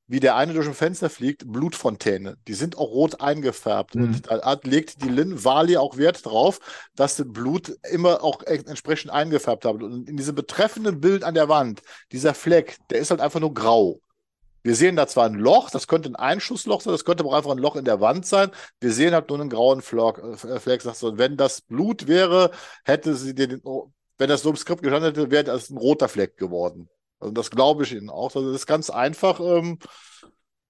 wie 0.07 0.19
der 0.19 0.35
eine 0.35 0.53
durch 0.53 0.67
ein 0.67 0.73
Fenster 0.73 1.09
fliegt, 1.09 1.49
Blutfontäne. 1.49 2.35
Die 2.49 2.53
sind 2.53 2.77
auch 2.77 2.89
rot 2.89 3.21
eingefärbt. 3.21 3.95
Mhm. 3.95 4.03
Und 4.03 4.27
da 4.29 4.59
legt 4.63 5.01
die 5.01 5.07
Lynn 5.07 5.45
Wali 5.45 5.77
auch 5.77 5.95
Wert 5.95 6.25
drauf, 6.25 6.59
dass 6.95 7.15
das 7.15 7.27
Blut 7.29 7.77
immer 7.89 8.21
auch 8.25 8.43
entsprechend 8.43 9.11
eingefärbt 9.11 9.63
hat. 9.63 9.81
Und 9.81 10.09
in 10.09 10.17
diesem 10.17 10.35
betreffenden 10.35 10.99
Bild 10.99 11.23
an 11.23 11.33
der 11.33 11.47
Wand, 11.47 11.81
dieser 12.11 12.33
Fleck, 12.33 12.75
der 12.89 12.99
ist 12.99 13.11
halt 13.11 13.21
einfach 13.21 13.39
nur 13.39 13.53
grau. 13.53 14.01
Wir 14.63 14.75
sehen 14.75 14.95
da 14.95 15.07
zwar 15.07 15.25
ein 15.25 15.35
Loch, 15.35 15.69
das 15.69 15.87
könnte 15.87 16.09
ein 16.09 16.15
Einschussloch 16.15 16.81
sein, 16.81 16.93
das 16.93 17.05
könnte 17.05 17.23
aber 17.23 17.35
einfach 17.35 17.51
ein 17.51 17.57
Loch 17.57 17.75
in 17.75 17.85
der 17.85 18.01
Wand 18.01 18.25
sein. 18.25 18.51
Wir 18.79 18.91
sehen 18.91 19.13
halt 19.13 19.29
nur 19.29 19.39
einen 19.39 19.49
grauen 19.49 19.81
Fleck. 19.81 20.17
Äh, 20.17 20.59
Fleck 20.59 20.83
und 20.85 21.17
wenn 21.17 21.37
das 21.37 21.61
Blut 21.61 22.07
wäre, 22.07 22.51
hätte 22.83 23.15
sie 23.15 23.33
den, 23.33 23.61
wenn 24.17 24.29
das 24.29 24.41
so 24.41 24.49
im 24.49 24.55
Skript 24.55 24.83
gestanden 24.83 25.13
hätte, 25.13 25.31
wäre 25.31 25.45
das 25.45 25.69
ein 25.69 25.77
roter 25.77 26.09
Fleck 26.09 26.37
geworden. 26.37 26.89
Also 27.19 27.33
das 27.33 27.49
glaube 27.51 27.83
ich 27.83 27.93
Ihnen 27.93 28.09
auch. 28.09 28.35
Also 28.35 28.51
das 28.51 28.61
ist 28.61 28.67
ganz 28.67 28.89
einfach. 28.89 29.39
Ähm, 29.39 29.79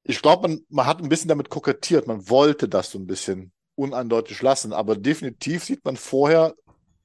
ich 0.03 0.21
glaube, 0.21 0.47
man, 0.47 0.65
man 0.69 0.85
hat 0.85 1.01
ein 1.01 1.09
bisschen 1.09 1.29
damit 1.29 1.49
kokettiert. 1.49 2.07
Man 2.07 2.29
wollte 2.29 2.67
das 2.67 2.91
so 2.91 2.99
ein 2.99 3.07
bisschen 3.07 3.51
uneindeutig 3.75 4.41
lassen. 4.41 4.73
Aber 4.73 4.95
definitiv 4.95 5.63
sieht 5.63 5.85
man 5.85 5.95
vorher 5.95 6.55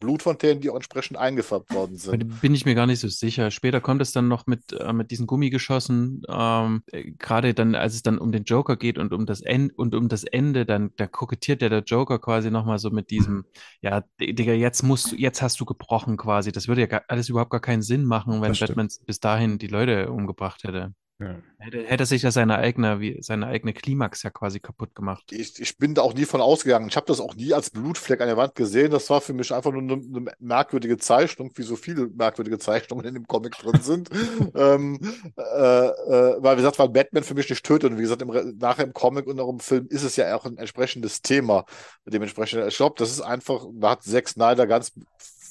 Blutfontänen, 0.05 0.61
die 0.61 0.71
auch 0.71 0.77
entsprechend 0.77 1.17
eingefärbt 1.17 1.73
worden 1.73 1.97
sind. 1.97 2.41
Bin 2.41 2.55
ich 2.55 2.67
mir 2.67 2.75
gar 2.75 2.87
nicht 2.87 3.01
so 3.01 3.09
sicher. 3.09 3.51
Später 3.51 3.81
kommt 3.81 4.03
es 4.03 4.13
dann 4.13 4.29
noch 4.29 4.47
mit, 4.47 4.73
äh, 4.73 4.93
mit 4.93 5.11
diesen 5.11 5.27
Gummigeschossen. 5.27 6.23
Ähm, 6.29 6.83
äh, 6.93 7.13
Gerade 7.19 7.55
dann, 7.55 7.75
als 7.75 7.95
es 7.95 8.03
dann 8.03 8.19
um 8.19 8.31
den 8.31 8.45
Joker 8.45 8.77
geht 8.77 8.99
und 8.99 9.13
um 9.13 9.25
das 9.27 9.41
Ende 9.41 9.75
und 9.75 9.95
um 9.95 10.09
das 10.09 10.25
Ende, 10.25 10.67
dann 10.67 10.91
da 10.97 11.07
kokettiert 11.07 11.63
ja 11.63 11.69
der 11.69 11.83
Joker 11.83 12.19
quasi 12.19 12.51
nochmal 12.51 12.79
so 12.79 12.91
mit 12.91 13.11
diesem, 13.11 13.45
ja, 13.81 14.05
Digga, 14.21 14.53
jetzt 14.53 14.83
musst 14.83 15.13
du, 15.13 15.17
jetzt 15.17 15.41
hast 15.41 15.59
du 15.61 15.65
gebrochen 15.65 16.17
quasi. 16.17 16.53
Das 16.53 16.69
würde 16.69 16.83
ja 16.83 16.87
gar, 16.87 17.03
alles 17.09 17.29
überhaupt 17.29 17.51
gar 17.51 17.61
keinen 17.61 17.83
Sinn 17.83 18.05
machen, 18.05 18.43
wenn 18.43 18.53
Batman 18.53 18.89
bis 19.07 19.21
dahin 19.21 19.59
die 19.59 19.69
Leute 19.69 20.11
umgebracht 20.11 20.65
hätte. 20.65 20.95
Ja. 21.21 21.37
Hätte, 21.59 21.85
hätte 21.85 22.07
sich 22.07 22.23
ja 22.23 22.33
seine 22.33 22.57
eigene, 22.57 22.99
wie, 22.99 23.19
seine 23.23 23.47
eigene 23.47 23.73
Klimax 23.73 24.25
ja 24.25 24.31
quasi 24.31 24.59
kaputt 24.59 24.97
gemacht. 24.97 25.23
Ich, 25.31 25.61
ich 25.61 25.79
bin 25.79 25.95
da 25.95 26.03
auch 26.03 26.13
nie 26.13 26.25
von 26.25 26.41
ausgegangen. 26.41 26.89
Ich 26.89 26.97
habe 26.97 27.07
das 27.07 27.21
auch 27.21 27.35
nie 27.37 27.55
als 27.55 27.71
Blutfleck 27.71 28.21
an 28.21 28.27
der 28.27 28.37
Wand 28.37 28.57
gesehen. 28.57 28.91
Das 28.91 29.09
war 29.11 29.21
für 29.21 29.33
mich 29.33 29.53
einfach 29.55 29.71
nur 29.71 29.83
eine, 29.83 29.93
eine 29.93 30.33
merkwürdige 30.41 30.99
Zeichnung, 30.99 31.53
wie 31.55 31.63
so 31.63 31.77
viele 31.77 32.09
merkwürdige 32.09 32.59
Zeichnungen 32.59 33.07
in 33.07 33.15
dem 33.15 33.29
Comic 33.29 33.53
drin 33.53 33.81
sind. 33.81 34.11
ähm, 34.57 34.99
äh, 35.37 35.87
äh, 35.87 36.37
weil, 36.43 36.57
wie 36.57 36.63
gesagt, 36.63 36.81
weil 36.81 36.89
Batman 36.89 37.23
für 37.23 37.35
mich 37.35 37.49
nicht 37.49 37.65
tötet. 37.65 37.93
Und 37.93 37.99
wie 37.99 38.03
gesagt, 38.03 38.23
im, 38.23 38.59
nachher 38.59 38.85
im 38.85 38.93
Comic 38.93 39.29
und 39.29 39.39
auch 39.39 39.51
im 39.51 39.61
Film 39.61 39.87
ist 39.91 40.03
es 40.03 40.17
ja 40.17 40.35
auch 40.37 40.45
ein 40.47 40.59
entsprechendes 40.59 41.23
Thema. 41.23 41.65
Dementsprechend, 42.07 42.67
ich 42.67 42.77
glaube, 42.77 42.97
das 42.99 43.11
ist 43.11 43.21
einfach, 43.21 43.65
da 43.73 43.91
hat 43.91 44.03
Zack 44.03 44.29
Snyder 44.29 44.67
ganz 44.67 44.93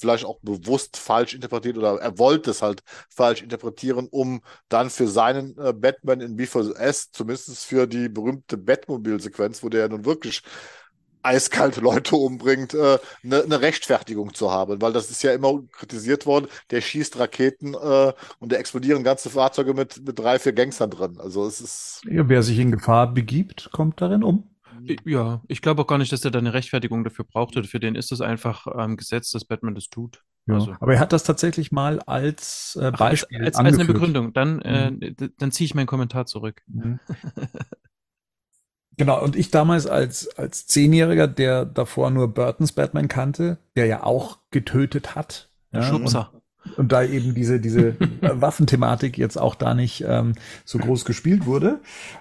vielleicht 0.04 0.26
auch 0.26 0.40
bewusst 0.42 0.98
falsch 0.98 1.34
interpretiert 1.34 1.78
oder 1.78 1.98
er 2.02 2.20
wollte 2.20 2.52
es 2.52 2.62
halt 2.62 2.84
falsch 3.10 3.42
interpretieren, 3.42 4.10
um 4.12 4.42
dann 4.68 4.90
für 4.90 5.08
seinen 5.08 5.58
äh, 5.58 5.72
Batman 5.72 6.20
in 6.20 6.38
B4S, 6.38 7.08
zumindest 7.14 7.66
für 7.66 7.88
die 7.88 8.10
berühmte 8.10 8.58
Batmobil-Sequenz, 8.58 9.64
wo 9.64 9.70
der 9.70 9.82
ja 9.82 9.88
nun 9.88 10.04
wirklich 10.04 10.42
eiskalte 11.22 11.80
Leute 11.80 12.18
umbringt, 12.18 12.76
eine 12.76 13.00
äh, 13.24 13.48
ne, 13.48 13.62
Rechtfertigung 13.62 14.34
zu 14.34 14.52
haben. 14.52 14.82
Weil 14.82 14.92
das 14.92 15.10
ist 15.10 15.24
ja 15.24 15.32
immer 15.32 15.62
kritisiert 15.72 16.26
worden, 16.26 16.48
der 16.70 16.82
schießt 16.82 17.18
Raketen 17.18 17.76
äh, 17.76 18.14
und 18.40 18.52
da 18.52 18.58
explodieren 18.58 19.04
ganze 19.04 19.30
Fahrzeuge 19.30 19.74
mit, 19.74 20.06
mit 20.06 20.20
drei, 20.20 20.38
vier 20.38 20.52
Gangstern 20.52 20.90
drin. 20.90 21.18
Also 21.20 21.46
es 21.46 21.62
ist. 21.62 22.02
Ja, 22.10 22.28
wer 22.28 22.44
sich 22.44 22.60
in 22.60 22.72
Gefahr 22.72 23.14
begibt, 23.14 23.70
kommt 23.72 24.02
darin 24.02 24.22
um. 24.22 24.53
Ja, 25.06 25.42
ich 25.48 25.62
glaube 25.62 25.82
auch 25.82 25.88
gar 25.88 25.98
nicht, 25.98 26.12
dass 26.12 26.26
er 26.26 26.32
da 26.32 26.40
eine 26.40 26.54
Rechtfertigung 26.54 27.04
dafür 27.04 27.26
brauchte. 27.26 27.64
Für 27.64 27.80
den 27.80 27.96
ist 27.96 28.12
es 28.12 28.22
einfach 28.22 28.68
ähm, 28.78 28.98
Gesetz, 28.98 29.32
dass 29.32 29.46
Batman 29.46 29.76
das 29.76 29.90
tut. 29.90 30.24
Ja, 30.46 30.56
also. 30.56 30.76
Aber 30.80 30.94
er 30.94 31.00
hat 31.00 31.14
das 31.14 31.24
tatsächlich 31.24 31.72
mal 31.72 32.00
als 32.02 32.78
äh, 32.82 32.92
Beispiel 32.92 33.40
Ach, 33.42 33.46
als, 33.46 33.58
als, 33.58 33.66
als, 33.66 33.80
eine 33.80 33.86
Begründung. 33.86 34.34
Dann, 34.34 34.62
äh, 34.62 34.92
mhm. 34.92 35.02
äh, 35.02 35.30
dann 35.38 35.52
ziehe 35.52 35.66
ich 35.66 35.76
meinen 35.76 35.88
Kommentar 35.88 36.26
zurück. 36.26 36.62
Mhm. 36.68 37.00
genau, 38.98 39.24
und 39.24 39.36
ich 39.36 39.52
damals 39.52 39.88
als, 39.88 40.28
als 40.38 40.68
Zehnjähriger, 40.68 41.28
der 41.28 41.66
davor 41.66 42.10
nur 42.10 42.34
Burtons 42.34 42.74
Batman 42.74 43.08
kannte, 43.08 43.58
der 43.76 43.86
ja 43.86 44.04
auch 44.04 44.40
getötet 44.52 45.16
hat. 45.16 45.50
Ja, 45.72 45.82
Schubser 45.82 46.43
und 46.78 46.92
da 46.92 47.04
eben 47.04 47.34
diese, 47.34 47.60
diese 47.60 47.96
Waffenthematik 48.22 49.18
jetzt 49.18 49.38
auch 49.38 49.56
da 49.56 49.74
nicht 49.74 50.04
ähm, 50.08 50.34
so 50.66 50.78
groß 50.78 51.06
gespielt 51.06 51.46
wurde, 51.46 51.80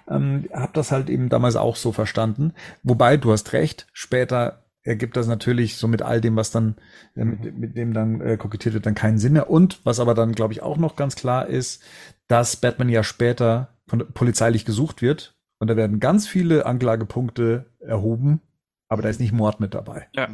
ähm, 0.09 0.49
habe 0.53 0.73
das 0.75 0.93
halt 0.93 1.11
eben 1.11 1.29
damals 1.29 1.57
auch 1.57 1.77
so 1.77 1.93
verstanden. 1.93 2.53
Wobei, 2.83 3.17
du 3.17 3.33
hast 3.33 3.53
recht, 3.53 3.87
später 3.93 4.63
ergibt 4.85 5.17
das 5.17 5.29
natürlich 5.29 5.77
so 5.77 5.87
mit 5.87 6.03
all 6.03 6.21
dem, 6.21 6.37
was 6.37 6.51
dann, 6.51 6.77
äh, 7.15 7.25
mit, 7.25 7.57
mit 7.57 7.77
dem 7.77 7.93
dann 7.93 8.21
äh, 8.21 8.37
kokettiert 8.37 8.75
wird, 8.75 8.87
dann 8.87 8.95
keinen 8.95 9.19
Sinn 9.19 9.35
mehr. 9.35 9.49
Und 9.49 9.81
was 9.85 10.01
aber 10.01 10.15
dann, 10.15 10.33
glaube 10.33 10.53
ich, 10.53 10.63
auch 10.63 10.77
noch 10.77 10.97
ganz 10.97 11.15
klar 11.15 11.47
ist, 11.47 11.83
dass 12.29 12.57
Batman 12.57 12.89
ja 12.89 13.05
später 13.05 13.69
von 13.87 14.07
polizeilich 14.13 14.65
gesucht 14.65 15.03
wird 15.03 15.37
und 15.59 15.69
da 15.69 15.77
werden 15.77 16.01
ganz 16.01 16.27
viele 16.27 16.67
Anklagepunkte 16.67 17.67
erhoben, 17.79 18.41
aber 18.89 19.03
da 19.03 19.09
ist 19.09 19.21
nicht 19.21 19.33
Mord 19.33 19.61
mit 19.61 19.75
dabei. 19.75 20.09
Ja. 20.15 20.29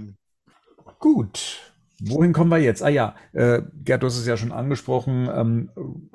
Gut. 0.99 1.68
Wohin 2.01 2.33
kommen 2.33 2.51
wir 2.51 2.59
jetzt? 2.59 2.83
Ah 2.83 2.89
ja, 2.89 3.17
äh, 3.33 3.63
Gerd, 3.85 4.03
du 4.03 4.07
hast 4.07 4.19
es 4.19 4.27
ja 4.27 4.37
schon 4.37 4.53
angesprochen. 4.53 5.29
Ähm, 5.33 5.71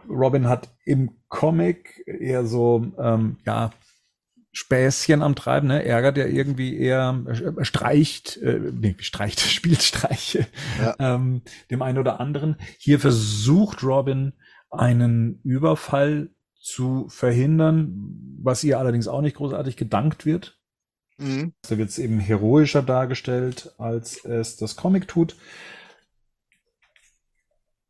Robin 0.07 0.47
hat 0.47 0.69
im 0.85 1.11
Comic 1.27 2.03
eher 2.07 2.45
so, 2.45 2.93
ähm, 2.97 3.37
ja, 3.45 3.71
Späßchen 4.55 5.23
am 5.23 5.35
Treiben, 5.35 5.67
ne? 5.67 5.83
ärgert 5.83 6.15
ja 6.15 6.25
irgendwie 6.25 6.77
eher, 6.77 7.23
äh, 7.27 7.65
streicht, 7.65 8.37
äh, 8.37 8.59
nee, 8.71 8.95
streicht, 8.99 9.39
spielt 9.41 9.81
Streiche 9.81 10.45
ja. 10.79 10.95
ähm, 10.99 11.41
dem 11.71 11.81
einen 11.81 11.97
oder 11.97 12.19
anderen. 12.19 12.57
Hier 12.77 12.99
versucht 12.99 13.83
Robin 13.83 14.33
einen 14.69 15.41
Überfall 15.43 16.29
zu 16.61 17.07
verhindern, 17.09 18.37
was 18.41 18.63
ihr 18.63 18.77
allerdings 18.77 19.07
auch 19.07 19.21
nicht 19.21 19.37
großartig 19.37 19.75
gedankt 19.75 20.25
wird. 20.25 20.59
Mhm. 21.17 21.53
Da 21.67 21.77
wird 21.77 21.89
es 21.89 21.99
eben 21.99 22.19
heroischer 22.19 22.81
dargestellt, 22.81 23.73
als 23.77 24.23
es 24.25 24.55
das 24.57 24.75
Comic 24.75 25.07
tut. 25.07 25.35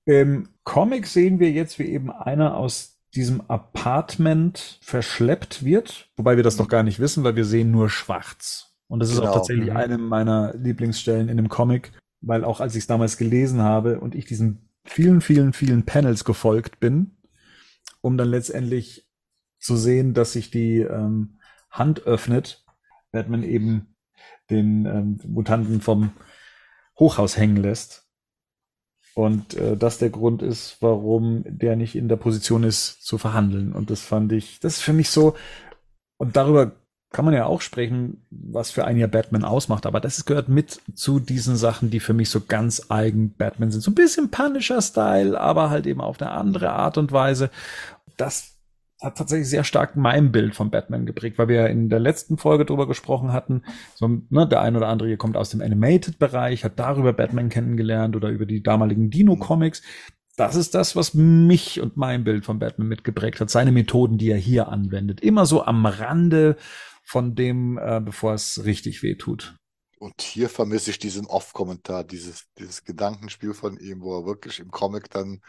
Im 0.06 0.50
Comic 0.64 1.08
sehen 1.08 1.40
wir 1.40 1.52
jetzt, 1.52 1.80
wie 1.80 1.86
eben 1.86 2.12
einer 2.12 2.58
aus 2.58 3.00
diesem 3.16 3.42
Apartment 3.50 4.80
verschleppt 4.82 5.64
wird, 5.64 6.10
wobei 6.18 6.36
wir 6.36 6.44
das 6.44 6.58
noch 6.58 6.68
gar 6.68 6.84
nicht 6.84 7.00
wissen, 7.00 7.24
weil 7.24 7.36
wir 7.36 7.46
sehen 7.46 7.72
nur 7.72 7.90
schwarz. 7.90 8.76
Und 8.88 9.00
das 9.00 9.10
ist 9.12 9.18
Genau. 9.20 9.30
auch 9.30 9.36
tatsächlich 9.36 9.70
Mhm. 9.70 9.78
eine 9.78 9.98
meiner 9.98 10.54
Lieblingsstellen 10.56 11.30
in 11.30 11.38
dem 11.38 11.48
Comic, 11.48 11.92
weil 12.22 12.44
auch 12.44 12.60
als 12.60 12.76
ich 12.76 12.82
es 12.82 12.88
damals 12.88 13.18
gelesen 13.18 13.62
habe 13.62 14.00
und 14.00 14.16
ich 14.16 14.26
diesen 14.26 14.70
vielen, 14.84 15.22
vielen, 15.22 15.54
vielen 15.54 15.84
Panels 15.86 16.26
gefolgt 16.26 16.80
bin, 16.80 17.18
um 18.02 18.18
dann 18.18 18.30
letztendlich 18.30 19.08
zu 19.60 19.78
sehen, 19.78 20.14
dass 20.14 20.34
sich 20.34 20.52
die 20.52 20.80
ähm, 20.80 21.40
Hand 21.70 22.06
öffnet, 22.06 22.63
Batman 23.14 23.44
eben 23.44 23.96
den 24.50 24.86
ähm, 24.86 25.20
Mutanten 25.26 25.80
vom 25.80 26.12
Hochhaus 27.00 27.38
hängen 27.38 27.58
lässt. 27.58 28.06
Und 29.16 29.54
äh, 29.54 29.78
das 29.78 30.00
der 30.00 30.10
Grund 30.10 30.42
ist, 30.42 30.78
warum 30.82 31.44
der 31.46 31.76
nicht 31.76 31.96
in 31.96 32.10
der 32.10 32.18
Position 32.18 32.64
ist 32.64 33.06
zu 33.06 33.18
verhandeln. 33.18 33.72
Und 33.72 33.90
das 33.90 34.02
fand 34.02 34.32
ich, 34.34 34.60
das 34.60 34.78
ist 34.78 34.82
für 34.82 34.94
mich 34.94 35.10
so, 35.10 35.36
und 36.18 36.36
darüber 36.36 36.74
kann 37.12 37.26
man 37.26 37.36
ja 37.36 37.46
auch 37.46 37.62
sprechen, 37.62 38.26
was 38.32 38.72
für 38.72 38.86
ein 38.86 38.98
Jahr 38.98 39.08
Batman 39.08 39.46
ausmacht, 39.46 39.86
aber 39.86 40.00
das 40.00 40.26
gehört 40.26 40.50
mit 40.50 40.82
zu 40.96 41.20
diesen 41.20 41.56
Sachen, 41.56 41.92
die 41.92 42.00
für 42.00 42.14
mich 42.14 42.32
so 42.32 42.42
ganz 42.42 42.88
eigen 42.90 43.36
Batman 43.36 43.72
sind. 43.72 43.82
So 43.82 43.92
ein 43.92 43.96
bisschen 43.96 44.32
Punisher-Style, 44.32 45.40
aber 45.40 45.70
halt 45.70 45.86
eben 45.86 46.02
auf 46.02 46.20
eine 46.20 46.32
andere 46.32 46.72
Art 46.72 46.98
und 46.98 47.12
Weise. 47.12 47.52
Das 48.18 48.53
hat 49.04 49.18
tatsächlich 49.18 49.50
sehr 49.50 49.64
stark 49.64 49.96
mein 49.96 50.32
Bild 50.32 50.56
von 50.56 50.72
Batman 50.72 51.06
geprägt, 51.06 51.38
weil 51.38 51.48
wir 51.48 51.56
ja 51.56 51.66
in 51.68 51.90
der 51.90 52.00
letzten 52.00 52.38
Folge 52.38 52.66
drüber 52.66 52.88
gesprochen 52.88 53.34
hatten. 53.34 53.64
So, 53.96 54.08
ne, 54.30 54.48
der 54.48 54.62
ein 54.62 54.76
oder 54.76 54.88
andere 54.88 55.10
hier 55.10 55.18
kommt 55.18 55.38
aus 55.38 55.50
dem 55.50 55.62
Animated-Bereich, 55.62 56.64
hat 56.64 56.80
darüber 56.80 57.14
Batman 57.14 57.50
kennengelernt 57.50 58.16
oder 58.16 58.30
über 58.30 58.46
die 58.46 58.64
damaligen 58.64 59.10
Dino-Comics. 59.10 59.82
Das 60.36 60.56
ist 60.56 60.74
das, 60.74 60.96
was 60.96 61.14
mich 61.14 61.80
und 61.80 61.98
mein 61.98 62.24
Bild 62.24 62.46
von 62.46 62.58
Batman 62.58 62.88
mitgeprägt 62.88 63.40
hat. 63.40 63.50
Seine 63.50 63.72
Methoden, 63.72 64.18
die 64.18 64.32
er 64.32 64.38
hier 64.38 64.70
anwendet. 64.70 65.22
Immer 65.22 65.46
so 65.46 65.64
am 65.64 65.86
Rande 65.86 66.58
von 67.04 67.36
dem, 67.36 67.78
äh, 67.78 68.02
bevor 68.04 68.34
es 68.34 68.66
richtig 68.66 69.04
weh 69.04 69.16
tut. 69.16 69.56
Und 70.00 70.22
hier 70.22 70.50
vermisse 70.50 70.90
ich 70.90 71.00
diesen 71.00 71.28
Off-Kommentar, 71.28 72.04
dieses, 72.04 72.46
dieses 72.58 72.84
Gedankenspiel 72.84 73.54
von 73.54 73.78
ihm, 73.78 74.02
wo 74.02 74.18
er 74.18 74.26
wirklich 74.26 74.60
im 74.60 74.72
Comic 74.72 75.10
dann 75.10 75.42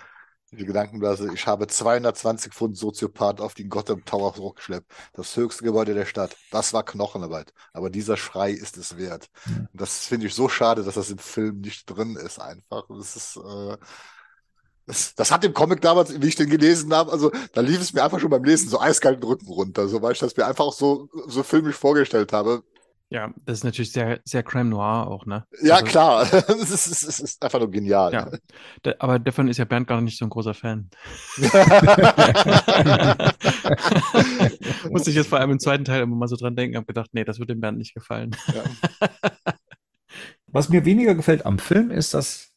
die 0.57 0.65
Gedankenblase, 0.65 1.33
ich 1.35 1.47
habe 1.47 1.67
220 1.67 2.53
Pfund 2.53 2.77
Soziopath 2.77 3.41
auf 3.41 3.55
den 3.55 3.69
Gotham 3.69 4.05
Tower 4.05 4.35
hochgeschleppt. 4.37 4.93
Das 5.13 5.37
höchste 5.37 5.65
Gebäude 5.65 5.95
der 5.95 6.07
Stadt. 6.07 6.37
Das 6.51 6.73
war 6.73 6.85
Knochenarbeit. 6.85 7.53
Aber 7.73 7.91
dieser 7.91 8.17
Schrei 8.17 8.51
ist 8.51 8.77
es 8.77 8.97
wert. 8.97 9.29
Und 9.47 9.81
das 9.81 10.07
finde 10.07 10.27
ich 10.27 10.35
so 10.35 10.49
schade, 10.49 10.83
dass 10.83 10.95
das 10.95 11.11
im 11.11 11.19
Film 11.19 11.61
nicht 11.61 11.87
drin 11.87 12.17
ist 12.17 12.41
einfach. 12.41 12.85
Das 12.89 13.17
ist, 13.17 13.37
äh, 13.37 13.77
das, 14.87 15.15
das 15.15 15.31
hat 15.31 15.45
im 15.45 15.55
Comic 15.55 15.81
damals, 15.81 16.21
wie 16.21 16.29
ich 16.29 16.37
den 16.37 16.51
gelesen 16.51 16.93
habe, 16.93 17.11
also 17.11 17.31
da 17.53 17.61
lief 17.61 17.81
es 17.81 17.93
mir 17.93 18.05
einfach 18.05 18.21
schon 18.21 18.31
beim 18.31 18.45
Lesen 18.45 18.69
so 18.69 18.81
eiskalt 18.81 19.23
den 19.23 19.29
Rücken 19.29 19.49
runter, 19.49 19.89
so 19.89 20.03
weil 20.03 20.13
ich 20.13 20.19
das 20.19 20.37
mir 20.37 20.47
einfach 20.47 20.65
auch 20.65 20.75
so, 20.75 21.09
so 21.27 21.43
filmisch 21.43 21.77
vorgestellt 21.77 22.33
habe. 22.33 22.63
Ja, 23.15 23.33
das 23.47 23.59
ist 23.59 23.65
natürlich 23.65 23.93
sehr, 23.93 24.19
sehr 24.25 24.43
Crime 24.43 24.71
Noir 24.71 25.07
auch, 25.07 25.25
ne? 25.25 25.45
Ja, 25.63 25.75
Also, 25.77 25.87
klar. 25.87 26.23
Es 26.33 26.71
ist, 26.73 26.87
ist, 26.89 27.21
ist 27.21 27.41
einfach 27.45 27.61
nur 27.61 27.71
genial. 27.71 28.13
Ja, 28.13 28.29
Da- 28.83 28.95
aber 28.99 29.21
davon 29.21 29.47
ist 29.47 29.59
ja 29.59 29.65
Bernd 29.65 29.87
gar 29.87 30.01
nicht 30.01 30.19
so 30.19 30.25
ein 30.27 30.31
großer 30.31 30.53
Fan. 30.53 30.91
Musste 34.91 35.11
ich 35.11 35.17
jetzt 35.17 35.29
vor 35.29 35.39
allem 35.39 35.53
im 35.53 35.61
zweiten 35.61 35.85
Teil 35.85 36.03
immer 36.03 36.17
mal 36.17 36.27
so 36.27 36.35
dran 36.35 36.57
denken, 36.57 36.75
habe 36.77 36.87
gedacht, 36.87 37.11
nee, 37.13 37.23
das 37.23 37.39
wird 37.39 37.51
dem 37.51 37.61
Bernd 37.61 37.79
nicht 37.79 37.95
gefallen. 37.95 38.35
Was 40.49 40.69
mir 40.69 40.85
weniger 40.85 41.15
gefällt 41.15 41.47
am 41.47 41.61
Film 41.61 41.93
ist, 41.93 42.15
dass 42.15 42.51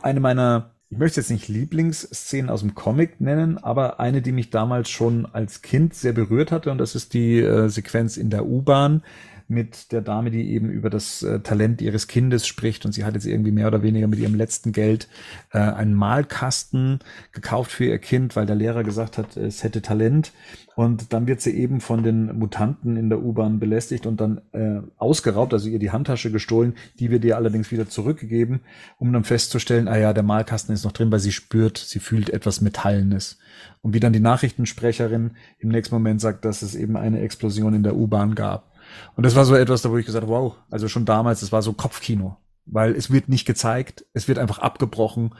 eine 0.00 0.20
meiner, 0.20 0.74
ich 0.88 0.96
möchte 0.96 1.20
es 1.20 1.28
jetzt 1.28 1.32
nicht 1.36 1.48
Lieblingsszenen 1.48 2.48
aus 2.50 2.60
dem 2.60 2.74
Comic 2.74 3.20
nennen, 3.20 3.58
aber 3.58 4.00
eine, 4.00 4.22
die 4.22 4.32
mich 4.32 4.48
damals 4.48 4.88
schon 4.88 5.26
als 5.26 5.60
Kind 5.60 5.92
sehr 5.94 6.14
berührt 6.14 6.50
hatte, 6.50 6.70
und 6.70 6.78
das 6.78 6.94
ist 6.94 7.12
die 7.12 7.40
äh, 7.40 7.68
Sequenz 7.68 8.16
in 8.16 8.30
der 8.30 8.46
U-Bahn 8.46 9.02
mit 9.48 9.92
der 9.92 10.02
Dame, 10.02 10.30
die 10.30 10.52
eben 10.52 10.70
über 10.70 10.90
das 10.90 11.22
äh, 11.22 11.40
Talent 11.40 11.80
ihres 11.80 12.06
Kindes 12.06 12.46
spricht 12.46 12.84
und 12.84 12.92
sie 12.92 13.04
hat 13.04 13.14
jetzt 13.14 13.26
irgendwie 13.26 13.50
mehr 13.50 13.66
oder 13.66 13.82
weniger 13.82 14.06
mit 14.06 14.18
ihrem 14.18 14.34
letzten 14.34 14.72
Geld 14.72 15.08
äh, 15.52 15.58
einen 15.58 15.94
Malkasten 15.94 17.00
gekauft 17.32 17.72
für 17.72 17.86
ihr 17.86 17.98
Kind, 17.98 18.36
weil 18.36 18.46
der 18.46 18.56
Lehrer 18.56 18.84
gesagt 18.84 19.16
hat, 19.16 19.36
es 19.36 19.64
hätte 19.64 19.80
Talent 19.80 20.32
und 20.76 21.12
dann 21.12 21.26
wird 21.26 21.40
sie 21.40 21.52
eben 21.52 21.80
von 21.80 22.02
den 22.02 22.38
Mutanten 22.38 22.96
in 22.96 23.08
der 23.08 23.22
U-Bahn 23.22 23.58
belästigt 23.58 24.06
und 24.06 24.20
dann 24.20 24.42
äh, 24.52 24.80
ausgeraubt, 24.98 25.52
also 25.54 25.68
ihr 25.68 25.78
die 25.78 25.90
Handtasche 25.90 26.30
gestohlen, 26.30 26.74
die 27.00 27.10
wird 27.10 27.24
ihr 27.24 27.36
allerdings 27.36 27.72
wieder 27.72 27.88
zurückgegeben, 27.88 28.60
um 28.98 29.12
dann 29.12 29.24
festzustellen, 29.24 29.88
ah 29.88 29.96
ja, 29.96 30.12
der 30.12 30.22
Malkasten 30.22 30.74
ist 30.74 30.84
noch 30.84 30.92
drin, 30.92 31.10
weil 31.10 31.18
sie 31.20 31.32
spürt, 31.32 31.78
sie 31.78 32.00
fühlt 32.00 32.30
etwas 32.30 32.60
Metallenes. 32.60 33.38
Und 33.80 33.94
wie 33.94 34.00
dann 34.00 34.12
die 34.12 34.20
Nachrichtensprecherin 34.20 35.32
im 35.58 35.68
nächsten 35.68 35.94
Moment 35.94 36.20
sagt, 36.20 36.44
dass 36.44 36.62
es 36.62 36.74
eben 36.74 36.96
eine 36.96 37.20
Explosion 37.20 37.74
in 37.74 37.82
der 37.82 37.96
U-Bahn 37.96 38.34
gab. 38.34 38.67
Und 39.16 39.24
das 39.24 39.34
war 39.34 39.44
so 39.44 39.54
etwas, 39.54 39.82
da 39.82 39.90
wo 39.90 39.98
ich 39.98 40.06
gesagt 40.06 40.22
habe, 40.24 40.32
wow, 40.32 40.56
also 40.70 40.88
schon 40.88 41.04
damals, 41.04 41.40
das 41.40 41.52
war 41.52 41.62
so 41.62 41.72
Kopfkino, 41.72 42.36
weil 42.66 42.94
es 42.94 43.10
wird 43.10 43.28
nicht 43.28 43.46
gezeigt, 43.46 44.04
es 44.12 44.28
wird 44.28 44.38
einfach 44.38 44.58
abgebrochen 44.58 45.34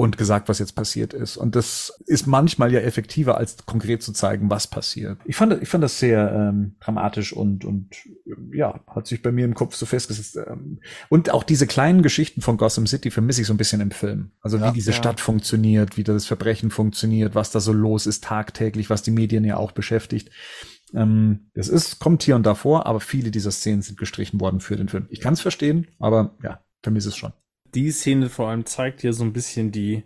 und 0.00 0.16
gesagt, 0.16 0.48
was 0.48 0.58
jetzt 0.58 0.74
passiert 0.74 1.12
ist. 1.12 1.36
Und 1.36 1.54
das 1.56 1.92
ist 2.06 2.26
manchmal 2.26 2.72
ja 2.72 2.80
effektiver, 2.80 3.36
als 3.36 3.66
konkret 3.66 4.02
zu 4.02 4.12
zeigen, 4.12 4.48
was 4.48 4.66
passiert. 4.66 5.18
Ich 5.26 5.36
fand, 5.36 5.60
ich 5.62 5.68
fand 5.68 5.84
das 5.84 5.98
sehr 5.98 6.32
ähm, 6.32 6.76
dramatisch 6.80 7.32
und, 7.32 7.64
und 7.64 7.94
ja, 8.52 8.80
hat 8.86 9.06
sich 9.06 9.20
bei 9.20 9.30
mir 9.30 9.44
im 9.44 9.54
Kopf 9.54 9.74
so 9.74 9.84
festgesetzt. 9.84 10.36
Ähm, 10.36 10.80
und 11.10 11.30
auch 11.30 11.42
diese 11.42 11.66
kleinen 11.66 12.02
Geschichten 12.02 12.40
von 12.40 12.56
Gotham 12.56 12.86
City 12.86 13.10
vermisse 13.10 13.42
ich 13.42 13.46
so 13.46 13.52
ein 13.52 13.58
bisschen 13.58 13.82
im 13.82 13.90
Film. 13.90 14.30
Also 14.40 14.56
Ja, 14.56 14.70
wie 14.70 14.74
diese 14.74 14.92
ja. 14.92 14.96
Stadt 14.96 15.20
funktioniert, 15.20 15.96
wie 15.98 16.04
das 16.04 16.26
Verbrechen 16.26 16.70
funktioniert, 16.70 17.34
was 17.34 17.50
da 17.50 17.60
so 17.60 17.72
los 17.72 18.06
ist 18.06 18.24
tagtäglich, 18.24 18.88
was 18.88 19.02
die 19.02 19.10
Medien 19.10 19.44
ja 19.44 19.58
auch 19.58 19.72
beschäftigt. 19.72 20.30
Ähm, 20.94 21.50
es 21.54 21.68
ist, 21.68 21.98
kommt 22.00 22.22
hier 22.22 22.36
und 22.36 22.44
da 22.44 22.54
vor, 22.54 22.86
aber 22.86 23.00
viele 23.00 23.30
dieser 23.30 23.50
Szenen 23.50 23.82
sind 23.82 23.98
gestrichen 23.98 24.40
worden 24.40 24.60
für 24.60 24.76
den 24.76 24.88
Film. 24.88 25.06
Ich 25.10 25.20
kann 25.20 25.34
es 25.34 25.40
verstehen, 25.40 25.86
aber 25.98 26.36
ja, 26.42 26.60
vermisse 26.82 27.10
es 27.10 27.16
schon. 27.16 27.32
die 27.74 27.90
Szene 27.92 28.28
vor 28.28 28.48
allem 28.48 28.66
zeigt 28.66 29.02
ja 29.02 29.12
so 29.12 29.22
ein 29.24 29.32
bisschen 29.32 29.70
die, 29.72 30.02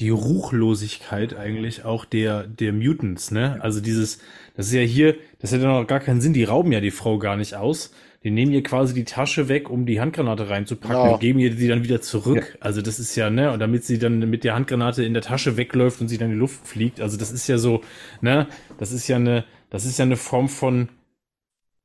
die 0.00 0.10
Ruchlosigkeit 0.10 1.36
eigentlich 1.36 1.84
auch 1.84 2.04
der, 2.04 2.46
der 2.46 2.72
Mutants, 2.72 3.30
ne? 3.30 3.58
Also 3.60 3.80
dieses, 3.80 4.18
das 4.56 4.66
ist 4.66 4.72
ja 4.72 4.80
hier, 4.80 5.16
das 5.38 5.52
ja 5.52 5.58
noch 5.58 5.86
gar 5.86 6.00
keinen 6.00 6.20
Sinn, 6.20 6.32
die 6.32 6.44
rauben 6.44 6.72
ja 6.72 6.80
die 6.80 6.90
Frau 6.90 7.18
gar 7.18 7.36
nicht 7.36 7.54
aus. 7.54 7.92
Die 8.24 8.30
nehmen 8.30 8.52
ihr 8.52 8.62
quasi 8.62 8.94
die 8.94 9.04
Tasche 9.04 9.48
weg, 9.48 9.68
um 9.68 9.84
die 9.84 10.00
Handgranate 10.00 10.48
reinzupacken 10.48 10.96
Genau. 10.96 11.12
und 11.14 11.20
geben 11.20 11.38
ihr 11.38 11.54
die 11.54 11.68
dann 11.68 11.84
wieder 11.84 12.00
zurück. 12.00 12.56
Also 12.60 12.80
das 12.80 12.98
ist 12.98 13.14
ja, 13.16 13.28
ne, 13.30 13.52
und 13.52 13.58
damit 13.60 13.84
sie 13.84 13.98
dann 13.98 14.18
mit 14.30 14.44
der 14.44 14.54
Handgranate 14.54 15.04
in 15.04 15.12
der 15.12 15.22
Tasche 15.22 15.56
wegläuft 15.58 16.00
und 16.00 16.08
sie 16.08 16.16
dann 16.16 16.28
in 16.28 16.34
die 16.34 16.40
Luft 16.40 16.66
fliegt. 16.66 17.00
Also 17.02 17.18
das 17.18 17.30
ist 17.30 17.46
ja 17.48 17.58
so, 17.58 17.82
ne, 18.22 18.48
das 18.78 18.92
ist 18.92 19.06
ja 19.08 19.16
eine, 19.16 19.44
das 19.74 19.86
ist 19.86 19.98
ja 19.98 20.04
eine 20.04 20.16
Form 20.16 20.48
von, 20.48 20.88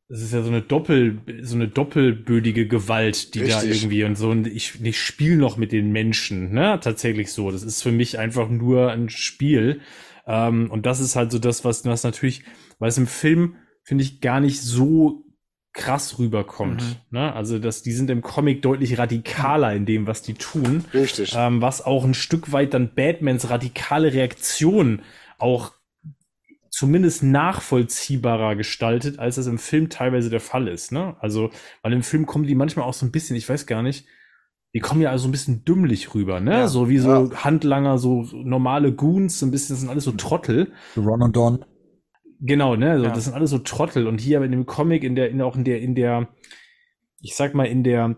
das 0.10 0.22
ist 0.22 0.32
ja 0.32 0.44
so 0.44 0.50
eine 0.50 0.62
Doppel, 0.62 1.22
so 1.42 1.56
eine 1.56 1.68
doppelbödige 1.68 2.68
Gewalt, 2.68 3.34
die 3.34 3.40
da 3.40 3.58
Richtig. 3.58 3.82
irgendwie 3.82 4.04
und 4.04 4.16
so. 4.16 4.30
Und 4.30 4.46
ich, 4.46 4.80
ich 4.80 5.02
spiele 5.02 5.38
noch 5.38 5.58
mit 5.58 5.72
den 5.72 5.92
Menschen, 5.92 6.54
ne? 6.54 6.80
Tatsächlich 6.80 7.32
so. 7.32 7.50
Das 7.50 7.64
ist 7.64 7.82
für 7.82 7.92
mich 7.92 8.20
einfach 8.20 8.48
nur 8.48 8.92
ein 8.92 9.10
Spiel. 9.10 9.82
Ähm, 10.28 10.70
und 10.70 10.86
das 10.86 11.00
ist 11.00 11.16
halt 11.16 11.32
so 11.32 11.40
das, 11.40 11.66
was, 11.66 11.84
was 11.84 12.04
natürlich, 12.04 12.44
weil 12.78 12.90
es 12.90 13.00
im 13.00 13.08
Film, 13.08 13.56
finde 13.82 14.04
ich, 14.04 14.22
gar 14.22 14.40
nicht 14.40 14.62
so 14.62 15.26
krass 15.74 16.20
rüberkommt. 16.20 16.84
Mhm. 16.84 17.18
Ne? 17.18 17.34
Also, 17.34 17.58
dass 17.58 17.82
die 17.82 17.94
sind 17.94 18.12
im 18.12 18.22
Comic 18.22 18.62
deutlich 18.62 19.00
radikaler 19.00 19.74
in 19.74 19.88
dem, 19.88 20.06
was 20.06 20.22
die 20.22 20.36
tun. 20.36 20.86
Richtig. 20.94 21.34
Ähm, 21.36 21.60
was 21.64 21.84
auch 21.84 22.04
ein 22.04 22.14
Stück 22.14 22.52
weit 22.52 22.76
dann 22.76 22.94
Batmans 22.94 23.50
radikale 23.50 24.14
Reaktion 24.14 25.02
auch 25.40 25.79
zumindest 26.70 27.24
nachvollziehbarer 27.24 28.56
gestaltet, 28.56 29.20
als 29.20 29.36
das 29.36 29.48
im 29.48 29.58
Film 29.58 29.90
teilweise 29.90 30.30
der 30.30 30.40
Fall 30.40 30.68
ist. 30.68 30.92
Ne? 30.92 31.16
Also, 31.20 31.50
weil 31.82 31.94
im 31.94 32.04
Film 32.04 32.26
kommen 32.26 32.46
die 32.46 32.56
manchmal 32.56 32.86
auch 32.86 32.94
so 32.94 33.06
ein 33.06 33.12
bisschen, 33.12 33.36
ich 33.36 33.50
weiß 33.50 33.66
gar 33.66 33.82
nicht, 33.82 34.06
die 34.74 34.80
kommen 34.80 35.02
ja 35.02 35.10
also 35.10 35.28
ein 35.28 35.32
bisschen 35.32 35.66
dümmlich 35.66 36.14
rüber, 36.14 36.40
ne? 36.40 36.52
Ja, 36.52 36.68
so 36.68 36.90
wie 36.90 37.00
so 37.00 37.10
ja. 37.10 37.44
Handlanger, 37.44 37.98
so 37.98 38.28
normale 38.34 38.94
Goons, 38.94 39.40
so 39.40 39.48
ein 39.48 39.52
bisschen, 39.52 39.74
das 39.74 39.82
sind 39.82 39.90
alles 39.90 40.04
so 40.04 40.12
Trottel. 40.12 40.72
Ron 40.96 41.24
und 41.24 41.36
Don. 41.36 41.66
Genau, 42.40 42.76
ne? 42.76 42.92
Also 42.92 43.06
Ja. 43.06 43.12
Das 43.12 43.26
sind 43.26 43.34
alles 43.34 43.50
so 43.50 43.58
Trottel. 43.60 44.06
Und 44.06 44.22
hier 44.22 44.38
aber 44.38 44.46
in 44.46 44.52
dem 44.52 44.68
Comic, 44.68 45.04
in 45.04 45.16
der, 45.16 45.32
in 45.32 45.42
auch 45.42 45.56
in 45.56 45.64
der, 45.64 45.82
in 45.82 45.96
der, 45.96 46.30
ich 47.20 47.36
sag 47.36 47.56
mal, 47.56 47.66
in 47.66 47.84
der 47.84 48.18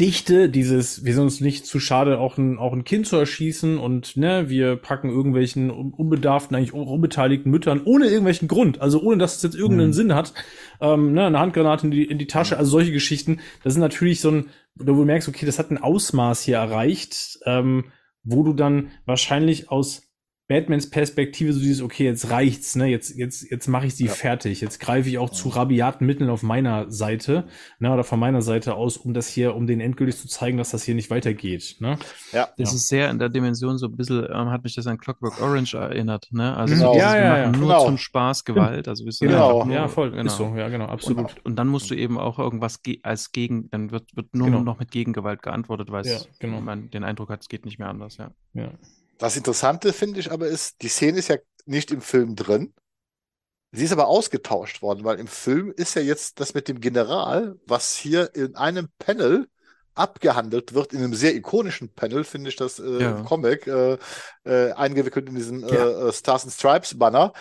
Dichte 0.00 0.48
dieses, 0.48 1.04
wir 1.04 1.14
sind 1.14 1.22
uns 1.22 1.40
nicht 1.40 1.66
zu 1.66 1.78
schade, 1.78 2.18
auch 2.18 2.36
ein, 2.36 2.58
auch 2.58 2.72
ein 2.72 2.82
Kind 2.82 3.06
zu 3.06 3.16
erschießen 3.16 3.78
und 3.78 4.16
ne, 4.16 4.48
wir 4.48 4.74
packen 4.74 5.08
irgendwelchen 5.08 5.70
un- 5.70 5.92
unbedarften, 5.94 6.56
eigentlich 6.56 6.72
unbeteiligten 6.72 7.48
Müttern 7.50 7.80
ohne 7.84 8.06
irgendwelchen 8.06 8.48
Grund, 8.48 8.80
also 8.80 9.00
ohne 9.00 9.18
dass 9.18 9.36
es 9.36 9.42
jetzt 9.44 9.54
irgendeinen 9.54 9.90
Mhm. 9.90 9.94
Sinn 9.94 10.14
hat, 10.14 10.34
ähm, 10.80 11.12
ne, 11.12 11.26
eine 11.26 11.38
Handgranate 11.38 11.86
in 11.86 11.90
die, 11.92 12.04
in 12.04 12.18
die 12.18 12.26
Tasche, 12.26 12.58
also 12.58 12.72
solche 12.72 12.90
Geschichten, 12.90 13.38
das 13.62 13.74
sind 13.74 13.80
natürlich 13.82 14.20
so 14.20 14.32
ein, 14.32 14.46
wo 14.74 14.84
du 14.84 15.04
merkst, 15.04 15.28
okay, 15.28 15.46
das 15.46 15.60
hat 15.60 15.70
ein 15.70 15.78
Ausmaß 15.78 16.42
hier 16.42 16.56
erreicht, 16.56 17.38
ähm, 17.46 17.84
wo 18.24 18.42
du 18.42 18.52
dann 18.52 18.88
wahrscheinlich 19.06 19.70
aus 19.70 20.02
Batmans 20.46 20.90
Perspektive 20.90 21.54
so 21.54 21.60
dieses, 21.60 21.80
okay, 21.80 22.04
jetzt 22.04 22.28
reicht's, 22.30 22.76
ne, 22.76 22.86
jetzt, 22.86 23.16
jetzt, 23.16 23.50
jetzt 23.50 23.66
mache 23.66 23.86
ich 23.86 23.94
sie 23.94 24.04
Ja. 24.06 24.12
fertig. 24.12 24.60
Jetzt 24.60 24.78
greife 24.78 25.08
ich 25.08 25.16
auch 25.16 25.30
zu 25.30 25.48
rabiaten 25.48 26.04
Mitteln 26.06 26.28
auf 26.28 26.42
meiner 26.42 26.90
Seite, 26.90 27.44
ne, 27.78 27.90
oder 27.90 28.04
von 28.04 28.20
meiner 28.20 28.42
Seite 28.42 28.74
aus, 28.74 28.98
um 28.98 29.14
das 29.14 29.26
hier, 29.28 29.54
um 29.54 29.66
den 29.66 29.80
endgültig 29.80 30.18
zu 30.18 30.28
zeigen, 30.28 30.58
dass 30.58 30.70
das 30.70 30.82
hier 30.84 30.94
nicht 30.94 31.08
weitergeht, 31.08 31.76
ne? 31.80 31.98
Ja. 32.32 32.48
Das 32.58 32.70
Ja. 32.72 32.76
ist 32.76 32.88
sehr 32.88 33.10
in 33.10 33.18
der 33.18 33.30
Dimension 33.30 33.78
so 33.78 33.86
ein 33.86 33.96
bisschen, 33.96 34.26
ähm, 34.30 34.50
hat 34.50 34.64
mich 34.64 34.74
das 34.74 34.86
an 34.86 34.98
Clockwork 34.98 35.40
Orange 35.40 35.74
erinnert, 35.78 36.28
ne? 36.30 36.54
Also 36.54 36.74
Genau. 36.74 36.88
so 36.88 36.92
dieses, 36.98 37.12
Ja, 37.14 37.16
ja, 37.18 37.38
ja. 37.38 37.50
nur 37.50 37.60
Genau. 37.68 37.84
zum 37.86 37.96
Spaß 37.96 38.44
Gewalt. 38.44 38.86
Also 38.86 39.06
wir 39.06 39.12
sind 39.12 39.28
Genau. 39.28 39.54
einfach 39.54 39.66
nur, 39.66 39.74
Ja, 39.76 39.88
voll, 39.88 40.10
genau. 40.10 40.24
ist 40.24 40.36
so, 40.36 40.54
ja, 40.56 40.68
genau, 40.68 40.86
absolut. 40.86 41.18
Und, 41.36 41.46
und 41.46 41.56
dann 41.56 41.68
musst 41.68 41.90
du 41.90 41.94
eben 41.94 42.18
auch 42.18 42.38
irgendwas 42.38 42.82
ge 42.82 43.00
als 43.02 43.32
Gegen, 43.32 43.70
dann 43.70 43.90
wird, 43.92 44.14
wird 44.14 44.34
nur 44.34 44.48
Genau. 44.48 44.60
noch 44.62 44.78
mit 44.78 44.90
Gegengewalt 44.90 45.40
geantwortet, 45.42 45.90
weil 45.90 46.04
Ja, 46.04 46.16
es, 46.16 46.28
genau. 46.38 46.60
man 46.60 46.90
den 46.90 47.02
Eindruck 47.02 47.30
hat, 47.30 47.40
es 47.40 47.48
geht 47.48 47.64
nicht 47.64 47.78
mehr 47.78 47.88
anders, 47.88 48.18
ja. 48.18 48.30
ja. 48.52 48.70
Das 49.18 49.36
Interessante 49.36 49.92
finde 49.92 50.20
ich 50.20 50.30
aber 50.32 50.46
ist, 50.48 50.82
die 50.82 50.88
Szene 50.88 51.18
ist 51.18 51.28
ja 51.28 51.36
nicht 51.66 51.90
im 51.90 52.00
Film 52.00 52.36
drin. 52.36 52.74
Sie 53.72 53.84
ist 53.84 53.92
aber 53.92 54.06
ausgetauscht 54.06 54.82
worden, 54.82 55.04
weil 55.04 55.18
im 55.18 55.26
Film 55.26 55.72
ist 55.76 55.94
ja 55.96 56.02
jetzt 56.02 56.38
das 56.40 56.54
mit 56.54 56.68
dem 56.68 56.80
General, 56.80 57.56
was 57.66 57.96
hier 57.96 58.34
in 58.34 58.54
einem 58.54 58.88
Panel 58.98 59.48
abgehandelt 59.96 60.74
wird, 60.74 60.92
in 60.92 61.00
einem 61.02 61.14
sehr 61.14 61.34
ikonischen 61.34 61.92
Panel, 61.92 62.24
finde 62.24 62.50
ich 62.50 62.56
das 62.56 62.78
äh, 62.78 62.84
Ja. 62.98 63.22
Comic, 63.24 63.66
äh, 63.66 63.98
äh, 64.44 64.72
eingewickelt 64.72 65.28
in 65.28 65.34
diesen 65.34 65.62
äh, 65.64 65.66
Ja. 65.74 66.08
äh, 66.08 66.12
Stars 66.12 66.44
and 66.44 66.52
Stripes 66.52 66.98
Banner, 66.98 67.32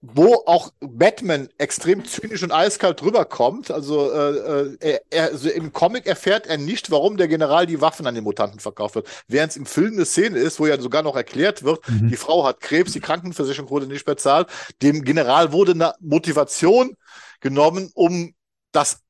wo 0.00 0.44
auch 0.46 0.70
Batman 0.80 1.48
extrem 1.58 2.04
zynisch 2.04 2.44
und 2.44 2.52
eiskalt 2.52 3.02
rüberkommt. 3.02 3.70
Also, 3.72 4.12
äh, 4.12 4.30
äh, 4.36 4.76
er, 4.80 5.00
er, 5.10 5.24
also 5.32 5.48
im 5.50 5.72
Comic 5.72 6.06
erfährt 6.06 6.46
er 6.46 6.56
nicht, 6.56 6.92
warum 6.92 7.16
der 7.16 7.26
General 7.26 7.66
die 7.66 7.80
Waffen 7.80 8.06
an 8.06 8.14
den 8.14 8.22
Mutanten 8.22 8.60
verkauft 8.60 8.94
wird. 8.94 9.08
Während 9.26 9.50
es 9.50 9.56
im 9.56 9.66
Film 9.66 9.94
eine 9.94 10.04
Szene 10.04 10.38
ist, 10.38 10.60
wo 10.60 10.66
ja 10.66 10.80
sogar 10.80 11.02
noch 11.02 11.16
erklärt 11.16 11.64
wird, 11.64 11.80
Mhm. 11.88 12.08
die 12.10 12.16
Frau 12.16 12.44
hat 12.46 12.60
Krebs, 12.60 12.92
die 12.92 13.00
Krankenversicherung 13.00 13.70
wurde 13.70 13.86
nicht 13.88 14.04
bezahlt. 14.04 14.48
Dem 14.82 15.02
General 15.02 15.50
wurde 15.52 15.72
eine 15.72 15.94
Motivation 16.00 16.94
genommen, 17.40 17.90
um 17.94 18.34
das 18.70 19.00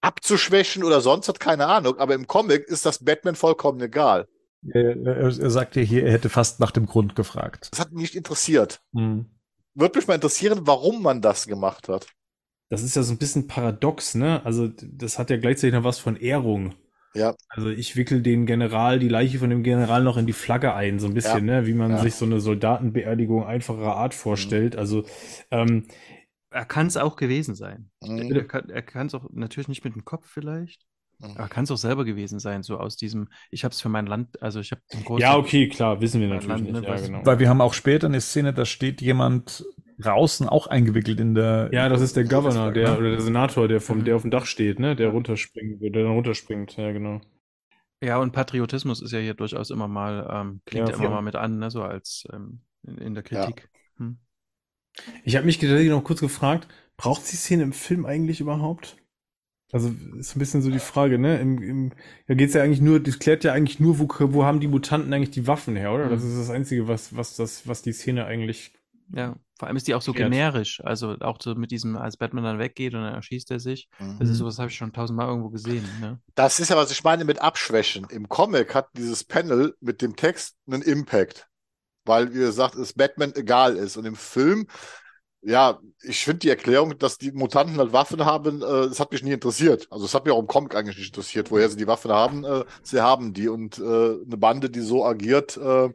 abzuschwächen 0.00 0.84
oder 0.84 1.00
sonst 1.00 1.28
hat 1.28 1.40
keine 1.40 1.66
Ahnung. 1.66 1.98
Aber 1.98 2.14
im 2.14 2.28
Comic 2.28 2.68
ist 2.68 2.86
das 2.86 3.04
Batman 3.04 3.34
vollkommen 3.34 3.80
egal. 3.80 4.28
Er, 4.72 4.96
er, 4.96 5.16
er 5.40 5.50
sagt 5.50 5.74
ja 5.74 5.82
hier, 5.82 6.04
er 6.04 6.12
hätte 6.12 6.28
fast 6.28 6.60
nach 6.60 6.70
dem 6.70 6.86
Grund 6.86 7.16
gefragt. 7.16 7.68
Das 7.72 7.80
hat 7.80 7.90
ihn 7.90 7.98
nicht 7.98 8.14
interessiert. 8.14 8.80
Mhm. 8.92 9.26
Würde 9.76 9.98
mich 9.98 10.08
mal 10.08 10.14
interessieren, 10.14 10.60
warum 10.62 11.02
man 11.02 11.20
das 11.20 11.46
gemacht 11.46 11.88
hat. 11.88 12.08
Das 12.68 12.82
ist 12.82 12.96
ja 12.96 13.02
so 13.02 13.12
ein 13.12 13.18
bisschen 13.18 13.46
paradox, 13.46 14.14
ne? 14.14 14.44
Also, 14.44 14.68
das 14.68 15.18
hat 15.18 15.30
ja 15.30 15.36
gleichzeitig 15.36 15.74
noch 15.74 15.84
was 15.84 15.98
von 15.98 16.16
Ehrung. 16.16 16.74
Ja. 17.14 17.34
Also 17.48 17.70
ich 17.70 17.96
wickel 17.96 18.22
den 18.22 18.44
General, 18.44 18.98
die 18.98 19.08
Leiche 19.08 19.38
von 19.38 19.48
dem 19.50 19.62
General 19.62 20.02
noch 20.02 20.16
in 20.16 20.26
die 20.26 20.32
Flagge 20.34 20.74
ein, 20.74 20.98
so 20.98 21.06
ein 21.06 21.14
bisschen, 21.14 21.44
ne? 21.46 21.66
Wie 21.66 21.74
man 21.74 21.92
Ja. 21.92 21.98
sich 22.02 22.14
so 22.14 22.24
eine 22.24 22.40
Soldatenbeerdigung 22.40 23.44
einfacherer 23.46 23.96
Art 23.96 24.14
vorstellt. 24.14 24.76
Also, 24.76 25.04
ähm, 25.50 25.86
Er 26.50 26.64
kann 26.64 26.86
es 26.86 26.96
auch 26.96 27.16
gewesen 27.16 27.54
sein. 27.54 27.90
Mhm. 28.02 28.32
Er 28.32 28.82
kann 28.82 29.06
es 29.06 29.14
auch 29.14 29.28
natürlich 29.30 29.68
nicht 29.68 29.84
mit 29.84 29.94
dem 29.94 30.04
Kopf 30.04 30.26
vielleicht, 30.26 30.82
Mhm. 30.82 30.95
Aber 31.20 31.48
kann 31.48 31.64
es 31.64 31.70
auch 31.70 31.76
selber 31.76 32.04
gewesen 32.04 32.38
sein, 32.38 32.62
so 32.62 32.78
aus 32.78 32.96
diesem, 32.96 33.28
ich 33.50 33.64
habe 33.64 33.72
es 33.72 33.80
für 33.80 33.88
mein 33.88 34.06
Land, 34.06 34.42
also 34.42 34.60
ich 34.60 34.70
habe 34.72 34.82
ja, 35.18 35.36
okay, 35.36 35.68
klar, 35.68 36.00
wissen 36.00 36.20
wir 36.20 36.28
natürlich 36.28 36.48
Land, 36.48 36.64
nicht. 36.64 36.72
ne, 36.74 36.82
Ja, 36.86 36.94
was- 36.94 37.06
genau. 37.06 37.24
Weil 37.24 37.38
wir 37.38 37.48
haben 37.48 37.60
auch 37.60 37.74
später 37.74 38.06
eine 38.06 38.20
Szene, 38.20 38.52
da 38.52 38.64
steht 38.64 39.00
jemand 39.00 39.64
draußen 39.98 40.48
auch 40.48 40.66
eingewickelt 40.66 41.20
in 41.20 41.34
der. 41.34 41.70
Ja, 41.72 41.88
das 41.88 42.02
ist 42.02 42.16
der 42.16 42.24
Governor, 42.24 42.70
der, 42.72 42.92
ne? 42.92 42.98
oder 42.98 43.10
der 43.12 43.20
Senator, 43.20 43.66
der 43.68 43.80
vom, 43.80 43.98
Mhm. 44.00 44.04
der 44.04 44.16
auf 44.16 44.22
dem 44.22 44.30
Dach 44.30 44.44
steht, 44.44 44.78
ne? 44.78 44.94
Der 44.94 45.08
runterspringt, 45.08 45.80
der 45.82 45.90
dann 45.90 46.06
runterspringt, 46.06 46.76
ja, 46.76 46.92
genau. 46.92 47.20
Ja, 48.02 48.18
und 48.18 48.32
Patriotismus 48.32 49.00
ist 49.00 49.12
ja 49.12 49.20
hier 49.20 49.32
durchaus 49.32 49.70
immer 49.70 49.88
mal, 49.88 50.28
ähm, 50.30 50.60
klingt 50.66 50.88
Ja, 50.88 50.94
ja, 50.94 51.00
immer 51.00 51.10
mal 51.10 51.22
mit 51.22 51.34
an, 51.34 51.58
ne, 51.58 51.70
so 51.70 51.82
als 51.82 52.24
ähm, 52.32 52.60
in, 52.82 52.98
in 52.98 53.14
der 53.14 53.22
Kritik. 53.22 53.70
Hm. 53.96 54.18
Ich 55.24 55.36
habe 55.36 55.46
mich 55.46 55.58
tatsächlich 55.58 55.90
noch 55.90 56.04
kurz 56.04 56.20
gefragt, 56.20 56.68
braucht 56.96 57.22
die 57.30 57.36
Szene 57.36 57.62
im 57.62 57.72
Film 57.72 58.04
eigentlich 58.06 58.40
überhaupt? 58.40 58.96
Also 59.72 59.92
ist 60.18 60.36
ein 60.36 60.38
bisschen 60.38 60.62
so 60.62 60.70
die 60.70 60.78
Frage, 60.78 61.18
ne? 61.18 61.40
Im, 61.40 61.62
im, 61.62 61.92
da 62.28 62.34
geht's 62.34 62.54
ja 62.54 62.62
eigentlich 62.62 62.80
nur, 62.80 63.00
das 63.00 63.18
klärt 63.18 63.44
ja 63.44 63.52
eigentlich 63.52 63.80
nur, 63.80 63.98
wo, 63.98 64.08
wo 64.32 64.44
haben 64.44 64.60
die 64.60 64.68
Mutanten 64.68 65.12
eigentlich 65.12 65.30
die 65.32 65.46
Waffen 65.46 65.76
her, 65.76 65.92
oder? 65.92 66.08
Das 66.08 66.22
Mhm. 66.22 66.30
ist 66.30 66.38
das 66.38 66.50
Einzige, 66.50 66.88
was, 66.88 67.16
was, 67.16 67.34
das, 67.36 67.66
was 67.66 67.82
die 67.82 67.92
Szene 67.92 68.26
eigentlich. 68.26 68.72
Ja, 69.08 69.36
vor 69.58 69.68
allem 69.68 69.76
ist 69.76 69.86
die 69.88 69.94
auch 69.94 70.02
so 70.02 70.12
Klärt. 70.12 70.30
generisch, 70.30 70.80
also 70.84 71.16
auch 71.20 71.38
so 71.40 71.54
mit 71.54 71.70
diesem, 71.70 71.96
als 71.96 72.16
Batman 72.16 72.44
dann 72.44 72.58
weggeht 72.58 72.94
und 72.94 73.02
dann 73.02 73.14
erschießt 73.14 73.50
er 73.50 73.60
sich. 73.60 73.88
Mhm. 73.98 74.18
Das 74.18 74.28
ist 74.28 74.38
sowas, 74.38 74.58
habe 74.58 74.68
ich 74.70 74.76
schon 74.76 74.92
tausendmal 74.92 75.28
irgendwo 75.28 75.50
gesehen. 75.50 75.98
Ne? 76.00 76.20
Das 76.34 76.60
ist 76.60 76.68
ja, 76.70 76.76
was 76.76 76.90
ich 76.90 77.02
meine 77.02 77.24
mit 77.24 77.40
Abschwächen. 77.40 78.06
Im 78.10 78.28
Comic 78.28 78.74
hat 78.74 78.88
dieses 78.96 79.24
Panel 79.24 79.74
mit 79.80 80.02
dem 80.02 80.16
Text 80.16 80.56
einen 80.66 80.82
Impact, 80.82 81.48
weil, 82.04 82.34
wie 82.34 82.38
gesagt, 82.38 82.76
es 82.76 82.94
Batman 82.94 83.34
egal 83.36 83.76
ist. 83.76 83.96
Und 83.96 84.04
im 84.06 84.16
Film, 84.16 84.66
ja, 85.46 85.78
ich 86.02 86.24
finde 86.24 86.40
die 86.40 86.48
Erklärung, 86.50 86.98
dass 86.98 87.18
die 87.18 87.30
Mutanten 87.30 87.78
halt 87.78 87.92
Waffen 87.92 88.24
haben, 88.24 88.62
äh, 88.62 88.88
das 88.88 88.98
hat 88.98 89.12
mich 89.12 89.22
nie 89.22 89.30
interessiert. 89.32 89.86
Also 89.90 90.04
es 90.04 90.12
hat 90.14 90.24
mich 90.24 90.34
auch 90.34 90.40
im 90.40 90.48
Comic 90.48 90.74
eigentlich 90.74 90.96
nicht 90.98 91.08
interessiert, 91.08 91.50
woher 91.52 91.68
sie 91.68 91.76
die 91.76 91.86
Waffen 91.86 92.10
haben. 92.10 92.44
Äh, 92.44 92.64
sie 92.82 93.00
haben 93.00 93.32
die 93.32 93.48
und 93.48 93.78
äh, 93.78 93.82
eine 93.82 94.36
Bande, 94.36 94.70
die 94.70 94.80
so 94.80 95.04
agiert. 95.04 95.56
Äh, 95.56 95.90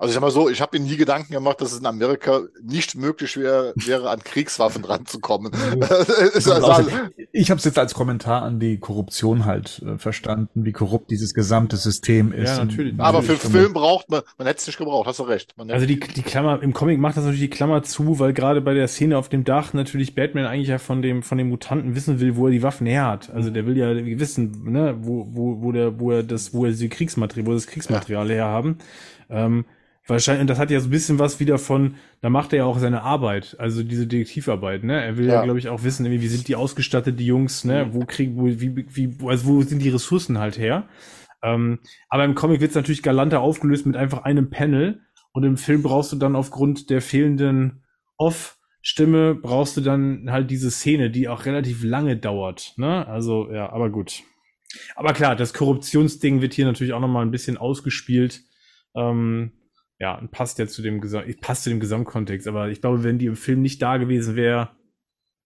also 0.00 0.08
ich 0.12 0.14
sag 0.14 0.22
mal 0.22 0.30
so, 0.30 0.48
ich 0.48 0.62
habe 0.62 0.78
mir 0.78 0.84
nie 0.86 0.96
Gedanken 0.96 1.34
gemacht, 1.34 1.60
dass 1.60 1.72
es 1.72 1.80
in 1.80 1.84
Amerika 1.84 2.40
nicht 2.62 2.94
möglich 2.94 3.36
wär, 3.36 3.74
wäre, 3.76 4.08
an 4.08 4.20
Kriegswaffen 4.24 4.82
ranzukommen. 4.86 5.52
Ist 6.34 6.48
also, 6.50 6.90
Ich 7.32 7.50
habe 7.50 7.58
es 7.58 7.64
jetzt 7.66 7.78
als 7.78 7.92
Kommentar 7.92 8.42
an 8.42 8.58
die 8.58 8.78
Korruption 8.78 9.44
halt 9.44 9.82
äh, 9.86 9.98
verstanden, 9.98 10.64
wie 10.64 10.72
korrupt 10.72 11.10
dieses 11.10 11.34
gesamte 11.34 11.76
System 11.76 12.32
ist. 12.32 12.48
Ja, 12.48 12.64
natürlich. 12.64 12.94
Und- 12.94 13.00
aber 13.00 13.22
für 13.22 13.36
Film 13.36 13.74
braucht 13.74 14.08
man, 14.08 14.22
man 14.38 14.46
hätte 14.46 14.60
es 14.60 14.66
nicht 14.66 14.78
gebraucht, 14.78 15.06
hast 15.06 15.18
du 15.18 15.24
recht. 15.24 15.52
Man 15.58 15.70
Also 15.70 15.84
die, 15.84 16.00
die 16.00 16.22
Klammer, 16.22 16.62
im 16.62 16.72
Comic 16.72 16.98
macht 16.98 17.18
das 17.18 17.24
natürlich 17.24 17.42
die 17.42 17.50
Klammer 17.50 17.82
zu, 17.82 18.18
weil 18.18 18.32
gerade 18.32 18.62
bei 18.62 18.72
der 18.72 18.88
Szene 18.88 19.18
auf 19.18 19.28
dem 19.28 19.44
Dach 19.44 19.74
natürlich 19.74 20.14
Batman 20.14 20.46
eigentlich 20.46 20.68
ja 20.68 20.78
von 20.78 21.02
dem, 21.02 21.22
von 21.22 21.36
dem 21.36 21.50
Mutanten 21.50 21.94
wissen 21.94 22.20
will, 22.20 22.36
wo 22.36 22.46
er 22.46 22.52
die 22.52 22.62
Waffen 22.62 22.86
her 22.86 23.06
hat. 23.06 23.28
Also 23.28 23.50
der 23.50 23.66
will 23.66 23.76
ja 23.76 23.94
wissen, 24.18 24.62
ne, 24.64 24.96
wo, 25.02 25.26
wo, 25.30 25.60
wo 25.60 25.72
der, 25.72 26.00
wo 26.00 26.10
er 26.10 26.22
das, 26.22 26.54
wo 26.54 26.64
er 26.64 26.72
die 26.72 26.88
Kriegsmaterial, 26.88 27.46
wo 27.46 27.50
er 27.50 27.56
das 27.56 27.66
Kriegsmaterial 27.66 28.30
her 28.30 28.46
haben. 28.46 28.78
Ähm, 29.28 29.66
wahrscheinlich, 30.10 30.42
und 30.42 30.50
das 30.50 30.58
hat 30.58 30.70
ja 30.70 30.80
so 30.80 30.88
ein 30.88 30.90
bisschen 30.90 31.18
was 31.18 31.40
wieder 31.40 31.58
von, 31.58 31.94
da 32.20 32.28
macht 32.28 32.52
er 32.52 32.58
ja 32.58 32.64
auch 32.64 32.78
seine 32.78 33.02
Arbeit, 33.02 33.56
also 33.58 33.82
diese 33.82 34.06
Detektivarbeit, 34.06 34.84
ne? 34.84 35.02
Er 35.02 35.16
will 35.16 35.26
ja, 35.26 35.34
Ja. 35.34 35.44
glaube 35.44 35.58
ich, 35.58 35.68
auch 35.68 35.82
wissen, 35.84 36.04
irgendwie, 36.04 36.22
wie 36.22 36.28
sind 36.28 36.48
die 36.48 36.56
ausgestattet, 36.56 37.18
die 37.18 37.26
Jungs, 37.26 37.64
ne? 37.64 37.88
Wo 37.92 38.04
kriegen, 38.04 38.36
wo, 38.36 38.46
wie, 38.46 38.84
wie, 38.94 39.26
also 39.26 39.46
wo 39.46 39.62
sind 39.62 39.80
die 39.80 39.88
Ressourcen 39.88 40.38
halt 40.38 40.58
her? 40.58 40.88
Ähm, 41.42 41.78
aber 42.08 42.24
im 42.24 42.34
Comic 42.34 42.60
wird 42.60 42.70
es 42.70 42.76
natürlich 42.76 43.02
galanter 43.02 43.40
aufgelöst 43.40 43.86
mit 43.86 43.96
einfach 43.96 44.24
einem 44.24 44.50
Panel. 44.50 45.00
Und 45.32 45.44
im 45.44 45.56
Film 45.56 45.82
brauchst 45.82 46.12
du 46.12 46.16
dann 46.16 46.34
aufgrund 46.36 46.90
der 46.90 47.00
fehlenden 47.00 47.84
Off-Stimme, 48.16 49.36
brauchst 49.36 49.76
du 49.76 49.80
dann 49.80 50.30
halt 50.30 50.50
diese 50.50 50.70
Szene, 50.70 51.10
die 51.10 51.28
auch 51.28 51.46
relativ 51.46 51.84
lange 51.84 52.16
dauert. 52.16 52.74
Ne? 52.76 53.06
Also, 53.06 53.50
ja, 53.50 53.72
aber 53.72 53.90
gut. 53.90 54.22
Aber 54.96 55.12
klar, 55.12 55.36
das 55.36 55.54
Korruptionsding 55.54 56.42
wird 56.42 56.52
hier 56.54 56.66
natürlich 56.66 56.92
auch 56.92 57.00
nochmal 57.00 57.24
ein 57.24 57.30
bisschen 57.30 57.56
ausgespielt. 57.56 58.42
Ähm, 58.94 59.52
ja, 60.00 60.18
und 60.18 60.30
passt 60.32 60.58
ja 60.58 60.66
zu 60.66 60.82
dem, 60.82 61.00
Gesa- 61.00 61.24
passt 61.40 61.62
zu 61.64 61.70
dem 61.70 61.78
Gesamtkontext. 61.78 62.48
Aber 62.48 62.68
ich 62.70 62.80
glaube, 62.80 63.04
wenn 63.04 63.18
die 63.18 63.26
im 63.26 63.36
Film 63.36 63.62
nicht 63.62 63.80
da 63.82 63.98
gewesen 63.98 64.34
wäre, 64.34 64.70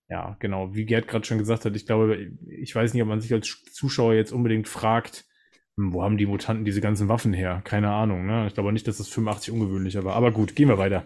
ja, 0.09 0.37
genau, 0.39 0.75
wie 0.75 0.85
Gerd 0.87 1.09
gerade 1.09 1.25
schon 1.27 1.39
gesagt 1.39 1.65
hat, 1.65 1.75
ich 1.77 1.87
glaube, 1.87 2.31
ich 2.47 2.75
weiß 2.75 2.95
nicht, 2.95 3.03
ob 3.03 3.09
man 3.09 3.21
sich 3.21 3.33
als 3.33 3.63
Zuschauer 3.73 4.15
jetzt 4.15 4.33
unbedingt 4.33 4.69
fragt, 4.69 5.25
hm, 5.77 5.93
wo 5.93 6.03
haben 6.03 6.17
die 6.19 6.27
Mutanten 6.27 6.65
diese 6.65 6.81
ganzen 6.81 7.09
Waffen 7.09 7.33
her? 7.33 7.63
Keine 7.65 7.91
Ahnung, 7.91 8.27
ne? 8.27 8.47
Ich 8.47 8.55
glaube 8.55 8.73
nicht, 8.73 8.87
dass 8.87 8.99
das 8.99 9.09
85 9.09 9.53
ungewöhnlicher 9.53 10.05
war. 10.05 10.15
Aber 10.15 10.31
gut, 10.31 10.55
gehen 10.55 10.69
wir 10.69 10.79
weiter. 10.79 11.05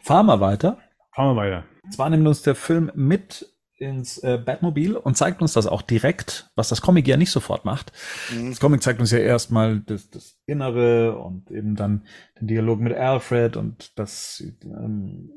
Fahren 0.00 0.26
wir 0.26 0.40
weiter. 0.40 0.78
Fahren 1.14 1.34
wir 1.34 1.40
weiter. 1.42 1.64
Zwar 1.90 2.10
nimmt 2.10 2.26
uns 2.26 2.42
der 2.42 2.54
Film 2.54 2.90
mit 2.94 3.51
ins 3.82 4.18
äh, 4.18 4.38
Batmobil 4.38 4.96
und 4.96 5.16
zeigt 5.16 5.42
uns 5.42 5.52
das 5.52 5.66
auch 5.66 5.82
direkt, 5.82 6.50
was 6.54 6.68
das 6.68 6.80
Comic 6.80 7.08
ja 7.08 7.16
nicht 7.16 7.30
sofort 7.30 7.64
macht. 7.64 7.92
Mhm. 8.34 8.50
Das 8.50 8.60
Comic 8.60 8.82
zeigt 8.82 9.00
uns 9.00 9.10
ja 9.10 9.18
erstmal 9.18 9.80
das, 9.80 10.08
das 10.10 10.38
Innere 10.46 11.18
und 11.18 11.50
eben 11.50 11.74
dann 11.74 12.06
den 12.40 12.46
Dialog 12.46 12.80
mit 12.80 12.94
Alfred 12.94 13.56
und 13.56 13.98
dass, 13.98 14.42
ähm, 14.62 15.30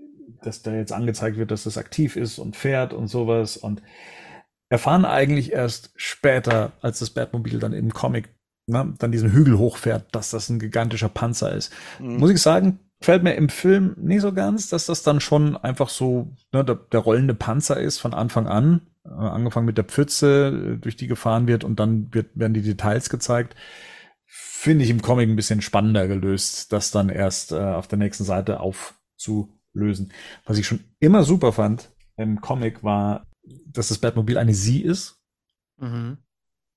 dass 0.44 0.62
da 0.62 0.74
jetzt 0.74 0.94
angezeigt 0.94 1.38
wird, 1.38 1.52
dass 1.52 1.64
das 1.64 1.78
aktiv 1.78 2.16
ist 2.16 2.38
und 2.38 2.56
fährt 2.56 2.94
und 2.94 3.08
sowas 3.08 3.58
und 3.58 3.82
erfahren 4.70 5.06
eigentlich 5.06 5.52
erst 5.52 5.92
später, 5.96 6.72
als 6.82 7.00
das 7.00 7.10
Batmobil 7.10 7.60
dann 7.60 7.74
im 7.74 7.94
Comic 7.94 8.30
ne, 8.68 8.94
dann 8.98 9.12
diesen 9.12 9.32
Hügel 9.32 9.58
hochfährt, 9.58 10.14
dass 10.14 10.32
das 10.32 10.50
ein 10.50 10.60
gigantischer 10.60 11.10
Panzer 11.10 11.54
ist. 11.54 11.72
Mhm. 12.00 12.18
Muss 12.18 12.32
ich 12.32 12.42
sagen, 12.42 12.80
gefällt 13.00 13.24
mir 13.24 13.36
im 13.36 13.50
Film 13.50 13.96
nicht 13.98 14.22
so 14.22 14.34
ganz, 14.34 14.70
dass 14.70 14.86
das 14.86 15.04
dann 15.04 15.20
schon 15.20 15.58
einfach 15.58 15.90
so 15.90 16.36
ne, 16.52 16.64
der, 16.64 16.76
der 16.76 17.00
rollende 17.00 17.36
Panzer 17.36 17.80
ist 17.80 18.00
von 18.00 18.14
Anfang 18.14 18.48
an. 18.48 18.82
Äh, 19.06 19.10
angefangen 19.10 19.66
mit 19.66 19.78
der 19.78 19.84
Pfütze, 19.84 20.76
äh, 20.76 20.78
durch 20.78 20.96
die 20.96 21.08
gefahren 21.08 21.48
wird 21.48 21.64
und 21.64 21.80
dann 21.80 22.14
wird, 22.14 22.28
werden 22.34 22.54
die 22.54 22.62
Details 22.62 23.10
gezeigt. 23.10 23.56
Finde 24.26 24.84
ich 24.84 24.90
im 24.90 25.02
Comic 25.02 25.30
ein 25.30 25.36
bisschen 25.36 25.62
spannender 25.62 26.08
gelöst, 26.08 26.74
das 26.74 26.92
dann 26.92 27.10
erst 27.10 27.52
äh, 27.52 27.60
auf 27.60 27.88
der 27.88 28.00
nächsten 28.00 28.24
Seite 28.24 28.60
aufzulösen. 28.60 30.12
Was 30.46 30.58
ich 30.58 30.66
schon 30.66 30.84
immer 31.00 31.24
super 31.24 31.52
fand 31.54 31.92
im 32.18 32.42
Comic 32.42 32.84
war, 32.84 33.28
dass 33.68 33.90
das 33.90 34.00
Batmobil 34.00 34.38
eine 34.38 34.54
Sie 34.54 34.82
ist, 34.82 35.22
Mhm. 35.78 36.18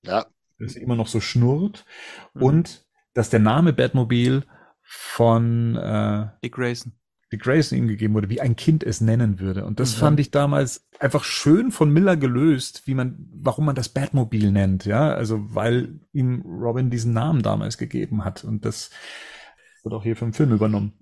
Ja, 0.03 0.25
dass 0.59 0.73
sie 0.73 0.81
immer 0.81 0.95
noch 0.95 1.07
so 1.07 1.21
schnurrt 1.21 1.85
Mhm. 2.33 2.43
und 2.43 2.85
dass 3.13 3.29
der 3.29 3.39
Name 3.39 3.73
Batmobil 3.73 4.43
von 4.91 5.75
äh, 5.75 6.27
Dick 6.43 6.53
Grayson. 6.53 6.93
Dick 7.31 7.43
Grayson 7.43 7.77
ihm 7.77 7.87
gegeben 7.87 8.15
wurde, 8.15 8.29
wie 8.29 8.41
ein 8.41 8.55
Kind 8.55 8.83
es 8.83 9.01
nennen 9.01 9.39
würde. 9.39 9.65
Und 9.65 9.79
das 9.79 9.95
Mhm. 9.95 9.99
fand 9.99 10.19
ich 10.19 10.31
damals 10.31 10.87
einfach 10.99 11.23
schön 11.23 11.71
von 11.71 11.91
Miller 11.93 12.17
gelöst, 12.17 12.87
wie 12.87 12.95
man, 12.95 13.29
warum 13.31 13.65
man 13.65 13.75
das 13.75 13.89
Batmobil 13.89 14.51
nennt, 14.51 14.85
ja. 14.85 15.11
Also 15.13 15.53
weil 15.53 15.99
ihm 16.11 16.41
Robin 16.41 16.89
diesen 16.89 17.13
Namen 17.13 17.43
damals 17.43 17.77
gegeben 17.77 18.25
hat. 18.25 18.43
Und 18.43 18.65
das 18.65 18.89
wird 19.83 19.93
auch 19.93 20.01
hier 20.01 20.15
den 20.15 20.33
Film 20.33 20.53
übernommen. 20.53 20.93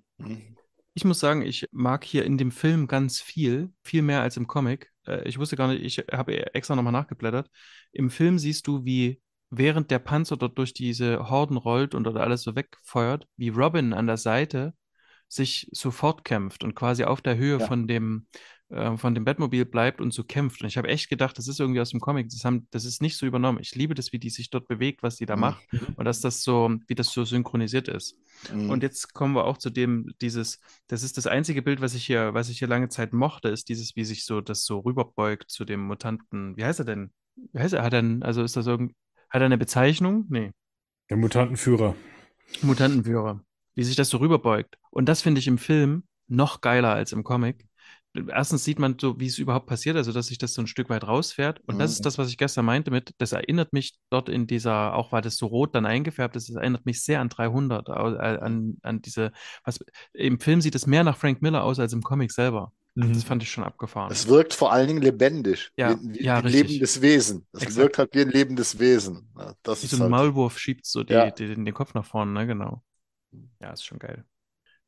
Ich 0.93 1.05
muss 1.05 1.21
sagen, 1.21 1.43
ich 1.43 1.65
mag 1.71 2.03
hier 2.03 2.25
in 2.25 2.37
dem 2.37 2.51
Film 2.51 2.87
ganz 2.87 3.21
viel, 3.21 3.71
viel 3.83 4.01
mehr 4.01 4.21
als 4.21 4.35
im 4.35 4.47
Comic. 4.47 4.91
Äh, 5.05 5.25
Ich 5.29 5.37
wusste 5.39 5.55
gar 5.55 5.69
nicht, 5.69 5.81
ich 5.81 6.05
habe 6.11 6.53
extra 6.53 6.75
nochmal 6.75 6.91
nachgeblättert. 6.91 7.49
Im 7.93 8.09
Film 8.09 8.37
siehst 8.37 8.67
du, 8.67 8.83
wie 8.83 9.21
während 9.49 9.91
der 9.91 9.99
Panzer 9.99 10.37
dort 10.37 10.57
durch 10.57 10.73
diese 10.73 11.29
Horden 11.29 11.57
rollt 11.57 11.95
und 11.95 12.03
dort 12.03 12.17
alles 12.17 12.41
so 12.43 12.55
wegfeuert, 12.55 13.27
wie 13.37 13.49
Robin 13.49 13.93
an 13.93 14.07
der 14.07 14.17
Seite 14.17 14.73
sich 15.29 15.67
so 15.71 15.91
fortkämpft 15.91 16.63
und 16.63 16.73
quasi 16.75 17.03
auf 17.03 17.21
der 17.21 17.37
Höhe 17.37 17.59
Ja. 17.59 17.67
von 17.67 17.85
dem, 17.87 18.27
äh, 18.69 18.95
von 18.97 19.13
dem 19.13 19.25
Batmobil 19.25 19.65
bleibt 19.65 19.99
und 19.99 20.13
so 20.13 20.23
kämpft. 20.23 20.61
Und 20.61 20.67
ich 20.67 20.77
habe 20.77 20.87
echt 20.87 21.09
gedacht, 21.09 21.37
das 21.37 21.47
ist 21.49 21.59
irgendwie 21.59 21.81
aus 21.81 21.89
dem 21.89 21.99
Comic. 21.99 22.29
Das 22.29 22.45
haben, 22.45 22.67
das 22.71 22.85
ist 22.85 23.01
nicht 23.01 23.17
so 23.17 23.25
übernommen. 23.25 23.59
Ich 23.61 23.75
liebe 23.75 23.93
das, 23.93 24.13
wie 24.13 24.19
die 24.19 24.29
sich 24.29 24.49
dort 24.49 24.67
bewegt, 24.69 25.03
was 25.03 25.17
die 25.17 25.25
da 25.25 25.35
Mhm. 25.35 25.41
macht 25.41 25.63
und 25.97 26.05
dass 26.05 26.21
das 26.21 26.43
so, 26.43 26.73
wie 26.87 26.95
das 26.95 27.11
so 27.11 27.25
synchronisiert 27.25 27.89
ist. 27.89 28.17
Mhm. 28.53 28.69
Und 28.69 28.83
jetzt 28.83 29.13
kommen 29.13 29.33
wir 29.35 29.43
auch 29.45 29.57
zu 29.57 29.69
dem, 29.69 30.13
dieses, 30.21 30.59
das 30.87 31.03
ist 31.03 31.17
das 31.17 31.27
einzige 31.27 31.61
Bild, 31.61 31.81
was 31.81 31.93
ich 31.93 32.05
hier, 32.05 32.33
was 32.33 32.47
ich 32.49 32.59
hier 32.59 32.67
lange 32.69 32.87
Zeit 32.89 33.11
mochte, 33.13 33.49
ist 33.49 33.67
dieses, 33.67 33.95
wie 33.97 34.05
sich 34.05 34.23
so 34.25 34.39
das 34.39 34.63
so 34.65 34.79
rüberbeugt 34.79 35.49
zu 35.51 35.65
dem 35.65 35.81
Mutanten. 35.81 36.55
Wie 36.55 36.63
heißt 36.63 36.79
er 36.79 36.85
denn? 36.85 37.11
Wie 37.51 37.59
heißt 37.59 37.73
er? 37.73 37.83
Hat 37.83 37.93
einen- 37.93 38.23
also 38.23 38.43
ist 38.43 38.55
das 38.55 38.65
irgend, 38.67 38.93
hat 39.29 39.41
er 39.41 39.45
eine 39.45 39.57
Bezeichnung? 39.57 40.25
Nee. 40.29 40.51
Der 41.09 41.17
Mutantenführer. 41.17 41.95
Mutantenführer. 42.61 43.41
Wie 43.75 43.83
sich 43.83 43.95
das 43.95 44.09
so 44.09 44.17
rüberbeugt. 44.17 44.75
Und 44.89 45.07
das 45.07 45.21
finde 45.21 45.39
ich 45.39 45.47
im 45.47 45.57
Film 45.57 46.03
noch 46.27 46.61
geiler 46.61 46.93
als 46.93 47.11
im 47.11 47.23
Comic. 47.23 47.65
Erstens 48.29 48.63
sieht 48.63 48.79
man 48.79 48.97
so, 48.99 49.19
wie 49.19 49.27
es 49.27 49.37
überhaupt 49.37 49.67
passiert, 49.67 49.95
also 49.95 50.11
dass 50.11 50.27
sich 50.27 50.39
das 50.39 50.53
so 50.55 50.61
ein 50.63 50.67
Stück 50.67 50.89
weit 50.89 51.05
rausfährt. 51.05 51.59
Und 51.67 51.77
das 51.77 51.91
Mhm. 51.91 51.93
ist 51.93 52.05
das, 52.05 52.17
was 52.17 52.29
ich 52.29 52.37
gestern 52.37 52.65
meinte 52.65 52.89
mit, 52.89 53.11
das 53.19 53.31
erinnert 53.31 53.73
mich 53.73 53.95
dort 54.09 54.27
in 54.27 54.47
dieser, 54.47 54.95
auch 54.95 55.11
weil 55.11 55.21
das 55.21 55.37
so 55.37 55.45
rot 55.45 55.75
dann 55.75 55.85
eingefärbt 55.85 56.35
ist, 56.35 56.49
das 56.49 56.55
erinnert 56.55 56.85
mich 56.85 57.03
sehr 57.03 57.21
an 57.21 57.29
300, 57.29 57.89
au- 57.89 58.15
äh, 58.15 58.39
an, 58.39 58.77
an 58.81 59.01
diese, 59.03 59.31
was, 59.63 59.79
im 60.13 60.39
Film 60.39 60.61
sieht 60.61 60.73
es 60.73 60.87
mehr 60.87 61.03
nach 61.03 61.17
Frank 61.17 61.43
Miller 61.43 61.63
aus 61.63 61.79
als 61.79 61.93
im 61.93 62.01
Comic 62.01 62.31
selber. 62.31 62.71
Das 62.99 63.23
fand 63.23 63.43
ich 63.43 63.51
schon 63.51 63.63
abgefahren. 63.63 64.11
Es 64.11 64.27
wirkt 64.27 64.53
vor 64.53 64.71
allen 64.71 64.87
Dingen 64.87 65.01
lebendig. 65.01 65.71
Ja, 65.77 65.99
wie, 66.01 66.13
wie 66.19 66.23
ja, 66.23 66.35
ein 66.37 66.43
richtig. 66.45 66.61
lebendes 66.63 67.01
Wesen. 67.01 67.45
Es 67.53 67.61
Exakt. 67.61 67.77
wirkt 67.77 67.97
halt 67.99 68.15
wie 68.15 68.21
ein 68.21 68.29
lebendes 68.29 68.79
Wesen. 68.79 69.29
Ja, 69.37 69.53
Das 69.63 69.81
Wie 69.81 69.85
ist 69.85 69.91
so 69.91 69.97
ein 69.97 70.01
halt, 70.03 70.11
Maulwurf 70.11 70.57
schiebt 70.57 70.85
so 70.85 71.03
die, 71.03 71.13
Ja. 71.13 71.29
die, 71.31 71.47
den, 71.47 71.65
den 71.65 71.73
Kopf 71.73 71.93
nach 71.93 72.05
vorne, 72.05 72.31
ne, 72.31 72.47
genau. 72.47 72.83
Ja, 73.61 73.71
ist 73.71 73.85
schon 73.85 73.99
geil. 73.99 74.25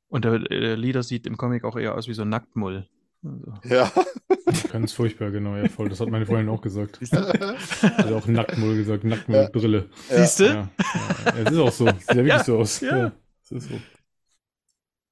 Und 0.07 0.25
der, 0.25 0.39
der 0.39 0.77
Leader 0.77 1.03
sieht 1.03 1.27
im 1.27 1.37
Comic 1.37 1.63
auch 1.63 1.75
eher 1.77 1.95
aus 1.95 2.07
wie 2.07 2.13
so 2.13 2.23
ein 2.23 2.29
Nacktmull. 2.29 2.87
Also. 3.23 3.53
ja. 3.63 3.91
Ganz 4.71 4.93
furchtbar, 4.93 5.31
genau, 5.31 5.55
ja, 5.57 5.67
voll. 5.69 5.89
Das 5.89 5.99
hat 5.99 6.09
meine 6.09 6.25
Freundin 6.25 6.49
auch 6.49 6.61
gesagt. 6.61 6.99
Also 7.97 8.15
auch 8.17 8.27
Nacktmull 8.27 8.77
gesagt, 8.77 9.03
Nacktmull 9.03 9.49
Ja. 10.09 10.25
Siehst 10.25 10.39
du? 10.39 10.43
Ja, 10.45 10.51
ja, 10.51 11.15
ja, 11.25 11.33
es 11.45 11.51
ist 11.51 11.57
auch 11.59 11.71
so. 11.71 11.85
Sieht 11.85 12.15
ja 12.15 12.15
wirklich 12.15 12.27
Ja, 12.29 12.43
so 12.43 12.57
aus. 12.57 12.79
ja. 12.79 12.97
Ja, 12.97 13.11
es 13.43 13.51
ist 13.51 13.69
so. 13.69 13.75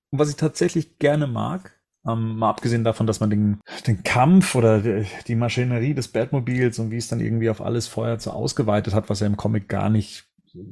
Und 0.09 0.19
was 0.19 0.29
ich 0.29 0.35
tatsächlich 0.35 0.99
gerne 0.99 1.27
mag, 1.27 1.76
ähm, 2.07 2.37
mal 2.37 2.49
abgesehen 2.49 2.83
davon, 2.83 3.07
dass 3.07 3.19
man 3.19 3.29
den, 3.29 3.59
den 3.85 4.03
Kampf 4.03 4.55
oder 4.55 4.81
die, 5.27 5.35
Maschinerie 5.35 5.93
des 5.93 6.07
Batmobils 6.07 6.79
und 6.79 6.91
wie 6.91 6.97
es 6.97 7.07
dann 7.07 7.19
irgendwie 7.19 7.49
auf 7.49 7.61
alles 7.61 7.87
feuert 7.87 8.21
so 8.21 8.31
ausgeweitet 8.31 8.93
hat, 8.93 9.09
was 9.09 9.19
ja 9.19 9.27
im 9.27 9.37
Comic 9.37 9.67
gar 9.67 9.89
nicht 9.89 10.27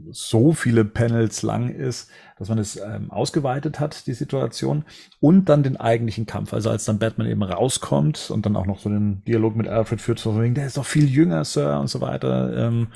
so 0.09 0.53
viele 0.53 0.85
Panels 0.85 1.43
lang 1.43 1.69
ist, 1.69 2.09
dass 2.37 2.49
man 2.49 2.57
es 2.57 2.77
ähm, 2.77 3.11
ausgeweitet 3.11 3.79
hat, 3.79 4.07
die 4.07 4.13
Situation, 4.13 4.83
und 5.19 5.49
dann 5.49 5.63
den 5.63 5.77
eigentlichen 5.77 6.25
Kampf. 6.25 6.53
Also 6.53 6.69
als 6.69 6.85
dann 6.85 6.99
Batman 6.99 7.27
eben 7.27 7.43
rauskommt 7.43 8.31
und 8.31 8.45
dann 8.45 8.55
auch 8.55 8.65
noch 8.65 8.79
so 8.79 8.89
den 8.89 9.23
Dialog 9.25 9.55
mit 9.55 9.67
Alfred 9.67 10.01
führt, 10.01 10.19
so 10.19 10.39
wegen, 10.41 10.55
der 10.55 10.65
ist 10.65 10.77
doch 10.77 10.85
viel 10.85 11.07
jünger, 11.07 11.43
Sir, 11.45 11.79
und 11.79 11.87
so 11.87 12.01
weiter. 12.01 12.67
Ähm, 12.67 12.87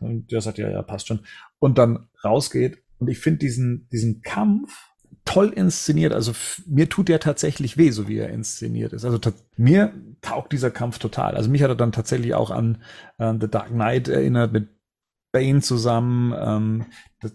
und 0.00 0.30
der 0.30 0.40
sagt, 0.40 0.58
ja, 0.58 0.70
ja, 0.70 0.82
passt 0.82 1.08
schon. 1.08 1.20
Und 1.58 1.78
dann 1.78 2.06
rausgeht. 2.24 2.82
Und 2.98 3.08
ich 3.08 3.18
finde 3.18 3.38
diesen, 3.38 3.88
diesen 3.90 4.22
Kampf 4.22 4.89
toll 5.30 5.50
inszeniert. 5.50 6.12
Also 6.12 6.32
mir 6.66 6.88
tut 6.88 7.08
der 7.08 7.20
tatsächlich 7.20 7.76
weh, 7.76 7.92
so 7.92 8.08
wie 8.08 8.18
er 8.18 8.30
inszeniert 8.30 8.92
ist. 8.92 9.04
Also 9.04 9.20
mir 9.56 9.94
taugt 10.22 10.52
dieser 10.52 10.72
Kampf 10.72 10.98
total. 10.98 11.36
Also 11.36 11.48
mich 11.48 11.62
hat 11.62 11.70
er 11.70 11.76
dann 11.76 11.92
tatsächlich 11.92 12.34
auch 12.34 12.50
an 12.50 12.82
äh, 13.18 13.32
The 13.40 13.48
Dark 13.48 13.68
Knight 13.68 14.08
erinnert 14.08 14.52
mit 14.52 14.70
Bane 15.30 15.60
zusammen. 15.60 16.34
Ähm, 16.36 16.86
das, 17.20 17.32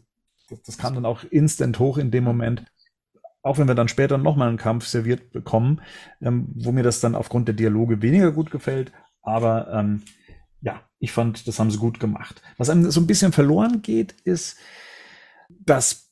das, 0.50 0.62
das 0.64 0.78
kam 0.78 0.96
dann 0.96 1.06
auch 1.06 1.24
instant 1.24 1.80
hoch 1.80 1.98
in 1.98 2.12
dem 2.12 2.26
Moment. 2.26 2.66
Auch 3.42 3.60
wenn 3.60 3.70
wir 3.70 3.76
dann 3.76 3.88
später 3.88 4.18
nochmal 4.18 4.50
einen 4.50 4.58
Kampf 4.58 4.88
serviert 4.88 5.32
bekommen, 5.32 5.82
ähm, 6.22 6.50
wo 6.54 6.74
mir 6.74 6.84
das 6.84 7.00
dann 7.00 7.16
aufgrund 7.16 7.48
der 7.48 7.56
Dialoge 7.56 8.02
weniger 8.02 8.34
gut 8.34 8.52
gefällt. 8.52 8.92
Aber 9.22 9.72
ähm, 9.72 10.02
ja, 10.60 10.82
ich 11.00 11.14
fand, 11.14 11.48
das 11.48 11.60
haben 11.60 11.72
sie 11.72 11.78
gut 11.78 12.02
gemacht. 12.02 12.42
Was 12.58 12.70
einem 12.70 12.92
so 12.92 13.00
ein 13.00 13.08
bisschen 13.08 13.32
verloren 13.32 13.82
geht, 13.82 14.12
ist, 14.26 14.58
dass 15.48 16.05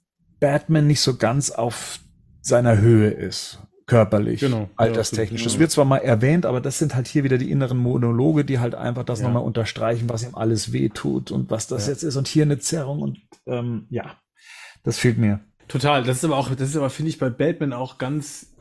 Batman 0.43 0.87
nicht 0.87 0.99
so 0.99 1.15
ganz 1.15 1.51
auf 1.51 1.99
seiner 2.41 2.77
Höhe 2.79 3.09
ist, 3.09 3.59
körperlich, 3.87 4.41
Genau. 4.41 4.69
alterstechnisch. 4.75 5.39
Ja, 5.39 5.45
Das 5.45 5.53
absolut. 5.53 5.59
wird 5.61 5.71
zwar 5.71 5.85
mal 5.85 5.97
erwähnt, 5.99 6.45
aber 6.45 6.59
das 6.59 6.79
sind 6.79 6.95
halt 6.95 7.07
hier 7.07 7.23
wieder 7.23 7.37
die 7.37 7.49
inneren 7.49 7.77
Monologe, 7.77 8.43
die 8.43 8.59
halt 8.59 8.75
einfach 8.75 9.05
das 9.05 9.19
Ja. 9.21 9.27
nochmal 9.27 9.43
unterstreichen, 9.43 10.09
was 10.09 10.23
ihm 10.23 10.35
alles 10.35 10.73
wehtut 10.73 11.31
und 11.31 11.49
was 11.49 11.67
das 11.67 11.85
Ja. 11.87 11.93
jetzt 11.93 12.03
ist 12.03 12.17
und 12.17 12.27
hier 12.27 12.43
eine 12.43 12.59
Zerrung 12.59 12.99
und 13.01 13.19
ähm, 13.47 13.85
ja, 13.89 14.17
das 14.83 14.99
fehlt 14.99 15.17
mir. 15.17 15.39
Total. 15.69 16.03
Das 16.03 16.17
ist 16.17 16.25
aber 16.25 16.35
auch, 16.35 16.53
das 16.53 16.67
ist 16.69 16.75
aber, 16.75 16.89
finde 16.89 17.09
ich, 17.09 17.19
bei 17.19 17.29
Batman 17.29 17.71
auch 17.71 17.97
ganz, 17.97 18.53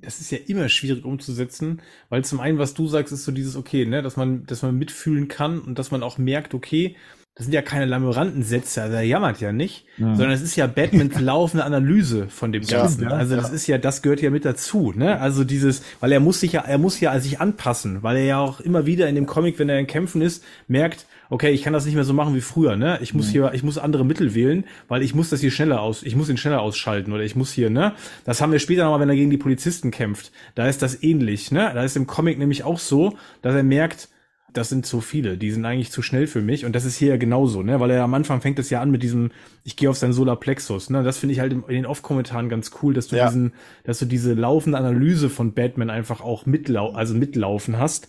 das 0.00 0.20
ist 0.20 0.30
ja 0.30 0.38
immer 0.46 0.68
schwierig 0.68 1.04
umzusetzen, 1.04 1.82
weil 2.08 2.24
zum 2.24 2.38
einen, 2.38 2.58
was 2.58 2.72
du 2.74 2.86
sagst, 2.86 3.12
ist 3.12 3.24
so 3.24 3.32
dieses, 3.32 3.56
okay, 3.56 3.84
ne, 3.84 4.00
dass 4.00 4.16
man, 4.16 4.46
dass 4.46 4.62
man 4.62 4.76
mitfühlen 4.78 5.26
kann 5.26 5.58
und 5.60 5.76
dass 5.80 5.90
man 5.90 6.04
auch 6.04 6.18
merkt, 6.18 6.54
okay, 6.54 6.94
das 7.36 7.44
sind 7.44 7.52
ja 7.52 7.60
keine 7.62 7.84
Lamorantensätze, 7.84 8.80
also 8.82 8.96
er 8.96 9.02
jammert 9.02 9.40
ja 9.40 9.52
nicht, 9.52 9.84
Mhm. 9.98 10.16
sondern 10.16 10.30
es 10.32 10.40
ist 10.42 10.56
ja 10.56 10.66
Batmans 10.66 11.20
laufende 11.20 11.64
Analyse 11.64 12.28
von 12.28 12.50
dem 12.50 12.62
Ja, 12.62 12.78
Ganzen. 12.82 13.02
ja, 13.04 13.10
also 13.10 13.36
das 13.36 13.50
ist 13.50 13.66
ja, 13.66 13.76
das 13.78 14.00
gehört 14.02 14.22
ja 14.22 14.30
mit 14.30 14.44
dazu, 14.46 14.92
ne? 14.96 15.20
Also 15.20 15.44
dieses, 15.44 15.82
weil 16.00 16.12
er 16.12 16.20
muss 16.20 16.40
sich 16.40 16.52
ja, 16.52 16.62
er 16.62 16.78
muss 16.78 16.98
ja 17.00 17.18
sich 17.20 17.38
anpassen, 17.40 18.02
weil 18.02 18.16
er 18.16 18.24
ja 18.24 18.38
auch 18.40 18.60
immer 18.60 18.86
wieder 18.86 19.08
in 19.08 19.14
dem 19.14 19.26
Comic, 19.26 19.58
wenn 19.58 19.68
er 19.68 19.78
in 19.78 19.86
Kämpfen 19.86 20.22
ist, 20.22 20.42
merkt, 20.66 21.04
okay, 21.28 21.50
ich 21.50 21.62
kann 21.62 21.72
das 21.72 21.84
nicht 21.84 21.94
mehr 21.94 22.04
so 22.04 22.14
machen 22.14 22.34
wie 22.34 22.40
früher, 22.40 22.76
ne? 22.76 22.98
Ich 23.02 23.12
muss 23.12 23.28
hier, 23.28 23.50
ich 23.52 23.62
muss 23.62 23.76
andere 23.78 24.04
Mittel 24.06 24.34
wählen, 24.34 24.64
weil 24.88 25.02
ich 25.02 25.14
muss 25.14 25.28
das 25.28 25.40
hier 25.40 25.50
schneller 25.50 25.80
aus, 25.82 26.02
ich 26.04 26.16
muss 26.16 26.28
ihn 26.30 26.36
schneller 26.38 26.62
ausschalten 26.62 27.12
oder 27.12 27.22
ich 27.24 27.36
muss 27.36 27.52
hier, 27.52 27.68
ne? 27.68 27.92
Das 28.24 28.40
haben 28.40 28.52
wir 28.52 28.60
später 28.60 28.84
nochmal, 28.84 29.00
wenn 29.00 29.08
er 29.10 29.16
gegen 29.16 29.30
die 29.30 29.36
Polizisten 29.36 29.90
kämpft. 29.90 30.30
Da 30.54 30.68
ist 30.68 30.80
das 30.82 31.02
ähnlich, 31.02 31.50
ne? 31.52 31.70
Da 31.74 31.82
ist 31.82 31.96
im 31.96 32.06
Comic 32.06 32.38
nämlich 32.38 32.64
auch 32.64 32.78
so, 32.78 33.16
dass 33.42 33.54
er 33.54 33.62
merkt, 33.62 34.08
das 34.52 34.68
sind 34.70 34.86
zu 34.86 35.00
viele, 35.00 35.36
die 35.36 35.50
sind 35.50 35.64
eigentlich 35.64 35.90
zu 35.90 36.02
schnell 36.02 36.26
für 36.26 36.40
mich 36.40 36.64
und 36.64 36.74
das 36.74 36.84
ist 36.84 36.96
hier 36.96 37.08
ja 37.08 37.16
genauso, 37.16 37.62
ne, 37.62 37.78
weil 37.80 37.90
er 37.90 38.02
am 38.02 38.14
Anfang 38.14 38.40
fängt 38.40 38.58
es 38.58 38.70
ja 38.70 38.80
an 38.80 38.90
mit 38.90 39.02
diesem, 39.02 39.30
ich 39.64 39.76
gehe 39.76 39.90
auf 39.90 39.98
seinen 39.98 40.12
Solarplexus, 40.12 40.88
ne, 40.90 41.02
das 41.02 41.18
finde 41.18 41.34
ich 41.34 41.40
halt 41.40 41.52
in 41.52 41.62
den 41.68 41.86
Off-Kommentaren 41.86 42.48
ganz 42.48 42.70
cool, 42.82 42.94
dass 42.94 43.08
du 43.08 43.16
Ja. 43.16 43.26
diesen, 43.26 43.52
dass 43.84 43.98
du 43.98 44.06
diese 44.06 44.34
laufende 44.34 44.78
Analyse 44.78 45.28
von 45.28 45.52
Batman 45.52 45.90
einfach 45.90 46.20
auch 46.20 46.46
mitlau 46.46 46.92
also 46.92 47.14
mitlaufen 47.14 47.78
hast, 47.78 48.08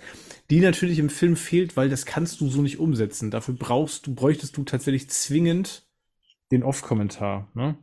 die 0.49 0.61
natürlich 0.61 0.99
im 0.99 1.09
Film 1.09 1.35
fehlt, 1.35 1.75
weil 1.75 1.89
das 1.89 2.05
kannst 2.05 2.39
du 2.39 2.47
so 2.47 2.61
nicht 2.61 2.79
umsetzen. 2.79 3.31
Dafür 3.31 3.55
brauchst 3.55 4.07
du, 4.07 4.15
bräuchtest 4.15 4.55
du 4.55 4.63
tatsächlich 4.63 5.09
zwingend 5.09 5.83
den 6.51 6.63
Off-Kommentar, 6.63 7.49
ne, 7.55 7.75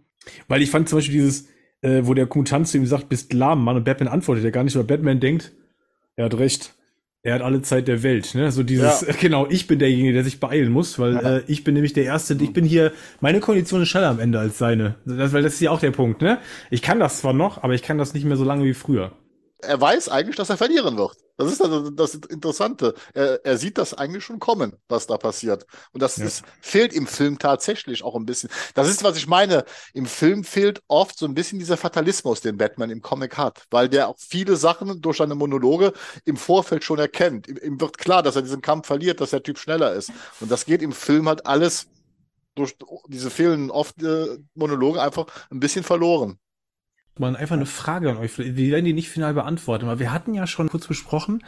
weil 0.48 0.62
ich 0.62 0.70
fand 0.70 0.88
zum 0.88 0.98
Beispiel 0.98 1.16
dieses, 1.16 1.48
äh, 1.82 2.02
wo 2.04 2.14
der 2.14 2.26
Mutant 2.34 2.66
zu 2.66 2.78
ihm 2.78 2.86
sagt, 2.86 3.10
bist 3.10 3.34
lahm, 3.34 3.62
Mann, 3.62 3.76
und 3.76 3.84
Batman 3.84 4.08
antwortet 4.08 4.42
ja 4.44 4.50
gar 4.50 4.64
nicht, 4.64 4.74
weil 4.76 4.84
Batman 4.84 5.20
denkt, 5.20 5.52
er 6.16 6.24
hat 6.26 6.38
recht. 6.38 6.74
Er 7.26 7.36
hat 7.36 7.42
alle 7.42 7.62
Zeit 7.62 7.88
der 7.88 8.02
Welt, 8.02 8.34
ne? 8.34 8.52
So 8.52 8.62
dieses, 8.62 9.00
Ja. 9.00 9.14
genau, 9.20 9.46
ich 9.48 9.66
bin 9.66 9.78
derjenige, 9.78 10.12
der 10.12 10.24
sich 10.24 10.40
beeilen 10.40 10.70
muss, 10.70 10.98
weil 10.98 11.14
Ja. 11.14 11.36
äh, 11.38 11.42
ich 11.46 11.64
bin 11.64 11.72
nämlich 11.72 11.94
der 11.94 12.04
Erste, 12.04 12.34
ich 12.38 12.52
bin 12.52 12.66
hier, 12.66 12.92
meine 13.20 13.40
Kondition 13.40 13.80
ist 13.80 13.88
schneller 13.88 14.10
am 14.10 14.20
Ende 14.20 14.38
als 14.38 14.58
seine. 14.58 14.96
Das, 15.06 15.32
weil 15.32 15.42
das 15.42 15.54
ist 15.54 15.60
ja 15.60 15.70
auch 15.70 15.80
der 15.80 15.90
Punkt, 15.90 16.20
ne? 16.20 16.38
Ich 16.70 16.82
kann 16.82 17.00
das 17.00 17.20
zwar 17.20 17.32
noch, 17.32 17.62
aber 17.62 17.72
ich 17.72 17.82
kann 17.82 17.96
das 17.96 18.12
nicht 18.12 18.24
mehr 18.26 18.36
so 18.36 18.44
lange 18.44 18.64
wie 18.64 18.74
früher. 18.74 19.12
Er 19.62 19.80
weiß 19.80 20.10
eigentlich, 20.10 20.36
dass 20.36 20.50
er 20.50 20.58
verlieren 20.58 20.98
wird. 20.98 21.16
Das 21.36 21.50
ist 21.50 21.60
also 21.60 21.90
das 21.90 22.14
Interessante. 22.14 22.94
Er, 23.12 23.44
er 23.44 23.58
sieht 23.58 23.76
das 23.78 23.92
eigentlich 23.92 24.22
schon 24.24 24.38
kommen, 24.38 24.74
was 24.88 25.08
da 25.08 25.16
passiert. 25.18 25.66
Und 25.92 26.00
das 26.00 26.16
Ja. 26.16 26.26
ist, 26.26 26.44
fehlt 26.60 26.92
im 26.92 27.08
Film 27.08 27.38
tatsächlich 27.40 28.04
auch 28.04 28.14
ein 28.14 28.24
bisschen. 28.24 28.50
Das 28.74 28.88
ist, 28.88 29.02
was 29.02 29.16
ich 29.16 29.26
meine. 29.26 29.64
Im 29.94 30.06
Film 30.06 30.44
fehlt 30.44 30.80
oft 30.86 31.18
so 31.18 31.26
ein 31.26 31.34
bisschen 31.34 31.58
dieser 31.58 31.76
Fatalismus, 31.76 32.40
den 32.40 32.56
Batman 32.56 32.90
im 32.90 33.02
Comic 33.02 33.36
hat, 33.36 33.64
weil 33.70 33.88
der 33.88 34.08
auch 34.08 34.16
viele 34.18 34.54
Sachen 34.56 35.00
durch 35.00 35.16
seine 35.16 35.34
Monologe 35.34 35.92
im 36.24 36.36
Vorfeld 36.36 36.84
schon 36.84 37.00
erkennt. 37.00 37.48
Ihm, 37.48 37.58
ihm 37.62 37.80
wird 37.80 37.98
klar, 37.98 38.22
dass 38.22 38.36
er 38.36 38.42
diesen 38.42 38.62
Kampf 38.62 38.86
verliert, 38.86 39.20
dass 39.20 39.30
der 39.30 39.42
Typ 39.42 39.58
schneller 39.58 39.92
ist. 39.92 40.12
Und 40.40 40.52
das 40.52 40.64
geht 40.64 40.82
im 40.82 40.92
Film 40.92 41.28
halt 41.28 41.46
alles 41.46 41.88
durch 42.54 42.76
diese 43.08 43.30
fehlenden 43.30 43.70
oft 43.70 44.02
äh, 44.02 44.38
Monologe 44.54 45.02
einfach 45.02 45.26
ein 45.50 45.60
bisschen 45.60 45.84
verloren. 45.84 46.38
Mal 47.18 47.36
einfach 47.36 47.56
eine 47.56 47.66
Frage 47.66 48.10
an 48.10 48.16
euch. 48.16 48.38
Wir 48.38 48.72
werden 48.72 48.84
die 48.84 48.92
nicht 48.92 49.08
final 49.08 49.34
beantworten, 49.34 49.86
aber 49.86 50.00
wir 50.00 50.12
hatten 50.12 50.34
ja 50.34 50.46
schon 50.46 50.68
kurz 50.68 50.86
besprochen, 50.86 51.44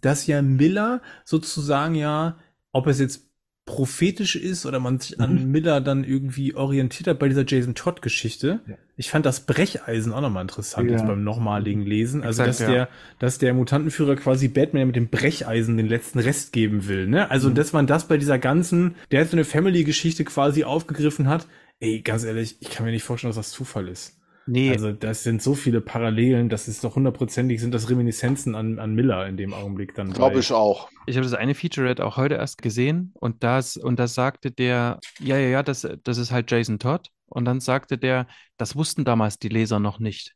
dass 0.00 0.26
ja 0.26 0.42
Miller 0.42 1.02
sozusagen 1.24 1.94
ja, 1.94 2.36
ob 2.72 2.86
es 2.86 2.98
jetzt 2.98 3.28
prophetisch 3.66 4.36
ist 4.36 4.66
oder 4.66 4.78
man 4.78 5.00
sich 5.00 5.18
an 5.20 5.50
Miller 5.50 5.80
dann 5.80 6.04
irgendwie 6.04 6.54
orientiert 6.54 7.06
hat 7.08 7.18
bei 7.18 7.28
dieser 7.28 7.46
Jason 7.46 7.74
Todd 7.74 8.02
Geschichte. 8.02 8.60
Ja. 8.66 8.74
Ich 8.96 9.10
fand 9.10 9.24
das 9.24 9.40
Brecheisen 9.40 10.12
auch 10.12 10.20
nochmal 10.20 10.42
interessant 10.42 10.90
Ja. 10.90 10.96
jetzt 10.96 11.06
beim 11.06 11.24
nochmaligen 11.24 11.82
Lesen. 11.82 12.22
Also, 12.22 12.42
Exakt, 12.42 12.60
dass 12.60 12.66
ja. 12.68 12.74
der, 12.74 12.88
dass 13.18 13.38
der 13.38 13.54
Mutantenführer 13.54 14.16
quasi 14.16 14.48
Batman 14.48 14.88
mit 14.88 14.96
dem 14.96 15.08
Brecheisen 15.08 15.76
den 15.78 15.88
letzten 15.88 16.18
Rest 16.18 16.52
geben 16.52 16.88
will, 16.88 17.06
ne? 17.06 17.30
Also, 17.30 17.48
dass 17.48 17.72
man 17.72 17.86
das 17.86 18.06
bei 18.06 18.18
dieser 18.18 18.38
ganzen, 18.38 18.96
der 19.10 19.20
jetzt 19.20 19.30
so 19.30 19.36
eine 19.36 19.44
Family-Geschichte 19.44 20.24
quasi 20.24 20.64
aufgegriffen 20.64 21.28
hat. 21.28 21.46
Ey, 21.80 22.02
ganz 22.02 22.24
ehrlich, 22.24 22.56
ich 22.60 22.70
kann 22.70 22.84
mir 22.84 22.92
nicht 22.92 23.02
vorstellen, 23.02 23.30
dass 23.30 23.36
das 23.36 23.50
Zufall 23.50 23.88
ist. 23.88 24.18
Nee, 24.46 24.70
Also, 24.70 24.92
das 24.92 25.22
sind 25.22 25.42
so 25.42 25.54
viele 25.54 25.80
Parallelen, 25.80 26.48
das 26.48 26.68
ist 26.68 26.84
doch 26.84 26.96
hundertprozentig, 26.96 27.60
sind 27.60 27.72
das 27.72 27.88
Reminiszenzen 27.88 28.54
an, 28.54 28.78
an 28.78 28.94
Miller 28.94 29.26
in 29.26 29.36
dem 29.36 29.54
Augenblick 29.54 29.94
dann. 29.94 30.12
Glaube 30.12 30.40
ich 30.40 30.52
auch. 30.52 30.88
Ich 31.06 31.16
habe 31.16 31.24
das 31.24 31.34
eine 31.34 31.54
Featurette 31.54 32.04
auch 32.04 32.16
heute 32.16 32.34
erst 32.34 32.60
gesehen 32.62 33.12
und 33.14 33.42
das, 33.42 33.76
und 33.76 33.98
das 33.98 34.14
sagte 34.14 34.50
der, 34.50 34.98
ja, 35.20 35.36
ja, 35.38 35.48
ja, 35.48 35.62
das, 35.62 35.88
das 36.02 36.18
ist 36.18 36.30
halt 36.30 36.50
Jason 36.50 36.78
Todd. 36.78 37.10
Und 37.26 37.46
dann 37.46 37.60
sagte 37.60 37.98
der, 37.98 38.26
das 38.58 38.76
wussten 38.76 39.04
damals 39.04 39.38
die 39.38 39.48
Leser 39.48 39.80
noch 39.80 39.98
nicht. 39.98 40.34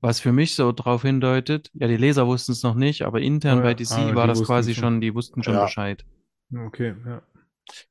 Was 0.00 0.18
für 0.18 0.32
mich 0.32 0.54
so 0.54 0.72
darauf 0.72 1.02
hindeutet, 1.02 1.70
ja, 1.74 1.86
die 1.86 1.96
Leser 1.96 2.26
wussten 2.26 2.52
es 2.52 2.62
noch 2.62 2.74
nicht, 2.74 3.02
aber 3.02 3.20
intern 3.20 3.58
Ja, 3.58 3.64
bei 3.64 3.74
DC 3.74 3.92
aber 3.92 4.14
war 4.16 4.26
das 4.26 4.42
quasi 4.42 4.74
schon. 4.74 4.82
schon, 4.82 5.00
die 5.00 5.14
wussten 5.14 5.42
schon 5.42 5.54
Ja. 5.54 5.64
Bescheid. 5.64 6.04
Okay, 6.66 6.94
ja. 7.06 7.22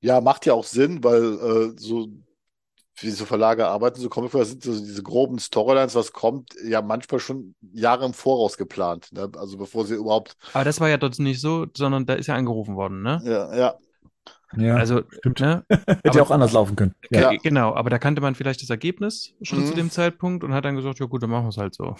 Ja, 0.01 0.19
macht 0.21 0.45
ja 0.45 0.53
auch 0.53 0.65
Sinn, 0.65 1.03
weil 1.03 1.23
äh, 1.23 1.73
so 1.77 2.09
wie 3.01 3.09
so 3.11 3.25
Verlage 3.25 3.67
arbeiten, 3.67 3.99
so 3.99 4.09
Comic 4.09 4.31
sind 4.31 4.63
so 4.63 4.71
diese 4.77 5.03
groben 5.03 5.39
Storylines, 5.39 5.95
was 5.95 6.11
kommt, 6.13 6.53
ja 6.63 6.81
manchmal 6.81 7.19
schon 7.19 7.55
Jahre 7.73 8.05
im 8.05 8.13
Voraus 8.13 8.57
geplant. 8.57 9.09
Ne? 9.11 9.29
Also 9.37 9.57
bevor 9.57 9.85
sie 9.85 9.95
überhaupt. 9.95 10.35
Aber 10.53 10.63
das 10.63 10.79
war 10.79 10.89
ja 10.89 10.97
dort 10.97 11.17
nicht 11.19 11.41
so, 11.41 11.67
sondern 11.75 12.05
da 12.05 12.13
ist 12.15 12.27
ja 12.27 12.35
angerufen 12.35 12.75
worden, 12.75 13.01
ne? 13.01 13.21
Ja, 13.23 13.55
ja. 13.55 13.73
Ja, 14.57 14.75
Also, 14.77 15.03
stimmt. 15.19 15.39
ne? 15.41 15.63
hätte 15.69 15.99
aber- 16.05 16.15
ja 16.17 16.23
auch 16.23 16.31
anders 16.31 16.53
laufen 16.53 16.75
können. 16.75 16.95
Ja. 17.11 17.29
Ge- 17.29 17.39
Genau, 17.43 17.75
aber 17.75 17.89
da 17.91 17.99
kannte 17.99 18.21
man 18.21 18.33
vielleicht 18.35 18.61
das 18.63 18.69
Ergebnis 18.71 19.33
schon 19.43 19.63
zu 19.65 19.73
Mhm. 19.73 19.77
dem 19.77 19.91
Zeitpunkt 19.91 20.43
und 20.43 20.53
hat 20.53 20.65
dann 20.65 20.75
gesagt, 20.75 20.99
ja 20.99 21.05
gut, 21.05 21.21
dann 21.21 21.29
machen 21.29 21.45
wir 21.45 21.49
es 21.49 21.57
halt 21.57 21.75
so. 21.75 21.95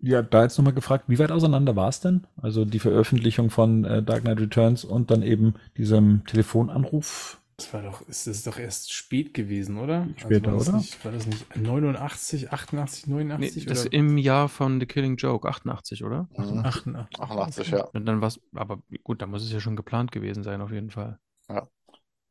Ja, 0.00 0.22
da 0.22 0.42
jetzt 0.42 0.56
nochmal 0.58 0.72
gefragt, 0.74 1.04
wie 1.08 1.18
weit 1.18 1.30
auseinander 1.30 1.76
war 1.76 1.88
es 1.90 2.00
denn? 2.00 2.26
Also 2.40 2.64
die 2.64 2.78
Veröffentlichung 2.78 3.50
von 3.50 3.84
äh, 3.84 4.02
Dark 4.02 4.22
Knight 4.22 4.40
Returns 4.40 4.84
und 4.84 5.10
dann 5.10 5.22
eben 5.22 5.54
diesem 5.76 6.24
Telefonanruf. 6.26 7.40
Das 7.56 7.72
war 7.72 7.82
doch, 7.82 8.00
ist 8.08 8.26
das 8.26 8.42
doch 8.42 8.58
erst 8.58 8.92
spät 8.92 9.32
gewesen, 9.32 9.78
oder? 9.78 10.08
Später, 10.16 10.50
war 10.50 10.58
das 10.58 10.68
oder? 10.68 10.78
Nicht, 10.78 11.04
war 11.04 11.12
das 11.12 11.26
nicht 11.26 11.56
89, 11.56 12.50
88, 12.52 13.06
Nee, 13.06 13.14
89 13.24 13.66
das 13.66 13.82
oder 13.86 13.92
im 13.92 14.18
Jahr 14.18 14.48
von 14.48 14.80
The 14.80 14.86
Killing 14.86 15.16
Joke, 15.16 15.48
88, 15.48 16.02
oder? 16.04 16.28
Mhm. 16.36 16.64
88? 16.64 17.20
88, 17.20 17.70
ja. 17.70 17.84
Und 17.84 18.06
dann 18.06 18.20
war's, 18.20 18.40
aber 18.54 18.82
gut, 19.04 19.22
da 19.22 19.26
muss 19.26 19.44
es 19.44 19.52
ja 19.52 19.60
schon 19.60 19.76
geplant 19.76 20.10
gewesen 20.10 20.42
sein, 20.42 20.60
auf 20.62 20.72
jeden 20.72 20.90
Fall. 20.90 21.18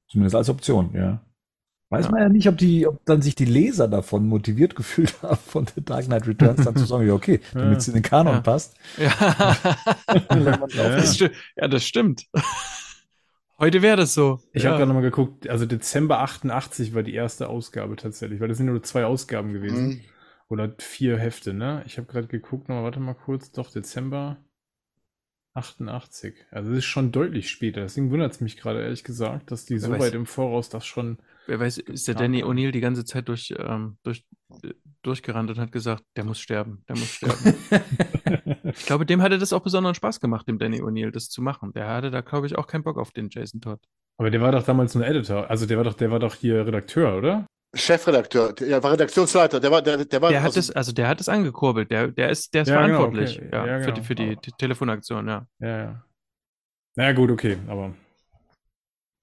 Zumindest 0.10 0.36
als 0.36 0.50
Option, 0.50 0.92
ja. 0.94 1.22
Weiß 1.90 2.06
Ja. 2.06 2.12
man 2.12 2.22
ja 2.22 2.30
nicht, 2.30 2.48
ob 2.50 2.58
die, 2.58 2.86
ob 2.88 3.06
dann 3.06 3.22
sich 3.22 3.36
die 3.36 3.46
Leser 3.46 3.88
davon 3.88 4.28
motiviert 4.28 4.76
gefühlt 4.76 5.14
haben, 5.22 5.38
von 5.38 5.68
The 5.68 5.86
Dark 5.86 6.06
Knight 6.06 6.28
Returns 6.28 6.66
dann 6.66 6.76
zu 6.76 6.86
sagen, 6.86 7.08
ja, 7.08 7.14
okay, 7.14 7.40
damit 7.54 7.78
es 7.78 7.88
in 7.88 7.94
den 7.94 8.04
Kanon 8.04 8.34
Ja. 8.36 8.42
passt. 8.42 8.76
Ja, 8.98 9.10
Ja. 10.12 10.58
das, 10.68 11.18
ja 11.20 11.68
das 11.70 11.86
stimmt. 11.86 12.26
Heute 13.64 13.82
wäre 13.82 13.96
das 13.96 14.14
so. 14.14 14.42
Ich 14.52 14.64
ja. 14.64 14.72
habe 14.72 14.80
gerade 14.80 14.90
nochmal 14.90 15.10
geguckt, 15.10 15.48
also 15.48 15.66
Dezember 15.66 16.20
88 16.20 16.94
war 16.94 17.02
die 17.02 17.14
erste 17.14 17.48
Ausgabe 17.48 17.96
tatsächlich, 17.96 18.42
weil 18.42 18.50
das 18.50 18.58
sind 18.58 18.66
nur 18.66 18.84
zwei 18.84 19.06
Ausgaben 19.06 19.54
gewesen. 19.54 19.88
Mhm. 19.88 20.02
Oder 20.50 20.76
vier 20.80 21.18
Hefte, 21.18 21.54
ne? 21.54 21.82
Ich 21.86 21.98
habe 21.98 22.06
gerade 22.06 22.28
geguckt, 22.28 22.68
nochmal, 22.68 22.84
warte 22.84 23.00
mal 23.00 23.14
kurz, 23.14 23.54
doch, 23.54 23.72
Dezember 23.72 24.36
88. 25.54 26.36
Also 26.52 26.74
es 26.74 26.80
ist 26.80 26.86
schon 26.86 27.14
deutlich 27.14 27.50
später. 27.50 27.80
Deswegen 27.80 28.12
wundert 28.12 28.34
es 28.34 28.42
mich 28.42 28.58
gerade, 28.58 28.84
ehrlich 28.84 29.06
gesagt, 29.06 29.50
dass 29.50 29.64
die 29.64 29.80
so 29.80 29.98
weit 29.98 30.14
im 30.14 30.26
Voraus 30.26 30.68
das 30.68 30.86
schon. 30.86 31.20
Wer 31.48 31.60
weiß, 31.60 31.78
ist 31.80 32.08
der. 32.08 32.16
Danny 32.16 32.44
O'Neill 32.44 32.72
die 32.72 32.80
ganze 32.80 33.04
Zeit 33.04 33.28
durch, 33.28 33.54
ähm, 33.58 33.98
durch, 34.04 34.26
äh, 34.64 34.74
durchgerannt 35.02 35.50
und 35.50 35.60
hat 35.60 35.72
gesagt, 35.72 36.04
der 36.16 36.24
muss 36.24 36.40
sterben, 36.40 36.84
der 36.88 36.96
muss 36.98 37.10
sterben. 37.16 37.54
ich 38.64 38.86
glaube, 38.86 39.06
dem 39.06 39.22
hatte 39.22 39.38
das 39.38 39.52
auch 39.54 39.62
besonderen 39.62 39.96
Spaß 39.96 40.20
gemacht, 40.20 40.48
dem 40.48 40.58
Danny 40.58 40.82
O'Neill, 40.82 41.12
das 41.12 41.30
zu 41.30 41.42
machen. 41.42 41.74
Der 41.74 41.88
hatte 41.90 42.12
da, 42.12 42.22
glaube 42.22 42.48
ich, 42.48 42.58
auch 42.58 42.68
keinen 42.68 42.84
Bock 42.84 42.98
auf 42.98 43.12
den 43.12 43.30
Jason 43.30 43.60
Todd. 43.62 43.80
Aber 44.18 44.30
der 44.32 44.42
war 44.42 44.52
doch 44.52 44.64
damals 44.64 44.96
nur 44.96 45.06
Editor. 45.06 45.50
Also 45.50 45.66
der 45.66 45.78
war 45.78 45.84
doch, 45.84 45.96
der 45.96 46.12
war 46.12 46.20
doch 46.20 46.36
hier 46.36 46.66
Redakteur, 46.66 47.18
oder? 47.18 47.46
Chefredakteur, 47.76 48.54
der 48.54 48.84
war 48.84 48.92
Redaktionsleiter, 48.94 49.60
der 49.60 49.72
war, 49.72 49.82
der, 49.82 50.06
der 50.06 50.22
war. 50.22 50.30
Der 50.30 50.42
hat 50.42 50.50
also, 50.56 50.60
es, 50.60 50.70
also 50.72 50.92
der 50.92 51.08
hat 51.08 51.20
es 51.20 51.28
angekurbelt, 51.28 51.90
der, 51.90 52.10
der 52.10 52.30
ist, 52.30 52.54
der 52.54 52.62
ist 52.62 52.68
Ja, 52.70 52.86
genau, 52.86 53.00
verantwortlich 53.00 53.40
okay. 53.40 53.50
ja, 53.52 53.66
Ja, 53.66 53.80
für 53.80 53.92
die, 53.92 54.02
genau. 54.02 54.06
für 54.06 54.16
die 54.16 54.36
Te- 54.38 54.52
Telefonaktion, 54.60 55.28
ja. 55.28 55.48
Ja, 55.60 55.78
ja. 55.80 56.06
Na 56.96 57.06
ja, 57.06 57.14
gut, 57.14 57.32
okay, 57.32 57.58
aber. 57.68 57.96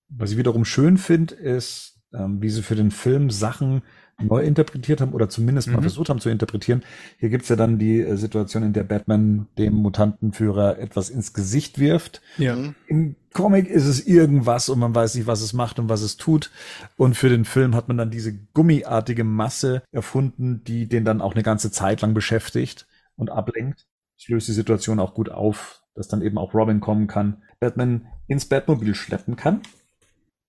Was 0.08 0.32
ich 0.32 0.36
wiederum 0.36 0.64
schön 0.64 0.98
finde, 0.98 1.36
ist, 1.36 1.99
ähm, 2.14 2.40
wie 2.42 2.50
sie 2.50 2.62
für 2.62 2.74
den 2.76 2.90
Film 2.90 3.30
Sachen 3.30 3.82
neu 4.22 4.42
interpretiert 4.42 5.00
haben 5.00 5.12
oder 5.12 5.30
zumindest 5.30 5.68
mal 5.68 5.78
Mhm. 5.78 5.82
versucht 5.82 6.10
haben 6.10 6.20
zu 6.20 6.28
interpretieren. 6.28 6.82
Hier 7.18 7.30
gibt's 7.30 7.48
ja 7.48 7.56
dann 7.56 7.78
die 7.78 8.00
äh, 8.00 8.16
Situation, 8.16 8.62
in 8.62 8.74
der 8.74 8.84
Batman 8.84 9.46
dem 9.56 9.74
Mutantenführer 9.74 10.78
etwas 10.78 11.08
ins 11.08 11.32
Gesicht 11.32 11.78
wirft. 11.78 12.20
Ja. 12.36 12.54
Mhm. 12.54 12.74
Im 12.86 13.16
Comic 13.32 13.68
ist 13.68 13.86
es 13.86 14.06
irgendwas 14.06 14.68
und 14.68 14.78
man 14.78 14.94
weiß 14.94 15.14
nicht, 15.14 15.26
was 15.26 15.40
es 15.40 15.52
macht 15.52 15.78
und 15.78 15.88
was 15.88 16.02
es 16.02 16.16
tut. 16.18 16.50
Und 16.96 17.16
für 17.16 17.28
den 17.30 17.44
Film 17.46 17.74
hat 17.74 17.88
man 17.88 17.96
dann 17.96 18.10
diese 18.10 18.34
gummiartige 18.52 19.24
Masse 19.24 19.82
erfunden, 19.92 20.62
die 20.64 20.86
den 20.88 21.04
dann 21.04 21.20
auch 21.22 21.34
eine 21.34 21.42
ganze 21.44 21.70
Zeit 21.70 22.02
lang 22.02 22.12
beschäftigt 22.12 22.86
und 23.16 23.30
ablenkt. 23.30 23.86
Das 24.18 24.28
löst 24.28 24.48
die 24.48 24.52
Situation 24.52 24.98
auch 25.00 25.14
gut 25.14 25.30
auf, 25.30 25.80
dass 25.94 26.08
dann 26.08 26.20
eben 26.20 26.36
auch 26.36 26.52
Robin 26.52 26.80
kommen 26.80 27.06
kann, 27.06 27.42
Batman 27.58 28.06
ins 28.26 28.44
Batmobil 28.44 28.94
schleppen 28.94 29.36
kann. 29.36 29.62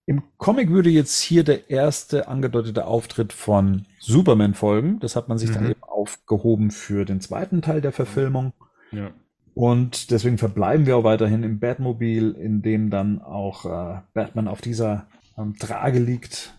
Im 0.07 0.23
Comic 0.37 0.69
würde 0.69 0.89
jetzt 0.89 1.19
hier 1.21 1.43
der 1.43 1.69
erste 1.69 2.27
angedeutete 2.27 2.85
Auftritt 2.85 3.33
von 3.33 3.85
Superman 3.99 4.53
folgen. 4.55 4.99
Das 4.99 5.15
hat 5.15 5.29
man 5.29 5.37
sich 5.37 5.51
dann 5.51 5.63
Mhm. 5.65 5.71
eben 5.71 5.83
aufgehoben 5.83 6.71
für 6.71 7.05
den 7.05 7.21
zweiten 7.21 7.61
Teil 7.61 7.81
der 7.81 7.91
Verfilmung. 7.91 8.53
Ja. 8.91 9.11
Und 9.53 10.11
deswegen 10.11 10.37
verbleiben 10.37 10.85
wir 10.85 10.97
auch 10.97 11.03
weiterhin 11.03 11.43
im 11.43 11.59
Batmobil, 11.59 12.31
in 12.31 12.61
dem 12.61 12.89
dann 12.89 13.21
auch 13.21 13.65
äh, 13.65 14.01
Batman 14.13 14.47
auf 14.47 14.61
dieser 14.61 15.07
ähm, 15.37 15.55
Trage 15.57 15.99
liegt. 15.99 16.53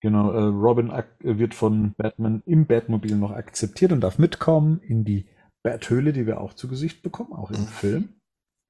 Genau, 0.00 0.30
äh, 0.30 0.42
Robin 0.44 0.92
wird 1.20 1.54
von 1.54 1.94
Batman 1.96 2.42
im 2.46 2.66
Batmobil 2.66 3.16
noch 3.16 3.32
akzeptiert 3.32 3.90
und 3.92 4.00
darf 4.00 4.18
mitkommen 4.18 4.80
in 4.80 5.04
die 5.04 5.26
Bathöhle, 5.64 6.12
die 6.12 6.26
wir 6.26 6.40
auch 6.40 6.54
zu 6.54 6.68
Gesicht 6.68 7.02
bekommen, 7.02 7.32
auch 7.32 7.50
im 7.50 7.62
Mhm. 7.62 7.66
Film. 7.66 8.08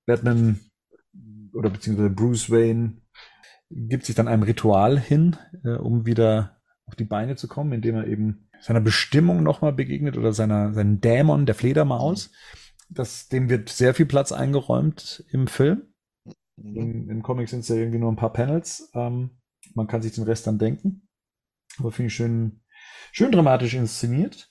Batman 0.06 0.60
oder 1.52 1.70
beziehungsweise 1.70 2.10
Bruce 2.10 2.50
Wayne 2.50 2.92
gibt 3.70 4.04
sich 4.04 4.14
dann 4.14 4.28
einem 4.28 4.42
Ritual 4.42 4.98
hin, 4.98 5.36
äh, 5.64 5.76
um 5.76 6.06
wieder 6.06 6.58
auf 6.86 6.96
die 6.96 7.04
Beine 7.04 7.36
zu 7.36 7.48
kommen, 7.48 7.72
indem 7.72 7.96
er 7.96 8.06
eben 8.06 8.48
seiner 8.60 8.80
Bestimmung 8.80 9.42
nochmal 9.42 9.72
begegnet 9.72 10.16
oder 10.16 10.32
seiner, 10.32 10.72
seinen 10.72 11.00
Dämon, 11.00 11.46
der 11.46 11.54
Fledermaus. 11.54 12.30
Das, 12.88 13.28
dem 13.28 13.50
wird 13.50 13.68
sehr 13.68 13.94
viel 13.94 14.06
Platz 14.06 14.32
eingeräumt 14.32 15.24
im 15.30 15.46
Film. 15.46 15.82
Mhm. 16.56 16.76
Im, 16.76 17.10
Im 17.10 17.22
Comic 17.22 17.48
sind 17.48 17.60
es 17.60 17.68
ja 17.68 17.76
irgendwie 17.76 17.98
nur 17.98 18.10
ein 18.10 18.16
paar 18.16 18.32
Panels. 18.32 18.90
Ähm, 18.94 19.38
man 19.74 19.86
kann 19.86 20.02
sich 20.02 20.12
den 20.12 20.24
Rest 20.24 20.46
dann 20.46 20.58
denken. 20.58 21.08
Aber 21.78 21.92
finde 21.92 22.08
ich 22.08 22.14
schön, 22.14 22.62
schön 23.12 23.30
dramatisch 23.30 23.74
inszeniert. 23.74 24.50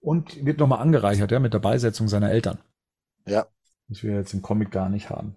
Und 0.00 0.44
wird 0.44 0.58
nochmal 0.58 0.80
angereichert, 0.80 1.30
ja, 1.30 1.38
mit 1.38 1.54
der 1.54 1.60
Beisetzung 1.60 2.08
seiner 2.08 2.30
Eltern. 2.30 2.58
Ja. 3.24 3.46
Das 3.88 4.02
wir 4.02 4.14
jetzt 4.14 4.34
im 4.34 4.42
Comic 4.42 4.72
gar 4.72 4.88
nicht 4.88 5.10
haben. 5.10 5.36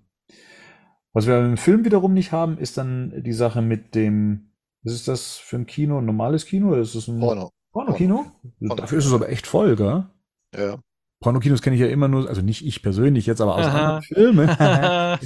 Was 1.15 1.27
wir 1.27 1.39
im 1.39 1.55
Film 1.55 1.85
wiederum 1.85 2.13
nicht 2.13 2.33
haben, 2.33 2.57
ist 2.57 2.77
dann 2.77 3.23
die 3.23 3.31
Sache 3.31 3.61
mit 3.61 3.95
dem, 3.95 4.49
was 4.83 4.93
ist 4.93 5.07
das 5.07 5.37
für 5.37 5.55
ein 5.55 5.65
Kino? 5.65 5.99
Ein 5.99 6.05
normales 6.05 6.45
Kino? 6.45 6.71
Oder 6.71 6.81
ist 6.81 6.93
es 6.93 7.07
ein 7.07 7.21
Porno. 7.21 7.53
Porno-Kino? 7.71 8.25
Porno. 8.59 8.75
Dafür 8.75 8.97
ist 8.97 9.05
es 9.05 9.13
aber 9.13 9.29
echt 9.29 9.47
voll, 9.47 9.77
gell? 9.77 10.07
Ja. 10.53 10.77
Pornokinos 11.21 11.61
kenne 11.61 11.77
ich 11.77 11.81
ja 11.81 11.87
immer 11.87 12.09
nur, 12.09 12.27
also 12.27 12.41
nicht 12.41 12.65
ich 12.65 12.83
persönlich 12.83 13.27
jetzt, 13.27 13.39
aber 13.39 13.55
aus 13.55 13.65
Aha. 13.65 13.77
anderen 13.77 14.01
Filmen. 14.01 14.49
Ja, 14.59 15.17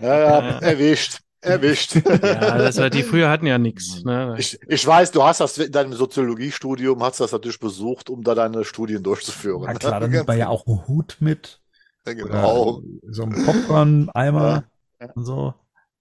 ja, 0.00 0.58
erwischt. 0.58 1.20
Erwischt. 1.40 1.94
Ja, 1.94 2.58
das 2.58 2.76
war, 2.78 2.90
die 2.90 3.04
früher 3.04 3.30
hatten 3.30 3.46
ja 3.46 3.58
nichts. 3.58 4.02
Ne? 4.02 4.34
Ich, 4.38 4.58
ich 4.66 4.84
weiß, 4.84 5.12
du 5.12 5.22
hast 5.22 5.40
das 5.40 5.56
in 5.56 5.70
deinem 5.70 5.92
Soziologiestudium, 5.92 7.00
hast 7.00 7.20
das 7.20 7.30
natürlich 7.30 7.60
besucht, 7.60 8.10
um 8.10 8.24
da 8.24 8.34
deine 8.34 8.64
Studien 8.64 9.04
durchzuführen. 9.04 9.62
Na 9.66 9.74
klar, 9.74 10.00
dann 10.00 10.10
nimmt 10.10 10.26
man 10.26 10.36
ja 10.36 10.48
auch 10.48 10.66
einen 10.66 10.88
Hut 10.88 11.18
mit. 11.20 11.60
Ja, 12.04 12.14
genau. 12.14 12.82
so 13.08 13.22
ein 13.22 13.44
Popcorn-Eimer 13.44 14.64
Ja, 15.00 15.12
und 15.14 15.24
so. 15.24 15.54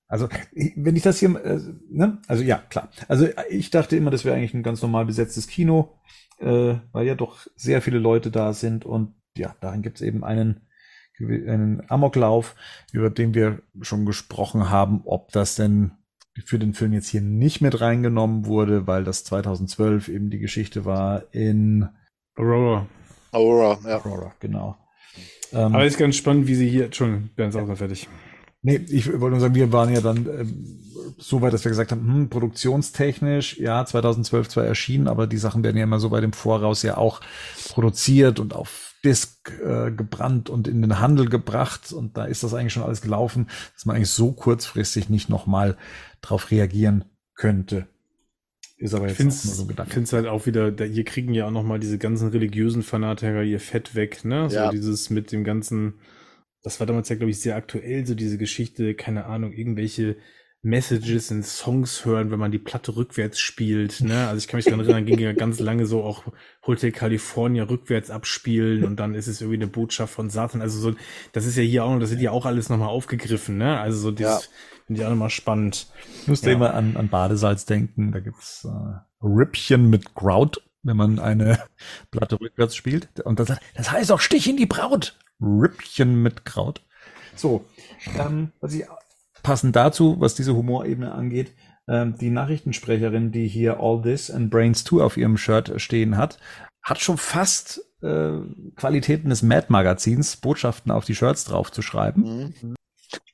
Also, 0.07 0.29
wenn 0.75 0.95
ich 0.95 1.03
das 1.03 1.19
hier, 1.19 1.35
äh, 1.43 1.59
ne? 1.89 2.21
Also 2.27 2.43
ja, 2.43 2.57
klar. 2.57 2.89
Also 3.07 3.27
ich 3.49 3.71
dachte 3.71 3.97
immer, 3.97 4.09
das 4.09 4.23
wäre 4.23 4.35
eigentlich 4.35 4.53
ein 4.53 4.63
ganz 4.63 4.81
normal 4.81 5.05
besetztes 5.05 5.47
Kino, 5.47 5.99
äh, 6.39 6.75
weil 6.93 7.05
ja 7.05 7.15
doch 7.15 7.47
sehr 7.55 7.81
viele 7.81 7.99
Leute 7.99 8.31
da 8.31 8.53
sind 8.53 8.85
und 8.85 9.15
ja, 9.35 9.55
darin 9.59 9.81
gibt 9.81 9.97
es 9.97 10.01
eben 10.01 10.23
einen, 10.23 10.67
einen 11.19 11.83
Amoklauf, 11.89 12.55
über 12.93 13.09
den 13.09 13.33
wir 13.33 13.61
schon 13.81 14.05
gesprochen 14.05 14.69
haben, 14.69 15.01
ob 15.05 15.31
das 15.31 15.55
denn 15.55 15.91
für 16.45 16.59
den 16.59 16.73
Film 16.73 16.93
jetzt 16.93 17.09
hier 17.09 17.21
nicht 17.21 17.61
mit 17.61 17.81
reingenommen 17.81 18.45
wurde, 18.45 18.87
weil 18.87 19.03
das 19.03 19.23
2012 19.23 20.07
eben 20.07 20.29
die 20.29 20.39
Geschichte 20.39 20.85
war 20.85 21.23
in 21.31 21.89
Aurora. 22.35 22.87
Aurora, 23.31 23.79
ja. 23.83 23.97
Aurora, 23.97 24.33
genau. 24.39 24.77
Ähm, 25.51 25.73
Aber 25.73 25.85
ist 25.85 25.97
ganz 25.97 26.15
spannend, 26.15 26.47
wie 26.47 26.55
sie 26.55 26.69
hier. 26.69 26.85
Entschuldigung, 26.85 27.29
Bernd, 27.35 27.53
sag 27.53 27.67
mal 27.67 27.75
fertig. 27.75 28.07
Nee, 28.67 28.81
ich 28.89 29.07
wollte 29.07 29.29
nur 29.31 29.39
sagen, 29.39 29.55
wir 29.55 29.71
waren 29.71 29.93
ja 29.93 30.01
dann 30.01 30.25
ähm, 30.25 30.79
so 31.17 31.41
weit, 31.41 31.53
dass 31.53 31.63
wir 31.63 31.69
gesagt 31.69 31.91
haben, 31.91 32.05
hm, 32.05 32.29
produktionstechnisch, 32.29 33.57
ja, 33.59 33.85
2012 33.85 34.49
zwar 34.49 34.65
erschienen, 34.65 35.07
aber 35.07 35.25
die 35.25 35.37
Sachen 35.37 35.63
werden 35.63 35.77
ja 35.77 35.83
immer 35.83 36.01
so 36.01 36.11
weit 36.11 36.25
im 36.25 36.33
Voraus 36.33 36.83
ja 36.83 36.97
auch 36.97 37.21
produziert 37.69 38.41
und 38.41 38.53
auf 38.53 38.93
Disk 39.05 39.53
äh, 39.63 39.89
gebrannt 39.91 40.49
und 40.49 40.67
in 40.67 40.81
den 40.81 40.99
Handel 40.99 41.29
gebracht 41.29 41.93
und 41.93 42.17
da 42.17 42.25
ist 42.25 42.43
das 42.43 42.53
eigentlich 42.53 42.73
schon 42.73 42.83
alles 42.83 42.99
gelaufen, 43.01 43.47
dass 43.73 43.85
man 43.85 43.95
eigentlich 43.95 44.09
so 44.09 44.33
kurzfristig 44.33 45.07
nicht 45.07 45.29
nochmal 45.29 45.77
drauf 46.21 46.51
reagieren 46.51 47.05
könnte. 47.35 47.87
Ist 48.77 48.93
aber 48.93 49.07
jetzt 49.07 49.19
Ich 49.21 49.25
auch 49.25 49.45
nur 49.45 49.55
so 49.55 49.63
ein 49.63 49.67
finde 49.67 49.69
Gedanke. 49.69 49.99
es 50.03 50.13
halt 50.13 50.27
auch 50.27 50.45
wieder, 50.45 50.71
da, 50.71 50.83
hier 50.83 51.03
kriegen 51.05 51.33
ja 51.33 51.47
auch 51.47 51.51
nochmal 51.51 51.79
diese 51.79 51.97
ganzen 51.97 52.29
religiösen 52.29 52.83
Fanatiker 52.83 53.43
ihr 53.43 53.59
Fett 53.59 53.95
weg, 53.95 54.25
ne? 54.25 54.49
So 54.49 54.55
Ja. 54.55 54.69
dieses 54.69 55.09
mit 55.09 55.31
dem 55.31 55.43
ganzen, 55.43 55.95
das 56.67 56.79
war 56.79 56.87
damals 56.87 57.09
ja, 57.09 57.15
glaube 57.15 57.31
ich, 57.31 57.39
sehr 57.39 57.55
aktuell, 57.55 58.05
so 58.05 58.13
diese 58.15 58.37
Geschichte, 58.37 58.93
keine 58.95 59.25
Ahnung, 59.25 59.53
irgendwelche 59.53 60.17
Messages 60.63 61.31
in 61.31 61.43
Songs 61.43 62.03
hören, 62.03 62.29
wenn 62.31 62.39
man 62.39 62.51
die 62.51 62.59
Platte 62.59 62.95
rückwärts 62.95 63.39
spielt, 63.39 64.01
ne? 64.01 64.27
Also 64.27 64.39
ich 64.39 64.47
kann 64.47 64.57
mich 64.57 64.67
daran 64.67 64.81
erinnern, 64.81 65.05
ging 65.05 65.19
ja 65.19 65.31
ganz 65.33 65.59
lange 65.59 65.85
so 65.85 66.03
auch 66.03 66.25
Hotel 66.65 66.91
California 66.91 67.63
rückwärts 67.63 68.09
abspielen 68.09 68.83
und 68.83 68.97
dann 68.99 69.13
ist 69.15 69.27
es 69.27 69.39
irgendwie 69.39 69.57
eine 69.57 69.67
Botschaft 69.67 70.13
von 70.13 70.29
Satan. 70.29 70.61
Also 70.61 70.79
so, 70.79 70.95
das 71.31 71.45
ist 71.45 71.55
ja 71.57 71.63
hier 71.63 71.85
auch, 71.85 71.97
das 71.99 72.09
wird 72.11 72.21
ja 72.21 72.31
auch 72.31 72.45
alles 72.45 72.69
nochmal 72.69 72.89
aufgegriffen, 72.89 73.57
ne? 73.57 73.79
Also 73.79 73.99
so 73.99 74.11
dieses, 74.11 74.49
finde 74.85 74.99
ich 74.99 75.05
auch 75.05 75.09
nochmal 75.11 75.29
spannend. 75.29 75.87
Ich 76.21 76.27
musste 76.27 76.49
Ja. 76.49 76.55
immer 76.55 76.73
an, 76.73 76.97
an 76.97 77.09
Badesalz 77.09 77.65
denken. 77.65 78.11
Da 78.11 78.19
gibt's 78.19 78.65
äh, 78.65 79.25
Rippchen 79.25 79.89
mit 79.89 80.15
Kraut, 80.15 80.61
wenn 80.83 80.97
man 80.97 81.19
eine 81.19 81.59
Platte 82.11 82.39
rückwärts 82.39 82.75
spielt. 82.75 83.19
Und 83.21 83.39
das, 83.39 83.53
das 83.75 83.91
heißt 83.91 84.11
auch 84.11 84.19
Stich 84.19 84.47
in 84.49 84.57
die 84.57 84.65
Braut. 84.65 85.17
Rippchen 85.41 86.21
mit 86.21 86.45
Kraut. 86.45 86.81
So, 87.35 87.65
ähm, 88.17 88.51
was 88.59 88.73
ich 88.73 88.85
passend 89.43 89.75
dazu, 89.75 90.19
was 90.19 90.35
diese 90.35 90.55
Humorebene 90.55 91.11
angeht, 91.11 91.53
ähm, 91.87 92.17
die 92.17 92.29
Nachrichtensprecherin, 92.29 93.31
die 93.31 93.47
hier 93.47 93.79
All 93.79 94.01
This 94.01 94.31
and 94.31 94.49
Brains 94.49 94.83
2 94.83 95.03
auf 95.03 95.17
ihrem 95.17 95.37
Shirt 95.37 95.79
stehen 95.79 96.17
hat, 96.17 96.39
hat 96.81 96.99
schon 96.99 97.17
fast 97.17 97.81
äh, 98.01 98.39
Qualitäten 98.75 99.29
des 99.29 99.43
Mad-Magazins, 99.43 100.37
Botschaften 100.37 100.91
auf 100.91 101.05
die 101.05 101.15
Shirts 101.15 101.45
draufzuschreiben. 101.45 102.53
Mhm. 102.61 102.76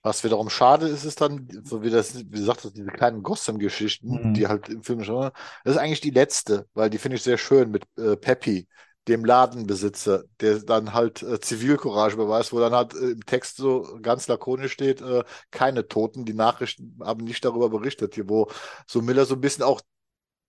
Was 0.04 0.24
wiederum 0.26 0.50
schade 0.50 0.88
ist, 0.88 1.06
ist 1.06 1.22
dann, 1.22 1.48
so 1.64 1.82
wie 1.82 1.90
das, 1.90 2.16
wie 2.18 2.26
gesagt, 2.30 2.64
diese 2.76 2.92
kleinen 2.92 3.24
Gotham-Geschichten, 3.24 4.10
Mhm. 4.12 4.34
die 4.34 4.48
halt 4.48 4.68
im 4.70 4.84
Film 4.84 5.04
schon, 5.04 5.32
das 5.64 5.76
ist 5.76 5.78
eigentlich 5.82 6.02
die 6.02 6.10
letzte, 6.12 6.68
weil 6.74 6.90
die 6.90 6.98
finde 6.98 7.16
ich 7.18 7.24
sehr 7.24 7.38
schön 7.38 7.72
mit 7.72 7.86
äh, 7.98 8.18
Peppy, 8.18 8.68
dem 9.08 9.26
Ladenbesitzer, 9.26 10.24
der 10.42 10.60
dann 10.60 10.94
halt 10.94 11.24
äh, 11.24 11.40
Zivilcourage 11.40 12.18
beweist, 12.18 12.54
wo 12.54 12.60
dann 12.60 12.74
halt 12.74 12.94
äh, 12.96 13.12
im 13.12 13.26
Text 13.26 13.58
so 13.58 13.98
ganz 14.02 14.28
lakonisch 14.28 14.74
steht, 14.74 15.02
äh, 15.02 15.24
keine 15.52 15.88
Toten, 15.88 16.26
die 16.26 16.34
Nachrichten 16.34 16.98
haben 17.04 17.24
nicht 17.24 17.44
darüber 17.46 17.70
berichtet, 17.70 18.16
hier, 18.16 18.30
wo 18.30 18.50
so 18.88 19.02
Miller 19.02 19.26
so 19.26 19.36
ein 19.36 19.42
bisschen 19.42 19.64
auch 19.64 19.82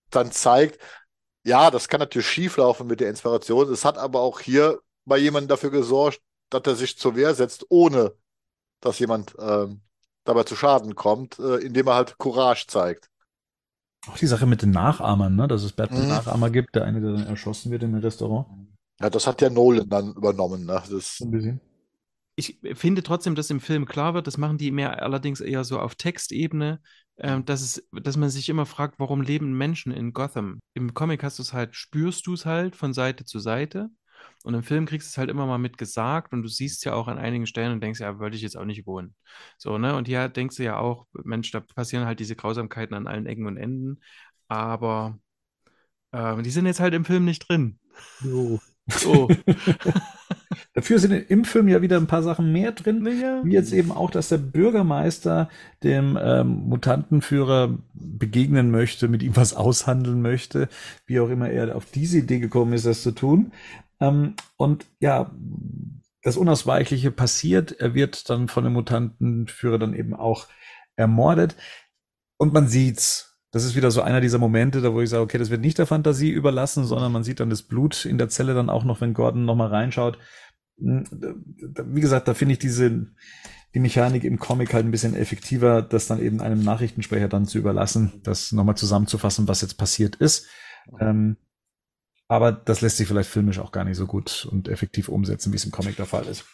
dann 0.09 0.31
zeigt, 0.31 0.79
ja, 1.45 1.71
das 1.71 1.87
kann 1.87 1.99
natürlich 1.99 2.27
schieflaufen 2.27 2.87
mit 2.87 2.99
der 2.99 3.09
Inspiration, 3.09 3.71
es 3.71 3.85
hat 3.85 3.97
aber 3.97 4.21
auch 4.21 4.39
hier 4.39 4.79
bei 5.05 5.17
jemandem 5.17 5.49
dafür 5.49 5.71
gesorgt, 5.71 6.21
dass 6.49 6.63
er 6.65 6.75
sich 6.75 6.97
zur 6.97 7.15
Wehr 7.15 7.35
setzt, 7.35 7.65
ohne 7.69 8.13
dass 8.85 8.99
jemand 8.99 9.35
ähm, 9.39 9.81
dabei 10.23 10.43
zu 10.43 10.55
Schaden 10.55 10.95
kommt, 10.95 11.39
äh, 11.39 11.57
indem 11.57 11.87
er 11.87 11.95
halt 11.95 12.17
Courage 12.17 12.67
zeigt. 12.67 13.09
Auch 14.07 14.17
die 14.17 14.25
Sache 14.25 14.47
mit 14.47 14.63
den 14.63 14.71
Nachahmern, 14.71 15.35
ne? 15.35 15.47
dass 15.47 15.61
es 15.61 15.73
Mhm. 15.89 16.25
Batman-Nachahmer 16.31 16.49
gibt, 16.49 16.73
der 16.73 16.85
eine, 16.85 17.01
der 17.01 17.11
dann 17.13 17.27
erschossen 17.27 17.69
wird 17.71 17.83
im 17.83 17.93
Restaurant. 17.93 18.47
Ja, 18.99 19.09
das 19.09 19.25
hat 19.27 19.41
ja 19.41 19.49
Nolan 19.49 19.87
dann 19.89 20.13
übernommen. 20.15 20.65
Ne? 20.65 20.81
Das, 20.89 21.19
ein 21.21 21.31
bisschen. 21.31 21.61
Ich 22.37 22.59
finde 22.73 23.01
trotzdem, 23.01 23.35
dass 23.35 23.49
im 23.49 23.61
Film 23.61 23.85
klar 23.85 24.13
wird, 24.13 24.27
das 24.27 24.37
machen 24.37 24.57
die 24.57 24.71
mehr 24.71 25.01
allerdings 25.01 25.39
eher 25.39 25.63
so 25.63 25.79
auf 25.79 25.95
Textebene, 25.95 26.81
ähm, 27.17 27.45
dass, 27.45 27.61
es, 27.61 27.87
dass 27.93 28.17
man 28.17 28.29
sich 28.29 28.49
immer 28.49 28.65
fragt, 28.65 28.99
warum 28.99 29.21
leben 29.21 29.57
Menschen 29.57 29.93
in 29.93 30.11
Gotham? 30.11 30.59
Im 30.73 30.93
Comic 30.93 31.23
hast 31.23 31.39
du 31.39 31.43
es 31.43 31.53
halt, 31.53 31.75
spürst 31.75 32.27
du 32.27 32.33
es 32.33 32.45
halt 32.45 32.75
von 32.75 32.93
Seite 32.93 33.23
zu 33.23 33.39
Seite 33.39 33.89
und 34.45 34.53
im 34.53 34.63
Film 34.63 34.85
kriegst 34.85 35.07
du 35.07 35.11
es 35.11 35.17
halt 35.17 35.29
immer 35.29 35.45
mal 35.47 35.57
mit 35.57 35.77
gesagt 35.77 36.31
und 36.33 36.43
du 36.43 36.47
siehst 36.47 36.85
ja 36.85 36.93
auch 36.93 37.07
an 37.07 37.17
einigen 37.17 37.47
Stellen 37.47 37.71
und 37.73 37.81
denkst, 37.81 37.99
ja, 37.99 38.19
würde 38.19 38.35
ich 38.35 38.43
jetzt 38.43 38.55
auch 38.55 38.65
nicht 38.65 38.85
wohnen. 38.85 39.15
So, 39.57 39.77
ne? 39.77 39.95
Und 39.95 40.07
hier 40.07 40.29
denkst 40.29 40.57
du 40.57 40.63
ja 40.63 40.77
auch, 40.77 41.07
Mensch, 41.23 41.51
da 41.51 41.61
passieren 41.61 42.05
halt 42.05 42.19
diese 42.19 42.35
Grausamkeiten 42.35 42.95
an 42.95 43.07
allen 43.07 43.25
Ecken 43.25 43.47
und 43.47 43.57
Enden, 43.57 44.01
aber 44.47 45.17
ähm, 46.13 46.43
die 46.43 46.51
sind 46.51 46.67
jetzt 46.67 46.79
halt 46.79 46.93
im 46.93 47.05
Film 47.05 47.25
nicht 47.25 47.49
drin. 47.49 47.79
Jo. 48.23 48.59
So. 48.87 49.27
Dafür 50.73 50.99
sind 50.99 51.13
im 51.13 51.45
Film 51.45 51.67
ja 51.67 51.81
wieder 51.81 51.97
ein 51.97 52.07
paar 52.07 52.21
Sachen 52.21 52.51
mehr 52.51 52.71
drin. 52.71 53.01
naja. 53.01 53.41
Wie 53.43 53.53
jetzt 53.53 53.73
eben 53.73 53.91
auch, 53.91 54.11
dass 54.11 54.29
der 54.29 54.37
Bürgermeister 54.37 55.49
dem 55.83 56.19
ähm, 56.21 56.67
Mutantenführer 56.67 57.77
begegnen 57.93 58.71
möchte, 58.71 59.07
mit 59.07 59.23
ihm 59.23 59.35
was 59.35 59.53
aushandeln 59.53 60.21
möchte, 60.21 60.67
wie 61.07 61.19
auch 61.19 61.29
immer 61.29 61.49
er 61.49 61.75
auf 61.75 61.85
diese 61.85 62.19
Idee 62.19 62.39
gekommen 62.39 62.73
ist, 62.73 62.85
das 62.85 63.03
zu 63.03 63.11
tun. 63.11 63.51
Ähm, 63.99 64.35
und 64.57 64.85
ja, 64.99 65.31
das 66.23 66.37
Unausweichliche 66.37 67.11
passiert. 67.11 67.79
Er 67.79 67.93
wird 67.93 68.29
dann 68.29 68.47
von 68.47 68.63
dem 68.63 68.73
Mutantenführer 68.73 69.77
dann 69.77 69.93
eben 69.93 70.13
auch 70.13 70.47
ermordet. 70.95 71.55
Und 72.37 72.53
man 72.53 72.67
sieht's. 72.67 73.37
Das 73.51 73.63
ist 73.63 73.75
wieder 73.75 73.89
so 73.91 74.01
einer 74.01 74.19
dieser 74.19 74.39
Momente, 74.39 74.81
da 74.81 74.93
wo 74.93 74.99
ich 74.99 75.09
sage, 75.09 75.23
okay, 75.23 75.37
das 75.37 75.49
wird 75.49 75.61
nicht 75.61 75.77
der 75.77 75.85
Fantasie 75.85 76.29
überlassen, 76.29 76.83
sondern 76.83 77.11
man 77.13 77.23
sieht 77.23 77.39
dann 77.39 77.49
das 77.49 77.63
Blut 77.63 78.03
in 78.03 78.17
der 78.17 78.27
Zelle 78.27 78.53
dann 78.53 78.69
auch 78.69 78.83
noch, 78.83 78.99
wenn 78.99 79.13
Gordon 79.13 79.45
noch 79.45 79.55
mal 79.55 79.69
reinschaut. 79.69 80.17
Hm, 80.77 81.05
Wie 81.85 82.01
gesagt, 82.01 82.27
da 82.27 82.33
finde 82.33 82.53
ich 82.53 82.59
diese, 82.59 83.07
die 83.73 83.79
Mechanik 83.79 84.25
im 84.25 84.39
Comic 84.39 84.73
halt 84.73 84.85
ein 84.85 84.91
bisschen 84.91 85.15
effektiver, 85.15 85.81
das 85.81 86.07
dann 86.07 86.19
eben 86.19 86.41
einem 86.41 86.63
Nachrichtensprecher 86.63 87.29
dann 87.29 87.45
zu 87.45 87.57
überlassen, 87.57 88.19
das 88.23 88.51
nochmal 88.51 88.75
zusammenzufassen, 88.75 89.47
was 89.47 89.61
jetzt 89.61 89.77
passiert 89.77 90.15
ist. 90.17 90.47
Ähm, 90.99 91.37
aber 92.27 92.51
das 92.51 92.81
lässt 92.81 92.97
sich 92.97 93.07
vielleicht 93.07 93.29
filmisch 93.29 93.59
auch 93.59 93.71
gar 93.71 93.83
nicht 93.83 93.97
so 93.97 94.07
gut 94.07 94.47
und 94.51 94.67
effektiv 94.67 95.09
umsetzen, 95.09 95.51
wie 95.51 95.57
es 95.57 95.65
im 95.65 95.71
Comic 95.71 95.95
der 95.95 96.05
Fall 96.05 96.25
ist. 96.25 96.45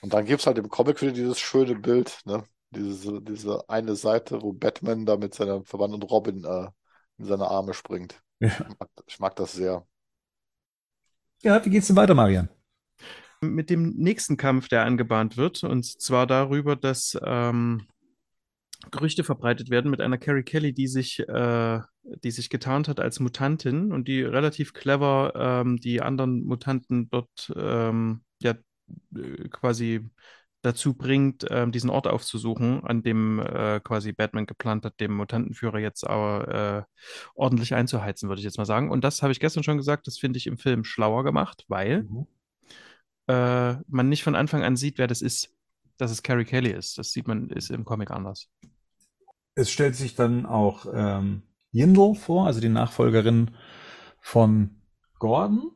und 0.00 0.12
dann 0.12 0.24
gibt 0.24 0.40
es 0.40 0.46
halt 0.46 0.58
im 0.58 0.68
Comic 0.68 1.00
wieder 1.02 1.12
dieses 1.12 1.38
schöne 1.38 1.74
Bild, 1.74 2.20
ne? 2.24 2.44
Diese, 2.70 3.22
diese 3.22 3.66
eine 3.70 3.96
Seite, 3.96 4.42
wo 4.42 4.52
Batman 4.52 5.06
da 5.06 5.16
mit 5.16 5.34
seiner 5.34 5.64
Verwandten 5.64 6.02
Robin 6.02 6.44
äh, 6.44 6.68
in 7.16 7.24
seine 7.24 7.48
Arme 7.48 7.72
springt. 7.72 8.22
Ja. 8.40 8.48
Ich 8.48 8.78
mag, 8.78 8.88
ich 9.06 9.18
mag 9.18 9.36
das 9.36 9.52
sehr. 9.52 9.86
Ja, 11.42 11.64
wie 11.64 11.70
geht's 11.70 11.86
denn 11.86 11.96
weiter, 11.96 12.14
Marian? 12.14 12.50
mit 13.40 13.70
dem 13.70 13.90
nächsten 13.96 14.36
Kampf, 14.36 14.68
der 14.68 14.84
angebahnt 14.84 15.36
wird, 15.36 15.62
und 15.62 15.84
zwar 15.84 16.26
darüber, 16.26 16.76
dass 16.76 17.18
ähm, 17.24 17.86
Gerüchte 18.90 19.24
verbreitet 19.24 19.70
werden 19.70 19.90
mit 19.90 20.00
einer 20.00 20.18
Carrie 20.18 20.42
Kelly, 20.42 20.72
die 20.72 20.88
sich, 20.88 21.20
äh, 21.20 21.80
die 22.24 22.30
sich 22.30 22.50
getarnt 22.50 22.88
hat 22.88 23.00
als 23.00 23.20
Mutantin 23.20 23.92
und 23.92 24.08
die 24.08 24.22
relativ 24.22 24.72
clever 24.72 25.32
ähm, 25.36 25.78
die 25.78 26.00
anderen 26.00 26.44
Mutanten 26.44 27.08
dort 27.10 27.52
ähm, 27.56 28.22
ja 28.42 28.54
äh, 29.14 29.48
quasi 29.50 30.08
dazu 30.62 30.94
bringt, 30.94 31.46
ähm, 31.50 31.70
diesen 31.70 31.90
Ort 31.90 32.08
aufzusuchen, 32.08 32.82
an 32.84 33.02
dem 33.02 33.38
äh, 33.38 33.80
quasi 33.80 34.12
Batman 34.12 34.46
geplant 34.46 34.84
hat, 34.84 34.98
dem 35.00 35.14
Mutantenführer 35.14 35.78
jetzt 35.78 36.04
aber 36.04 36.86
äh, 36.88 37.02
ordentlich 37.34 37.74
einzuheizen, 37.74 38.28
würde 38.28 38.40
ich 38.40 38.44
jetzt 38.44 38.58
mal 38.58 38.64
sagen. 38.64 38.90
Und 38.90 39.04
das 39.04 39.22
habe 39.22 39.32
ich 39.32 39.40
gestern 39.40 39.62
schon 39.62 39.76
gesagt, 39.76 40.06
das 40.06 40.18
finde 40.18 40.38
ich 40.38 40.46
im 40.46 40.58
Film 40.58 40.84
schlauer 40.84 41.22
gemacht, 41.22 41.64
weil 41.68 42.08
äh, 43.28 43.76
man 43.86 44.08
nicht 44.08 44.24
von 44.24 44.34
Anfang 44.34 44.64
an 44.64 44.76
sieht, 44.76 44.98
wer 44.98 45.06
das 45.06 45.22
ist, 45.22 45.54
dass 45.96 46.10
es 46.10 46.22
Carrie 46.22 46.44
Kelly 46.44 46.70
ist. 46.70 46.98
Das 46.98 47.12
sieht 47.12 47.28
man, 47.28 47.50
ist 47.50 47.70
im 47.70 47.84
Comic 47.84 48.10
anders. 48.10 48.48
Es 49.54 49.70
stellt 49.70 49.96
sich 49.96 50.14
dann 50.14 50.46
auch 50.46 50.86
ähm, 50.92 51.42
Yindel 51.72 52.14
vor, 52.14 52.46
also 52.46 52.60
die 52.60 52.68
Nachfolgerin 52.68 53.50
von 54.20 54.82
Gordon. 55.18 55.72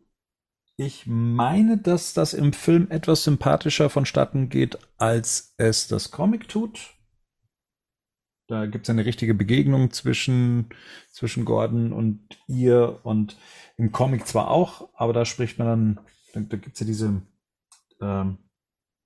Ich 0.77 1.07
meine, 1.07 1.79
dass 1.79 2.15
das 2.15 2.35
im 2.35 2.53
Film 2.53 2.91
etwas 2.91 3.25
sympathischer 3.25 3.91
vonstatten 3.91 4.49
geht, 4.49 4.79
als 4.99 5.55
es 5.59 5.87
das 5.87 6.11
Comic 6.11 6.49
tut. 6.49 6.95
Da 8.49 8.67
gibt 8.67 8.87
es 8.87 8.91
eine 8.91 9.05
richtige 9.05 9.35
Begegnung 9.35 9.93
zwischen, 9.93 10.71
zwischen 11.11 11.45
Gordon 11.45 11.93
und 11.93 12.39
ihr 12.49 13.01
und 13.03 13.37
im 13.77 13.93
Comic 13.93 14.27
zwar 14.27 14.51
auch, 14.51 14.91
aber 14.95 15.13
da 15.13 15.25
spricht 15.25 15.59
man 15.59 15.69
dann, 15.69 16.01
da, 16.35 16.41
da 16.41 16.57
gibt 16.57 16.75
es 16.75 16.81
ja 16.81 16.87
diese, 16.87 17.23
ähm, 18.01 18.39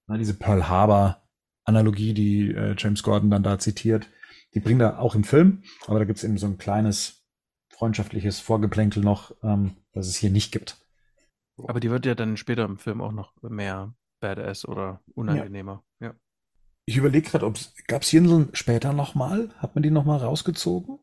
na, 0.06 0.16
diese 0.16 0.34
Pearl 0.34 0.68
Harbor 0.68 1.22
Analogie, 1.64 2.14
die 2.14 2.52
äh, 2.52 2.74
James 2.78 3.02
Gordon 3.02 3.30
dann 3.30 3.42
da 3.42 3.58
zitiert. 3.58 4.08
Die 4.54 4.60
bringt 4.60 4.80
er 4.80 5.00
auch 5.00 5.14
im 5.14 5.24
Film, 5.24 5.62
aber 5.86 5.98
da 5.98 6.04
gibt 6.04 6.18
es 6.18 6.24
eben 6.24 6.38
so 6.38 6.46
ein 6.46 6.58
kleines 6.58 7.24
freundschaftliches 7.70 8.40
Vorgeplänkel 8.40 9.02
noch, 9.02 9.34
ähm, 9.42 9.76
das 9.92 10.06
es 10.08 10.16
hier 10.16 10.30
nicht 10.30 10.50
gibt. 10.52 10.78
Aber 11.66 11.80
die 11.80 11.90
wird 11.90 12.06
ja 12.06 12.14
dann 12.14 12.36
später 12.36 12.64
im 12.64 12.78
Film 12.78 13.00
auch 13.00 13.12
noch 13.12 13.32
mehr 13.42 13.94
Badass 14.20 14.66
oder 14.66 15.00
unangenehmer. 15.14 15.82
Ja. 16.00 16.14
Ich 16.86 16.96
überlege 16.96 17.28
gerade, 17.30 17.44
ob 17.46 17.58
gab 17.88 18.02
es 18.02 18.12
Jinseln 18.12 18.48
später 18.52 18.92
nochmal? 18.92 19.50
Hat 19.58 19.74
man 19.74 19.82
die 19.82 19.90
nochmal 19.90 20.18
rausgezogen? 20.18 20.98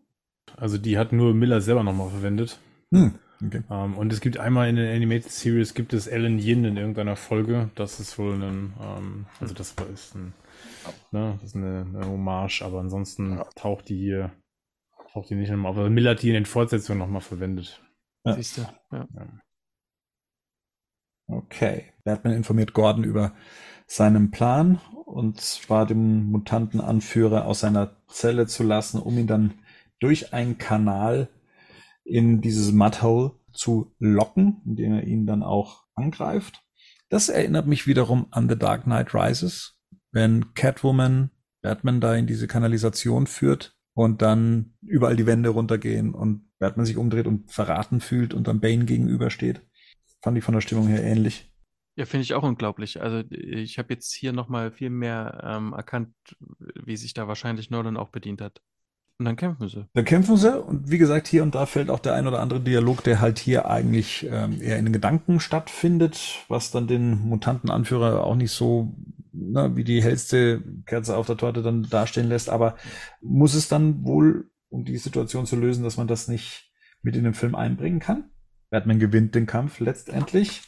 Also 0.55 0.77
die 0.77 0.97
hat 0.97 1.11
nur 1.11 1.33
Miller 1.33 1.61
selber 1.61 1.83
nochmal 1.83 2.09
verwendet. 2.09 2.59
Hm, 2.91 3.15
okay. 3.45 3.63
Ähm, 3.69 3.97
und 3.97 4.13
es 4.13 4.22
gibt 4.22 4.38
einmal 4.38 4.69
in 4.69 4.75
der 4.77 4.93
Animated 4.95 5.31
Series 5.31 5.73
gibt 5.73 5.93
es 5.93 6.07
Alan 6.07 6.39
Yin 6.39 6.65
in 6.65 6.77
irgendeiner 6.77 7.15
Folge. 7.15 7.69
Das 7.75 7.99
ist 7.99 8.17
wohl 8.17 8.33
ein, 8.41 8.73
ähm, 8.81 9.25
also 9.39 9.53
das 9.53 9.77
war- 9.77 9.88
ist 9.89 10.15
ein 10.15 10.33
Ne? 11.11 11.38
Das 11.42 11.50
ist 11.50 11.56
eine, 11.56 11.85
eine 11.88 12.08
Hommage, 12.08 12.61
aber 12.61 12.80
ansonsten 12.80 13.38
Ja. 13.38 13.43
taucht 13.56 13.90
die 13.90 13.98
hier, 13.98 14.32
taucht 15.11 15.30
die 15.30 15.35
nicht 15.35 15.50
nochmal 15.50 15.72
auf. 15.72 15.77
Aber 15.77 15.90
Miller 15.90 16.11
hat 16.11 16.22
die 16.22 16.30
in 16.30 16.33
den 16.33 16.45
Fortsetzungen 16.45 17.00
nochmal 17.00 17.22
verwendet. 17.22 17.82
Ja. 18.25 18.33
Siehst 18.33 18.58
du? 18.58 18.61
Ja. 18.92 19.08
Okay. 21.27 21.93
Batman 22.03 22.33
informiert 22.33 22.74
Gordon 22.74 23.03
über 23.03 23.33
seinen 23.88 24.32
Plan 24.32 24.80
und 25.06 25.40
zwar 25.40 25.85
den 25.85 26.25
Mutantenanführer 26.25 27.45
aus 27.45 27.61
seiner 27.61 27.95
Zelle 28.08 28.48
zu 28.48 28.64
lassen, 28.64 29.00
um 29.00 29.17
ihn 29.17 29.27
dann 29.27 29.53
durch 30.00 30.33
einen 30.33 30.58
Kanal 30.58 31.30
in 32.03 32.42
dieses 32.42 32.72
Mudhole 32.72 33.32
zu 33.53 33.93
locken, 34.00 34.61
indem 34.66 34.93
er 34.93 35.03
ihn 35.03 35.25
dann 35.25 35.43
auch 35.43 35.85
angreift. 35.95 36.61
Das 37.09 37.30
erinnert 37.30 37.67
mich 37.67 37.88
wiederum 37.88 38.27
an 38.32 38.50
The 38.50 38.58
Dark 38.58 38.83
Knight 38.83 39.14
Rises, 39.14 39.77
wenn 40.14 40.53
Catwoman 40.53 41.32
Batman 41.61 42.01
da 42.01 42.16
in 42.16 42.27
diese 42.27 42.48
Kanalisation 42.48 43.25
führt 43.25 43.75
und 43.93 44.22
dann 44.22 44.74
überall 44.82 45.16
die 45.16 45.25
Wände 45.25 45.50
runtergehen 45.50 46.14
und 46.14 46.50
Batman 46.59 46.85
sich 46.85 46.98
umdreht 46.98 47.25
und 47.25 47.51
verraten 47.51 48.00
fühlt 48.00 48.33
und 48.33 48.48
dann 48.48 48.59
Bane 48.59 48.85
gegenübersteht. 48.85 49.61
Fand 50.22 50.38
ich 50.38 50.43
von 50.43 50.53
der 50.53 50.61
Stimmung 50.61 50.88
her 50.88 51.03
ähnlich. 51.03 51.51
Ja, 51.95 52.06
finde 52.06 52.24
ich 52.24 52.33
auch 52.33 52.43
unglaublich. 52.43 53.01
Also 53.01 53.24
ich 53.30 53.77
habe 53.77 53.93
jetzt 53.93 54.14
hier 54.14 54.33
nochmal 54.33 54.72
viel 54.72 54.90
mehr 54.90 55.42
ähm, 55.43 55.74
erkannt, 55.74 56.14
wie 56.59 56.98
sich 56.98 57.14
da 57.14 57.27
wahrscheinlich 57.27 57.69
Nolan 57.69 57.98
auch 57.98 58.09
bedient 58.09 58.42
hat. 58.42 58.61
Und 59.19 59.25
dann 59.25 59.35
kämpfen 59.35 59.69
sie. 59.69 59.85
Da 59.93 60.01
kämpfen 60.01 60.38
sie 60.38 60.59
und 60.59 60.90
wie 60.90 60.98
gesagt, 60.98 61.27
hier 61.27 61.43
und 61.43 61.53
da 61.53 61.67
fällt 61.67 61.92
auch 61.92 62.00
der 62.00 62.16
ein 62.16 62.27
oder 62.27 62.40
andere 62.40 62.59
Dialog, 62.59 63.03
der 63.03 63.22
halt 63.22 63.38
hier 63.38 63.69
eigentlich 63.69 64.27
ähm, 64.30 64.59
eher 64.59 64.80
in 64.80 64.85
den 64.85 64.93
Gedanken 64.93 65.40
stattfindet, 65.40 66.43
was 66.48 66.72
dann 66.72 66.88
den 66.88 67.19
Mutantenanführer 67.19 68.24
auch 68.24 68.35
nicht 68.35 68.51
so 68.51 68.95
na, 69.34 69.76
wie 69.76 69.84
die 69.84 70.02
hellste 70.02 70.64
Kerze 70.86 71.18
auf 71.18 71.28
der 71.28 71.38
Torte 71.38 71.62
dann 71.62 71.84
dastehen 71.90 72.30
lässt. 72.30 72.50
Aber 72.50 72.76
muss 73.22 73.56
es 73.56 73.68
dann 73.68 74.06
wohl, 74.06 74.50
um 74.70 74.86
die 74.86 74.98
Situation 74.98 75.45
zu 75.45 75.56
lösen, 75.56 75.84
dass 75.84 75.98
man 75.98 76.08
das 76.08 76.28
nicht 76.28 76.72
mit 77.02 77.16
in 77.16 77.24
den 77.24 77.34
Film 77.34 77.56
einbringen 77.56 78.00
kann? 78.00 78.30
Batman 78.70 79.00
gewinnt 79.00 79.36
den 79.36 79.45
Kampf 79.45 79.80
letztendlich. 79.80 80.62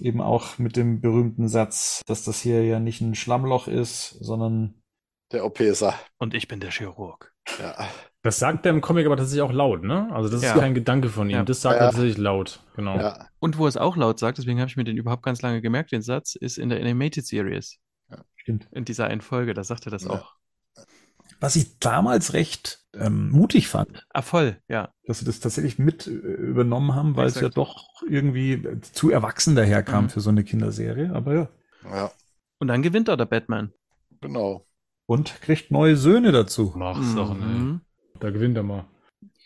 Eben 0.00 0.20
auch 0.20 0.58
mit 0.58 0.76
dem 0.76 1.00
berühmten 1.00 1.48
Satz, 1.48 2.02
dass 2.06 2.24
das 2.24 2.40
hier 2.40 2.64
ja 2.64 2.80
nicht 2.80 3.00
ein 3.00 3.14
Schlammloch 3.14 3.68
ist, 3.68 4.10
sondern 4.20 4.79
Der 5.32 5.44
OPSer. 5.44 5.94
Und 6.18 6.34
ich 6.34 6.48
bin 6.48 6.60
der 6.60 6.70
Chirurg. 6.70 7.32
Ja. 7.60 7.88
Das 8.22 8.38
sagt 8.38 8.66
er 8.66 8.72
im 8.72 8.80
Comic 8.80 9.06
aber 9.06 9.16
tatsächlich 9.16 9.42
auch 9.42 9.52
laut, 9.52 9.82
ne? 9.82 10.08
Also 10.12 10.28
das 10.28 10.42
Ja. 10.42 10.52
ist 10.54 10.60
kein 10.60 10.74
Gedanke 10.74 11.08
von 11.08 11.28
ihm. 11.30 11.36
Ja. 11.36 11.42
Das 11.44 11.62
sagt 11.62 11.76
Ja. 11.76 11.86
er 11.86 11.90
tatsächlich 11.90 12.18
laut. 12.18 12.60
Genau. 12.76 12.98
ja. 12.98 13.28
Und 13.38 13.56
wo 13.56 13.66
es 13.66 13.76
auch 13.76 13.96
laut 13.96 14.18
sagt, 14.18 14.38
deswegen 14.38 14.58
habe 14.60 14.68
ich 14.68 14.76
mir 14.76 14.84
den 14.84 14.96
überhaupt 14.96 15.22
ganz 15.22 15.40
lange 15.42 15.60
gemerkt, 15.62 15.92
den 15.92 16.02
Satz, 16.02 16.34
ist 16.34 16.58
in 16.58 16.68
der 16.68 16.80
Animated 16.80 17.26
Series. 17.26 17.78
stimmt. 18.36 18.66
In 18.72 18.84
dieser 18.86 19.04
einen 19.06 19.20
Folge, 19.20 19.52
da 19.54 19.62
sagt 19.64 19.86
er 19.86 19.90
das 19.90 20.04
Ja. 20.04 20.10
auch. 20.10 20.34
Was 21.40 21.56
ich 21.56 21.78
damals 21.78 22.32
recht 22.32 22.78
ähm, 22.94 23.30
mutig 23.30 23.68
fand, 23.68 24.04
Ah, 24.12 24.22
voll, 24.22 24.60
ja. 24.68 24.92
dass 25.04 25.20
sie 25.20 25.24
das 25.24 25.38
tatsächlich 25.40 25.78
mit 25.78 26.06
äh, 26.06 26.10
übernommen 26.10 26.94
haben, 26.94 27.16
weil 27.16 27.26
es 27.28 27.34
ja 27.36 27.42
Exakt. 27.42 27.56
doch 27.58 28.02
irgendwie 28.08 28.54
äh, 28.54 28.80
zu 28.80 29.10
erwachsen 29.10 29.54
daherkam 29.54 30.04
Mhm. 30.04 30.08
für 30.10 30.20
so 30.20 30.30
eine 30.30 30.42
Kinderserie. 30.42 31.12
Aber 31.14 31.34
ja. 31.34 31.48
ja, 31.84 32.10
Und 32.58 32.68
dann 32.68 32.82
gewinnt 32.82 33.08
er 33.08 33.16
der 33.16 33.26
Batman. 33.26 33.72
genau. 34.20 34.66
Und 35.10 35.40
kriegt 35.42 35.72
neue 35.72 35.96
Söhne 35.96 36.30
dazu. 36.30 36.72
Mach's 36.76 37.16
doch, 37.16 37.34
ne? 37.36 37.44
Mhm. 37.44 37.80
Da 38.20 38.30
gewinnt 38.30 38.56
er 38.56 38.62
mal. 38.62 38.84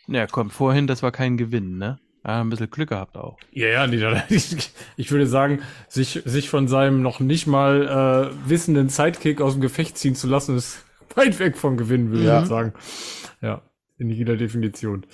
Ja, 0.07 0.27
komm, 0.27 0.51
vorhin, 0.51 0.87
das 0.87 1.03
war 1.03 1.11
kein 1.11 1.39
Gewinn, 1.39 1.79
ne? 1.79 1.99
Ah, 2.23 2.43
ein 2.43 2.51
bisschen 2.51 2.69
Glück 2.71 2.91
gehabt 2.91 3.17
auch. 3.17 3.39
Ja, 3.51 3.69
ja, 3.69 3.87
nee, 3.87 3.97
ich, 4.29 4.71
ich 4.99 5.11
würde 5.11 5.27
sagen, 5.27 5.63
sich, 5.89 6.21
sich 6.27 6.51
von 6.51 6.69
seinem 6.69 7.01
noch 7.01 7.19
nicht 7.19 7.47
mal 7.47 8.31
äh, 8.45 8.49
wissenden 8.51 8.91
Sidekick 8.91 9.41
aus 9.41 9.55
dem 9.55 9.63
Gefecht 9.63 9.97
ziehen 9.97 10.15
zu 10.15 10.27
lassen, 10.27 10.55
ist 10.55 10.85
weit 11.15 11.39
weg 11.39 11.57
vom 11.57 11.79
Gewinnen, 11.79 12.11
würde 12.11 12.25
Ja. 12.27 12.43
ich 12.43 12.49
sagen. 12.49 12.75
Ja, 13.41 13.63
in 13.97 14.11
jeder 14.11 14.37
Definition. 14.37 15.07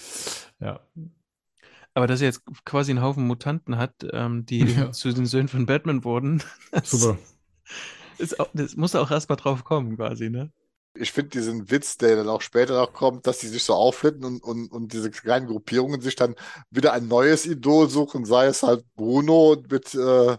Ja. 0.59 0.81
Aber 1.95 2.09
dass 2.09 2.21
er 2.23 2.27
jetzt 2.27 2.43
quasi 2.65 2.91
einen 2.91 3.03
Haufen 3.03 3.25
Mutanten 3.25 3.79
hat, 3.79 3.95
ähm, 4.13 4.47
die 4.47 4.65
Ja. 4.77 4.91
zu 4.91 5.13
den 5.13 5.27
Söhnen 5.27 5.47
von 5.47 5.67
Batman 5.67 6.03
wurden, 6.03 6.43
das, 6.73 6.91
Super. 6.91 7.19
Ist 8.21 8.39
auch, 8.39 8.49
das 8.53 8.77
muss 8.77 8.95
auch 8.95 9.11
erst 9.11 9.29
mal 9.29 9.37
drauf 9.37 9.65
kommen, 9.65 9.97
quasi, 9.97 10.31
ne? 10.31 10.53
Ich 10.95 11.13
finde 11.13 11.31
diesen 11.31 11.71
Witz, 11.71 11.97
der 11.99 12.17
dann 12.17 12.29
auch 12.29 12.43
später 12.43 12.75
noch 12.75 12.93
kommt, 12.93 13.27
dass 13.27 13.39
die 13.39 13.47
sich 13.47 13.63
so 13.63 13.75
auflitten 13.75 14.25
und, 14.25 14.43
und, 14.43 14.71
und 14.73 14.93
diese 14.93 15.11
kleinen 15.11 15.47
Gruppierungen 15.47 16.01
sich 16.01 16.17
dann 16.17 16.35
wieder 16.71 16.93
ein 16.93 17.07
neues 17.07 17.47
Idol 17.47 17.89
suchen, 17.89 18.25
sei 18.25 18.47
es 18.47 18.63
halt 18.65 18.85
Bruno 18.97 19.57
mit 19.71 19.95
äh, 19.95 20.37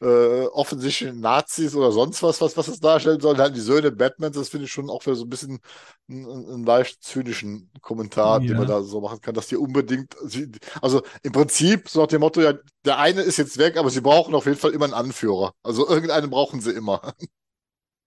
äh, 0.00 0.46
offensichtlichen 0.46 1.20
Nazis 1.20 1.74
oder 1.74 1.92
sonst 1.92 2.22
was, 2.22 2.40
was, 2.40 2.56
was 2.56 2.68
es 2.68 2.80
darstellen 2.80 3.20
soll. 3.20 3.36
Dann 3.36 3.54
die 3.54 3.60
Söhne 3.60 3.92
Batmans, 3.92 4.36
das 4.36 4.48
finde 4.50 4.66
ich 4.66 4.72
schon 4.72 4.90
auch 4.90 5.04
wieder 5.06 5.16
so 5.16 5.24
ein 5.24 5.30
bisschen 5.30 5.60
einen, 6.08 6.26
einen 6.26 6.64
leicht 6.66 7.02
zynischen 7.02 7.70
Kommentar, 7.80 8.40
den 8.44 8.56
Ja. 8.56 8.58
man 8.58 8.66
da 8.66 8.82
so 8.82 9.00
machen 9.00 9.20
kann, 9.20 9.34
dass 9.34 9.48
die 9.48 9.56
unbedingt, 9.56 10.16
also 10.82 11.02
im 11.22 11.32
Prinzip 11.32 11.88
so 11.88 12.00
nach 12.02 12.08
dem 12.08 12.20
Motto, 12.20 12.40
ja, 12.40 12.54
der 12.84 12.98
eine 12.98 13.22
ist 13.22 13.36
jetzt 13.38 13.58
weg, 13.58 13.76
aber 13.76 13.90
sie 13.90 14.00
brauchen 14.00 14.34
auf 14.34 14.46
jeden 14.46 14.58
Fall 14.58 14.72
immer 14.72 14.84
einen 14.86 14.94
Anführer. 14.94 15.54
Also 15.62 15.88
irgendeinen 15.88 16.30
brauchen 16.30 16.60
sie 16.60 16.72
immer. 16.72 17.14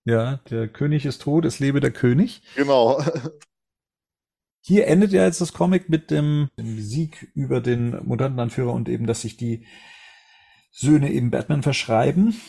Ja, 0.05 0.37
der 0.49 0.67
König 0.69 1.05
ist 1.05 1.21
tot, 1.21 1.45
es 1.45 1.59
lebe 1.59 1.79
der 1.81 1.91
König. 1.91 2.41
Genau. 2.55 2.99
Hier 4.61 4.87
endet 4.87 5.13
ja 5.13 5.23
jetzt 5.25 5.39
das 5.41 5.53
Comic 5.53 5.89
mit 5.89 6.11
dem, 6.11 6.49
dem 6.59 6.79
Sieg 6.81 7.31
über 7.35 7.61
den 7.61 7.91
Mutantenanführer 8.05 8.73
und 8.73 8.89
eben, 8.89 9.07
dass 9.07 9.21
sich 9.21 9.37
die 9.37 9.65
Söhne 10.77 11.11
eben 11.11 11.31
Batman 11.31 11.63
verschreiben. 11.63 12.39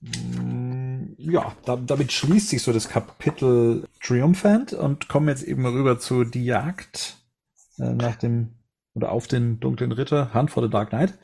Mm, 0.00 1.14
Ja, 1.18 1.54
da, 1.64 1.76
damit 1.76 2.12
schließt 2.12 2.48
sich 2.50 2.62
so 2.62 2.72
das 2.72 2.88
Kapitel 2.88 3.88
Triumphant 4.02 4.72
und 4.72 5.08
kommen 5.08 5.28
jetzt 5.28 5.44
eben 5.44 5.66
rüber 5.66 5.98
zu 5.98 6.24
die 6.24 6.44
Jagd 6.44 7.16
äh, 7.78 7.94
nach 7.94 8.16
dem 8.16 8.54
oder 8.94 9.12
auf 9.12 9.26
den 9.28 9.60
dunklen 9.60 9.92
Ritter, 9.92 10.34
Hunt 10.34 10.50
for 10.50 10.62
the 10.62 10.70
Dark 10.70 10.90
Knight. 10.90 11.14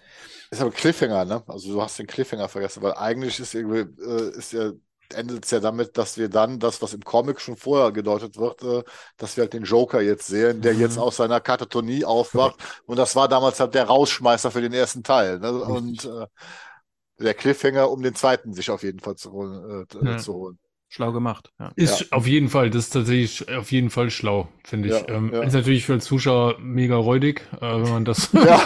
Ist 0.50 0.60
aber 0.62 0.70
Cliffhanger, 0.70 1.24
ne? 1.26 1.42
Also 1.46 1.72
du 1.74 1.82
hast 1.82 1.98
den 1.98 2.06
Cliffhanger 2.06 2.48
vergessen, 2.48 2.82
weil 2.82 2.94
eigentlich 2.94 3.38
ist 3.38 3.54
irgendwie, 3.54 3.80
äh, 4.02 4.30
ist 4.38 4.52
ja, 4.52 4.72
endet 5.14 5.44
es 5.44 5.50
ja 5.50 5.60
damit, 5.60 5.96
dass 5.98 6.18
wir 6.18 6.28
dann 6.28 6.58
das, 6.58 6.82
was 6.82 6.94
im 6.94 7.02
Comic 7.02 7.40
schon 7.40 7.56
vorher 7.56 7.92
gedeutet 7.92 8.36
wird, 8.36 8.62
äh, 8.62 8.82
dass 9.16 9.36
wir 9.36 9.42
halt 9.44 9.52
den 9.54 9.64
Joker 9.64 10.00
jetzt 10.00 10.26
sehen, 10.26 10.60
der 10.60 10.74
Mhm. 10.74 10.80
jetzt 10.80 10.98
aus 10.98 11.16
seiner 11.16 11.40
Katatonie 11.40 12.04
aufwacht. 12.04 12.60
Und 12.86 12.96
das 12.98 13.16
war 13.16 13.28
damals 13.28 13.60
halt 13.60 13.74
der 13.74 13.84
Rausschmeißer 13.86 14.50
für 14.50 14.60
den 14.62 14.72
ersten 14.72 15.02
Teil. 15.02 15.38
Ne? 15.40 15.52
Und 15.52 16.04
äh, 16.04 16.26
der 17.18 17.34
Cliffhanger, 17.34 17.90
um 17.90 18.02
den 18.02 18.14
zweiten 18.14 18.54
sich 18.54 18.70
auf 18.70 18.82
jeden 18.82 19.00
Fall 19.00 19.16
zu 19.16 19.32
holen. 19.32 19.86
Äh, 19.90 19.96
Ja. 20.00 20.16
zu 20.16 20.34
holen. 20.34 20.58
Schlau 20.90 21.12
gemacht, 21.12 21.52
ja. 21.60 21.70
Ist 21.76 22.14
auf 22.14 22.26
jeden 22.26 22.48
Fall, 22.48 22.70
das 22.70 22.84
ist 22.84 22.90
tatsächlich 22.94 23.46
auf 23.54 23.70
jeden 23.70 23.90
Fall 23.90 24.08
schlau, 24.08 24.48
finde 24.64 24.88
ich. 24.88 24.94
Ja, 24.94 25.08
ähm, 25.16 25.30
ja. 25.34 25.42
Ist 25.42 25.52
natürlich 25.52 25.84
für 25.84 25.92
den 25.92 26.00
Zuschauer 26.00 26.56
mega 26.60 26.96
räudig, 26.96 27.42
äh, 27.60 27.60
wenn 27.60 27.90
man 27.90 28.04
das 28.06 28.30
Ja. 28.32 28.58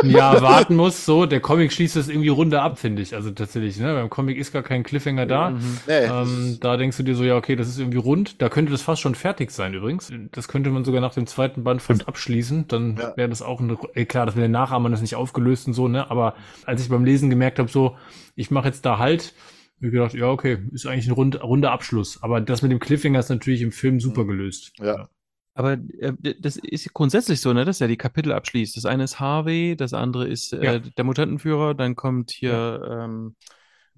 ein 0.00 0.08
Jahr 0.10 0.40
warten 0.42 0.76
muss. 0.76 1.04
So, 1.04 1.26
der 1.26 1.40
Comic 1.40 1.72
schließt 1.72 1.96
das 1.96 2.08
irgendwie 2.08 2.28
runter 2.28 2.62
ab, 2.62 2.78
finde 2.78 3.02
ich. 3.02 3.16
Also 3.16 3.32
tatsächlich, 3.32 3.78
ne? 3.78 3.94
Beim 3.94 4.08
Comic 4.08 4.38
ist 4.38 4.52
gar 4.52 4.62
kein 4.62 4.84
Cliffhanger 4.84 5.26
da. 5.26 5.50
Mhm. 5.50 5.58
Nee, 5.88 6.06
das 6.06 6.28
Ähm, 6.28 6.58
da 6.60 6.76
denkst 6.76 6.98
du 6.98 7.02
dir 7.02 7.16
so, 7.16 7.24
ja, 7.24 7.34
okay, 7.36 7.56
das 7.56 7.66
ist 7.66 7.80
irgendwie 7.80 7.98
rund. 7.98 8.40
Da 8.40 8.48
könnte 8.48 8.70
das 8.70 8.82
fast 8.82 9.02
schon 9.02 9.16
fertig 9.16 9.50
sein 9.50 9.74
übrigens. 9.74 10.12
Das 10.30 10.46
könnte 10.46 10.70
man 10.70 10.84
sogar 10.84 11.00
nach 11.00 11.14
dem 11.14 11.26
zweiten 11.26 11.64
Band 11.64 11.82
fast 11.82 12.06
abschließen. 12.06 12.68
Dann 12.68 12.96
Ja. 12.96 13.16
wäre 13.16 13.28
das 13.28 13.42
auch 13.42 13.58
ein, 13.60 13.76
äh, 13.94 14.04
klar, 14.04 14.24
das 14.24 14.36
mit 14.36 14.44
den 14.44 14.52
Nachahmern 14.52 14.92
ist 14.92 15.00
nicht 15.00 15.16
aufgelöst 15.16 15.66
und 15.66 15.72
so, 15.72 15.88
ne? 15.88 16.12
Aber 16.12 16.34
als 16.64 16.80
ich 16.80 16.88
beim 16.88 17.04
Lesen 17.04 17.28
gemerkt 17.28 17.58
habe, 17.58 17.68
so, 17.68 17.96
ich 18.36 18.52
mache 18.52 18.68
jetzt 18.68 18.86
da 18.86 18.98
halt, 18.98 19.34
hab 19.76 19.82
ich 19.82 19.90
gedacht, 19.92 20.14
ja, 20.14 20.28
okay, 20.28 20.58
ist 20.72 20.86
eigentlich 20.86 21.06
ein 21.06 21.12
rund, 21.12 21.42
runder 21.42 21.70
Abschluss. 21.72 22.22
Aber 22.22 22.40
das 22.40 22.62
mit 22.62 22.72
dem 22.72 22.78
Cliffhanger 22.78 23.18
ist 23.18 23.28
natürlich 23.28 23.62
im 23.62 23.72
Film 23.72 24.00
super 24.00 24.24
gelöst. 24.24 24.72
Ja. 24.78 25.08
Aber 25.54 25.72
äh, 25.72 26.12
das 26.40 26.56
ist 26.56 26.92
grundsätzlich 26.92 27.40
so, 27.40 27.52
ne, 27.52 27.64
dass 27.64 27.80
er 27.80 27.88
die 27.88 27.96
Kapitel 27.96 28.32
abschließt. 28.32 28.76
Das 28.76 28.84
eine 28.84 29.04
ist 29.04 29.20
Harvey, 29.20 29.76
das 29.76 29.92
andere 29.94 30.28
ist 30.28 30.52
äh, 30.52 30.64
Ja. 30.64 30.78
der 30.78 31.04
Mutantenführer, 31.04 31.74
dann 31.74 31.96
kommt 31.96 32.30
hier 32.30 32.80
ähm, 32.90 33.36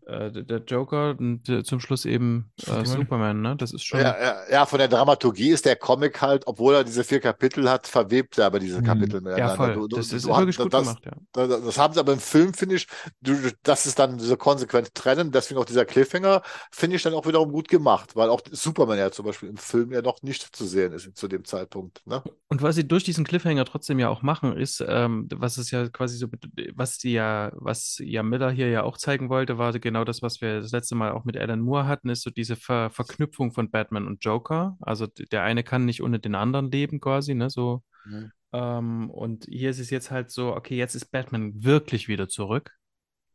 äh, 0.09 0.31
der- 0.33 0.63
Joker 0.67 1.17
und 1.19 1.49
äh, 1.49 1.63
zum 1.63 1.81
Schluss 1.81 2.05
eben 2.05 2.51
äh, 2.67 2.85
Superman. 2.85 3.41
Ne? 3.43 3.57
Das 3.57 3.73
ist 3.73 3.85
schon. 3.85 4.01
Ja, 4.01 4.17
ja, 4.21 4.37
ja, 4.51 4.67
von 4.67 4.79
der 4.79 4.89
Dramaturgie 4.89 5.51
ist 5.51 5.65
der 5.65 5.77
Comic 5.77 6.21
halt, 6.21 6.47
obwohl 6.47 6.75
er 6.75 6.85
diese 6.85 7.05
vier 7.05 7.21
Kapitel 7.21 7.69
hat, 7.71 7.87
verwebt 7.87 8.39
er 8.39 8.47
aber 8.47 8.59
diese 8.59 8.81
Mhm. 8.81 8.85
Kapitel 8.85 9.15
Ja, 9.17 9.21
miteinander. 9.21 9.57
voll. 9.57 9.75
Du- 9.75 9.89
du- 9.89 9.97
das 9.97 10.13
ist 10.13 10.25
du 10.25 10.31
wirklich 10.37 10.57
gut 10.59 10.73
das, 10.73 10.87
gemacht, 10.87 11.05
ja. 11.07 11.13
Das, 11.33 11.49
das 11.65 11.79
haben 11.79 11.95
sie 11.95 12.01
aber 12.01 12.13
im 12.13 12.21
Film, 12.21 12.55
finde 12.55 12.77
ich, 12.77 12.87
du, 13.21 13.35
das 13.63 13.87
ist 13.87 13.99
dann 13.99 14.19
diese 14.19 14.37
konsequente 14.37 14.93
Trennen, 14.93 15.31
deswegen 15.31 15.61
auch 15.61 15.65
dieser 15.67 15.85
Cliffhanger, 15.85 16.43
finde 16.73 16.97
ich 16.97 17.03
dann 17.03 17.15
auch 17.15 17.27
wiederum 17.27 17.53
gut 17.53 17.69
gemacht, 17.69 18.17
weil 18.17 18.31
auch 18.31 18.41
Superman 18.51 18.99
ja 18.99 19.11
zum 19.11 19.27
Beispiel 19.27 19.49
im 19.51 19.57
Film 19.57 19.93
ja 19.93 20.03
noch 20.03 20.23
nicht 20.23 20.55
zu 20.57 20.65
sehen 20.67 20.93
ist 20.93 21.17
zu 21.17 21.29
dem 21.29 21.45
Zeitpunkt. 21.45 22.03
Ne? 22.07 22.23
Und 22.49 22.63
was 22.63 22.75
sie 22.77 22.87
durch 22.89 23.05
diesen 23.05 23.25
Cliffhanger 23.25 23.65
trotzdem 23.65 23.99
ja 23.99 24.09
auch 24.09 24.23
machen, 24.23 24.57
ist, 24.57 24.83
ähm, 24.87 25.29
was 25.35 25.59
es 25.59 25.71
ja 25.71 25.89
quasi 25.89 26.17
so, 26.17 26.29
was 26.75 26.99
die 26.99 27.13
ja, 27.13 27.51
was 27.55 28.01
ja 28.03 28.23
Miller 28.23 28.51
hier 28.51 28.69
ja 28.69 28.83
auch 28.83 28.97
zeigen 28.97 29.29
wollte, 29.29 29.59
war 29.59 29.73
genau 29.79 29.98
das, 30.05 30.23
was 30.23 30.41
wir 30.41 30.61
das 30.61 30.73
letzte 30.73 30.95
Mal 30.95 31.13
auch 31.13 31.25
mit 31.25 31.37
Alan 31.37 31.61
Moore 31.61 31.87
hatten, 31.87 32.09
ist 32.09 32.23
so 32.23 32.31
diese 32.31 32.57
Ver 32.57 32.91
Verknüpfung 32.91 33.53
von 33.53 33.71
Batman 33.71 34.07
und 34.07 34.25
Joker. 34.25 34.77
Also 34.81 35.07
der 35.07 35.43
eine 35.43 35.63
kann 35.63 35.85
nicht 35.85 36.03
ohne 36.03 36.19
den 36.19 36.35
anderen 36.35 36.71
leben, 36.71 37.01
quasi, 37.01 37.35
ne? 37.35 37.51
So. 37.51 37.83
Mhm. 38.05 38.33
Ähm, 38.53 39.11
und 39.11 39.45
hier 39.45 39.71
ist 39.71 39.79
es 39.79 39.91
jetzt 39.91 40.11
halt 40.11 40.31
so, 40.31 40.55
okay, 40.55 40.77
jetzt 40.77 40.95
ist 40.95 41.11
Batman 41.13 41.65
wirklich 41.65 42.09
wieder 42.09 42.29
zurück. 42.29 42.73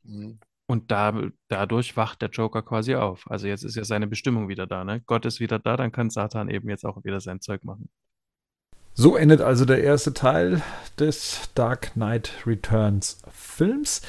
Mhm. 0.03 0.39
Und 0.65 0.91
da, 0.91 1.29
dadurch 1.49 1.97
wacht 1.97 2.21
der 2.21 2.29
Joker 2.29 2.61
quasi 2.61 2.95
auf. 2.95 3.29
Also 3.29 3.47
jetzt 3.47 3.63
ist 3.63 3.75
ja 3.75 3.83
seine 3.83 4.07
Bestimmung 4.07 4.47
wieder 4.47 4.65
da, 4.65 4.83
ne? 4.83 5.01
Gott 5.05 5.25
ist 5.25 5.39
wieder 5.39 5.59
da, 5.59 5.77
dann 5.77 5.91
kann 5.91 6.09
Satan 6.09 6.49
eben 6.49 6.69
jetzt 6.69 6.85
auch 6.85 7.03
wieder 7.03 7.19
sein 7.19 7.41
Zeug 7.41 7.63
machen. 7.63 7.89
So 8.95 9.17
endet 9.17 9.41
also 9.41 9.65
der 9.65 9.83
erste 9.83 10.13
Teil 10.13 10.61
des 10.99 11.49
Dark 11.55 11.93
Knight 11.93 12.31
Returns 12.45 13.21
Films. 13.31 14.03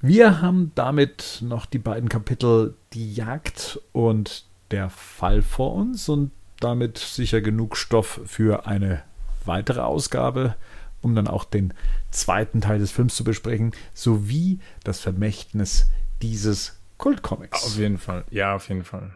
Wir 0.00 0.42
haben 0.42 0.72
damit 0.74 1.38
noch 1.42 1.66
die 1.66 1.78
beiden 1.78 2.08
Kapitel 2.08 2.74
Die 2.92 3.14
Jagd 3.14 3.80
und 3.92 4.44
der 4.70 4.90
Fall 4.90 5.42
vor 5.42 5.74
uns 5.74 6.08
und 6.08 6.30
damit 6.60 6.98
sicher 6.98 7.40
genug 7.40 7.76
Stoff 7.76 8.20
für 8.26 8.66
eine 8.66 9.02
weitere 9.44 9.80
Ausgabe, 9.80 10.56
um 11.00 11.14
dann 11.14 11.28
auch 11.28 11.44
den 11.44 11.74
zweiten 12.10 12.60
Teil 12.60 12.78
des 12.78 12.90
Films 12.90 13.14
zu 13.14 13.24
besprechen, 13.24 13.72
sowie 13.92 14.60
das 14.82 15.00
Vermächtnis 15.00 15.90
dieses 16.22 16.80
Kultcomics. 16.98 17.64
Auf 17.64 17.76
jeden 17.76 17.98
Fall. 17.98 18.24
Ja, 18.30 18.54
auf 18.54 18.68
jeden 18.68 18.84
Fall. 18.84 19.14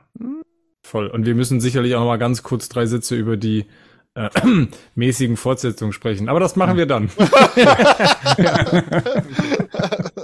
Voll. 0.83 1.09
Und 1.09 1.27
wir 1.27 1.35
müssen 1.35 1.61
sicherlich 1.61 1.95
auch 1.95 2.01
noch 2.01 2.07
mal 2.07 2.19
ganz 2.19 2.43
kurz 2.43 2.69
drei 2.69 2.87
Sätze 2.87 3.15
über 3.15 3.37
die 3.37 3.67
äh, 4.15 4.29
mäßigen 4.95 5.37
Fortsetzungen 5.37 5.93
sprechen. 5.93 6.29
Aber 6.29 6.41
das 6.41 6.57
machen 6.57 6.77
wir 6.77 6.87
dann. 6.87 7.11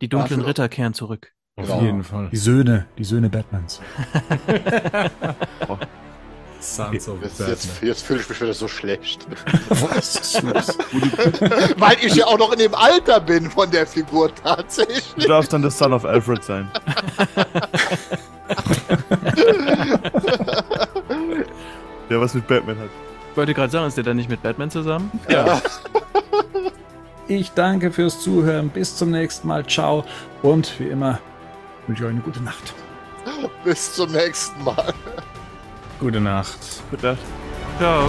Die 0.00 0.08
dunklen 0.08 0.40
Dafür- 0.40 0.48
Ritter 0.50 0.68
kehren 0.68 0.94
zurück. 0.94 1.32
Auf 1.56 1.66
Genau. 1.66 1.80
jeden 1.82 2.04
Fall. 2.04 2.28
Die 2.30 2.36
Söhne, 2.36 2.86
die 2.98 3.04
Söhne 3.04 3.30
Batmans. 3.30 3.80
Sons 6.60 7.08
of 7.08 7.22
Jetzt, 7.22 7.38
Batman. 7.38 7.48
jetzt, 7.48 7.82
jetzt 7.82 8.02
fühle 8.02 8.20
ich 8.20 8.28
mich 8.28 8.40
wieder 8.40 8.52
so 8.52 8.66
schlecht. 8.68 9.26
Was? 9.68 10.42
Weil 11.78 11.96
ich 12.02 12.14
ja 12.16 12.26
auch 12.26 12.38
noch 12.38 12.52
in 12.52 12.58
dem 12.58 12.74
Alter 12.74 13.20
bin 13.20 13.50
von 13.50 13.70
der 13.70 13.86
Figur 13.86 14.34
tatsächlich. 14.34 15.14
Du 15.16 15.28
darfst 15.28 15.52
dann 15.52 15.62
der 15.62 15.70
Son 15.70 15.92
of 15.92 16.04
Alfred 16.04 16.42
sein. 16.44 16.68
Der 22.10 22.20
was 22.20 22.34
mit 22.34 22.46
Batman 22.46 22.78
hat. 22.78 22.88
Ich 23.30 23.36
wollte 23.36 23.54
gerade 23.54 23.70
sagen, 23.70 23.86
ist 23.88 23.96
der 23.96 24.04
dann 24.04 24.16
nicht 24.16 24.28
mit 24.30 24.42
Batman 24.42 24.70
zusammen? 24.70 25.10
Ja. 25.28 25.60
Ich 27.28 27.52
danke 27.52 27.90
fürs 27.90 28.20
Zuhören. 28.20 28.68
Bis 28.68 28.96
zum 28.96 29.10
nächsten 29.10 29.48
Mal. 29.48 29.66
Ciao. 29.66 30.04
Und 30.42 30.78
wie 30.78 30.88
immer 30.88 31.18
wünsche 31.86 32.02
ich 32.02 32.06
euch 32.06 32.14
eine 32.14 32.22
gute 32.22 32.42
Nacht. 32.42 32.74
Bis 33.64 33.94
zum 33.94 34.12
nächsten 34.12 34.62
Mal. 34.62 34.94
Gute 35.98 36.20
Nacht. 36.20 36.58
Bitte. 36.90 37.16
Ciao. 37.78 38.08